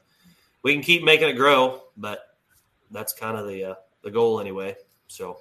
we 0.62 0.72
can 0.72 0.82
keep 0.82 1.02
making 1.02 1.28
it 1.28 1.34
grow 1.34 1.82
but 1.96 2.36
that's 2.90 3.12
kind 3.12 3.36
of 3.36 3.46
the 3.46 3.64
uh, 3.64 3.74
the 4.02 4.10
goal 4.10 4.40
anyway 4.40 4.76
so 5.08 5.40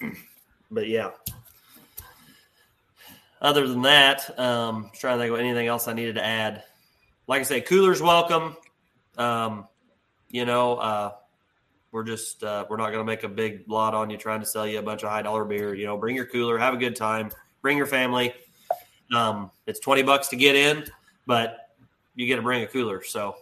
but 0.70 0.88
yeah 0.88 1.10
other 3.42 3.66
than 3.66 3.82
that, 3.82 4.38
um, 4.38 4.88
trying 4.94 5.18
to 5.18 5.24
think 5.24 5.34
of 5.34 5.40
anything 5.40 5.66
else 5.66 5.88
I 5.88 5.92
needed 5.94 6.14
to 6.14 6.24
add. 6.24 6.62
Like 7.26 7.40
I 7.40 7.42
say, 7.42 7.60
coolers 7.60 8.00
welcome. 8.00 8.56
Um, 9.18 9.66
you 10.30 10.44
know, 10.44 10.76
uh, 10.76 11.12
we're 11.90 12.04
just 12.04 12.44
uh, 12.44 12.64
we're 12.70 12.76
not 12.76 12.86
going 12.92 13.00
to 13.00 13.04
make 13.04 13.24
a 13.24 13.28
big 13.28 13.64
lot 13.66 13.94
on 13.94 14.10
you 14.10 14.16
trying 14.16 14.38
to 14.40 14.46
sell 14.46 14.64
you 14.64 14.78
a 14.78 14.82
bunch 14.82 15.02
of 15.02 15.10
high 15.10 15.22
dollar 15.22 15.44
beer. 15.44 15.74
You 15.74 15.86
know, 15.86 15.96
bring 15.98 16.14
your 16.14 16.26
cooler, 16.26 16.56
have 16.56 16.72
a 16.72 16.76
good 16.76 16.94
time, 16.94 17.30
bring 17.62 17.76
your 17.76 17.86
family. 17.86 18.32
Um, 19.12 19.50
it's 19.66 19.80
twenty 19.80 20.02
bucks 20.04 20.28
to 20.28 20.36
get 20.36 20.54
in, 20.54 20.84
but 21.26 21.70
you 22.14 22.26
get 22.28 22.36
to 22.36 22.42
bring 22.42 22.62
a 22.62 22.66
cooler. 22.68 23.02
So, 23.02 23.34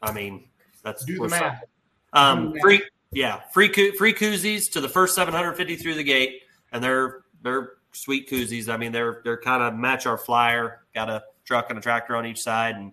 I 0.00 0.12
mean, 0.12 0.44
that's 0.84 1.04
Do 1.04 1.16
the 1.16 1.28
math. 1.28 1.40
sorry. 1.40 1.50
Do 1.50 1.66
the 2.12 2.18
Um, 2.20 2.52
math. 2.52 2.62
free, 2.62 2.82
yeah, 3.12 3.40
free 3.52 3.72
free 3.92 4.14
koozies 4.14 4.70
to 4.72 4.80
the 4.80 4.88
first 4.88 5.14
750 5.14 5.76
through 5.76 5.94
the 5.94 6.04
gate, 6.04 6.42
and 6.72 6.82
they're 6.82 7.22
they're 7.42 7.72
sweet 7.92 8.28
koozies. 8.28 8.68
I 8.68 8.76
mean, 8.76 8.92
they're 8.92 9.20
they're 9.24 9.40
kind 9.40 9.62
of 9.62 9.74
match 9.74 10.06
our 10.06 10.18
flyer. 10.18 10.82
Got 10.94 11.10
a 11.10 11.24
truck 11.44 11.70
and 11.70 11.78
a 11.78 11.82
tractor 11.82 12.14
on 12.16 12.24
each 12.26 12.40
side, 12.40 12.76
and 12.76 12.92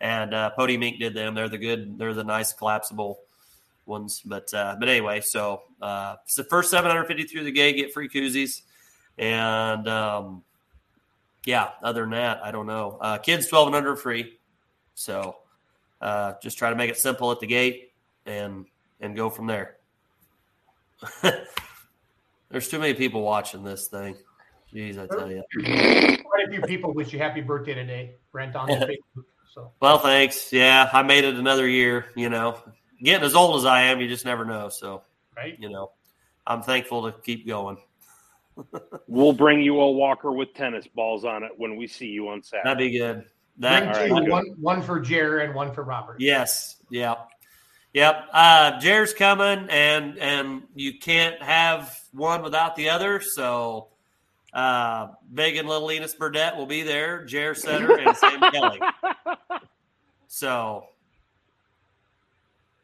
and 0.00 0.32
uh, 0.32 0.50
Podium 0.50 0.82
Inc. 0.82 1.00
did 1.00 1.14
them. 1.14 1.34
They're 1.34 1.48
the 1.48 1.58
good. 1.58 1.98
They're 1.98 2.14
the 2.14 2.24
nice 2.24 2.52
collapsible 2.52 3.18
ones. 3.86 4.22
But 4.24 4.54
uh, 4.54 4.76
but 4.78 4.88
anyway, 4.88 5.20
so 5.20 5.62
uh, 5.82 6.16
it's 6.24 6.36
the 6.36 6.44
first 6.44 6.70
750 6.70 7.24
through 7.24 7.44
the 7.44 7.52
gate 7.52 7.76
get 7.76 7.92
free 7.92 8.08
koozies, 8.08 8.62
and 9.18 9.88
um, 9.88 10.44
yeah. 11.44 11.70
Other 11.82 12.02
than 12.02 12.10
that, 12.10 12.40
I 12.44 12.52
don't 12.52 12.66
know. 12.66 12.98
Uh, 13.00 13.18
kids 13.18 13.48
12 13.48 13.68
and 13.68 13.76
under 13.76 13.96
free, 13.96 14.38
so 14.94 15.38
uh, 16.00 16.34
just 16.40 16.56
try 16.56 16.70
to 16.70 16.76
make 16.76 16.90
it 16.90 16.98
simple 16.98 17.32
at 17.32 17.40
the 17.40 17.48
gate 17.48 17.92
and 18.26 18.66
and 19.00 19.16
go 19.16 19.30
from 19.30 19.46
there. 19.46 19.76
There's 22.50 22.68
too 22.68 22.78
many 22.78 22.94
people 22.94 23.22
watching 23.22 23.64
this 23.64 23.88
thing. 23.88 24.16
Jeez, 24.72 24.98
I 24.98 25.06
tell 25.06 25.30
you. 25.30 25.42
Quite 26.24 26.48
a 26.48 26.50
few 26.50 26.60
people 26.62 26.92
wish 26.92 27.12
you 27.12 27.18
happy 27.18 27.40
birthday 27.40 27.74
today, 27.74 28.14
Brent, 28.32 28.56
on 28.56 28.68
Facebook. 28.68 29.24
So 29.52 29.72
Well, 29.80 29.98
thanks. 29.98 30.52
Yeah, 30.52 30.88
I 30.92 31.02
made 31.02 31.24
it 31.24 31.36
another 31.36 31.68
year. 31.68 32.06
You 32.14 32.28
know, 32.28 32.58
getting 33.02 33.24
as 33.24 33.34
old 33.34 33.56
as 33.56 33.64
I 33.64 33.82
am, 33.82 34.00
you 34.00 34.08
just 34.08 34.24
never 34.24 34.44
know. 34.44 34.68
So, 34.68 35.02
right, 35.36 35.58
you 35.58 35.70
know, 35.70 35.92
I'm 36.46 36.62
thankful 36.62 37.10
to 37.10 37.18
keep 37.20 37.46
going. 37.46 37.78
We'll 39.06 39.34
bring 39.34 39.60
you 39.60 39.78
a 39.80 39.90
walker 39.90 40.32
with 40.32 40.54
tennis 40.54 40.86
balls 40.86 41.26
on 41.26 41.44
it 41.44 41.52
when 41.58 41.76
we 41.76 41.86
see 41.86 42.06
you 42.06 42.28
on 42.28 42.42
Saturday. 42.42 42.62
That'd 42.64 42.78
be 42.78 42.98
good. 42.98 43.24
That 43.58 43.80
bring 43.80 43.88
all 43.88 43.94
right, 43.94 44.08
two, 44.08 44.14
good. 44.14 44.30
one 44.30 44.44
one 44.58 44.82
for 44.82 44.98
Jer 44.98 45.40
and 45.40 45.54
one 45.54 45.72
for 45.74 45.84
Robert. 45.84 46.16
Yes. 46.20 46.76
Yep. 46.90 47.28
Yep. 47.96 48.28
Uh, 48.30 48.78
Jer's 48.78 49.14
coming, 49.14 49.70
and 49.70 50.18
and 50.18 50.64
you 50.74 50.98
can't 50.98 51.42
have 51.42 51.98
one 52.12 52.42
without 52.42 52.76
the 52.76 52.90
other. 52.90 53.22
So, 53.22 53.88
uh, 54.52 55.08
Big 55.32 55.56
and 55.56 55.66
Little 55.66 55.90
Enos 55.90 56.14
Burdette 56.14 56.58
will 56.58 56.66
be 56.66 56.82
there. 56.82 57.24
Jer 57.24 57.54
Setter 57.54 57.98
and 57.98 58.14
Sam 58.14 58.38
Kelly. 58.52 58.80
So, 60.28 60.88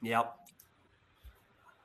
yep. 0.00 0.34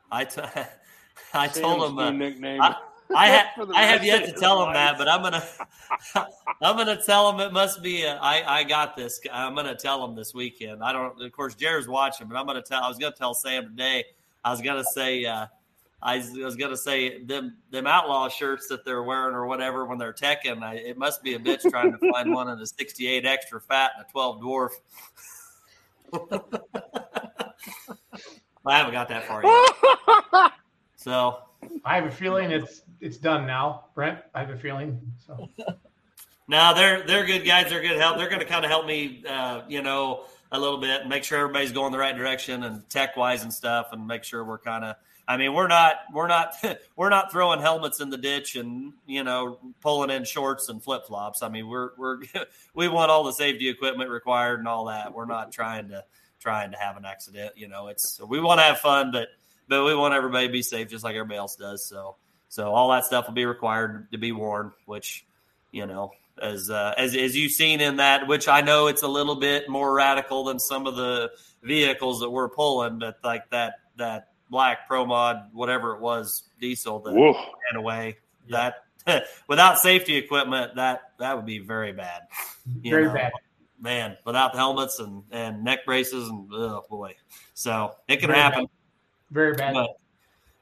I 0.10 0.24
t- 0.24 0.42
I 1.34 1.48
told 1.50 1.82
Sam's 1.82 1.92
him 1.92 2.00
uh, 2.00 2.12
nickname. 2.12 2.62
I, 2.62 2.78
I, 3.16 3.30
ha- 3.30 3.66
I 3.76 3.84
have 3.84 4.04
yet 4.04 4.26
to 4.26 4.32
his 4.32 4.40
tell 4.40 4.60
him 4.62 4.74
life. 4.74 4.76
that, 4.76 4.98
but 4.98 5.08
I'm 5.08 5.22
gonna 5.22 5.44
I'm 6.62 6.76
gonna 6.78 7.02
tell 7.02 7.30
him 7.32 7.40
it 7.40 7.54
must 7.54 7.82
be. 7.82 8.04
A, 8.04 8.16
I 8.18 8.60
I 8.60 8.64
got 8.64 8.96
this. 8.96 9.20
I'm 9.32 9.56
gonna 9.56 9.76
tell 9.76 10.04
him 10.06 10.16
this 10.16 10.34
weekend. 10.34 10.84
I 10.84 10.92
don't. 10.94 11.22
Of 11.22 11.32
course, 11.32 11.56
Jared's 11.56 11.88
watching, 11.88 12.28
but 12.28 12.36
I'm 12.38 12.46
gonna 12.46 12.62
tell. 12.62 12.84
I 12.84 12.90
was 12.90 12.98
gonna 12.98 13.16
tell 13.16 13.34
Sam 13.34 13.64
today. 13.66 14.04
I 14.44 14.52
was 14.52 14.62
gonna 14.62 14.84
say. 14.84 15.26
Uh, 15.26 15.48
I 16.02 16.18
was- 16.18 16.38
I 16.40 16.44
was 16.46 16.56
gonna 16.56 16.78
say 16.78 17.24
them 17.24 17.58
them 17.72 17.88
outlaw 17.88 18.30
shirts 18.30 18.68
that 18.68 18.86
they're 18.86 19.02
wearing 19.04 19.34
or 19.34 19.48
whatever 19.48 19.86
when 19.86 19.98
they're 19.98 20.14
teching. 20.14 20.62
I, 20.62 20.76
it 20.76 20.96
must 20.98 21.24
be 21.24 21.34
a 21.34 21.40
bitch 21.40 21.68
trying 21.72 21.92
to 21.98 22.12
find 22.12 22.32
one 22.34 22.50
in 22.50 22.60
a 22.60 22.66
68 22.68 23.26
extra 23.26 23.60
fat 23.60 23.92
and 23.98 24.06
a 24.08 24.12
12 24.12 24.42
dwarf. 24.42 24.70
I 28.66 28.78
haven't 28.78 28.94
got 28.94 29.08
that 29.10 29.24
far 29.26 29.44
yet. 29.44 30.52
So 30.98 31.40
I 31.86 31.96
have 31.96 32.06
a 32.06 32.12
feeling 32.12 32.52
it's 32.52 32.84
it's 33.00 33.18
done 33.18 33.46
now, 33.46 33.86
Brent. 33.96 34.20
I 34.34 34.42
have 34.42 34.50
a 34.50 34.58
feeling. 34.58 35.00
So 35.26 35.50
No, 36.48 36.74
they're 36.74 37.06
they're 37.06 37.26
good 37.26 37.46
guys. 37.46 37.70
They're 37.70 37.82
good 37.82 37.98
help. 37.98 38.18
They're 38.18 38.30
going 38.30 38.40
to 38.40 38.46
kind 38.46 38.64
of 38.64 38.72
help 38.72 38.86
me, 38.86 39.24
uh, 39.28 39.64
you 39.68 39.82
know, 39.82 40.26
a 40.52 40.60
little 40.60 40.78
bit, 40.78 41.02
and 41.02 41.10
make 41.10 41.26
sure 41.26 41.40
everybody's 41.40 41.74
going 41.74 41.92
the 41.92 41.98
right 41.98 42.16
direction 42.16 42.64
and 42.64 42.90
tech 42.90 43.18
wise 43.18 43.44
and 43.44 43.54
stuff, 43.54 43.90
and 43.92 44.08
make 44.08 44.24
sure 44.24 44.44
we're 44.46 44.58
kind 44.58 44.86
of. 44.86 44.96
I 45.28 45.36
mean, 45.36 45.54
we're 45.54 45.68
not 45.68 45.96
we're 46.14 46.28
not 46.28 46.56
we're 46.96 47.10
not 47.10 47.34
throwing 47.34 47.60
helmets 47.60 48.00
in 48.00 48.10
the 48.10 48.18
ditch 48.18 48.56
and 48.56 48.94
you 49.06 49.26
know 49.26 49.60
pulling 49.82 50.10
in 50.10 50.24
shorts 50.24 50.70
and 50.70 50.82
flip 50.82 51.06
flops. 51.06 51.44
I 51.44 51.50
mean, 51.50 51.68
we're 51.68 51.90
we're 51.98 52.20
we 52.74 52.88
want 52.88 53.12
all 53.12 53.26
the 53.26 53.34
safety 53.34 53.68
equipment 53.68 54.10
required 54.10 54.60
and 54.60 54.70
all 54.70 54.86
that. 54.86 55.14
We're 55.14 55.26
not 55.26 55.52
trying 55.52 55.90
to 55.90 56.06
trying 56.40 56.72
to 56.72 56.78
have 56.78 56.96
an 56.96 57.04
accident. 57.04 57.58
You 57.58 57.68
know, 57.68 57.88
it's 57.88 58.22
we 58.22 58.40
want 58.40 58.62
to 58.62 58.64
have 58.64 58.80
fun, 58.80 59.12
but 59.12 59.28
but 59.68 59.84
we 59.84 59.96
want 59.96 60.14
everybody 60.14 60.48
to 60.48 60.54
be 60.54 60.62
safe 60.62 60.90
just 60.90 61.04
like 61.04 61.16
everybody 61.16 61.38
else 61.38 61.56
does. 61.56 61.88
So 61.88 62.16
so 62.50 62.74
all 62.74 62.90
that 62.92 63.06
stuff 63.06 63.28
will 63.28 63.34
be 63.34 63.46
required 63.46 64.12
to 64.12 64.18
be 64.18 64.32
worn, 64.32 64.72
which 64.86 65.26
you 65.72 65.86
know 65.86 66.12
as 66.42 66.70
uh, 66.70 66.94
as 66.98 67.16
as 67.16 67.36
you've 67.36 67.52
seen 67.52 67.82
in 67.82 67.98
that, 67.98 68.28
which 68.28 68.48
I 68.48 68.62
know 68.62 68.88
it's 68.88 69.04
a 69.04 69.08
little 69.08 69.36
bit 69.36 69.70
more 69.70 69.94
radical 69.94 70.46
than 70.46 70.60
some 70.60 70.88
of 70.88 70.96
the 70.96 71.32
vehicles 71.64 72.20
that 72.22 72.30
we're 72.30 72.50
pulling, 72.50 73.00
but 73.00 73.18
like 73.24 73.50
that 73.52 73.76
that 73.98 74.30
black 74.50 74.88
Pro 74.88 75.06
Mod, 75.06 75.50
whatever 75.54 75.96
it 75.96 76.02
was, 76.02 76.44
diesel 76.60 77.00
that 77.00 77.14
Woof. 77.14 77.36
ran 77.36 77.80
away. 77.80 78.18
That 78.50 78.76
without 79.48 79.80
safety 79.80 80.16
equipment, 80.16 80.76
that 80.76 81.02
that 81.20 81.36
would 81.36 81.46
be 81.46 81.60
very 81.60 81.92
bad. 81.92 82.24
you 82.82 82.92
very 82.92 83.08
know. 83.08 83.14
bad. 83.14 83.32
man. 83.80 84.18
Without 84.26 84.56
helmets 84.56 85.00
and 85.00 85.24
and 85.32 85.64
neck 85.64 85.86
braces 85.86 86.30
and 86.30 86.48
oh 86.54 86.84
boy, 86.90 87.16
so 87.54 87.96
it 88.08 88.18
can 88.18 88.28
Very 88.30 88.40
happen. 88.40 88.68
Very 89.32 89.54
bad. 89.54 89.74
But 89.74 89.90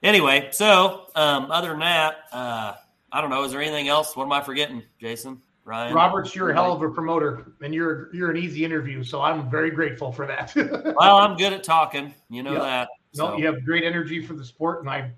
anyway, 0.03 0.49
so 0.51 1.07
um, 1.15 1.51
other 1.51 1.69
than 1.69 1.79
that, 1.79 2.15
uh, 2.31 2.73
I 3.11 3.21
don't 3.21 3.29
know. 3.29 3.43
Is 3.43 3.51
there 3.51 3.61
anything 3.61 3.87
else? 3.87 4.15
What 4.15 4.25
am 4.25 4.31
I 4.31 4.41
forgetting, 4.41 4.83
Jason? 4.99 5.41
Ryan? 5.63 5.95
Roberts, 5.95 6.35
you're 6.35 6.51
a 6.51 6.53
hell 6.53 6.73
of 6.73 6.81
a 6.83 6.89
promoter, 6.91 7.53
and 7.61 7.73
you're 7.73 8.13
you're 8.13 8.29
an 8.29 8.37
easy 8.37 8.63
interview. 8.63 9.03
So 9.03 9.21
I'm 9.21 9.49
very 9.49 9.71
grateful 9.71 10.11
for 10.11 10.27
that. 10.27 10.53
Well, 10.95 11.17
I'm 11.17 11.35
good 11.37 11.53
at 11.53 11.63
talking. 11.63 12.13
You 12.29 12.43
know 12.43 12.53
Yep. 12.53 12.61
that. 12.61 12.87
no, 13.15 13.37
you 13.37 13.45
have 13.47 13.63
great 13.65 13.83
energy 13.83 14.23
for 14.23 14.33
the 14.33 14.45
sport, 14.45 14.81
and 14.81 14.89
I 14.89 15.11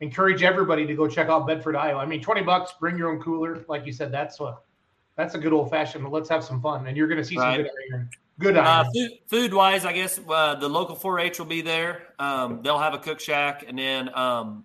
encourage 0.00 0.42
everybody 0.42 0.86
to 0.86 0.94
go 0.94 1.08
check 1.08 1.28
out 1.28 1.46
Bedford, 1.46 1.74
Iowa. 1.76 2.00
I 2.00 2.06
mean, 2.06 2.22
twenty 2.22 2.42
bucks, 2.42 2.72
bring 2.78 2.96
your 2.96 3.10
own 3.10 3.20
cooler, 3.20 3.64
like 3.68 3.84
you 3.84 3.92
said. 3.92 4.12
That's 4.12 4.38
a 4.40 4.58
that's 5.16 5.34
a 5.34 5.38
good 5.38 5.52
old 5.52 5.70
fashioned. 5.70 6.08
Let's 6.08 6.28
have 6.28 6.44
some 6.44 6.60
fun, 6.62 6.86
and 6.86 6.96
you're 6.96 7.08
going 7.08 7.18
to 7.18 7.24
see 7.24 7.36
Right. 7.36 7.56
some 7.56 7.62
good 7.64 7.70
iron. 7.92 8.10
Good 8.40 8.56
Uh, 8.56 8.84
food, 8.94 9.10
food 9.26 9.54
wise, 9.54 9.84
I 9.84 9.92
guess 9.92 10.18
uh, 10.26 10.54
the 10.54 10.68
local 10.68 10.96
4-H 10.96 11.38
will 11.38 11.46
be 11.46 11.60
there. 11.60 12.14
Um, 12.18 12.62
they'll 12.62 12.78
have 12.78 12.94
a 12.94 12.98
cook 12.98 13.20
shack, 13.20 13.64
and 13.68 13.78
then 13.78 14.08
um, 14.16 14.64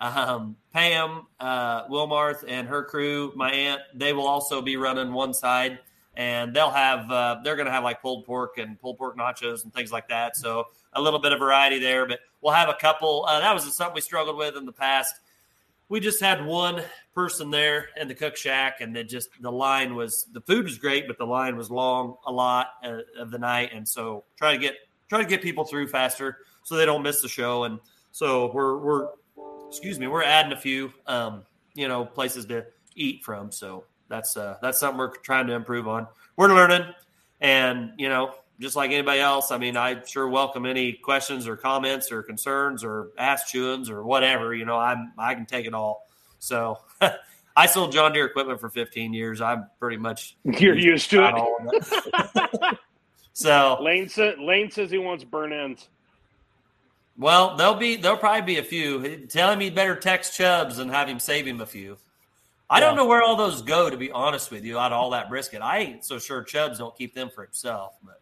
um, 0.00 0.56
Pam 0.72 1.26
uh, 1.38 1.86
Wilmarth 1.88 2.44
and 2.48 2.66
her 2.66 2.82
crew, 2.82 3.30
my 3.36 3.52
aunt, 3.52 3.82
they 3.94 4.14
will 4.14 4.26
also 4.26 4.62
be 4.62 4.76
running 4.78 5.12
one 5.12 5.34
side, 5.34 5.80
and 6.14 6.56
they'll 6.56 6.70
have 6.70 7.10
uh, 7.10 7.40
they're 7.44 7.56
going 7.56 7.66
to 7.66 7.72
have 7.72 7.84
like 7.84 8.00
pulled 8.00 8.24
pork 8.24 8.56
and 8.56 8.80
pulled 8.80 8.96
pork 8.96 9.18
nachos 9.18 9.64
and 9.64 9.74
things 9.74 9.92
like 9.92 10.08
that. 10.08 10.34
So 10.34 10.68
a 10.94 11.00
little 11.00 11.20
bit 11.20 11.32
of 11.32 11.38
variety 11.38 11.78
there, 11.78 12.06
but 12.06 12.20
we'll 12.40 12.54
have 12.54 12.70
a 12.70 12.74
couple. 12.74 13.26
Uh, 13.28 13.38
that 13.40 13.52
was 13.52 13.64
something 13.76 13.94
we 13.94 14.00
struggled 14.00 14.38
with 14.38 14.56
in 14.56 14.64
the 14.64 14.72
past. 14.72 15.20
We 15.90 16.00
just 16.00 16.20
had 16.20 16.46
one 16.46 16.82
person 17.14 17.50
there 17.50 17.88
in 18.00 18.08
the 18.08 18.14
cook 18.14 18.36
shack, 18.36 18.80
and 18.80 18.96
it 18.96 19.08
just 19.08 19.28
the 19.40 19.50
line 19.50 19.94
was 19.94 20.28
the 20.32 20.40
food 20.40 20.64
was 20.64 20.78
great, 20.78 21.06
but 21.06 21.18
the 21.18 21.26
line 21.26 21.56
was 21.56 21.70
long 21.70 22.16
a 22.26 22.32
lot 22.32 22.68
of 23.18 23.30
the 23.30 23.38
night, 23.38 23.72
and 23.74 23.86
so 23.86 24.24
try 24.36 24.52
to 24.52 24.58
get 24.58 24.76
try 25.08 25.20
to 25.20 25.28
get 25.28 25.42
people 25.42 25.64
through 25.64 25.88
faster 25.88 26.38
so 26.62 26.76
they 26.76 26.86
don't 26.86 27.02
miss 27.02 27.20
the 27.20 27.28
show. 27.28 27.64
And 27.64 27.80
so 28.12 28.52
we're 28.54 28.78
we're 28.78 29.08
excuse 29.68 29.98
me, 29.98 30.06
we're 30.06 30.22
adding 30.22 30.52
a 30.52 30.60
few 30.60 30.92
um, 31.06 31.42
you 31.74 31.88
know 31.88 32.04
places 32.04 32.46
to 32.46 32.64
eat 32.94 33.24
from. 33.24 33.50
So 33.50 33.84
that's 34.08 34.36
uh, 34.36 34.58
that's 34.62 34.78
something 34.78 34.98
we're 34.98 35.16
trying 35.16 35.48
to 35.48 35.54
improve 35.54 35.88
on. 35.88 36.06
We're 36.36 36.54
learning, 36.54 36.86
and 37.40 37.92
you 37.98 38.08
know 38.08 38.34
just 38.60 38.76
like 38.76 38.90
anybody 38.90 39.20
else, 39.20 39.50
I 39.50 39.58
mean, 39.58 39.76
I 39.76 40.04
sure 40.04 40.28
welcome 40.28 40.66
any 40.66 40.92
questions 40.92 41.48
or 41.48 41.56
comments 41.56 42.12
or 42.12 42.22
concerns 42.22 42.84
or 42.84 43.08
ask 43.16 43.46
chewings 43.46 43.88
or 43.90 44.04
whatever. 44.04 44.54
You 44.54 44.66
know, 44.66 44.76
I'm 44.76 45.12
I 45.16 45.34
can 45.34 45.46
take 45.46 45.66
it 45.66 45.72
all. 45.72 46.06
So 46.38 46.78
I 47.56 47.66
sold 47.66 47.92
John 47.92 48.12
Deere 48.12 48.26
equipment 48.26 48.60
for 48.60 48.68
15 48.68 49.14
years. 49.14 49.40
I'm 49.40 49.66
pretty 49.78 49.96
much 49.96 50.36
You're 50.44 50.76
used 50.76 51.10
to 51.10 51.24
it. 51.26 51.34
all 51.34 51.56
of 51.60 51.72
it. 51.72 52.78
so 53.32 53.78
Lane 53.80 54.08
says 54.08 54.36
Lane 54.38 54.70
says 54.70 54.90
he 54.90 54.98
wants 54.98 55.24
burnt 55.24 55.54
ends. 55.54 55.88
well, 57.16 57.56
there'll 57.56 57.74
be 57.74 57.96
there'll 57.96 58.18
probably 58.18 58.42
be 58.42 58.58
a 58.58 58.64
few. 58.64 59.26
Tell 59.26 59.50
him 59.50 59.60
he 59.60 59.70
better 59.70 59.96
text 59.96 60.36
Chubbs 60.36 60.78
and 60.78 60.90
have 60.90 61.08
him 61.08 61.18
save 61.18 61.46
him 61.46 61.62
a 61.62 61.66
few. 61.66 61.96
I 62.72 62.78
don't 62.78 62.94
know 62.94 63.06
where 63.06 63.20
all 63.20 63.34
those 63.34 63.62
go, 63.62 63.90
to 63.90 63.96
be 63.96 64.12
honest 64.12 64.52
with 64.52 64.64
you. 64.64 64.78
Out 64.78 64.92
of 64.92 64.98
all 64.98 65.10
that 65.10 65.28
brisket, 65.28 65.60
I 65.60 65.78
ain't 65.78 66.04
so 66.04 66.20
sure 66.20 66.44
Chubbs 66.44 66.78
don't 66.78 66.96
keep 66.96 67.14
them 67.14 67.28
for 67.34 67.42
himself. 67.42 67.94
But 68.00 68.19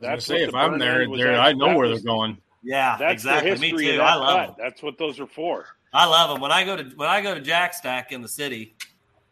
That's 0.00 0.26
say 0.26 0.42
if 0.42 0.52
the 0.52 0.56
I'm 0.56 0.78
there, 0.78 1.06
there. 1.08 1.38
I 1.38 1.52
know 1.52 1.76
where 1.76 1.88
was- 1.88 2.02
they're 2.02 2.12
going. 2.12 2.38
yeah, 2.62 2.96
That's 2.98 3.12
exactly. 3.12 3.58
Me 3.58 3.70
too. 3.76 4.00
I 4.00 4.14
love 4.14 4.46
them. 4.48 4.56
That's 4.58 4.82
what 4.82 4.98
those 4.98 5.20
are 5.20 5.26
for. 5.26 5.66
I 5.92 6.06
love 6.06 6.30
them. 6.30 6.40
When 6.40 6.52
I 6.52 6.64
go 6.64 6.76
to 6.76 6.84
when 6.96 7.08
I 7.08 7.20
go 7.20 7.34
to 7.34 7.40
Jack 7.40 7.74
Stack 7.74 8.12
in 8.12 8.22
the 8.22 8.28
city, 8.28 8.74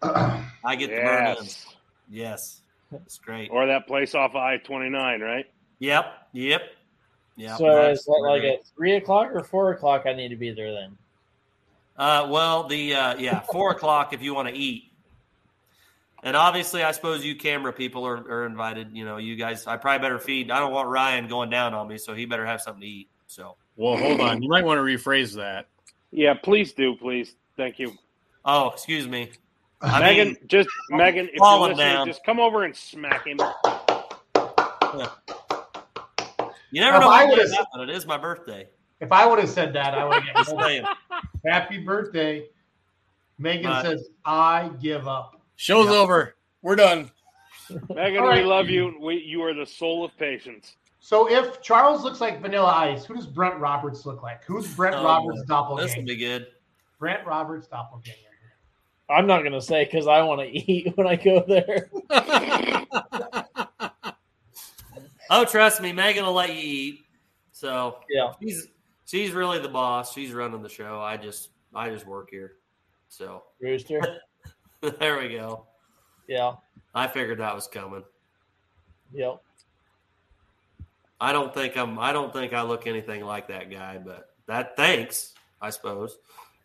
I 0.02 0.76
get 0.76 0.90
the 0.90 0.96
burnt 0.96 1.38
ends. 1.38 1.66
Yes. 2.10 2.60
Yes, 2.90 3.00
it's 3.06 3.18
great. 3.18 3.50
Or 3.50 3.66
that 3.66 3.86
place 3.86 4.14
off 4.14 4.34
I 4.34 4.56
twenty 4.58 4.88
nine, 4.88 5.20
right? 5.20 5.46
Yep, 5.78 6.06
yep, 6.32 6.62
yeah. 7.36 7.56
so 7.56 7.90
is 7.90 8.04
that 8.04 8.20
like 8.22 8.42
at 8.42 8.66
three 8.76 8.96
o'clock 8.96 9.30
or 9.32 9.44
four 9.44 9.72
o'clock? 9.72 10.04
I 10.06 10.12
need 10.12 10.30
to 10.30 10.36
be 10.36 10.50
there 10.50 10.72
then. 10.72 10.98
Uh, 11.96 12.28
well, 12.30 12.66
the 12.66 12.94
uh, 12.94 13.16
yeah, 13.18 13.40
four 13.40 13.70
o'clock 13.70 14.12
if 14.12 14.22
you 14.22 14.34
want 14.34 14.48
to 14.48 14.54
eat. 14.54 14.87
And 16.22 16.36
obviously, 16.36 16.82
I 16.82 16.90
suppose 16.92 17.24
you 17.24 17.36
camera 17.36 17.72
people 17.72 18.04
are, 18.06 18.16
are 18.16 18.46
invited. 18.46 18.90
You 18.96 19.04
know, 19.04 19.18
you 19.18 19.36
guys. 19.36 19.66
I 19.66 19.76
probably 19.76 20.00
better 20.02 20.18
feed. 20.18 20.50
I 20.50 20.58
don't 20.58 20.72
want 20.72 20.88
Ryan 20.88 21.28
going 21.28 21.48
down 21.50 21.74
on 21.74 21.86
me, 21.88 21.96
so 21.98 22.12
he 22.14 22.26
better 22.26 22.44
have 22.44 22.60
something 22.60 22.80
to 22.80 22.86
eat. 22.86 23.08
So, 23.28 23.56
Well, 23.76 23.96
hold 23.96 24.20
on. 24.20 24.42
You 24.42 24.48
might 24.48 24.64
want 24.64 24.78
to 24.78 24.82
rephrase 24.82 25.34
that. 25.36 25.68
Yeah, 26.10 26.34
please 26.34 26.72
do, 26.72 26.96
please. 26.96 27.34
Thank 27.56 27.78
you. 27.78 27.92
oh, 28.44 28.70
excuse 28.70 29.06
me. 29.06 29.30
I 29.80 30.00
Megan, 30.00 30.28
mean, 30.28 30.36
just 30.48 30.68
Megan, 30.90 31.26
if 31.28 31.34
you're 31.36 31.58
listening, 31.60 31.76
down. 31.78 32.06
just 32.08 32.24
come 32.24 32.40
over 32.40 32.64
and 32.64 32.74
smack 32.74 33.26
him. 33.26 33.38
you 36.70 36.80
never 36.80 36.96
If 36.96 37.00
know 37.02 37.08
I 37.10 37.24
what 37.26 37.38
would've- 37.38 37.52
It 37.82 37.90
is 37.90 38.06
my 38.06 38.16
birthday. 38.18 38.66
If 39.00 39.12
I 39.12 39.24
would 39.26 39.38
have 39.38 39.48
said 39.48 39.72
that, 39.74 39.94
I 39.94 40.04
would 40.04 40.22
have 40.22 40.36
Just 40.36 40.50
gotten 40.50 40.64
saying. 40.68 40.84
happy 41.46 41.78
birthday. 41.78 42.46
Megan 43.38 43.64
But- 43.70 43.82
says, 43.82 44.08
I 44.24 44.70
give 44.80 45.06
up. 45.06 45.37
Show's 45.58 45.86
Yeah. 45.86 45.92
over. 45.96 46.36
We're 46.62 46.76
done. 46.76 47.10
Megan, 47.90 48.22
All 48.22 48.28
right. 48.28 48.42
we 48.42 48.48
love 48.48 48.70
you. 48.70 48.96
We, 49.00 49.16
you 49.16 49.42
are 49.42 49.52
the 49.52 49.66
soul 49.66 50.04
of 50.04 50.16
patience. 50.16 50.76
So 51.00 51.28
if 51.30 51.60
Charles 51.60 52.04
looks 52.04 52.20
like 52.20 52.40
Vanilla 52.40 52.70
Ice, 52.72 53.04
who 53.04 53.14
does 53.14 53.26
Brent 53.26 53.56
Roberts 53.58 54.06
look 54.06 54.22
like? 54.22 54.44
Who's 54.44 54.72
Brent 54.74 54.94
Oh, 54.96 55.04
Roberts' 55.04 55.38
boy. 55.38 55.40
This 55.40 55.48
doppelganger? 55.48 55.96
will 55.98 56.04
be 56.06 56.16
good. 56.16 56.46
Brent 57.00 57.26
Roberts' 57.26 57.66
doppelganger. 57.66 58.16
I'm 59.10 59.26
not 59.26 59.42
gonna 59.42 59.60
say 59.60 59.84
because 59.84 60.06
I 60.06 60.22
want 60.22 60.40
to 60.42 60.46
eat 60.70 60.96
when 60.96 61.06
I 61.06 61.16
go 61.16 61.44
there. 61.46 61.90
Oh, 65.30 65.44
trust 65.44 65.82
me, 65.82 65.92
Megan 65.92 66.24
will 66.24 66.32
let 66.32 66.48
you 66.48 66.54
eat. 66.58 67.00
So 67.52 67.98
Yeah. 68.08 68.32
she's 68.40 68.68
she's 69.04 69.32
really 69.32 69.58
the 69.58 69.68
boss. 69.68 70.14
She's 70.14 70.32
running 70.32 70.62
the 70.62 70.70
show. 70.70 71.00
I 71.02 71.18
just 71.18 71.50
I 71.74 71.90
just 71.90 72.06
work 72.06 72.30
here. 72.30 72.54
So 73.10 73.42
Rooster. 73.60 74.20
there 75.00 75.18
we 75.18 75.30
go. 75.30 75.66
Yeah. 76.26 76.54
I 76.94 77.06
figured 77.08 77.38
that 77.38 77.54
was 77.54 77.66
coming. 77.66 78.04
Yep. 79.12 79.40
I 81.20 81.32
don't 81.32 81.52
think 81.52 81.76
I'm. 81.76 81.98
I 81.98 82.12
don't 82.12 82.32
think 82.32 82.52
I 82.52 82.62
look 82.62 82.86
anything 82.86 83.24
like 83.24 83.48
that 83.48 83.70
guy, 83.70 83.98
but 83.98 84.30
that 84.46 84.76
thanks, 84.76 85.34
I 85.60 85.70
suppose. 85.70 86.18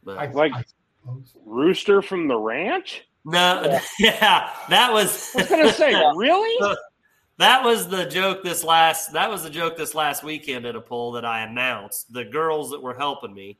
But 0.04 0.18
I, 0.20 0.28
Like- 0.32 0.54
I 0.54 0.64
suppose. 1.02 1.34
Rooster 1.46 2.02
from 2.02 2.28
the 2.28 2.38
ranch? 2.38 3.04
no, 3.26 3.80
yeah. 4.00 4.52
that 4.70 4.92
was. 4.92 5.34
I 5.36 5.40
was 5.42 5.50
gonna 5.50 5.74
say, 5.74 5.94
really? 6.16 6.76
that 7.40 7.64
was 7.64 7.88
the 7.88 8.06
joke 8.06 8.44
this 8.44 8.64
last. 8.64 9.12
That 9.14 9.30
was 9.30 9.44
the 9.44 9.50
joke 9.50 9.76
this 9.76 9.96
last 9.96 10.24
weekend 10.24 10.66
at 10.66 10.76
a 10.76 10.82
poll 10.82 11.14
that 11.14 11.26
I 11.26 11.42
announced. 11.42 12.14
The 12.14 12.26
girls 12.26 12.70
that 12.72 12.82
were 12.82 12.94
helping 12.94 13.34
me, 13.34 13.58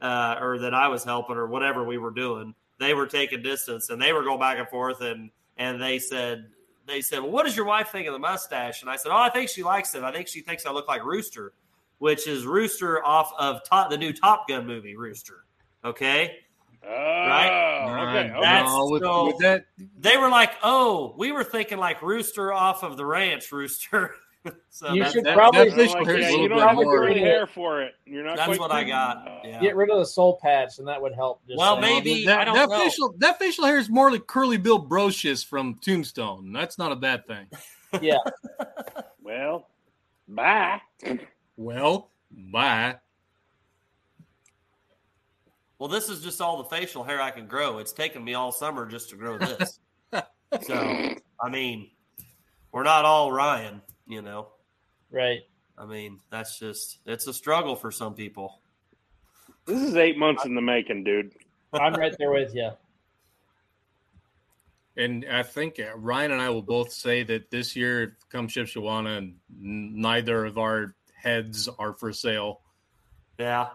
uh, 0.00 0.36
or 0.40 0.58
that 0.60 0.74
I 0.74 0.88
was 0.88 1.02
helping, 1.02 1.36
or 1.36 1.46
whatever 1.48 1.84
we 1.84 1.98
were 1.98 2.12
doing, 2.12 2.54
they 2.78 2.94
were 2.94 3.06
taking 3.06 3.42
distance 3.42 3.90
and 3.90 4.00
they 4.00 4.12
were 4.12 4.22
going 4.22 4.40
back 4.40 4.58
and 4.58 4.68
forth, 4.68 5.00
and 5.00 5.30
and 5.56 5.80
they 5.82 5.98
said. 5.98 6.46
They 6.88 7.00
said, 7.00 7.18
"Well, 7.18 7.32
what 7.32 7.46
does 7.46 7.56
your 7.56 7.66
wife 7.66 7.88
think 7.88 8.06
of 8.06 8.12
the 8.12 8.18
mustache?" 8.20 8.82
And 8.82 8.88
I 8.88 8.94
said, 8.94 9.10
"Oh, 9.10 9.16
I 9.16 9.28
think 9.28 9.48
she 9.50 9.64
likes 9.64 9.92
it. 9.96 10.04
I 10.04 10.12
think 10.12 10.28
she 10.28 10.40
thinks 10.40 10.64
I 10.66 10.70
look 10.70 10.86
like 10.86 11.04
Rooster, 11.04 11.52
which 11.98 12.28
is 12.28 12.46
Rooster 12.46 13.04
off 13.04 13.32
of 13.40 13.64
top, 13.64 13.90
the 13.90 13.98
new 13.98 14.12
Top 14.12 14.46
Gun 14.46 14.64
movie, 14.68 14.94
Rooster." 14.94 15.46
Okay, 15.84 16.36
Oh, 16.84 16.88
okay. 16.88 18.30
okay. 18.30 18.40
That's 18.40 18.70
no, 18.70 18.86
with, 18.88 19.02
so- 19.02 19.26
with 19.26 19.38
that, 19.38 19.64
they 19.98 20.16
were 20.16 20.28
like, 20.28 20.52
"Oh, 20.62 21.14
we 21.18 21.32
were 21.32 21.42
thinking 21.42 21.78
like 21.78 22.02
Rooster 22.02 22.52
off 22.52 22.84
of 22.84 22.96
the 22.96 23.04
ranch, 23.04 23.50
Rooster." 23.50 24.14
so 24.70 24.92
You 24.92 25.08
should 25.10 25.24
that, 25.24 25.34
probably- 25.34 25.70
that 25.70 25.96
I'm 25.96 26.04
like, 26.04 26.18
yeah, 26.18 26.28
a 26.28 26.38
you 26.40 26.48
don't 26.48 26.58
have 26.60 26.74
more. 26.76 26.98
great 26.98 27.16
hair 27.16 27.46
for 27.46 27.82
it. 27.82 27.94
You're 28.04 28.24
not. 28.24 28.36
that's 28.36 28.46
quite 28.48 28.60
what 28.60 28.70
I 28.72 28.84
got. 28.84 29.26
Uh, 29.28 29.40
Yeah. 29.44 29.60
Get 29.60 29.76
rid 29.76 29.90
of 29.90 29.98
the 29.98 30.06
soul 30.06 30.38
patch, 30.42 30.78
and 30.78 30.86
that 30.88 31.00
would 31.00 31.14
help. 31.14 31.46
Just 31.46 31.58
Well, 31.58 31.80
maybe- 31.80 32.24
that, 32.26 32.40
I 32.40 32.44
don't 32.44 32.54
that 32.54 32.68
know. 32.68 32.78
facial 32.80 33.14
that 33.18 33.38
facial 33.38 33.64
hair 33.66 33.78
is 33.78 33.88
more 33.88 34.10
like 34.10 34.26
Curly 34.26 34.56
Bill 34.58 34.84
Brocius 34.84 35.44
from 35.44 35.76
Tombstone. 35.80 36.52
That's 36.52 36.78
not 36.78 36.92
a 36.92 36.96
bad 36.96 37.26
thing. 37.26 37.46
Yeah. 38.02 38.18
Well, 39.22 39.68
bye. 40.28 40.80
Well, 41.56 42.10
bye. 42.30 42.96
Well, 45.78 45.88
this 45.88 46.08
is 46.08 46.22
just 46.22 46.40
all 46.40 46.58
the 46.62 46.68
facial 46.76 47.04
hair 47.04 47.20
I 47.20 47.30
can 47.30 47.46
grow. 47.46 47.78
It's 47.78 47.92
taken 47.92 48.22
me 48.24 48.34
all 48.34 48.50
summer 48.52 48.86
just 48.86 49.10
to 49.10 49.16
grow 49.16 49.38
this. 49.38 49.78
so, 50.62 51.14
I 51.40 51.48
mean, 51.50 51.90
we're 52.72 52.82
not 52.82 53.04
all 53.04 53.30
Ryan, 53.32 53.82
you 54.06 54.22
know. 54.22 54.48
Right. 55.10 55.40
I 55.78 55.84
mean, 55.86 56.20
that's 56.30 56.58
just 56.58 56.98
it's 57.06 57.26
a 57.26 57.34
struggle 57.34 57.76
for 57.76 57.90
some 57.90 58.14
people. 58.14 58.60
This 59.66 59.82
is 59.82 59.96
eight 59.96 60.16
months 60.16 60.44
in 60.44 60.54
the 60.54 60.60
making, 60.62 61.04
dude. 61.04 61.32
I'm 61.72 61.94
right 61.94 62.14
there 62.18 62.30
with 62.30 62.54
you. 62.54 62.70
And 64.96 65.26
I 65.30 65.42
think 65.42 65.78
uh, 65.78 65.96
Ryan 65.96 66.32
and 66.32 66.40
I 66.40 66.48
will 66.48 66.62
both 66.62 66.90
say 66.92 67.22
that 67.24 67.50
this 67.50 67.76
year, 67.76 68.16
come 68.30 68.48
Shipshewana, 68.48 69.18
n- 69.18 69.34
neither 69.50 70.46
of 70.46 70.56
our 70.56 70.94
heads 71.14 71.68
are 71.78 71.92
for 71.92 72.12
sale. 72.12 72.60
Yeah. 73.38 73.68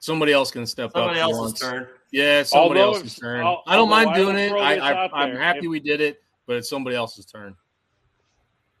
Somebody 0.00 0.32
else 0.32 0.50
can 0.50 0.66
step 0.66 0.90
Somebody 0.92 1.20
up. 1.20 1.30
else's 1.30 1.40
once. 1.40 1.60
turn. 1.60 1.86
Yeah, 2.10 2.42
somebody 2.42 2.80
Although 2.80 2.96
else's 2.98 3.14
if- 3.14 3.20
turn. 3.20 3.40
al- 3.44 3.62
I 3.66 3.76
don't 3.76 3.88
mind 3.88 4.10
I 4.10 4.16
doing 4.16 4.36
it. 4.36 4.52
I, 4.52 4.76
I, 4.76 5.22
i'm 5.24 5.36
happy 5.36 5.60
If- 5.60 5.66
we 5.70 5.78
did 5.80 6.00
it, 6.00 6.20
but 6.46 6.56
it's 6.56 6.68
somebody 6.68 6.96
else's 6.96 7.26
turn. 7.26 7.54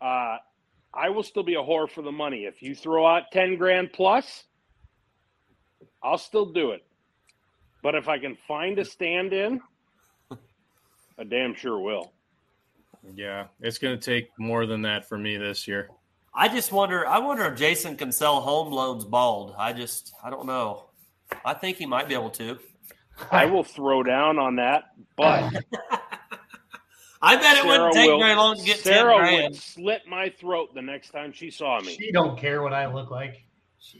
Uh, 0.00 0.38
I 0.96 1.08
will 1.08 1.22
still 1.22 1.42
be 1.42 1.54
a 1.54 1.62
whore 1.62 1.90
for 1.90 2.02
the 2.02 2.12
money. 2.12 2.44
If 2.44 2.62
you 2.62 2.74
throw 2.74 3.06
out 3.06 3.24
ten 3.32 3.56
grand 3.56 3.92
plus, 3.92 4.44
I'll 6.02 6.18
still 6.18 6.46
do 6.46 6.70
it. 6.70 6.84
But 7.82 7.94
if 7.94 8.08
I 8.08 8.18
can 8.18 8.36
find 8.48 8.78
a 8.78 8.84
stand-in, 8.84 9.60
I 11.18 11.24
damn 11.24 11.54
sure 11.54 11.78
will. 11.78 12.12
Yeah, 13.14 13.46
it's 13.60 13.78
going 13.78 13.98
to 13.98 14.02
take 14.02 14.30
more 14.38 14.66
than 14.66 14.82
that 14.82 15.06
for 15.08 15.18
me 15.18 15.36
this 15.36 15.68
year. 15.68 15.90
I 16.34 16.48
just 16.48 16.72
wonder. 16.72 17.06
I 17.06 17.18
wonder 17.18 17.44
if 17.44 17.58
Jason 17.58 17.96
can 17.96 18.10
sell 18.10 18.40
home 18.40 18.72
loans 18.72 19.04
bald. 19.04 19.54
I 19.58 19.72
just, 19.72 20.14
I 20.22 20.30
don't 20.30 20.46
know. 20.46 20.86
I 21.44 21.54
think 21.54 21.76
he 21.76 21.86
might 21.86 22.08
be 22.08 22.14
able 22.14 22.30
to. 22.30 22.58
I 23.30 23.44
will 23.46 23.62
throw 23.62 24.02
down 24.02 24.38
on 24.38 24.56
that, 24.56 24.92
but 25.16 25.52
I 27.24 27.36
bet 27.36 27.56
it 27.58 27.64
wouldn't 27.66 27.92
take 27.94 28.10
will- 28.10 28.18
very 28.20 28.34
long 28.34 28.56
to 28.56 28.62
get 28.64 28.78
Sarah 28.78 29.12
ten 29.14 29.20
grand. 29.20 29.42
would 29.54 29.60
slit 29.62 30.02
my 30.08 30.28
throat 30.28 30.74
the 30.74 30.82
next 30.82 31.10
time 31.10 31.32
she 31.32 31.50
saw 31.50 31.80
me. 31.80 31.94
She 31.96 32.12
don't 32.12 32.38
care 32.38 32.62
what 32.62 32.72
I 32.72 32.92
look 32.92 33.10
like. 33.10 33.44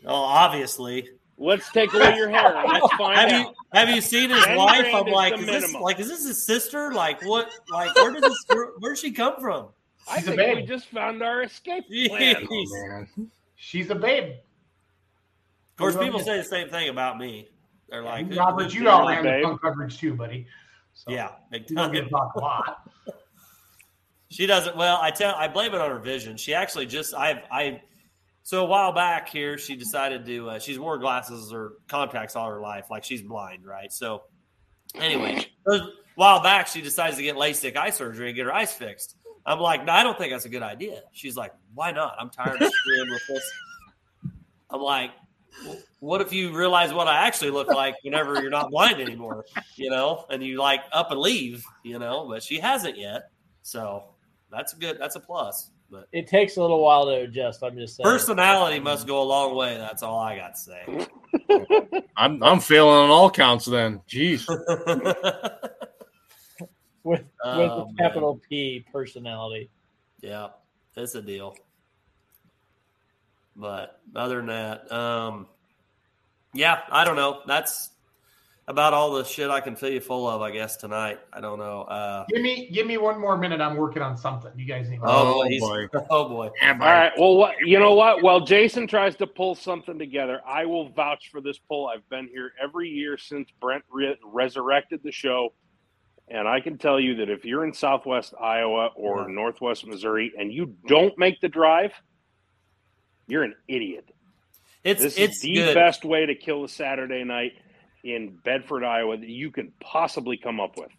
Oh, 0.06 0.14
obviously. 0.14 1.08
Let's 1.36 1.70
take 1.72 1.92
away 1.92 2.16
your 2.16 2.28
hair 2.28 2.62
let's 2.66 2.94
find 2.94 3.18
Have 3.18 3.32
out. 3.32 3.46
you 3.48 3.54
have 3.72 3.88
you 3.90 4.00
seen 4.00 4.30
his 4.30 4.46
wife? 4.48 4.86
I'm 4.94 5.08
is 5.08 5.12
like, 5.12 5.34
the 5.36 5.40
is 5.40 5.46
this 5.46 5.74
like 5.74 5.98
is 5.98 6.08
this 6.08 6.24
his 6.26 6.46
sister? 6.46 6.92
Like 6.92 7.24
what? 7.24 7.50
Like 7.70 7.94
where 7.96 8.12
did 8.12 8.22
this? 8.22 8.44
Where'd 8.78 8.98
she 8.98 9.10
come 9.10 9.34
from? 9.40 9.68
I 10.08 10.18
She's 10.18 10.24
a 10.24 10.26
think 10.28 10.36
babe. 10.38 10.56
we 10.58 10.62
just 10.62 10.86
found 10.88 11.22
our 11.22 11.42
escape 11.42 11.86
plan. 11.88 12.36
Jeez. 12.36 12.46
Oh, 12.50 12.88
man. 12.88 13.30
She's 13.56 13.90
a 13.90 13.94
babe. 13.94 14.34
Of 15.72 15.76
course, 15.78 15.96
people 15.96 16.20
say 16.20 16.36
the 16.36 16.44
same 16.44 16.68
thing 16.68 16.88
about 16.88 17.18
me. 17.18 17.48
They're 17.88 18.02
like, 18.02 18.28
who- 18.28 18.38
Robert, 18.38 18.70
who- 18.72 18.82
you 18.82 18.88
outran 18.88 19.24
the 19.24 19.30
babe. 19.30 19.42
front 19.42 19.60
coverage 19.62 19.98
too, 19.98 20.14
buddy. 20.14 20.46
So 20.94 21.10
yeah, 21.12 21.30
big 21.50 21.66
get 21.66 21.76
time. 21.76 22.10
a 22.12 22.40
lot. 22.40 22.88
She 24.30 24.46
doesn't. 24.46 24.76
Well, 24.76 24.98
I 25.00 25.12
tell. 25.12 25.32
I 25.36 25.46
blame 25.46 25.74
it 25.74 25.80
on 25.80 25.88
her 25.90 26.00
vision. 26.00 26.36
She 26.36 26.54
actually 26.54 26.86
just. 26.86 27.14
I. 27.14 27.44
I. 27.52 27.82
So 28.42 28.64
a 28.64 28.66
while 28.66 28.92
back 28.92 29.28
here, 29.28 29.58
she 29.58 29.76
decided 29.76 30.26
to. 30.26 30.50
Uh, 30.50 30.58
she's 30.58 30.76
wore 30.76 30.98
glasses 30.98 31.52
or 31.52 31.74
contacts 31.86 32.34
all 32.34 32.50
her 32.50 32.60
life, 32.60 32.86
like 32.90 33.04
she's 33.04 33.22
blind, 33.22 33.64
right? 33.64 33.92
So, 33.92 34.24
anyway, 34.96 35.46
a 35.68 35.78
while 36.16 36.42
back, 36.42 36.66
she 36.66 36.80
decides 36.80 37.16
to 37.18 37.22
get 37.22 37.36
LASIK 37.36 37.76
eye 37.76 37.90
surgery 37.90 38.26
and 38.26 38.34
get 38.34 38.46
her 38.46 38.52
eyes 38.52 38.72
fixed. 38.72 39.14
I'm 39.46 39.60
like, 39.60 39.84
no, 39.84 39.92
I 39.92 40.02
don't 40.02 40.18
think 40.18 40.32
that's 40.32 40.46
a 40.46 40.48
good 40.50 40.64
idea. 40.64 41.02
She's 41.12 41.36
like, 41.36 41.52
why 41.72 41.92
not? 41.92 42.16
I'm 42.18 42.30
tired 42.30 42.60
of 42.60 42.72
screwing 42.72 43.10
with 43.10 43.22
this. 43.28 43.52
I'm 44.70 44.80
like, 44.80 45.10
"Well, 45.10 45.23
what 46.00 46.20
if 46.20 46.32
you 46.32 46.54
realize 46.56 46.92
what 46.92 47.08
I 47.08 47.26
actually 47.26 47.50
look 47.50 47.68
like 47.68 47.94
whenever 48.02 48.40
you're 48.40 48.50
not 48.50 48.70
blind 48.70 49.00
anymore, 49.00 49.44
you 49.76 49.90
know, 49.90 50.26
and 50.30 50.42
you 50.42 50.58
like 50.58 50.80
up 50.92 51.10
and 51.10 51.20
leave, 51.20 51.64
you 51.82 51.98
know? 51.98 52.26
But 52.28 52.42
she 52.42 52.58
hasn't 52.58 52.98
yet, 52.98 53.30
so 53.62 54.04
that's 54.50 54.72
a 54.74 54.76
good. 54.76 54.98
That's 54.98 55.16
a 55.16 55.20
plus. 55.20 55.70
But 55.90 56.08
It 56.12 56.26
takes 56.26 56.56
a 56.56 56.60
little 56.62 56.82
while 56.82 57.04
to 57.06 57.12
adjust. 57.22 57.62
I'm 57.62 57.76
just 57.76 57.96
saying. 57.96 58.04
personality 58.04 58.80
must 58.80 59.06
go 59.06 59.22
a 59.22 59.24
long 59.24 59.54
way. 59.54 59.76
That's 59.76 60.02
all 60.02 60.18
I 60.18 60.36
got 60.36 60.54
to 60.54 60.60
say. 60.60 61.06
I'm 62.16 62.42
I'm 62.42 62.58
failing 62.60 62.94
on 62.94 63.10
all 63.10 63.30
counts 63.30 63.66
then. 63.66 64.00
Jeez. 64.08 64.46
with 67.04 67.20
with 67.20 67.24
Oh, 67.44 67.88
a 67.90 67.94
capital 67.98 68.40
P 68.48 68.84
personality. 68.92 69.70
yeah, 70.22 70.48
it's 70.96 71.14
a 71.14 71.22
deal. 71.22 71.54
But 73.56 74.00
other 74.16 74.36
than 74.38 74.46
that, 74.46 74.90
um, 74.92 75.46
yeah, 76.52 76.80
I 76.90 77.04
don't 77.04 77.16
know. 77.16 77.40
That's 77.46 77.90
about 78.66 78.94
all 78.94 79.12
the 79.12 79.24
shit 79.24 79.50
I 79.50 79.60
can 79.60 79.76
fill 79.76 79.90
you 79.90 80.00
full 80.00 80.28
of. 80.28 80.40
I 80.42 80.50
guess 80.50 80.76
tonight. 80.76 81.20
I 81.32 81.40
don't 81.40 81.58
know. 81.58 81.82
Uh, 81.82 82.24
Give 82.32 82.42
me 82.42 82.70
give 82.72 82.86
me 82.86 82.96
one 82.96 83.20
more 83.20 83.36
minute. 83.36 83.60
I'm 83.60 83.76
working 83.76 84.02
on 84.02 84.16
something. 84.16 84.50
You 84.56 84.64
guys 84.66 84.88
need. 84.88 85.00
oh, 85.02 85.04
Oh, 85.04 85.34
boy, 85.42 85.48
he's- 85.48 85.60
boy. 85.62 85.86
oh 86.10 86.28
boy. 86.28 86.50
All 86.62 86.74
right. 86.78 87.12
Well, 87.18 87.36
what 87.36 87.54
you 87.60 87.78
know 87.78 87.94
what? 87.94 88.22
While 88.22 88.40
Jason 88.40 88.86
tries 88.86 89.14
to 89.16 89.26
pull 89.26 89.54
something 89.54 89.98
together, 89.98 90.40
I 90.46 90.64
will 90.66 90.88
vouch 90.88 91.28
for 91.30 91.40
this 91.40 91.58
pull. 91.58 91.86
I've 91.86 92.08
been 92.08 92.26
here 92.26 92.52
every 92.62 92.88
year 92.88 93.16
since 93.18 93.48
Brent 93.60 93.84
re- 93.90 94.16
resurrected 94.24 95.00
the 95.04 95.12
show, 95.12 95.52
and 96.28 96.48
I 96.48 96.58
can 96.60 96.78
tell 96.78 96.98
you 96.98 97.14
that 97.16 97.28
if 97.30 97.44
you're 97.44 97.64
in 97.64 97.72
Southwest 97.74 98.34
Iowa 98.40 98.90
or 98.96 99.20
Yeah. 99.28 99.34
Northwest 99.34 99.86
Missouri 99.86 100.32
and 100.38 100.52
you 100.52 100.74
don't 100.88 101.16
make 101.18 101.40
the 101.40 101.48
drive, 101.48 101.92
you're 103.26 103.42
an 103.42 103.54
idiot. 103.68 104.10
It's 104.82 105.02
This 105.02 105.16
it's 105.18 105.36
is 105.36 105.40
the 105.42 105.54
good. 105.54 105.74
best 105.74 106.04
way 106.04 106.26
to 106.26 106.34
kill 106.34 106.64
a 106.64 106.68
Saturday 106.68 107.24
night 107.24 107.52
in 108.02 108.36
Bedford, 108.44 108.84
Iowa 108.84 109.16
that 109.16 109.28
you 109.28 109.50
can 109.50 109.72
possibly 109.80 110.36
come 110.36 110.60
up 110.60 110.76
with. 110.76 110.90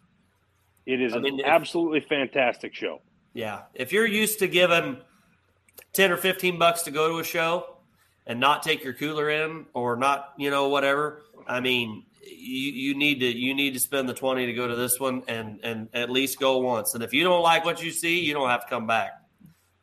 It 0.86 1.00
is 1.00 1.12
I 1.14 1.18
an 1.18 1.26
if- 1.40 1.46
absolutely 1.46 2.00
fantastic 2.00 2.74
show. 2.74 3.00
Yeah. 3.32 3.62
If 3.74 3.92
you're 3.92 4.06
used 4.06 4.38
to 4.40 4.48
giving 4.48 4.96
10 5.92 6.10
or 6.10 6.16
15 6.16 6.58
bucks 6.58 6.82
to 6.82 6.90
go 6.90 7.08
to 7.12 7.18
a 7.18 7.24
show 7.24 7.76
and 8.26 8.40
not 8.40 8.62
take 8.62 8.82
your 8.82 8.94
cooler 8.94 9.30
in 9.30 9.66
or 9.74 9.96
not, 9.96 10.32
you 10.38 10.50
know, 10.50 10.68
whatever, 10.68 11.22
I 11.46 11.60
mean, 11.60 12.04
you, 12.22 12.72
you 12.72 12.94
need 12.96 13.20
to 13.20 13.26
you 13.26 13.54
need 13.54 13.74
to 13.74 13.78
spend 13.80 14.08
the 14.08 14.14
20 14.14 14.46
to 14.46 14.52
go 14.52 14.66
to 14.66 14.74
this 14.74 14.98
one 14.98 15.22
and 15.28 15.60
and 15.62 15.88
at 15.94 16.10
least 16.10 16.40
go 16.40 16.58
once. 16.58 16.94
And 16.94 17.04
if 17.04 17.12
you 17.12 17.22
don't 17.22 17.42
like 17.42 17.64
what 17.64 17.80
you 17.82 17.92
see, 17.92 18.18
you 18.24 18.34
don't 18.34 18.48
have 18.48 18.62
to 18.62 18.68
come 18.68 18.86
back. 18.88 19.12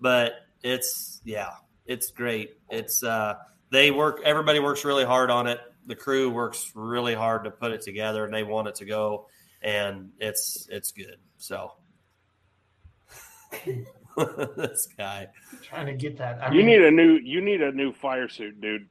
But 0.02 0.34
it's 0.62 1.22
yeah, 1.24 1.52
it's 1.86 2.12
great. 2.12 2.52
It's 2.70 3.04
uh 3.04 3.36
they 3.72 3.92
work 3.92 4.22
everybody 4.24 4.60
works 4.60 4.86
really 4.86 5.06
hard 5.06 5.30
on 5.30 5.48
it. 5.48 5.60
The 5.86 5.96
crew 5.96 6.30
works 6.30 6.72
really 6.76 7.14
hard 7.14 7.44
to 7.44 7.52
put 7.52 7.72
it 7.72 7.82
together 7.82 8.26
and 8.26 8.34
they 8.34 8.44
want 8.44 8.68
it 8.68 8.76
to 8.76 8.86
go 8.86 9.28
and 9.62 10.12
it's 10.20 10.68
it's 10.70 10.92
good. 10.92 11.18
So 11.38 11.72
this 14.58 14.88
guy. 14.98 15.28
trying 15.62 15.86
to 15.88 15.94
get 15.94 16.18
that. 16.18 16.42
I 16.44 16.50
You 16.52 16.58
mean, 16.58 16.66
need 16.68 16.82
a 16.84 16.92
new 16.92 17.14
you 17.24 17.42
need 17.42 17.62
a 17.62 17.72
new 17.72 17.92
fire 17.92 18.28
suit, 18.28 18.60
dude. 18.62 18.88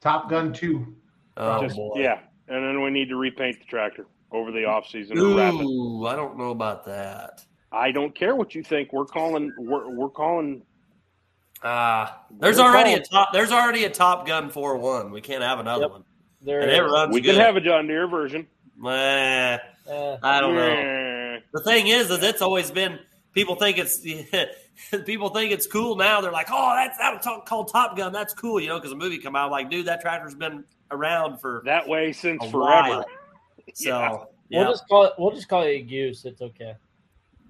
Top 0.00 0.30
Gun 0.30 0.52
two. 0.52 0.96
Oh 1.36 1.62
Just- 1.62 1.76
boy. 1.76 1.94
Yeah, 1.96 2.20
and 2.48 2.64
then 2.64 2.82
we 2.82 2.90
need 2.90 3.08
to 3.08 3.16
repaint 3.16 3.58
the 3.58 3.64
tractor 3.64 4.06
over 4.30 4.52
the 4.52 4.64
off 4.64 4.88
season 4.88 5.18
and 5.18 5.36
wrap 5.36 5.54
it. 5.54 5.62
Ooh, 5.64 6.06
I 6.06 6.14
don't 6.16 6.36
know 6.36 6.50
about 6.50 6.84
that. 6.86 7.44
I 7.72 7.90
don't 7.92 8.14
care 8.14 8.34
what 8.34 8.54
you 8.54 8.62
think. 8.62 8.92
We're 8.92 9.04
calling. 9.04 9.52
We're, 9.58 9.90
we're 9.90 10.08
calling. 10.10 10.62
Ah, 11.62 12.22
there's 12.30 12.58
We're 12.58 12.64
already 12.64 12.92
a 12.94 13.00
top. 13.00 13.30
There's 13.32 13.50
already 13.52 13.84
a 13.84 13.90
Top 13.90 14.26
Gun 14.26 14.48
four 14.50 14.76
one. 14.76 15.10
We 15.10 15.20
can't 15.20 15.42
have 15.42 15.58
another 15.58 15.82
Yep. 15.82 15.90
one. 15.90 16.04
There 16.42 16.60
And 16.60 16.70
it 16.70 16.74
it 16.78 16.84
is. 16.84 16.92
runs 16.92 17.14
We 17.14 17.20
good. 17.20 17.34
can 17.34 17.40
have 17.44 17.56
a 17.56 17.60
John 17.60 17.86
Deere 17.88 18.06
version. 18.06 18.46
Eh, 18.86 19.58
I 20.22 20.40
don't 20.40 20.54
know. 20.54 21.38
The 21.52 21.62
thing 21.64 21.88
is, 21.88 22.10
is 22.10 22.22
it's 22.22 22.42
always 22.42 22.70
been 22.70 23.00
people 23.32 23.56
think 23.56 23.78
it's 23.78 23.98
people 25.04 25.30
think 25.30 25.50
it's 25.52 25.66
cool 25.66 25.96
now. 25.96 26.20
They're 26.20 26.30
like, 26.30 26.48
oh, 26.50 26.74
that's 26.76 26.96
that 26.98 27.12
was 27.24 27.42
called 27.46 27.68
Top 27.72 27.96
Gun. 27.96 28.12
That's 28.12 28.34
cool, 28.34 28.60
you 28.60 28.68
know, 28.68 28.76
because 28.76 28.90
the 28.90 28.96
movie 28.96 29.18
come 29.18 29.34
out. 29.34 29.50
Like, 29.50 29.68
dude, 29.70 29.86
that 29.86 30.00
tractor's 30.00 30.34
been 30.36 30.64
around 30.92 31.38
for 31.40 31.62
That 31.64 31.88
way 31.88 32.12
since 32.12 32.40
forever. 32.50 32.88
while. 32.88 33.04
So 33.74 34.26
Yeah. 34.50 34.62
We'll 34.62 34.72
just 34.72 34.88
call 34.88 35.04
it. 35.04 35.12
We'll 35.18 35.32
just 35.32 35.48
call 35.48 35.62
it 35.64 35.70
a 35.70 35.82
goose. 35.82 36.24
It's 36.24 36.40
okay. 36.40 36.74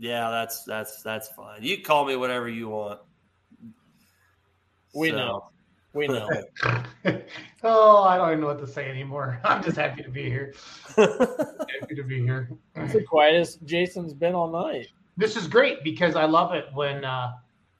yeah, 0.00 0.30
that's 0.30 0.64
that's 0.64 1.02
that's 1.02 1.28
fine. 1.28 1.62
You 1.62 1.76
can 1.76 1.84
call 1.84 2.04
me 2.06 2.16
whatever 2.16 2.48
you 2.48 2.68
want. 2.70 3.00
We 4.98 5.10
So- 5.10 5.16
know. 5.16 5.44
We 5.94 6.06
know. 6.06 6.28
oh, 7.64 8.02
I 8.04 8.18
don't 8.18 8.28
even 8.28 8.40
know 8.40 8.46
what 8.48 8.58
to 8.58 8.66
say 8.66 8.90
anymore. 8.90 9.40
I'm 9.44 9.62
just 9.62 9.76
happy 9.76 10.02
to 10.02 10.10
be 10.10 10.24
here. 10.24 10.52
happy 10.96 11.94
to 11.96 12.02
be 12.02 12.20
here. 12.20 12.50
it's 12.76 12.92
the 12.92 13.02
quietest 13.02 13.64
Jason's 13.64 14.12
been 14.12 14.34
all 14.34 14.50
night. 14.50 14.88
This 15.16 15.34
is 15.34 15.48
great 15.48 15.82
because 15.82 16.14
I 16.14 16.24
love 16.24 16.52
it 16.52 16.66
when 16.74 17.04
uh, 17.04 17.32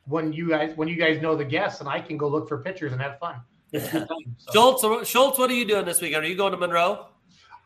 when 0.07 0.33
you 0.33 0.49
guys 0.49 0.73
when 0.77 0.89
you 0.89 0.97
guys 0.97 1.21
know 1.21 1.37
the 1.37 1.45
guests 1.45 1.81
and 1.81 1.89
I 1.89 2.01
can 2.01 2.17
go 2.17 2.29
look 2.29 2.49
for 2.49 2.59
pictures 2.59 2.93
and 2.93 3.01
have 3.01 3.19
fun. 3.19 3.41
It's 3.73 3.91
good 3.93 4.09
time, 4.09 4.37
so. 4.39 4.53
Schultz, 4.81 5.09
Schultz, 5.09 5.39
what 5.39 5.51
are 5.51 5.55
you 5.55 5.67
doing 5.67 5.85
this 5.85 6.01
weekend? 6.01 6.25
Are 6.25 6.29
you 6.29 6.37
going 6.37 6.53
to 6.53 6.59
Monroe? 6.59 7.09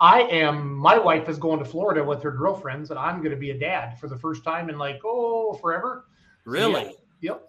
I 0.01 0.23
am. 0.23 0.74
My 0.74 0.99
wife 0.99 1.29
is 1.29 1.39
going 1.39 1.61
to 1.61 1.65
Florida 1.65 2.03
with 2.03 2.20
her 2.24 2.33
girlfriends, 2.33 2.91
and 2.91 2.99
I'm 2.99 3.19
going 3.19 3.31
to 3.31 3.37
be 3.37 3.51
a 3.51 3.59
dad 3.59 3.99
for 4.01 4.09
the 4.09 4.19
first 4.19 4.43
time 4.43 4.69
in 4.69 4.77
like 4.77 5.01
oh 5.05 5.55
forever. 5.55 6.07
Really? 6.45 6.97
Yep. 7.20 7.49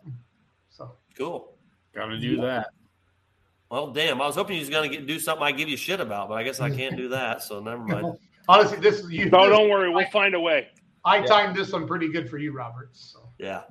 So 0.70 0.92
Cool. 1.18 1.53
Got 1.95 2.07
to 2.07 2.20
do 2.20 2.38
that. 2.41 2.68
Well, 3.70 3.91
damn. 3.91 4.22
I 4.22 4.28
was 4.28 4.36
hoping 4.36 4.56
you 4.56 4.61
was 4.61 4.70
going 4.70 4.91
to 4.91 5.02
do 5.02 5.20
something 5.20 5.44
I 5.44 5.52
give 5.52 5.68
you 5.70 5.78
shit 5.78 5.99
about, 5.99 6.30
but 6.30 6.36
I 6.36 6.44
guess 6.44 6.60
I 6.60 6.70
can't 6.70 6.95
do 6.95 7.10
that. 7.10 7.41
So 7.44 7.60
never 7.60 7.84
mind. 7.84 8.18
honestly, 8.48 8.80
this 8.80 8.99
is 8.99 9.11
you. 9.11 9.30
No, 9.30 9.48
this- 9.48 9.57
don't 9.57 9.70
worry. 9.70 9.90
We'll 9.90 10.10
find 10.10 10.34
a 10.36 10.40
way. 10.40 10.68
I 11.06 11.18
Yeah. 11.18 11.26
timed 11.26 11.56
this 11.56 11.72
one 11.74 11.88
pretty 11.88 12.07
good 12.10 12.30
for 12.30 12.38
you, 12.38 12.53
Robert. 12.53 12.90
So, 12.94 13.20
Yeah. 13.38 13.64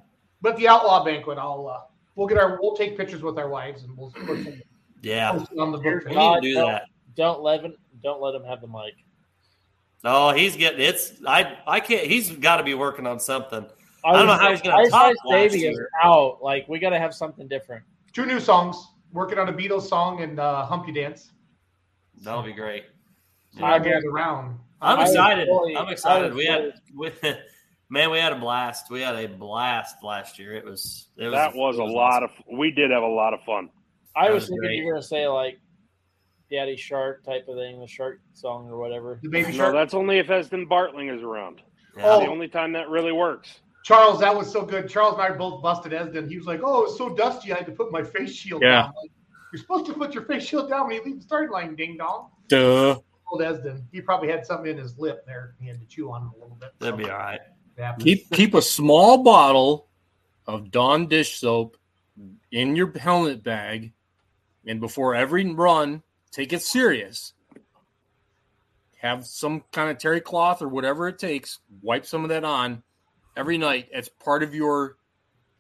but 0.43 0.57
the 0.57 0.69
outlaw 0.69 1.03
banquet, 1.05 1.39
I'll 1.39 1.67
uh, 1.67 1.81
we'll 2.15 2.27
get 2.27 2.37
our 2.37 2.59
we'll 2.61 2.77
take 2.77 2.97
pictures 2.97 3.23
with 3.23 3.39
our 3.39 3.49
wives 3.49 3.85
and 3.85 3.97
we'll 3.97 4.11
put 4.11 4.45
them 4.45 4.61
Yeah. 5.01 5.31
on 5.59 5.73
the 5.73 5.79
book. 5.79 6.05
We 6.05 6.11
page. 6.11 6.17
need 6.17 6.35
to 6.35 6.41
do 6.43 6.55
don't, 6.55 6.69
that. 6.69 6.83
Don't 7.17 7.43
let 7.43 7.63
him. 7.63 7.75
Don't 8.03 8.21
let 8.21 8.35
him 8.35 8.45
have 8.45 8.61
the 8.61 8.67
mic. 8.67 8.95
No, 10.05 10.33
he's 10.33 10.57
getting 10.57 10.81
it's. 10.81 11.13
I 11.27 11.57
I 11.67 11.81
can't. 11.81 12.07
He's 12.07 12.31
got 12.33 12.57
to 12.59 12.65
be 12.65 12.75
working 12.75 13.07
on 13.07 13.19
something. 13.19 13.65
I, 14.05 14.13
don't 14.13 14.27
know 14.27 14.33
was- 14.33 14.41
how 14.41 14.51
he's 14.51 14.61
gonna 14.61 14.77
Ice 14.83 14.91
top 14.91 15.07
Ice 15.07 15.17
last 15.25 15.33
Baby 15.53 15.55
is 15.67 15.77
year. 15.77 15.89
out. 16.05 16.43
Like 16.43 16.69
we 16.69 16.79
got 16.81 16.91
to 16.91 16.99
have 16.99 17.15
something 17.15 17.47
different. 17.49 17.85
Two 18.13 18.27
new 18.27 18.41
songs. 18.41 18.77
Working 19.13 19.39
on 19.39 19.49
a 19.49 19.53
Beatles 19.53 19.83
song 19.83 20.23
and 20.23 20.41
uh, 20.41 20.65
Humpty 20.65 20.93
Dance. 20.93 21.33
That'll 22.23 22.43
be 22.43 22.53
great. 22.53 22.85
I 23.63 23.79
get 23.79 24.03
around. 24.05 24.59
I'm 24.81 25.01
excited. 25.01 25.47
fully- 25.49 25.77
I'm 25.77 25.89
excited. 25.89 26.35
We 26.35 26.47
had 26.47 26.73
fully- 26.95 27.13
we, 27.23 27.35
man, 27.91 28.11
we 28.11 28.19
had 28.19 28.33
a 28.33 28.39
blast. 28.39 28.91
We 28.91 29.03
had 29.03 29.15
a 29.17 29.29
blast 29.29 30.03
last 30.03 30.39
year. 30.39 30.55
It 30.55 30.65
was 30.65 31.09
it 31.19 31.25
was 31.27 31.35
That 31.35 31.55
was 31.55 31.77
it 31.77 31.83
a 31.83 31.85
lot 31.85 32.23
awesome. 32.23 32.37
of. 32.51 32.59
We 32.59 32.71
did 32.71 32.91
have 32.91 33.03
a 33.03 33.07
lot 33.07 33.35
of 33.35 33.41
fun. 33.45 33.69
I 34.17 34.31
was 34.31 34.43
was 34.45 34.49
thinking 34.49 34.59
great. 34.61 34.77
you 34.79 34.87
were 34.87 34.93
gonna 34.95 35.03
say 35.03 35.27
like 35.29 35.59
Daddy 36.51 36.77
Shark 36.77 37.25
type 37.25 37.47
of 37.49 37.57
thing, 37.57 37.81
the 37.81 37.87
shark 37.87 38.21
song 38.35 38.69
or 38.69 38.79
whatever. 38.79 39.19
The 39.23 39.29
baby 39.29 39.53
No, 39.53 39.57
shark. 39.59 39.75
that's 39.75 39.95
only 39.95 40.19
if 40.19 40.31
Esden 40.31 40.67
Bartling 40.69 41.15
is 41.15 41.23
around. 41.23 41.61
Yeah. 41.97 42.03
Oh. 42.07 42.21
The 42.21 42.27
only 42.29 42.49
time 42.49 42.73
that 42.73 42.89
really 42.89 43.13
works. 43.13 43.61
Charles, 43.85 44.21
that 44.21 44.35
was 44.37 44.51
so 44.51 44.65
good. 44.65 44.89
Charles 44.89 45.15
and 45.15 45.23
I 45.23 45.37
both 45.37 45.63
busted 45.63 45.93
Esden. 45.93 46.29
He 46.29 46.37
was 46.37 46.47
like, 46.47 46.61
"Oh, 46.63 46.83
it 46.83 46.89
was 46.89 46.99
so 46.99 47.15
dusty, 47.15 47.53
I 47.53 47.57
had 47.57 47.67
to 47.67 47.73
put 47.73 47.91
my 47.91 48.03
face 48.03 48.33
shield 48.33 48.63
Yeah. 48.63 48.83
down." 48.83 48.93
Like, 49.01 49.11
You're 49.53 49.61
supposed 49.61 49.87
to 49.87 49.93
put 49.93 50.15
your 50.15 50.25
face 50.25 50.45
shield 50.45 50.71
down 50.71 50.87
when 50.87 50.97
you 50.97 51.05
leave 51.05 51.17
the 51.17 51.23
starting 51.23 51.51
line, 51.51 51.75
ding 51.75 51.99
dong. 51.99 52.31
Duh. 52.49 52.99
Old 53.31 53.43
Esden. 53.43 53.87
He 53.93 54.01
probably 54.01 54.29
had 54.29 54.47
something 54.47 54.71
in 54.71 54.79
his 54.79 54.99
lip 54.99 55.27
there. 55.27 55.55
He 55.61 55.67
had 55.69 55.81
to 55.81 55.87
chew 55.87 56.11
on 56.11 56.23
it 56.23 56.39
a 56.39 56.41
little 56.41 56.57
bit. 56.57 56.71
That'd 56.79 56.97
be 56.99 57.11
all 57.11 57.19
right. 57.19 57.41
Keep 57.99 58.31
keep 58.31 58.55
a 58.55 58.63
small 58.63 59.19
bottle 59.23 59.89
of 60.47 60.71
Dawn 60.71 61.07
dish 61.07 61.39
soap 61.39 61.77
in 62.51 62.77
your 62.77 62.97
helmet 62.97 63.43
bag, 63.43 63.93
and 64.67 64.81
before 64.81 65.15
every 65.15 65.51
run, 65.53 66.03
take 66.31 66.53
it 66.53 66.63
serious. 66.63 67.33
Have 68.99 69.27
some 69.27 69.65
kind 69.73 69.91
of 69.91 69.99
terry 69.99 70.21
cloth 70.21 70.63
or 70.63 70.69
whatever 70.69 71.09
it 71.09 71.19
takes. 71.19 71.59
Wipe 71.83 72.07
some 72.07 72.23
of 72.23 72.29
that 72.29 72.45
on 72.45 72.83
every 73.37 73.59
night 73.59 73.89
as 73.93 74.09
part 74.09 74.43
of 74.43 74.55
your 74.55 74.97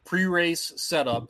pre-race 0.04 0.72
setup. 0.76 1.28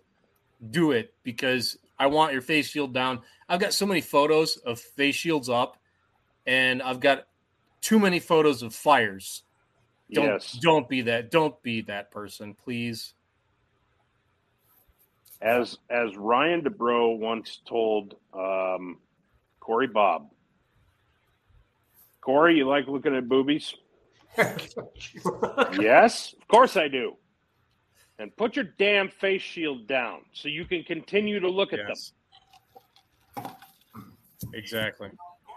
Do 0.70 0.93
it 0.93 1.14
because 1.23 1.77
I 1.98 2.06
want 2.06 2.32
your 2.32 2.43
face 2.43 2.69
shield 2.69 2.94
down. 2.94 3.20
I've 3.48 3.60
got 3.60 3.73
so 3.73 3.86
many 3.86 4.01
photos 4.01 4.56
of 4.56 4.78
face 4.78 5.16
shields 5.16 5.48
up, 5.48 5.77
and 6.47 6.81
I've 6.82 7.01
got 7.01 7.27
too 7.81 7.98
many 7.98 8.20
photos 8.20 8.62
of 8.62 8.74
fires. 8.74 9.43
Don't 10.12 10.27
yes. 10.27 10.59
don't 10.60 10.89
be 10.89 11.02
that. 11.02 11.31
Don't 11.31 11.60
be 11.62 11.82
that 11.82 12.10
person, 12.10 12.55
please. 12.55 13.14
As 15.40 15.78
as 15.90 16.16
Ryan 16.16 16.62
DeBro 16.62 17.19
once 17.19 17.60
told 17.66 18.14
um, 18.32 18.98
Corey 19.59 19.89
Bob. 19.89 20.31
Corey, 22.20 22.56
you 22.56 22.69
like 22.69 22.86
looking 22.86 23.16
at 23.16 23.28
boobies? 23.28 23.74
Yes, 24.38 26.34
of 26.40 26.48
course 26.48 26.76
I 26.76 26.88
do. 26.88 27.16
And 28.18 28.34
put 28.36 28.56
your 28.56 28.66
damn 28.78 29.09
face 29.09 29.42
shield 29.42 29.86
down 29.86 30.20
so 30.32 30.48
you 30.48 30.64
can 30.64 30.84
continue 30.84 31.40
to 31.40 31.48
look 31.48 31.72
at 31.72 31.80
Yes. 31.88 32.12
Exactly. 34.54 35.09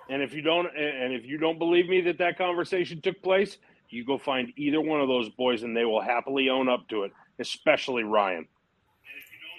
And 0.10 0.22
if 0.22 0.34
you 0.34 0.41
don't, 0.41 0.68
and 0.76 1.14
if 1.14 1.26
you 1.26 1.38
don't 1.38 1.57
believe 1.57 1.89
me 1.89 2.02
that 2.02 2.18
that 2.19 2.38
conversation 2.38 3.02
took 3.02 3.22
place, 3.22 3.57
you 3.89 4.06
go 4.06 4.18
find 4.18 4.53
either 4.56 4.81
one 4.81 5.02
of 5.02 5.07
those 5.07 5.30
boys, 5.30 5.64
and 5.64 5.76
they 5.76 5.85
will 5.85 6.02
happily 6.02 6.49
own 6.49 6.69
up 6.69 6.88
to 6.89 7.03
it. 7.03 7.11
Especially 7.39 8.03
Ryan. 8.03 8.47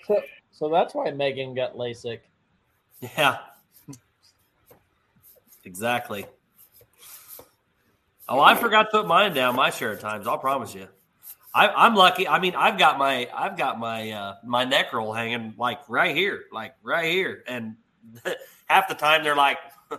So, 0.07 0.23
so 0.53 0.69
that's 0.69 0.95
why 0.95 1.11
Megan 1.11 1.55
got 1.55 1.75
LASIK. 1.75 2.21
Yeah. 3.01 3.39
Exactly. 5.65 6.25
Oh, 8.29 8.41
I 8.41 8.55
forgot 8.55 8.85
to 8.85 8.89
put 8.91 9.07
mine 9.07 9.35
down 9.35 9.55
my 9.55 9.71
share 9.71 9.93
of 9.93 10.01
times. 10.01 10.27
I'll 10.27 10.39
promise 10.39 10.75
you. 10.75 10.89
I, 11.55 11.69
I'm 11.69 11.95
lucky. 11.95 12.29
I 12.29 12.39
mean, 12.39 12.55
I've 12.55 12.79
got 12.79 12.99
my 12.99 13.29
I've 13.35 13.57
got 13.57 13.79
my 13.79 14.11
uh, 14.11 14.35
my 14.45 14.65
neck 14.65 14.93
roll 14.93 15.13
hanging 15.13 15.55
like 15.57 15.81
right 15.89 16.15
here, 16.15 16.45
like 16.53 16.75
right 16.83 17.11
here, 17.11 17.45
and 17.47 17.77
half 18.67 18.89
the 18.89 18.95
time 18.95 19.25
they're 19.25 19.37
like, 19.37 19.59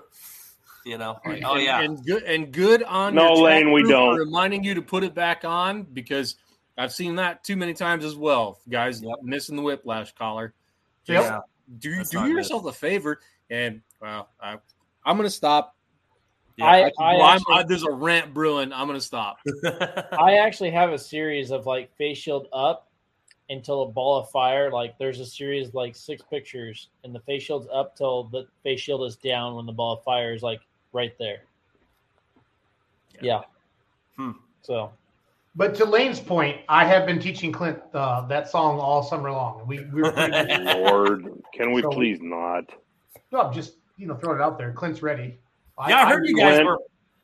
You 0.85 0.97
know, 0.97 1.19
like, 1.25 1.43
oh 1.45 1.55
and, 1.55 1.63
yeah, 1.63 1.81
and 1.81 2.05
good 2.05 2.23
and 2.23 2.51
good 2.51 2.81
on 2.83 3.13
No, 3.13 3.35
your 3.35 3.43
Lane, 3.45 3.73
we 3.73 3.83
don't. 3.83 4.15
reminding 4.17 4.63
you 4.63 4.73
to 4.75 4.81
put 4.81 5.03
it 5.03 5.13
back 5.13 5.43
on 5.43 5.83
because 5.83 6.35
I've 6.77 6.93
seen 6.93 7.15
that 7.15 7.43
too 7.43 7.57
many 7.57 7.73
times 7.73 8.05
as 8.05 8.15
well. 8.15 8.59
Guys 8.69 9.01
missing 9.21 9.55
the 9.57 9.61
whiplash 9.63 10.13
collar. 10.13 10.53
Yep. 11.05 11.43
Just 11.79 12.11
Do 12.11 12.19
do 12.19 12.19
not 12.19 12.29
yourself 12.29 12.65
a 12.67 12.71
favor 12.71 13.19
and 13.49 13.81
well, 14.01 14.29
I, 14.39 14.57
I'm 15.05 15.17
gonna 15.17 15.29
stop. 15.29 15.75
I- 16.59 16.83
I, 16.83 16.91
I 16.99 17.13
well, 17.15 17.21
I'm- 17.23 17.35
actually- 17.37 17.55
I- 17.55 17.63
there's 17.63 17.83
a 17.83 17.91
rant 17.91 18.33
brewing. 18.33 18.73
I'm 18.73 18.87
gonna 18.87 18.99
stop. 19.01 19.37
I 20.19 20.37
actually 20.37 20.71
have 20.71 20.91
a 20.91 20.97
series 20.97 21.51
of 21.51 21.65
like 21.65 21.95
face 21.97 22.17
shield 22.17 22.47
up 22.53 22.87
until 23.49 23.83
a 23.83 23.87
ball 23.87 24.17
of 24.19 24.29
fire. 24.31 24.71
Like 24.71 24.97
there's 24.97 25.19
a 25.19 25.25
series 25.25 25.69
of, 25.69 25.75
like 25.75 25.95
six 25.95 26.21
pictures, 26.29 26.89
and 27.03 27.13
the 27.13 27.19
face 27.21 27.43
shield's 27.43 27.67
up 27.71 27.95
till 27.95 28.23
the 28.25 28.47
face 28.63 28.79
shield 28.81 29.03
is 29.05 29.15
down 29.15 29.55
when 29.55 29.65
the 29.65 29.71
ball 29.71 29.93
of 29.97 30.03
fire 30.03 30.33
is 30.33 30.41
like 30.43 30.59
right 30.93 31.17
there. 31.19 31.41
Yeah. 33.21 33.41
Hmm. 34.15 34.31
So 34.61 34.91
But 35.55 35.75
to 35.75 35.85
Lane's 35.85 36.19
point, 36.19 36.61
I 36.69 36.85
have 36.85 37.05
been 37.05 37.19
teaching 37.19 37.51
Clint 37.51 37.79
uh, 37.93 38.27
that 38.27 38.49
song 38.49 38.79
all 38.79 39.01
summer 39.03 39.31
long. 39.31 39.65
We 39.67 39.83
we 39.93 40.01
were 40.01 40.11
Lord, 40.75 41.31
can 41.53 41.71
we 41.71 41.81
So- 41.81 41.89
please 41.89 42.19
not? 42.21 42.65
no, 43.31 43.41
I'm 43.41 43.53
just 43.53 43.75
you 43.97 44.07
know 44.07 44.15
throwing 44.15 44.39
it 44.39 44.43
out 44.43 44.57
there. 44.57 44.71
Clint's 44.73 45.01
ready. 45.01 45.37
Yeah, 45.87 46.05
I 46.05 46.09
heard 46.09 46.27
you 46.27 46.35
guys 46.35 46.55
Glenn- 46.55 46.65
were. 46.65 46.79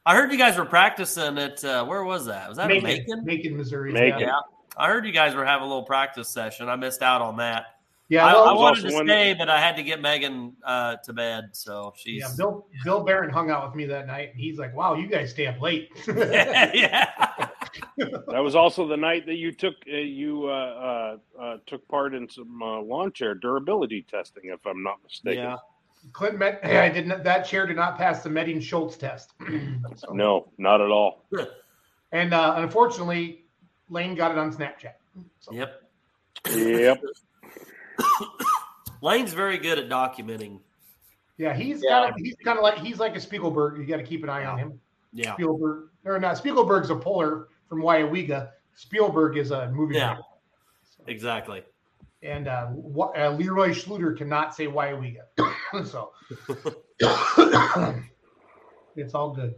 I 0.05 0.15
heard 0.15 0.31
you 0.31 0.37
guys 0.37 0.57
were 0.57 0.65
practicing 0.65 1.37
at 1.37 1.63
uh, 1.63 1.85
where 1.85 2.03
was 2.03 2.25
that? 2.25 2.49
Was 2.49 2.57
that 2.57 2.69
in 2.69 2.83
Macon, 2.83 3.05
Macon? 3.05 3.25
Macon, 3.25 3.57
Missouri. 3.57 3.93
Macon. 3.93 4.19
Yeah, 4.19 4.27
Yeah, 4.27 4.39
I 4.77 4.89
heard 4.89 5.05
you 5.05 5.13
guys 5.13 5.33
were 5.33 5.45
having 5.45 5.63
a 5.63 5.67
little 5.67 5.83
practice 5.85 6.27
session. 6.27 6.67
I 6.67 6.75
missed 6.75 7.01
out 7.01 7.21
on 7.21 7.37
that. 7.37 7.67
yeah. 8.09 8.25
I, 8.25 8.33
well, 8.33 8.43
I 8.43 8.51
was 8.51 8.59
wanted 8.59 8.81
to 8.81 8.87
also 8.87 8.97
one- 8.97 9.07
stay, 9.07 9.33
but 9.33 9.49
I 9.49 9.61
had 9.61 9.77
to 9.77 9.83
get 9.83 10.01
Megan 10.01 10.53
uh, 10.65 10.97
to 11.05 11.13
bed, 11.13 11.51
so 11.53 11.93
she's 11.95 12.21
yeah, 12.21 12.29
Bill 12.35 12.67
Bill 12.83 13.03
Barron 13.03 13.29
hung 13.29 13.49
out 13.49 13.65
with 13.65 13.75
me 13.75 13.85
that 13.85 14.07
night, 14.07 14.31
and 14.33 14.39
he's 14.39 14.59
like, 14.59 14.75
"Wow, 14.75 14.95
you 14.95 15.07
guys 15.07 15.29
stay 15.31 15.47
up 15.47 15.61
late." 15.61 15.89
yeah. 16.07 17.07
That 17.97 18.43
was 18.43 18.55
also 18.55 18.87
the 18.87 18.97
night 18.97 19.25
that 19.25 19.35
you 19.35 19.51
took 19.51 19.75
uh, 19.91 19.95
you 19.95 20.47
uh, 20.47 21.17
uh, 21.39 21.41
uh, 21.41 21.57
took 21.65 21.87
part 21.87 22.13
in 22.13 22.29
some 22.29 22.61
uh, 22.61 22.81
lawn 22.81 23.11
chair 23.13 23.35
durability 23.35 24.01
testing, 24.03 24.43
if 24.45 24.65
I'm 24.65 24.83
not 24.83 24.97
mistaken. 25.01 25.43
Yeah. 25.43 25.57
Clint 26.11 26.37
met. 26.37 26.59
I 26.63 26.89
did 26.89 27.07
not. 27.07 27.23
That 27.23 27.43
chair 27.45 27.65
did 27.65 27.75
not 27.77 27.97
pass 27.97 28.23
the 28.23 28.29
Medding 28.29 28.59
Schultz 28.59 28.97
test. 28.97 29.31
So- 29.95 30.11
No, 30.13 30.49
not 30.57 30.81
at 30.81 30.89
all. 30.89 31.25
And 32.11 32.33
uh, 32.33 32.55
unfortunately, 32.57 33.45
Lane 33.89 34.15
got 34.15 34.31
it 34.31 34.37
on 34.37 34.51
Snapchat. 34.53 34.93
So, 35.39 35.53
Yep. 35.53 35.81
Yep. 36.55 37.01
Lane's 39.01 39.33
very 39.33 39.57
good 39.57 39.77
at 39.79 39.89
documenting. 39.89 40.59
Yeah, 41.37 41.53
he's 41.53 41.81
Yeah. 41.83 42.01
kind 42.01 42.09
of 42.11 42.15
he's 42.17 42.35
kind 42.43 42.57
of 42.57 42.63
like 42.63 42.77
he's 42.77 42.99
like 42.99 43.15
a 43.15 43.19
Spiegelberg. 43.19 43.77
You 43.79 43.85
got 43.85 43.97
to 43.97 44.03
keep 44.03 44.23
an 44.23 44.29
eye 44.29 44.45
on 44.45 44.57
him. 44.57 44.79
Yeah. 45.11 45.33
Spielberg 45.33 45.89
or 46.05 46.19
not? 46.19 46.37
Spiegelberg's 46.37 46.89
a 46.89 46.95
puller 46.95 47.47
from 47.69 47.81
Weyauwega. 47.81 48.49
Spielberg 48.75 49.37
is 49.37 49.51
a 49.51 49.69
movie. 49.71 49.95
Yeah. 49.95 50.09
writer. 50.09 50.21
Exactly. 51.07 51.63
And 52.23 52.47
uh, 52.47 52.67
uh, 53.17 53.31
Leroy 53.31 53.71
Schluter 53.71 54.17
cannot 54.17 54.55
say 54.55 54.65
Weyauwega, 54.67 55.23
so 55.85 56.11
it's 58.95 59.13
all 59.13 59.31
good. 59.31 59.55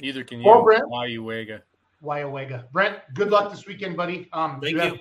Either 0.00 0.22
can 0.22 0.38
you 0.40 0.46
Well, 0.46 0.62
Brent- 0.62 0.88
why 0.88 1.06
you 1.06 1.22
wega. 1.24 1.62
Weyauwega. 2.02 2.70
Brent, 2.70 2.98
good 3.14 3.30
luck 3.30 3.50
this 3.50 3.66
weekend, 3.66 3.96
buddy. 3.96 4.28
Um, 4.32 4.60
Thank 4.60 4.78
have 4.78 4.92
you. 4.94 4.98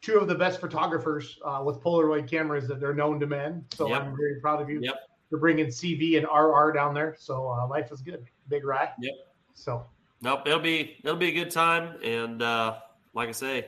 two 0.00 0.18
of 0.18 0.28
the 0.28 0.34
best 0.34 0.60
photographers 0.60 1.38
uh, 1.44 1.60
with 1.64 1.80
Polaroid 1.82 2.30
cameras 2.30 2.66
that 2.68 2.80
they're 2.80 2.94
known 2.94 3.20
to 3.20 3.26
men. 3.26 3.64
So 3.74 3.88
Yep. 3.88 4.00
I'm 4.02 4.16
very 4.16 4.40
proud 4.40 4.62
of 4.62 4.70
you. 4.70 4.80
Yep. 4.80 4.94
You're 5.30 5.40
bringing 5.40 5.66
CV 5.66 6.16
and 6.16 6.26
RR 6.26 6.72
down 6.72 6.94
there, 6.94 7.14
so 7.18 7.46
uh, 7.48 7.66
life 7.68 7.92
is 7.92 8.00
good. 8.00 8.24
Big 8.48 8.64
rye. 8.64 8.88
Yep. 9.00 9.12
So 9.54 9.84
Nope. 10.22 10.46
It'll 10.46 10.60
be 10.60 10.96
it'll 11.04 11.16
be 11.16 11.28
a 11.28 11.32
good 11.44 11.50
time, 11.50 11.96
and 12.02 12.40
uh, 12.40 12.76
like 13.12 13.28
I 13.28 13.32
say, 13.32 13.66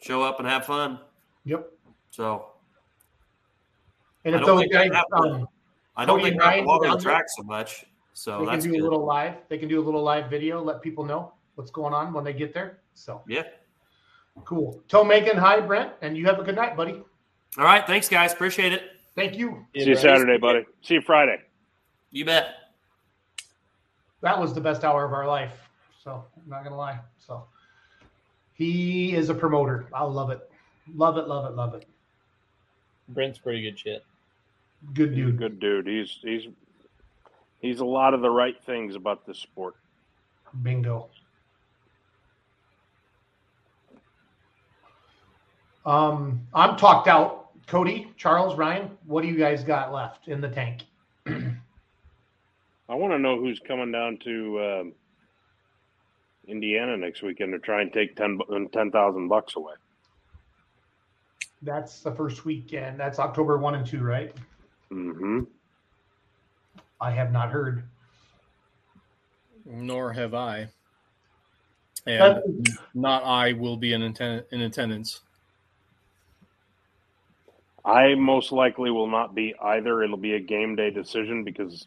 show 0.00 0.22
up 0.22 0.38
and 0.40 0.48
have 0.48 0.64
fun. 0.64 0.98
Yep. 1.46 1.72
So 2.10 2.48
And 4.26 4.34
I 4.34 4.38
if 4.38 4.44
don't 4.44 4.56
those 4.56 4.60
think 4.60 4.72
guys, 4.72 4.92
have 4.92 5.06
to- 5.08 5.16
um, 5.16 5.48
I 5.96 6.04
don't 6.04 6.18
Cody 6.18 6.30
think 6.30 6.34
and 6.34 6.42
I 6.42 6.44
have 6.44 6.52
Ryan 6.52 6.64
to 6.64 6.66
walk 6.68 6.80
on 6.82 6.88
down 6.88 6.98
the 6.98 7.04
there? 7.04 7.12
track 7.12 7.24
so 7.28 7.42
much. 7.44 7.84
So 8.12 8.38
they 8.40 8.44
can 8.44 8.52
that's 8.54 8.64
do 8.64 8.70
good. 8.72 8.80
a 8.80 8.82
little 8.82 9.04
live. 9.06 9.34
They 9.48 9.56
can 9.56 9.68
do 9.68 9.80
a 9.80 9.84
little 9.84 10.02
live 10.02 10.28
video, 10.28 10.62
let 10.62 10.82
people 10.82 11.04
know 11.04 11.32
what's 11.54 11.70
going 11.70 11.94
on 11.94 12.12
when 12.12 12.22
they 12.24 12.32
get 12.34 12.52
there. 12.52 12.80
So 12.94 13.22
Yeah. 13.26 13.44
cool. 14.44 14.82
Tell 14.88 15.04
Megan 15.04 15.36
hi, 15.38 15.60
Brent, 15.60 15.92
and 16.02 16.16
you 16.16 16.26
have 16.26 16.38
a 16.38 16.42
good 16.42 16.56
night, 16.56 16.76
buddy. 16.76 17.02
All 17.56 17.64
right. 17.64 17.86
Thanks, 17.86 18.08
guys. 18.08 18.32
Appreciate 18.34 18.72
it. 18.74 18.82
Thank 19.14 19.36
you. 19.38 19.64
See 19.74 19.84
you 19.88 19.96
Saturday, 19.96 20.36
buddy. 20.36 20.66
See 20.82 20.94
you 20.94 21.00
Friday. 21.00 21.40
You 22.10 22.24
bet. 22.26 22.54
That 24.20 24.38
was 24.38 24.52
the 24.54 24.60
best 24.60 24.84
hour 24.84 25.04
of 25.04 25.12
our 25.12 25.26
life. 25.26 25.52
So 26.02 26.24
I'm 26.36 26.48
not 26.50 26.64
gonna 26.64 26.76
lie. 26.76 26.98
So 27.18 27.46
he 28.54 29.14
is 29.14 29.28
a 29.30 29.34
promoter. 29.34 29.88
I 29.92 30.04
love 30.04 30.30
it. 30.30 30.50
Love 30.94 31.16
it, 31.18 31.26
love 31.26 31.50
it, 31.50 31.56
love 31.56 31.74
it. 31.74 31.86
Brent's 33.08 33.38
pretty 33.38 33.62
good 33.62 33.78
shit. 33.78 34.04
Good 34.94 35.10
He's 35.10 35.16
dude. 35.26 35.38
good 35.38 35.60
dude. 35.60 35.86
He's 35.86 36.18
he's 36.22 36.48
he's 37.60 37.80
a 37.80 37.84
lot 37.84 38.14
of 38.14 38.20
the 38.20 38.30
right 38.30 38.56
things 38.64 38.94
about 38.94 39.26
this 39.26 39.38
sport. 39.38 39.74
Bingo. 40.62 41.08
Um, 45.84 46.46
I'm 46.52 46.76
talked 46.76 47.08
out. 47.08 47.44
Cody, 47.66 48.12
Charles, 48.16 48.56
Ryan, 48.56 48.90
what 49.06 49.22
do 49.22 49.28
you 49.28 49.36
guys 49.36 49.64
got 49.64 49.92
left 49.92 50.28
in 50.28 50.40
the 50.40 50.48
tank? 50.48 50.82
I 51.26 52.94
want 52.94 53.12
to 53.12 53.18
know 53.18 53.38
who's 53.40 53.58
coming 53.58 53.90
down 53.90 54.18
to 54.18 54.60
um, 54.80 54.92
Indiana 56.46 56.96
next 56.96 57.22
weekend 57.22 57.52
to 57.52 57.58
try 57.58 57.82
and 57.82 57.92
take 57.92 58.14
10 58.14 58.36
bu- 58.38 58.68
10,000 58.68 59.28
bucks 59.28 59.56
away. 59.56 59.74
That's 61.62 62.00
the 62.00 62.12
first 62.12 62.44
weekend. 62.44 63.00
That's 63.00 63.18
October 63.18 63.58
one 63.58 63.74
and 63.74 63.86
two, 63.86 64.02
right? 64.02 64.34
Mm-hmm. 64.92 65.40
I 67.00 67.10
have 67.10 67.32
not 67.32 67.50
heard. 67.50 67.84
Nor 69.64 70.12
have 70.12 70.34
I. 70.34 70.68
And 72.06 72.36
That- 72.36 72.78
not 72.94 73.24
I 73.24 73.52
will 73.52 73.76
be 73.76 73.92
in, 73.92 74.02
atten- 74.02 74.44
in 74.52 74.60
attendance. 74.60 75.20
I 77.84 78.14
most 78.16 78.50
likely 78.52 78.90
will 78.90 79.08
not 79.08 79.34
be 79.34 79.54
either. 79.60 80.02
It'll 80.02 80.16
be 80.16 80.34
a 80.34 80.40
game 80.40 80.74
day 80.76 80.90
decision 80.90 81.44
because 81.44 81.86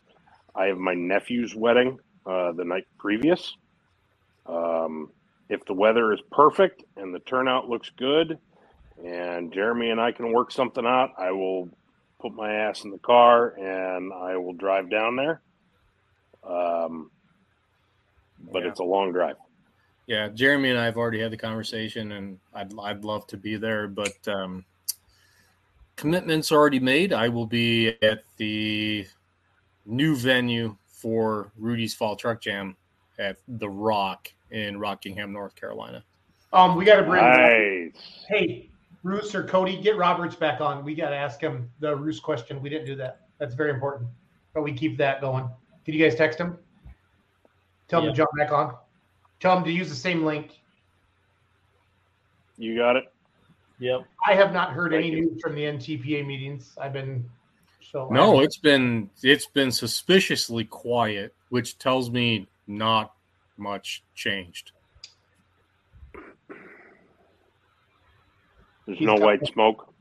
I 0.56 0.66
have 0.68 0.78
my 0.78 0.94
nephew's 0.94 1.56
wedding 1.56 2.00
uh, 2.26 2.54
the 2.54 2.64
night 2.64 2.88
previous. 2.98 3.54
Um, 4.46 5.12
if 5.50 5.66
the 5.66 5.74
weather 5.74 6.14
is 6.14 6.22
perfect 6.32 6.84
and 6.96 7.14
the 7.14 7.20
turnout 7.20 7.70
looks 7.70 7.92
good, 7.98 8.38
and 9.04 9.52
Jeremy 9.54 9.90
and 9.92 10.00
I 10.00 10.12
can 10.12 10.32
work 10.34 10.52
something 10.52 10.86
out, 10.86 11.12
I 11.18 11.32
will 11.32 11.70
put 12.22 12.34
my 12.34 12.52
ass 12.54 12.84
in 12.84 12.92
the 12.92 12.98
car 12.98 13.50
and 13.58 14.12
I 14.14 14.36
will 14.38 14.54
drive 14.54 14.90
down 14.90 15.16
there. 15.16 15.42
Um, 16.44 17.12
but 18.52 18.64
Yeah. 18.64 18.70
it's 18.70 18.80
a 18.80 18.84
long 18.84 19.12
drive. 19.12 19.38
Yeah, 20.08 20.30
Jeremy 20.30 20.72
and 20.72 20.80
I 20.80 20.86
have 20.86 20.98
already 20.98 21.20
had 21.20 21.32
the 21.32 21.38
conversation, 21.38 22.14
and 22.14 22.40
I'd 22.54 22.74
I'd 22.80 23.04
love 23.04 23.28
to 23.28 23.38
be 23.38 23.58
there, 23.58 23.88
but 23.88 24.18
um, 24.28 24.66
commitments 25.96 26.52
already 26.52 26.80
made. 26.80 27.14
I 27.14 27.30
will 27.30 27.46
be 27.46 27.90
at 28.02 28.24
the 28.38 29.06
new 29.86 30.16
venue 30.16 30.76
for 30.88 31.52
Rudy's 31.58 31.94
Fall 31.94 32.16
Truck 32.16 32.42
Jam 32.42 32.76
at 33.20 33.38
the 33.48 33.70
Rock 33.70 34.32
in 34.50 34.80
Rockingham, 34.80 35.32
North 35.32 35.54
Carolina. 35.56 36.04
Um, 36.54 36.76
we 36.76 36.86
got 36.86 36.96
to 36.96 37.04
bring. 37.04 37.24
Nice. 37.24 38.26
Hey, 38.28 38.69
Roos 39.04 39.34
or 39.34 39.44
Cody, 39.44 39.82
get 39.82 39.98
Roberts 39.98 40.36
back 40.36 40.62
on. 40.62 40.84
We 40.84 40.94
got 40.96 41.10
to 41.10 41.16
ask 41.16 41.40
him 41.40 41.70
the 41.80 41.96
Roos 41.96 42.20
question. 42.20 42.62
We 42.62 42.70
didn't 42.70 42.86
do 42.86 42.96
that. 42.96 43.22
That's 43.38 43.56
very 43.56 43.72
important. 43.72 44.10
But 44.54 44.64
we 44.64 44.74
keep 44.74 44.98
that 44.98 45.22
going. 45.22 45.50
Did 45.86 45.96
you 45.96 46.04
guys 46.04 46.16
text 46.16 46.40
him? 46.40 46.58
Tell 47.88 48.02
him 48.02 48.08
Yeah. 48.08 48.12
to 48.12 48.18
jump 48.18 48.30
back 48.38 48.52
on. 48.52 48.76
Tell 49.40 49.58
him 49.58 49.64
to 49.64 49.72
use 49.72 49.90
the 49.90 49.96
same 49.96 50.26
link. 50.26 50.60
You 52.58 52.76
got 52.78 52.98
it. 52.98 53.06
Yep. 53.80 54.02
I 54.28 54.36
have 54.36 54.52
not 54.52 54.72
heard 54.72 54.92
Thank 54.92 55.06
any 55.06 55.16
you. 55.16 55.22
news 55.32 55.42
from 55.42 55.56
the 55.56 55.64
NTPA 55.64 56.26
meetings. 56.26 56.78
I've 56.80 56.92
been 56.92 57.28
so 57.82 58.10
No, 58.10 58.42
it's 58.42 58.58
been 58.58 59.10
it's 59.24 59.48
been 59.48 59.72
suspiciously 59.72 60.66
quiet, 60.66 61.34
which 61.50 61.78
tells 61.78 62.12
me 62.12 62.48
not 62.68 63.14
much 63.58 64.04
changed. 64.14 64.74
There's 68.90 68.98
He's 68.98 69.06
no 69.06 69.18
got- 69.18 69.24
white 69.26 69.46
smoke. 69.46 69.94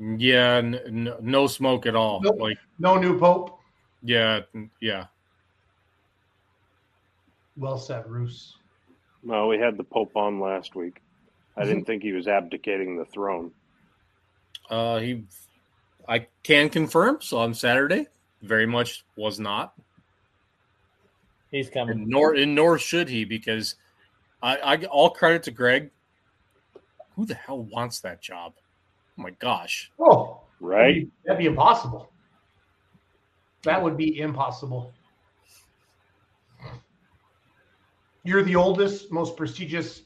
Yeah, 0.00 0.56
n- 0.56 0.74
n- 0.74 1.14
no 1.20 1.46
smoke 1.46 1.86
at 1.86 1.94
all. 1.94 2.20
Nope. 2.20 2.40
Like, 2.40 2.58
no 2.80 2.98
new 2.98 3.16
pope. 3.16 3.60
yeah, 4.02 4.40
yeah. 4.80 5.06
Well 7.56 7.78
said, 7.78 8.08
Roos. 8.10 8.56
Well, 9.22 9.46
we 9.46 9.58
had 9.58 9.76
the 9.76 9.84
Pope 9.84 10.16
on 10.16 10.40
last 10.40 10.74
week. 10.74 11.00
I 11.56 11.64
didn't 11.64 11.84
think 11.84 12.02
he 12.02 12.12
was 12.12 12.26
abdicating 12.28 12.96
the 12.96 13.04
throne. 13.04 13.50
Uh, 14.70 14.98
he, 14.98 15.24
I 16.08 16.26
can 16.42 16.68
confirm. 16.70 17.18
So 17.20 17.38
on 17.38 17.54
Saturday, 17.54 18.06
very 18.42 18.66
much 18.66 19.04
was 19.16 19.38
not. 19.40 19.74
He's 21.52 21.70
coming. 21.70 21.98
And 22.00 22.06
nor 22.08 22.34
and 22.34 22.54
nor 22.54 22.78
should 22.78 23.08
he 23.08 23.24
because 23.24 23.74
I, 24.42 24.56
I 24.58 24.84
all 24.86 25.10
credit 25.10 25.44
to 25.44 25.50
Greg. 25.50 25.90
Who 27.18 27.26
the 27.26 27.34
hell 27.34 27.64
wants 27.64 27.98
that 28.02 28.22
job? 28.22 28.52
Oh 29.18 29.22
my 29.22 29.30
gosh. 29.30 29.90
Oh, 29.98 30.42
Right? 30.60 31.08
that'd 31.24 31.36
be 31.36 31.46
impossible. 31.46 32.12
That 33.64 33.82
would 33.82 33.96
be 33.96 34.20
impossible. 34.20 34.92
You're 38.22 38.44
the 38.44 38.54
oldest, 38.54 39.10
most 39.10 39.36
prestigious, 39.36 40.02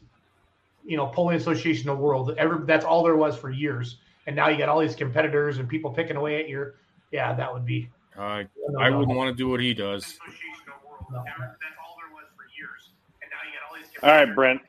you 0.86 0.96
know, 0.96 1.06
pulling 1.08 1.36
association 1.36 1.90
in 1.90 1.94
the 1.94 2.00
world. 2.02 2.34
Ever 2.38 2.64
that's 2.66 2.86
all 2.86 3.04
there 3.04 3.16
was 3.16 3.36
for 3.36 3.50
years, 3.50 3.98
and 4.26 4.34
now 4.34 4.48
you 4.48 4.56
got 4.56 4.70
all 4.70 4.80
these 4.80 4.96
competitors 4.96 5.58
and 5.58 5.68
people 5.68 5.90
picking 5.90 6.16
away 6.16 6.42
at 6.42 6.48
your. 6.48 6.76
Yeah, 7.10 7.34
that 7.34 7.52
would 7.52 7.66
be. 7.66 7.90
Uh, 8.16 8.44
I 8.80 8.88
wouldn't 8.88 9.18
want 9.18 9.28
to 9.28 9.34
do 9.36 9.50
what 9.50 9.60
he 9.60 9.74
does. 9.74 10.18
No. 11.10 11.18
All 14.02 14.10
right, 14.10 14.34
Brent. 14.34 14.62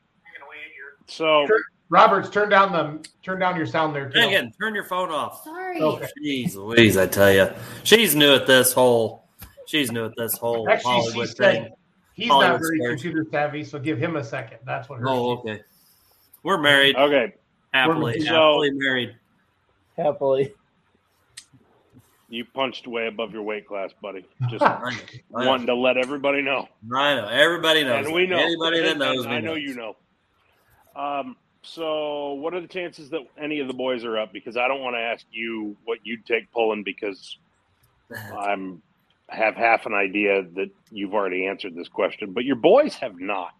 So 1.07 1.47
Roberts, 1.93 2.27
turn 2.29 2.49
down 2.49 2.71
the 2.71 3.07
turn 3.21 3.37
down 3.39 3.55
your 3.55 3.67
sound 3.67 3.95
there. 3.95 4.09
Too. 4.09 4.19
Megan, 4.19 4.51
turn 4.59 4.73
your 4.73 4.83
phone 4.85 5.11
off. 5.11 5.43
Sorry. 5.43 5.79
Okay. 5.79 6.07
Jeez 6.25 6.55
Louise, 6.55 6.97
I 6.97 7.05
tell 7.05 7.31
you, 7.31 7.49
she's 7.83 8.15
new 8.15 8.33
at 8.33 8.47
this 8.47 8.73
whole. 8.73 9.25
She's 9.67 9.91
new 9.91 10.05
at 10.05 10.13
this 10.17 10.35
whole 10.35 10.67
Actually, 10.67 10.81
she 10.91 10.99
Hollywood 11.01 11.27
said 11.29 11.35
thing. 11.65 11.73
he's 12.15 12.27
not 12.29 12.41
Hollywood 12.41 12.61
very 12.61 12.77
squares. 12.79 13.01
computer 13.03 13.27
savvy, 13.31 13.63
so 13.63 13.77
give 13.77 13.99
him 13.99 14.15
a 14.15 14.23
second. 14.23 14.57
That's 14.65 14.89
what. 14.89 14.99
Her 15.01 15.07
Oh, 15.07 15.31
okay. 15.37 15.61
We're 16.41 16.57
married 16.57 16.95
okay, 16.95 17.33
happily. 17.73 18.19
So- 18.21 18.25
happily 18.33 18.71
married. 18.71 19.15
Happily. 19.95 20.51
you 22.29 22.43
punched 22.43 22.87
way 22.87 23.05
above 23.05 23.31
your 23.33 23.43
weight 23.43 23.67
class, 23.67 23.91
buddy. 24.01 24.25
Just 24.49 24.63
I 24.63 24.79
know. 24.89 24.97
I 25.35 25.43
know. 25.43 25.49
wanting 25.49 25.67
to 25.67 25.75
let 25.75 25.97
everybody 25.97 26.41
know. 26.41 26.67
I 26.95 27.15
know. 27.15 27.27
Everybody 27.27 27.83
knows. 27.83 28.05
and 28.07 28.15
we 28.15 28.25
know 28.25 28.37
Anybody 28.37 28.81
that 28.81 28.97
knows 28.97 29.27
me 29.27 29.33
I 29.33 29.39
know 29.39 29.53
knows. 29.53 29.61
you 29.61 29.75
know. 29.75 29.95
Um, 30.95 31.35
so, 31.63 32.33
what 32.33 32.53
are 32.53 32.61
the 32.61 32.67
chances 32.67 33.09
that 33.11 33.21
any 33.41 33.59
of 33.59 33.67
the 33.67 33.73
boys 33.73 34.03
are 34.03 34.17
up? 34.19 34.31
Because 34.33 34.57
I 34.57 34.67
don't 34.67 34.81
want 34.81 34.95
to 34.95 34.99
ask 34.99 35.25
you 35.31 35.75
what 35.85 35.99
you'd 36.03 36.25
take 36.25 36.51
pulling 36.51 36.83
because 36.83 37.37
I'm 38.37 38.81
have 39.29 39.55
half 39.55 39.85
an 39.85 39.93
idea 39.93 40.43
that 40.55 40.69
you've 40.91 41.13
already 41.13 41.47
answered 41.47 41.73
this 41.75 41.87
question, 41.87 42.33
but 42.33 42.43
your 42.43 42.57
boys 42.57 42.95
have 42.95 43.19
not. 43.19 43.53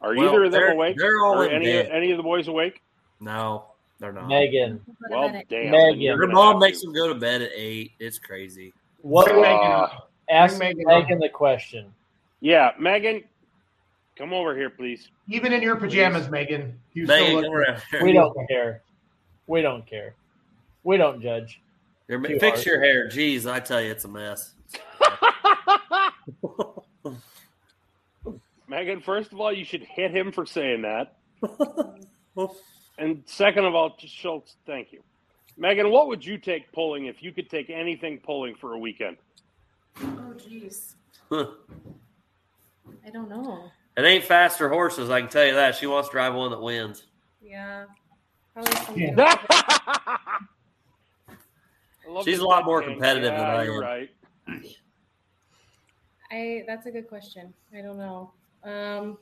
Are 0.00 0.14
Well, 0.14 0.28
either 0.28 0.44
of 0.44 0.52
them 0.52 0.72
awake? 0.72 0.96
they're 0.98 1.20
all 1.24 1.38
Are 1.42 1.46
in 1.46 1.54
any 1.56 1.64
bed. 1.66 1.90
any 1.92 2.10
of 2.10 2.16
the 2.16 2.22
boys 2.22 2.48
awake? 2.48 2.82
No, 3.20 3.64
they're 4.00 4.12
not. 4.12 4.28
Megan. 4.28 4.80
Well, 5.08 5.30
damn. 5.48 5.70
Megan. 5.70 6.00
you're 6.00 6.18
Her 6.18 6.26
mom 6.26 6.58
makes 6.58 6.80
to. 6.80 6.86
them 6.88 6.94
go 6.94 7.08
to 7.08 7.14
bed 7.14 7.42
at 7.42 7.50
eight. 7.54 7.92
It's 8.00 8.18
crazy. 8.18 8.72
What? 9.02 9.26
Bring 9.26 9.42
Megan 9.42 9.58
Uh, 9.58 9.74
up. 9.84 10.10
ask 10.28 10.58
Megan, 10.58 10.84
Megan 10.86 11.18
the 11.20 11.28
question. 11.28 11.92
yeah, 12.40 12.72
Megan, 12.78 13.22
come 14.22 14.32
over 14.32 14.56
here, 14.56 14.70
please. 14.70 15.10
Even 15.26 15.52
in 15.52 15.60
your 15.62 15.74
pajamas, 15.74 16.30
Megan, 16.30 16.78
you 16.92 17.06
Megan, 17.06 17.40
still 17.40 17.42
look. 17.42 17.52
around. 17.52 17.82
We 18.04 18.12
don't 18.12 18.48
care. 18.48 18.80
We 19.48 19.62
don't 19.62 19.84
care. 19.84 20.14
We 20.84 20.96
don't 20.96 21.20
judge. 21.20 21.60
You're- 22.06 22.38
fix 22.38 22.58
hard. 22.58 22.66
your 22.66 22.80
hair. 22.80 23.08
Jeez, 23.08 23.50
I 23.50 23.58
tell 23.58 23.82
you, 23.82 23.90
it's 23.90 24.04
a 24.04 24.08
mess. 24.08 24.52
Megan, 28.68 29.00
first 29.00 29.32
of 29.32 29.40
all, 29.40 29.52
you 29.52 29.64
should 29.64 29.82
hit 29.82 30.12
him 30.12 30.30
for 30.30 30.46
saying 30.46 30.82
that. 30.82 31.16
and 32.98 33.24
second 33.26 33.64
of 33.64 33.74
all, 33.74 33.96
just 33.98 34.14
Schultz, 34.14 34.54
thank 34.66 34.92
you. 34.92 35.02
Megan, 35.56 35.90
what 35.90 36.06
would 36.06 36.24
you 36.24 36.38
take 36.38 36.70
pulling 36.72 37.06
if 37.06 37.24
you 37.24 37.32
could 37.32 37.50
take 37.50 37.70
anything 37.70 38.18
pulling 38.18 38.54
for 38.54 38.74
a 38.74 38.78
weekend? 38.78 39.16
Oh, 40.00 40.32
jeez. 40.36 40.94
it 41.32 41.48
I 43.04 43.10
don't 43.10 43.28
know. 43.28 43.68
Ain't 43.96 44.24
faster 44.24 44.68
horses, 44.68 45.10
I 45.10 45.20
can 45.20 45.28
tell 45.30 45.44
you 45.46 45.54
that. 45.54 45.74
She 45.76 45.86
wants 45.86 46.08
to 46.08 46.12
drive 46.12 46.34
one 46.34 46.50
that 46.50 46.60
wins. 46.60 47.04
Yeah. 47.42 47.84
Probably 48.54 48.74
something. 48.76 49.14
I 49.18 50.16
love 52.08 52.24
She's 52.24 52.38
a 52.40 52.44
lot 52.46 52.64
more 52.64 52.82
thing. 52.82 52.94
competitive 52.94 53.32
than 53.32 53.40
Yeah, 53.40 53.54
I 53.56 53.64
you're 53.64 53.74
am. 53.76 53.80
Right. 53.80 54.10
I 56.30 56.64
that's 56.66 56.86
a 56.86 56.90
good 56.90 57.08
question. 57.08 57.52
I 57.76 57.82
don't 57.82 57.98
know. 57.98 58.32
Um 58.64 59.18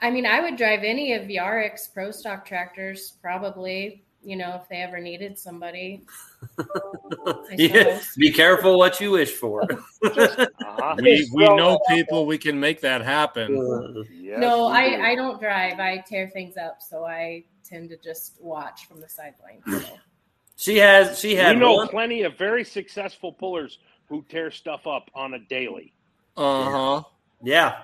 I 0.00 0.10
mean, 0.10 0.26
I 0.26 0.40
would 0.40 0.56
drive 0.56 0.80
any 0.82 1.12
of 1.12 1.22
Yarick's 1.28 1.86
pro 1.86 2.10
stock 2.10 2.44
tractors, 2.44 3.12
probably, 3.22 4.02
you 4.24 4.36
know, 4.36 4.58
if 4.62 4.68
they 4.68 4.76
ever 4.76 5.00
needed 5.00 5.38
somebody. 5.38 6.02
I 6.58 7.34
Yeah, 7.56 8.00
be 8.16 8.32
careful 8.32 8.78
what 8.78 9.00
you 9.00 9.12
wish 9.12 9.32
for. 9.32 9.62
Uh-huh. 10.72 10.96
We 11.00 11.28
we 11.34 11.44
know 11.44 11.78
people. 11.88 12.26
We 12.26 12.38
can 12.38 12.58
make 12.58 12.80
that 12.80 13.02
happen. 13.02 14.04
Yes, 14.10 14.40
no. 14.40 14.66
I, 14.66 15.10
I 15.10 15.14
don't 15.14 15.38
drive. 15.40 15.78
I 15.78 15.98
tear 16.08 16.28
things 16.30 16.56
up, 16.56 16.78
so 16.80 17.04
I 17.04 17.44
tend 17.62 17.90
to 17.90 17.96
just 17.98 18.38
watch 18.40 18.86
from 18.88 19.00
the 19.00 19.08
sidelines. 19.08 19.62
So. 19.66 19.98
she 20.56 20.78
has. 20.78 21.18
She 21.20 21.28
We 21.28 21.34
had 21.34 21.58
know 21.58 21.74
one. 21.74 21.88
plenty 21.88 22.22
of 22.22 22.36
very 22.38 22.64
successful 22.64 23.32
pullers 23.32 23.78
who 24.08 24.24
tear 24.28 24.50
stuff 24.50 24.86
up 24.86 25.08
on 25.14 25.34
a 25.34 25.38
daily. 25.38 25.92
Uh 26.36 26.70
huh. 26.70 27.02
Yeah, 27.42 27.76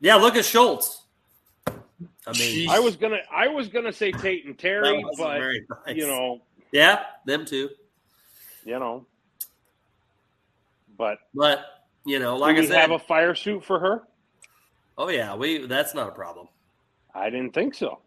yeah. 0.00 0.16
Look 0.16 0.34
at 0.34 0.44
Schultz. 0.44 1.02
I 2.26 2.32
mean, 2.38 2.68
I 2.68 2.78
was 2.78 2.96
gonna 2.96 3.20
I 3.32 3.48
was 3.48 3.68
gonna 3.68 3.92
say 3.92 4.12
Tate 4.12 4.44
and 4.46 4.58
Terry, 4.58 5.04
but 5.16 5.38
nice. 5.38 5.96
you 5.96 6.06
know, 6.06 6.42
yeah, 6.72 7.00
them 7.24 7.44
too. 7.46 7.70
you 8.64 8.78
know. 8.78 9.06
But 10.98 11.18
But 11.34 11.64
you 12.04 12.18
know, 12.18 12.34
do 12.34 12.40
like 12.40 12.56
I 12.56 12.60
we 12.60 12.66
said, 12.66 12.76
have 12.80 12.90
a 12.90 12.98
fire 12.98 13.34
suit 13.34 13.64
for 13.64 13.78
her? 13.80 14.02
oh 14.98 15.08
yeah, 15.08 15.34
we 15.34 15.66
that's 15.66 15.94
not 15.94 16.08
a 16.08 16.12
problem. 16.12 16.48
I 17.14 17.30
didn't 17.30 17.54
think 17.54 17.74
so. 17.74 18.00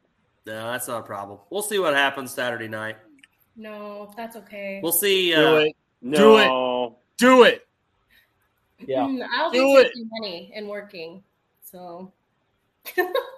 No, 0.45 0.71
that's 0.71 0.87
not 0.87 0.99
a 0.99 1.03
problem. 1.03 1.39
We'll 1.49 1.61
see 1.63 1.79
what 1.79 1.93
happens 1.95 2.31
Saturday 2.31 2.67
night. 2.67 2.97
No, 3.55 4.11
that's 4.15 4.35
okay. 4.35 4.79
We'll 4.83 4.91
see. 4.91 5.31
Do 5.33 5.45
Uh, 5.45 5.59
it. 5.61 5.75
No. 6.01 6.97
Do 7.17 7.43
it. 7.43 7.65
Yeah. 8.85 9.01
Mm, 9.01 9.25
I'll 9.31 9.51
be 9.51 9.57
Do 9.59 9.77
it. 9.77 9.85
taking 9.87 10.09
money 10.19 10.51
and 10.55 10.67
working. 10.67 11.23
So 11.63 12.11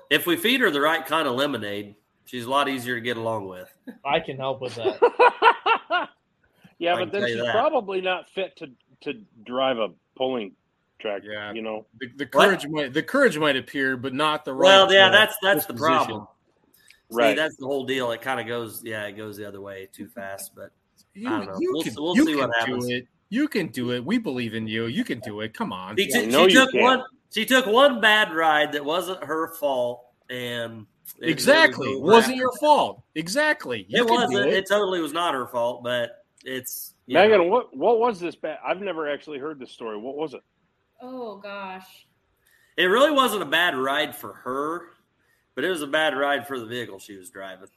if 0.10 0.26
we 0.26 0.36
feed 0.38 0.62
her 0.62 0.72
the 0.72 0.82
right 0.82 1.06
kind 1.06 1.28
of 1.28 1.36
lemonade, 1.36 1.96
she's 2.26 2.46
a 2.46 2.50
lot 2.50 2.68
easier 2.70 2.96
to 2.96 3.02
get 3.02 3.18
along 3.18 3.48
with. 3.48 3.70
I 4.04 4.20
can 4.20 4.38
help 4.38 4.62
with 4.62 4.76
that. 4.76 5.00
yeah, 6.80 6.96
I 6.96 7.00
but 7.06 7.12
then 7.12 7.28
she's 7.28 7.38
that. 7.38 7.52
probably 7.52 8.02
not 8.02 8.30
fit 8.30 8.56
to 8.58 8.68
to 9.02 9.14
drive 9.46 9.78
a 9.78 9.90
pulling 10.18 10.54
tractor. 11.00 11.32
Yeah. 11.34 11.54
You 11.54 11.62
know. 11.62 11.86
The, 12.00 12.08
the 12.18 12.24
What? 12.32 12.32
courage 12.32 12.68
might 12.68 12.94
the 12.94 13.04
courage 13.04 13.38
might 13.38 13.56
appear, 13.56 13.98
but 13.98 14.14
not 14.14 14.46
the 14.46 14.54
right. 14.54 14.66
Well, 14.68 14.92
yeah, 14.94 15.08
uh, 15.08 15.12
that's 15.12 15.36
that's 15.42 15.66
the 15.66 15.74
disposition. 15.74 16.06
problem. 16.06 16.28
See, 17.12 17.18
Right. 17.18 17.36
that's 17.38 17.56
the 17.58 17.66
whole 17.68 17.86
deal. 17.86 18.12
It 18.12 18.22
kind 18.24 18.40
of 18.40 18.48
goes, 18.48 18.82
yeah, 18.84 19.06
it 19.06 19.12
goes 19.12 19.38
the 19.38 19.48
other 19.48 19.62
way 19.62 19.88
too 19.94 20.08
fast. 20.08 20.54
But 20.56 20.72
You, 21.14 21.28
I 21.30 21.38
don't 21.38 21.46
know. 21.48 21.58
you 21.60 21.72
We'll- 21.74 21.84
can, 21.84 21.94
we'll 21.98 22.16
you 22.16 22.26
see 22.26 22.32
can 22.34 22.48
what 22.48 22.58
happens. 22.58 22.88
do 22.88 22.96
it. 22.96 23.08
You 23.30 23.48
can 23.48 23.68
do 23.68 23.92
it. 23.92 24.04
We 24.04 24.18
believe 24.18 24.56
in 24.56 24.68
you. 24.68 24.86
You 24.88 25.04
can 25.04 25.20
do 25.20 25.42
it. 25.42 25.54
Come 25.54 25.72
on. 25.72 25.98
she, 25.98 26.08
Yeah, 26.10 26.22
took- 26.22 26.30
no, 26.32 26.48
she 26.48 26.54
you 26.56 26.60
took 26.62 26.72
can't. 26.72 26.84
one. 26.84 27.04
She 27.36 27.46
took 27.46 27.66
one 27.66 28.00
bad 28.00 28.34
ride 28.34 28.72
that 28.72 28.86
wasn't 28.86 29.22
her 29.22 29.54
fault, 29.56 30.06
and 30.30 30.88
Exactly. 31.22 31.90
It 31.90 31.96
It 31.98 32.02
was 32.02 32.14
wasn't 32.14 32.38
your 32.38 32.52
fault. 32.54 33.04
Exactly. 33.16 33.86
You 33.90 34.06
It 34.06 34.10
wasn't. 34.10 34.48
It. 34.48 34.54
it. 34.54 34.66
totally 34.70 35.02
was 35.02 35.12
not 35.12 35.34
her 35.34 35.46
fault, 35.48 35.84
but 35.84 36.24
it's 36.46 36.94
Megan, 37.08 37.40
know. 37.40 37.44
what 37.48 37.76
what 37.76 38.00
was 38.00 38.22
this 38.22 38.38
bad? 38.38 38.60
I've 38.66 38.80
never 38.80 39.12
actually 39.12 39.40
heard 39.40 39.60
this 39.60 39.72
story. 39.72 39.98
What 39.98 40.16
was 40.16 40.34
it? 40.34 40.42
oh 41.02 41.36
gosh. 41.36 42.08
It 42.78 42.86
really 42.86 43.12
wasn't 43.12 43.42
a 43.42 43.46
bad 43.46 43.78
ride 43.78 44.16
for 44.16 44.32
her, 44.32 44.92
but 45.56 45.66
it 45.66 45.70
was 45.70 45.82
a 45.82 45.88
bad 45.88 46.16
ride 46.16 46.48
for 46.48 46.58
the 46.58 46.66
vehicle 46.66 47.00
she 47.00 47.18
was 47.18 47.30
driving. 47.30 47.68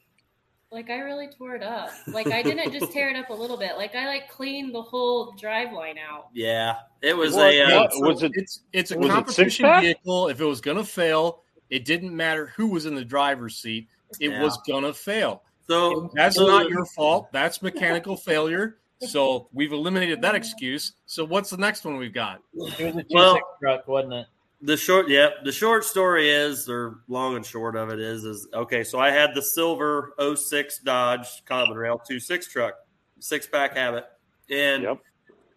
Like 0.71 0.89
I 0.91 0.99
really 0.99 1.27
tore 1.27 1.55
it 1.55 1.63
up. 1.63 1.89
Like 2.07 2.27
I 2.27 2.43
didn't 2.43 2.71
just 2.71 2.91
tear 2.91 3.09
it 3.09 3.15
up 3.15 3.29
a 3.29 3.33
little 3.33 3.57
bit. 3.57 3.75
Like 3.75 3.95
I 3.95 4.05
like 4.05 4.29
cleaned 4.29 4.73
the 4.73 4.81
whole 4.83 5.31
drive 5.31 5.73
line 5.73 5.97
out. 5.97 6.27
Yeah, 6.33 6.75
it 7.01 7.17
was 7.17 7.33
What- 7.33 7.53
a. 7.55 7.61
Uh, 7.63 7.87
what- 7.95 8.13
was 8.15 8.23
it? 8.23 8.31
It's 8.35 8.61
it's 8.71 8.91
a 8.91 8.97
was 8.97 9.07
it 9.07 9.11
competition 9.11 9.49
six-pack? 9.49 9.81
vehicle. 9.83 10.27
If 10.29 10.39
it 10.39 10.45
was 10.45 10.61
gonna 10.61 10.83
fail, 10.83 11.41
it 11.71 11.85
didn't 11.85 12.15
matter 12.15 12.47
who 12.55 12.67
was 12.67 12.85
in 12.85 12.93
the 12.93 13.03
driver's 13.03 13.55
seat. 13.55 13.87
It 14.19 14.29
Yeah. 14.31 14.43
was 14.43 14.57
gonna 14.67 14.93
fail. 14.93 15.41
so 15.67 16.09
That's 16.13 16.35
so- 16.35 16.45
not 16.47 16.69
your 16.69 16.85
fault. 16.85 17.31
That's 17.31 17.61
mechanical 17.63 18.15
failure. 18.15 18.77
So 19.01 19.47
we've 19.53 19.71
eliminated 19.71 20.21
that 20.23 20.35
excuse. 20.35 20.93
So 21.05 21.23
what's 21.23 21.49
the 21.51 21.57
next 21.57 21.85
one 21.85 21.95
we've 21.97 22.13
got? 22.13 22.41
It 22.53 22.85
was 22.85 22.95
a 22.97 23.03
two 23.03 23.07
Well- 23.11 23.33
six 23.35 23.45
truck, 23.61 23.87
wasn't 23.87 24.13
it? 24.13 24.27
The 24.61 24.75
short, 24.75 25.07
yeah, 25.09 25.29
the 25.45 25.53
short 25.53 25.85
story 25.85 26.29
is, 26.29 26.67
or 26.67 26.99
long 27.07 27.37
and 27.37 27.45
short 27.45 27.77
of 27.77 27.89
it 27.91 27.99
is, 27.99 28.25
is 28.25 28.47
okay. 28.53 28.83
So 28.83 28.99
I 28.99 29.09
had 29.09 29.33
the 29.33 29.41
silver 29.41 30.13
06 30.35 30.79
Dodge 30.79 31.45
Common 31.45 31.77
Rail 31.77 31.97
26 31.97 32.51
truck, 32.51 32.73
six 33.19 33.47
pack 33.47 33.77
habit, 33.77 34.05
and 34.49 34.83
Yep. 34.83 34.99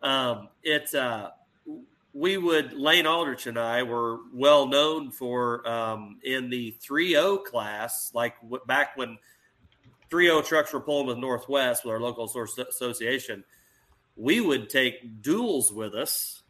um, 0.02 0.48
it 0.62 0.94
uh, 0.94 1.30
we 2.12 2.36
would 2.36 2.74
Lane 2.74 3.06
Aldrich 3.06 3.48
and 3.48 3.58
I 3.58 3.82
were 3.82 4.18
well 4.32 4.66
known 4.66 5.10
for 5.10 5.66
um, 5.68 6.18
in 6.22 6.48
the 6.48 6.76
3.0 6.80 7.42
class, 7.44 8.12
like 8.14 8.40
w- 8.42 8.62
back 8.66 8.96
when 8.96 9.18
3.0 10.10 10.44
trucks 10.46 10.72
were 10.72 10.80
pulling 10.80 11.06
with 11.08 11.18
Northwest 11.18 11.84
with 11.84 11.92
our 11.92 12.00
local 12.00 12.28
source 12.28 12.56
association. 12.56 13.42
We 14.14 14.40
would 14.40 14.68
take 14.68 15.22
duals 15.22 15.72
with 15.74 15.94
us 15.94 16.41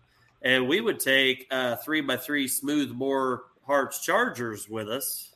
and 0.42 0.68
we 0.68 0.80
would 0.80 1.00
take 1.00 1.46
uh, 1.50 1.76
three 1.76 2.00
by 2.00 2.16
three 2.16 2.48
smooth 2.48 2.88
smoothbore 2.88 3.44
Harts 3.66 4.00
Chargers 4.00 4.68
with 4.68 4.88
us, 4.88 5.34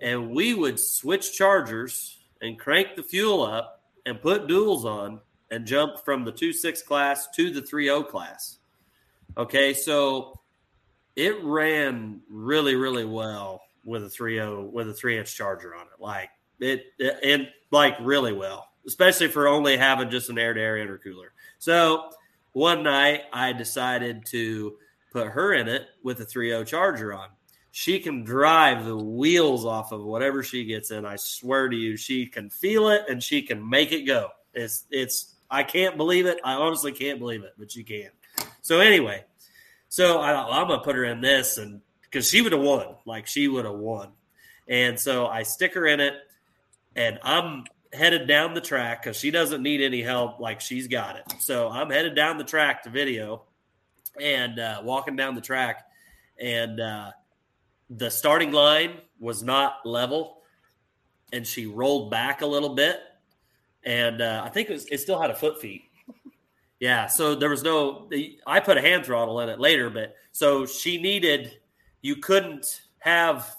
and 0.00 0.30
we 0.30 0.54
would 0.54 0.78
switch 0.78 1.36
Chargers 1.36 2.18
and 2.42 2.58
crank 2.58 2.96
the 2.96 3.02
fuel 3.02 3.42
up 3.42 3.82
and 4.06 4.20
put 4.20 4.48
duals 4.48 4.84
on 4.84 5.20
and 5.50 5.66
jump 5.66 6.04
from 6.04 6.24
the 6.24 6.32
two 6.32 6.52
six 6.52 6.82
class 6.82 7.28
to 7.36 7.50
the 7.50 7.62
three 7.62 7.90
O 7.90 8.02
class. 8.02 8.58
Okay, 9.36 9.72
so 9.72 10.40
it 11.16 11.42
ran 11.44 12.20
really 12.28 12.74
really 12.74 13.04
well 13.04 13.62
with 13.84 14.04
a 14.04 14.10
three 14.10 14.40
O 14.40 14.68
with 14.72 14.88
a 14.88 14.94
three 14.94 15.18
inch 15.18 15.34
Charger 15.36 15.74
on 15.74 15.82
it, 15.82 16.00
like 16.00 16.30
it, 16.58 16.86
it 16.98 17.18
and 17.22 17.48
like 17.70 17.94
really 18.00 18.32
well, 18.32 18.68
especially 18.86 19.28
for 19.28 19.46
only 19.46 19.76
having 19.76 20.10
just 20.10 20.28
an 20.28 20.38
air 20.38 20.54
to 20.54 20.60
air 20.60 20.76
intercooler. 20.76 21.28
So 21.58 22.10
one 22.52 22.82
night 22.82 23.22
I 23.32 23.52
decided 23.52 24.26
to 24.26 24.76
put 25.12 25.28
her 25.28 25.52
in 25.54 25.68
it 25.68 25.86
with 26.02 26.20
a 26.20 26.26
3.0 26.26 26.66
charger 26.66 27.12
on. 27.12 27.28
She 27.72 28.00
can 28.00 28.24
drive 28.24 28.84
the 28.84 28.96
wheels 28.96 29.64
off 29.64 29.92
of 29.92 30.02
whatever 30.02 30.42
she 30.42 30.64
gets 30.64 30.90
in. 30.90 31.04
I 31.04 31.16
swear 31.16 31.68
to 31.68 31.76
you, 31.76 31.96
she 31.96 32.26
can 32.26 32.50
feel 32.50 32.88
it 32.88 33.02
and 33.08 33.22
she 33.22 33.42
can 33.42 33.68
make 33.68 33.92
it 33.92 34.02
go. 34.02 34.30
It's 34.54 34.84
it's 34.90 35.34
I 35.50 35.62
can't 35.62 35.96
believe 35.96 36.26
it. 36.26 36.38
I 36.44 36.54
honestly 36.54 36.92
can't 36.92 37.20
believe 37.20 37.44
it, 37.44 37.54
but 37.58 37.70
she 37.70 37.84
can. 37.84 38.10
So 38.62 38.80
anyway, 38.80 39.24
so 39.88 40.20
I, 40.20 40.60
I'm 40.60 40.66
gonna 40.66 40.82
put 40.82 40.96
her 40.96 41.04
in 41.04 41.20
this 41.20 41.58
and 41.58 41.80
because 42.02 42.28
she 42.28 42.42
would 42.42 42.52
have 42.52 42.60
won, 42.60 42.86
like 43.06 43.26
she 43.26 43.46
would 43.46 43.64
have 43.64 43.76
won. 43.76 44.08
And 44.66 44.98
so 44.98 45.26
I 45.26 45.42
stick 45.44 45.74
her 45.74 45.86
in 45.86 46.00
it, 46.00 46.14
and 46.96 47.18
I'm 47.22 47.64
headed 47.92 48.26
down 48.26 48.54
the 48.54 48.60
track 48.60 49.02
because 49.02 49.16
she 49.16 49.30
doesn't 49.30 49.62
need 49.62 49.80
any 49.80 50.02
help. 50.02 50.40
Like 50.40 50.60
she's 50.60 50.86
got 50.86 51.16
it. 51.16 51.24
So 51.40 51.68
I'm 51.68 51.90
headed 51.90 52.14
down 52.14 52.38
the 52.38 52.44
track 52.44 52.82
to 52.84 52.90
video 52.90 53.44
and 54.20 54.58
uh, 54.58 54.80
walking 54.84 55.16
down 55.16 55.34
the 55.34 55.40
track, 55.40 55.86
and 56.40 56.80
uh, 56.80 57.10
the 57.90 58.10
starting 58.10 58.52
line 58.52 58.98
was 59.18 59.42
not 59.42 59.84
level, 59.84 60.42
and 61.32 61.46
she 61.46 61.66
rolled 61.66 62.10
back 62.10 62.42
a 62.42 62.46
little 62.46 62.74
bit, 62.74 63.00
and 63.84 64.20
uh, 64.20 64.42
I 64.44 64.48
think 64.48 64.68
it, 64.68 64.72
was, 64.72 64.86
it 64.86 64.98
still 64.98 65.20
had 65.20 65.30
a 65.30 65.34
foot 65.34 65.60
feet. 65.60 65.84
Yeah, 66.80 67.06
so 67.06 67.34
there 67.34 67.50
was 67.50 67.62
no. 67.62 68.08
I 68.46 68.60
put 68.60 68.78
a 68.78 68.80
hand 68.80 69.04
throttle 69.04 69.40
in 69.40 69.48
it 69.48 69.60
later, 69.60 69.90
but 69.90 70.14
so 70.32 70.64
she 70.64 71.00
needed. 71.00 71.58
You 72.02 72.16
couldn't 72.16 72.80
have 73.00 73.54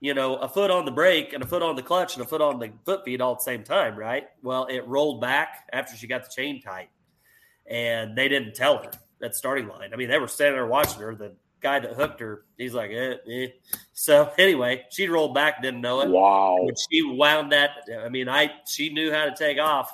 you 0.00 0.14
know, 0.14 0.36
a 0.36 0.48
foot 0.48 0.70
on 0.70 0.84
the 0.84 0.90
brake 0.90 1.32
and 1.32 1.42
a 1.42 1.46
foot 1.46 1.62
on 1.62 1.76
the 1.76 1.82
clutch 1.82 2.16
and 2.16 2.24
a 2.24 2.28
foot 2.28 2.42
on 2.42 2.58
the 2.58 2.70
foot 2.84 3.04
feed 3.04 3.20
all 3.20 3.32
at 3.32 3.38
the 3.38 3.44
same 3.44 3.64
time, 3.64 3.96
right? 3.96 4.24
Well, 4.42 4.66
it 4.66 4.86
rolled 4.86 5.20
back 5.20 5.68
after 5.72 5.96
she 5.96 6.06
got 6.06 6.24
the 6.24 6.30
chain 6.30 6.60
tight, 6.60 6.90
and 7.66 8.16
they 8.16 8.28
didn't 8.28 8.54
tell 8.54 8.78
her 8.78 8.90
that 9.20 9.34
starting 9.34 9.68
line. 9.68 9.92
I 9.92 9.96
mean, 9.96 10.08
they 10.08 10.18
were 10.18 10.28
standing 10.28 10.56
there 10.56 10.66
watching 10.66 11.00
her. 11.00 11.14
The 11.14 11.34
guy 11.60 11.80
that 11.80 11.94
hooked 11.94 12.20
her, 12.20 12.44
he's 12.58 12.74
like, 12.74 12.90
eh, 12.90 13.14
eh. 13.30 13.46
so 13.94 14.30
anyway, 14.38 14.84
she 14.90 15.08
rolled 15.08 15.34
back, 15.34 15.62
didn't 15.62 15.80
know 15.80 16.02
it. 16.02 16.10
Wow. 16.10 16.56
When 16.60 16.74
she 16.90 17.02
wound 17.02 17.52
that, 17.52 17.70
I 17.98 18.10
mean, 18.10 18.28
I 18.28 18.50
she 18.66 18.92
knew 18.92 19.12
how 19.12 19.24
to 19.24 19.34
take 19.34 19.58
off. 19.58 19.90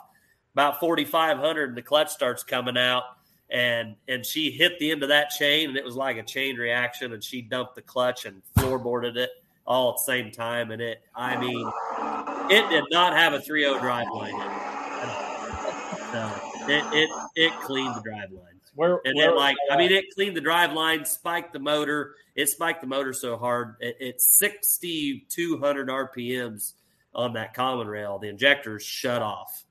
About 0.55 0.81
forty 0.81 1.07
five 1.07 1.39
hundred, 1.39 1.71
and 1.71 1.79
the 1.79 1.83
clutch 1.83 2.11
starts 2.11 2.43
coming 2.43 2.77
out 2.77 3.05
and 3.49 3.97
and 4.09 4.25
she 4.25 4.51
hit 4.51 4.79
the 4.79 4.91
end 4.91 5.03
of 5.03 5.11
that 5.11 5.29
chain 5.31 5.69
and 5.69 5.79
it 5.79 5.85
was 5.85 5.95
like 5.95 6.17
a 6.17 6.23
chain 6.23 6.57
reaction 6.57 7.13
and 7.13 7.23
she 7.23 7.43
dumped 7.43 7.75
the 7.75 7.83
clutch 7.83 8.25
and 8.25 8.43
floorboarded 8.57 9.17
it 9.17 9.31
all 9.67 9.91
at 9.91 9.97
the 9.97 10.03
same 10.03 10.31
time. 10.31 10.71
And 10.71 10.83
it, 10.83 11.03
I 11.15 11.37
mean, 11.37 11.71
it 12.51 12.69
did 12.71 12.85
not 12.91 13.17
have 13.17 13.35
a 13.35 13.39
3.0 13.39 13.81
drive 13.81 14.09
line. 14.13 14.33
So 16.13 16.31
it, 16.69 16.85
it, 16.93 17.11
it 17.37 17.53
cleaned 17.61 17.97
the 17.97 18.03
drive 18.03 18.31
line. 18.31 18.45
Where, 18.75 19.01
and 19.05 19.17
where 19.17 19.31
it 19.31 19.37
like, 19.37 19.57
I 19.71 19.77
mean, 19.77 19.93
it 19.93 20.07
cleaned 20.15 20.37
the 20.37 20.41
drive 20.41 20.73
line, 20.73 21.05
spiked 21.05 21.53
the 21.53 21.59
motor. 21.59 22.15
It 22.35 22.49
spiked 22.49 22.81
the 22.81 22.87
motor 22.87 23.13
so 23.13 23.37
hard. 23.37 23.77
It, 23.81 23.97
it's 24.01 24.39
6,200 24.39 25.89
RPMs 25.89 26.73
on 27.15 27.35
that 27.35 27.55
common 27.55 27.87
rail. 27.87 28.19
The 28.19 28.29
injectors 28.29 28.83
shut 28.83 29.21
off. 29.21 29.65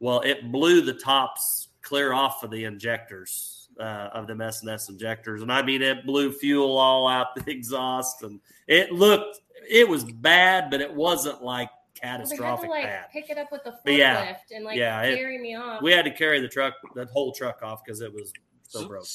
Well, 0.00 0.20
it 0.20 0.50
blew 0.50 0.82
the 0.82 0.94
tops 0.94 1.68
clear 1.82 2.12
off 2.12 2.42
of 2.42 2.50
the 2.50 2.64
injectors 2.64 3.68
uh, 3.78 4.10
of 4.12 4.26
the 4.26 4.44
S&S 4.44 4.88
injectors, 4.88 5.42
and 5.42 5.52
I 5.52 5.62
mean 5.62 5.82
it 5.82 6.04
blew 6.04 6.32
fuel 6.32 6.76
all 6.76 7.06
out 7.08 7.34
the 7.36 7.50
exhaust, 7.50 8.22
and 8.22 8.40
it 8.72 8.92
looked 8.92 9.40
it 9.68 9.88
was 9.88 10.04
bad, 10.04 10.70
but 10.70 10.80
it 10.80 10.92
wasn't 10.92 11.42
like 11.42 11.70
They 12.00 12.08
had 12.08 12.20
catastrophic 12.20 12.64
to 12.66 12.70
like 12.70 12.84
bad. 12.84 13.10
pick 13.12 13.30
it 13.30 13.38
up 13.38 13.52
with 13.52 13.62
the 13.64 13.70
forklift 13.70 13.96
yeah, 13.98 14.36
and 14.54 14.64
like 14.64 14.76
yeah, 14.76 15.02
it- 15.02 15.16
carry 15.16 15.38
me 15.38 15.54
off. 15.54 15.82
We 15.82 15.92
had 15.92 16.04
to 16.04 16.10
carry 16.10 16.40
the 16.40 16.48
truck, 16.48 16.74
that 16.94 17.08
whole 17.10 17.32
truck 17.32 17.62
off 17.62 17.84
because 17.84 18.00
it 18.00 18.12
was 18.12 18.32
so 18.68 18.80
So- 18.80 18.88
broke. 18.88 19.06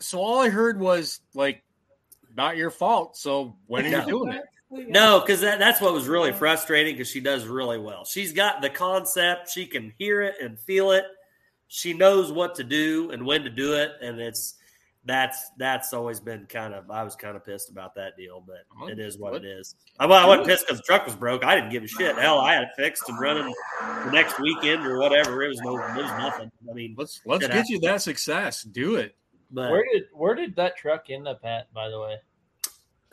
So 0.00 0.20
all 0.20 0.38
I 0.40 0.48
heard 0.48 0.78
was 0.78 1.20
like, 1.34 1.62
not 2.36 2.56
your 2.56 2.70
fault. 2.70 3.16
So 3.16 3.56
when 3.66 3.84
are 3.86 3.90
No. 3.90 3.98
you 3.98 4.06
doing 4.06 4.32
it? 4.32 4.44
No, 4.90 5.18
because 5.20 5.40
that, 5.40 5.58
that's 5.58 5.80
what 5.80 5.92
was 5.92 6.06
really 6.06 6.32
frustrating 6.32 6.94
because 6.94 7.08
she 7.10 7.20
does 7.20 7.46
really 7.46 7.78
well. 7.78 8.04
She's 8.04 8.32
got 8.32 8.60
the 8.62 8.68
concept, 8.70 9.50
she 9.50 9.66
can 9.66 9.92
hear 9.98 10.20
it 10.22 10.36
and 10.40 10.58
feel 10.60 10.92
it. 10.92 11.04
She 11.68 11.94
knows 11.94 12.30
what 12.30 12.54
to 12.56 12.64
do 12.64 13.10
and 13.10 13.24
when 13.26 13.42
to 13.42 13.50
do 13.50 13.74
it, 13.74 13.92
and 14.02 14.20
it's 14.20 14.54
that's 15.08 15.50
that's 15.56 15.92
always 15.92 16.20
been 16.20 16.46
kind 16.46 16.74
of 16.74 16.90
I 16.90 17.02
was 17.02 17.16
kind 17.16 17.36
of 17.36 17.44
pissed 17.44 17.70
about 17.70 17.94
that 17.96 18.16
deal, 18.16 18.44
but 18.46 18.90
it 18.90 18.98
is 18.98 19.18
what 19.18 19.34
it 19.34 19.44
is. 19.44 19.74
I, 19.98 20.06
well, 20.06 20.22
I 20.22 20.26
wasn't 20.26 20.46
pissed 20.46 20.66
because 20.66 20.78
the 20.78 20.84
truck 20.84 21.06
was 21.06 21.16
broke. 21.16 21.44
I 21.44 21.54
didn't 21.54 21.70
give 21.70 21.82
a 21.82 21.88
shit. 21.88 22.16
Hell, 22.16 22.38
I 22.38 22.54
had 22.54 22.64
it 22.64 22.68
fixed 22.76 23.08
and 23.08 23.18
running 23.18 23.52
the 24.04 24.10
next 24.10 24.38
weekend 24.38 24.86
or 24.86 24.98
whatever. 24.98 25.42
It 25.42 25.48
was 25.48 25.60
no, 25.60 25.76
it 25.76 25.96
was 25.96 26.10
nothing. 26.18 26.52
I 26.70 26.74
mean, 26.74 26.94
let's 26.96 27.20
let's 27.24 27.42
shit 27.44 27.52
get 27.52 27.68
you 27.68 27.80
that 27.80 28.02
success. 28.02 28.62
Do 28.62 28.96
it. 28.96 29.16
But 29.50 29.70
Where 29.70 29.84
did 29.92 30.04
where 30.12 30.34
did 30.34 30.54
that 30.56 30.76
truck 30.76 31.06
end 31.08 31.26
up 31.26 31.44
at? 31.44 31.72
By 31.72 31.88
the 31.88 31.98
way, 31.98 32.16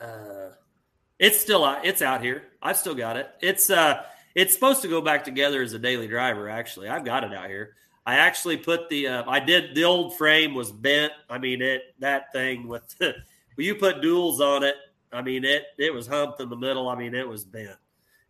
Uh, 0.00 0.50
it's 1.18 1.40
still 1.40 1.64
out. 1.64 1.84
It's 1.86 2.02
out 2.02 2.22
here. 2.22 2.42
I've 2.62 2.76
still 2.76 2.94
got 2.94 3.16
it. 3.16 3.30
It's 3.40 3.70
uh, 3.70 4.02
it's 4.34 4.52
supposed 4.52 4.82
to 4.82 4.88
go 4.88 5.00
back 5.00 5.24
together 5.24 5.62
as 5.62 5.72
a 5.72 5.78
daily 5.78 6.08
driver. 6.08 6.50
Actually, 6.50 6.88
I've 6.90 7.06
got 7.06 7.24
it 7.24 7.32
out 7.32 7.48
here. 7.48 7.74
I 8.06 8.16
actually 8.16 8.56
put 8.56 8.88
the. 8.88 9.08
Uh, 9.08 9.24
I 9.28 9.40
did 9.40 9.74
the 9.74 9.84
old 9.84 10.16
frame 10.16 10.54
was 10.54 10.70
bent. 10.70 11.12
I 11.28 11.38
mean 11.38 11.60
it 11.60 11.82
that 11.98 12.32
thing 12.32 12.68
with. 12.68 12.94
when 13.00 13.14
you 13.58 13.74
put 13.74 13.96
duals 14.00 14.38
on 14.40 14.62
it, 14.62 14.76
I 15.12 15.22
mean 15.22 15.44
it. 15.44 15.64
It 15.78 15.92
was 15.92 16.06
humped 16.06 16.40
in 16.40 16.48
the 16.48 16.56
middle. 16.56 16.88
I 16.88 16.94
mean 16.94 17.14
it 17.14 17.26
was 17.28 17.44
bent. 17.44 17.76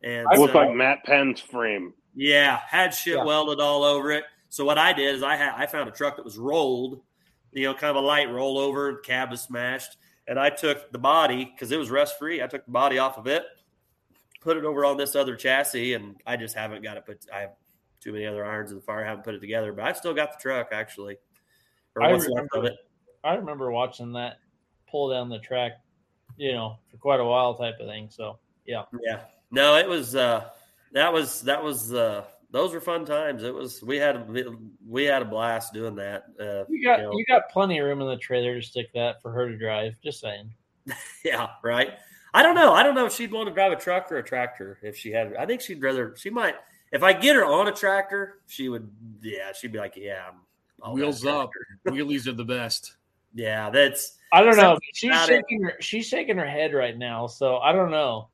And 0.03 0.27
It 0.33 0.39
looked 0.39 0.53
so- 0.55 0.59
like 0.61 0.75
Matt 0.75 1.05
Penn's 1.05 1.41
frame. 1.41 1.93
yeah, 2.15 2.61
had 2.69 2.95
shit 2.95 3.17
Yeah. 3.17 3.25
welded 3.25 3.61
all 3.61 3.83
over 3.85 4.11
it. 4.13 4.25
So 4.49 4.65
what 4.65 4.79
I 4.79 4.93
did 4.93 5.15
is 5.15 5.23
I 5.23 5.37
had 5.37 5.53
I 5.57 5.67
found 5.67 5.89
a 5.89 5.93
truck 5.93 6.17
that 6.17 6.25
was 6.25 6.39
rolled, 6.39 7.03
you 7.53 7.65
know, 7.65 7.75
kind 7.75 7.97
of 7.97 8.03
a 8.03 8.07
light 8.07 8.29
rollover, 8.29 9.03
cab 9.03 9.31
was 9.31 9.43
smashed, 9.43 9.99
and 10.27 10.39
I 10.39 10.49
took 10.51 10.91
the 10.93 10.99
body 10.99 11.45
because 11.45 11.71
it 11.73 11.77
was 11.79 11.91
rust 11.91 12.19
free. 12.19 12.43
I 12.43 12.47
took 12.47 12.65
the 12.65 12.71
body 12.71 12.99
off 12.99 13.19
of 13.19 13.27
it, 13.27 13.45
put 14.41 14.57
it 14.57 14.65
over 14.65 14.85
on 14.87 14.97
this 14.97 15.15
other 15.17 15.37
chassis, 15.37 15.93
and 15.95 16.17
I 16.27 16.37
just 16.37 16.55
haven't 16.55 16.83
got 16.83 16.97
it 16.97 17.05
put. 17.05 17.27
I 17.35 17.41
have 17.41 17.51
too 18.07 18.13
many 18.13 18.25
other 18.25 18.45
irons 18.45 18.71
in 18.71 18.77
the 18.77 18.83
fire. 18.83 19.05
I 19.05 19.09
haven't 19.09 19.25
put 19.25 19.35
it 19.35 19.41
together, 19.41 19.73
but 19.73 19.85
I've 19.85 19.97
still 19.97 20.15
got 20.15 20.33
the 20.33 20.39
truck 20.41 20.69
actually, 20.71 21.17
or 21.97 22.03
I 22.03 22.13
what's 22.13 22.29
left 22.29 22.47
of 22.55 22.63
remember, 22.63 22.73
it. 22.73 22.79
I 23.25 23.35
remember 23.35 23.73
watching 23.73 24.13
that 24.13 24.37
pull 24.89 25.11
down 25.11 25.29
the 25.29 25.41
track, 25.41 25.73
you 26.37 26.53
know, 26.53 26.79
for 26.89 26.99
quite 26.99 27.19
a 27.19 27.25
while 27.25 27.55
type 27.55 27.81
of 27.81 27.89
thing. 27.89 28.09
So 28.11 28.39
yeah, 28.65 28.85
Yeah. 29.03 29.23
No, 29.51 29.77
it 29.77 29.89
was 29.89 30.15
uh 30.15 30.51
that 30.93 31.13
was 31.13 31.43
that 31.43 31.63
was 31.63 31.93
uh 31.93 32.25
those 32.53 32.73
were 32.73 32.81
fun 32.81 33.05
times. 33.05 33.43
It 33.43 33.53
was 33.53 33.83
we 33.83 33.97
had 33.97 34.29
we 34.87 35.05
had 35.05 35.23
a 35.23 35.25
blast 35.25 35.73
doing 35.73 35.97
that. 35.97 36.27
Uh 36.41 36.65
you 36.69 36.85
got 36.85 37.01
know. 37.01 37.11
you 37.13 37.25
got 37.27 37.51
plenty 37.51 37.79
of 37.79 37.87
room 37.87 38.01
in 38.01 38.07
the 38.07 38.17
trailer 38.19 38.55
to 38.55 38.63
stick 38.63 38.87
that 38.95 39.21
for 39.21 39.33
her 39.33 39.49
to 39.49 39.59
drive. 39.59 39.97
Just 40.03 40.21
saying. 40.21 40.51
Yeah, 41.25 41.49
right. 41.65 41.95
I 42.33 42.45
don't 42.45 42.55
know. 42.55 42.73
I 42.73 42.85
don't 42.85 42.95
know 42.95 43.07
if 43.07 43.13
she'd 43.15 43.33
want 43.33 43.49
to 43.49 43.55
drive 43.55 43.73
a 43.73 43.77
truck 43.77 44.13
or 44.13 44.19
a 44.19 44.23
tractor 44.23 44.79
if 44.83 44.97
she 44.97 45.11
had. 45.11 45.35
I 45.35 45.47
think 45.47 45.61
she'd 45.61 45.83
rather. 45.83 46.15
She 46.17 46.31
might. 46.31 46.55
If 46.97 47.03
I 47.03 47.13
get 47.13 47.37
her 47.37 47.45
on 47.45 47.69
a 47.69 47.73
tractor, 47.73 48.39
she 48.47 48.71
would. 48.71 48.91
Yeah, 49.21 49.53
she'd 49.53 49.71
be 49.73 49.79
like, 49.79 49.97
"Yeah, 49.97 50.29
I'm 50.83 50.95
Wheels 50.95 51.27
up. 51.27 51.51
Wheelies 51.87 52.27
are 52.27 52.33
the 52.33 52.45
best. 52.45 52.97
Yeah, 53.35 53.69
that's. 53.69 54.17
I 54.33 54.43
don't 54.43 54.57
know. 54.57 54.79
She's 54.95 55.11
about 55.11 55.29
it. 55.29 55.35
shaking 55.35 55.63
her. 55.63 55.75
She's 55.81 56.09
shaking 56.09 56.39
her 56.39 56.47
head 56.47 56.73
right 56.73 56.97
now. 56.97 57.27
So 57.27 57.59
I 57.59 57.73
don't 57.73 57.91
know. 57.91 58.29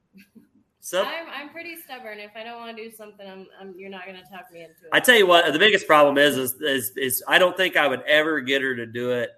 So 0.78 1.02
I'm, 1.02 1.26
I'm 1.28 1.48
pretty 1.51 1.74
stubborn. 1.84 2.20
If 2.20 2.30
I 2.36 2.44
don't 2.44 2.59
want 2.59 2.76
to 2.76 2.89
do 2.89 2.94
something, 2.94 3.28
I'm, 3.28 3.48
I'm 3.60 3.74
you're 3.76 3.90
not 3.90 4.05
going 4.05 4.16
to 4.16 4.22
talk 4.30 4.47
me 4.52 4.60
into 4.60 4.84
it. 4.84 4.90
I 4.93 5.01
tell 5.01 5.16
you 5.16 5.26
what, 5.26 5.52
the 5.52 5.59
biggest 5.59 5.89
problem 5.89 6.18
is, 6.18 6.36
is 6.36 6.55
is 6.60 6.93
is 6.97 7.24
I 7.26 7.39
don't 7.39 7.56
think 7.56 7.76
I 7.76 7.89
would 7.89 8.02
ever 8.02 8.40
get 8.40 8.62
her 8.62 8.76
to 8.76 8.86
do 8.86 9.10
it 9.10 9.30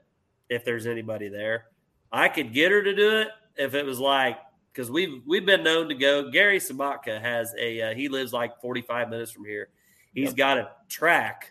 if 0.51 0.67
there's 0.67 0.87
anybody 0.87 1.31
there. 1.31 1.65
I 2.13 2.29
could 2.29 2.53
get 2.53 2.71
her 2.73 2.83
to 2.83 2.95
do 2.95 3.17
it 3.19 3.29
if 3.57 3.75
it 3.75 3.87
was 3.87 3.99
like 3.99 4.37
because 4.75 4.91
we've 4.91 5.23
we've 5.25 5.47
been 5.47 5.63
known 5.63 5.89
to 5.89 5.95
go. 5.95 6.31
Gary 6.31 6.59
Sabatka 6.59 7.21
has 7.21 7.55
a 7.59 7.81
uh, 7.81 7.95
he 7.95 8.09
lives 8.09 8.33
like 8.33 8.61
45 8.61 9.09
minutes 9.09 9.31
from 9.31 9.45
here. 9.45 9.69
He's 10.15 10.35
got 10.35 10.59
a 10.59 10.71
track 10.89 11.51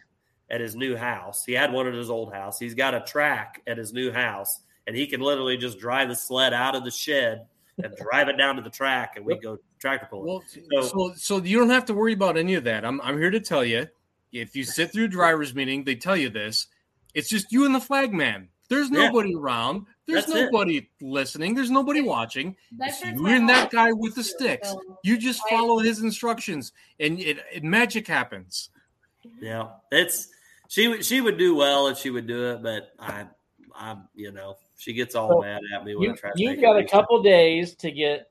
at 0.49 0.59
his 0.61 0.75
new 0.75 0.95
house. 0.95 1.45
He 1.45 1.53
had 1.53 1.71
one 1.71 1.87
at 1.87 1.93
his 1.93 2.09
old 2.09 2.33
house. 2.33 2.59
He's 2.59 2.73
got 2.75 2.93
a 2.93 3.01
track 3.01 3.61
at 3.67 3.77
his 3.77 3.93
new 3.93 4.11
house, 4.11 4.61
and 4.87 4.95
he 4.95 5.07
can 5.07 5.21
literally 5.21 5.57
just 5.57 5.79
drive 5.79 6.09
the 6.09 6.15
sled 6.15 6.53
out 6.53 6.75
of 6.75 6.83
the 6.83 6.91
shed 6.91 7.45
and 7.81 7.95
drive 8.11 8.27
it 8.29 8.37
down 8.37 8.55
to 8.57 8.61
the 8.61 8.69
track, 8.69 9.13
and 9.15 9.25
we 9.25 9.35
go 9.37 9.57
tractor 9.79 10.07
pulling. 10.09 10.27
Well, 10.27 10.43
So- 10.81 10.81
so 10.81 11.13
so 11.15 11.37
you 11.43 11.57
don't 11.59 11.69
have 11.69 11.85
to 11.85 11.93
worry 11.93 12.13
about 12.13 12.37
any 12.37 12.55
of 12.55 12.63
that. 12.65 12.85
I'm 12.85 12.99
I'm 13.01 13.17
here 13.17 13.31
to 13.31 13.39
tell 13.39 13.63
you, 13.65 13.87
if 14.31 14.55
you 14.55 14.63
sit 14.63 14.91
through 14.91 15.07
driver's 15.09 15.53
meeting, 15.55 15.83
they 15.83 15.95
tell 15.95 16.17
you 16.17 16.29
this. 16.29 16.67
It's 17.13 17.29
just 17.29 17.51
you 17.51 17.65
and 17.65 17.75
the 17.75 17.79
flag 17.81 18.13
man. 18.13 18.49
There's 18.69 18.89
Yeah. 18.89 19.07
nobody 19.07 19.35
around. 19.35 19.85
There's 20.05 20.25
That's 20.25 20.37
it. 20.37 20.51
nobody 20.51 20.89
listening. 21.01 21.55
There's 21.55 21.71
nobody 21.71 22.01
watching. 22.01 22.55
It's 22.79 23.03
you 23.03 23.15
my 23.15 23.35
and 23.35 23.47
that 23.49 23.71
guy 23.71 23.91
with 23.93 24.15
the 24.15 24.23
sticks. 24.23 24.69
so 24.69 24.81
You 25.03 25.17
just 25.17 25.41
I- 25.45 25.49
follow 25.49 25.79
his 25.79 26.01
instructions, 26.01 26.73
and 26.99 27.19
it, 27.19 27.37
it 27.53 27.63
magic 27.63 28.07
happens. 28.07 28.69
Yeah, 29.39 29.69
it's 29.91 30.27
she 30.67 30.87
would 30.89 31.05
she 31.05 31.21
would 31.21 31.37
do 31.37 31.55
well 31.55 31.87
if 31.87 31.97
she 31.97 32.09
would 32.09 32.27
do 32.27 32.51
it, 32.51 32.61
but 32.63 32.89
I, 32.99 33.27
I, 33.73 33.95
you 34.13 34.31
know, 34.33 34.57
she 34.77 34.91
gets 34.91 35.15
all 35.15 35.29
So, 35.29 35.41
mad 35.41 35.61
at 35.73 35.85
me 35.85 35.95
when 35.95 36.09
I 36.09 36.11
You, 36.11 36.17
try 36.17 36.29
to. 36.31 36.35
you've 36.41 36.51
make 36.57 36.61
got 36.61 36.75
a 36.75 36.79
easy. 36.79 36.87
couple 36.89 37.23
days 37.23 37.75
to 37.75 37.89
get. 37.91 38.29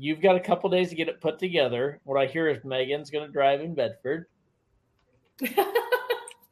You've 0.00 0.20
got 0.22 0.36
a 0.36 0.40
couple 0.40 0.70
days 0.70 0.88
to 0.90 0.94
get 0.94 1.08
it 1.08 1.20
put 1.20 1.38
together. 1.38 2.00
What 2.04 2.18
I 2.18 2.26
hear 2.26 2.48
is 2.48 2.64
Megan's 2.64 3.10
going 3.10 3.26
to 3.26 3.32
drive 3.32 3.60
in 3.60 3.74
Bedford. 3.74 4.26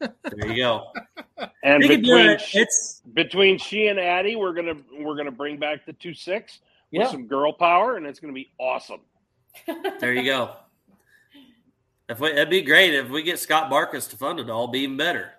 There 0.00 0.46
you 0.48 0.56
go. 0.56 0.92
And 1.62 1.80
between 1.80 2.38
she, 2.38 2.58
It's 2.58 3.02
between 3.14 3.58
she 3.58 3.88
and 3.88 3.98
Addie, 3.98 4.36
we're 4.36 4.52
gonna 4.52 4.76
we're 4.98 5.16
gonna 5.16 5.30
bring 5.30 5.58
back 5.58 5.86
the 5.86 5.92
two 5.94 6.14
six 6.14 6.60
with 6.92 7.02
Yeah. 7.02 7.10
some 7.10 7.26
girl 7.26 7.52
power, 7.52 7.96
and 7.96 8.06
it's 8.06 8.20
gonna 8.20 8.32
be 8.32 8.50
awesome. 8.58 9.00
there 10.00 10.12
you 10.12 10.24
go. 10.24 10.56
If 12.08 12.20
we, 12.20 12.30
it'd 12.30 12.50
be 12.50 12.62
great 12.62 12.94
if 12.94 13.08
we 13.10 13.22
get 13.22 13.38
Scott 13.38 13.70
Barkus 13.70 14.08
to 14.10 14.16
fund 14.16 14.38
it 14.38 14.48
all, 14.50 14.68
be 14.68 14.80
even 14.80 14.96
better. 14.96 15.32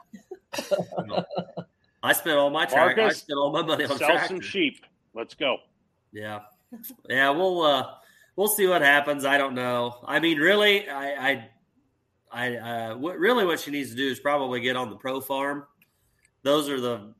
I 2.04 2.14
spent 2.14 2.38
all 2.38 2.50
my 2.50 2.66
track. 2.66 2.98
I 2.98 3.02
Marcus, 3.02 3.20
spent 3.20 3.38
all 3.38 3.52
my 3.52 3.62
money 3.62 3.86
on 3.86 3.98
Sell 3.98 4.08
tractor. 4.10 4.28
some 4.28 4.42
sheep. 4.42 4.86
Let's 5.14 5.34
go. 5.34 5.58
Yeah, 6.12 6.40
yeah. 7.10 7.30
We'll 7.30 7.62
uh, 7.62 7.92
we'll 8.36 8.48
see 8.48 8.68
what 8.68 8.82
happens. 8.82 9.24
I 9.26 9.38
don't 9.38 9.56
know. 9.56 9.98
I 10.06 10.20
mean, 10.20 10.38
really, 10.40 10.90
I, 10.90 11.30
I, 11.30 11.50
I 12.38 12.56
uh, 12.58 12.98
what 12.98 13.18
really 13.18 13.46
what 13.46 13.60
she 13.60 13.72
needs 13.72 13.90
to 13.90 13.96
do 13.96 14.08
is 14.08 14.20
probably 14.20 14.62
get 14.62 14.76
on 14.76 14.92
the 14.92 14.96
pro 14.96 15.20
farm. 15.20 15.66
Those 16.44 16.70
are 16.70 16.80
the 16.80 17.16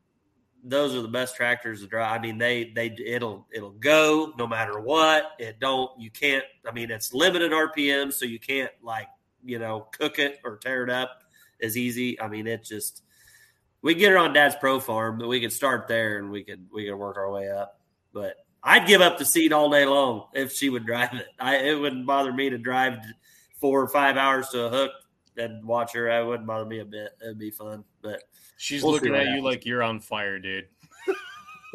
those 0.64 0.94
are 0.94 1.02
the 1.02 1.08
best 1.08 1.36
tractors 1.36 1.82
to 1.82 1.88
drive. 1.88 2.20
I 2.20 2.22
mean, 2.22 2.38
they 2.38 2.72
they 2.76 2.96
it'll 3.04 3.48
it'll 3.52 3.72
go 3.72 4.34
no 4.38 4.46
matter 4.46 4.80
what. 4.80 5.32
It 5.40 5.60
don't 5.60 5.90
you 6.00 6.12
can't. 6.12 6.46
I 6.68 6.72
mean, 6.72 6.92
it's 6.92 7.16
limited 7.16 7.52
RPM, 7.52 8.14
so 8.14 8.26
you 8.26 8.40
can't 8.40 8.72
like 8.84 9.08
you 9.44 9.58
know 9.58 9.88
cook 9.92 10.20
it 10.20 10.38
or 10.44 10.58
tear 10.58 10.84
it 10.84 10.92
up 10.92 11.24
as 11.64 11.76
easy. 11.76 12.22
I 12.22 12.28
mean, 12.28 12.46
it 12.46 12.64
just 12.64 13.02
we 13.82 13.96
get 13.96 14.12
her 14.12 14.20
on 14.20 14.34
Dad's 14.34 14.56
pro 14.56 14.80
farm, 14.80 15.18
but 15.18 15.28
we 15.28 15.42
could 15.42 15.54
start 15.54 15.88
there 15.88 16.20
and 16.20 16.30
we 16.30 16.44
could 16.44 16.68
we 16.72 16.86
could 16.86 16.96
work 16.96 17.18
our 17.18 17.32
way 17.32 17.50
up. 17.50 17.82
But 18.14 18.36
I'd 18.62 18.86
give 18.86 19.02
up 19.02 19.18
the 19.18 19.26
seat 19.26 19.52
all 19.52 19.72
day 19.72 19.88
long 19.88 20.28
if 20.36 20.54
she 20.54 20.70
would 20.70 20.86
drive 20.86 21.16
it. 21.16 21.26
I 21.40 21.56
it 21.56 21.80
wouldn't 21.80 22.06
bother 22.06 22.32
me 22.32 22.52
to 22.52 22.60
drive 22.60 23.00
four 23.60 23.82
or 23.82 23.88
five 23.88 24.16
hours 24.16 24.50
to 24.50 24.66
a 24.66 24.70
hook 24.70 24.92
and 25.38 25.64
watch 25.66 25.94
her. 25.94 26.12
I 26.12 26.22
wouldn't 26.22 26.48
bother 26.48 26.66
me 26.66 26.80
a 26.80 26.86
bit. 26.86 27.12
It'd 27.22 27.38
be 27.40 27.52
fun. 27.52 27.84
But 28.02 28.24
She's 28.58 28.84
We'll 28.84 28.94
looking 28.94 29.12
what 29.12 29.22
at 29.22 29.26
you 29.26 29.30
happens. 29.32 29.46
like 29.46 29.66
you're 29.66 29.84
on 29.84 30.00
fire, 30.00 30.40
dude. 30.40 30.68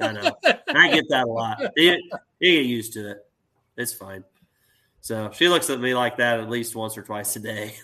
I 0.00 0.12
know 0.12 0.32
I 0.68 0.90
get 0.90 1.04
that 1.10 1.24
a 1.26 1.30
lot. 1.30 1.60
You, 1.76 1.96
you 2.40 2.52
get 2.58 2.66
used 2.66 2.92
to 2.94 3.10
it. 3.12 3.26
It's 3.76 3.92
fine. 3.92 4.24
So 5.00 5.30
she 5.32 5.48
looks 5.48 5.70
at 5.70 5.80
me 5.80 5.94
like 5.94 6.16
that 6.16 6.40
at 6.40 6.48
least 6.48 6.74
once 6.74 6.96
or 6.96 7.02
twice 7.02 7.36
a 7.36 7.40
day. 7.40 7.74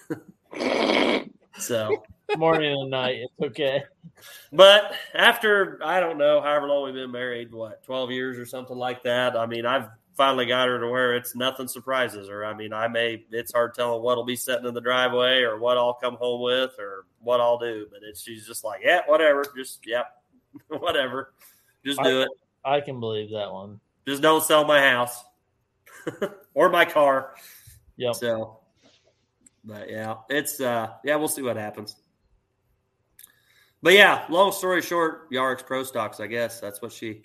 so 1.59 2.03
Morning 2.37 2.73
and 2.73 2.91
night. 2.91 3.21
It's 3.23 3.33
okay. 3.51 3.85
But 4.53 4.93
after 5.15 5.81
I 5.83 6.01
don't 6.01 6.19
know, 6.19 6.41
however 6.41 6.67
long 6.69 6.85
we've 6.85 6.95
been 6.95 7.11
married, 7.11 7.53
what 7.53 7.83
twelve 7.85 8.11
years 8.11 8.39
or 8.39 8.45
something 8.47 8.77
like 8.77 9.03
that. 9.05 9.37
I 9.37 9.47
mean, 9.47 9.65
I've 9.65 9.89
finally 10.19 10.47
got 10.47 10.67
her 10.67 10.81
to 10.81 10.89
where 10.89 11.15
it's 11.15 11.37
nothing 11.37 11.69
surprises 11.69 12.29
her. 12.29 12.45
I 12.45 12.53
mean, 12.53 12.73
I 12.73 12.89
may 12.89 13.25
it's 13.31 13.53
hard 13.53 13.73
telling 13.73 14.03
what'll 14.03 14.25
be 14.25 14.35
sitting 14.35 14.67
in 14.67 14.75
the 14.75 14.81
driveway 14.81 15.43
or 15.43 15.59
what 15.59 15.79
I'll 15.79 15.95
come 15.95 16.17
home 16.17 16.43
with 16.43 16.73
or 16.79 17.07
what 17.21 17.41
I'll 17.41 17.57
do. 17.57 17.87
But 17.91 18.01
it's 18.03 18.21
she's 18.21 18.45
just 18.45 18.65
like, 18.65 18.83
yeah, 18.85 19.03
whatever, 19.07 19.45
just 19.57 19.87
yeah, 19.87 20.03
whatever, 20.69 21.33
just 21.87 22.03
do 22.03 22.23
it. 22.23 22.29
I 22.65 22.81
can 22.81 22.99
believe 22.99 23.31
that 23.31 23.51
one. 23.51 23.81
Just 24.07 24.21
don't 24.21 24.43
sell 24.43 24.65
my 24.65 24.81
house 24.81 25.25
or 26.55 26.69
my 26.69 26.85
car. 26.85 27.35
Yep. 27.97 28.17
So, 28.17 28.59
but 29.65 29.89
yeah, 29.89 30.17
it's 30.29 30.61
uh 30.61 30.89
yeah, 31.05 31.15
we'll 31.15 31.29
see 31.29 31.43
what 31.43 31.57
happens. 31.57 31.95
But 33.81 33.93
yeah, 33.93 34.25
long 34.29 34.51
story 34.51 34.83
short, 34.83 35.31
Yaricks 35.31 35.65
Pro 35.65 35.85
Stocks, 35.85 36.19
I 36.19 36.27
guess 36.27 36.61
that's 36.61 36.83
what 36.83 36.93
she 36.93 37.23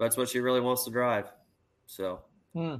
that's 0.00 0.16
what 0.16 0.28
she 0.28 0.40
really 0.40 0.60
wants 0.60 0.84
to 0.84 0.90
drive. 0.90 1.30
So 1.86 2.20
Hmm. 2.54 2.76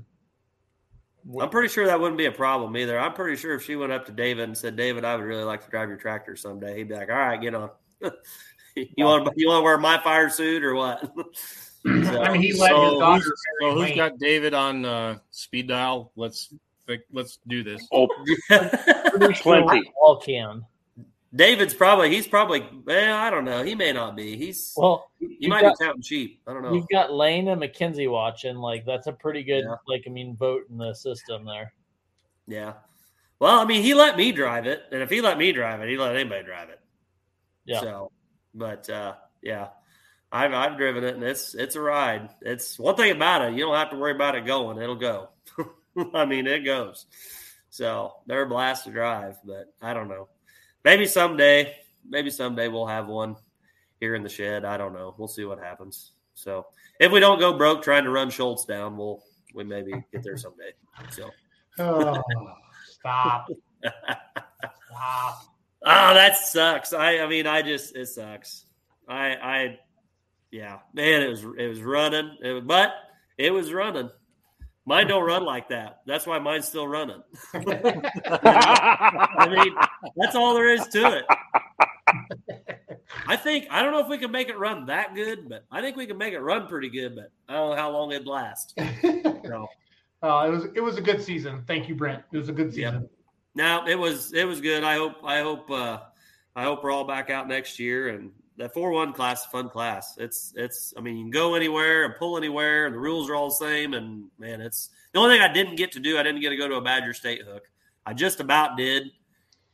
I'm 1.41 1.51
pretty 1.51 1.69
sure 1.69 1.87
that 1.87 1.99
wouldn't 1.99 2.19
be 2.19 2.27
a 2.27 2.33
problem 2.33 2.77
either. 2.77 2.99
I'm 2.99 3.13
pretty 3.13 3.37
sure 3.37 3.55
if 3.55 3.63
she 3.65 3.75
went 3.77 3.91
up 3.93 4.07
to 4.07 4.13
David 4.13 4.45
and 4.45 4.57
said, 4.57 4.77
"David, 4.77 5.05
I 5.05 5.17
would 5.17 5.25
really 5.25 5.43
like 5.43 5.65
to 5.65 5.71
drive 5.71 5.89
your 5.89 5.99
tractor 5.99 6.37
someday," 6.37 6.77
he'd 6.79 6.89
be 6.89 6.95
like, 6.95 7.09
"All 7.11 7.17
right, 7.17 7.41
get 7.41 7.55
on." 7.55 7.71
you 8.77 9.05
want 9.05 9.29
you 9.37 9.49
want 9.49 9.61
to 9.61 9.65
wear 9.65 9.77
my 9.79 9.99
fire 10.03 10.31
suit 10.31 10.63
or 10.65 10.75
what? 10.75 11.03
So- 11.87 12.21
I 12.23 12.33
mean, 12.33 12.43
he 12.43 12.53
let 12.53 12.71
So 12.71 12.91
his 12.91 12.99
daughter 12.99 13.23
who's, 13.25 13.33
marry 13.61 13.73
so 13.73 13.75
who's 13.79 13.89
Wayne. 13.91 13.97
got 13.97 14.19
David 14.19 14.55
on 14.55 14.85
uh, 14.85 15.19
speed 15.31 15.69
dial? 15.69 16.11
Let's 16.17 16.53
let's 17.13 17.39
do 17.47 17.63
this. 17.63 17.87
Oh, 17.93 18.09
Plenty. 19.41 19.93
all 20.03 20.21
can. 20.21 20.65
David's 21.35 21.75
probably 21.75 22.11
he's 22.15 22.27
probably 22.27 22.67
well, 22.85 23.17
I 23.17 23.31
don't 23.31 23.45
know. 23.45 23.63
He 23.63 23.75
may 23.75 23.93
not 23.93 24.17
be. 24.17 24.37
He's 24.37 24.73
Well, 24.77 25.11
he 25.19 25.49
might 25.49 25.63
got- 25.63 25.79
be 25.79 25.85
counting 25.85 26.03
sheep. 26.03 26.41
I 26.47 26.53
don't 26.53 26.63
know. 26.63 26.73
You've 26.73 26.89
got 26.89 27.13
Lane 27.13 27.49
and 27.49 27.61
McKenzie 27.61 28.11
watching. 28.11 28.57
Like 28.57 28.85
that's 28.87 29.07
a 29.07 29.13
pretty 29.13 29.43
good, 29.43 29.65
Yeah. 29.65 29.77
like 29.87 30.05
I 30.07 30.11
mean, 30.11 30.37
vote 30.37 30.63
in 30.71 30.79
the 30.79 30.95
system 30.95 31.45
there. 31.45 31.73
Yeah. 32.47 32.75
Well, 33.39 33.59
I 33.59 33.65
mean, 33.65 33.83
he 33.83 33.93
let 33.93 34.17
me 34.17 34.33
drive 34.33 34.67
it, 34.67 34.83
and 34.93 35.03
if 35.03 35.11
he 35.11 35.21
let 35.21 35.37
me 35.37 35.53
drive 35.53 35.81
it, 35.83 35.89
he 35.91 35.99
let 35.99 36.15
anybody 36.15 36.43
drive 36.45 36.71
it. 36.71 36.81
Yeah. 37.67 37.81
So, 37.81 38.13
but 38.55 38.89
uh, 38.89 39.15
yeah, 39.43 39.69
I've 40.33 40.55
I've 40.55 40.79
driven 40.79 41.05
it, 41.05 41.17
and 41.17 41.25
it's 41.25 41.55
it's 41.55 41.75
a 41.77 41.81
ride. 41.81 42.31
It's 42.41 42.79
one 42.79 42.95
thing 42.97 43.11
about 43.11 43.43
it. 43.43 43.53
You 43.55 43.65
don't 43.65 43.75
have 43.75 43.91
to 43.91 43.97
worry 43.99 44.13
about 44.13 44.37
it 44.37 44.47
going; 44.47 44.81
it'll 44.81 44.95
go. 44.95 45.29
I 46.15 46.25
mean, 46.25 46.47
it 46.47 46.61
goes. 46.61 47.05
So 47.69 48.15
they're 48.27 48.43
a 48.43 48.49
blast 48.49 48.85
to 48.85 48.91
drive, 48.91 49.37
but 49.45 49.67
I 49.83 49.93
don't 49.93 50.09
know. 50.09 50.29
Maybe 50.87 51.05
someday, 51.05 51.75
maybe 52.09 52.31
someday 52.31 52.69
we'll 52.69 52.87
have 52.87 53.09
one 53.09 53.35
here 53.99 54.15
in 54.15 54.23
the 54.23 54.29
shed. 54.29 54.65
I 54.65 54.77
don't 54.77 54.93
know. 54.93 55.17
We'll 55.19 55.27
see 55.27 55.45
what 55.45 55.59
happens. 55.59 56.13
So 56.35 56.67
if 57.01 57.11
we 57.11 57.19
don't 57.19 57.41
go 57.41 57.59
broke 57.59 57.83
trying 57.83 58.05
to 58.05 58.11
run 58.11 58.31
Schultz 58.31 58.65
down, 58.65 58.97
we'll 58.97 59.21
we 59.53 59.65
maybe 59.65 59.91
get 60.13 60.23
there 60.23 60.37
someday. 60.37 60.71
So. 61.11 61.31
Oh, 61.81 62.23
stop. 62.89 63.47
Stop. 63.49 63.49
Oh, 65.89 65.91
ah, 65.93 66.15
that 66.15 66.37
sucks. 66.37 66.93
I 66.93 67.19
I 67.19 67.27
mean, 67.29 67.47
I 67.47 67.63
just 67.63 67.95
it 67.95 68.07
sucks. 68.07 68.65
I 69.07 69.37
I 69.37 69.79
yeah, 70.51 70.79
man, 70.95 71.23
it 71.23 71.29
was 71.29 71.45
it 71.59 71.69
was 71.69 71.83
running, 71.83 72.37
it 72.41 72.67
but 72.67 72.95
it 73.37 73.53
was 73.53 73.73
running. 73.73 74.11
Mine 74.89 75.09
don't 75.09 75.25
run 75.25 75.45
like 75.45 75.69
that. 75.71 76.03
That's 76.07 76.27
why 76.27 76.39
mine's 76.39 76.69
still 76.69 76.87
running. 76.87 77.21
I 77.55 79.49
mean, 79.51 79.75
that's 80.17 80.37
all 80.37 80.55
there 80.55 80.73
is 80.73 80.87
to 80.89 81.19
it. 81.19 81.25
I 83.27 83.35
think 83.35 83.67
I 83.69 83.83
don't 83.83 83.93
know 83.93 83.99
if 83.99 84.09
we 84.09 84.17
can 84.17 84.31
make 84.31 84.49
it 84.49 84.57
run 84.57 84.87
that 84.87 85.17
good, 85.17 85.49
but 85.49 85.65
I 85.73 85.81
think 85.81 85.97
we 85.97 86.07
can 86.07 86.17
make 86.17 86.35
it 86.35 86.41
run 86.41 86.69
pretty 86.69 86.89
good. 86.89 87.17
But 87.17 87.33
I 87.49 87.55
don't 87.55 87.71
know 87.71 87.77
how 87.77 87.91
long 87.91 88.13
it'd 88.13 88.27
last. 88.27 88.79
So. 89.47 89.69
Uh, 90.25 90.45
it 90.49 90.51
was 90.51 90.65
it 90.75 90.81
was 90.81 90.97
a 90.97 91.01
good 91.01 91.23
season. 91.23 91.63
Thank 91.69 91.89
you, 91.89 91.95
Brent. 91.95 92.21
It 92.33 92.39
was 92.39 92.49
a 92.49 92.53
good 92.53 92.75
season. 92.75 93.09
No, 93.55 93.87
it 93.87 93.95
was 93.95 94.33
it 94.33 94.45
was 94.45 94.61
good. 94.61 94.83
I 94.83 94.97
hope 94.97 95.19
I 95.23 95.41
hope 95.41 95.71
uh 95.71 95.99
I 96.57 96.65
hope 96.65 96.83
we're 96.83 96.91
all 96.91 97.05
back 97.05 97.31
out 97.31 97.47
next 97.47 97.79
year 97.79 98.09
and 98.09 98.33
that 98.59 98.73
four 98.73 98.91
one 98.91 99.13
class 99.13 99.47
fun 99.47 99.69
class. 99.69 100.17
It's 100.19 100.53
it's 100.57 100.95
I 100.97 101.01
mean 101.01 101.17
you 101.17 101.25
can 101.25 101.31
go 101.31 101.55
anywhere 101.55 102.05
and 102.05 102.15
pull 102.17 102.37
anywhere 102.37 102.87
and 102.87 102.95
the 102.95 102.99
rules 102.99 103.29
are 103.29 103.35
all 103.35 103.49
the 103.49 103.55
same 103.55 103.95
and 103.95 104.27
man 104.39 104.61
it's 104.61 104.91
the 105.13 105.19
only 105.19 105.37
thing 105.37 105.43
I 105.43 105.53
didn't 105.53 105.77
get 105.77 105.93
to 105.93 106.01
do 106.01 106.19
I 106.19 106.23
didn't 106.23 106.41
get 106.41 106.51
to 106.51 106.57
go 106.57 106.69
to 106.69 106.77
a 106.77 106.81
Badger 106.81 107.13
State 107.15 107.43
hook. 107.43 107.65
I 108.05 108.13
just 108.15 108.41
about 108.41 108.77
did. 108.77 109.05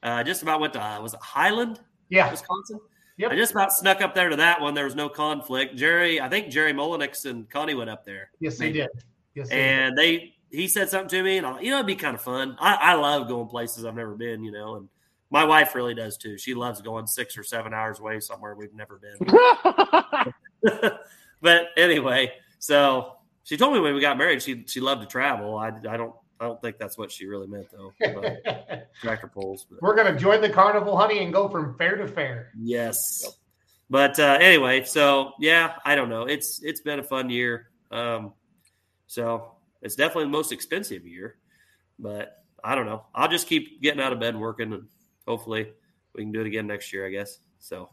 Uh, 0.02 0.10
I 0.10 0.22
just 0.22 0.42
about 0.42 0.60
went 0.60 0.72
to 0.72 0.84
uh, 0.84 1.00
was 1.00 1.14
it 1.14 1.20
Highland, 1.20 1.80
Yeah. 2.08 2.30
Wisconsin. 2.30 2.80
Yep. 3.18 3.30
I 3.30 3.36
just 3.36 3.52
about 3.52 3.72
snuck 3.72 4.00
up 4.00 4.14
there 4.14 4.30
to 4.30 4.36
that 4.36 4.60
one. 4.60 4.74
There 4.74 4.86
was 4.86 4.94
no 4.96 5.08
conflict. 5.08 5.76
Jerry, 5.76 6.20
I 6.20 6.28
think 6.28 6.48
Jerry 6.48 6.72
Molinix 6.72 7.26
and 7.26 7.48
Connie 7.48 7.74
went 7.74 7.90
up 7.90 8.04
there. 8.04 8.30
Yes, 8.40 8.58
they 8.58 8.72
did. 8.72 8.88
Yes, 9.34 9.48
they 9.50 9.56
did. 9.56 9.64
And 9.64 9.98
they 9.98 10.34
he 10.50 10.66
said 10.68 10.88
something 10.88 11.08
to 11.10 11.22
me, 11.22 11.38
and 11.38 11.46
I, 11.46 11.60
you 11.60 11.70
know, 11.70 11.76
it'd 11.76 11.86
be 11.86 11.94
kind 11.94 12.14
of 12.14 12.20
fun. 12.20 12.56
I, 12.60 12.74
I 12.74 12.94
love 12.94 13.28
going 13.28 13.48
places 13.48 13.84
I've 13.84 13.94
never 13.94 14.14
been, 14.14 14.42
you 14.44 14.50
know, 14.50 14.76
and 14.76 14.88
my 15.32 15.44
wife 15.44 15.74
really 15.74 15.94
does 15.94 16.18
too. 16.18 16.36
She 16.36 16.52
loves 16.52 16.82
going 16.82 17.06
six 17.06 17.38
or 17.38 17.42
seven 17.42 17.72
hours 17.72 17.98
away 17.98 18.20
somewhere 18.20 18.54
we've 18.54 18.74
never 18.74 19.00
been. 19.00 19.16
but 21.40 21.68
anyway, 21.76 22.32
so 22.58 23.16
she 23.42 23.56
told 23.56 23.72
me 23.72 23.80
when 23.80 23.94
we 23.94 24.00
got 24.00 24.18
married, 24.18 24.42
she 24.42 24.64
she 24.68 24.80
loved 24.80 25.00
to 25.00 25.06
travel. 25.08 25.56
I, 25.56 25.68
I 25.68 25.96
don't 25.96 26.14
I 26.38 26.44
don't 26.44 26.60
think 26.60 26.76
that's 26.76 26.98
what 26.98 27.10
she 27.10 27.26
really 27.26 27.46
meant 27.46 27.68
though. 27.72 27.92
Tractor 29.00 29.28
pulls. 29.28 29.64
But. 29.64 29.80
We're 29.80 29.96
gonna 29.96 30.18
join 30.18 30.42
the 30.42 30.50
carnival, 30.50 30.96
honey, 30.96 31.24
and 31.24 31.32
go 31.32 31.48
from 31.48 31.78
fair 31.78 31.96
to 31.96 32.06
fair. 32.06 32.52
Yes. 32.60 33.38
But 33.88 34.18
uh, 34.18 34.38
anyway, 34.40 34.84
so 34.84 35.32
yeah, 35.40 35.76
I 35.84 35.94
don't 35.94 36.10
know. 36.10 36.22
It's 36.22 36.62
it's 36.62 36.82
been 36.82 36.98
a 36.98 37.02
fun 37.02 37.30
year. 37.30 37.68
Um, 37.90 38.34
so 39.06 39.52
it's 39.80 39.96
definitely 39.96 40.24
the 40.24 40.30
most 40.30 40.52
expensive 40.52 41.06
year, 41.06 41.36
but 41.98 42.44
I 42.62 42.74
don't 42.74 42.86
know. 42.86 43.04
I'll 43.14 43.28
just 43.28 43.46
keep 43.46 43.80
getting 43.80 44.00
out 44.00 44.12
of 44.12 44.20
bed 44.20 44.34
and 44.34 44.40
working, 44.40 44.72
and 44.72 44.88
hopefully 45.26 45.72
we 46.14 46.22
can 46.22 46.32
do 46.32 46.40
it 46.40 46.46
again 46.46 46.66
next 46.66 46.92
year. 46.92 47.06
I 47.06 47.10
guess. 47.10 47.38
So 47.58 47.90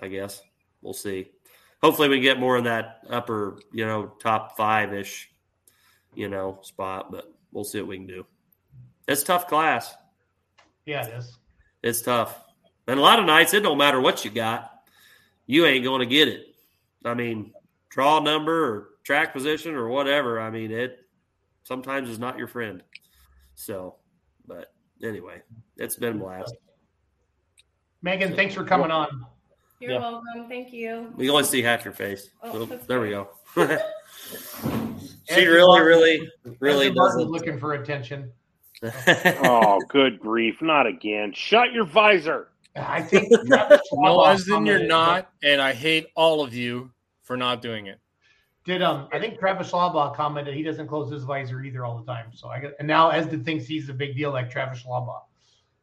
I 0.00 0.08
guess 0.08 0.42
we'll 0.82 0.94
see. 0.94 1.30
Hopefully, 1.82 2.08
we 2.08 2.16
can 2.16 2.24
get 2.24 2.40
more 2.40 2.58
in 2.58 2.64
that 2.64 3.02
upper, 3.08 3.60
you 3.72 3.86
know, 3.86 4.12
top 4.20 4.56
five 4.56 4.92
ish, 4.92 5.30
you 6.14 6.28
know, 6.28 6.58
spot. 6.62 7.12
But 7.12 7.32
we'll 7.52 7.64
see 7.64 7.80
what 7.80 7.88
we 7.88 7.96
can 7.98 8.06
do. 8.06 8.26
It's 9.06 9.22
tough 9.22 9.48
class. 9.48 9.94
Yeah, 10.86 11.06
it 11.06 11.14
is. 11.14 11.38
It's 11.82 12.02
tough, 12.02 12.42
and 12.86 12.98
a 12.98 13.02
lot 13.02 13.20
of 13.20 13.26
nights 13.26 13.54
it 13.54 13.60
don't 13.60 13.78
matter 13.78 14.00
what 14.00 14.24
you 14.24 14.30
got, 14.30 14.82
you 15.46 15.64
ain't 15.66 15.84
going 15.84 16.00
to 16.00 16.06
get 16.06 16.28
it. 16.28 16.54
I 17.04 17.14
mean, 17.14 17.52
draw 17.88 18.18
number 18.18 18.64
or 18.64 18.88
track 19.04 19.32
position 19.32 19.74
or 19.74 19.88
whatever. 19.88 20.40
I 20.40 20.50
mean, 20.50 20.72
it 20.72 21.06
sometimes 21.62 22.08
is 22.10 22.18
not 22.18 22.36
your 22.36 22.48
friend. 22.48 22.82
So, 23.54 23.96
but 24.46 24.72
anyway, 25.02 25.42
it's 25.76 25.96
been 25.96 26.16
a 26.16 26.18
blast. 26.18 26.54
Megan, 28.02 28.34
thanks 28.34 28.54
for 28.54 28.64
coming 28.64 28.90
on. 28.90 29.24
You're 29.80 29.92
Yeah. 29.92 29.98
welcome. 30.00 30.48
Thank 30.48 30.72
you. 30.72 31.12
We 31.16 31.30
only 31.30 31.44
see 31.44 31.62
half 31.62 31.84
your 31.84 31.94
face. 31.94 32.30
Oh, 32.42 32.66
So, 32.66 32.76
there 32.88 33.00
we 33.00 33.10
go. 33.10 33.28
she 33.56 35.34
Andrew 35.34 35.52
really, 35.54 35.66
Martin- 35.66 35.86
really, 35.86 36.30
really 36.60 36.86
Andrew 36.86 37.00
Martin's 37.00 37.16
doesn't. 37.24 37.30
looking 37.30 37.58
for 37.58 37.74
attention. 37.74 38.32
Oh, 39.42 39.80
good 39.88 40.20
grief! 40.20 40.62
Not 40.62 40.86
again. 40.86 41.32
Shut 41.34 41.72
your 41.72 41.84
visor. 41.84 42.52
I 42.76 43.02
think 43.02 43.28
No, 43.92 44.24
as 44.24 44.48
in 44.48 44.64
you're 44.66 44.86
not, 44.86 45.32
and 45.42 45.60
I 45.60 45.72
hate 45.72 46.06
all 46.14 46.42
of 46.42 46.54
you 46.54 46.90
for 47.24 47.36
not 47.36 47.60
doing 47.60 47.86
it. 47.86 47.98
Did 48.68 48.82
um 48.82 49.08
I 49.12 49.18
think 49.18 49.38
Travis 49.38 49.72
Schlabach 49.72 50.14
commented 50.14 50.52
he 50.52 50.62
doesn't 50.62 50.88
close 50.88 51.10
his 51.10 51.24
visor 51.24 51.62
either 51.62 51.86
all 51.86 51.96
the 51.96 52.04
time. 52.04 52.26
So 52.34 52.48
I 52.48 52.60
got 52.60 52.72
and 52.78 52.86
now 52.86 53.08
Esden 53.10 53.42
thinks 53.42 53.64
he's 53.66 53.88
a 53.88 53.94
big 53.94 54.14
deal 54.14 54.30
like 54.30 54.50
Travis 54.50 54.84
Schlabach. 54.84 55.22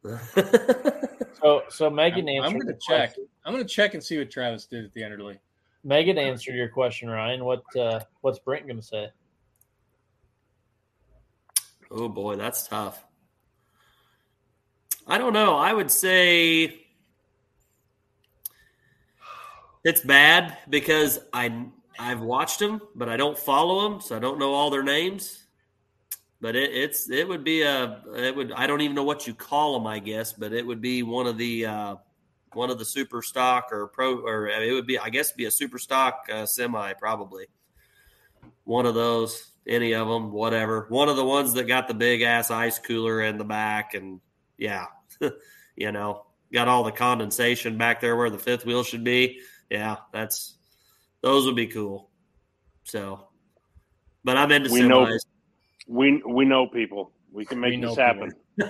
So, 1.41 1.61
so 1.69 1.89
Megan 1.91 2.27
I'm, 2.27 2.43
answered. 2.43 2.53
going 2.53 2.61
to 2.61 2.65
your 2.67 2.77
check. 2.77 3.09
question. 3.09 3.27
I'm 3.45 3.53
going 3.53 3.63
to 3.63 3.69
check 3.71 3.93
and 3.93 4.03
see 4.03 4.17
what 4.17 4.31
Travis 4.31 4.65
did 4.65 4.83
at 4.83 4.93
the 4.93 5.03
end 5.03 5.13
of 5.13 5.19
the 5.19 5.25
league. 5.25 5.39
Megan 5.83 6.17
answered 6.17 6.55
your 6.55 6.69
question, 6.69 7.07
Ryan. 7.07 7.45
What 7.45 7.63
uh, 7.75 7.99
what's 8.21 8.39
Brent 8.39 8.65
going 8.65 8.77
to 8.77 8.83
say? 8.83 9.09
oh 11.91 12.09
boy, 12.09 12.35
that's 12.35 12.67
tough. 12.67 13.05
I 15.05 15.19
don't 15.19 15.33
know. 15.33 15.55
I 15.55 15.71
would 15.71 15.91
say 15.91 16.79
it's 19.83 20.01
bad 20.01 20.57
because 20.67 21.19
I 21.31 21.67
I've 21.99 22.21
watched 22.21 22.59
them, 22.59 22.81
but 22.95 23.09
I 23.09 23.17
don't 23.17 23.37
follow 23.37 23.89
them, 23.89 24.01
so 24.01 24.15
I 24.15 24.19
don't 24.19 24.39
know 24.39 24.53
all 24.53 24.69
their 24.69 24.83
names. 24.83 25.45
But 26.41 26.55
it, 26.55 26.73
it's 26.73 27.09
it 27.09 27.27
would 27.27 27.43
be 27.43 27.61
a 27.61 28.01
it 28.15 28.35
would 28.35 28.51
I 28.51 28.67
don't 28.67 28.81
even 28.81 28.95
know 28.95 29.03
what 29.03 29.25
you 29.25 29.33
call 29.33 29.73
them, 29.73 29.87
I 29.87 29.99
guess, 29.99 30.33
but 30.33 30.53
it 30.53 30.65
would 30.65 30.81
be 30.81 31.01
one 31.01 31.27
of 31.27 31.37
the 31.37 31.65
uh, 31.65 31.95
one 32.53 32.69
of 32.69 32.79
the 32.79 32.85
super 32.85 33.21
stock 33.21 33.69
or 33.71 33.87
pro 33.87 34.17
or 34.19 34.47
it 34.47 34.73
would 34.73 34.87
be 34.87 34.97
I 34.97 35.09
guess 35.09 35.31
be 35.31 35.45
a 35.45 35.51
super 35.51 35.77
stock 35.77 36.27
uh, 36.31 36.45
semi 36.45 36.93
probably. 36.93 37.47
One 38.63 38.85
of 38.85 38.95
those 38.95 39.51
any 39.67 39.93
of 39.93 40.07
them 40.07 40.31
whatever. 40.31 40.85
One 40.89 41.09
of 41.09 41.15
the 41.15 41.25
ones 41.25 41.53
that 41.53 41.65
got 41.65 41.87
the 41.87 41.93
big 41.93 42.21
ass 42.21 42.51
ice 42.51 42.79
cooler 42.79 43.21
in 43.21 43.37
the 43.37 43.43
back 43.43 43.93
and 43.93 44.19
yeah 44.57 44.85
you 45.75 45.91
know 45.91 46.25
got 46.51 46.67
all 46.67 46.83
the 46.83 46.91
condensation 46.91 47.77
back 47.77 48.01
there 48.01 48.15
where 48.15 48.29
the 48.29 48.39
fifth 48.39 48.65
wheel 48.65 48.83
should 48.83 49.03
be. 49.03 49.39
Yeah 49.69 49.97
that's 50.11 50.54
those 51.25 51.45
would 51.47 51.55
be 51.55 51.65
cool 51.67 52.09
so 52.83 53.27
but 54.23 54.37
i'm 54.37 54.51
into 54.51 54.71
We 54.71 54.83
know- 54.83 55.09
We 55.87 56.21
we 56.25 56.45
know 56.45 56.67
people. 56.67 57.11
We 57.31 57.43
can 57.45 57.59
make 57.59 57.71
We 57.75 57.81
this 57.85 57.95
happen. 57.97 58.31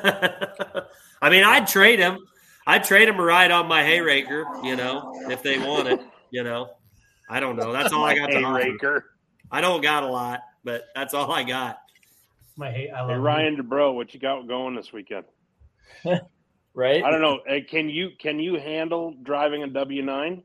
I 1.22 1.30
mean, 1.30 1.44
I'd 1.44 1.68
trade 1.68 2.00
him. 2.00 2.18
I'd 2.68 2.84
trade 2.84 3.08
him 3.08 3.20
a 3.20 3.24
ride 3.24 3.52
on 3.52 3.68
my 3.68 3.84
hay 3.84 4.02
raker. 4.02 4.44
you 4.64 4.76
know, 4.76 5.14
if 5.30 5.42
they 5.44 5.58
want 5.60 5.88
it. 5.88 6.00
You 6.32 6.44
know, 6.44 6.72
I 7.30 7.40
don't 7.40 7.56
know. 7.56 7.72
That's 7.72 7.94
all 7.96 8.04
I 8.04 8.16
got 8.16 8.32
to 8.32 8.40
Hey. 8.40 8.72
Raker. 8.72 9.12
I 9.52 9.62
don't 9.62 9.82
got 9.82 10.04
a 10.04 10.08
lot, 10.08 10.42
but 10.66 10.86
that's 10.96 11.14
all 11.14 11.32
I 11.32 11.44
got. 11.44 11.78
My 12.58 12.70
hate 12.72 12.90
I 12.90 13.00
love 13.02 13.10
Hey, 13.12 13.16
you. 13.16 13.22
Ryan 13.22 13.56
DeBro, 13.58 13.94
what 13.96 14.14
you 14.14 14.20
got 14.20 14.48
going 14.48 14.76
this 14.76 14.92
weekend? 14.92 15.26
Right? 16.74 17.02
I 17.06 17.10
don't 17.12 17.22
know. 17.22 17.40
Uh, 17.50 17.60
Can 17.70 17.88
you 17.88 18.10
can 18.20 18.38
you 18.40 18.56
handle 18.60 19.14
driving 19.24 19.64
a 19.64 19.68
W 19.68 20.02
nine? 20.02 20.44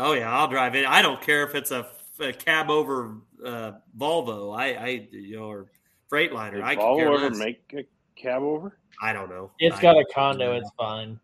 Oh 0.00 0.12
yeah, 0.12 0.32
I'll 0.32 0.48
drive 0.48 0.74
it. 0.74 0.86
I 0.86 1.02
don't 1.02 1.20
care 1.20 1.44
if 1.44 1.54
it's 1.54 1.70
a, 1.70 1.86
a 2.20 2.32
cab 2.32 2.70
over 2.70 3.16
uh, 3.44 3.72
Volvo. 3.96 4.56
I, 4.56 4.74
I, 4.74 5.08
you 5.10 5.36
know, 5.36 5.44
or 5.44 5.66
Freightliner. 6.10 6.62
I 6.62 6.74
can 6.74 6.84
Volvo 6.84 6.98
care 6.98 7.14
ever 7.14 7.30
less. 7.30 7.38
make 7.38 7.74
a 7.76 7.86
cab 8.20 8.42
over? 8.42 8.78
I 9.00 9.12
don't 9.12 9.28
know. 9.28 9.50
It's 9.58 9.76
I- 9.76 9.82
got 9.82 9.96
a 9.96 10.04
condo. 10.12 10.56
It's 10.56 10.70
fine. 10.78 11.20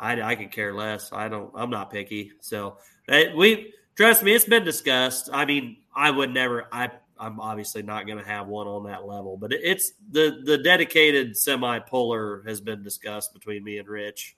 I, 0.00 0.20
I 0.22 0.34
could 0.36 0.52
care 0.52 0.72
less. 0.72 1.12
I 1.12 1.28
don't. 1.28 1.50
I'm 1.56 1.70
not 1.70 1.90
picky. 1.90 2.32
So 2.40 2.78
we 3.08 3.74
trust 3.96 4.22
me. 4.22 4.32
It's 4.32 4.44
been 4.44 4.64
discussed. 4.64 5.28
I 5.32 5.44
mean, 5.44 5.78
I 5.94 6.10
would 6.10 6.32
never. 6.32 6.68
I 6.70 6.90
I'm 7.18 7.40
obviously 7.40 7.82
not 7.82 8.06
going 8.06 8.18
to 8.18 8.24
have 8.24 8.46
one 8.46 8.68
on 8.68 8.84
that 8.84 9.06
level, 9.06 9.36
but 9.36 9.52
it, 9.52 9.60
it's 9.64 9.92
the 10.10 10.40
the 10.44 10.58
dedicated 10.58 11.36
semi 11.36 11.80
puller 11.80 12.44
has 12.46 12.60
been 12.60 12.82
discussed 12.84 13.34
between 13.34 13.64
me 13.64 13.78
and 13.78 13.88
Rich. 13.88 14.36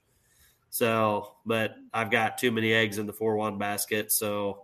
So, 0.71 1.35
but 1.45 1.75
I've 1.93 2.11
got 2.11 2.39
too 2.39 2.53
many 2.53 2.73
eggs 2.73 2.99
in 2.99 3.07
the 3.07 3.13
four 3.13 3.37
one 3.37 3.59
basket. 3.59 4.13
So 4.13 4.63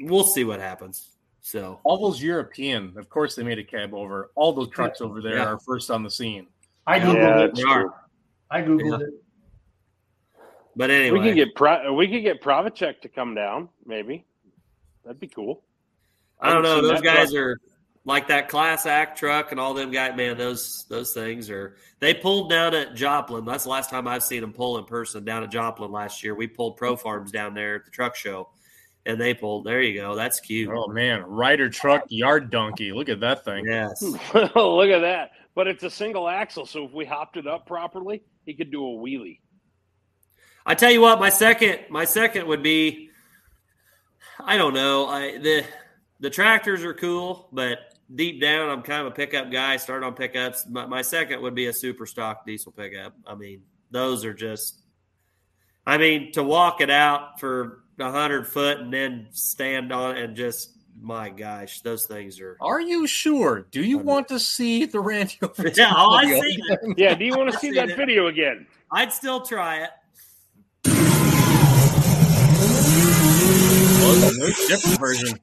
we'll 0.00 0.24
see 0.24 0.44
what 0.44 0.60
happens. 0.60 1.08
So 1.40 1.80
All 1.84 1.96
those 1.98 2.22
European, 2.22 2.92
of 2.98 3.08
course, 3.08 3.34
they 3.34 3.42
made 3.42 3.58
a 3.58 3.64
cab 3.64 3.94
over. 3.94 4.30
All 4.34 4.52
those 4.52 4.68
trucks 4.68 5.00
over 5.00 5.22
there 5.22 5.36
Yeah. 5.36 5.46
are 5.46 5.58
first 5.58 5.90
on 5.90 6.02
the 6.02 6.10
scene. 6.10 6.46
I 6.86 7.00
googled 7.00 7.14
Yeah, 7.14 7.44
it. 7.44 7.54
they 7.54 7.62
are. 7.62 7.94
I 8.50 8.60
googled 8.62 9.00
Yeah. 9.00 9.06
it. 9.06 9.14
But 10.76 10.90
anyway, 10.90 11.18
We 11.18 11.24
could 11.24 11.34
get 11.36 11.54
Pro- 11.54 11.92
we 11.94 12.06
could 12.06 12.22
get 12.22 12.42
Provacek 12.42 13.00
to 13.00 13.08
come 13.08 13.34
down. 13.34 13.68
Maybe 13.86 14.24
that'd 15.04 15.18
be 15.18 15.26
cool. 15.26 15.64
I 16.40 16.52
don't 16.52 16.62
know. 16.62 16.80
Those 16.82 17.00
guys 17.00 17.32
truck. 17.32 17.42
are 17.42 17.60
like 18.08 18.26
that 18.28 18.48
class 18.48 18.86
act 18.86 19.18
truck 19.18 19.52
and 19.52 19.60
all 19.60 19.74
them 19.74 19.90
guys. 19.90 20.16
Man, 20.16 20.38
those 20.38 20.86
those 20.88 21.12
things 21.12 21.50
are. 21.50 21.76
They 22.00 22.14
pulled 22.14 22.48
down 22.48 22.74
at 22.74 22.94
Joplin. 22.94 23.44
That's 23.44 23.64
the 23.64 23.70
last 23.70 23.90
time 23.90 24.08
I've 24.08 24.22
seen 24.22 24.40
them 24.40 24.54
pull 24.54 24.78
in 24.78 24.86
person 24.86 25.24
down 25.24 25.44
at 25.44 25.50
Joplin 25.50 25.92
last 25.92 26.24
year. 26.24 26.34
We 26.34 26.46
pulled 26.46 26.78
Pro 26.78 26.96
Farms 26.96 27.30
down 27.30 27.52
there 27.52 27.76
at 27.76 27.84
the 27.84 27.90
truck 27.90 28.16
show, 28.16 28.48
and 29.04 29.20
they 29.20 29.34
pulled. 29.34 29.66
There 29.66 29.82
you 29.82 30.00
go. 30.00 30.16
That's 30.16 30.40
cute. 30.40 30.70
Oh 30.74 30.88
man, 30.88 31.22
rider 31.22 31.68
truck 31.68 32.04
yard 32.08 32.50
donkey. 32.50 32.92
Look 32.92 33.10
at 33.10 33.20
that 33.20 33.44
thing. 33.44 33.66
Yes. 33.66 34.00
Look 34.34 34.88
at 34.88 35.00
that. 35.00 35.32
But 35.54 35.68
it's 35.68 35.84
a 35.84 35.90
single 35.90 36.28
axle, 36.28 36.64
so 36.64 36.86
if 36.86 36.92
we 36.92 37.04
hopped 37.04 37.36
it 37.36 37.46
up 37.46 37.66
properly, 37.66 38.22
he 38.46 38.54
could 38.54 38.70
do 38.70 38.82
a 38.86 38.96
wheelie. 38.96 39.40
I 40.64 40.74
tell 40.74 40.90
you 40.90 41.02
what, 41.02 41.20
my 41.20 41.28
second 41.28 41.80
my 41.90 42.06
second 42.06 42.46
would 42.46 42.62
be. 42.62 43.10
I 44.40 44.56
don't 44.56 44.72
know. 44.72 45.06
I 45.08 45.36
the 45.36 45.64
the 46.20 46.30
tractors 46.30 46.84
are 46.84 46.94
cool, 46.94 47.48
but 47.52 47.78
deep 48.14 48.40
down, 48.40 48.70
I'm 48.70 48.82
kind 48.82 49.02
of 49.02 49.08
a 49.08 49.14
pickup 49.14 49.50
guy. 49.50 49.76
Start 49.76 50.02
on 50.02 50.14
pickups. 50.14 50.66
My, 50.68 50.86
my 50.86 51.02
second 51.02 51.42
would 51.42 51.54
be 51.54 51.66
a 51.66 51.72
super 51.72 52.06
stock 52.06 52.46
diesel 52.46 52.72
pickup. 52.72 53.14
I 53.26 53.34
mean, 53.34 53.62
those 53.90 54.24
are 54.24 54.34
just. 54.34 54.80
I 55.86 55.96
mean, 55.96 56.32
to 56.32 56.42
walk 56.42 56.80
it 56.82 56.90
out 56.90 57.40
for 57.40 57.84
a 57.98 58.10
hundred 58.10 58.46
foot 58.46 58.78
and 58.78 58.92
then 58.92 59.28
stand 59.30 59.90
on 59.92 60.16
it 60.16 60.22
and 60.24 60.36
just 60.36 60.74
my 61.00 61.30
gosh, 61.30 61.80
those 61.80 62.06
things 62.06 62.40
are. 62.40 62.56
Are 62.60 62.80
you 62.80 63.06
sure? 63.06 63.66
Do 63.70 63.82
you 63.82 63.98
want 63.98 64.28
to 64.28 64.38
see 64.38 64.84
the 64.84 65.00
Randy 65.00 65.36
Overton 65.42 65.72
Yeah, 65.76 65.92
oh, 65.96 66.10
I 66.12 66.24
video? 66.26 66.42
see 66.42 66.56
that. 66.68 66.94
Yeah, 66.96 67.14
do 67.14 67.24
you 67.24 67.36
want 67.36 67.52
to 67.52 67.58
see 67.60 67.70
that 67.72 67.90
it. 67.90 67.96
video 67.96 68.26
again? 68.26 68.66
I'd 68.90 69.12
still 69.12 69.40
try 69.42 69.84
it. 69.84 69.90
Well, 74.00 74.14
there's 74.40 74.58
a 74.58 74.68
different 74.68 74.98
version. 75.00 75.38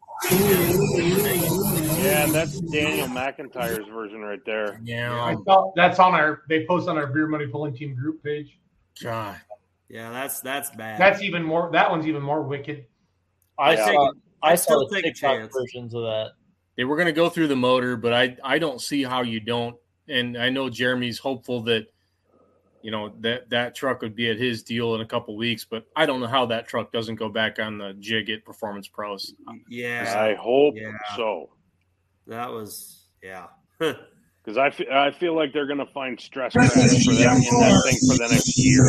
Yeah, 2.05 2.25
that's 2.27 2.59
Daniel 2.61 3.07
McIntyre's 3.07 3.87
version 3.87 4.21
right 4.21 4.39
there. 4.45 4.75
I 4.75 4.79
Yeah. 4.83 5.35
that's 5.75 5.99
on 5.99 6.13
our 6.15 6.41
they 6.49 6.65
post 6.65 6.87
on 6.87 6.97
our 6.97 7.07
beer 7.07 7.27
money 7.27 7.47
pulling 7.47 7.75
team 7.75 7.95
group 7.95 8.23
page. 8.23 8.57
God. 9.01 9.35
Yeah, 9.89 10.11
that's 10.11 10.39
that's 10.41 10.71
bad. 10.71 10.99
That's 10.99 11.21
even 11.21 11.43
more 11.43 11.69
that 11.73 11.89
one's 11.91 12.07
even 12.07 12.21
more 12.23 12.41
wicked. 12.41 12.85
I 13.57 13.73
Yeah. 13.73 13.85
saw. 13.85 14.11
I 14.41 14.51
I'd 14.51 14.59
still 14.59 14.81
saw 14.81 14.87
the 14.89 14.95
take 14.95 15.05
a 15.05 15.07
TikTok 15.09 15.37
chance. 15.37 15.53
versions 15.53 15.93
of 15.93 16.03
that. 16.03 16.31
They 16.77 16.83
were 16.83 16.95
going 16.95 17.07
to 17.07 17.11
go 17.13 17.29
through 17.29 17.47
the 17.47 17.55
motor, 17.55 17.95
but 17.95 18.13
I 18.13 18.35
I 18.43 18.57
don't 18.59 18.81
see 18.81 19.03
how 19.03 19.21
you 19.21 19.39
don't. 19.39 19.75
And 20.07 20.37
I 20.37 20.49
know 20.49 20.69
Jeremy's 20.69 21.19
hopeful 21.19 21.61
that 21.63 21.85
you 22.85 22.91
know 22.91 23.11
that 23.21 23.49
that 23.49 23.73
truck 23.73 24.01
would 24.03 24.15
be 24.15 24.29
at 24.29 24.37
his 24.37 24.61
deal 24.61 24.93
in 24.93 25.01
a 25.01 25.05
couple 25.05 25.35
weeks, 25.35 25.65
but 25.65 25.87
I 25.95 26.05
don't 26.05 26.19
know 26.21 26.27
how 26.27 26.45
that 26.45 26.67
truck 26.67 26.91
doesn't 26.91 27.15
go 27.15 27.29
back 27.29 27.57
on 27.57 27.79
the 27.79 27.93
jig 27.99 28.29
at 28.29 28.45
Performance 28.45 28.87
Pros. 28.87 29.33
Yeah, 29.67 30.13
I 30.15 30.35
hope 30.35 30.75
Yeah. 30.77 30.91
so. 31.17 31.49
that 32.27 32.51
was 32.51 33.07
yeah. 33.23 33.47
Because 34.45 34.59
I 34.59 34.69
feel, 34.69 34.85
I 34.93 35.09
feel 35.09 35.35
like 35.35 35.53
they're 35.53 35.65
going 35.65 35.79
to 35.79 35.87
find 35.87 36.19
stress 36.21 36.53
for 36.53 36.59
that 36.59 36.69
in 36.69 36.69
that 36.77 37.81
thing 37.83 37.97
for 38.07 38.15
the 38.15 38.27
next 38.29 38.55
year. 38.55 38.85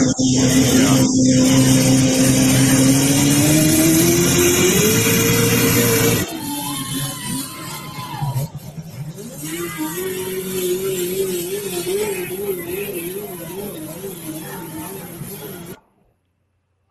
Ugh. 2.91 2.96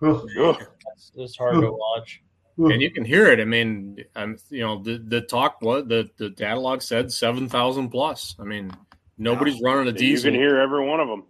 Ugh. 0.06 0.64
it's 1.16 1.38
hard 1.38 1.62
to 1.62 1.72
watch. 1.72 2.22
and 2.58 2.82
you 2.82 2.92
can 2.92 3.04
hear 3.06 3.28
it. 3.28 3.40
I 3.40 3.46
mean, 3.46 4.04
I'm 4.16 4.38
you 4.50 4.62
know 4.62 4.82
the 4.82 4.98
the 4.98 5.22
talk 5.22 5.58
what 5.62 5.90
the 5.90 6.10
the 6.18 6.30
data 6.30 6.60
log 6.60 6.82
said 6.82 7.12
seven 7.12 7.50
thousand 7.50 7.90
plus. 7.90 8.36
I 8.40 8.44
mean, 8.44 8.72
nobody's 9.18 9.62
running 9.62 9.88
a 9.88 9.92
diesel. 9.92 10.32
You 10.32 10.38
can 10.38 10.42
hear 10.48 10.60
every 10.60 10.86
one 10.86 11.00
of 11.00 11.08
them. 11.08 11.24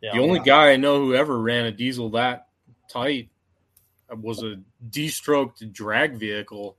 Yeah. 0.00 0.12
the 0.14 0.20
only 0.20 0.40
guy 0.40 0.70
I 0.72 0.76
know 0.76 0.98
who 0.98 1.14
ever 1.14 1.38
ran 1.40 1.64
a 1.66 1.72
diesel 1.72 2.10
that 2.10 2.48
tight 2.90 3.30
was 4.10 4.42
a 4.42 4.56
D-stroked 4.90 5.72
drag 5.72 6.16
vehicle. 6.18 6.76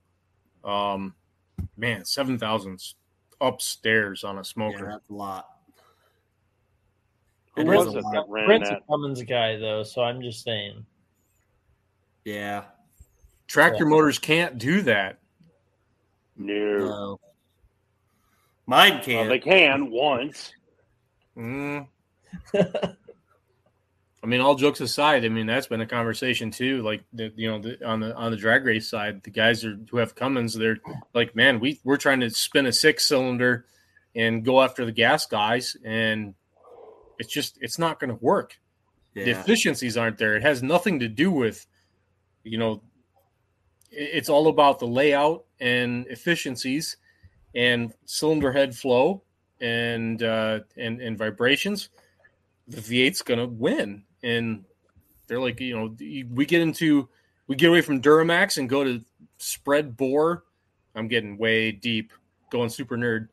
Um, 0.64 1.16
man, 1.76 2.06
seven 2.06 2.38
thousands 2.38 2.96
upstairs 3.42 4.24
on 4.24 4.36
a 4.36 4.40
Yeah, 4.40 4.44
smoker. 4.44 4.88
that's 4.92 5.10
a 5.10 5.14
lot. 5.14 5.48
Who 7.56 7.62
It 7.62 7.66
was 7.68 7.94
a 7.96 7.98
it 8.00 8.04
lot. 8.04 8.14
that 8.14 8.26
ran 8.30 8.46
Brent's 8.46 8.70
that? 8.70 8.80
a 8.80 8.82
Cummins 8.90 9.24
guy 9.24 9.58
though, 9.58 9.84
so 9.84 10.02
I'm 10.04 10.22
just 10.22 10.44
saying. 10.44 10.86
Yeah. 12.26 12.64
Tractor 13.48 13.86
motors 13.86 14.20
can't 14.20 14.58
do 14.58 14.82
that. 14.82 15.20
No. 16.36 16.78
No. 16.80 17.20
Mine 18.66 18.94
Well, 18.94 19.04
can. 19.04 19.30
they 19.30 19.40
can 19.40 19.92
once. 19.92 20.52
Mm. 21.38 21.88
I 24.24 24.28
mean, 24.28 24.42
all 24.42 24.56
jokes 24.56 24.82
aside, 24.82 25.24
I 25.24 25.30
mean 25.30 25.46
that's 25.46 25.68
been 25.68 25.82
a 25.82 25.86
conversation 25.86 26.50
too. 26.50 26.82
Like 26.82 27.04
the, 27.14 27.32
you 27.36 27.48
know, 27.50 27.60
the, 27.60 27.86
on 27.88 28.00
the 28.00 28.16
on 28.16 28.32
the 28.32 28.38
drag 28.38 28.66
race 28.66 28.90
side, 28.90 29.22
the 29.22 29.30
guys 29.30 29.64
are, 29.64 29.78
who 29.92 29.98
have 29.98 30.16
Cummins, 30.16 30.56
they're 30.56 30.80
like, 31.14 31.36
man, 31.36 31.60
we 31.60 31.80
we're 31.84 31.98
trying 31.98 32.22
to 32.22 32.32
spin 32.32 32.66
a 32.66 32.74
six 32.74 33.08
cylinder 33.08 33.66
and 34.16 34.44
go 34.44 34.64
after 34.64 34.84
the 34.84 34.92
gas 34.92 35.28
guys, 35.28 35.78
and 35.86 36.34
it's 37.20 37.32
just 37.32 37.60
it's 37.62 37.78
not 37.78 38.00
going 38.00 38.10
to 38.10 38.26
work. 38.26 38.58
The 39.14 39.30
efficiencies 39.30 39.96
aren't 39.96 40.18
there. 40.18 40.36
It 40.36 40.42
has 40.42 40.62
nothing 40.64 41.00
to 41.00 41.08
do 41.08 41.32
with, 41.32 41.66
you 42.46 42.58
know, 42.58 42.82
it's 43.92 44.30
all 44.30 44.48
about 44.48 44.80
the 44.80 44.88
layout 44.88 45.46
and 45.60 46.06
efficiencies 46.08 46.98
and 47.54 47.94
cylinder 48.06 48.52
head 48.52 48.76
flow 48.76 49.24
and 49.60 50.22
uh, 50.22 50.60
and 50.78 51.02
and 51.02 51.18
vibrations. 51.18 51.90
The 52.68 52.82
V8's 52.82 53.22
going 53.22 53.40
to 53.40 53.48
win, 53.48 54.04
and 54.24 54.66
they're 55.28 55.40
like, 55.40 55.60
you 55.60 55.78
know, 55.78 55.96
we 56.34 56.46
get 56.46 56.62
into 56.62 57.10
we 57.48 57.56
get 57.56 57.70
away 57.70 57.82
from 57.82 58.02
Duramax 58.02 58.58
and 58.58 58.70
go 58.70 58.84
to 58.84 59.02
spread 59.38 59.98
bore. 59.98 60.44
I'm 60.96 61.08
getting 61.08 61.38
way 61.38 61.72
deep, 61.72 62.14
going 62.50 62.70
super 62.70 62.98
nerd. 62.98 63.30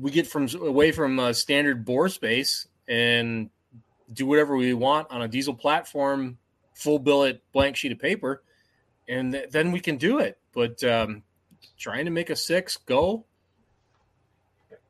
We 0.00 0.10
get 0.10 0.26
from 0.26 0.48
away 0.60 0.92
from 0.92 1.18
uh, 1.18 1.32
standard 1.32 1.84
bore 1.84 2.08
space 2.08 2.68
and 2.86 3.50
do 4.12 4.26
whatever 4.26 4.56
we 4.56 4.74
want 4.74 5.10
on 5.10 5.22
a 5.22 5.28
diesel 5.28 5.54
platform, 5.54 6.38
full 6.74 6.98
billet, 6.98 7.42
blank 7.52 7.76
sheet 7.76 7.92
of 7.92 7.98
paper, 7.98 8.42
and 9.08 9.32
th- 9.32 9.50
then 9.50 9.72
we 9.72 9.80
can 9.80 9.96
do 9.96 10.18
it. 10.18 10.38
But 10.52 10.82
um, 10.84 11.22
trying 11.78 12.04
to 12.04 12.10
make 12.10 12.30
a 12.30 12.36
six 12.36 12.76
go 12.76 13.24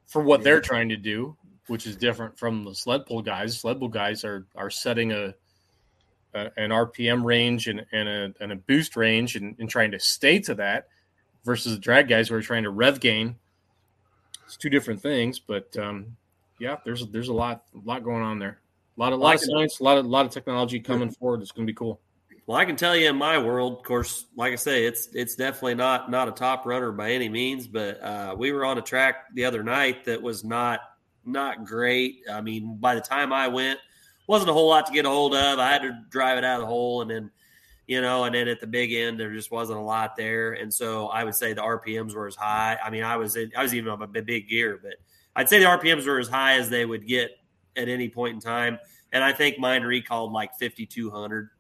for 0.07 0.23
what 0.23 0.43
they're 0.43 0.61
trying 0.61 0.91
to 0.91 0.97
do, 0.97 1.37
which 1.67 1.87
is 1.87 1.97
different 1.97 2.39
from 2.39 2.65
the 2.65 2.75
sled 2.75 3.07
pull 3.07 3.23
guys. 3.23 3.59
Sled 3.59 3.79
pull 3.79 3.89
guys 3.89 4.25
are 4.25 4.47
are 4.55 4.71
setting 4.71 5.13
a, 5.13 5.35
a 6.35 6.51
an 6.57 6.71
RPM 6.71 7.25
range 7.25 7.69
and, 7.69 7.85
and 7.93 8.09
a 8.09 8.35
and 8.41 8.53
a 8.53 8.57
boost 8.57 8.97
range 8.97 9.37
and, 9.37 9.57
and 9.59 9.69
trying 9.69 9.93
to 9.93 9.99
stay 9.99 10.39
to 10.41 10.55
that, 10.57 10.89
versus 11.45 11.75
the 11.75 11.81
drag 11.81 12.09
guys 12.09 12.29
who 12.29 12.35
are 12.35 12.43
trying 12.43 12.65
to 12.65 12.71
rev 12.71 13.01
gain. 13.01 13.37
It's 14.45 14.57
two 14.57 14.71
different 14.71 15.01
things, 15.01 15.39
but 15.39 15.77
um, 15.77 16.17
yeah, 16.59 16.77
there's 16.85 17.07
there's 17.09 17.29
a 17.29 17.33
lot 17.33 17.65
a 17.75 17.89
lot 17.89 18.05
going 18.05 18.23
on 18.23 18.39
there. 18.39 18.61
A 18.97 19.01
lot 19.01 19.13
of 19.13 19.21
lot 19.21 19.35
of 19.37 19.41
science, 19.41 19.81
a 19.81 19.85
lot 19.85 19.99
of 19.99 20.07
lot 20.07 20.27
of 20.27 20.33
technology 20.33 20.79
coming 20.81 21.11
forward. 21.11 21.41
It's 21.41 21.53
going 21.53 21.67
to 21.67 21.71
be 21.71 21.77
cool. 21.77 22.01
Well, 22.47 22.59
I 22.59 22.65
can 22.65 22.77
tell 22.77 22.97
you 22.97 23.09
in 23.09 23.17
my 23.17 23.39
world, 23.39 23.79
of 23.79 23.83
course, 23.85 24.27
like 24.37 24.53
I 24.53 24.57
say, 24.57 24.85
it's 24.85 25.09
it's 25.15 25.37
definitely 25.37 25.77
not 25.77 26.11
not 26.11 26.29
a 26.29 26.33
top 26.33 26.67
runner 26.67 26.93
by 26.93 27.13
any 27.13 27.29
means. 27.29 27.67
But 27.67 28.03
uh, 28.03 28.35
we 28.37 28.53
were 28.53 28.65
on 28.65 28.79
a 28.79 28.83
track 28.83 29.35
the 29.35 29.45
other 29.45 29.63
night 29.63 30.05
that 30.05 30.21
was 30.21 30.45
not 30.45 30.81
not 31.25 31.65
great. 31.65 32.23
I 32.31 32.41
mean, 32.41 32.77
by 32.79 32.95
the 32.95 33.01
time 33.01 33.33
I 33.33 33.49
went, 33.49 33.79
wasn't 34.27 34.51
a 34.51 34.53
whole 34.53 34.69
lot 34.69 34.87
to 34.87 34.93
get 34.93 35.07
a 35.07 35.09
hold 35.09 35.35
of. 35.35 35.59
I 35.59 35.71
had 35.71 35.83
to 35.83 35.99
drive 36.11 36.37
it 36.39 36.45
out 36.45 36.57
of 36.57 36.63
the 36.63 36.67
hole, 36.67 37.01
and 37.01 37.11
then 37.11 37.31
you 37.87 38.01
know, 38.01 38.25
and 38.25 38.35
then 38.35 38.49
at 38.49 38.61
the 38.61 38.67
big 38.67 38.93
end, 38.93 39.19
there 39.19 39.33
just 39.33 39.51
wasn't 39.51 39.79
a 39.79 39.83
lot 39.83 40.17
there. 40.17 40.53
And 40.53 40.73
so 40.73 41.09
I 41.09 41.25
would 41.25 41.35
say 41.35 41.53
the 41.53 41.63
RPMs 41.63 42.15
were 42.15 42.27
as 42.27 42.37
high. 42.37 42.79
I 42.83 42.91
mean, 42.91 43.03
I 43.03 43.17
was 43.17 43.37
in, 43.37 43.53
I 43.57 43.63
was 43.63 43.75
even 43.75 43.91
on 43.91 44.03
a 44.03 44.07
big 44.07 44.49
gear, 44.49 44.81
but 44.83 44.95
I'd 45.35 45.49
say 45.49 45.59
the 45.59 45.67
RPMs 45.67 46.07
were 46.07 46.19
as 46.19 46.29
high 46.29 46.55
as 46.55 46.71
they 46.71 46.85
would 46.85 47.07
get 47.07 47.31
at 47.77 47.89
any 47.89 48.09
point 48.09 48.35
in 48.35 48.41
time. 48.41 48.79
And 49.13 49.23
I 49.23 49.33
think 49.33 49.59
mine 49.59 49.83
recalled 49.83 50.33
like 50.33 50.51
5,200. 50.59 51.51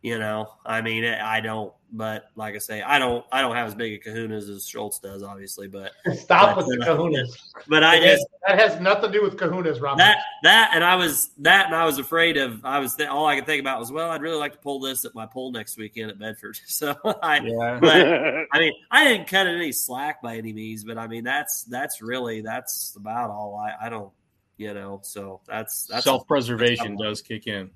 You 0.00 0.16
know, 0.20 0.46
I 0.64 0.80
mean, 0.80 1.04
I 1.04 1.40
don't, 1.40 1.72
but 1.90 2.26
like 2.36 2.54
I 2.54 2.58
say, 2.58 2.82
I 2.82 3.00
don't, 3.00 3.24
I 3.32 3.40
don't 3.40 3.56
have 3.56 3.66
as 3.66 3.74
big 3.74 3.94
a 3.94 4.08
kahunas 4.08 4.48
as 4.48 4.68
Schultz 4.68 5.00
does, 5.00 5.24
obviously, 5.24 5.66
but 5.66 5.90
Stop 6.14 6.54
but, 6.54 6.66
with 6.68 6.78
the 6.78 6.84
uh, 6.84 6.96
kahunas. 6.96 7.30
But 7.66 7.82
I 7.82 7.98
just 7.98 8.24
that 8.46 8.60
has 8.60 8.80
nothing 8.80 9.10
to 9.10 9.18
do 9.18 9.24
with 9.24 9.36
kahunas, 9.36 9.80
Rob. 9.80 9.98
that 9.98 10.18
that 10.44 10.70
and 10.72 10.84
I 10.84 10.94
was 10.94 11.30
that 11.38 11.66
and 11.66 11.74
I 11.74 11.84
was 11.84 11.98
afraid 11.98 12.36
of. 12.36 12.64
I 12.64 12.78
was 12.78 12.94
th- 12.94 13.08
all 13.08 13.26
I 13.26 13.34
could 13.34 13.46
think 13.46 13.60
about 13.60 13.80
was, 13.80 13.90
well, 13.90 14.08
I'd 14.12 14.22
really 14.22 14.38
like 14.38 14.52
to 14.52 14.58
pull 14.58 14.78
this 14.78 15.04
at 15.04 15.16
my 15.16 15.26
pull 15.26 15.50
next 15.50 15.76
weekend 15.76 16.12
at 16.12 16.18
Bedford. 16.20 16.60
So 16.68 16.94
I, 17.20 17.40
Yeah. 17.40 17.78
but 17.80 18.06
I 18.52 18.58
mean, 18.60 18.72
I 18.92 19.02
didn't 19.02 19.26
cut 19.26 19.48
any 19.48 19.72
slack 19.72 20.22
by 20.22 20.36
any 20.36 20.52
means, 20.52 20.84
but 20.84 20.96
I 20.96 21.08
mean, 21.08 21.24
that's 21.24 21.64
that's 21.64 22.00
really 22.00 22.40
that's 22.40 22.94
about 22.96 23.30
all. 23.30 23.56
I 23.56 23.86
I 23.86 23.88
don't, 23.88 24.12
you 24.58 24.74
know, 24.74 25.00
so 25.02 25.40
that's 25.46 25.86
that's 25.86 26.04
Self 26.04 26.26
preservation 26.26 26.96
does 26.96 27.22
kick 27.22 27.46
in. 27.46 27.70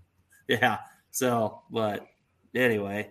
yeah. 0.48 0.78
So, 1.10 1.62
but 1.70 2.06
anyway, 2.54 3.10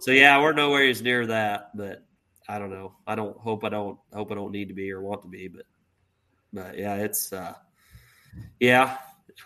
so 0.00 0.10
yeah, 0.10 0.40
we're 0.40 0.52
nowhere 0.52 0.88
as 0.88 1.02
near 1.02 1.26
that, 1.26 1.70
but 1.76 2.04
I 2.48 2.58
don't 2.58 2.70
know. 2.70 2.94
I 3.06 3.14
don't 3.14 3.36
hope 3.36 3.64
I 3.64 3.68
don't 3.68 3.98
hope 4.12 4.32
I 4.32 4.34
don't 4.34 4.50
need 4.52 4.68
to 4.68 4.74
be 4.74 4.90
or 4.92 5.00
want 5.00 5.22
to 5.22 5.28
be, 5.28 5.48
but 5.48 5.66
but 6.52 6.78
yeah, 6.78 6.96
it's 6.96 7.32
uh 7.32 7.54
yeah, 8.60 8.98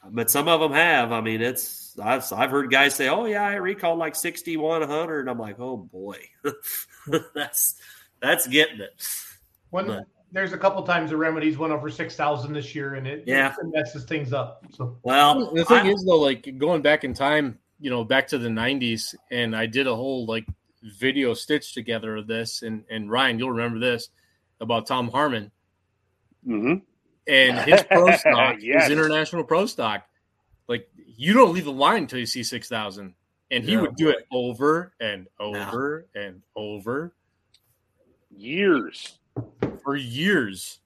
but 0.08 0.30
some 0.30 0.48
of 0.48 0.60
them 0.60 0.72
have. 0.72 1.12
I 1.12 1.20
mean, 1.20 1.42
it's 1.42 1.98
I've 1.98 2.30
I've 2.32 2.50
heard 2.50 2.70
guys 2.70 2.94
say, 2.94 3.08
"Oh 3.08 3.24
yeah, 3.24 3.42
I 3.44 3.54
recalled 3.54 3.98
like 3.98 4.14
6100." 4.14 5.20
And 5.20 5.30
I'm 5.30 5.38
like, 5.38 5.58
"Oh 5.58 5.76
boy." 5.76 6.18
that's 7.34 7.80
that's 8.20 8.46
getting 8.46 8.80
it. 8.80 9.06
When 9.70 9.86
But- 9.86 10.04
there's 10.32 10.52
a 10.52 10.58
couple 10.58 10.82
times 10.82 11.10
the 11.10 11.16
remedies 11.16 11.56
went 11.58 11.72
over 11.72 11.90
six 11.90 12.16
thousand 12.16 12.52
this 12.52 12.74
year, 12.74 12.94
and 12.94 13.06
it, 13.06 13.24
Yeah. 13.26 13.52
it 13.58 13.66
messes 13.66 14.04
things 14.04 14.32
up. 14.32 14.64
So 14.70 14.98
Well, 15.02 15.54
the 15.54 15.64
thing 15.64 15.86
I- 15.86 15.90
is 15.90 16.04
though, 16.04 16.18
like 16.20 16.58
going 16.58 16.82
back 16.82 17.04
in 17.04 17.14
time, 17.14 17.58
you 17.80 17.90
know, 17.90 18.04
back 18.04 18.26
to 18.28 18.38
the 18.38 18.48
'90s, 18.48 19.14
and 19.30 19.54
I 19.56 19.66
did 19.66 19.86
a 19.86 19.94
whole 19.94 20.26
like 20.26 20.46
video 20.82 21.34
stitch 21.34 21.74
together 21.74 22.16
of 22.16 22.26
this, 22.26 22.62
and 22.62 22.84
and 22.90 23.10
Ryan, 23.10 23.38
you'll 23.38 23.50
remember 23.50 23.78
this 23.78 24.08
about 24.60 24.86
Tom 24.86 25.08
Harmon 25.08 25.50
hmm 26.44 26.74
and 27.28 27.58
his 27.68 27.82
pro 27.84 28.12
stock, 28.12 28.56
Yes. 28.60 28.84
his 28.84 28.90
international 28.92 29.44
pro 29.44 29.66
stock. 29.66 30.04
Like 30.68 30.88
you 30.96 31.32
don't 31.34 31.52
leave 31.54 31.64
the 31.64 31.72
line 31.72 32.02
until 32.02 32.18
you 32.18 32.26
see 32.26 32.42
six 32.42 32.68
thousand, 32.68 33.14
and 33.50 33.62
he 33.64 33.72
Yeah, 33.72 33.82
would 33.82 33.96
do 33.96 34.08
it 34.10 34.26
over 34.32 34.92
and 35.00 35.28
over 35.38 36.06
and 36.14 36.42
over 36.56 37.12
Years. 38.38 39.18
For 39.86 39.94
years. 39.96 40.80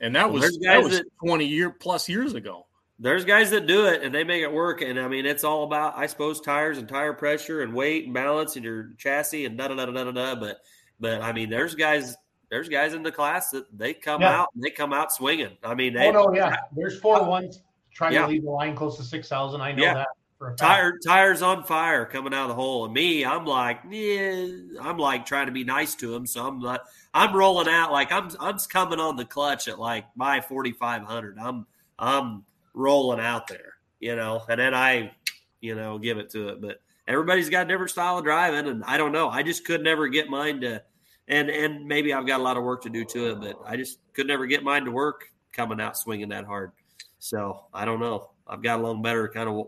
And 0.00 0.14
that 0.14 0.26
Well, 0.26 0.34
was 0.34 0.42
there's 0.42 0.58
that 0.60 0.82
was 0.82 0.98
that- 0.98 1.06
twenty 1.22 1.44
year 1.44 1.70
plus 1.70 2.08
years 2.08 2.34
ago. 2.34 2.66
there's 3.00 3.24
guys 3.24 3.50
that 3.50 3.66
do 3.66 3.86
it 3.86 4.02
and 4.02 4.14
they 4.14 4.22
make 4.24 4.42
it 4.42 4.52
work. 4.52 4.80
And 4.80 4.98
I 5.00 5.08
mean, 5.08 5.26
it's 5.26 5.42
all 5.42 5.64
about, 5.64 5.98
I 5.98 6.06
suppose, 6.06 6.40
tires 6.40 6.78
and 6.78 6.88
tire 6.88 7.12
pressure 7.14 7.62
and 7.62 7.74
weight 7.74 8.04
and 8.04 8.14
balance 8.14 8.54
and 8.56 8.64
your 8.64 8.90
chassis 8.96 9.44
and 9.44 9.58
da 9.58 9.68
da 9.68 9.74
da 9.74 9.86
da 9.86 10.04
da 10.04 10.10
da. 10.12 10.34
But, 10.36 10.58
but 11.00 11.20
I 11.20 11.32
mean, 11.32 11.50
there's 11.50 11.74
guys, 11.74 12.14
there's 12.50 12.68
guys 12.68 12.94
in 12.94 13.02
the 13.02 13.10
class 13.10 13.50
that 13.50 13.66
they 13.76 13.92
come 13.94 14.20
Yeah. 14.22 14.40
out 14.42 14.48
and 14.54 14.62
they 14.62 14.70
come 14.70 14.92
out 14.92 15.12
swinging. 15.12 15.56
I 15.64 15.74
mean, 15.74 15.96
oh, 15.96 15.98
they, 16.00 16.08
oh 16.10 16.12
no, 16.26 16.34
yeah, 16.34 16.56
there's 16.76 17.00
four 17.00 17.24
ones 17.24 17.62
trying 17.92 18.12
Yeah. 18.12 18.22
to 18.22 18.28
leave 18.28 18.44
the 18.44 18.50
line 18.50 18.76
close 18.76 18.96
to 18.98 19.02
six 19.02 19.28
thousand. 19.28 19.60
I 19.62 19.72
know 19.72 19.82
Yeah. 19.82 19.94
that 19.94 20.08
for 20.40 20.52
a 20.52 20.56
tire 20.56 20.98
tires 21.04 21.42
on 21.42 21.64
fire 21.64 22.06
coming 22.06 22.32
out 22.32 22.44
of 22.44 22.48
the 22.48 22.54
hole. 22.54 22.86
And 22.86 22.94
me, 22.94 23.26
I'm 23.26 23.44
like, 23.44 23.80
yeah, 23.90 24.46
I'm 24.80 24.96
like 24.96 25.26
trying 25.26 25.46
to 25.46 25.52
be 25.52 25.64
nice 25.64 25.94
to 25.96 26.14
him. 26.14 26.26
So 26.26 26.46
I'm 26.46 26.58
not, 26.58 26.80
I'm 27.12 27.36
rolling 27.36 27.68
out 27.68 27.92
like 27.92 28.10
I'm, 28.10 28.30
I'm 28.40 28.56
coming 28.56 28.98
on 28.98 29.16
the 29.16 29.26
clutch 29.26 29.68
at 29.68 29.78
like 29.78 30.06
my 30.16 30.40
4,500. 30.40 31.36
I'm, 31.38 31.66
I'm 31.98 32.44
rolling 32.72 33.20
out 33.20 33.48
there, 33.48 33.74
you 34.00 34.16
know, 34.16 34.42
and 34.48 34.58
then 34.58 34.72
I, 34.72 35.12
you 35.60 35.74
know, 35.74 35.98
give 35.98 36.16
it 36.16 36.30
to 36.30 36.48
it. 36.48 36.62
But 36.62 36.80
everybody's 37.06 37.50
got 37.50 37.66
a 37.66 37.68
different 37.68 37.90
style 37.90 38.16
of 38.16 38.24
driving, 38.24 38.66
and 38.66 38.82
I 38.84 38.96
don't 38.96 39.12
know. 39.12 39.28
I 39.28 39.42
just 39.42 39.66
could 39.66 39.82
never 39.82 40.08
get 40.08 40.30
mine 40.30 40.62
to, 40.62 40.82
and 41.28 41.50
and 41.50 41.84
maybe 41.84 42.14
I've 42.14 42.26
got 42.26 42.40
a 42.40 42.42
lot 42.42 42.56
of 42.56 42.62
work 42.62 42.82
to 42.84 42.88
do 42.88 43.04
to 43.04 43.32
it, 43.32 43.40
but 43.40 43.60
I 43.66 43.76
just 43.76 43.98
could 44.14 44.26
never 44.26 44.46
get 44.46 44.64
mine 44.64 44.86
to 44.86 44.90
work 44.90 45.26
coming 45.52 45.82
out 45.82 45.98
swinging 45.98 46.30
that 46.30 46.46
hard. 46.46 46.72
So 47.18 47.66
I 47.74 47.84
don't 47.84 48.00
know. 48.00 48.30
I've 48.46 48.62
got 48.62 48.80
along 48.80 49.02
better, 49.02 49.28
kind 49.28 49.50
of 49.50 49.66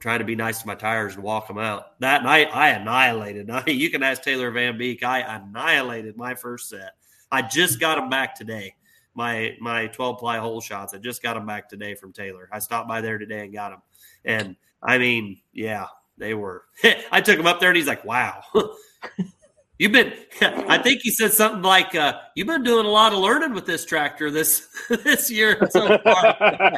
trying 0.00 0.18
to 0.18 0.24
be 0.24 0.34
nice 0.34 0.60
to 0.62 0.66
my 0.66 0.74
tires 0.74 1.14
and 1.14 1.22
walk 1.22 1.46
them 1.46 1.58
out. 1.58 1.98
That 2.00 2.24
night, 2.24 2.48
I 2.52 2.70
annihilated. 2.70 3.50
You 3.66 3.90
can 3.90 4.02
ask 4.02 4.22
Taylor 4.22 4.50
Van 4.50 4.76
Beek. 4.76 5.04
I 5.04 5.20
annihilated 5.20 6.16
my 6.16 6.34
first 6.34 6.68
set. 6.68 6.94
I 7.30 7.42
just 7.42 7.78
got 7.78 7.96
them 7.96 8.08
back 8.08 8.34
today. 8.34 8.74
My 9.14 9.56
my 9.60 9.86
12 9.88 10.18
ply 10.18 10.38
hole 10.38 10.60
shots. 10.60 10.94
I 10.94 10.98
just 10.98 11.22
got 11.22 11.34
them 11.34 11.46
back 11.46 11.68
today 11.68 11.94
from 11.94 12.12
Taylor. 12.12 12.48
I 12.52 12.58
stopped 12.58 12.88
by 12.88 13.00
there 13.00 13.18
today 13.18 13.44
and 13.44 13.52
got 13.52 13.70
them. 13.70 13.82
And 14.24 14.56
I 14.82 14.98
mean, 14.98 15.40
yeah, 15.52 15.86
they 16.16 16.34
were. 16.34 16.64
I 17.12 17.20
took 17.20 17.38
him 17.38 17.46
up 17.46 17.60
there, 17.60 17.70
and 17.70 17.76
he's 17.76 17.86
like, 17.86 18.04
"Wow." 18.04 18.42
You've 19.80 19.92
been, 19.92 20.12
I 20.42 20.76
think 20.76 21.00
he 21.00 21.10
said 21.10 21.32
something 21.32 21.62
like, 21.62 21.94
uh, 21.94 22.20
"You've 22.34 22.46
been 22.48 22.62
doing 22.62 22.84
a 22.84 22.90
lot 22.90 23.14
of 23.14 23.18
learning 23.20 23.54
with 23.54 23.64
this 23.64 23.86
tractor 23.86 24.30
this 24.30 24.68
this 24.90 25.30
year 25.30 25.56
so 25.70 25.96
far." 26.04 26.36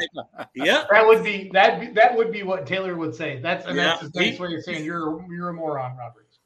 yep, 0.54 0.86
That 0.88 1.04
would 1.04 1.24
be 1.24 1.50
that 1.52 1.96
that 1.96 2.16
would 2.16 2.30
be 2.30 2.44
what 2.44 2.64
Taylor 2.64 2.94
would 2.94 3.12
say. 3.12 3.40
That's 3.42 3.66
and 3.66 3.74
Yeah. 3.76 3.82
that's 3.86 4.02
his 4.02 4.14
nice 4.14 4.38
way 4.38 4.54
of 4.54 4.62
saying 4.62 4.84
you're 4.84 5.20
you're 5.28 5.48
a 5.48 5.52
moron, 5.52 5.96
Roberts. 5.96 6.38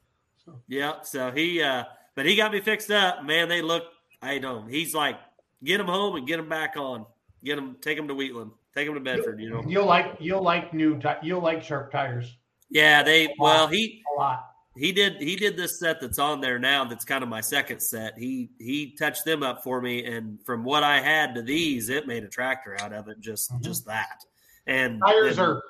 Yeah, 0.67 1.01
so 1.03 1.29
he, 1.29 1.61
uh, 1.61 1.83
but 2.15 2.25
he 2.25 2.35
got 2.35 2.51
me 2.51 2.59
fixed 2.59 2.89
up. 2.89 3.23
Man, 3.23 3.49
they 3.49 3.61
look. 3.61 3.83
I 4.23 4.39
don't. 4.39 4.67
He's 4.67 4.95
like, 4.95 5.17
get 5.63 5.79
him 5.79 5.85
home 5.85 6.15
and 6.15 6.25
get 6.25 6.39
him 6.39 6.49
back 6.49 6.75
on. 6.75 7.05
Get 7.43 7.59
him, 7.59 7.75
take 7.81 7.99
him 7.99 8.07
to 8.07 8.15
Wheatland, 8.15 8.49
take 8.73 8.87
him 8.87 8.95
to 8.95 8.99
Bedford. 8.99 9.39
You 9.39 9.51
know. 9.51 9.63
You'll 9.67 9.85
like 9.85 10.15
you'll 10.19 10.41
like 10.41 10.73
new 10.73 10.97
ti- 10.99 11.21
you'll 11.21 11.43
like 11.43 11.61
sharp 11.61 11.91
tires 11.91 12.35
Yeah, 12.71 13.03
they. 13.03 13.31
Well, 13.37 13.67
he 13.67 14.01
a 14.11 14.19
lot. 14.19 14.43
He 14.77 14.91
did 14.91 15.21
he 15.21 15.35
did 15.35 15.57
this 15.57 15.79
set 15.79 15.99
that's 15.99 16.19
on 16.19 16.41
there 16.41 16.59
now. 16.59 16.85
That's 16.85 17.05
kind 17.05 17.23
of 17.23 17.29
my 17.29 17.41
second 17.41 17.79
set. 17.79 18.17
He 18.17 18.49
he 18.59 18.95
touched 18.97 19.25
them 19.25 19.43
up 19.43 19.63
for 19.63 19.81
me, 19.81 20.05
and 20.05 20.39
from 20.45 20.63
what 20.63 20.83
I 20.83 21.01
had 21.01 21.35
to 21.35 21.41
these, 21.41 21.89
it 21.89 22.07
made 22.07 22.23
a 22.23 22.27
tractor 22.27 22.77
out 22.79 22.93
of 22.93 23.07
it. 23.07 23.19
Just 23.19 23.51
mm-hmm. 23.51 23.63
just 23.63 23.85
that. 23.87 24.23
And 24.67 25.01
Tires 25.05 25.37
and 25.37 25.47
are 25.47 25.63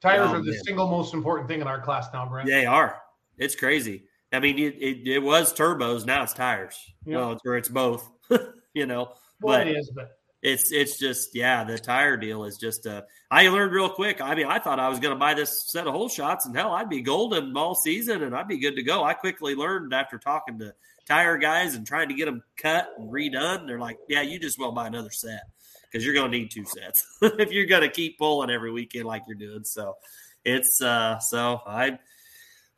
tires 0.00 0.28
Oh, 0.30 0.34
are 0.34 0.42
the 0.42 0.52
man. 0.52 0.64
single 0.64 0.88
most 0.88 1.14
important 1.14 1.48
thing 1.48 1.60
in 1.60 1.66
our 1.66 1.80
class 1.80 2.08
now, 2.12 2.26
Brent. 2.26 2.48
They 2.48 2.66
are. 2.66 3.00
It's 3.38 3.54
crazy. 3.56 4.04
I 4.32 4.40
mean, 4.40 4.58
it, 4.58 4.74
it, 4.80 5.08
it 5.08 5.18
was 5.22 5.52
turbos. 5.52 6.06
Now 6.06 6.22
it's 6.22 6.32
tires. 6.32 6.76
Yeah. 7.04 7.18
Well, 7.18 7.32
it's, 7.32 7.42
or 7.46 7.56
it's 7.56 7.68
both. 7.68 8.10
you 8.74 8.86
know, 8.86 9.12
Well, 9.40 9.58
but 9.58 9.68
it 9.68 9.76
is, 9.76 9.90
but 9.94 10.18
it's 10.44 10.70
it's 10.72 10.98
just 10.98 11.34
yeah. 11.34 11.64
The 11.64 11.78
tire 11.78 12.18
deal 12.18 12.44
is 12.44 12.58
just. 12.58 12.86
Uh, 12.86 13.02
I 13.30 13.48
learned 13.48 13.72
real 13.72 13.88
quick. 13.88 14.20
I 14.20 14.34
mean, 14.34 14.46
I 14.46 14.58
thought 14.58 14.78
I 14.78 14.90
was 14.90 15.00
going 15.00 15.14
to 15.14 15.18
buy 15.18 15.32
this 15.32 15.70
set 15.72 15.86
of 15.86 15.94
hole 15.94 16.10
shots, 16.10 16.44
and 16.44 16.54
hell, 16.54 16.72
I'd 16.72 16.90
be 16.90 17.00
golden 17.00 17.56
all 17.56 17.74
season, 17.74 18.22
and 18.22 18.36
I'd 18.36 18.46
be 18.46 18.58
good 18.58 18.76
to 18.76 18.82
go. 18.82 19.02
I 19.02 19.14
quickly 19.14 19.54
learned 19.54 19.94
after 19.94 20.18
talking 20.18 20.58
to 20.58 20.74
tire 21.06 21.38
guys 21.38 21.74
and 21.74 21.86
trying 21.86 22.10
to 22.10 22.14
get 22.14 22.26
them 22.26 22.42
cut 22.58 22.90
and 22.98 23.10
redone. 23.10 23.66
They're 23.66 23.78
like, 23.78 23.96
yeah, 24.06 24.20
you 24.20 24.38
just 24.38 24.58
well 24.58 24.72
buy 24.72 24.86
another 24.86 25.10
set 25.10 25.44
because 25.90 26.04
you're 26.04 26.14
going 26.14 26.30
to 26.30 26.38
need 26.38 26.50
two 26.50 26.66
sets 26.66 27.06
if 27.22 27.50
you're 27.50 27.64
going 27.64 27.80
to 27.80 27.88
keep 27.88 28.18
pulling 28.18 28.50
every 28.50 28.70
weekend 28.70 29.06
like 29.06 29.22
you're 29.26 29.38
doing. 29.38 29.64
So 29.64 29.96
it's 30.44 30.82
uh 30.82 31.20
so 31.20 31.62
I 31.66 31.98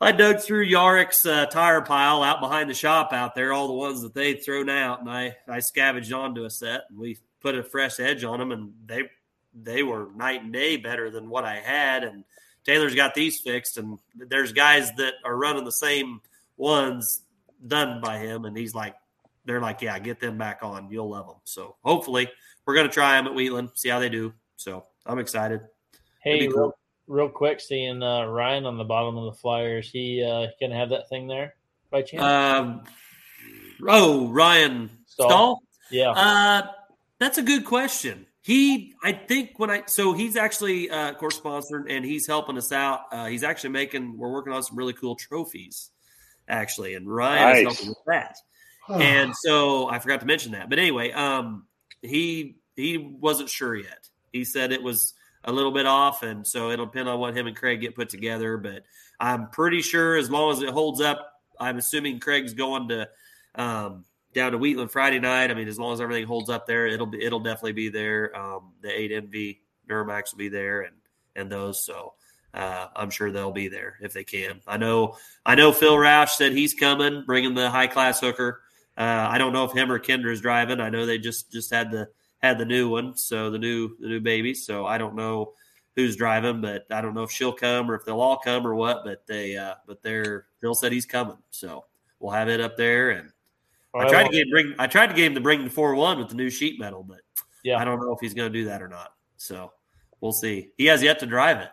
I 0.00 0.12
dug 0.12 0.40
through 0.40 0.70
Yarick's 0.70 1.26
uh, 1.26 1.46
tire 1.46 1.80
pile 1.80 2.22
out 2.22 2.40
behind 2.40 2.68
the 2.70 2.74
shop 2.74 3.12
out 3.12 3.34
there, 3.34 3.52
all 3.52 3.66
the 3.66 3.72
ones 3.72 4.02
that 4.02 4.14
they'd 4.14 4.44
thrown 4.44 4.68
out, 4.68 5.00
and 5.00 5.10
I 5.10 5.34
I 5.48 5.58
scavenged 5.58 6.12
onto 6.12 6.44
a 6.44 6.50
set 6.50 6.82
and 6.90 6.98
we 6.98 7.18
put 7.46 7.54
a 7.54 7.62
fresh 7.62 8.00
edge 8.00 8.24
on 8.24 8.40
them, 8.40 8.50
and 8.50 8.72
they 8.86 9.04
they 9.54 9.84
were 9.84 10.08
night 10.16 10.42
and 10.42 10.52
day 10.52 10.76
better 10.76 11.10
than 11.10 11.30
what 11.30 11.44
I 11.44 11.56
had. 11.56 12.02
And 12.02 12.24
Taylor's 12.64 12.96
got 12.96 13.14
these 13.14 13.40
fixed, 13.40 13.78
and 13.78 14.00
there's 14.16 14.52
guys 14.52 14.90
that 14.96 15.14
are 15.24 15.36
running 15.36 15.64
the 15.64 15.70
same 15.70 16.20
ones 16.56 17.22
done 17.64 18.00
by 18.00 18.18
him, 18.18 18.46
and 18.46 18.56
he's 18.56 18.74
like, 18.74 18.96
they're 19.44 19.60
like, 19.60 19.80
yeah, 19.80 19.96
get 20.00 20.18
them 20.18 20.36
back 20.36 20.58
on, 20.62 20.90
you'll 20.90 21.08
love 21.08 21.28
them. 21.28 21.36
So 21.44 21.76
hopefully 21.84 22.28
we're 22.64 22.74
gonna 22.74 22.88
try 22.88 23.16
them 23.16 23.28
at 23.28 23.34
Wheatland, 23.34 23.70
see 23.74 23.90
how 23.90 24.00
they 24.00 24.08
do. 24.08 24.34
So 24.56 24.84
I'm 25.06 25.20
excited. 25.20 25.60
Hey, 26.18 26.40
That'd 26.40 26.56
real, 26.56 26.72
real 27.06 27.28
quick, 27.28 27.60
seeing 27.60 28.02
uh, 28.02 28.26
Ryan 28.26 28.66
on 28.66 28.76
the 28.76 28.84
bottom 28.84 29.16
of 29.16 29.26
the 29.26 29.38
Flyers, 29.38 29.88
he 29.88 30.24
uh, 30.24 30.48
can 30.58 30.72
have 30.72 30.88
that 30.88 31.08
thing 31.08 31.28
there 31.28 31.54
by 31.92 32.02
chance. 32.02 32.24
Um, 32.24 32.82
oh, 33.86 34.26
Ryan 34.32 34.90
Stahl? 35.06 35.28
Stahl. 35.28 35.62
yeah, 35.92 36.10
Uh, 36.10 36.62
that's 37.18 37.38
a 37.38 37.42
good 37.42 37.64
question. 37.64 38.26
He, 38.42 38.94
I 39.02 39.12
think 39.12 39.58
when 39.58 39.70
I, 39.70 39.82
so 39.86 40.12
he's 40.12 40.36
actually, 40.36 40.88
uh, 40.88 41.14
course 41.14 41.36
sponsored 41.36 41.90
and 41.90 42.04
he's 42.04 42.26
helping 42.26 42.56
us 42.56 42.70
out. 42.70 43.00
Uh, 43.10 43.26
he's 43.26 43.42
actually 43.42 43.70
making, 43.70 44.16
we're 44.16 44.30
working 44.30 44.52
on 44.52 44.62
some 44.62 44.76
really 44.76 44.92
cool 44.92 45.16
trophies, 45.16 45.90
actually. 46.46 46.94
And 46.94 47.08
Ryan 47.12 47.56
is 47.56 47.62
helping 47.74 47.88
with 47.88 47.98
that. 48.06 48.36
and 48.88 49.34
so 49.34 49.90
I 49.90 49.98
forgot 49.98 50.20
to 50.20 50.26
mention 50.26 50.52
that. 50.52 50.70
But 50.70 50.78
anyway, 50.78 51.10
um, 51.10 51.66
he, 52.02 52.58
he 52.76 52.98
wasn't 52.98 53.48
sure 53.48 53.74
yet. 53.74 54.08
He 54.32 54.44
said 54.44 54.70
it 54.70 54.82
was 54.82 55.14
a 55.42 55.50
little 55.52 55.72
bit 55.72 55.86
off. 55.86 56.22
And 56.22 56.46
so 56.46 56.70
it'll 56.70 56.86
depend 56.86 57.08
on 57.08 57.18
what 57.18 57.36
him 57.36 57.48
and 57.48 57.56
Craig 57.56 57.80
get 57.80 57.96
put 57.96 58.10
together. 58.10 58.58
But 58.58 58.84
I'm 59.18 59.48
pretty 59.50 59.82
sure 59.82 60.16
as 60.16 60.30
long 60.30 60.52
as 60.52 60.62
it 60.62 60.70
holds 60.70 61.00
up, 61.00 61.32
I'm 61.58 61.78
assuming 61.78 62.20
Craig's 62.20 62.54
going 62.54 62.90
to, 62.90 63.08
um, 63.56 64.04
down 64.36 64.52
to 64.52 64.58
Wheatland 64.58 64.90
Friday 64.90 65.18
night. 65.18 65.50
I 65.50 65.54
mean, 65.54 65.66
as 65.66 65.78
long 65.78 65.94
as 65.94 66.00
everything 66.00 66.26
holds 66.26 66.50
up 66.50 66.66
there, 66.66 66.86
it'll 66.86 67.06
be 67.06 67.24
it'll 67.24 67.40
definitely 67.40 67.72
be 67.72 67.88
there. 67.88 68.36
Um, 68.36 68.72
the 68.82 68.92
eight 68.92 69.10
NV 69.10 69.58
Duramax 69.88 70.32
will 70.32 70.38
be 70.38 70.50
there, 70.50 70.82
and 70.82 70.94
and 71.34 71.50
those. 71.50 71.84
So 71.84 72.12
uh, 72.54 72.88
I'm 72.94 73.10
sure 73.10 73.32
they'll 73.32 73.50
be 73.50 73.68
there 73.68 73.96
if 74.00 74.12
they 74.12 74.24
can. 74.24 74.60
I 74.66 74.76
know 74.76 75.16
I 75.44 75.54
know 75.56 75.72
Phil 75.72 75.96
Roush 75.96 76.30
said 76.30 76.52
he's 76.52 76.74
coming, 76.74 77.24
bringing 77.26 77.54
the 77.54 77.70
high 77.70 77.86
class 77.86 78.20
hooker. 78.20 78.60
Uh, 78.96 79.26
I 79.28 79.38
don't 79.38 79.54
know 79.54 79.64
if 79.64 79.72
him 79.72 79.90
or 79.90 79.98
Kendra 79.98 80.30
is 80.30 80.42
driving. 80.42 80.80
I 80.80 80.90
know 80.90 81.06
they 81.06 81.18
just 81.18 81.50
just 81.50 81.72
had 81.72 81.90
the 81.90 82.08
had 82.38 82.58
the 82.58 82.66
new 82.66 82.90
one, 82.90 83.16
so 83.16 83.50
the 83.50 83.58
new 83.58 83.96
the 83.98 84.08
new 84.08 84.20
baby. 84.20 84.52
So 84.52 84.84
I 84.84 84.98
don't 84.98 85.16
know 85.16 85.54
who's 85.96 86.14
driving, 86.14 86.60
but 86.60 86.84
I 86.90 87.00
don't 87.00 87.14
know 87.14 87.22
if 87.22 87.30
she'll 87.30 87.54
come 87.54 87.90
or 87.90 87.94
if 87.94 88.04
they'll 88.04 88.20
all 88.20 88.38
come 88.38 88.66
or 88.66 88.74
what. 88.74 89.02
But 89.02 89.26
they 89.26 89.56
uh, 89.56 89.76
but 89.86 90.02
they're 90.02 90.44
Phil 90.60 90.74
said 90.74 90.92
he's 90.92 91.06
coming, 91.06 91.38
so 91.50 91.86
we'll 92.20 92.32
have 92.32 92.50
it 92.50 92.60
up 92.60 92.76
there 92.76 93.10
and. 93.10 93.32
I 93.98 94.08
tried 94.08 94.24
to 94.24 94.30
get 94.30 94.42
him 94.42 94.50
bring. 94.50 94.74
I 94.78 94.86
tried 94.86 95.06
to 95.08 95.14
get 95.14 95.26
him 95.26 95.34
to 95.34 95.40
bring 95.40 95.64
the 95.64 95.70
four 95.70 95.94
one 95.94 96.18
with 96.18 96.28
the 96.28 96.34
new 96.34 96.50
sheet 96.50 96.78
metal, 96.80 97.02
but 97.02 97.20
Yeah. 97.64 97.78
I 97.78 97.84
don't 97.84 98.00
know 98.00 98.12
if 98.12 98.20
he's 98.20 98.34
going 98.34 98.52
to 98.52 98.58
do 98.58 98.66
that 98.66 98.82
or 98.82 98.88
not. 98.88 99.12
So 99.36 99.72
we'll 100.20 100.32
see. 100.32 100.70
He 100.76 100.86
has 100.86 101.02
yet 101.02 101.18
to 101.20 101.26
drive 101.26 101.58
it. 101.58 101.70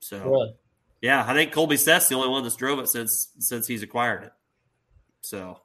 So 0.00 0.18
Really? 0.24 0.54
yeah, 1.02 1.24
I 1.26 1.34
think 1.34 1.52
Colby 1.52 1.76
Seth's 1.76 2.08
the 2.08 2.14
only 2.14 2.28
one 2.28 2.42
that's 2.42 2.56
drove 2.56 2.78
it 2.78 2.88
since 2.88 3.32
since 3.38 3.66
he's 3.66 3.82
acquired 3.82 4.24
it. 4.24 4.32
So 5.22 5.60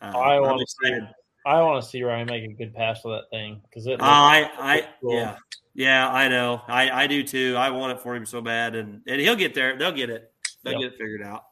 uh, 0.00 0.12
I 0.16 0.40
want 0.40 0.60
to 0.60 0.66
see. 0.88 0.98
I 1.46 1.60
want 1.60 1.82
to 1.84 1.88
see 1.88 2.02
Ryan 2.02 2.26
make 2.26 2.44
a 2.44 2.52
good 2.54 2.74
pass 2.74 3.04
with 3.04 3.14
that 3.20 3.30
thing 3.30 3.60
because 3.64 3.86
it. 3.86 4.00
Uh, 4.00 4.04
I, 4.04 4.50
I, 4.58 4.88
cool. 5.02 5.14
yeah, 5.14 5.36
yeah, 5.74 6.08
I 6.08 6.28
know. 6.28 6.62
I, 6.66 6.90
I 6.90 7.06
do 7.06 7.22
too. 7.22 7.54
I 7.58 7.68
want 7.68 7.92
it 7.98 8.02
for 8.02 8.14
him 8.16 8.24
so 8.24 8.40
bad, 8.40 8.74
and 8.74 9.02
and 9.06 9.20
he'll 9.20 9.36
get 9.36 9.52
there. 9.54 9.76
They'll 9.76 9.92
get 9.92 10.08
it. 10.08 10.32
They'll 10.62 10.72
Yep. 10.74 10.80
get 10.80 10.92
it 10.94 10.98
figured 10.98 11.22
out. 11.22 11.44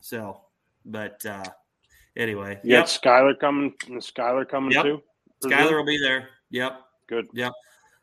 So, 0.00 0.42
but 0.84 1.26
uh 1.26 1.42
anyway, 2.16 2.58
You 2.62 2.72
yep. 2.72 2.86
Skyler 2.86 3.38
coming. 3.38 3.74
Skyler 3.88 4.48
coming 4.48 4.72
Yep. 4.72 4.84
too? 4.84 5.02
Skyler 5.44 5.76
will 5.78 5.84
be 5.86 5.98
there. 5.98 6.30
Yep. 6.50 6.80
Good. 7.08 7.28
Yep. 7.34 7.52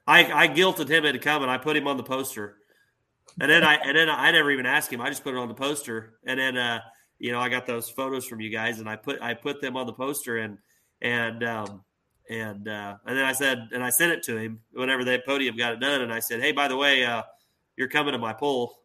I, 0.07 0.43
I 0.43 0.47
guilted 0.47 0.89
him 0.89 1.05
into 1.05 1.19
coming. 1.19 1.49
I 1.49 1.57
put 1.57 1.75
him 1.75 1.87
on 1.87 1.97
the 1.97 2.03
poster. 2.03 2.57
And 3.39 3.49
then 3.49 3.63
I 3.63 3.75
and 3.75 3.97
then 3.97 4.09
I 4.09 4.31
never 4.31 4.51
even 4.51 4.65
asked 4.65 4.91
him. 4.93 5.01
I 5.01 5.09
just 5.09 5.23
put 5.23 5.33
it 5.33 5.37
on 5.37 5.47
the 5.47 5.53
poster. 5.55 6.19
And 6.25 6.39
then 6.39 6.57
uh, 6.57 6.79
you 7.19 7.31
know, 7.31 7.39
I 7.39 7.49
got 7.49 7.65
those 7.65 7.89
photos 7.89 8.25
from 8.25 8.41
you 8.41 8.49
guys 8.49 8.79
and 8.79 8.87
I 8.89 8.95
put 8.95 9.21
I 9.21 9.33
put 9.33 9.59
them 9.61 9.75
on 9.75 9.87
the 9.87 9.93
poster 9.93 10.37
and 10.37 10.57
and 11.01 11.43
um 11.43 11.83
and 12.29 12.67
uh 12.67 12.95
and 13.05 13.17
then 13.17 13.25
I 13.25 13.31
said 13.31 13.69
and 13.73 13.83
I 13.83 13.89
sent 13.89 14.11
it 14.11 14.23
to 14.23 14.37
him 14.37 14.59
whenever 14.73 15.03
that 15.05 15.25
podium 15.25 15.55
got 15.57 15.73
it 15.73 15.79
done 15.79 16.01
and 16.01 16.13
I 16.13 16.19
said, 16.19 16.41
Hey, 16.41 16.51
by 16.51 16.67
the 16.67 16.77
way, 16.77 17.05
uh 17.05 17.23
you're 17.75 17.87
coming 17.87 18.11
to 18.11 18.19
my 18.19 18.33
poll. 18.33 18.77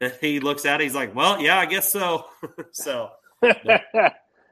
And 0.00 0.12
he 0.20 0.38
looks 0.38 0.64
at 0.64 0.80
it, 0.80 0.84
he's 0.84 0.94
like, 0.94 1.14
Well, 1.14 1.40
yeah, 1.40 1.58
I 1.58 1.66
guess 1.66 1.90
so. 1.90 2.26
so 2.70 3.10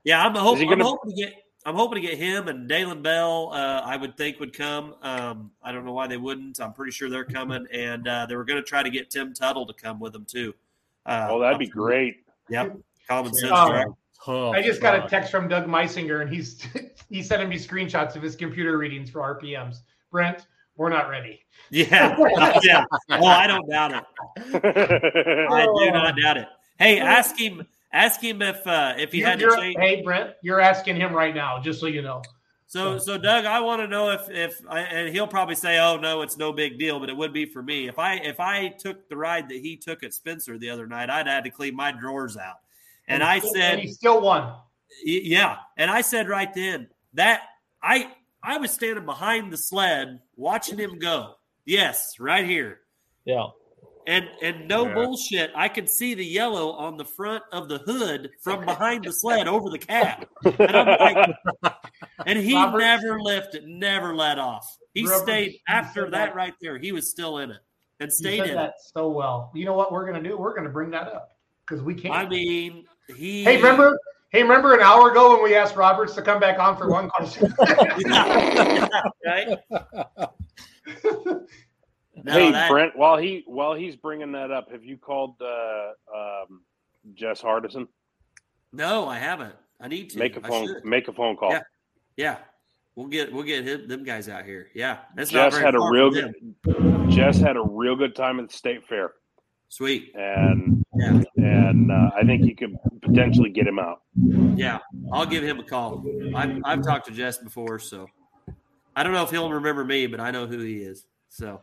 yeah, 0.07 0.25
I'm, 0.25 0.37
hope, 0.37 0.55
Is 0.55 0.63
he 0.63 0.69
I'm 0.69 0.81
hoping 0.81 1.11
to 1.11 1.17
get. 1.17 1.35
I'm 1.65 1.75
hoping 1.75 2.01
to 2.01 2.09
get 2.09 2.17
him 2.17 2.47
and 2.47 2.69
Dalen 2.69 3.03
Bell. 3.03 3.51
Uh, 3.53 3.81
I 3.85 3.97
would 3.97 4.17
think 4.17 4.39
would 4.39 4.53
come. 4.53 4.95
Um, 5.03 5.51
I 5.61 5.73
don't 5.73 5.85
know 5.85 5.93
why 5.93 6.07
they 6.07 6.17
wouldn't. 6.17 6.61
I'm 6.61 6.73
pretty 6.73 6.93
sure 6.93 7.11
they're 7.11 7.25
coming, 7.25 7.67
and 7.73 8.07
uh, 8.07 8.25
they 8.27 8.37
were 8.37 8.45
going 8.45 8.63
to 8.63 8.63
try 8.63 8.85
to 8.85 8.91
get 8.91 9.11
Tim 9.11 9.35
Tuttle 9.35 9.67
to 9.67 9.73
come 9.73 9.99
with 9.99 10.13
them 10.13 10.25
too. 10.25 10.55
Uh, 11.05 11.27
oh, 11.29 11.41
that'd 11.41 11.59
be 11.59 11.67
great. 11.67 12.19
Yep, 12.51 12.79
common 13.09 13.35
sense. 13.35 13.53
Oh, 13.53 13.73
right? 13.73 13.87
Oh, 14.29 14.53
I 14.53 14.63
just 14.63 14.81
got 14.81 15.05
a 15.05 15.09
text 15.09 15.33
from 15.33 15.49
Doug 15.49 15.67
Meisinger, 15.67 16.23
and 16.23 16.33
he's 16.33 16.65
he's 17.11 17.27
sending 17.27 17.49
me 17.49 17.57
screenshots 17.57 18.15
of 18.15 18.23
his 18.23 18.37
computer 18.37 18.79
readings 18.79 19.11
for 19.11 19.21
RPMs. 19.21 19.79
Brent, 20.13 20.47
we're 20.77 20.89
not 20.89 21.09
ready. 21.09 21.41
Yeah, 21.71 22.17
yeah. 22.63 22.85
Oh, 23.11 23.27
I 23.27 23.49
don't 23.49 23.69
doubt 23.69 23.91
it. 23.93 24.05
I 25.51 25.65
do 25.65 25.91
not 25.91 26.17
doubt 26.17 26.37
it. 26.37 26.49
Hey, 26.79 27.01
ask 27.01 27.37
him. 27.37 27.67
Ask 27.97 28.21
him 28.21 28.43
if 28.43 28.67
uh, 28.67 28.93
if 28.99 29.11
he 29.13 29.19
You're- 29.19 29.31
had 29.31 29.39
to 29.39 29.45
you're- 29.47 29.57
change. 29.61 29.77
hey, 29.79 30.03
Brent, 30.03 30.35
you're 30.43 30.61
asking 30.61 30.97
him 30.97 31.15
right 31.15 31.35
now, 31.35 31.59
just 31.61 31.81
so 31.81 31.87
you 31.87 32.03
know. 32.03 32.21
So, 32.69 32.99
so 32.99 33.17
Doug, 33.17 33.45
I 33.47 33.61
want 33.61 33.81
to 33.81 33.87
know 33.89 34.11
if 34.11 34.29
if 34.29 34.61
I, 34.69 34.81
and 34.81 35.09
he'll 35.15 35.27
probably 35.29 35.55
say, 35.55 35.79
"Oh 35.79 35.97
no, 35.97 36.21
it's 36.23 36.37
no 36.37 36.53
big 36.53 36.79
deal," 36.79 37.01
but 37.01 37.09
it 37.09 37.17
would 37.17 37.33
be 37.33 37.47
for 37.47 37.63
me 37.63 37.89
if 37.89 37.99
I 37.99 38.15
if 38.17 38.39
I 38.39 38.69
took 38.69 39.09
the 39.09 39.17
ride 39.17 39.49
that 39.49 39.59
he 39.61 39.77
took 39.77 40.03
at 40.03 40.13
Spencer 40.13 40.59
the 40.59 40.69
other 40.71 40.87
night, 40.87 41.09
I'd 41.09 41.27
had 41.27 41.45
to 41.45 41.51
clean 41.51 41.75
my 41.75 41.91
drawers 41.93 42.37
out. 42.37 42.57
And 43.09 43.23
I 43.23 43.39
still- 43.39 43.55
said, 43.55 43.73
and 43.75 43.81
he 43.83 43.89
still 43.93 44.21
won. 44.21 44.53
Yeah, 45.05 45.57
and 45.79 45.91
I 45.91 46.01
said 46.03 46.29
right 46.29 46.53
then 46.53 46.89
that 47.15 47.43
I 47.83 48.11
I 48.43 48.59
was 48.59 48.73
standing 48.73 49.07
behind 49.07 49.53
the 49.53 49.57
sled 49.57 50.21
watching 50.37 50.79
him 50.79 50.99
go. 50.99 51.37
Yes, 51.65 52.19
right 52.21 52.45
here. 52.45 52.81
Yeah. 53.25 53.47
And 54.09 54.29
and 54.41 54.69
no 54.69 54.87
Yeah. 54.87 54.95
bullshit, 54.95 55.51
I 55.57 55.69
could 55.69 55.89
see 55.91 56.15
the 56.15 56.25
yellow 56.25 56.71
on 56.73 56.97
the 56.97 57.05
front 57.05 57.43
of 57.53 57.69
the 57.69 57.79
hood 57.79 58.31
from 58.43 58.65
behind 58.65 59.05
the 59.05 59.13
sled 59.13 59.49
over 59.49 59.69
the 59.69 59.79
cab. 59.79 60.27
And 60.45 60.77
I'm 60.77 60.87
like, 61.17 61.37
and 62.27 62.39
he 62.39 62.55
Robert- 62.55 62.79
never 62.79 63.21
lifted, 63.21 63.65
never 63.67 64.15
let 64.15 64.39
off. 64.39 64.65
He 64.95 65.05
Robert, 65.07 65.23
stayed 65.25 65.59
after 65.69 66.03
said 66.05 66.13
that 66.13 66.27
that- 66.27 66.35
right 66.37 66.55
there. 66.61 66.79
He 66.79 66.93
was 66.93 67.11
still 67.11 67.39
in 67.39 67.51
it 67.51 67.61
and 67.99 68.13
stayed 68.13 68.39
said 68.39 68.47
in 68.47 68.53
it. 68.53 68.57
that 68.57 68.75
so 68.95 69.09
well. 69.09 69.51
You 69.55 69.65
know 69.65 69.75
what 69.75 69.91
we're 69.91 70.09
going 70.09 70.23
to 70.23 70.29
do? 70.29 70.37
We're 70.37 70.53
going 70.55 70.65
to 70.67 70.71
bring 70.73 70.91
that 70.91 71.09
up. 71.09 71.31
because 71.67 71.83
we 71.83 71.95
can't. 71.95 72.15
I 72.15 72.29
mean, 72.29 72.85
he. 73.17 73.43
hey, 73.43 73.57
remember? 73.57 73.99
Hey, 74.31 74.43
remember 74.43 74.75
an 74.75 74.81
hour 74.83 75.11
ago 75.11 75.33
when 75.35 75.43
we 75.43 75.55
asked 75.57 75.75
Roberts 75.77 76.15
to 76.15 76.23
come 76.23 76.39
back 76.39 76.59
on 76.61 76.77
for 76.77 76.89
one 76.89 77.09
question? 77.09 77.53
right? 79.27 79.59
No, 82.25 82.33
hey, 82.33 82.51
that- 82.51 82.71
Brent, 82.71 82.97
while 82.97 83.17
he 83.17 83.45
while 83.47 83.75
he's 83.75 83.97
bringing 83.97 84.33
that 84.33 84.51
up, 84.51 84.71
have 84.73 84.85
you 84.85 84.97
called 84.97 85.35
uh, 85.41 85.91
um, 86.15 86.63
Jess 87.15 87.43
Hardison? 87.43 87.87
No, 88.73 89.07
I 89.07 89.19
haven't. 89.19 89.55
I 89.81 89.89
need 89.89 90.11
to. 90.11 90.19
Make 90.19 90.37
a 90.37 90.41
phone. 90.41 90.69
Make 90.85 91.09
a 91.09 91.13
phone 91.13 91.37
call. 91.37 91.51
Yeah. 91.51 91.63
Yeah, 92.17 92.39
we'll 92.95 93.09
get 93.09 93.31
we'll 93.31 93.43
get 93.43 93.65
him, 93.65 93.87
them 93.89 94.03
guys 94.03 94.29
out 94.31 94.47
here. 94.47 94.71
Yeah, 94.75 94.99
that's 95.15 95.31
Jess 95.31 95.57
had 95.57 95.75
a 95.75 95.81
real 95.91 96.11
good. 96.11 96.35
Jess 97.11 97.39
had 97.39 97.57
a 97.57 97.63
real 97.63 97.95
good 97.95 98.17
time 98.17 98.41
at 98.41 98.49
the 98.49 98.57
state 98.57 98.87
fair, 98.87 99.13
Sweet. 99.69 100.13
and 100.15 100.83
Yeah, 100.95 101.23
and 101.37 101.93
uh, 101.93 102.11
I 102.17 102.25
think 102.25 102.47
you 102.47 102.57
could 102.57 102.75
potentially 103.03 103.51
get 103.51 103.67
him 103.67 103.79
out. 103.79 104.01
yeah. 104.15 104.79
I'll 105.13 105.27
give 105.27 105.45
him 105.45 105.61
a 105.61 105.63
call. 105.63 106.07
I've 106.35 106.59
I've 106.65 106.83
talked 106.83 107.07
to 107.09 107.13
Jess 107.13 107.37
before, 107.37 107.79
so 107.79 108.07
I 108.95 109.03
don't 109.03 109.13
know 109.13 109.23
if 109.25 109.31
he'll 109.31 109.51
remember 109.53 109.85
me, 109.85 110.07
but 110.07 110.21
I 110.21 110.31
know 110.31 110.47
who 110.47 110.61
he 110.61 110.79
is. 110.79 111.07
So, 111.29 111.61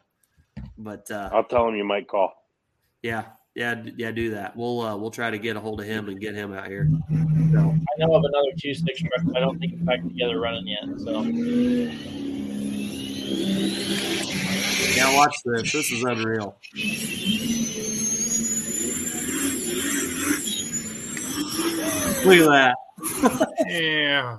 but 0.78 1.10
uh, 1.12 1.30
I'll 1.32 1.44
tell 1.44 1.68
him 1.68 1.76
you 1.76 1.84
might 1.84 2.08
call. 2.08 2.34
yeah, 3.02 3.26
yeah, 3.56 3.84
yeah. 3.98 4.12
Do 4.12 4.32
that. 4.32 4.56
We'll 4.56 4.82
uh, 4.82 4.98
we'll 4.98 5.12
try 5.12 5.30
to 5.30 5.38
get 5.38 5.56
a 5.56 5.60
hold 5.60 5.80
of 5.80 5.86
him 5.88 6.10
and 6.10 6.20
get 6.20 6.36
him 6.36 6.54
out 6.54 6.68
here. 6.68 6.90
So, 7.52 7.60
I 7.60 7.98
know 8.00 8.16
of 8.16 8.24
another 8.24 8.52
two 8.60 8.74
six 8.74 9.02
truck. 9.02 9.36
I 9.36 9.40
don't 9.40 9.60
think 9.60 9.74
it's 9.74 9.84
back 9.84 10.02
together 10.02 10.40
running 10.40 10.68
yet. 10.68 10.86
So 11.00 11.22
yeah, 14.96 15.16
watch 15.16 15.36
this. 15.46 15.72
This 15.72 15.92
is 15.92 16.04
unreal. 16.04 16.58
Look 22.26 22.38
at 22.38 22.48
that. 22.48 22.76
Yeah. 23.68 24.38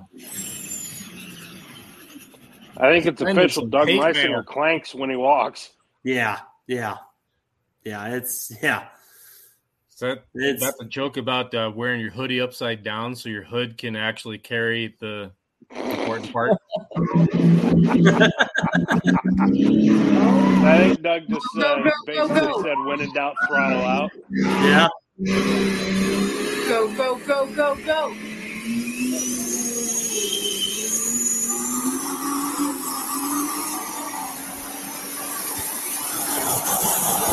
I 2.77 2.91
think 2.91 3.05
it's 3.05 3.19
Send 3.19 3.29
him 3.29 3.37
official. 3.37 3.67
Doug 3.67 3.87
hate 3.87 4.01
Meisinger 4.01 4.43
clanks 4.45 4.95
when 4.95 5.09
he 5.09 5.15
walks. 5.15 5.69
Yeah, 6.05 6.39
yeah, 6.67 6.97
yeah. 7.83 8.07
It's 8.15 8.53
yeah. 8.61 8.85
Is 9.91 9.99
that 9.99 10.23
It's- 10.35 10.59
that's 10.61 10.79
a 10.79 10.85
joke 10.85 11.17
about 11.17 11.53
uh, 11.55 11.71
wearing 11.75 11.99
your 11.99 12.11
hoodie 12.11 12.39
upside 12.41 12.83
down 12.83 13.15
so 13.15 13.27
your 13.27 13.41
hood 13.43 13.75
can 13.79 13.95
actually 13.95 14.37
carry 14.37 14.95
the 14.99 15.31
important 15.71 16.31
part. 16.31 16.51
I 20.67 20.77
think 20.79 21.01
Doug 21.01 21.23
just 21.27 21.45
Go, 21.55 21.61
uh, 21.61 21.75
go, 21.77 21.83
go, 21.83 21.91
basically 22.05 22.39
go. 22.39 22.61
said, 22.63 22.77
"When 22.85 23.01
in 23.01 23.11
doubt, 23.13 23.35
throttle 23.47 23.81
out." 23.81 24.11
Yeah. 24.29 24.87
Go, 26.67 26.93
go, 26.95 27.17
go, 27.25 27.45
go, 27.55 27.75
go. 27.83 28.15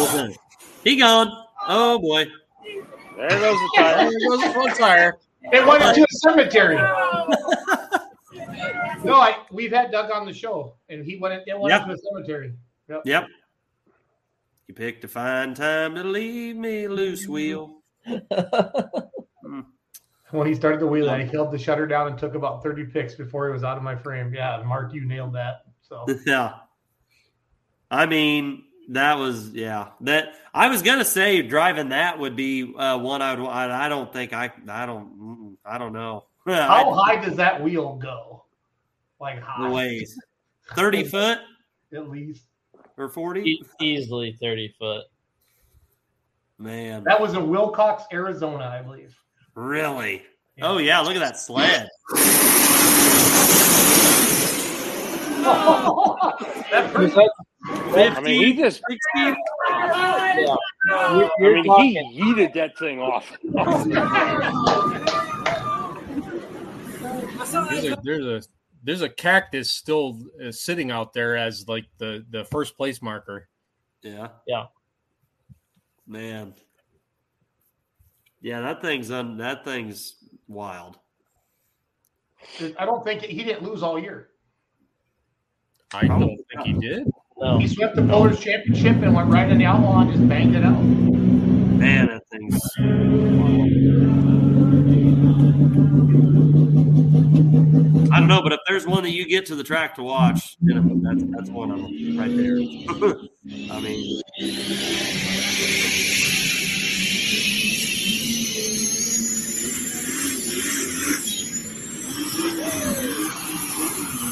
Okay. 0.01 0.35
He 0.85 0.97
gone. 0.97 1.31
Oh 1.69 1.99
boy. 1.99 2.27
There 3.17 3.29
goes 3.29 3.57
the 3.57 3.71
tire. 3.77 4.11
There 4.11 4.29
goes 4.29 4.41
the 4.41 4.51
front 4.53 4.77
tire. 4.77 5.19
It 5.53 5.67
went 5.67 5.83
into 5.83 6.03
a 6.03 6.07
cemetery. 6.11 6.77
no, 9.05 9.15
I 9.17 9.39
we've 9.51 9.73
had 9.73 9.91
Doug 9.91 10.11
on 10.11 10.27
the 10.27 10.33
show, 10.33 10.77
and 10.89 11.05
he 11.05 11.19
went. 11.19 11.43
It 11.47 11.59
went 11.59 11.73
Yep. 11.73 11.83
into 11.83 11.95
a 11.95 11.99
cemetery. 11.99 12.53
Yep. 12.89 13.03
Yep. 13.05 13.27
You 14.69 14.75
picked 14.75 15.05
a 15.05 15.09
fine 15.09 15.55
time 15.55 15.95
to 15.97 16.05
leave 16.05 16.57
me 16.57 16.89
loose, 16.89 17.27
wheel. 17.29 17.83
When 20.33 20.47
he 20.47 20.55
started 20.55 20.81
the 20.81 20.87
wheel, 20.87 21.15
he 21.15 21.27
held 21.27 21.53
the 21.53 21.59
shutter 21.59 21.87
down 21.87 22.07
and 22.07 22.19
took 22.19 22.35
about 22.35 22.63
thirty 22.63 22.87
picks 22.87 23.15
before 23.15 23.47
he 23.49 23.53
was 23.53 23.65
out 23.65 23.77
of 23.77 23.83
my 23.83 23.95
frame. 23.95 24.33
Yeah, 24.35 24.63
Mark, 24.65 24.95
you 24.95 25.05
nailed 25.05 25.35
that. 25.35 25.65
So 25.83 26.07
yeah. 26.27 26.55
I 27.91 28.07
mean, 28.07 28.65
that 28.89 29.19
was 29.19 29.51
yeah. 29.51 29.89
That 30.03 30.35
I 30.55 30.69
was 30.69 30.83
gonna 30.83 31.05
say 31.05 31.43
driving 31.43 31.91
that 31.91 32.19
would 32.19 32.37
be 32.37 32.75
uh, 32.77 32.99
one 32.99 33.23
I 33.23 33.35
would. 33.35 33.47
I, 33.47 33.87
I 33.87 33.89
don't 33.89 34.13
think 34.13 34.33
I. 34.33 34.51
I 34.69 34.87
don't. 34.87 35.19
mm, 35.21 35.55
I 35.65 35.79
don't 35.79 35.93
know. 35.93 36.25
how 36.47 36.93
high 36.95 37.17
does 37.17 37.37
that 37.37 37.63
wheel 37.63 37.97
go? 37.97 38.45
Like 39.21 39.37
the 39.37 39.43
high, 39.47 39.71
ways? 39.71 40.19
Thirty 40.75 41.05
foot 41.09 41.39
at 41.95 42.09
least. 42.11 42.45
or 42.97 43.09
forty? 43.09 43.43
e- 43.43 43.63
easily 43.81 44.37
thirty 44.41 44.75
foot. 44.79 45.05
Man, 46.59 47.03
That 47.05 47.21
was 47.21 47.35
in 47.35 47.41
Willcox, 47.49 48.05
Arizona, 48.13 48.65
I 48.67 48.83
believe. 48.83 49.17
really? 49.57 50.23
Oh 50.61 50.79
yeah, 50.79 51.01
look 51.01 51.15
at 51.17 51.21
that 51.21 51.37
sled. 51.39 51.89
that 55.53 56.91
person, 56.93 57.17
that- 57.17 57.33
I 57.65 58.21
mean, 58.21 58.43
he 58.43 58.55
just. 58.55 58.83
yeah. 59.15 59.35
You're, 60.35 60.57
I 60.89 61.31
you're 61.39 61.55
mean, 61.55 61.65
talking, 61.65 62.13
he 62.13 62.23
yeeted 62.23 62.55
that 62.55 62.77
thing 62.79 63.01
off. 63.01 63.31
There's 67.53 67.85
a, 67.85 68.01
there's 68.03 68.27
a 68.27 68.43
there's 68.83 69.03
a 69.03 69.09
cactus 69.09 69.71
still 69.71 70.19
uh, 70.45 70.51
sitting 70.51 70.91
out 70.91 71.13
there 71.13 71.37
as 71.37 71.69
like 71.69 71.85
the 71.99 72.25
the 72.31 72.45
first 72.45 72.77
place 72.77 73.01
marker. 73.01 73.49
Yeah. 74.03 74.29
Yeah. 74.47 74.65
Man. 76.07 76.55
Yeah, 78.41 78.61
that 78.63 78.83
thing's 78.83 79.11
un, 79.13 79.37
that 79.37 79.65
thing's 79.65 80.17
wild. 80.49 80.99
I 82.77 82.85
don't 82.85 83.05
think 83.05 83.23
he 83.23 83.45
didn't 83.45 83.63
lose 83.63 83.85
all 83.85 83.99
year. 83.99 84.31
I 85.95 86.09
don't 86.09 86.37
think 86.37 86.63
he 86.65 86.73
did. 86.73 87.09
He 87.43 87.67
swept 87.67 87.97
the 87.97 88.03
Pullers 88.03 88.39
Championship 88.39 89.03
and 89.03 89.15
went 89.15 89.29
right 89.29 89.49
in 89.49 89.59
the 89.59 89.65
outlaw 89.65 90.03
and 90.03 90.13
just 90.13 90.29
banged 90.29 90.55
it 90.55 90.65
out. 90.65 90.81
Man, 90.81 92.07
that 92.07 92.23
thing's 92.31 92.61
I 98.13 98.21
don't 98.21 98.29
know, 98.29 98.43
but 98.43 98.53
if 98.53 98.61
there's 98.69 98.87
one 98.87 99.03
that 99.03 99.11
you 99.11 99.27
get 99.27 99.47
to 99.47 99.57
the 99.57 99.65
track 99.65 99.97
to 99.97 100.05
watch, 100.05 100.57
you 100.61 100.75
know, 100.75 101.01
that's 101.03 101.25
that's 101.33 101.51
one 101.51 101.73
of 101.73 101.79
them 101.79 102.17
right 102.17 102.37
there. 102.37 102.59
I 103.73 103.81
mean, 103.81 104.21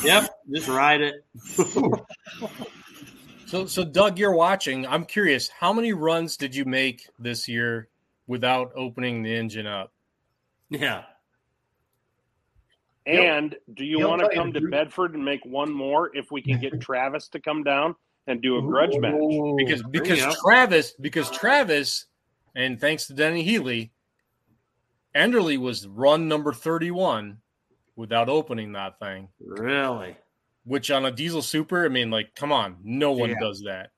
yep, 0.05 0.31
just 0.53 0.69
ride 0.69 1.01
it. 1.01 1.15
So 3.51 3.67
so 3.67 3.85
Doug, 3.85 4.17
you're 4.17 4.33
watching. 4.33 4.87
I'm 4.87 5.05
curious, 5.05 5.49
how 5.49 5.73
many 5.73 5.93
runs 5.93 6.37
did 6.37 6.55
you 6.55 6.65
make 6.65 7.09
this 7.19 7.49
year 7.49 7.89
without 8.29 8.71
opening 8.77 9.25
the 9.25 9.35
engine 9.35 9.67
up? 9.67 9.93
Yeah, 10.69 11.03
And 13.07 13.57
do 13.75 13.85
you 13.85 14.07
want 14.07 14.23
to 14.23 14.29
come 14.33 14.53
to. 14.53 14.61
Bedford 14.61 15.15
and 15.15 15.25
make 15.25 15.45
one 15.45 15.73
more 15.73 16.15
if 16.17 16.31
we 16.31 16.41
can 16.41 16.61
get 16.61 16.81
Travis 16.81 17.27
to 17.31 17.41
come 17.41 17.65
down 17.65 17.97
and 18.29 18.41
do 18.41 18.57
a 18.57 18.63
grudge 18.63 18.97
match? 18.99 19.15
Because 19.57 19.83
because. 19.83 20.21
Travis 20.37 20.93
because 20.93 21.29
Travis 21.33 22.07
and 22.55 22.81
thanks 22.81 23.09
to 23.09 23.15
Denny 23.15 23.43
Healy, 23.43 23.91
Enderley 25.13 25.59
was 25.59 25.89
run 25.89 26.29
number 26.29 26.53
31 26.53 27.39
without 27.97 28.29
opening 28.29 28.75
that 28.75 29.01
thing. 29.01 29.29
really. 29.45 30.17
Which 30.65 30.91
on 30.91 31.07
a 31.07 31.11
diesel 31.11 31.43
super, 31.43 31.85
I 31.85 31.89
mean, 31.89 32.11
like, 32.11 32.35
come 32.35 32.53
on, 32.53 32.77
no 32.85 33.13
one 33.13 33.31
Yeah. 33.31 33.37
does 33.41 33.63
that. 33.67 33.91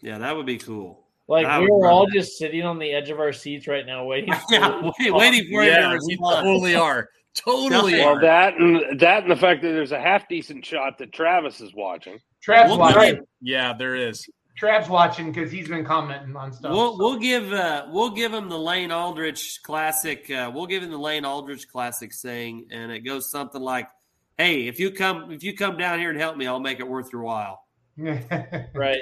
Yeah, 0.00 0.18
that 0.18 0.36
would 0.36 0.46
be 0.46 0.58
cool. 0.58 1.04
Like 1.26 1.46
I 1.46 1.58
we 1.58 1.66
would 1.70 1.76
were 1.78 1.88
all 1.90 2.06
that. 2.06 2.12
just 2.14 2.38
sitting 2.38 2.64
on 2.64 2.78
the 2.78 2.92
edge 2.92 3.10
of 3.10 3.18
our 3.20 3.32
seats 3.32 3.66
right 3.66 3.84
now, 3.84 4.04
waiting. 4.04 4.32
Yeah, 4.50 4.90
wait, 4.98 5.12
waiting 5.12 5.44
for 5.52 5.62
him 5.62 5.74
to 5.74 5.96
Yeah, 5.96 5.98
we 6.06 6.16
totally 6.16 6.74
are. 6.74 7.08
Totally 7.34 7.94
Well, 7.98 8.16
are. 8.16 8.20
that 8.22 8.56
and 8.56 8.98
that 9.00 9.22
and 9.24 9.30
the 9.30 9.36
fact 9.36 9.62
that 9.62 9.68
there's 9.68 9.92
a 9.92 10.00
half 10.00 10.26
decent 10.28 10.64
shot 10.64 10.98
that 10.98 11.12
Travis 11.12 11.60
is 11.60 11.74
watching. 11.74 12.18
Trav's 12.42 12.70
We'll 12.70 12.78
watching. 12.78 13.20
Yeah, 13.42 13.74
there 13.74 13.94
is. 13.94 14.26
Trav's 14.58 14.88
watching 14.88 15.30
because 15.32 15.52
he's 15.52 15.68
been 15.68 15.84
commenting 15.84 16.34
on 16.36 16.52
stuff. 16.52 16.72
We'll 16.72 16.98
we'll 16.98 17.18
give 17.18 17.52
uh, 17.52 17.86
we'll 17.90 18.10
give 18.10 18.32
him 18.34 18.48
the 18.48 18.58
Lane 18.58 18.90
Aldrich 18.90 19.60
classic. 19.62 20.30
Uh, 20.30 20.50
we'll 20.52 20.66
give 20.66 20.82
him 20.82 20.90
the 20.90 20.98
Lane 20.98 21.24
Aldrich 21.24 21.68
classic 21.68 22.12
saying, 22.12 22.66
and 22.72 22.90
it 22.90 23.00
goes 23.00 23.30
something 23.30 23.62
like, 23.62 23.88
"Hey, 24.36 24.66
if 24.66 24.80
you 24.80 24.90
come 24.90 25.30
if 25.30 25.42
you 25.44 25.54
come 25.56 25.76
down 25.76 25.98
here 26.00 26.10
and 26.10 26.18
help 26.18 26.36
me, 26.36 26.46
I'll 26.46 26.58
make 26.60 26.80
it 26.80 26.88
worth 26.88 27.12
your 27.12 27.22
while." 27.22 27.64
right. 27.98 29.00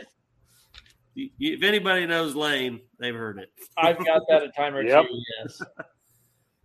You- 1.14 1.30
you- 1.38 1.54
If 1.56 1.62
anybody 1.62 2.04
knows 2.06 2.34
Lane, 2.34 2.80
they've 2.98 3.14
heard 3.14 3.38
it. 3.38 3.50
I've 3.78 3.96
got 4.04 4.22
that 4.28 4.42
a 4.42 4.48
time 4.50 4.74
or 4.74 4.82
Yep. 4.82 5.06
two. 5.08 5.20
Yes. 5.42 5.62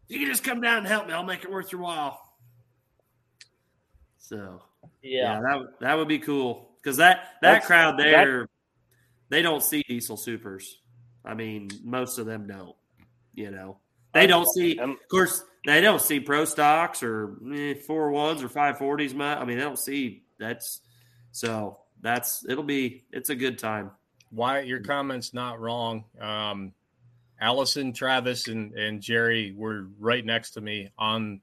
You 0.09 0.19
can 0.19 0.27
just 0.27 0.43
come 0.43 0.59
down 0.59 0.79
and 0.79 0.87
help 0.87 1.07
me. 1.07 1.13
I'll 1.13 1.23
make 1.23 1.45
it 1.45 1.49
worth 1.49 1.71
your 1.71 1.79
while. 1.79 2.19
So 4.17 4.61
Yeah. 5.01 5.35
yeah, 5.35 5.41
that 5.41 5.57
would- 5.59 5.73
that 5.79 5.93
would 5.97 6.09
be 6.09 6.19
cool 6.19 6.75
because 6.77 6.97
that 6.97 7.37
that 7.41 7.61
That's- 7.61 7.65
crowd 7.67 7.97
there, 7.97 8.49
they 9.31 9.41
don't 9.41 9.63
see 9.63 9.81
diesel 9.87 10.17
supers. 10.17 10.81
I 11.25 11.33
mean, 11.33 11.69
most 11.83 12.19
of 12.19 12.25
them 12.25 12.45
don't. 12.45 12.75
You 13.33 13.49
know, 13.49 13.77
they 14.13 14.27
don't 14.27 14.45
see. 14.53 14.77
Of 14.77 14.97
course, 15.09 15.43
they 15.65 15.79
don't 15.79 16.01
see 16.01 16.19
pro 16.19 16.43
stocks 16.43 17.01
or 17.01 17.37
eh, 17.55 17.75
four 17.75 18.11
ones 18.11 18.43
or 18.43 18.49
five 18.49 18.77
forties. 18.77 19.15
I 19.15 19.45
mean, 19.45 19.57
they 19.57 19.63
don't 19.63 19.79
see 19.79 20.23
that's 20.37 20.81
so 21.31 21.79
that's 22.01 22.45
it'll 22.47 22.63
be 22.63 23.05
it's 23.11 23.29
a 23.29 23.35
good 23.35 23.57
time. 23.57 23.91
Why 24.31 24.59
your 24.61 24.81
comments 24.81 25.33
not 25.33 25.61
wrong. 25.61 26.03
Um, 26.19 26.73
Allison, 27.39 27.93
Travis, 27.93 28.49
and 28.49 28.73
and 28.73 29.01
Jerry 29.01 29.53
were 29.55 29.87
right 29.97 30.25
next 30.25 30.51
to 30.51 30.61
me 30.61 30.91
on 30.97 31.39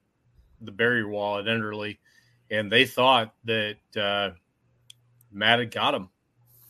the 0.61 0.71
barrier 0.71 1.07
wall 1.07 1.39
at 1.39 1.45
Enderley, 1.45 1.97
and 2.51 2.71
they 2.71 2.85
thought 2.85 3.33
that 3.45 3.77
uh, 3.99 4.29
Matt 5.31 5.59
had 5.59 5.71
got 5.71 5.95
him. 5.95 6.09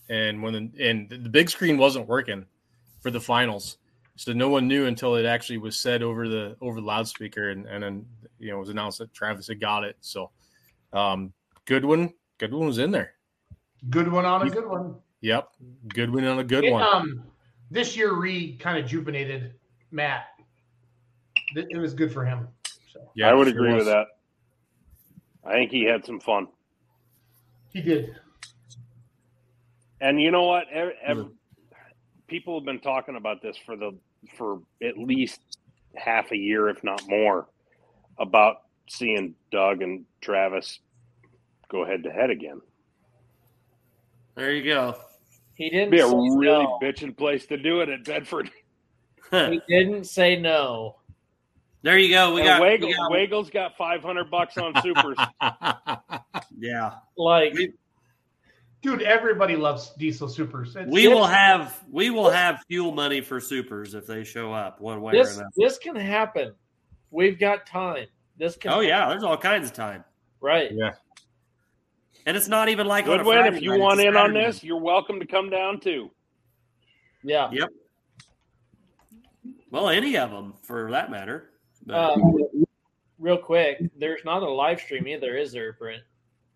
And 0.10 0.42
when 0.42 0.54
the, 0.54 0.84
and 0.84 1.10
the 1.10 1.30
big 1.30 1.50
screen 1.50 1.78
wasn't 1.78 2.08
working 2.08 2.46
for 3.02 3.12
the 3.12 3.20
finals, 3.22 3.78
so 4.16 4.34
no 4.34 4.50
one 4.50 4.68
knew 4.68 4.88
until 4.88 5.16
it 5.16 5.26
actually 5.26 5.60
was 5.60 5.80
said 5.80 6.02
over 6.02 6.28
the 6.28 6.58
over 6.62 6.82
the 6.82 6.86
loudspeaker, 6.86 7.52
and, 7.52 7.66
and 7.68 7.84
then 7.84 8.06
you 8.40 8.50
know 8.50 8.58
it 8.58 8.60
was 8.60 8.70
announced 8.70 8.98
that 9.00 9.14
Travis 9.14 9.48
had 9.48 9.60
got 9.62 9.84
it. 9.84 9.96
So 10.02 10.32
um, 10.94 11.32
Goodwin, 11.66 12.14
Goodwin 12.40 12.66
was 12.66 12.80
in 12.80 12.92
there. 12.92 13.14
Good 13.90 14.12
one 14.12 14.26
on 14.26 14.46
a 14.46 14.50
good 14.50 14.68
one. 14.68 14.96
Yep, 15.22 15.50
Goodwin 15.94 16.26
on 16.26 16.40
a 16.40 16.44
good 16.44 16.64
It, 16.66 16.72
one. 16.72 16.84
um, 16.84 17.24
this 17.72 17.96
year, 17.96 18.14
Reed 18.14 18.60
kind 18.60 18.78
of 18.84 18.90
juvenated 18.90 19.54
Matt. 19.92 20.26
It 21.56 21.68
it 21.70 21.78
was 21.78 21.94
good 21.94 22.12
for 22.12 22.26
him. 22.26 22.48
So 22.92 23.00
I 23.24 23.34
would 23.34 23.48
sure 23.48 23.56
agree 23.56 23.74
was. 23.76 23.86
with 23.86 23.94
that. 23.94 24.08
I 25.46 25.54
think 25.54 25.72
he 25.72 25.84
had 25.84 26.04
some 26.06 26.20
fun. 26.20 26.48
he 27.72 27.82
did. 27.82 28.16
And 30.02 30.22
you 30.22 30.32
know 30.32 30.46
what? 30.46 30.66
Ev- 30.72 30.94
ev- 31.06 31.30
people 32.28 32.58
have 32.60 32.66
been 32.66 32.80
talking 32.80 33.16
about 33.16 33.42
this 33.42 33.58
for 33.66 33.76
the 33.76 33.98
for 34.38 34.62
at 34.84 34.98
least 34.98 35.40
half 35.96 36.32
a 36.32 36.38
year, 36.38 36.70
if 36.70 36.84
not 36.84 37.02
more, 37.08 37.48
about 38.18 38.58
seeing 38.88 39.36
Doug 39.52 39.82
and 39.82 40.06
Travis 40.22 40.80
go 41.70 41.86
head 41.86 42.04
to 42.04 42.12
head 42.12 42.30
again. 42.30 42.62
There 44.36 44.52
you 44.54 44.64
go. 44.64 44.96
He 45.56 45.70
didn't 45.70 45.92
Be 45.92 46.00
a 46.00 46.08
say 46.08 46.14
really 46.16 46.64
no. 46.64 46.80
bitchin' 46.82 47.16
place 47.18 47.46
to 47.48 47.58
do 47.58 47.82
it 47.82 47.90
at 47.90 48.04
Bedford. 48.06 48.50
He 49.32 49.62
didn't 49.70 50.06
say 50.06 50.36
no. 50.40 50.96
There 51.84 52.00
you 52.00 52.10
go. 52.10 52.34
We 52.34 52.42
And 52.42 52.48
got, 52.48 52.62
Waggle, 52.62 52.88
we 52.88 52.94
got- 52.96 53.12
Waggle's 53.12 53.50
got 53.52 53.78
five 53.78 54.02
hundred 54.02 54.32
bucks 54.32 54.58
on 54.58 54.74
supers. 54.82 55.18
yeah. 56.58 56.94
Like 57.16 57.54
Dude, 58.82 59.02
everybody 59.02 59.56
loves 59.58 59.92
diesel 59.98 60.30
supers. 60.30 60.76
It's- 60.76 60.90
We 60.92 61.08
will 61.10 61.26
have 61.28 61.84
we 61.92 62.10
will 62.12 62.30
have 62.30 62.62
fuel 62.68 62.92
money 62.94 63.20
for 63.22 63.40
supers 63.42 63.94
if 63.94 64.06
they 64.08 64.24
show 64.24 64.54
up 64.54 64.80
one 64.80 65.02
way 65.02 65.14
or 65.18 65.22
another. 65.22 65.50
this 65.58 65.78
can 65.78 65.96
happen. 65.96 66.54
We've 67.12 67.38
got 67.38 67.66
time. 67.66 68.08
This 68.38 68.56
can 68.56 68.72
Oh 68.72 68.80
yeah, 68.80 69.10
there's 69.10 69.24
all 69.24 69.36
kinds 69.38 69.68
of 69.68 69.74
time, 69.76 70.04
right. 70.40 70.72
Yeah. 70.72 70.92
and 72.26 72.38
it's 72.38 72.48
not 72.48 72.70
even 72.70 72.88
like 72.88 73.06
on 73.08 73.16
a 73.16 73.18
Goodwin, 73.18 73.38
Friday 73.40 73.58
if 73.58 73.64
you 73.64 73.72
night, 73.72 73.80
want 73.82 74.00
a 74.00 74.08
in 74.08 74.16
on 74.16 74.34
this, 74.34 74.64
you're 74.64 74.80
welcome 74.80 75.20
to 75.20 75.26
come 75.26 75.50
down 75.50 75.82
too. 75.82 76.10
Yeah. 77.22 77.50
Yep. 77.52 77.70
Well, 79.72 79.90
any 79.90 80.18
of 80.18 80.32
them 80.32 80.54
for 80.64 80.90
that 80.92 81.12
matter. 81.12 81.50
But, 81.86 81.96
Uh, 81.96 82.18
real 83.18 83.38
quick, 83.38 83.82
there's 83.98 84.24
not 84.24 84.42
a 84.42 84.50
live 84.50 84.80
stream 84.80 85.06
either, 85.08 85.36
is 85.38 85.52
there, 85.52 85.74
Brent? 85.74 86.04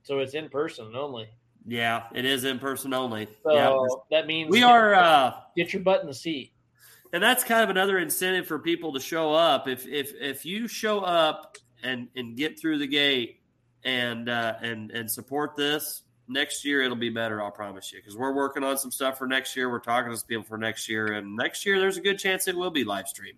So 0.03 0.19
it's 0.19 0.33
in 0.35 0.47
person 0.49 0.95
only. 0.95 1.27
Yeah, 1.65 2.03
it 2.13 2.25
is 2.25 2.43
in 2.43 2.59
person 2.59 2.93
only. 2.93 3.27
So 3.43 3.53
yeah, 3.53 3.77
that 4.11 4.27
means 4.27 4.51
we 4.51 4.63
are. 4.63 4.93
Uh, 4.93 5.33
get 5.55 5.73
your 5.73 5.81
butt 5.81 6.01
in 6.01 6.07
the 6.07 6.13
seat. 6.13 6.51
and 7.13 7.21
that's 7.21 7.43
kind 7.43 7.63
of 7.63 7.69
another 7.69 7.99
incentive 7.99 8.47
for 8.47 8.59
people 8.59 8.93
to 8.93 8.99
show 8.99 9.33
up. 9.33 9.67
If 9.67 9.87
if 9.87 10.13
if 10.19 10.45
you 10.45 10.67
show 10.67 10.99
up 11.01 11.57
and 11.83 12.07
and 12.15 12.35
get 12.35 12.59
through 12.59 12.79
the 12.79 12.87
gate 12.87 13.41
and 13.83 14.29
uh, 14.29 14.55
and 14.61 14.91
and 14.91 15.09
support 15.09 15.55
this 15.55 16.03
next 16.27 16.65
year, 16.65 16.81
it'll 16.81 16.95
be 16.97 17.09
better. 17.09 17.41
I'll 17.41 17.51
promise 17.51 17.91
you, 17.91 17.99
because 17.99 18.17
we're 18.17 18.33
working 18.33 18.63
on 18.63 18.77
some 18.77 18.91
stuff 18.91 19.17
for 19.17 19.27
next 19.27 19.55
year. 19.55 19.69
We're 19.69 19.79
talking 19.79 20.11
to 20.11 20.17
some 20.17 20.27
people 20.27 20.43
for 20.43 20.57
next 20.57 20.89
year, 20.89 21.13
and 21.13 21.35
next 21.35 21.65
year 21.65 21.79
there's 21.79 21.97
a 21.97 22.01
good 22.01 22.17
chance 22.17 22.47
it 22.47 22.55
will 22.55 22.71
be 22.71 22.83
live 22.83 23.07
stream. 23.07 23.35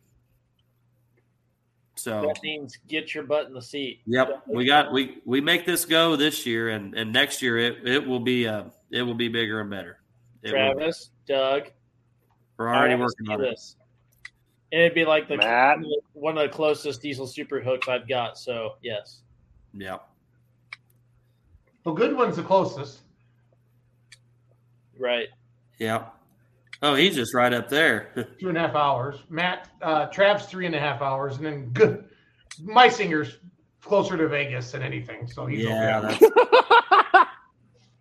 So 1.97 2.21
That 2.27 2.43
means 2.43 2.77
get 2.87 3.13
your 3.15 3.23
butt 3.23 3.47
in 3.47 3.53
the 3.53 3.61
seat. 3.61 4.01
Yep, 4.05 4.43
we 4.47 4.65
got 4.65 4.91
we 4.91 5.19
we 5.25 5.39
make 5.41 5.65
this 5.65 5.85
go 5.85 6.15
this 6.15 6.45
year, 6.45 6.69
and 6.69 6.93
and 6.93 7.13
next 7.13 7.41
year 7.41 7.57
it 7.57 7.87
it 7.87 8.05
will 8.05 8.19
be 8.19 8.47
uh 8.47 8.65
it 8.91 9.01
will 9.01 9.13
be 9.13 9.27
bigger 9.29 9.61
and 9.61 9.69
better. 9.69 9.99
It 10.43 10.51
will 10.53 10.73
be. 10.73 10.75
Travis, 10.75 11.09
Doug, 11.25 11.71
we're 12.57 12.67
already 12.67 12.95
working 12.95 13.25
see 13.27 13.33
on 13.33 13.41
it. 13.41 13.49
this. 13.49 13.77
And 14.71 14.81
it'd 14.81 14.93
be 14.95 15.05
like 15.05 15.27
the 15.29 15.37
Matt? 15.37 15.77
one 16.13 16.37
of 16.37 16.43
the 16.43 16.53
closest 16.53 17.01
diesel 17.01 17.27
super 17.27 17.61
hooks 17.61 17.87
I've 17.87 18.07
got. 18.09 18.37
So 18.37 18.75
yes, 18.81 19.21
Yeah, 19.73 19.99
Well, 21.85 21.95
good 21.95 22.15
one's 22.15 22.35
the 22.35 22.43
closest. 22.43 22.99
right. 24.99 25.27
yeah. 25.79 26.05
Oh, 26.81 26.93
he's 26.95 27.15
just 27.15 27.33
right 27.33 27.53
up 27.53 27.69
there. 27.69 28.27
Two 28.39 28.49
and 28.49 28.57
a 28.57 28.61
half 28.61 28.75
hours. 28.75 29.23
Matt, 29.29 29.69
uh, 29.81 30.07
Trav's 30.07 30.45
three 30.45 30.65
and 30.65 30.75
a 30.75 30.79
half 30.79 31.01
hours, 31.01 31.37
and 31.37 31.45
then 31.45 31.69
good. 31.69 32.05
Meisinger's 32.61 33.39
closer 33.81 34.17
to 34.17 34.27
Vegas 34.27 34.71
than 34.71 34.81
anything. 34.83 35.27
So 35.27 35.45
he's 35.45 35.63
yeah, 35.63 35.99
okay. 36.05 36.17
that's, 36.19 37.29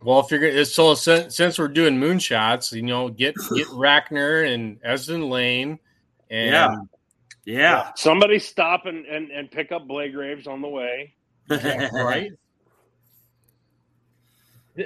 Well, 0.03 0.21
if 0.21 0.31
you're 0.31 0.41
gonna, 0.41 0.65
so 0.67 0.95
since, 0.95 1.35
since 1.37 1.59
we're 1.59 1.69
doing 1.69 1.99
moonshots, 1.99 2.73
you 2.73 2.83
know, 2.83 3.09
get 3.09 3.35
get 3.55 3.67
Rackner 3.69 4.53
and 4.53 4.79
Esden 4.85 5.31
Lane, 5.31 5.79
and 6.29 6.51
Yeah. 6.51 6.75
yeah. 7.47 7.91
Somebody 7.97 8.39
stop 8.39 8.85
and, 8.87 9.07
and, 9.07 9.31
and 9.31 9.51
pick 9.51 9.73
up 9.73 9.87
Blake 9.89 10.13
Graves 10.13 10.47
on 10.47 10.61
the 10.61 10.69
way. 10.69 11.15
right. 11.49 12.33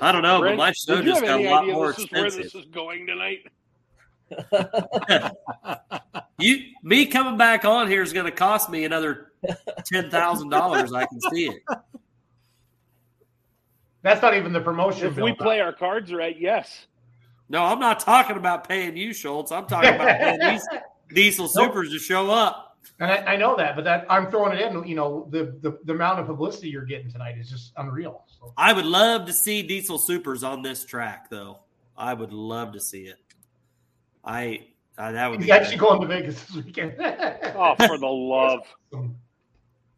I 0.02 0.12
don't 0.12 0.22
know, 0.22 0.36
but 0.38 0.40
Brent, 0.40 0.58
my 0.58 0.72
show 0.72 1.00
just 1.02 1.22
got 1.22 1.40
a 1.40 1.48
lot 1.48 1.66
more 1.66 1.88
this 1.88 1.98
is 2.00 2.12
where 2.12 2.26
expensive. 2.26 2.52
this 2.52 2.62
is 2.62 2.70
going 2.70 3.06
tonight? 3.06 3.38
You 6.40 6.66
me 6.84 7.06
coming 7.06 7.36
back 7.36 7.64
on 7.64 7.88
here 7.88 8.00
is 8.00 8.12
going 8.12 8.26
to 8.26 8.32
cost 8.32 8.70
me 8.70 8.84
another 8.84 9.32
ten 9.84 10.08
thousand 10.08 10.50
dollars. 10.50 10.92
I 10.92 11.04
can 11.04 11.20
see 11.32 11.48
it. 11.48 11.62
That's 14.02 14.22
not 14.22 14.34
even 14.36 14.52
the 14.52 14.60
promotion. 14.60 15.08
If 15.08 15.16
we 15.16 15.32
play 15.32 15.60
our 15.60 15.72
cards 15.72 16.12
right, 16.12 16.38
yes. 16.38 16.86
No, 17.48 17.64
I'm 17.64 17.80
not 17.80 17.98
talking 17.98 18.36
about 18.36 18.68
paying 18.68 18.96
you, 18.96 19.12
Schultz. 19.12 19.50
I'm 19.50 19.66
talking 19.66 19.94
about 19.94 20.18
paying 20.20 20.38
these 20.38 20.66
diesel 21.12 21.48
supers 21.48 21.90
to 21.90 21.98
show 21.98 22.30
up. 22.30 22.78
and 23.00 23.10
I, 23.10 23.32
I 23.32 23.36
know 23.36 23.56
that, 23.56 23.74
but 23.74 23.84
that 23.84 24.06
I'm 24.08 24.30
throwing 24.30 24.56
it 24.56 24.60
in. 24.60 24.86
You 24.86 24.94
know, 24.94 25.26
the, 25.30 25.58
the 25.60 25.78
the 25.84 25.92
amount 25.92 26.20
of 26.20 26.26
publicity 26.26 26.68
you're 26.68 26.84
getting 26.84 27.10
tonight 27.10 27.36
is 27.36 27.50
just 27.50 27.72
unreal. 27.78 28.22
So 28.38 28.52
I 28.56 28.72
would 28.72 28.86
love 28.86 29.26
to 29.26 29.32
see 29.32 29.62
diesel 29.64 29.98
supers 29.98 30.44
on 30.44 30.62
this 30.62 30.84
track, 30.84 31.30
though. 31.30 31.58
I 31.96 32.14
would 32.14 32.32
love 32.32 32.74
to 32.74 32.80
see 32.80 33.02
it. 33.06 33.16
I, 34.24 34.66
I 34.96 35.12
that 35.12 35.28
would 35.28 35.40
he's 35.40 35.46
be 35.46 35.52
actually 35.52 35.76
great. 35.76 35.88
going 35.88 36.00
to 36.02 36.06
Vegas 36.06 36.42
this 36.44 36.64
weekend. 36.64 36.94
Oh, 36.98 37.74
for 37.86 37.98
the 37.98 38.06
love. 38.06 38.60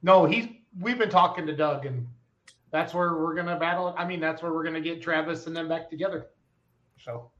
no, 0.02 0.24
he's. 0.26 0.48
We've 0.80 0.98
been 0.98 1.10
talking 1.10 1.46
to 1.46 1.56
Doug, 1.56 1.84
and 1.86 2.06
that's 2.70 2.94
where 2.94 3.14
we're 3.16 3.34
gonna 3.34 3.58
battle. 3.58 3.94
I 3.98 4.04
mean, 4.06 4.20
that's 4.20 4.42
where 4.42 4.52
we're 4.52 4.62
gonna 4.62 4.80
get 4.80 5.02
Travis 5.02 5.46
and 5.46 5.56
them 5.56 5.68
back 5.68 5.90
together. 5.90 6.28
So, 7.04 7.30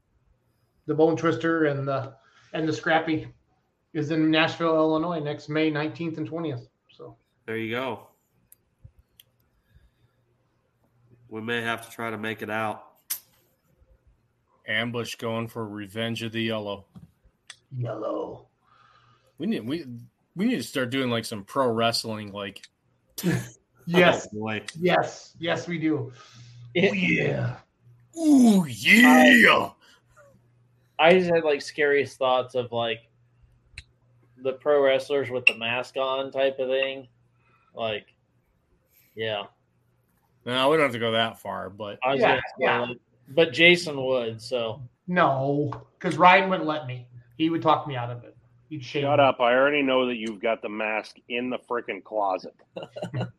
the 0.85 0.93
Bone 0.93 1.15
Twister 1.15 1.65
and 1.65 1.87
the 1.87 2.13
and 2.53 2.67
the 2.67 2.73
Scrappy 2.73 3.27
is 3.93 4.11
in 4.11 4.29
Nashville, 4.29 4.75
Illinois, 4.75 5.19
next 5.19 5.47
May 5.49 5.71
19th 5.71 6.17
and 6.17 6.29
20th. 6.29 6.67
So 6.89 7.15
There 7.45 7.57
you 7.57 7.71
go. 7.73 8.07
We 11.29 11.41
may 11.41 11.61
have 11.61 11.85
to 11.85 11.91
try 11.91 12.09
to 12.09 12.17
make 12.17 12.41
it 12.41 12.49
out. 12.49 12.90
Ambush 14.71 15.15
going 15.15 15.47
for 15.47 15.67
Revenge 15.67 16.23
of 16.23 16.31
the 16.31 16.41
Yellow. 16.41 16.85
yellow. 17.77 18.47
We 19.37 19.47
need 19.47 19.65
we 19.67 19.85
we 20.35 20.45
need 20.45 20.57
to 20.57 20.63
start 20.63 20.89
doing 20.89 21.09
like 21.09 21.25
some 21.25 21.43
pro 21.43 21.67
wrestling, 21.69 22.31
like 22.31 22.61
Yes, 23.87 24.27
Oh, 24.39 24.59
yes, 24.79 25.35
yes, 25.39 25.67
we 25.67 25.77
do. 25.79 26.11
It- 26.73 26.91
Oh, 26.91 26.93
yeah. 26.93 27.55
ooh 28.17 28.65
yeah. 28.67 29.69
I 30.99 31.13
just 31.17 31.33
had 31.33 31.43
like 31.43 31.61
scariest 31.61 32.17
thoughts 32.17 32.53
of 32.55 32.71
like 32.71 32.99
the 34.37 34.53
pro 34.53 34.81
wrestlers 34.83 35.29
with 35.29 35.45
the 35.47 35.57
mask 35.57 35.97
on 35.97 36.31
type 36.31 36.59
of 36.59 36.69
thing. 36.69 37.07
Like, 37.73 38.05
yeah, 39.15 39.43
No, 40.45 40.69
we 40.69 40.77
don't 40.77 40.83
have 40.85 40.93
to 40.93 40.99
go 40.99 41.11
that 41.11 41.39
far, 41.39 41.69
but 41.69 41.97
I 42.03 42.11
was 42.11 42.19
Yeah, 42.21 42.27
gonna 42.29 42.41
yeah. 42.59 42.79
like, 42.81 42.97
but 43.35 43.53
Jason 43.53 44.03
would. 44.05 44.41
So 44.41 44.81
No, 45.07 45.71
because 45.99 46.17
Ryan 46.17 46.49
wouldn't 46.49 46.67
let 46.67 46.87
me. 46.87 47.07
He 47.37 47.49
would 47.49 47.61
talk 47.61 47.87
me 47.87 47.95
out 47.95 48.09
of 48.11 48.23
it. 48.23 48.35
He'd 48.69 48.83
shame 48.85 49.03
Shut 49.03 49.19
me. 49.19 49.25
up. 49.25 49.41
I 49.41 49.53
already 49.53 49.81
know 49.81 50.05
that 50.07 50.15
you've 50.15 50.41
got 50.41 50.61
the 50.61 50.69
mask 50.69 51.17
in 51.27 51.49
the 51.49 51.57
freaking 51.69 52.03
closet. 52.03 52.55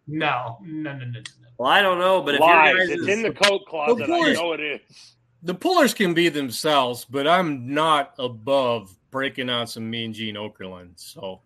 No, 0.07 0.59
no, 0.62 0.93
no, 0.93 0.99
no, 0.99 1.05
no. 1.07 1.21
Well, 1.59 1.71
I 1.71 1.81
don't 1.81 1.99
know, 1.99 2.21
but 2.23 2.35
if 2.35 2.41
Lies. 2.41 2.75
your 2.75 2.87
guys 2.87 2.91
It's 2.99 3.09
in 3.09 3.23
the 3.23 3.33
coat 3.33 3.62
closet. 3.67 4.03
I 4.11 4.33
know 4.35 4.53
it 4.53 4.61
is. 4.61 5.15
the 5.43 5.55
pullers 5.55 5.95
can 5.95 6.12
be 6.12 6.29
themselves, 6.29 7.05
but 7.09 7.27
I'm 7.27 7.73
not 7.73 8.12
above 8.19 8.95
breaking 9.11 9.49
out 9.49 9.71
some 9.71 9.89
Mean 9.89 10.12
Gene 10.12 10.35
Okerlund. 10.35 10.91
So, 10.97 11.41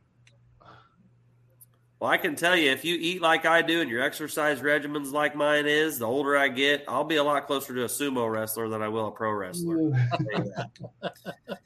Well, 1.99 2.10
I 2.10 2.18
can 2.18 2.36
tell 2.36 2.55
you, 2.55 2.70
if 2.73 2.84
you 2.84 2.94
eat 3.00 3.23
like 3.23 3.47
I 3.47 3.62
do 3.62 3.81
and 3.81 3.89
your 3.89 4.02
exercise 4.02 4.60
regimen's 4.60 5.12
like 5.12 5.34
mine 5.34 5.66
is, 5.66 5.99
the 5.99 6.07
older 6.07 6.36
I 6.36 6.49
get, 6.49 6.84
I'll 6.89 7.05
be 7.05 7.16
a 7.16 7.25
lot 7.25 7.47
closer 7.47 7.75
to 7.75 7.84
a 7.84 7.89
sumo 7.89 8.31
wrestler 8.31 8.68
than 8.68 8.83
I 8.83 8.89
will 8.89 9.08
a 9.08 9.10
pro 9.12 9.33
wrestler. 9.33 9.78
I'll 10.12 10.18
tell 10.18 10.44
you 10.44 10.52
that. 11.02 11.58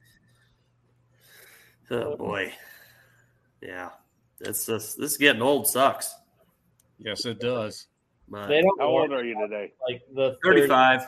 oh 1.91 2.17
boy, 2.17 2.53
yeah, 3.61 3.91
it's 4.41 4.67
just 4.67 4.99
this 4.99 5.17
getting 5.17 5.43
old 5.43 5.67
sucks. 5.67 6.15
yes, 6.99 7.25
it 7.27 7.41
does. 7.41 7.87
But 8.29 8.47
They 8.47 8.63
don't 8.63 8.81
How 8.81 8.87
old 8.87 9.13
are 9.13 9.25
you 9.25 9.37
today? 9.41 9.73
like 9.89 10.03
the 10.15 10.37
35. 10.45 11.01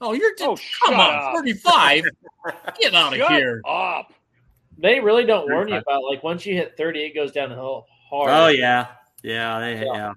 Oh, 0.00 0.12
you're 0.12 0.30
oh, 0.42 0.54
just, 0.54 0.82
Oh, 0.84 0.86
come 0.86 0.94
shut 0.94 1.10
on, 1.10 1.14
up. 1.24 1.32
45. 1.32 2.04
Get 2.80 2.94
out 2.94 3.12
of 3.12 3.18
Shut 3.18 3.32
here. 3.32 3.60
up. 3.66 4.12
They 4.78 5.00
really 5.00 5.24
don't 5.24 5.50
warn 5.50 5.66
you 5.68 5.76
about 5.76 6.02
like 6.04 6.22
once 6.22 6.46
you 6.46 6.54
hit 6.54 6.76
thirty, 6.76 7.00
it 7.04 7.14
goes 7.14 7.32
downhill 7.32 7.86
hard. 8.14 8.30
Oh 8.30 8.48
yeah, 8.48 8.86
yeah, 9.22 9.58
they, 9.60 9.74
Yeah. 9.84 9.94
yeah. 9.94 10.12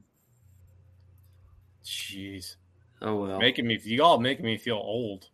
Jeez. 1.83 2.55
Oh 3.01 3.15
well. 3.15 3.39
Making 3.39 3.67
me, 3.67 3.79
y'all 3.83 4.19
making 4.19 4.45
me 4.45 4.57
feel 4.57 4.77
old. 4.77 5.29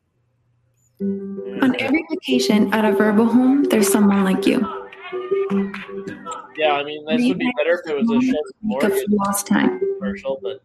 On 1.01 1.75
every 1.79 2.05
vacation 2.09 2.73
at 2.73 2.85
a 2.85 2.91
verbal 2.91 3.25
home, 3.25 3.63
there's 3.63 3.91
someone 3.91 4.23
like 4.23 4.45
you. 4.45 4.59
Yeah, 6.55 6.73
I 6.73 6.83
mean 6.83 7.03
this 7.05 7.27
would 7.27 7.39
be 7.39 7.51
better 7.57 7.81
if 7.83 7.89
it 7.89 7.95
was 7.97 8.09
a 8.09 8.13
Make 8.19 8.35
up 8.35 8.41
Morgan 8.61 8.91
for 8.91 9.03
lost 9.09 9.47
time. 9.47 9.79
commercial, 9.99 10.39
but 10.43 10.61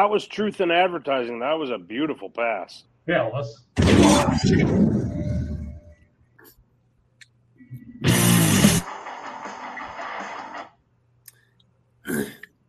that 0.00 0.08
was 0.08 0.26
truth 0.26 0.62
in 0.62 0.70
advertising. 0.70 1.40
That 1.40 1.58
was 1.58 1.68
a 1.68 1.76
beautiful 1.76 2.30
pass. 2.30 2.84
Yeah, 3.06 3.30
let's. 3.34 3.60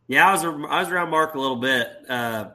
Yeah, 0.07 0.27
I 0.27 0.33
was 0.33 0.43
I 0.43 0.81
was 0.81 0.89
around 0.89 1.09
Mark 1.09 1.35
a 1.35 1.39
little 1.39 1.55
bit 1.55 1.87
uh, 2.09 2.49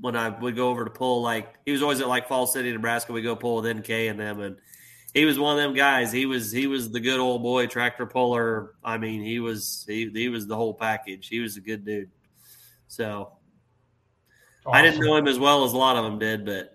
when 0.00 0.14
I 0.14 0.28
would 0.28 0.54
go 0.54 0.68
over 0.68 0.84
to 0.84 0.90
pull. 0.92 1.20
Like 1.20 1.52
he 1.66 1.72
was 1.72 1.82
always 1.82 2.00
at 2.00 2.06
like 2.06 2.28
Falls 2.28 2.52
City, 2.52 2.70
Nebraska. 2.70 3.12
We 3.12 3.22
go 3.22 3.34
pull 3.34 3.60
with 3.60 3.78
NK 3.78 3.90
and 3.90 4.20
them, 4.20 4.38
and 4.38 4.58
he 5.12 5.24
was 5.24 5.40
one 5.40 5.58
of 5.58 5.60
them 5.60 5.74
guys. 5.74 6.12
He 6.12 6.24
was 6.24 6.52
he 6.52 6.68
was 6.68 6.92
the 6.92 7.00
good 7.00 7.18
old 7.18 7.42
boy 7.42 7.66
tractor 7.66 8.06
puller. 8.06 8.74
I 8.84 8.96
mean, 8.96 9.24
he 9.24 9.40
was 9.40 9.84
he 9.88 10.08
he 10.10 10.28
was 10.28 10.46
the 10.46 10.54
whole 10.54 10.74
package. 10.74 11.26
He 11.26 11.40
was 11.40 11.56
a 11.56 11.60
good 11.60 11.84
dude. 11.84 12.12
So 12.86 13.37
I 14.66 14.82
didn't 14.82 15.00
know 15.00 15.16
him 15.16 15.26
as 15.28 15.38
well 15.38 15.64
as 15.64 15.72
a 15.72 15.76
lot 15.76 15.96
of 15.96 16.04
them 16.04 16.18
did, 16.18 16.44
but 16.44 16.74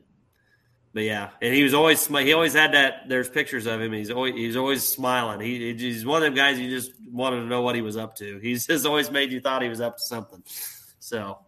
but 0.93 1.03
yeah, 1.03 1.29
and 1.41 1.53
he 1.53 1.63
was 1.63 1.73
always 1.73 2.05
he 2.07 2.33
always 2.33 2.53
had 2.53 2.73
that. 2.73 3.07
There's 3.09 3.29
pictures 3.29 3.65
of 3.65 3.81
him. 3.81 3.91
He's 3.93 4.09
always 4.11 4.33
he's 4.35 4.55
always 4.55 4.83
smiling. 4.83 5.39
He 5.41 5.73
he's 5.73 6.05
one 6.05 6.21
of 6.21 6.25
them 6.27 6.33
guys 6.35 6.59
you 6.59 6.69
just 6.69 6.91
wanted 7.11 7.41
to 7.41 7.45
know 7.45 7.61
what 7.61 7.75
he 7.75 7.81
was 7.81 7.97
up 7.97 8.15
to. 8.17 8.39
He's 8.39 8.65
just 8.67 8.85
always 8.85 9.09
made 9.11 9.31
you 9.31 9.39
thought 9.41 9.61
he 9.61 9.69
was 9.69 9.81
up 9.81 9.97
to 9.97 10.03
something. 10.03 10.43
So 10.99 11.39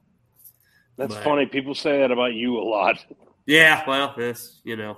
That's 0.97 1.13
But- 1.13 1.23
funny. 1.23 1.45
People 1.45 1.73
say 1.75 1.99
that 1.99 2.11
about 2.11 2.33
you 2.33 2.57
a 2.57 2.63
lot. 2.63 3.03
yeah, 3.45 3.83
well, 3.87 4.13
it's 4.17 4.61
you 4.63 4.75
know, 4.75 4.97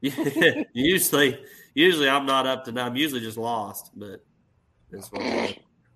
usually 0.72 1.38
usually 1.74 2.08
I'm 2.08 2.26
not 2.26 2.46
up 2.46 2.64
to. 2.66 2.80
I'm 2.80 2.96
usually 2.96 3.20
just 3.20 3.38
lost, 3.38 3.90
but 3.94 4.24
this 4.90 5.10
one 5.12 5.54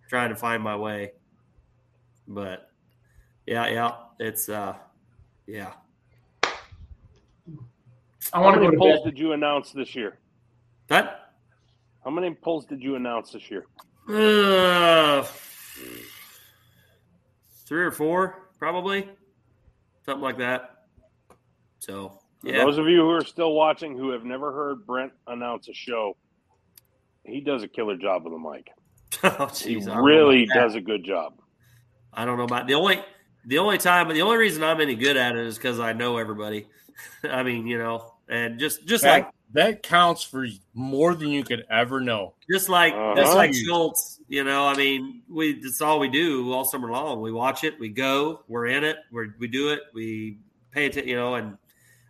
trying 0.09 0.29
to 0.31 0.37
find 0.37 0.63
my 0.63 0.77
way. 0.77 1.13
But 2.29 2.71
yeah, 3.47 3.69
yeah, 3.69 3.93
it's 4.19 4.49
uh, 4.49 4.75
yeah. 5.47 5.73
I 8.33 8.41
want 8.41 8.57
How 8.57 8.63
to 8.63 8.67
many 8.69 8.77
pulls 8.77 9.05
did 9.05 9.19
you 9.19 9.33
announce 9.33 9.73
this 9.73 9.95
year? 9.95 10.19
That 10.89 11.33
How 12.05 12.11
many 12.11 12.31
pulls 12.35 12.65
did 12.67 12.83
you 12.83 12.97
announce 12.97 13.33
this 13.33 13.51
year? 13.51 13.67
Uh, 14.09 15.25
three 17.67 17.85
or 17.85 17.91
four, 17.91 18.49
probably 18.59 19.09
something 20.05 20.23
like 20.23 20.39
that. 20.39 20.87
So 21.79 22.19
For 22.41 22.49
yeah, 22.49 22.65
those 22.65 22.79
of 22.79 22.87
you 22.89 23.01
who 23.01 23.11
are 23.11 23.25
still 23.25 23.53
watching 23.53 23.97
who 23.97 24.11
have 24.11 24.25
never 24.25 24.53
heard 24.53 24.87
Brent 24.87 25.13
announce 25.27 25.69
a 25.69 25.75
show, 25.75 26.17
he 27.25 27.41
does 27.41 27.63
a 27.63 27.69
killer 27.69 27.97
job 27.97 28.25
with 28.25 28.33
the 28.33 28.39
mic. 28.39 28.69
oh, 29.39 29.47
He 29.47 29.77
jeez, 29.77 29.83
I 29.83 29.87
don't 29.87 29.97
know 29.97 30.03
really 30.03 30.47
does 30.47 30.75
a 30.75 30.81
good 30.81 31.05
job. 31.05 31.35
I 32.13 32.25
don't 32.25 32.37
know 32.37 32.45
about 32.45 32.67
the 32.67 32.75
only 32.75 33.03
the 33.47 33.59
only 33.59 33.79
time 33.79 34.09
the 34.09 34.23
only 34.23 34.37
reason 34.37 34.63
I'm 34.65 34.81
any 34.81 34.95
good 34.95 35.17
at 35.17 35.37
it 35.37 35.47
is 35.47 35.57
because 35.57 35.81
I 35.81 35.93
know 35.93 36.17
everybody. 36.19 36.67
I 37.25 37.43
mean, 37.43 37.67
you 37.67 37.79
know, 37.79 38.15
and 38.29 38.59
just 38.59 38.87
just 38.87 39.07
like 39.07 39.27
That, 39.27 39.35
that 39.53 39.83
counts 39.83 40.23
for 40.23 40.47
more 40.75 41.15
than 41.15 41.29
you 41.29 41.45
could 41.45 41.65
ever 41.71 42.01
know. 42.01 42.35
just 42.51 42.69
like 42.69 42.95
Uh-huh. 42.95 43.15
just 43.17 43.35
like 43.35 43.53
Schultz, 43.55 44.21
you 44.29 44.45
know. 44.45 44.67
I 44.67 44.75
mean, 44.77 45.23
we 45.29 45.61
that's 45.61 45.81
all 45.81 45.99
we 45.99 46.09
do 46.09 46.53
all 46.53 46.65
summer 46.65 46.91
long. 46.91 47.21
We 47.21 47.33
watch 47.33 47.65
it, 47.65 47.79
we 47.81 47.89
go, 47.89 48.43
we're 48.49 48.67
in 48.67 48.85
it, 48.85 48.99
we 49.13 49.31
we 49.39 49.49
do 49.49 49.71
it, 49.71 49.81
we 49.93 50.39
pay 50.71 50.87
attention, 50.87 51.09
you 51.09 51.17
know. 51.17 51.35
And 51.35 51.59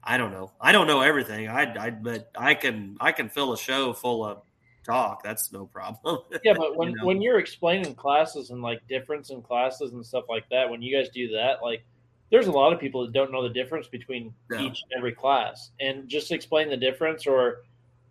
I 0.03 0.19
don't 0.19 0.33
know, 0.33 0.53
I 0.61 0.73
don't 0.73 0.87
know 0.87 1.01
everything. 1.01 1.49
I, 1.49 1.87
I 1.87 1.91
but 1.91 2.31
I 2.39 2.55
can 2.55 2.97
I 3.01 3.13
can 3.13 3.29
fill 3.29 3.53
a 3.53 3.59
show 3.59 3.93
full 3.93 4.25
of 4.25 4.43
talk. 4.85 5.23
That's 5.23 5.53
no 5.53 5.67
problem. 5.67 6.19
yeah, 6.45 6.55
but 6.57 6.77
when 6.77 6.91
You 6.91 6.97
know? 6.97 7.07
when 7.07 7.23
you're 7.23 7.39
explaining 7.39 7.95
classes 7.95 8.51
and 8.51 8.63
like 8.63 8.87
difference 8.89 9.31
in 9.31 9.43
classes 9.43 9.93
and 9.93 10.05
stuff 10.05 10.25
like 10.29 10.49
that, 10.51 10.69
when 10.69 10.83
you 10.83 10.97
guys 10.97 11.09
do 11.11 11.29
that, 11.33 11.63
like 11.63 11.85
there's 12.31 12.47
a 12.47 12.53
lot 12.53 12.73
of 12.73 12.81
people 12.81 13.03
that 13.05 13.13
don't 13.13 13.33
know 13.33 13.43
the 13.43 13.49
difference 13.49 13.87
between 13.89 14.35
No. 14.51 14.59
each 14.59 14.83
and 14.83 14.99
every 14.99 15.13
class, 15.13 15.71
and 15.81 16.09
just 16.09 16.33
explain 16.33 16.69
the 16.69 16.77
difference, 16.77 17.27
or 17.27 17.63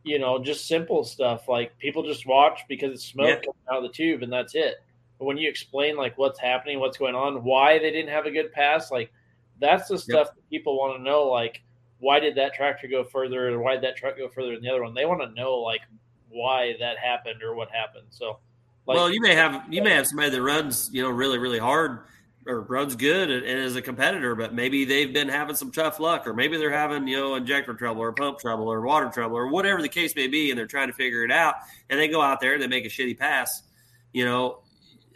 you 0.04 0.20
know, 0.20 0.38
just 0.38 0.68
simple 0.68 1.04
stuff 1.04 1.48
like 1.48 1.78
people 1.80 2.04
just 2.04 2.26
watch 2.26 2.62
because 2.68 2.92
it's 2.92 3.06
smoke 3.06 3.30
Yeah. 3.30 3.36
coming 3.36 3.68
out 3.72 3.78
of 3.78 3.84
the 3.84 3.90
tube 3.96 4.22
and 4.22 4.32
that's 4.34 4.54
it. 4.54 4.84
But 5.18 5.26
when 5.26 5.38
you 5.38 5.48
explain 5.50 5.96
like 5.96 6.18
what's 6.18 6.40
happening, 6.40 6.80
what's 6.80 6.98
going 6.98 7.16
on, 7.16 7.44
why 7.44 7.80
they 7.80 7.92
didn't 7.92 8.12
have 8.12 8.26
a 8.26 8.32
good 8.32 8.52
pass, 8.52 8.92
like 8.92 9.12
that's 9.60 9.88
the 9.88 9.98
stuff 9.98 10.28
that 10.36 10.50
people 10.50 10.78
want 10.78 10.98
to 10.98 11.04
know. 11.04 11.24
Like, 11.28 11.62
why 12.00 12.20
did 12.20 12.36
that 12.36 12.54
tractor 12.54 12.88
go 12.88 13.04
further, 13.06 13.50
or 13.50 13.62
why 13.62 13.76
did 13.76 13.84
that 13.84 13.96
truck 13.96 14.18
go 14.18 14.28
further 14.28 14.52
than 14.54 14.62
the 14.62 14.70
other 14.70 14.84
one? 14.84 14.94
They 14.94 15.06
want 15.06 15.22
to 15.22 15.30
know 15.30 15.56
like 15.56 15.82
why 16.34 16.76
that 16.80 16.98
happened 16.98 17.42
or 17.44 17.56
what 17.56 17.70
happened. 17.72 18.08
So, 18.10 18.40
like, 18.86 18.98
well, 18.98 19.12
you 19.12 19.22
may 19.22 19.36
have 19.36 19.64
you 19.70 19.82
may 19.82 19.92
have 19.92 20.08
somebody 20.08 20.30
that 20.32 20.42
runs 20.42 20.90
you 20.92 21.02
know 21.02 21.10
really 21.10 21.38
really 21.38 21.60
hard 21.60 22.00
or 22.46 22.62
runs 22.62 22.96
good 22.96 23.30
and, 23.30 23.46
and 23.46 23.60
is 23.60 23.76
a 23.76 23.82
competitor, 23.82 24.36
but 24.36 24.54
maybe 24.54 24.84
they've 24.86 25.14
been 25.14 25.30
having 25.30 25.56
some 25.56 25.72
tough 25.72 26.00
luck, 26.00 26.28
or 26.28 26.34
maybe 26.34 26.58
they're 26.58 26.72
having 26.72 27.08
you 27.08 27.18
know 27.18 27.36
injector 27.36 27.74
trouble 27.74 28.02
or 28.02 28.12
pump 28.12 28.40
trouble 28.40 28.72
or 28.72 28.82
water 28.82 29.10
trouble 29.10 29.38
or 29.38 29.48
whatever 29.48 29.82
the 29.82 29.90
case 29.90 30.16
may 30.16 30.28
be, 30.28 30.50
and 30.50 30.58
they're 30.58 30.68
trying 30.68 30.88
to 30.88 30.94
figure 30.94 31.24
it 31.24 31.32
out, 31.32 31.56
and 31.90 32.00
they 32.00 32.08
go 32.08 32.22
out 32.22 32.40
there 32.40 32.54
and 32.54 32.62
they 32.62 32.68
make 32.68 32.86
a 32.86 32.90
shitty 32.90 33.18
pass. 33.18 33.64
You 34.12 34.26
know, 34.26 34.60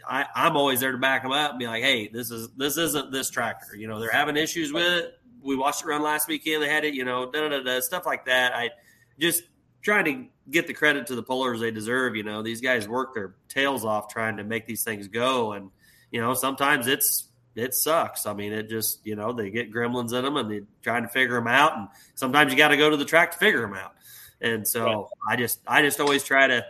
I, 0.08 0.26
I'm 0.34 0.56
always 0.56 0.80
there 0.80 0.92
to 0.92 0.98
back 0.98 1.22
them 1.22 1.32
up 1.32 1.50
and 1.50 1.58
be 1.58 1.66
like, 1.66 1.82
hey, 1.82 2.08
this 2.08 2.30
is 2.30 2.48
this 2.56 2.76
isn't 2.78 3.12
this 3.12 3.30
tractor. 3.30 3.76
You 3.76 3.88
know, 3.88 4.00
they're 4.00 4.10
having 4.10 4.36
issues 4.36 4.72
with 4.72 4.86
it. 4.86 5.14
We 5.42 5.56
watched 5.56 5.82
it 5.82 5.86
run 5.86 6.02
last 6.02 6.28
weekend. 6.28 6.62
They 6.62 6.68
had 6.68 6.84
it, 6.84 6.94
you 6.94 7.04
know, 7.04 7.30
da 7.30 7.48
da 7.48 7.62
da 7.62 7.80
stuff 7.80 8.06
like 8.06 8.24
that. 8.26 8.54
I 8.54 8.70
just 9.18 9.42
trying 9.82 10.04
to 10.06 10.26
get 10.50 10.66
the 10.66 10.74
credit 10.74 11.06
to 11.08 11.14
the 11.14 11.22
pullers 11.22 11.60
they 11.60 11.70
deserve. 11.70 12.16
You 12.16 12.22
know, 12.22 12.42
these 12.42 12.60
guys 12.60 12.88
work 12.88 13.14
their 13.14 13.34
tails 13.48 13.84
off 13.84 14.08
trying 14.08 14.36
to 14.38 14.44
make 14.44 14.66
these 14.66 14.84
things 14.84 15.08
go, 15.08 15.52
and 15.52 15.70
you 16.10 16.20
know, 16.20 16.34
sometimes 16.34 16.86
it's 16.86 17.28
it 17.54 17.74
sucks. 17.74 18.26
I 18.26 18.34
mean, 18.34 18.52
it 18.52 18.68
just 18.68 19.04
you 19.04 19.16
know 19.16 19.32
they 19.32 19.50
get 19.50 19.72
gremlins 19.72 20.12
in 20.12 20.24
them 20.24 20.36
and 20.36 20.50
they're 20.50 20.66
trying 20.82 21.02
to 21.02 21.08
figure 21.08 21.36
them 21.36 21.48
out, 21.48 21.76
and 21.76 21.88
sometimes 22.14 22.52
you 22.52 22.58
got 22.58 22.68
to 22.68 22.76
go 22.76 22.90
to 22.90 22.96
the 22.96 23.04
track 23.04 23.32
to 23.32 23.38
figure 23.38 23.60
them 23.60 23.74
out. 23.74 23.94
And 24.40 24.66
so 24.66 25.08
I 25.28 25.36
just 25.36 25.60
I 25.66 25.82
just 25.82 26.00
always 26.00 26.22
try 26.22 26.46
to 26.46 26.64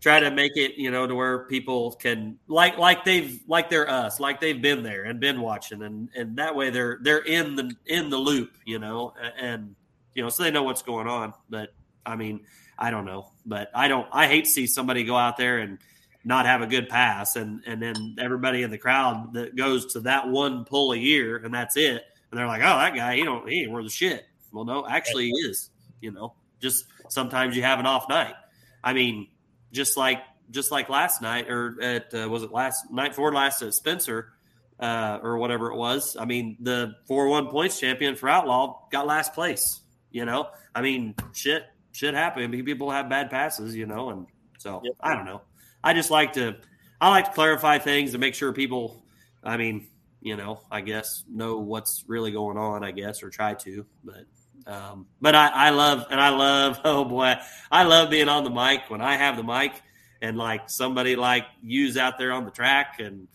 try 0.00 0.20
to 0.20 0.30
make 0.30 0.52
it 0.56 0.74
you 0.76 0.90
know 0.92 1.06
to 1.06 1.14
where 1.14 1.40
people 1.46 1.92
can 1.92 2.38
like 2.46 2.78
like 2.78 3.04
they've 3.04 3.40
like 3.48 3.68
they're 3.68 3.90
us 3.90 4.20
like 4.20 4.40
they've 4.40 4.62
been 4.62 4.84
there 4.84 5.02
and 5.02 5.18
been 5.18 5.40
watching 5.40 5.82
and 5.82 6.08
and 6.14 6.36
that 6.36 6.54
way 6.54 6.70
they're 6.70 7.00
they're 7.02 7.24
in 7.24 7.56
the 7.56 7.74
in 7.86 8.08
the 8.08 8.16
loop 8.16 8.52
you 8.64 8.78
know 8.78 9.12
and 9.40 9.74
you 10.14 10.22
know 10.22 10.28
so 10.28 10.44
they 10.44 10.52
know 10.52 10.62
what's 10.62 10.82
going 10.82 11.08
on 11.08 11.34
but 11.50 11.70
I 12.08 12.16
mean, 12.16 12.40
I 12.78 12.90
don't 12.90 13.04
know, 13.04 13.32
but 13.44 13.70
I 13.74 13.88
don't. 13.88 14.06
I 14.12 14.28
hate 14.28 14.44
to 14.44 14.50
see 14.50 14.66
somebody 14.66 15.04
go 15.04 15.16
out 15.16 15.36
there 15.36 15.58
and 15.58 15.78
not 16.24 16.46
have 16.46 16.62
a 16.62 16.66
good 16.66 16.88
pass, 16.88 17.36
and 17.36 17.62
and 17.66 17.82
then 17.82 18.16
everybody 18.18 18.62
in 18.62 18.70
the 18.70 18.78
crowd 18.78 19.32
that 19.34 19.56
goes 19.56 19.92
to 19.94 20.00
that 20.00 20.28
one 20.28 20.64
pull 20.64 20.92
a 20.92 20.96
year, 20.96 21.36
and 21.38 21.52
that's 21.52 21.76
it, 21.76 22.04
and 22.30 22.38
they're 22.38 22.46
like, 22.46 22.60
oh, 22.60 22.78
that 22.78 22.94
guy, 22.94 23.16
he 23.16 23.24
don't, 23.24 23.48
he 23.48 23.62
ain't 23.62 23.72
worth 23.72 23.86
a 23.86 23.90
shit. 23.90 24.26
Well, 24.52 24.64
no, 24.64 24.86
actually, 24.86 25.26
he 25.26 25.32
is. 25.32 25.70
You 26.00 26.12
know, 26.12 26.34
just 26.60 26.84
sometimes 27.08 27.56
you 27.56 27.62
have 27.62 27.80
an 27.80 27.86
off 27.86 28.08
night. 28.08 28.34
I 28.84 28.92
mean, 28.92 29.28
just 29.72 29.96
like 29.96 30.22
just 30.50 30.70
like 30.70 30.88
last 30.88 31.20
night, 31.20 31.50
or 31.50 31.76
at 31.82 32.14
uh, 32.14 32.28
was 32.28 32.42
it 32.42 32.52
last 32.52 32.90
night 32.90 33.10
before 33.10 33.32
last 33.34 33.60
at 33.62 33.74
Spencer, 33.74 34.32
uh, 34.80 35.18
or 35.22 35.38
whatever 35.38 35.72
it 35.72 35.76
was. 35.76 36.16
I 36.18 36.24
mean, 36.24 36.56
the 36.60 36.94
four 37.06 37.28
one 37.28 37.48
points 37.48 37.80
champion 37.80 38.14
for 38.14 38.28
Outlaw 38.28 38.88
got 38.90 39.06
last 39.06 39.34
place. 39.34 39.80
You 40.10 40.24
know, 40.24 40.48
I 40.74 40.80
mean, 40.80 41.14
shit, 41.34 41.64
shit 41.98 42.14
happen. 42.14 42.50
People 42.64 42.90
have 42.90 43.08
bad 43.08 43.28
passes, 43.28 43.74
you 43.74 43.86
know, 43.86 44.10
and 44.10 44.26
so 44.58 44.80
yep. 44.84 44.94
I 45.00 45.14
don't 45.14 45.24
know. 45.24 45.42
I 45.82 45.94
just 45.94 46.10
like 46.10 46.32
to, 46.34 46.56
I 47.00 47.10
like 47.10 47.26
to 47.26 47.32
clarify 47.32 47.78
things 47.78 48.12
to 48.12 48.18
make 48.18 48.34
sure 48.34 48.52
people, 48.52 49.02
I 49.42 49.56
mean, 49.56 49.88
you 50.20 50.36
know, 50.36 50.60
I 50.70 50.80
guess 50.80 51.24
know 51.28 51.58
what's 51.58 52.04
really 52.06 52.30
going 52.30 52.56
on. 52.56 52.84
I 52.84 52.92
guess 52.92 53.22
or 53.22 53.30
try 53.30 53.54
to, 53.54 53.84
but. 54.04 54.24
Um, 54.66 55.06
but 55.18 55.34
I, 55.34 55.48
I 55.48 55.70
love 55.70 56.04
and 56.10 56.20
I 56.20 56.28
love 56.28 56.80
oh 56.84 57.02
boy 57.02 57.36
I 57.70 57.84
love 57.84 58.10
being 58.10 58.28
on 58.28 58.44
the 58.44 58.50
mic 58.50 58.90
when 58.90 59.00
I 59.00 59.16
have 59.16 59.38
the 59.38 59.42
mic 59.42 59.72
and 60.20 60.36
like 60.36 60.68
somebody 60.68 61.16
like 61.16 61.46
you's 61.62 61.96
out 61.96 62.18
there 62.18 62.32
on 62.32 62.44
the 62.44 62.50
track 62.50 62.96
and 62.98 63.28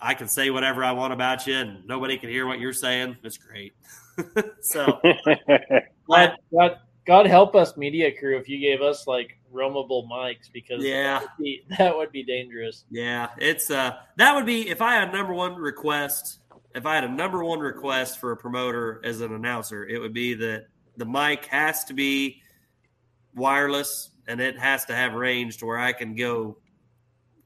I 0.00 0.14
can 0.14 0.28
say 0.28 0.50
whatever 0.50 0.84
I 0.84 0.92
want 0.92 1.14
about 1.14 1.48
you 1.48 1.56
and 1.56 1.84
nobody 1.88 2.16
can 2.16 2.28
hear 2.28 2.46
what 2.46 2.60
you're 2.60 2.72
saying. 2.74 3.16
It's 3.24 3.38
great. 3.38 3.72
so 4.60 5.00
God, 6.08 6.36
God, 6.54 6.78
God 7.04 7.26
help 7.26 7.54
us 7.54 7.76
media 7.76 8.16
crew 8.16 8.38
if 8.38 8.48
you 8.48 8.58
gave 8.58 8.80
us 8.80 9.06
like 9.06 9.38
roamable 9.52 10.08
mics 10.08 10.50
because 10.52 10.84
yeah, 10.84 11.18
that 11.18 11.22
would 11.22 11.44
be, 11.44 11.62
that 11.78 11.96
would 11.96 12.12
be 12.12 12.22
dangerous. 12.22 12.84
Yeah, 12.90 13.28
it's 13.38 13.70
uh 13.70 13.96
that 14.16 14.34
would 14.34 14.46
be 14.46 14.68
if 14.68 14.80
I 14.80 14.94
had 14.94 15.12
number 15.12 15.32
one 15.32 15.54
request. 15.54 16.38
If 16.74 16.86
I 16.86 16.94
had 16.94 17.04
a 17.04 17.08
number 17.08 17.44
one 17.44 17.58
request 17.58 18.18
for 18.18 18.32
a 18.32 18.36
promoter 18.36 19.00
as 19.04 19.20
an 19.20 19.34
announcer, 19.34 19.86
it 19.86 19.98
would 19.98 20.14
be 20.14 20.34
that 20.34 20.68
the 20.96 21.04
mic 21.04 21.44
has 21.46 21.84
to 21.84 21.94
be 21.94 22.40
wireless 23.34 24.10
and 24.26 24.40
it 24.40 24.58
has 24.58 24.86
to 24.86 24.94
have 24.94 25.12
range 25.12 25.58
to 25.58 25.66
where 25.66 25.78
I 25.78 25.92
can 25.92 26.14
go 26.14 26.56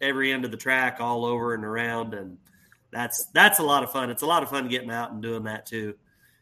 every 0.01 0.33
end 0.33 0.45
of 0.45 0.53
the 0.53 0.57
track 0.57 0.99
all 1.01 1.25
over 1.25 1.55
and 1.55 1.65
around 1.65 2.15
and 2.15 2.39
that's 2.93 3.27
that's 3.33 3.59
a 3.59 3.63
lot 3.63 3.83
of 3.83 3.91
fun. 3.91 4.11
It's 4.11 4.23
a 4.23 4.27
lot 4.27 4.43
of 4.43 4.49
fun 4.49 4.69
getting 4.69 4.91
out 4.91 5.13
and 5.13 5.23
doing 5.23 5.45
that 5.45 5.67
too, 5.67 5.95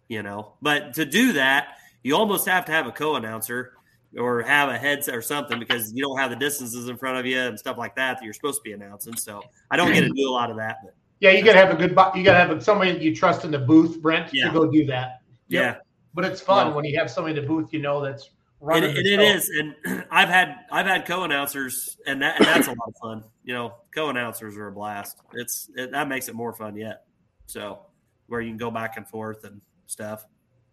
you 0.09 0.23
know. 0.23 0.55
But 0.61 0.95
to 0.95 1.05
do 1.05 1.33
that, 1.35 1.79
you 2.05 2.15
almost 2.15 2.47
have 2.47 2.65
to 2.67 2.73
have 2.73 2.87
a 2.87 2.93
co-announcer 2.93 3.73
or 4.17 4.43
have 4.43 4.69
a 4.69 4.79
headset 4.79 5.17
or 5.17 5.23
something 5.23 5.59
because 5.59 5.93
you 5.93 6.03
don't 6.03 6.19
have 6.19 6.31
the 6.31 6.37
distances 6.37 6.89
in 6.89 6.97
front 6.97 7.19
of 7.19 7.27
you 7.27 7.41
and 7.41 7.59
stuff 7.59 7.77
like 7.77 7.97
that 7.97 8.19
that 8.19 8.25
you're 8.25 8.35
supposed 8.35 8.61
to 8.61 8.63
be 8.63 8.73
announcing. 8.73 9.17
So 9.17 9.43
I 9.71 9.77
don't 9.77 9.93
get 9.93 10.03
to 10.03 10.11
do 10.11 10.29
a 10.29 10.31
lot 10.31 10.51
of 10.51 10.57
that. 10.59 10.77
But 10.85 10.95
yeah, 11.19 11.31
you 11.31 11.43
gotta 11.43 11.59
have 11.59 11.71
a 11.71 11.75
good. 11.75 11.91
You 12.15 12.23
gotta 12.23 12.55
have 12.55 12.63
somebody 12.63 12.93
that 12.93 13.03
you 13.03 13.15
trust 13.15 13.45
in 13.45 13.51
the 13.51 13.59
booth, 13.59 14.01
Brent, 14.01 14.31
yeah. 14.33 14.47
to 14.47 14.53
go 14.53 14.71
do 14.71 14.85
that. 14.87 15.23
Yep. 15.49 15.63
Yeah, 15.63 15.81
but 16.13 16.25
it's 16.25 16.41
fun 16.41 16.69
yeah. 16.69 16.75
when 16.75 16.85
you 16.85 16.99
have 16.99 17.11
somebody 17.11 17.37
in 17.37 17.43
the 17.43 17.49
booth 17.49 17.73
you 17.73 17.81
know 17.81 18.01
that's 18.03 18.31
running. 18.61 18.91
It, 18.91 19.07
it 19.07 19.21
is, 19.21 19.49
and 19.49 20.05
I've 20.11 20.29
had 20.29 20.57
I've 20.71 20.87
had 20.87 21.07
co-announcers, 21.07 21.97
and 22.07 22.21
that 22.23 22.37
and 22.37 22.47
that's 22.47 22.67
a 22.67 22.71
lot 22.71 22.89
of 22.89 22.95
fun. 23.01 23.25
You 23.45 23.55
know, 23.55 23.75
co-announcers 23.95 24.57
are 24.57 24.69
a 24.69 24.73
blast. 24.73 25.19
It's 25.33 25.71
it, 25.77 25.93
that 25.93 26.09
makes 26.09 26.29
it 26.29 26.35
more 26.35 26.53
fun 26.53 26.77
yet. 26.77 27.05
So 27.47 27.87
where 28.27 28.41
you 28.41 28.51
can 28.51 28.59
go 28.59 28.71
back 28.71 28.97
and 28.97 29.09
forth 29.09 29.45
and 29.45 29.61
stuff. 29.87 30.27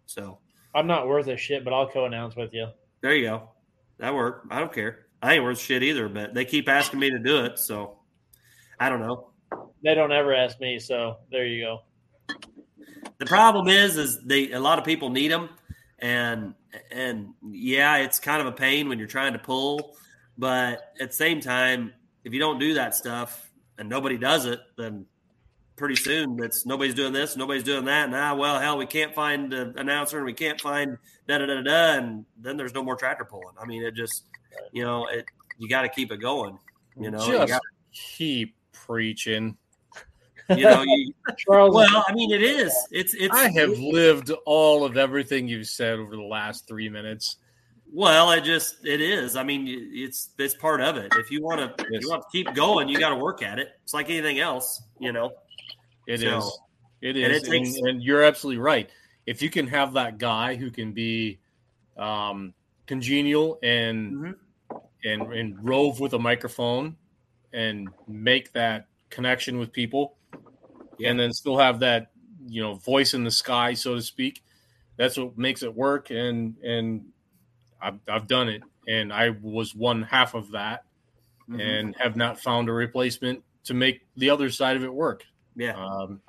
So 0.06 0.38
I'm 0.74 0.86
not 0.86 1.06
worth 1.06 1.28
a 1.28 1.36
shit, 1.36 1.64
but 1.64 1.72
I'll 1.72 1.88
co-announce 1.88 2.36
with 2.36 2.52
you. 2.52 2.68
There 3.02 3.14
you 3.14 3.28
go. 3.28 3.50
That 3.98 4.14
worked. 4.14 4.52
I 4.52 4.58
don't 4.58 4.72
care. 4.72 5.06
I 5.22 5.34
ain't 5.34 5.44
worth 5.44 5.60
shit 5.60 5.82
either, 5.82 6.08
but 6.08 6.34
they 6.34 6.44
keep 6.44 6.68
asking 6.68 6.98
me 6.98 7.10
to 7.10 7.18
do 7.18 7.44
it, 7.44 7.58
so 7.58 7.98
I 8.80 8.88
don't 8.88 9.00
know. 9.00 9.30
They 9.84 9.94
don't 9.94 10.12
ever 10.12 10.34
ask 10.34 10.58
me, 10.60 10.78
so 10.78 11.18
there 11.30 11.46
you 11.46 11.62
go. 11.64 11.82
The 13.18 13.26
problem 13.26 13.68
is, 13.68 13.96
is 13.96 14.18
they 14.24 14.50
a 14.52 14.58
lot 14.58 14.78
of 14.78 14.84
people 14.84 15.10
need 15.10 15.30
them, 15.30 15.50
and 16.00 16.54
and 16.90 17.34
yeah, 17.50 17.98
it's 17.98 18.18
kind 18.18 18.40
of 18.40 18.48
a 18.48 18.52
pain 18.52 18.88
when 18.88 18.98
you're 18.98 19.06
trying 19.06 19.34
to 19.34 19.38
pull, 19.38 19.96
but 20.36 20.92
at 21.00 21.10
the 21.10 21.16
same 21.16 21.40
time, 21.40 21.92
if 22.24 22.32
you 22.32 22.40
don't 22.40 22.58
do 22.58 22.74
that 22.74 22.94
stuff 22.94 23.50
and 23.78 23.88
nobody 23.88 24.16
does 24.16 24.46
it, 24.46 24.60
then 24.76 25.06
pretty 25.76 25.96
soon 25.96 26.36
that's 26.36 26.66
nobody's 26.66 26.94
doing 26.94 27.12
this, 27.12 27.36
nobody's 27.36 27.64
doing 27.64 27.84
that. 27.86 28.10
Now, 28.10 28.34
ah, 28.34 28.36
well, 28.36 28.60
hell, 28.60 28.78
we 28.78 28.86
can't 28.86 29.14
find 29.14 29.52
an 29.52 29.78
announcer 29.78 30.18
and 30.18 30.26
we 30.26 30.32
can't 30.32 30.60
find 30.60 30.98
da 31.28 31.38
da 31.38 31.46
da 31.46 31.62
da, 31.62 31.98
and 31.98 32.24
then 32.40 32.56
there's 32.56 32.74
no 32.74 32.82
more 32.82 32.96
tractor 32.96 33.24
pulling. 33.24 33.54
I 33.60 33.66
mean, 33.66 33.82
it 33.82 33.94
just, 33.94 34.24
you 34.72 34.84
know, 34.84 35.06
it 35.06 35.26
you 35.58 35.68
got 35.68 35.82
to 35.82 35.88
keep 35.88 36.12
it 36.12 36.18
going. 36.18 36.58
You 36.96 37.10
know, 37.10 37.18
just 37.18 37.30
you 37.30 37.38
gotta, 37.38 37.60
keep 37.92 38.54
preaching. 38.72 39.56
You 40.48 40.64
know, 40.64 40.82
you, 40.82 41.14
Charles. 41.38 41.74
Well, 41.74 42.04
I 42.06 42.12
mean, 42.12 42.32
it 42.32 42.42
is. 42.42 42.74
It's. 42.90 43.14
It's. 43.14 43.34
I 43.34 43.50
have 43.50 43.78
lived 43.78 44.30
all 44.44 44.84
of 44.84 44.96
everything 44.96 45.48
you've 45.48 45.68
said 45.68 45.98
over 45.98 46.16
the 46.16 46.22
last 46.22 46.66
three 46.66 46.88
minutes. 46.88 47.36
Well, 47.94 48.30
it 48.32 48.42
just 48.42 48.84
it 48.84 49.00
is. 49.00 49.36
I 49.36 49.44
mean, 49.44 49.66
it's 49.92 50.30
it's 50.38 50.54
part 50.54 50.80
of 50.80 50.96
it. 50.96 51.12
If 51.16 51.30
you 51.30 51.42
want 51.42 51.60
to, 51.60 51.86
yes. 51.90 52.02
you 52.02 52.08
want 52.08 52.22
to 52.22 52.28
keep 52.32 52.52
going, 52.54 52.88
you 52.88 52.98
got 52.98 53.10
to 53.10 53.16
work 53.16 53.42
at 53.42 53.58
it. 53.58 53.68
It's 53.84 53.94
like 53.94 54.10
anything 54.10 54.40
else, 54.40 54.82
you 54.98 55.12
know. 55.12 55.32
It 56.06 56.20
so, 56.20 56.38
is. 56.38 56.58
It 57.00 57.16
is, 57.16 57.24
and, 57.24 57.32
it 57.34 57.44
takes, 57.44 57.76
and, 57.76 57.88
and, 57.88 58.02
you're 58.02 58.22
absolutely 58.22 58.62
right. 58.62 58.88
If 59.26 59.42
you 59.42 59.50
can 59.50 59.66
have 59.66 59.94
that 59.94 60.18
guy 60.18 60.54
who 60.54 60.70
can 60.70 60.92
be 60.92 61.40
um, 61.96 62.54
congenial 62.86 63.58
and 63.62 64.12
mm-hmm. 64.12 64.76
and 65.04 65.32
and 65.32 65.68
rove 65.68 66.00
with 66.00 66.12
a 66.14 66.18
microphone 66.18 66.96
and 67.52 67.88
make 68.06 68.52
that 68.52 68.86
connection 69.10 69.58
with 69.58 69.72
people, 69.72 70.16
yeah. 70.98 71.10
and 71.10 71.18
then 71.18 71.32
still 71.32 71.58
have 71.58 71.80
that 71.80 72.12
you 72.46 72.62
know 72.62 72.74
voice 72.74 73.14
in 73.14 73.24
the 73.24 73.30
sky, 73.30 73.74
so 73.74 73.96
to 73.96 74.02
speak. 74.02 74.42
That's 74.96 75.16
what 75.16 75.36
makes 75.36 75.62
it 75.62 75.74
work, 75.74 76.10
and 76.10 76.56
and 76.62 77.06
I've 77.80 77.98
I've 78.08 78.26
done 78.28 78.48
it, 78.48 78.62
and 78.86 79.12
I 79.12 79.30
was 79.30 79.74
one 79.74 80.02
half 80.02 80.34
of 80.34 80.52
that, 80.52 80.84
mm-hmm. 81.48 81.60
and 81.60 81.96
have 81.98 82.16
not 82.16 82.38
found 82.38 82.68
a 82.68 82.72
replacement 82.72 83.42
to 83.64 83.74
make 83.74 84.06
the 84.16 84.30
other 84.30 84.50
side 84.50 84.76
of 84.76 84.84
it 84.84 84.92
work. 84.92 85.24
Yeah, 85.56 85.74
um, 85.76 86.20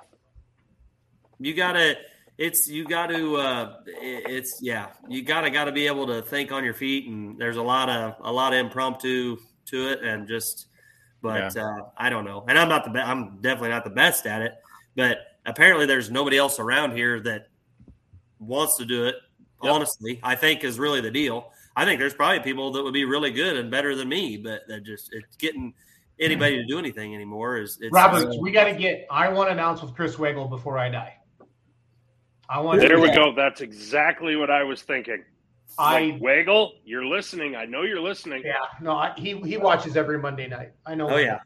you 1.38 1.54
gotta. 1.54 1.96
It's 2.36 2.68
you 2.68 2.84
got 2.84 3.08
to. 3.08 3.36
Uh, 3.36 3.76
it's 3.86 4.60
yeah. 4.60 4.88
You 5.08 5.22
gotta 5.22 5.50
got 5.50 5.64
to 5.64 5.72
be 5.72 5.86
able 5.86 6.06
to 6.08 6.22
think 6.22 6.52
on 6.52 6.64
your 6.64 6.74
feet, 6.74 7.08
and 7.08 7.38
there's 7.38 7.56
a 7.56 7.62
lot 7.62 7.88
of 7.88 8.14
a 8.22 8.32
lot 8.32 8.52
of 8.52 8.58
impromptu 8.58 9.36
to 9.66 9.88
it, 9.90 10.02
and 10.02 10.26
just 10.26 10.66
but 11.22 11.54
yeah. 11.56 11.64
uh, 11.64 11.88
I 11.96 12.10
don't 12.10 12.24
know. 12.24 12.44
And 12.46 12.58
I'm 12.58 12.68
not 12.68 12.84
the 12.84 12.90
best. 12.90 13.08
I'm 13.08 13.40
definitely 13.40 13.70
not 13.70 13.84
the 13.84 13.90
best 13.90 14.26
at 14.26 14.42
it. 14.42 14.54
But 14.94 15.18
apparently, 15.46 15.86
there's 15.86 16.10
nobody 16.10 16.36
else 16.36 16.58
around 16.58 16.96
here 16.96 17.20
that 17.20 17.48
wants 18.38 18.76
to 18.76 18.84
do 18.84 19.06
it. 19.06 19.16
Yep. 19.62 19.72
Honestly, 19.72 20.20
I 20.22 20.34
think 20.34 20.64
is 20.64 20.78
really 20.78 21.00
the 21.00 21.10
deal. 21.10 21.50
I 21.76 21.84
think 21.84 21.98
there's 21.98 22.14
probably 22.14 22.40
people 22.40 22.72
that 22.72 22.82
would 22.82 22.92
be 22.92 23.04
really 23.04 23.30
good 23.30 23.56
and 23.56 23.70
better 23.70 23.96
than 23.96 24.08
me, 24.08 24.36
but 24.36 24.68
that 24.68 24.84
just 24.84 25.12
it's 25.12 25.36
getting 25.36 25.74
anybody 26.18 26.56
to 26.56 26.64
do 26.64 26.78
anything 26.78 27.14
anymore. 27.14 27.58
Is 27.58 27.78
it's, 27.80 27.92
Robert? 27.92 28.28
Uh, 28.28 28.36
we 28.40 28.50
got 28.50 28.64
to 28.64 28.74
get. 28.74 29.06
I 29.10 29.28
want 29.28 29.48
to 29.48 29.52
announce 29.52 29.82
with 29.82 29.94
Chris 29.94 30.18
Wagle 30.18 30.48
before 30.48 30.78
I 30.78 30.88
die. 30.88 31.14
I 32.48 32.60
want. 32.60 32.80
There 32.80 33.00
we 33.00 33.08
that. 33.08 33.16
go. 33.16 33.34
That's 33.34 33.60
exactly 33.60 34.36
what 34.36 34.50
I 34.50 34.62
was 34.64 34.82
thinking. 34.82 35.24
I 35.78 36.18
like, 36.20 36.72
you're 36.84 37.04
listening. 37.04 37.56
I 37.56 37.64
know 37.64 37.82
you're 37.82 38.00
listening. 38.00 38.42
Yeah, 38.44 38.54
no, 38.80 38.92
I, 38.92 39.12
he 39.16 39.40
he 39.40 39.56
watches 39.56 39.96
every 39.96 40.18
Monday 40.18 40.46
night. 40.46 40.72
I 40.86 40.94
know. 40.94 41.10
Oh 41.10 41.16
yeah, 41.16 41.40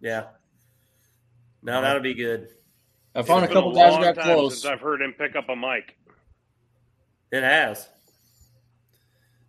yeah. 0.00 0.24
No, 1.62 1.80
that'll 1.80 2.02
be 2.02 2.14
good. 2.14 2.48
I 3.14 3.22
found 3.22 3.44
a 3.44 3.48
couple 3.48 3.72
a 3.72 3.74
guys 3.74 4.14
got 4.14 4.24
close. 4.24 4.60
Since 4.60 4.72
I've 4.72 4.80
heard 4.80 5.00
him 5.00 5.14
pick 5.16 5.36
up 5.36 5.48
a 5.48 5.56
mic. 5.56 5.96
It 7.32 7.42
has. 7.42 7.88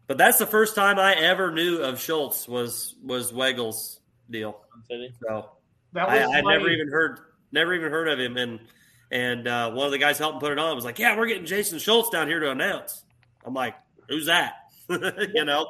But 0.08 0.18
that's 0.18 0.38
the 0.40 0.48
first 0.48 0.74
time 0.74 1.00
I 1.00 1.14
ever 1.16 1.52
knew 1.52 1.80
of 1.80 2.00
Schultz 2.00 2.48
was 2.48 2.96
was 3.04 3.34
Wagle's 3.34 4.00
deal. 4.32 4.62
So 4.90 5.50
that 5.94 6.08
was 6.08 6.20
I, 6.20 6.40
I 6.40 6.42
never 6.42 6.70
even 6.70 6.90
heard 6.90 7.20
never 7.52 7.74
even 7.74 7.92
heard 7.92 8.08
of 8.08 8.20
him, 8.20 8.38
and 8.38 8.60
and 9.12 9.48
uh, 9.48 9.72
one 9.72 9.86
of 9.86 9.92
the 9.92 9.98
guys 9.98 10.18
helping 10.18 10.40
put 10.40 10.52
it 10.52 10.60
on 10.60 10.76
was 10.76 10.86
like, 10.86 11.00
"Yeah, 11.00 11.18
we're 11.18 11.28
getting 11.28 11.46
Jason 11.46 11.80
Schultz 11.80 12.10
down 12.10 12.28
here 12.28 12.40
to 12.40 12.52
announce." 12.52 13.04
I'm 13.46 13.54
like, 13.54 13.76
"Who's 14.10 14.26
that?" 14.26 14.54
you 14.90 15.46
know. 15.46 15.68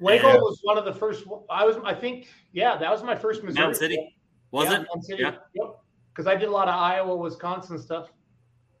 Wagle 0.00 0.30
yeah. 0.30 0.36
was 0.36 0.58
one 0.62 0.76
of 0.76 0.84
the 0.84 0.92
first. 0.92 1.24
I 1.48 1.64
was, 1.64 1.76
I 1.84 1.94
think, 1.94 2.28
yeah, 2.52 2.76
that 2.76 2.90
was 2.90 3.02
my 3.02 3.14
first 3.14 3.42
Missouri. 3.42 3.62
Mountain 3.62 3.80
City, 3.80 4.16
was 4.50 4.66
yeah, 4.66 4.74
it? 4.74 4.78
Mountain 4.78 5.02
City. 5.02 5.22
Yeah. 5.22 5.34
Yep. 5.54 5.76
Because 6.10 6.26
I 6.26 6.34
did 6.34 6.48
a 6.48 6.52
lot 6.52 6.68
of 6.68 6.74
Iowa, 6.74 7.16
Wisconsin 7.16 7.78
stuff. 7.78 8.12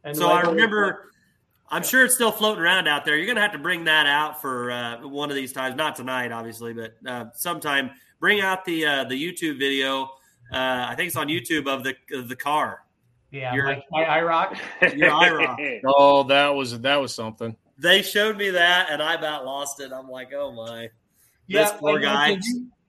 And 0.02 0.16
so 0.16 0.28
I 0.28 0.42
remember. 0.42 1.10
I'm 1.70 1.82
sure 1.82 2.04
it's 2.04 2.14
still 2.14 2.30
floating 2.30 2.62
around 2.62 2.88
out 2.88 3.06
there. 3.06 3.16
You're 3.16 3.24
going 3.24 3.36
to 3.36 3.42
have 3.42 3.52
to 3.52 3.58
bring 3.58 3.84
that 3.84 4.06
out 4.06 4.42
for 4.42 4.70
uh, 4.70 5.08
one 5.08 5.30
of 5.30 5.34
these 5.34 5.50
times. 5.50 5.76
Not 5.76 5.96
tonight, 5.96 6.30
obviously, 6.30 6.74
but 6.74 6.94
uh, 7.06 7.26
sometime. 7.34 7.90
Bring 8.24 8.40
out 8.40 8.64
the 8.64 8.86
uh, 8.86 9.04
the 9.04 9.22
YouTube 9.22 9.58
video. 9.58 10.04
Uh, 10.50 10.86
I 10.88 10.94
think 10.96 11.08
it's 11.08 11.16
on 11.16 11.28
YouTube 11.28 11.68
of 11.68 11.84
the 11.84 11.94
of 12.10 12.26
the 12.26 12.34
car. 12.34 12.82
Yeah, 13.30 13.52
your, 13.52 13.66
my, 13.66 13.82
my 13.90 14.04
IROC. 14.04 14.96
Your 14.96 15.10
IROC. 15.10 15.82
oh, 15.86 16.22
that 16.22 16.48
was 16.48 16.80
that 16.80 16.96
was 16.96 17.14
something. 17.14 17.54
they 17.76 18.00
showed 18.00 18.38
me 18.38 18.48
that, 18.48 18.88
and 18.90 19.02
I 19.02 19.12
about 19.12 19.44
lost 19.44 19.78
it. 19.80 19.92
I'm 19.92 20.08
like, 20.08 20.32
oh 20.32 20.52
my, 20.52 20.88
Yeah, 21.48 21.64
this 21.64 21.72
poor 21.72 21.98
and 21.98 22.06
I 22.06 22.36
guy. 22.36 22.40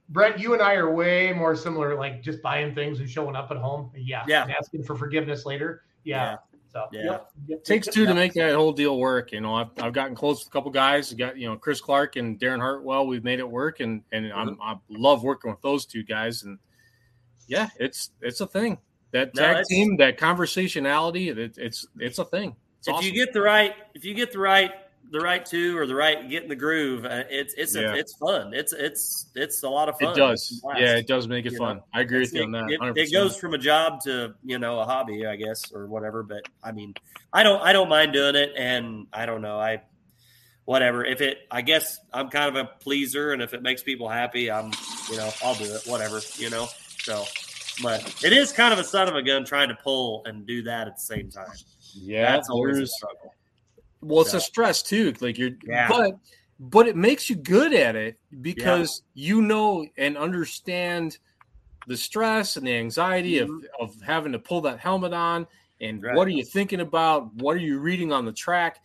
Brent, 0.07 0.39
you 0.39 0.53
and 0.53 0.61
I 0.61 0.75
are 0.75 0.89
way 0.89 1.33
more 1.33 1.53
similar, 1.53 1.97
like 1.97 2.23
just 2.23 2.41
buying 2.41 2.73
things 2.73 3.01
and 3.01 3.09
showing 3.09 3.35
up 3.35 3.51
at 3.51 3.57
home. 3.57 3.91
Yeah. 3.93 4.23
Yeah. 4.29 4.43
And 4.43 4.53
asking 4.53 4.83
for 4.83 4.95
forgiveness 4.95 5.45
later. 5.45 5.83
Yeah. 6.05 6.37
So, 6.75 6.89
Yeah. 6.91 7.03
yep, 7.03 7.31
yep, 7.47 7.63
takes 7.63 7.87
yep, 7.87 7.93
two 7.93 8.05
to 8.05 8.13
make 8.13 8.33
that 8.33 8.53
whole 8.53 8.73
deal 8.73 8.99
work. 8.99 9.31
You 9.31 9.39
know, 9.39 9.55
I've, 9.55 9.69
I've 9.81 9.93
gotten 9.93 10.13
close 10.13 10.39
with 10.39 10.49
a 10.49 10.51
couple 10.51 10.71
guys. 10.71 11.09
We 11.09 11.15
got 11.15 11.37
you 11.37 11.47
know 11.47 11.55
Chris 11.55 11.79
Clark 11.79 12.17
and 12.17 12.37
Darren 12.37 12.59
Hartwell. 12.59 13.07
We've 13.07 13.23
made 13.23 13.39
it 13.39 13.49
work, 13.49 13.79
and 13.79 14.03
and 14.11 14.25
mm-hmm. 14.25 14.37
I'm, 14.37 14.61
I 14.61 14.75
love 14.89 15.23
working 15.23 15.51
with 15.51 15.61
those 15.61 15.85
two 15.85 16.03
guys. 16.03 16.43
And 16.43 16.59
yeah, 17.47 17.69
it's 17.79 18.09
it's 18.21 18.41
a 18.41 18.47
thing. 18.47 18.77
That 19.11 19.33
tag 19.33 19.51
it's- 19.51 19.69
team, 19.69 19.95
that 19.97 20.17
conversationality, 20.17 21.29
it, 21.29 21.57
it's 21.57 21.87
it's 21.97 22.19
a 22.19 22.25
thing. 22.25 22.57
It's 22.79 22.89
if 22.89 22.95
awesome. 22.95 23.05
you 23.07 23.13
get 23.13 23.31
the 23.31 23.41
right, 23.41 23.73
if 23.93 24.03
you 24.03 24.13
get 24.13 24.33
the 24.33 24.39
right, 24.39 24.71
the 25.11 25.19
right 25.19 25.45
two 25.45 25.77
or 25.77 25.85
the 25.85 25.95
right, 25.95 26.29
get 26.29 26.43
in 26.43 26.49
the 26.49 26.55
groove, 26.55 27.05
uh, 27.05 27.23
it's 27.29 27.53
it's 27.55 27.75
Yeah. 27.75 27.91
a, 27.93 27.95
it's 27.95 28.15
fun. 28.17 28.53
It's 28.53 28.73
it's 28.73 29.27
it's 29.35 29.63
a 29.63 29.69
lot 29.69 29.87
of 29.89 29.97
fun. 29.99 30.11
it 30.13 30.15
does, 30.15 30.41
It's 30.51 30.59
a 30.59 30.61
blast. 30.61 30.81
yeah, 30.81 30.95
it 30.97 31.07
does 31.07 31.27
make 31.27 31.45
it 31.45 31.51
You 31.53 31.57
fun. 31.57 31.77
know? 31.77 31.83
I 31.93 32.01
agree 32.01 32.23
It's- 32.23 32.31
with 32.33 32.39
you 32.39 32.43
on 32.45 32.51
that. 32.51 32.71
It, 32.71 32.79
100%. 32.79 32.97
it 32.97 33.11
goes 33.13 33.37
from 33.37 33.53
a 33.53 33.57
job 33.57 34.01
to 34.05 34.33
you 34.43 34.59
know 34.59 34.79
a 34.79 34.85
hobby, 34.85 35.25
I 35.25 35.35
guess, 35.35 35.71
or 35.71 35.87
whatever. 35.87 36.23
But 36.23 36.43
I 36.63 36.71
mean, 36.71 36.93
I 37.31 37.43
don't 37.43 37.61
I 37.61 37.71
don't 37.73 37.89
mind 37.89 38.13
doing 38.13 38.35
it, 38.35 38.51
and 38.57 39.07
I 39.13 39.25
don't 39.25 39.41
know 39.41 39.59
I 39.59 39.81
whatever. 40.65 41.05
If 41.05 41.21
it, 41.21 41.39
I 41.51 41.61
guess 41.61 41.99
I'm 42.11 42.29
kind 42.29 42.49
of 42.49 42.65
a 42.65 42.69
pleaser, 42.79 43.33
and 43.33 43.41
if 43.41 43.53
it 43.53 43.61
makes 43.61 43.83
people 43.83 44.09
happy, 44.09 44.49
I'm 44.49 44.71
you 45.11 45.17
know 45.17 45.29
I'll 45.43 45.55
do 45.55 45.65
it, 45.65 45.83
whatever, 45.85 46.19
you 46.37 46.49
know. 46.49 46.67
So, 47.03 47.23
but 47.83 48.23
it 48.25 48.33
is 48.33 48.51
kind 48.51 48.73
of 48.73 48.79
a 48.79 48.83
son 48.83 49.07
of 49.07 49.15
a 49.15 49.21
gun 49.21 49.45
trying 49.45 49.69
to 49.69 49.75
pull 49.75 50.23
and 50.25 50.47
do 50.47 50.63
that 50.63 50.87
at 50.87 50.95
the 50.95 51.01
same 51.01 51.29
time. 51.29 51.51
Yeah, 51.93 52.31
that's 52.31 52.49
always 52.49 52.79
a 52.79 52.87
struggle. 52.87 53.34
Well, 54.05 54.21
it's 54.21 54.31
So- 54.31 54.37
a 54.37 54.41
stress 54.41 54.81
too. 54.83 55.13
Like 55.19 55.37
you're, 55.37 55.51
Yeah. 55.65 55.87
but 55.89 56.17
but 56.57 56.87
it 56.87 56.95
makes 56.95 57.29
you 57.29 57.35
good 57.35 57.73
at 57.73 57.95
it 57.97 58.17
because 58.41 59.01
you 59.13 59.41
know 59.41 59.85
and 59.97 60.17
understand 60.17 61.17
the 61.87 61.97
stress 61.97 62.55
and 62.55 62.65
the 62.65 62.73
anxiety 62.73 63.39
of 63.39 63.49
mm-hmm. 63.49 63.65
of 63.83 63.99
having 64.01 64.31
to 64.31 64.39
pull 64.39 64.61
that 64.61 64.79
helmet 64.79 65.13
on 65.13 65.47
and 65.81 66.01
Right. 66.01 66.15
what 66.15 66.27
are 66.27 66.31
you 66.31 66.45
thinking 66.45 66.79
about? 66.79 67.33
What 67.35 67.55
are 67.57 67.59
you 67.59 67.79
reading 67.79 68.11
on 68.13 68.25
the 68.25 68.31
track? 68.31 68.79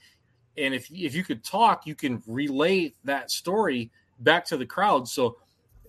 And 0.59 0.75
if 0.75 0.91
if 0.91 1.15
you 1.15 1.23
could 1.23 1.45
talk, 1.45 1.87
you 1.87 1.95
can 1.95 2.23
relate 2.27 2.97
that 3.05 3.31
story 3.31 3.91
back 4.19 4.45
to 4.47 4.57
the 4.57 4.67
crowd. 4.67 5.09
So 5.09 5.39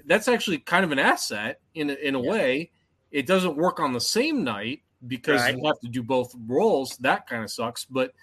that's 0.06 0.28
actually 0.28 0.60
kind 0.60 0.86
of 0.86 0.92
an 0.92 1.00
asset 1.00 1.60
in 1.74 1.90
a, 1.90 1.94
in 1.94 2.16
a 2.16 2.20
way. 2.20 2.70
It 3.12 3.26
doesn't 3.26 3.58
work 3.58 3.80
on 3.80 3.94
the 3.94 4.02
same 4.02 4.44
night 4.44 4.82
because 5.08 5.42
Right. 5.42 5.58
you 5.58 5.66
have 5.66 5.80
to 5.82 5.88
do 5.90 6.04
both 6.04 6.34
roles. 6.48 6.96
That 6.98 7.28
kind 7.28 7.44
of 7.44 7.52
sucks, 7.52 7.86
but 7.86 8.14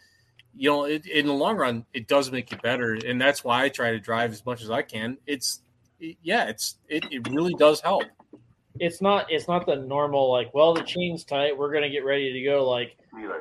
you 0.58 0.70
know, 0.70 0.84
it, 0.84 1.06
in 1.06 1.26
the 1.26 1.32
long 1.32 1.56
run, 1.56 1.84
it 1.94 2.08
does 2.08 2.30
make 2.32 2.50
you 2.50 2.56
better, 2.58 2.94
and 2.94 3.20
that's 3.20 3.44
why 3.44 3.64
I 3.64 3.68
try 3.68 3.92
to 3.92 4.00
drive 4.00 4.32
as 4.32 4.44
much 4.44 4.60
as 4.62 4.70
I 4.70 4.82
can. 4.82 5.16
It's, 5.26 5.60
it- 6.00 6.16
yeah, 6.22 6.48
it's 6.48 6.76
it, 6.88 7.04
it 7.12 7.28
really 7.28 7.54
does 7.54 7.80
help. 7.80 8.04
it's 8.80 9.00
not 9.00 9.26
it's 9.30 9.48
not 9.48 9.66
the 9.66 9.74
normal 9.76 10.30
like 10.30 10.52
well 10.54 10.72
the 10.74 10.82
chain's 10.82 11.24
tight 11.24 11.56
we're 11.58 11.72
gonna 11.72 11.88
get 11.90 12.04
ready 12.04 12.32
to 12.32 12.42
go 12.42 12.68
like 12.68 12.96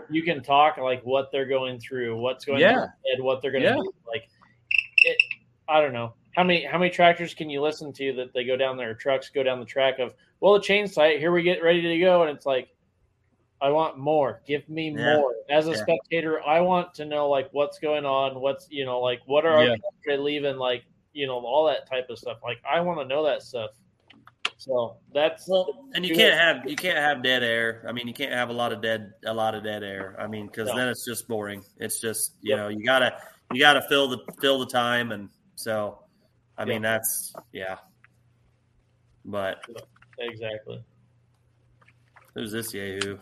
you 0.09 0.23
can 0.23 0.41
talk 0.41 0.77
like 0.77 1.03
what 1.03 1.31
they're 1.31 1.45
going 1.45 1.79
through 1.79 2.19
what's 2.19 2.43
going 2.45 2.59
Yeah. 2.59 2.73
their 2.73 2.95
head, 3.05 3.21
what 3.21 3.41
they're 3.41 3.51
gonna 3.51 3.65
Yeah. 3.65 3.75
do 3.75 3.91
like 4.07 4.27
it 5.05 5.17
i 5.69 5.79
don't 5.79 5.93
know 5.93 6.13
how 6.35 6.43
many 6.43 6.65
how 6.65 6.79
many 6.79 6.89
tractors 6.89 7.35
can 7.35 7.51
you 7.51 7.61
listen 7.61 7.93
to 7.93 8.13
that 8.13 8.33
they 8.33 8.45
go 8.45 8.57
down 8.57 8.77
there 8.77 8.95
trucks 8.95 9.29
go 9.29 9.43
down 9.43 9.59
the 9.59 9.65
track 9.65 9.99
of 9.99 10.15
well 10.39 10.53
the 10.55 10.61
chain's 10.61 10.95
tight 10.95 11.19
here 11.19 11.31
we 11.31 11.43
get 11.43 11.61
ready 11.61 11.81
to 11.83 11.99
go 11.99 12.23
and 12.23 12.35
it's 12.35 12.47
like 12.47 12.69
i 13.61 13.69
want 13.69 13.97
more 13.97 14.41
give 14.47 14.67
me 14.69 14.89
Yeah. 14.91 15.15
more 15.15 15.35
as 15.49 15.67
a 15.67 15.71
Yeah. 15.71 15.77
spectator 15.83 16.41
i 16.43 16.59
want 16.61 16.93
to 16.93 17.05
know 17.05 17.29
like 17.29 17.49
what's 17.51 17.79
going 17.79 18.05
on 18.05 18.39
what's 18.39 18.67
you 18.69 18.85
know 18.85 18.99
like 18.99 19.21
what 19.25 19.45
are 19.45 19.63
Yeah. 19.63 19.71
our 19.71 19.77
country 20.05 20.23
leaving 20.23 20.57
like 20.57 20.83
you 21.13 21.25
know 21.27 21.39
all 21.39 21.65
that 21.65 21.87
type 21.89 22.09
of 22.09 22.17
stuff 22.17 22.37
like 22.43 22.59
i 22.69 22.79
want 22.79 22.99
to 22.99 23.05
know 23.05 23.23
that 23.23 23.41
stuff 23.41 23.71
so 24.57 24.97
that's 25.13 25.47
well, 25.47 25.85
and 25.93 26.05
you 26.05 26.15
can't 26.15 26.33
have 26.37 26.69
you 26.69 26.75
can't 26.75 26.97
have 26.97 27.21
dead 27.21 27.43
air. 27.43 27.85
I 27.87 27.91
mean, 27.91 28.07
you 28.07 28.13
can't 28.13 28.33
have 28.33 28.49
a 28.49 28.53
lot 28.53 28.73
of 28.73 28.81
dead 28.81 29.13
a 29.25 29.33
lot 29.33 29.53
of 29.53 29.63
dead 29.63 29.83
air. 29.83 30.15
I 30.19 30.27
mean, 30.27 30.47
because 30.47 30.69
No. 30.69 30.75
then 30.75 30.87
it's 30.89 31.05
just 31.05 31.27
boring. 31.27 31.63
It's 31.77 32.01
just 32.01 32.35
you 32.41 32.49
Yep. 32.49 32.57
know 32.57 32.67
you 32.69 32.83
gotta 32.83 33.17
you 33.51 33.59
gotta 33.59 33.81
fill 33.87 34.07
the 34.07 34.19
fill 34.41 34.59
the 34.59 34.65
time, 34.65 35.11
and 35.11 35.29
so 35.55 35.99
I 36.57 36.65
mean 36.65 36.81
that's 36.81 37.33
yeah. 37.53 37.77
But 39.25 39.63
exactly 40.17 40.83
who's 42.33 42.51
this 42.51 42.73
yahoo? 42.73 43.17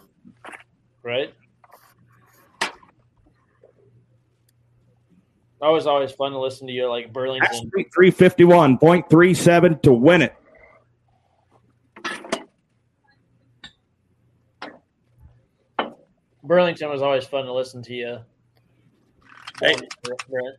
Right? 1.03 1.33
That 5.61 5.69
was 5.69 5.87
always 5.87 6.11
fun 6.11 6.31
to 6.33 6.39
listen 6.39 6.67
to 6.67 6.73
you, 6.73 6.89
like 6.89 7.11
Burlington. 7.13 7.71
Three 7.93 8.11
fifty 8.11 8.43
one 8.43 8.77
point 8.77 9.09
three 9.09 9.33
seven 9.33 9.79
to 9.79 9.93
win 9.93 10.21
it. 10.21 10.35
Burlington 16.43 16.89
was 16.89 17.01
always 17.01 17.25
fun 17.25 17.45
to 17.45 17.53
listen 17.53 17.81
to 17.83 17.93
you. 17.93 18.19
Hey. 19.59 19.73
Brent. 20.03 20.57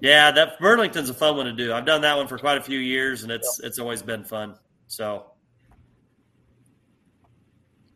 Yeah, 0.00 0.30
that 0.30 0.60
Burlington's 0.60 1.10
a 1.10 1.14
fun 1.14 1.36
one 1.36 1.46
to 1.46 1.52
do. 1.52 1.72
I've 1.72 1.84
done 1.84 2.02
that 2.02 2.16
one 2.16 2.28
for 2.28 2.38
quite 2.38 2.58
a 2.58 2.62
few 2.62 2.78
years, 2.78 3.22
and 3.22 3.32
it's 3.32 3.60
it's 3.62 3.78
always 3.78 4.02
been 4.02 4.24
fun. 4.24 4.54
So 4.86 5.29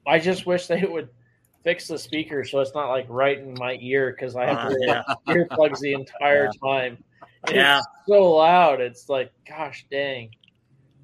I 0.07 0.19
just 0.19 0.47
wish 0.47 0.67
they 0.67 0.85
would 0.85 1.09
fix 1.63 1.89
the 1.89 1.99
speaker 1.99 2.45
so 2.45 2.61
it's 2.61 2.75
not 2.75 2.91
like 2.91 3.07
right 3.09 3.39
in 3.39 3.55
my 3.55 3.79
ear 3.81 4.11
because 4.13 4.37
I 4.37 4.45
have 4.47 4.59
Uh, 4.59 4.69
to 4.71 4.79
yeah. 4.87 5.03
earplugs 5.29 5.79
the 5.81 5.95
entire 5.95 6.45
Yeah. 6.45 6.71
time. 6.71 6.99
And 7.47 7.57
Yeah. 7.57 7.79
It's 7.79 7.87
so 8.07 8.33
loud. 8.35 8.81
It's 8.81 9.09
like, 9.09 9.33
gosh 9.49 9.87
dang. 9.91 10.31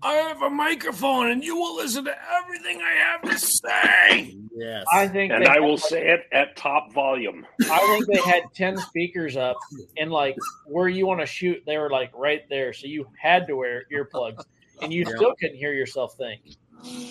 I 0.03 0.15
have 0.15 0.41
a 0.41 0.49
microphone, 0.49 1.31
and 1.31 1.45
you 1.45 1.55
will 1.57 1.77
listen 1.77 2.07
to 2.07 2.17
everything 2.43 2.81
I 2.81 2.95
have 2.95 3.21
to 3.23 3.39
say. 3.39 4.35
Yes, 4.55 4.87
I 4.91 5.07
think 5.07 5.31
And 5.31 5.47
I 5.47 5.61
will 5.61 5.73
like, 5.73 5.81
say 5.81 6.09
it 6.09 6.23
at 6.33 6.57
top 6.57 6.91
volume. 6.95 7.47
I 7.71 7.79
think 7.87 8.07
they 8.07 8.23
had 8.23 8.45
10 8.55 8.79
speakers 8.79 9.37
up 9.37 9.59
and 9.99 10.11
like 10.11 10.37
where 10.65 10.89
you 10.89 11.07
want 11.07 11.21
to 11.21 11.27
shoot, 11.27 11.63
they 11.67 11.77
were 11.77 11.91
like 11.91 12.11
right 12.17 12.41
there. 12.49 12.73
So 12.73 12.87
you 12.87 13.07
had 13.21 13.47
to 13.49 13.57
wear 13.57 13.85
earplugs 13.93 14.43
and 14.81 14.91
you 14.91 15.05
Yeah. 15.07 15.17
still 15.17 15.35
couldn't 15.39 15.57
hear 15.59 15.75
yourself 15.75 16.15
think. 16.17 16.41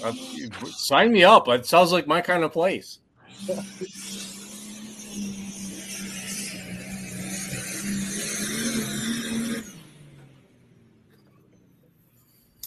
Uh, 0.04 0.14
sign 0.72 1.12
me 1.12 1.24
up. 1.24 1.48
It 1.48 1.66
sounds 1.66 1.92
like 1.92 2.08
my 2.08 2.22
kind 2.22 2.44
of 2.44 2.52
place. 2.52 3.00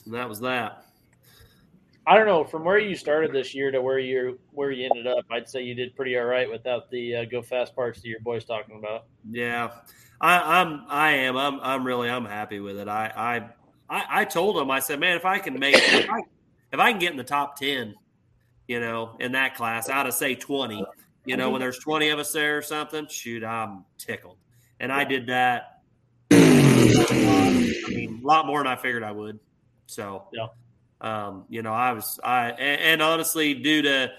and 0.04 0.20
that 0.20 0.28
was 0.28 0.40
that. 0.40 0.84
I 2.06 2.16
don't 2.16 2.26
know 2.26 2.44
from 2.44 2.64
where 2.64 2.78
you 2.78 2.96
started 2.96 3.32
this 3.32 3.54
year 3.54 3.70
to 3.70 3.80
where 3.80 3.98
you 3.98 4.38
where 4.50 4.72
you 4.72 4.86
ended 4.86 5.06
up. 5.06 5.24
I'd 5.30 5.48
say 5.48 5.62
you 5.62 5.74
did 5.74 5.94
pretty 5.94 6.18
all 6.18 6.24
right 6.24 6.50
without 6.50 6.90
the 6.90 7.16
uh, 7.16 7.24
go 7.24 7.42
fast 7.42 7.76
parts 7.76 8.02
that 8.02 8.08
your 8.08 8.20
boys 8.20 8.44
talking 8.44 8.76
about. 8.78 9.04
Yeah, 9.30 9.70
I, 10.20 10.60
I'm. 10.60 10.84
I 10.88 11.12
am. 11.12 11.36
I'm. 11.36 11.60
I'm 11.60 11.86
really. 11.86 12.10
I'm 12.10 12.24
happy 12.24 12.60
with 12.60 12.78
it. 12.78 12.88
I. 12.88 13.12
I. 13.16 13.48
I, 13.88 14.22
I 14.22 14.24
told 14.24 14.56
him. 14.56 14.70
I 14.70 14.80
said, 14.80 15.00
man, 15.00 15.16
if 15.16 15.24
I 15.24 15.38
can 15.38 15.58
make, 15.58 15.76
if 16.72 16.80
I, 16.80 16.90
can 16.90 17.00
get 17.00 17.10
in 17.12 17.16
the 17.16 17.24
top 17.24 17.56
ten, 17.56 17.94
you 18.66 18.80
know, 18.80 19.16
in 19.20 19.32
that 19.32 19.54
class, 19.56 19.88
out 19.88 20.06
of 20.06 20.14
say 20.14 20.34
twenty, 20.34 20.84
you 21.24 21.36
know, 21.36 21.50
when 21.50 21.60
there's 21.60 21.78
twenty 21.78 22.08
of 22.08 22.18
us 22.18 22.32
there 22.32 22.58
or 22.58 22.62
something, 22.62 23.06
shoot, 23.08 23.44
I'm 23.44 23.84
tickled. 23.98 24.38
And 24.80 24.90
I 24.90 25.04
did 25.04 25.26
that. 25.28 25.80
I 26.30 27.84
mean, 27.88 28.20
a 28.22 28.26
lot 28.26 28.46
more 28.46 28.58
than 28.58 28.66
I 28.66 28.76
figured 28.76 29.02
I 29.02 29.12
would. 29.12 29.38
So, 29.86 30.28
yeah. 30.32 30.46
Um, 31.00 31.44
you 31.48 31.62
know, 31.62 31.72
I 31.72 31.92
was. 31.92 32.18
I 32.22 32.50
and, 32.50 32.80
and 32.80 33.02
honestly, 33.02 33.54
due 33.54 33.82
to 33.82 34.12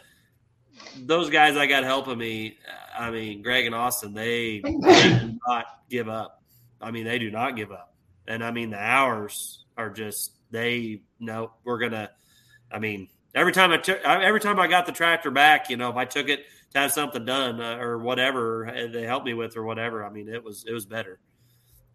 those 0.98 1.30
guys 1.30 1.56
I 1.56 1.66
got 1.66 1.84
helping 1.84 2.18
me, 2.18 2.58
I 2.98 3.10
mean, 3.10 3.42
Greg 3.42 3.66
and 3.66 3.74
Austin, 3.74 4.14
they, 4.14 4.62
they 4.62 5.20
do 5.20 5.40
not 5.48 5.66
give 5.90 6.10
up. 6.10 6.44
I 6.82 6.92
mean, 6.92 7.06
they 7.06 7.20
do 7.20 7.32
not 7.32 7.56
give 7.56 7.72
up. 7.72 7.94
And 8.28 8.44
I 8.44 8.52
mean, 8.52 8.70
the 8.70 8.80
hours 8.80 9.64
are 9.78 9.90
just, 9.90 10.34
they, 10.52 11.02
no, 11.20 11.52
we're 11.64 11.80
going 11.80 11.94
to, 11.94 12.10
I 12.74 12.80
mean, 12.80 13.08
every 13.36 13.54
time 13.54 13.72
I 13.72 13.78
took, 13.78 14.02
every 14.04 14.40
time 14.40 14.60
I 14.60 14.68
got 14.68 14.86
the 14.86 14.92
tractor 14.92 15.32
back, 15.32 15.70
you 15.70 15.78
know, 15.78 15.90
if 15.90 15.96
I 15.96 16.06
took 16.06 16.28
it 16.28 16.46
to 16.72 16.80
have 16.80 16.92
something 16.92 17.24
done 17.24 17.62
uh, 17.62 17.78
or 17.78 18.00
whatever 18.00 18.68
uh, 18.68 18.88
they 18.92 19.04
helped 19.04 19.26
me 19.26 19.34
with 19.36 19.56
or 19.56 19.64
whatever, 19.64 20.04
I 20.04 20.10
mean, 20.10 20.28
it 20.28 20.44
was, 20.44 20.66
it 20.68 20.74
was 20.74 20.86
better. 20.86 21.20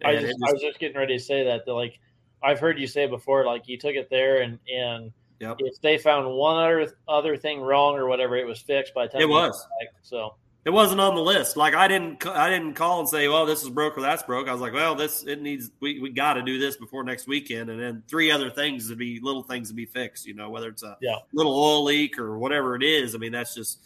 I, 0.03 0.15
just, 0.15 0.37
I 0.47 0.51
was 0.53 0.61
just 0.61 0.79
getting 0.79 0.97
ready 0.97 1.17
to 1.17 1.23
say 1.23 1.43
that. 1.43 1.65
That 1.65 1.73
like 1.73 1.99
I've 2.41 2.59
heard 2.59 2.79
you 2.79 2.87
say 2.87 3.05
before, 3.05 3.45
like 3.45 3.67
you 3.67 3.77
took 3.77 3.95
it 3.95 4.09
there 4.09 4.41
and 4.41 4.57
and 4.73 5.11
Yep. 5.39 5.55
if 5.59 5.79
they 5.81 5.97
found 5.97 6.29
one 6.29 6.57
other 6.57 6.97
other 7.07 7.37
thing 7.37 7.61
wrong 7.61 7.95
or 7.95 8.07
whatever, 8.07 8.35
it 8.35 8.45
was 8.45 8.59
fixed 8.59 8.93
by 8.93 9.07
time 9.07 9.21
It 9.21 9.29
was. 9.29 9.67
back. 9.79 9.93
So 10.01 10.35
It 10.65 10.71
wasn't 10.71 10.99
on 10.99 11.15
the 11.15 11.21
list. 11.21 11.55
Like 11.55 11.73
I 11.73 11.87
didn't, 11.87 12.25
I 12.27 12.49
didn't 12.49 12.73
call 12.73 12.99
and 12.99 13.07
say, 13.09 13.27
"Well, 13.29 13.45
this 13.45 13.63
is 13.63 13.69
broke 13.69 13.97
or 13.97 14.01
that's 14.01 14.23
broke." 14.23 14.47
I 14.49 14.51
was 14.51 14.59
like, 14.61 14.73
"Well, 14.73 14.93
this 14.93 15.23
it 15.23 15.41
needs. 15.41 15.71
We, 15.79 15.99
we 15.99 16.09
got 16.09 16.33
to 16.33 16.41
do 16.41 16.59
this 16.59 16.75
before 16.75 17.03
next 17.03 17.27
weekend." 17.27 17.69
And 17.69 17.79
then 17.81 18.03
three 18.07 18.29
other 18.29 18.49
things 18.49 18.89
to 18.89 18.95
be 18.95 19.19
little 19.21 19.41
things 19.41 19.69
to 19.69 19.73
be 19.73 19.85
fixed. 19.85 20.27
You 20.27 20.33
know, 20.33 20.49
whether 20.49 20.67
it's 20.67 20.83
a 20.83 20.97
Yeah. 21.01 21.15
little 21.33 21.53
oil 21.57 21.85
leak 21.85 22.19
or 22.19 22.37
whatever 22.37 22.75
it 22.75 22.83
is. 22.83 23.15
I 23.15 23.19
mean, 23.19 23.31
that's 23.31 23.55
just 23.55 23.79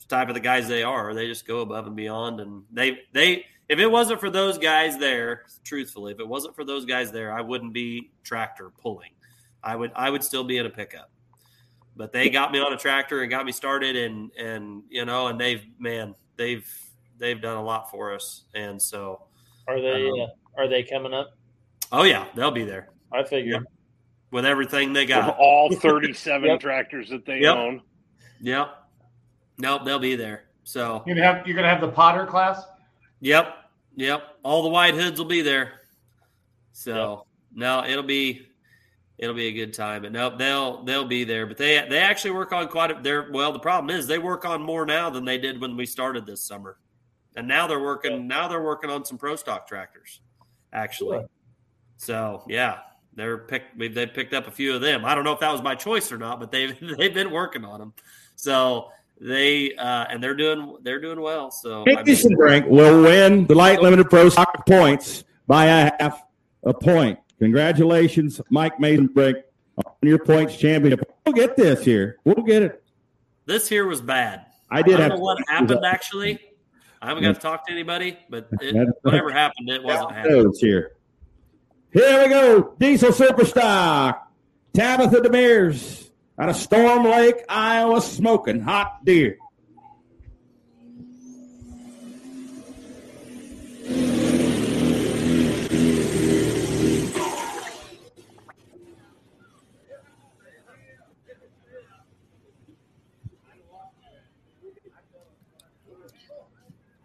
the 0.00 0.06
type 0.06 0.28
of 0.28 0.34
the 0.34 0.40
guys 0.40 0.68
they 0.68 0.82
are. 0.82 1.14
They 1.14 1.26
just 1.26 1.46
go 1.46 1.60
above 1.60 1.86
and 1.86 1.96
beyond, 1.96 2.38
and 2.40 2.64
they 2.70 2.98
they 3.12 3.46
if 3.70 3.78
it 3.78 3.90
wasn't 3.90 4.20
for 4.20 4.28
those 4.28 4.58
guys 4.58 4.98
there, 4.98 5.46
truthfully, 5.64 6.12
if 6.12 6.20
it 6.20 6.28
wasn't 6.28 6.54
for 6.54 6.64
those 6.64 6.84
guys 6.84 7.12
there, 7.12 7.32
I 7.32 7.40
wouldn't 7.40 7.72
be 7.72 8.10
tractor 8.22 8.68
pulling. 8.82 9.12
I 9.62 9.74
would 9.74 9.90
I 9.96 10.10
would 10.10 10.22
still 10.22 10.44
be 10.44 10.58
in 10.58 10.66
a 10.66 10.70
pickup. 10.70 11.10
But 11.96 12.12
they 12.12 12.28
got 12.28 12.50
me 12.52 12.58
on 12.58 12.72
a 12.72 12.76
tractor 12.76 13.22
and 13.22 13.30
got 13.30 13.46
me 13.46 13.52
started 13.52 13.94
and 13.96 14.30
and 14.32 14.82
you 14.88 15.04
know, 15.04 15.28
and 15.28 15.40
they've 15.40 15.62
man, 15.78 16.14
they've 16.36 16.68
they've 17.18 17.40
done 17.40 17.56
a 17.56 17.62
lot 17.62 17.90
for 17.90 18.12
us. 18.12 18.44
And 18.54 18.80
so 18.80 19.22
Are 19.68 19.80
they 19.80 20.08
Um, 20.08 20.20
uh, 20.20 20.62
are 20.62 20.68
they 20.68 20.82
coming 20.82 21.14
up? 21.14 21.30
oh 21.92 22.02
yeah, 22.02 22.26
they'll 22.34 22.50
be 22.50 22.64
there. 22.64 22.88
I 23.12 23.22
figured. 23.22 23.64
With 24.32 24.44
everything 24.44 24.92
they 24.92 25.02
With 25.02 25.10
got. 25.10 25.36
all 25.38 25.70
37 25.80 26.50
Yep. 26.50 26.60
tractors 26.60 27.08
that 27.10 27.24
they 27.24 27.38
Yep. 27.38 27.56
own. 27.56 27.82
Yep. 28.40 28.68
Nope, 29.58 29.84
they'll 29.84 30.00
be 30.00 30.16
there. 30.16 30.46
So 30.64 31.02
You're 31.06 31.14
gonna 31.14 31.32
have 31.32 31.46
you're 31.46 31.54
gonna 31.54 31.68
have 31.68 31.80
the 31.80 31.88
Potter 31.92 32.26
class. 32.26 32.64
Yep, 33.20 33.54
yep. 33.94 34.22
All 34.42 34.62
the 34.64 34.68
white 34.68 34.94
hoods 34.94 35.18
will 35.20 35.26
be 35.28 35.42
there. 35.42 35.80
So 36.72 37.26
no, 37.52 37.84
it'll 37.84 38.02
be 38.02 38.48
it'll 39.18 39.34
be 39.34 39.46
a 39.46 39.52
good 39.52 39.74
time. 39.74 40.02
But 40.02 40.12
no, 40.12 40.36
they'll 40.36 40.82
they'll 40.84 41.06
be 41.06 41.24
there. 41.24 41.46
But 41.46 41.56
they 41.56 41.84
they 41.88 41.98
actually 41.98 42.32
work 42.32 42.52
on 42.52 42.68
quite 42.68 42.90
a. 42.90 42.98
They're 43.00 43.30
well. 43.30 43.52
The 43.52 43.58
problem 43.58 43.96
is 43.96 44.06
they 44.06 44.18
work 44.18 44.44
on 44.44 44.62
more 44.62 44.86
now 44.86 45.10
than 45.10 45.24
they 45.24 45.38
did 45.38 45.60
when 45.60 45.76
we 45.76 45.86
started 45.86 46.26
this 46.26 46.42
summer, 46.42 46.78
and 47.36 47.46
now 47.46 47.66
they're 47.66 47.80
working. 47.80 48.26
Now 48.26 48.48
they're 48.48 48.62
working 48.62 48.90
on 48.90 49.04
some 49.04 49.18
pro 49.18 49.36
stock 49.36 49.66
tractors, 49.66 50.20
actually. 50.72 51.18
Sure. 51.18 51.28
So 51.96 52.44
yeah, 52.48 52.78
they're 53.14 53.38
picked. 53.38 53.78
They 53.78 54.06
picked 54.06 54.34
up 54.34 54.46
a 54.46 54.50
few 54.50 54.74
of 54.74 54.80
them. 54.80 55.04
I 55.04 55.14
don't 55.14 55.24
know 55.24 55.32
if 55.32 55.40
that 55.40 55.52
was 55.52 55.62
my 55.62 55.74
choice 55.74 56.10
or 56.12 56.18
not, 56.18 56.40
but 56.40 56.50
they've 56.50 56.76
they've 56.98 57.14
been 57.14 57.30
working 57.30 57.64
on 57.64 57.80
them. 57.80 57.94
So 58.36 58.90
they 59.20 59.74
uh, 59.76 60.06
and 60.10 60.22
they're 60.22 60.34
doing 60.34 60.76
they're 60.82 61.00
doing 61.00 61.20
well. 61.20 61.50
So 61.50 61.84
I 61.86 62.02
mean- 62.02 62.36
Brink 62.36 62.66
will 62.66 63.02
win 63.02 63.46
the 63.46 63.54
light 63.54 63.80
limited 63.80 64.10
pro 64.10 64.28
stock 64.28 64.66
points 64.66 65.24
by 65.46 65.66
a 65.66 65.92
half 66.00 66.22
a 66.64 66.74
point. 66.74 67.18
Congratulations, 67.38 68.40
Mike 68.50 68.78
Mason 68.78 69.06
Brink, 69.06 69.38
on 69.78 69.92
your 70.02 70.18
points 70.18 70.56
championship. 70.56 71.10
We'll 71.26 71.34
get 71.34 71.56
this 71.56 71.84
here. 71.84 72.18
We'll 72.24 72.44
get 72.44 72.62
it. 72.62 72.82
This 73.46 73.68
here 73.68 73.86
was 73.86 74.00
bad. 74.00 74.46
I 74.70 74.82
did 74.82 74.94
I 74.94 74.98
don't 74.98 75.10
have 75.10 75.18
know 75.18 75.24
what 75.24 75.38
happened 75.48 75.84
actually. 75.84 76.40
I 77.02 77.08
haven't 77.08 77.22
got 77.22 77.34
to 77.34 77.40
talk 77.40 77.66
to 77.66 77.72
anybody, 77.72 78.18
but 78.30 78.48
it, 78.60 78.88
whatever 79.02 79.30
happened, 79.30 79.68
it 79.68 79.82
wasn't 79.82 80.12
happening. 80.12 80.52
Here. 80.58 80.92
Here 81.92 82.22
we 82.22 82.28
go. 82.30 82.74
Diesel 82.78 83.10
Superstock. 83.10 84.20
Tabitha 84.72 85.20
Demers 85.20 86.10
out 86.38 86.48
of 86.48 86.56
Storm 86.56 87.04
Lake, 87.04 87.44
Iowa, 87.48 88.00
smoking 88.00 88.60
hot 88.60 89.04
deer. 89.04 89.36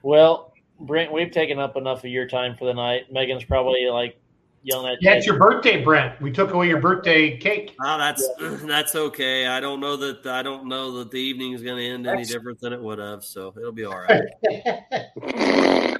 Well, 0.02 0.54
Brent, 0.80 1.12
we've 1.12 1.32
taken 1.32 1.60
up 1.60 1.76
enough 1.76 2.00
of 2.00 2.10
your 2.12 2.28
time 2.28 2.56
for 2.58 2.66
the 2.66 2.74
night. 2.74 3.12
Megan's 3.12 3.44
probably 3.44 3.88
like 3.92 4.20
yelling 4.64 4.94
at 4.94 5.02
Yeah, 5.02 5.12
you. 5.12 5.18
it's 5.18 5.26
your 5.28 5.38
birthday, 5.38 5.84
Brent. 5.84 6.20
We 6.22 6.32
took 6.32 6.52
away 6.54 6.68
your 6.68 6.80
birthday 6.82 7.38
cake. 7.38 7.76
Oh, 7.84 7.98
that's 7.98 8.28
that's 8.64 8.96
okay. 8.96 9.48
I 9.48 9.60
don't 9.60 9.80
know 9.80 9.96
that 9.98 10.26
I 10.26 10.42
don't 10.42 10.68
know 10.68 10.92
that 11.00 11.12
the 11.12 11.18
evening 11.20 11.54
is 11.54 11.62
going 11.62 11.78
to 11.78 11.84
end 11.86 12.08
any 12.08 12.18
That's- 12.24 12.30
different 12.30 12.60
than 12.62 12.74
it 12.74 12.82
would 12.82 13.00
have, 13.00 13.24
so 13.26 13.54
it'll 13.58 13.72
be 13.72 13.86
all 13.86 14.00
right. 14.00 15.98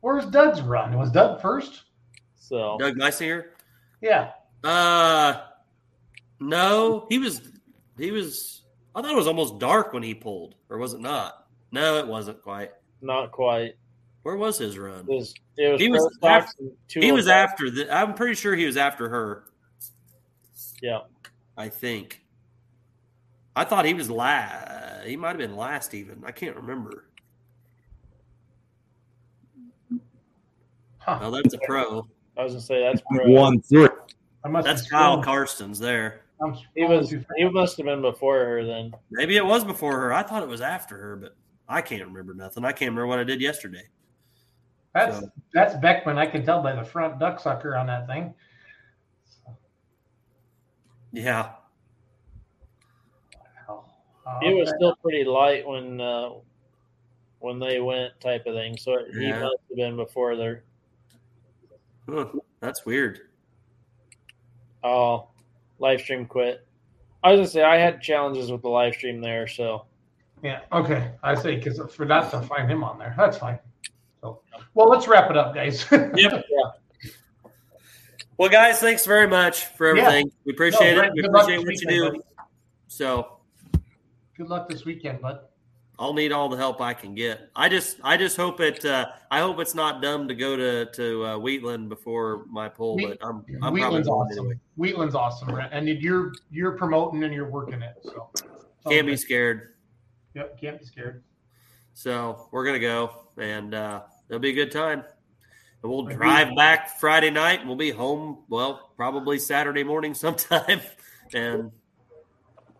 Where's 0.00 0.26
Doug's 0.26 0.60
run? 0.60 0.96
Was 0.98 1.10
Doug 1.10 1.40
first? 1.40 1.84
So 2.36 2.76
Doug 2.78 2.96
Meisinger? 2.96 3.44
Yeah. 4.02 4.32
Uh, 4.62 5.42
no, 6.40 7.06
he 7.08 7.18
was 7.18 7.40
he 7.98 8.10
was. 8.10 8.62
I 8.94 9.02
thought 9.02 9.10
it 9.12 9.16
was 9.16 9.26
almost 9.26 9.58
dark 9.58 9.92
when 9.92 10.02
he 10.02 10.14
pulled, 10.14 10.54
or 10.68 10.78
was 10.78 10.92
it 10.94 11.00
not? 11.00 11.43
No, 11.74 11.98
it 11.98 12.06
wasn't 12.06 12.40
quite. 12.40 12.70
Not 13.02 13.32
quite. 13.32 13.74
Where 14.22 14.36
was 14.36 14.58
his 14.58 14.78
run? 14.78 15.00
It 15.00 15.08
was, 15.08 15.34
it 15.58 15.72
was 15.72 15.80
he 15.80 15.88
was 15.88 16.18
after, 16.22 16.62
he 16.86 17.10
was 17.10 17.26
after 17.26 17.68
the, 17.68 17.92
I'm 17.92 18.14
pretty 18.14 18.36
sure 18.36 18.54
he 18.54 18.64
was 18.64 18.76
after 18.76 19.08
her. 19.08 19.46
Yeah. 20.80 21.00
I 21.58 21.68
think. 21.68 22.22
I 23.56 23.64
thought 23.64 23.86
he 23.86 23.92
was 23.92 24.08
last. 24.08 25.04
He 25.04 25.16
might 25.16 25.30
have 25.30 25.38
been 25.38 25.56
last 25.56 25.94
even. 25.94 26.22
I 26.24 26.30
can't 26.30 26.54
remember. 26.54 27.06
Huh. 30.98 31.18
No, 31.22 31.30
that's 31.32 31.54
a 31.54 31.58
pro. 31.66 32.06
I 32.38 32.44
was 32.44 32.52
gonna 32.52 32.62
say 32.62 32.82
that's 32.82 33.02
pro. 33.10 33.28
One 33.28 33.60
three. 33.62 33.88
I 34.44 34.48
must 34.48 34.64
That's 34.64 34.88
Kyle 34.88 35.20
scrolled- 35.20 35.48
Karstens 35.48 35.80
there. 35.80 36.20
I'm 36.40 36.56
He 36.76 36.84
was. 36.84 37.10
He 37.10 37.44
must 37.44 37.76
have 37.78 37.86
been 37.86 38.00
before 38.00 38.38
her 38.44 38.64
then. 38.64 38.92
Maybe 39.10 39.36
it 39.36 39.44
was 39.44 39.64
before 39.64 39.98
her. 40.00 40.12
I 40.12 40.22
thought 40.22 40.42
it 40.44 40.48
was 40.48 40.60
after 40.60 40.96
her, 40.96 41.16
but 41.16 41.36
I 41.68 41.80
can't 41.80 42.06
remember 42.06 42.34
nothing. 42.34 42.64
I 42.64 42.72
can't 42.72 42.90
remember 42.90 43.06
what 43.06 43.18
I 43.18 43.24
did 43.24 43.40
yesterday. 43.40 43.88
That's 44.94 45.18
So- 45.20 45.30
that's 45.52 45.74
Beckman. 45.76 46.18
I 46.18 46.26
can 46.26 46.44
tell 46.44 46.62
by 46.62 46.74
the 46.74 46.84
front 46.84 47.18
duck 47.18 47.40
sucker 47.40 47.76
on 47.76 47.86
that 47.86 48.06
thing. 48.06 48.34
Yeah. 51.12 51.52
Oh, 53.68 53.84
It 54.42 54.54
was 54.54 54.68
okay. 54.68 54.76
still 54.78 54.96
pretty 54.96 55.24
light 55.24 55.66
when 55.66 56.00
uh, 56.00 56.30
when 57.40 57.58
they 57.58 57.80
went, 57.80 58.18
type 58.20 58.46
of 58.46 58.54
thing. 58.54 58.76
So 58.76 59.04
he 59.12 59.28
Yeah. 59.28 59.40
must 59.40 59.56
have 59.68 59.76
been 59.76 59.96
before 59.96 60.34
there. 60.36 60.64
Huh, 62.08 62.28
that's 62.60 62.84
weird. 62.86 63.20
Oh, 64.82 65.28
live 65.78 66.00
stream 66.00 66.26
quit. 66.26 66.66
I 67.22 67.30
was 67.30 67.38
gonna 67.38 67.48
say 67.48 67.62
I 67.62 67.76
had 67.78 68.00
challenges 68.02 68.50
with 68.50 68.62
the 68.62 68.68
live 68.68 68.94
stream 68.94 69.20
there, 69.20 69.46
so 69.46 69.86
Yeah. 70.44 70.60
Okay. 70.72 71.10
I 71.22 71.34
say 71.34 71.56
because 71.56 71.80
forgot 71.94 72.30
to 72.32 72.40
find 72.42 72.70
him 72.70 72.84
on 72.84 72.98
there. 72.98 73.14
That's 73.16 73.38
fine. 73.38 73.58
So, 74.20 74.42
well, 74.74 74.88
let's 74.90 75.08
wrap 75.08 75.30
it 75.30 75.36
up, 75.38 75.54
guys. 75.54 75.84
Yep. 75.90 76.44
Well, 78.36 78.48
guys, 78.50 78.80
thanks 78.80 79.06
very 79.06 79.26
much 79.28 79.66
for 79.66 79.96
Yeah. 79.96 80.02
everything. 80.02 80.32
We 80.44 80.52
appreciate 80.52 80.96
No, 80.96 81.02
it. 81.02 81.12
We 81.14 81.22
good 81.22 81.30
appreciate 81.30 81.56
this 81.64 81.64
what 81.64 81.80
you 81.80 81.88
do. 81.88 82.06
buddy. 82.10 82.20
So 82.88 83.38
Good 84.36 84.48
luck 84.48 84.68
this 84.68 84.84
weekend, 84.84 85.20
bud. 85.20 85.40
I'll 85.98 86.12
need 86.12 86.32
all 86.32 86.48
the 86.48 86.56
help 86.56 86.80
I 86.80 86.92
can 86.92 87.14
get. 87.14 87.50
I 87.54 87.68
just, 87.68 87.98
I 88.02 88.16
just 88.16 88.36
hope 88.36 88.60
it. 88.60 88.84
Uh, 88.84 89.06
I 89.30 89.38
hope 89.38 89.60
it's 89.60 89.76
not 89.76 90.02
dumb 90.02 90.26
to 90.26 90.34
go 90.34 90.56
to 90.56 90.86
to 90.86 91.24
uh, 91.24 91.38
Wheatland 91.38 91.88
before 91.88 92.44
my 92.50 92.68
pull, 92.68 92.96
Wheat- 92.96 93.16
but 93.20 93.24
I'm, 93.26 93.44
I'm 93.62 93.76
probably 93.76 93.80
Wheatland's 93.80 94.08
going 94.08 94.20
awesome. 94.32 94.38
anyway. 94.46 94.58
Wheatland's 94.76 95.14
awesome, 95.14 95.50
and 95.70 95.88
you're 95.88 96.32
you're 96.50 96.72
promoting 96.72 97.22
and 97.22 97.32
you're 97.32 97.48
working 97.48 97.80
it. 97.80 97.94
So 98.02 98.28
Can't 98.88 99.06
be 99.06 99.16
scared. 99.16 99.73
Yep. 100.34 100.60
Can't 100.60 100.78
be 100.78 100.84
scared. 100.84 101.22
So 101.94 102.48
we're 102.50 102.64
gonna 102.64 102.80
go, 102.80 103.26
and 103.38 103.74
uh, 103.74 104.02
it'll 104.28 104.40
be 104.40 104.50
a 104.50 104.54
good 104.54 104.72
time. 104.72 105.04
And 105.82 105.92
we'll 105.92 106.04
drive 106.04 106.56
back 106.56 106.98
Friday 106.98 107.30
night, 107.30 107.60
and 107.60 107.68
we'll 107.68 107.78
be 107.78 107.90
home. 107.90 108.44
Well, 108.48 108.90
probably 108.96 109.38
Saturday 109.38 109.84
morning 109.84 110.14
sometime, 110.14 110.80
and 111.32 111.70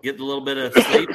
get 0.02 0.18
a 0.18 0.24
little 0.24 0.44
bit 0.44 0.58
of 0.58 0.73
sleep. 0.84 1.10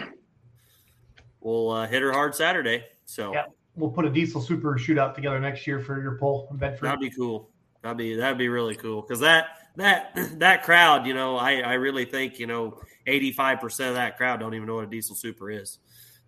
We'll 1.42 1.72
uh, 1.72 1.88
hit 1.88 2.02
her 2.02 2.12
hard 2.12 2.36
Saturday. 2.36 2.86
So 3.06 3.34
Yeah. 3.34 3.46
We'll 3.76 3.92
put 3.92 4.04
a 4.06 4.10
diesel 4.10 4.42
super 4.42 4.78
shootout 4.78 5.16
together 5.16 5.40
next 5.40 5.66
year 5.66 5.80
for 5.80 6.02
your 6.02 6.18
pull 6.18 6.50
in 6.52 6.58
Bedford. 6.58 6.86
that'd 6.86 7.00
be 7.00 7.10
cool. 7.10 7.50
That'd 7.82 7.98
be 7.98 8.16
that'd 8.16 8.38
be 8.38 8.50
really 8.50 8.76
cool 8.76 9.02
because 9.02 9.22
that 9.22 9.48
that 9.78 10.12
that 10.40 10.64
crowd, 10.64 11.06
you 11.08 11.14
know, 11.14 11.38
I 11.38 11.60
I 11.60 11.74
really 11.74 12.04
think 12.04 12.40
you 12.40 12.48
know 12.48 12.82
eighty 13.08 13.32
five 13.32 13.62
percent 13.62 13.90
of 13.90 13.96
that 13.96 14.18
crowd 14.18 14.42
don't 14.42 14.54
even 14.54 14.68
know 14.68 14.76
what 14.76 14.86
a 14.86 14.88
diesel 14.88 15.16
super 15.16 15.50
is. 15.50 15.80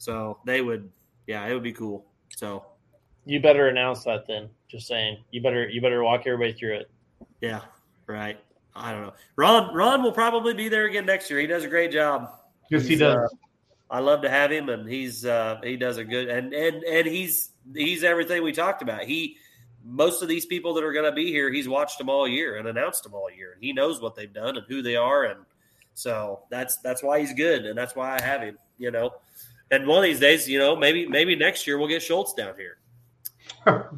So 0.01 0.39
they 0.45 0.61
would, 0.61 0.89
yeah, 1.27 1.45
it 1.45 1.53
would 1.53 1.61
be 1.61 1.73
cool. 1.73 2.03
So 2.35 2.65
you 3.23 3.39
better 3.39 3.67
announce 3.67 4.03
that 4.05 4.25
then. 4.25 4.49
Just 4.67 4.87
saying, 4.87 5.19
you 5.29 5.43
better 5.43 5.69
you 5.69 5.79
better 5.79 6.03
walk 6.03 6.23
everybody 6.25 6.53
through 6.53 6.77
it. 6.77 6.89
Yeah, 7.39 7.61
right. 8.07 8.39
I 8.75 8.93
don't 8.93 9.03
know. 9.03 9.13
Ron 9.35 9.75
Ron 9.75 10.01
will 10.01 10.11
probably 10.11 10.55
be 10.55 10.69
there 10.69 10.85
again 10.85 11.05
next 11.05 11.29
year. 11.29 11.39
He 11.39 11.45
does 11.45 11.63
a 11.65 11.67
great 11.67 11.91
job. 11.91 12.31
Yes, 12.71 12.85
he 12.85 12.95
does. 12.95 13.15
uh, 13.15 13.27
I 13.91 13.99
love 13.99 14.23
to 14.23 14.29
have 14.29 14.51
him, 14.51 14.69
and 14.69 14.89
he's 14.89 15.23
uh, 15.23 15.59
he 15.63 15.77
does 15.77 15.97
a 15.97 16.03
good 16.03 16.29
and 16.29 16.51
and 16.51 16.83
and 16.83 17.05
he's 17.05 17.51
he's 17.75 18.03
everything 18.03 18.41
we 18.41 18.53
talked 18.53 18.81
about. 18.81 19.03
He 19.03 19.37
most 19.85 20.23
of 20.23 20.27
these 20.27 20.47
people 20.47 20.73
that 20.73 20.83
are 20.83 20.93
going 20.93 21.05
to 21.05 21.11
be 21.11 21.27
here, 21.27 21.51
he's 21.51 21.69
watched 21.69 21.99
them 21.99 22.09
all 22.09 22.27
year 22.27 22.57
and 22.57 22.67
announced 22.67 23.03
them 23.03 23.13
all 23.13 23.29
year. 23.29 23.57
He 23.61 23.71
knows 23.71 24.01
what 24.01 24.15
they've 24.15 24.33
done 24.33 24.57
and 24.57 24.65
who 24.67 24.81
they 24.81 24.95
are, 24.95 25.25
and 25.25 25.41
so 25.93 26.41
that's 26.49 26.77
that's 26.77 27.03
why 27.03 27.19
he's 27.19 27.35
good, 27.35 27.67
and 27.67 27.77
that's 27.77 27.95
why 27.95 28.17
I 28.17 28.21
have 28.23 28.41
him. 28.41 28.57
You 28.79 28.89
know, 28.89 29.11
and 29.71 29.87
one 29.87 29.99
of 29.99 30.03
these 30.03 30.19
days, 30.19 30.47
you 30.47 30.59
know, 30.59 30.75
maybe 30.75 31.07
maybe 31.07 31.35
next 31.35 31.65
year 31.65 31.77
we'll 31.77 31.87
get 31.87 32.01
Schultz 32.01 32.33
down 32.33 32.53
here. 32.57 32.77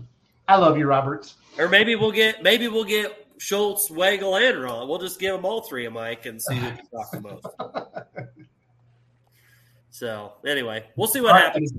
I 0.47 0.55
love 0.57 0.77
you, 0.77 0.85
Roberts. 0.85 1.35
Or 1.57 1.67
maybe 1.67 1.95
we'll 1.95 2.11
get 2.11 2.43
maybe 2.43 2.67
we'll 2.67 2.83
get 2.83 3.27
Schultz, 3.37 3.89
Wagle, 3.89 4.35
and 4.37 4.61
Ron. 4.61 4.87
We'll 4.87 4.99
just 4.99 5.19
give 5.19 5.35
them 5.35 5.45
all 5.45 5.61
three 5.61 5.85
a 5.85 5.91
mic 5.91 6.25
and 6.25 6.41
see 6.41 6.55
who 6.55 6.67
can 6.67 6.87
talk 6.87 7.11
the 7.11 7.21
most. 7.21 7.45
So 9.93 10.33
anyway, 10.43 10.85
we'll 10.95 11.07
see 11.07 11.21
what 11.21 11.29
All 11.29 11.35
right, 11.35 11.43
happens. 11.45 11.71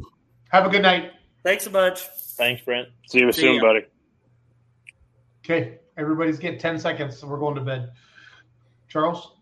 Have 0.50 0.66
a 0.66 0.68
good 0.68 0.82
night. 0.82 1.10
Thanks 1.42 1.66
a 1.66 1.70
bunch. 1.70 1.98
Thanks, 1.98 2.62
Brent. 2.62 2.88
See 3.08 3.18
you 3.18 3.32
See 3.32 3.40
soon, 3.40 3.56
ya. 3.56 3.60
buddy. 3.60 3.86
Okay, 5.44 5.78
everybody's 5.96 6.38
getting 6.38 6.60
10 6.60 6.78
seconds, 6.78 7.18
so 7.18 7.26
we're 7.26 7.40
going 7.40 7.56
to 7.56 7.60
bed. 7.60 7.90
Charles? 8.88 9.32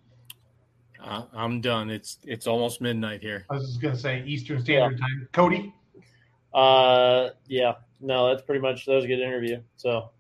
Uh, 1.03 1.25
I'm 1.33 1.61
done. 1.61 1.91
It's 1.91 2.19
it's 2.25 2.47
almost 2.47 2.81
midnight 2.81 3.21
here. 3.21 3.45
I 3.51 3.55
was 3.55 3.67
just 3.67 3.81
going 3.83 3.95
to 3.95 4.01
say 4.01 4.23
Eastern 4.25 4.63
Standard 4.63 5.01
Time. 5.01 5.29
Cody? 5.33 5.75
Uh, 6.55 7.31
yeah, 7.49 7.75
no, 8.01 8.29
that's 8.29 8.43
pretty 8.43 8.61
much 8.61 8.87
that 8.87 8.95
was 8.95 9.05
a 9.05 9.09
good 9.09 9.21
interview. 9.21 9.61
So, 9.77 10.11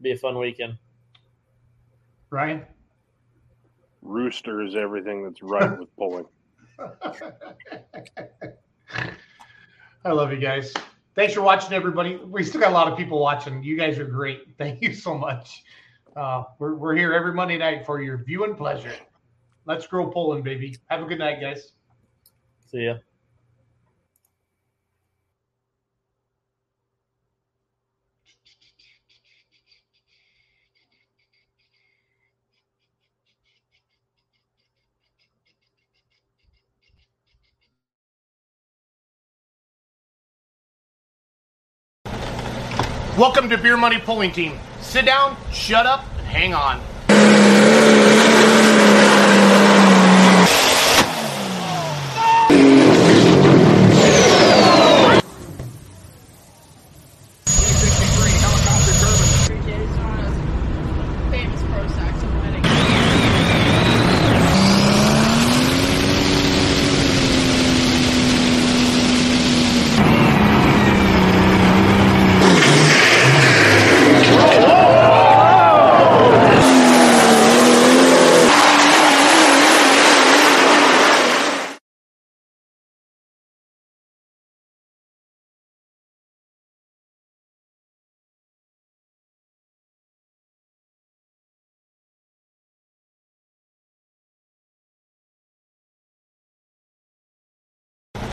be 0.00 0.12
a 0.12 0.16
fun 0.16 0.38
weekend. 0.38 0.78
Ryan? 2.30 2.64
Rooster 4.02 4.62
is 4.62 4.74
everything 4.74 5.22
that's 5.22 5.42
right 5.42 5.78
with 5.78 5.94
pulling. 5.96 6.24
I 10.04 10.12
love 10.12 10.32
you 10.32 10.38
guys. 10.38 10.72
Thanks 11.14 11.34
for 11.34 11.42
watching, 11.42 11.72
everybody. 11.74 12.16
We 12.16 12.42
still 12.42 12.60
got 12.60 12.70
a 12.70 12.74
lot 12.74 12.90
of 12.90 12.96
people 12.96 13.20
watching. 13.20 13.62
You 13.62 13.76
guys 13.76 13.98
are 13.98 14.06
great. 14.06 14.48
Thank 14.56 14.80
you 14.80 14.94
so 14.94 15.16
much. 15.16 15.62
Uh, 16.16 16.44
we're, 16.58 16.74
we're 16.76 16.96
here 16.96 17.12
every 17.12 17.34
Monday 17.34 17.58
night 17.58 17.84
for 17.84 18.00
your 18.00 18.16
viewing 18.16 18.54
pleasure. 18.54 18.94
Let's 19.66 19.86
grow 19.86 20.08
pulling, 20.08 20.42
baby. 20.42 20.76
Have 20.88 21.02
a 21.02 21.06
good 21.06 21.18
night, 21.18 21.40
guys. 21.40 21.72
See 22.70 22.84
ya. 22.84 22.96
Welcome 43.18 43.50
to 43.50 43.58
Beer 43.58 43.76
Money 43.76 43.98
Pulling 43.98 44.32
Team. 44.32 44.58
Sit 44.80 45.04
down, 45.04 45.36
shut 45.52 45.84
up, 45.84 46.06
and 46.16 46.26
hang 46.26 46.54
on. 46.54 46.80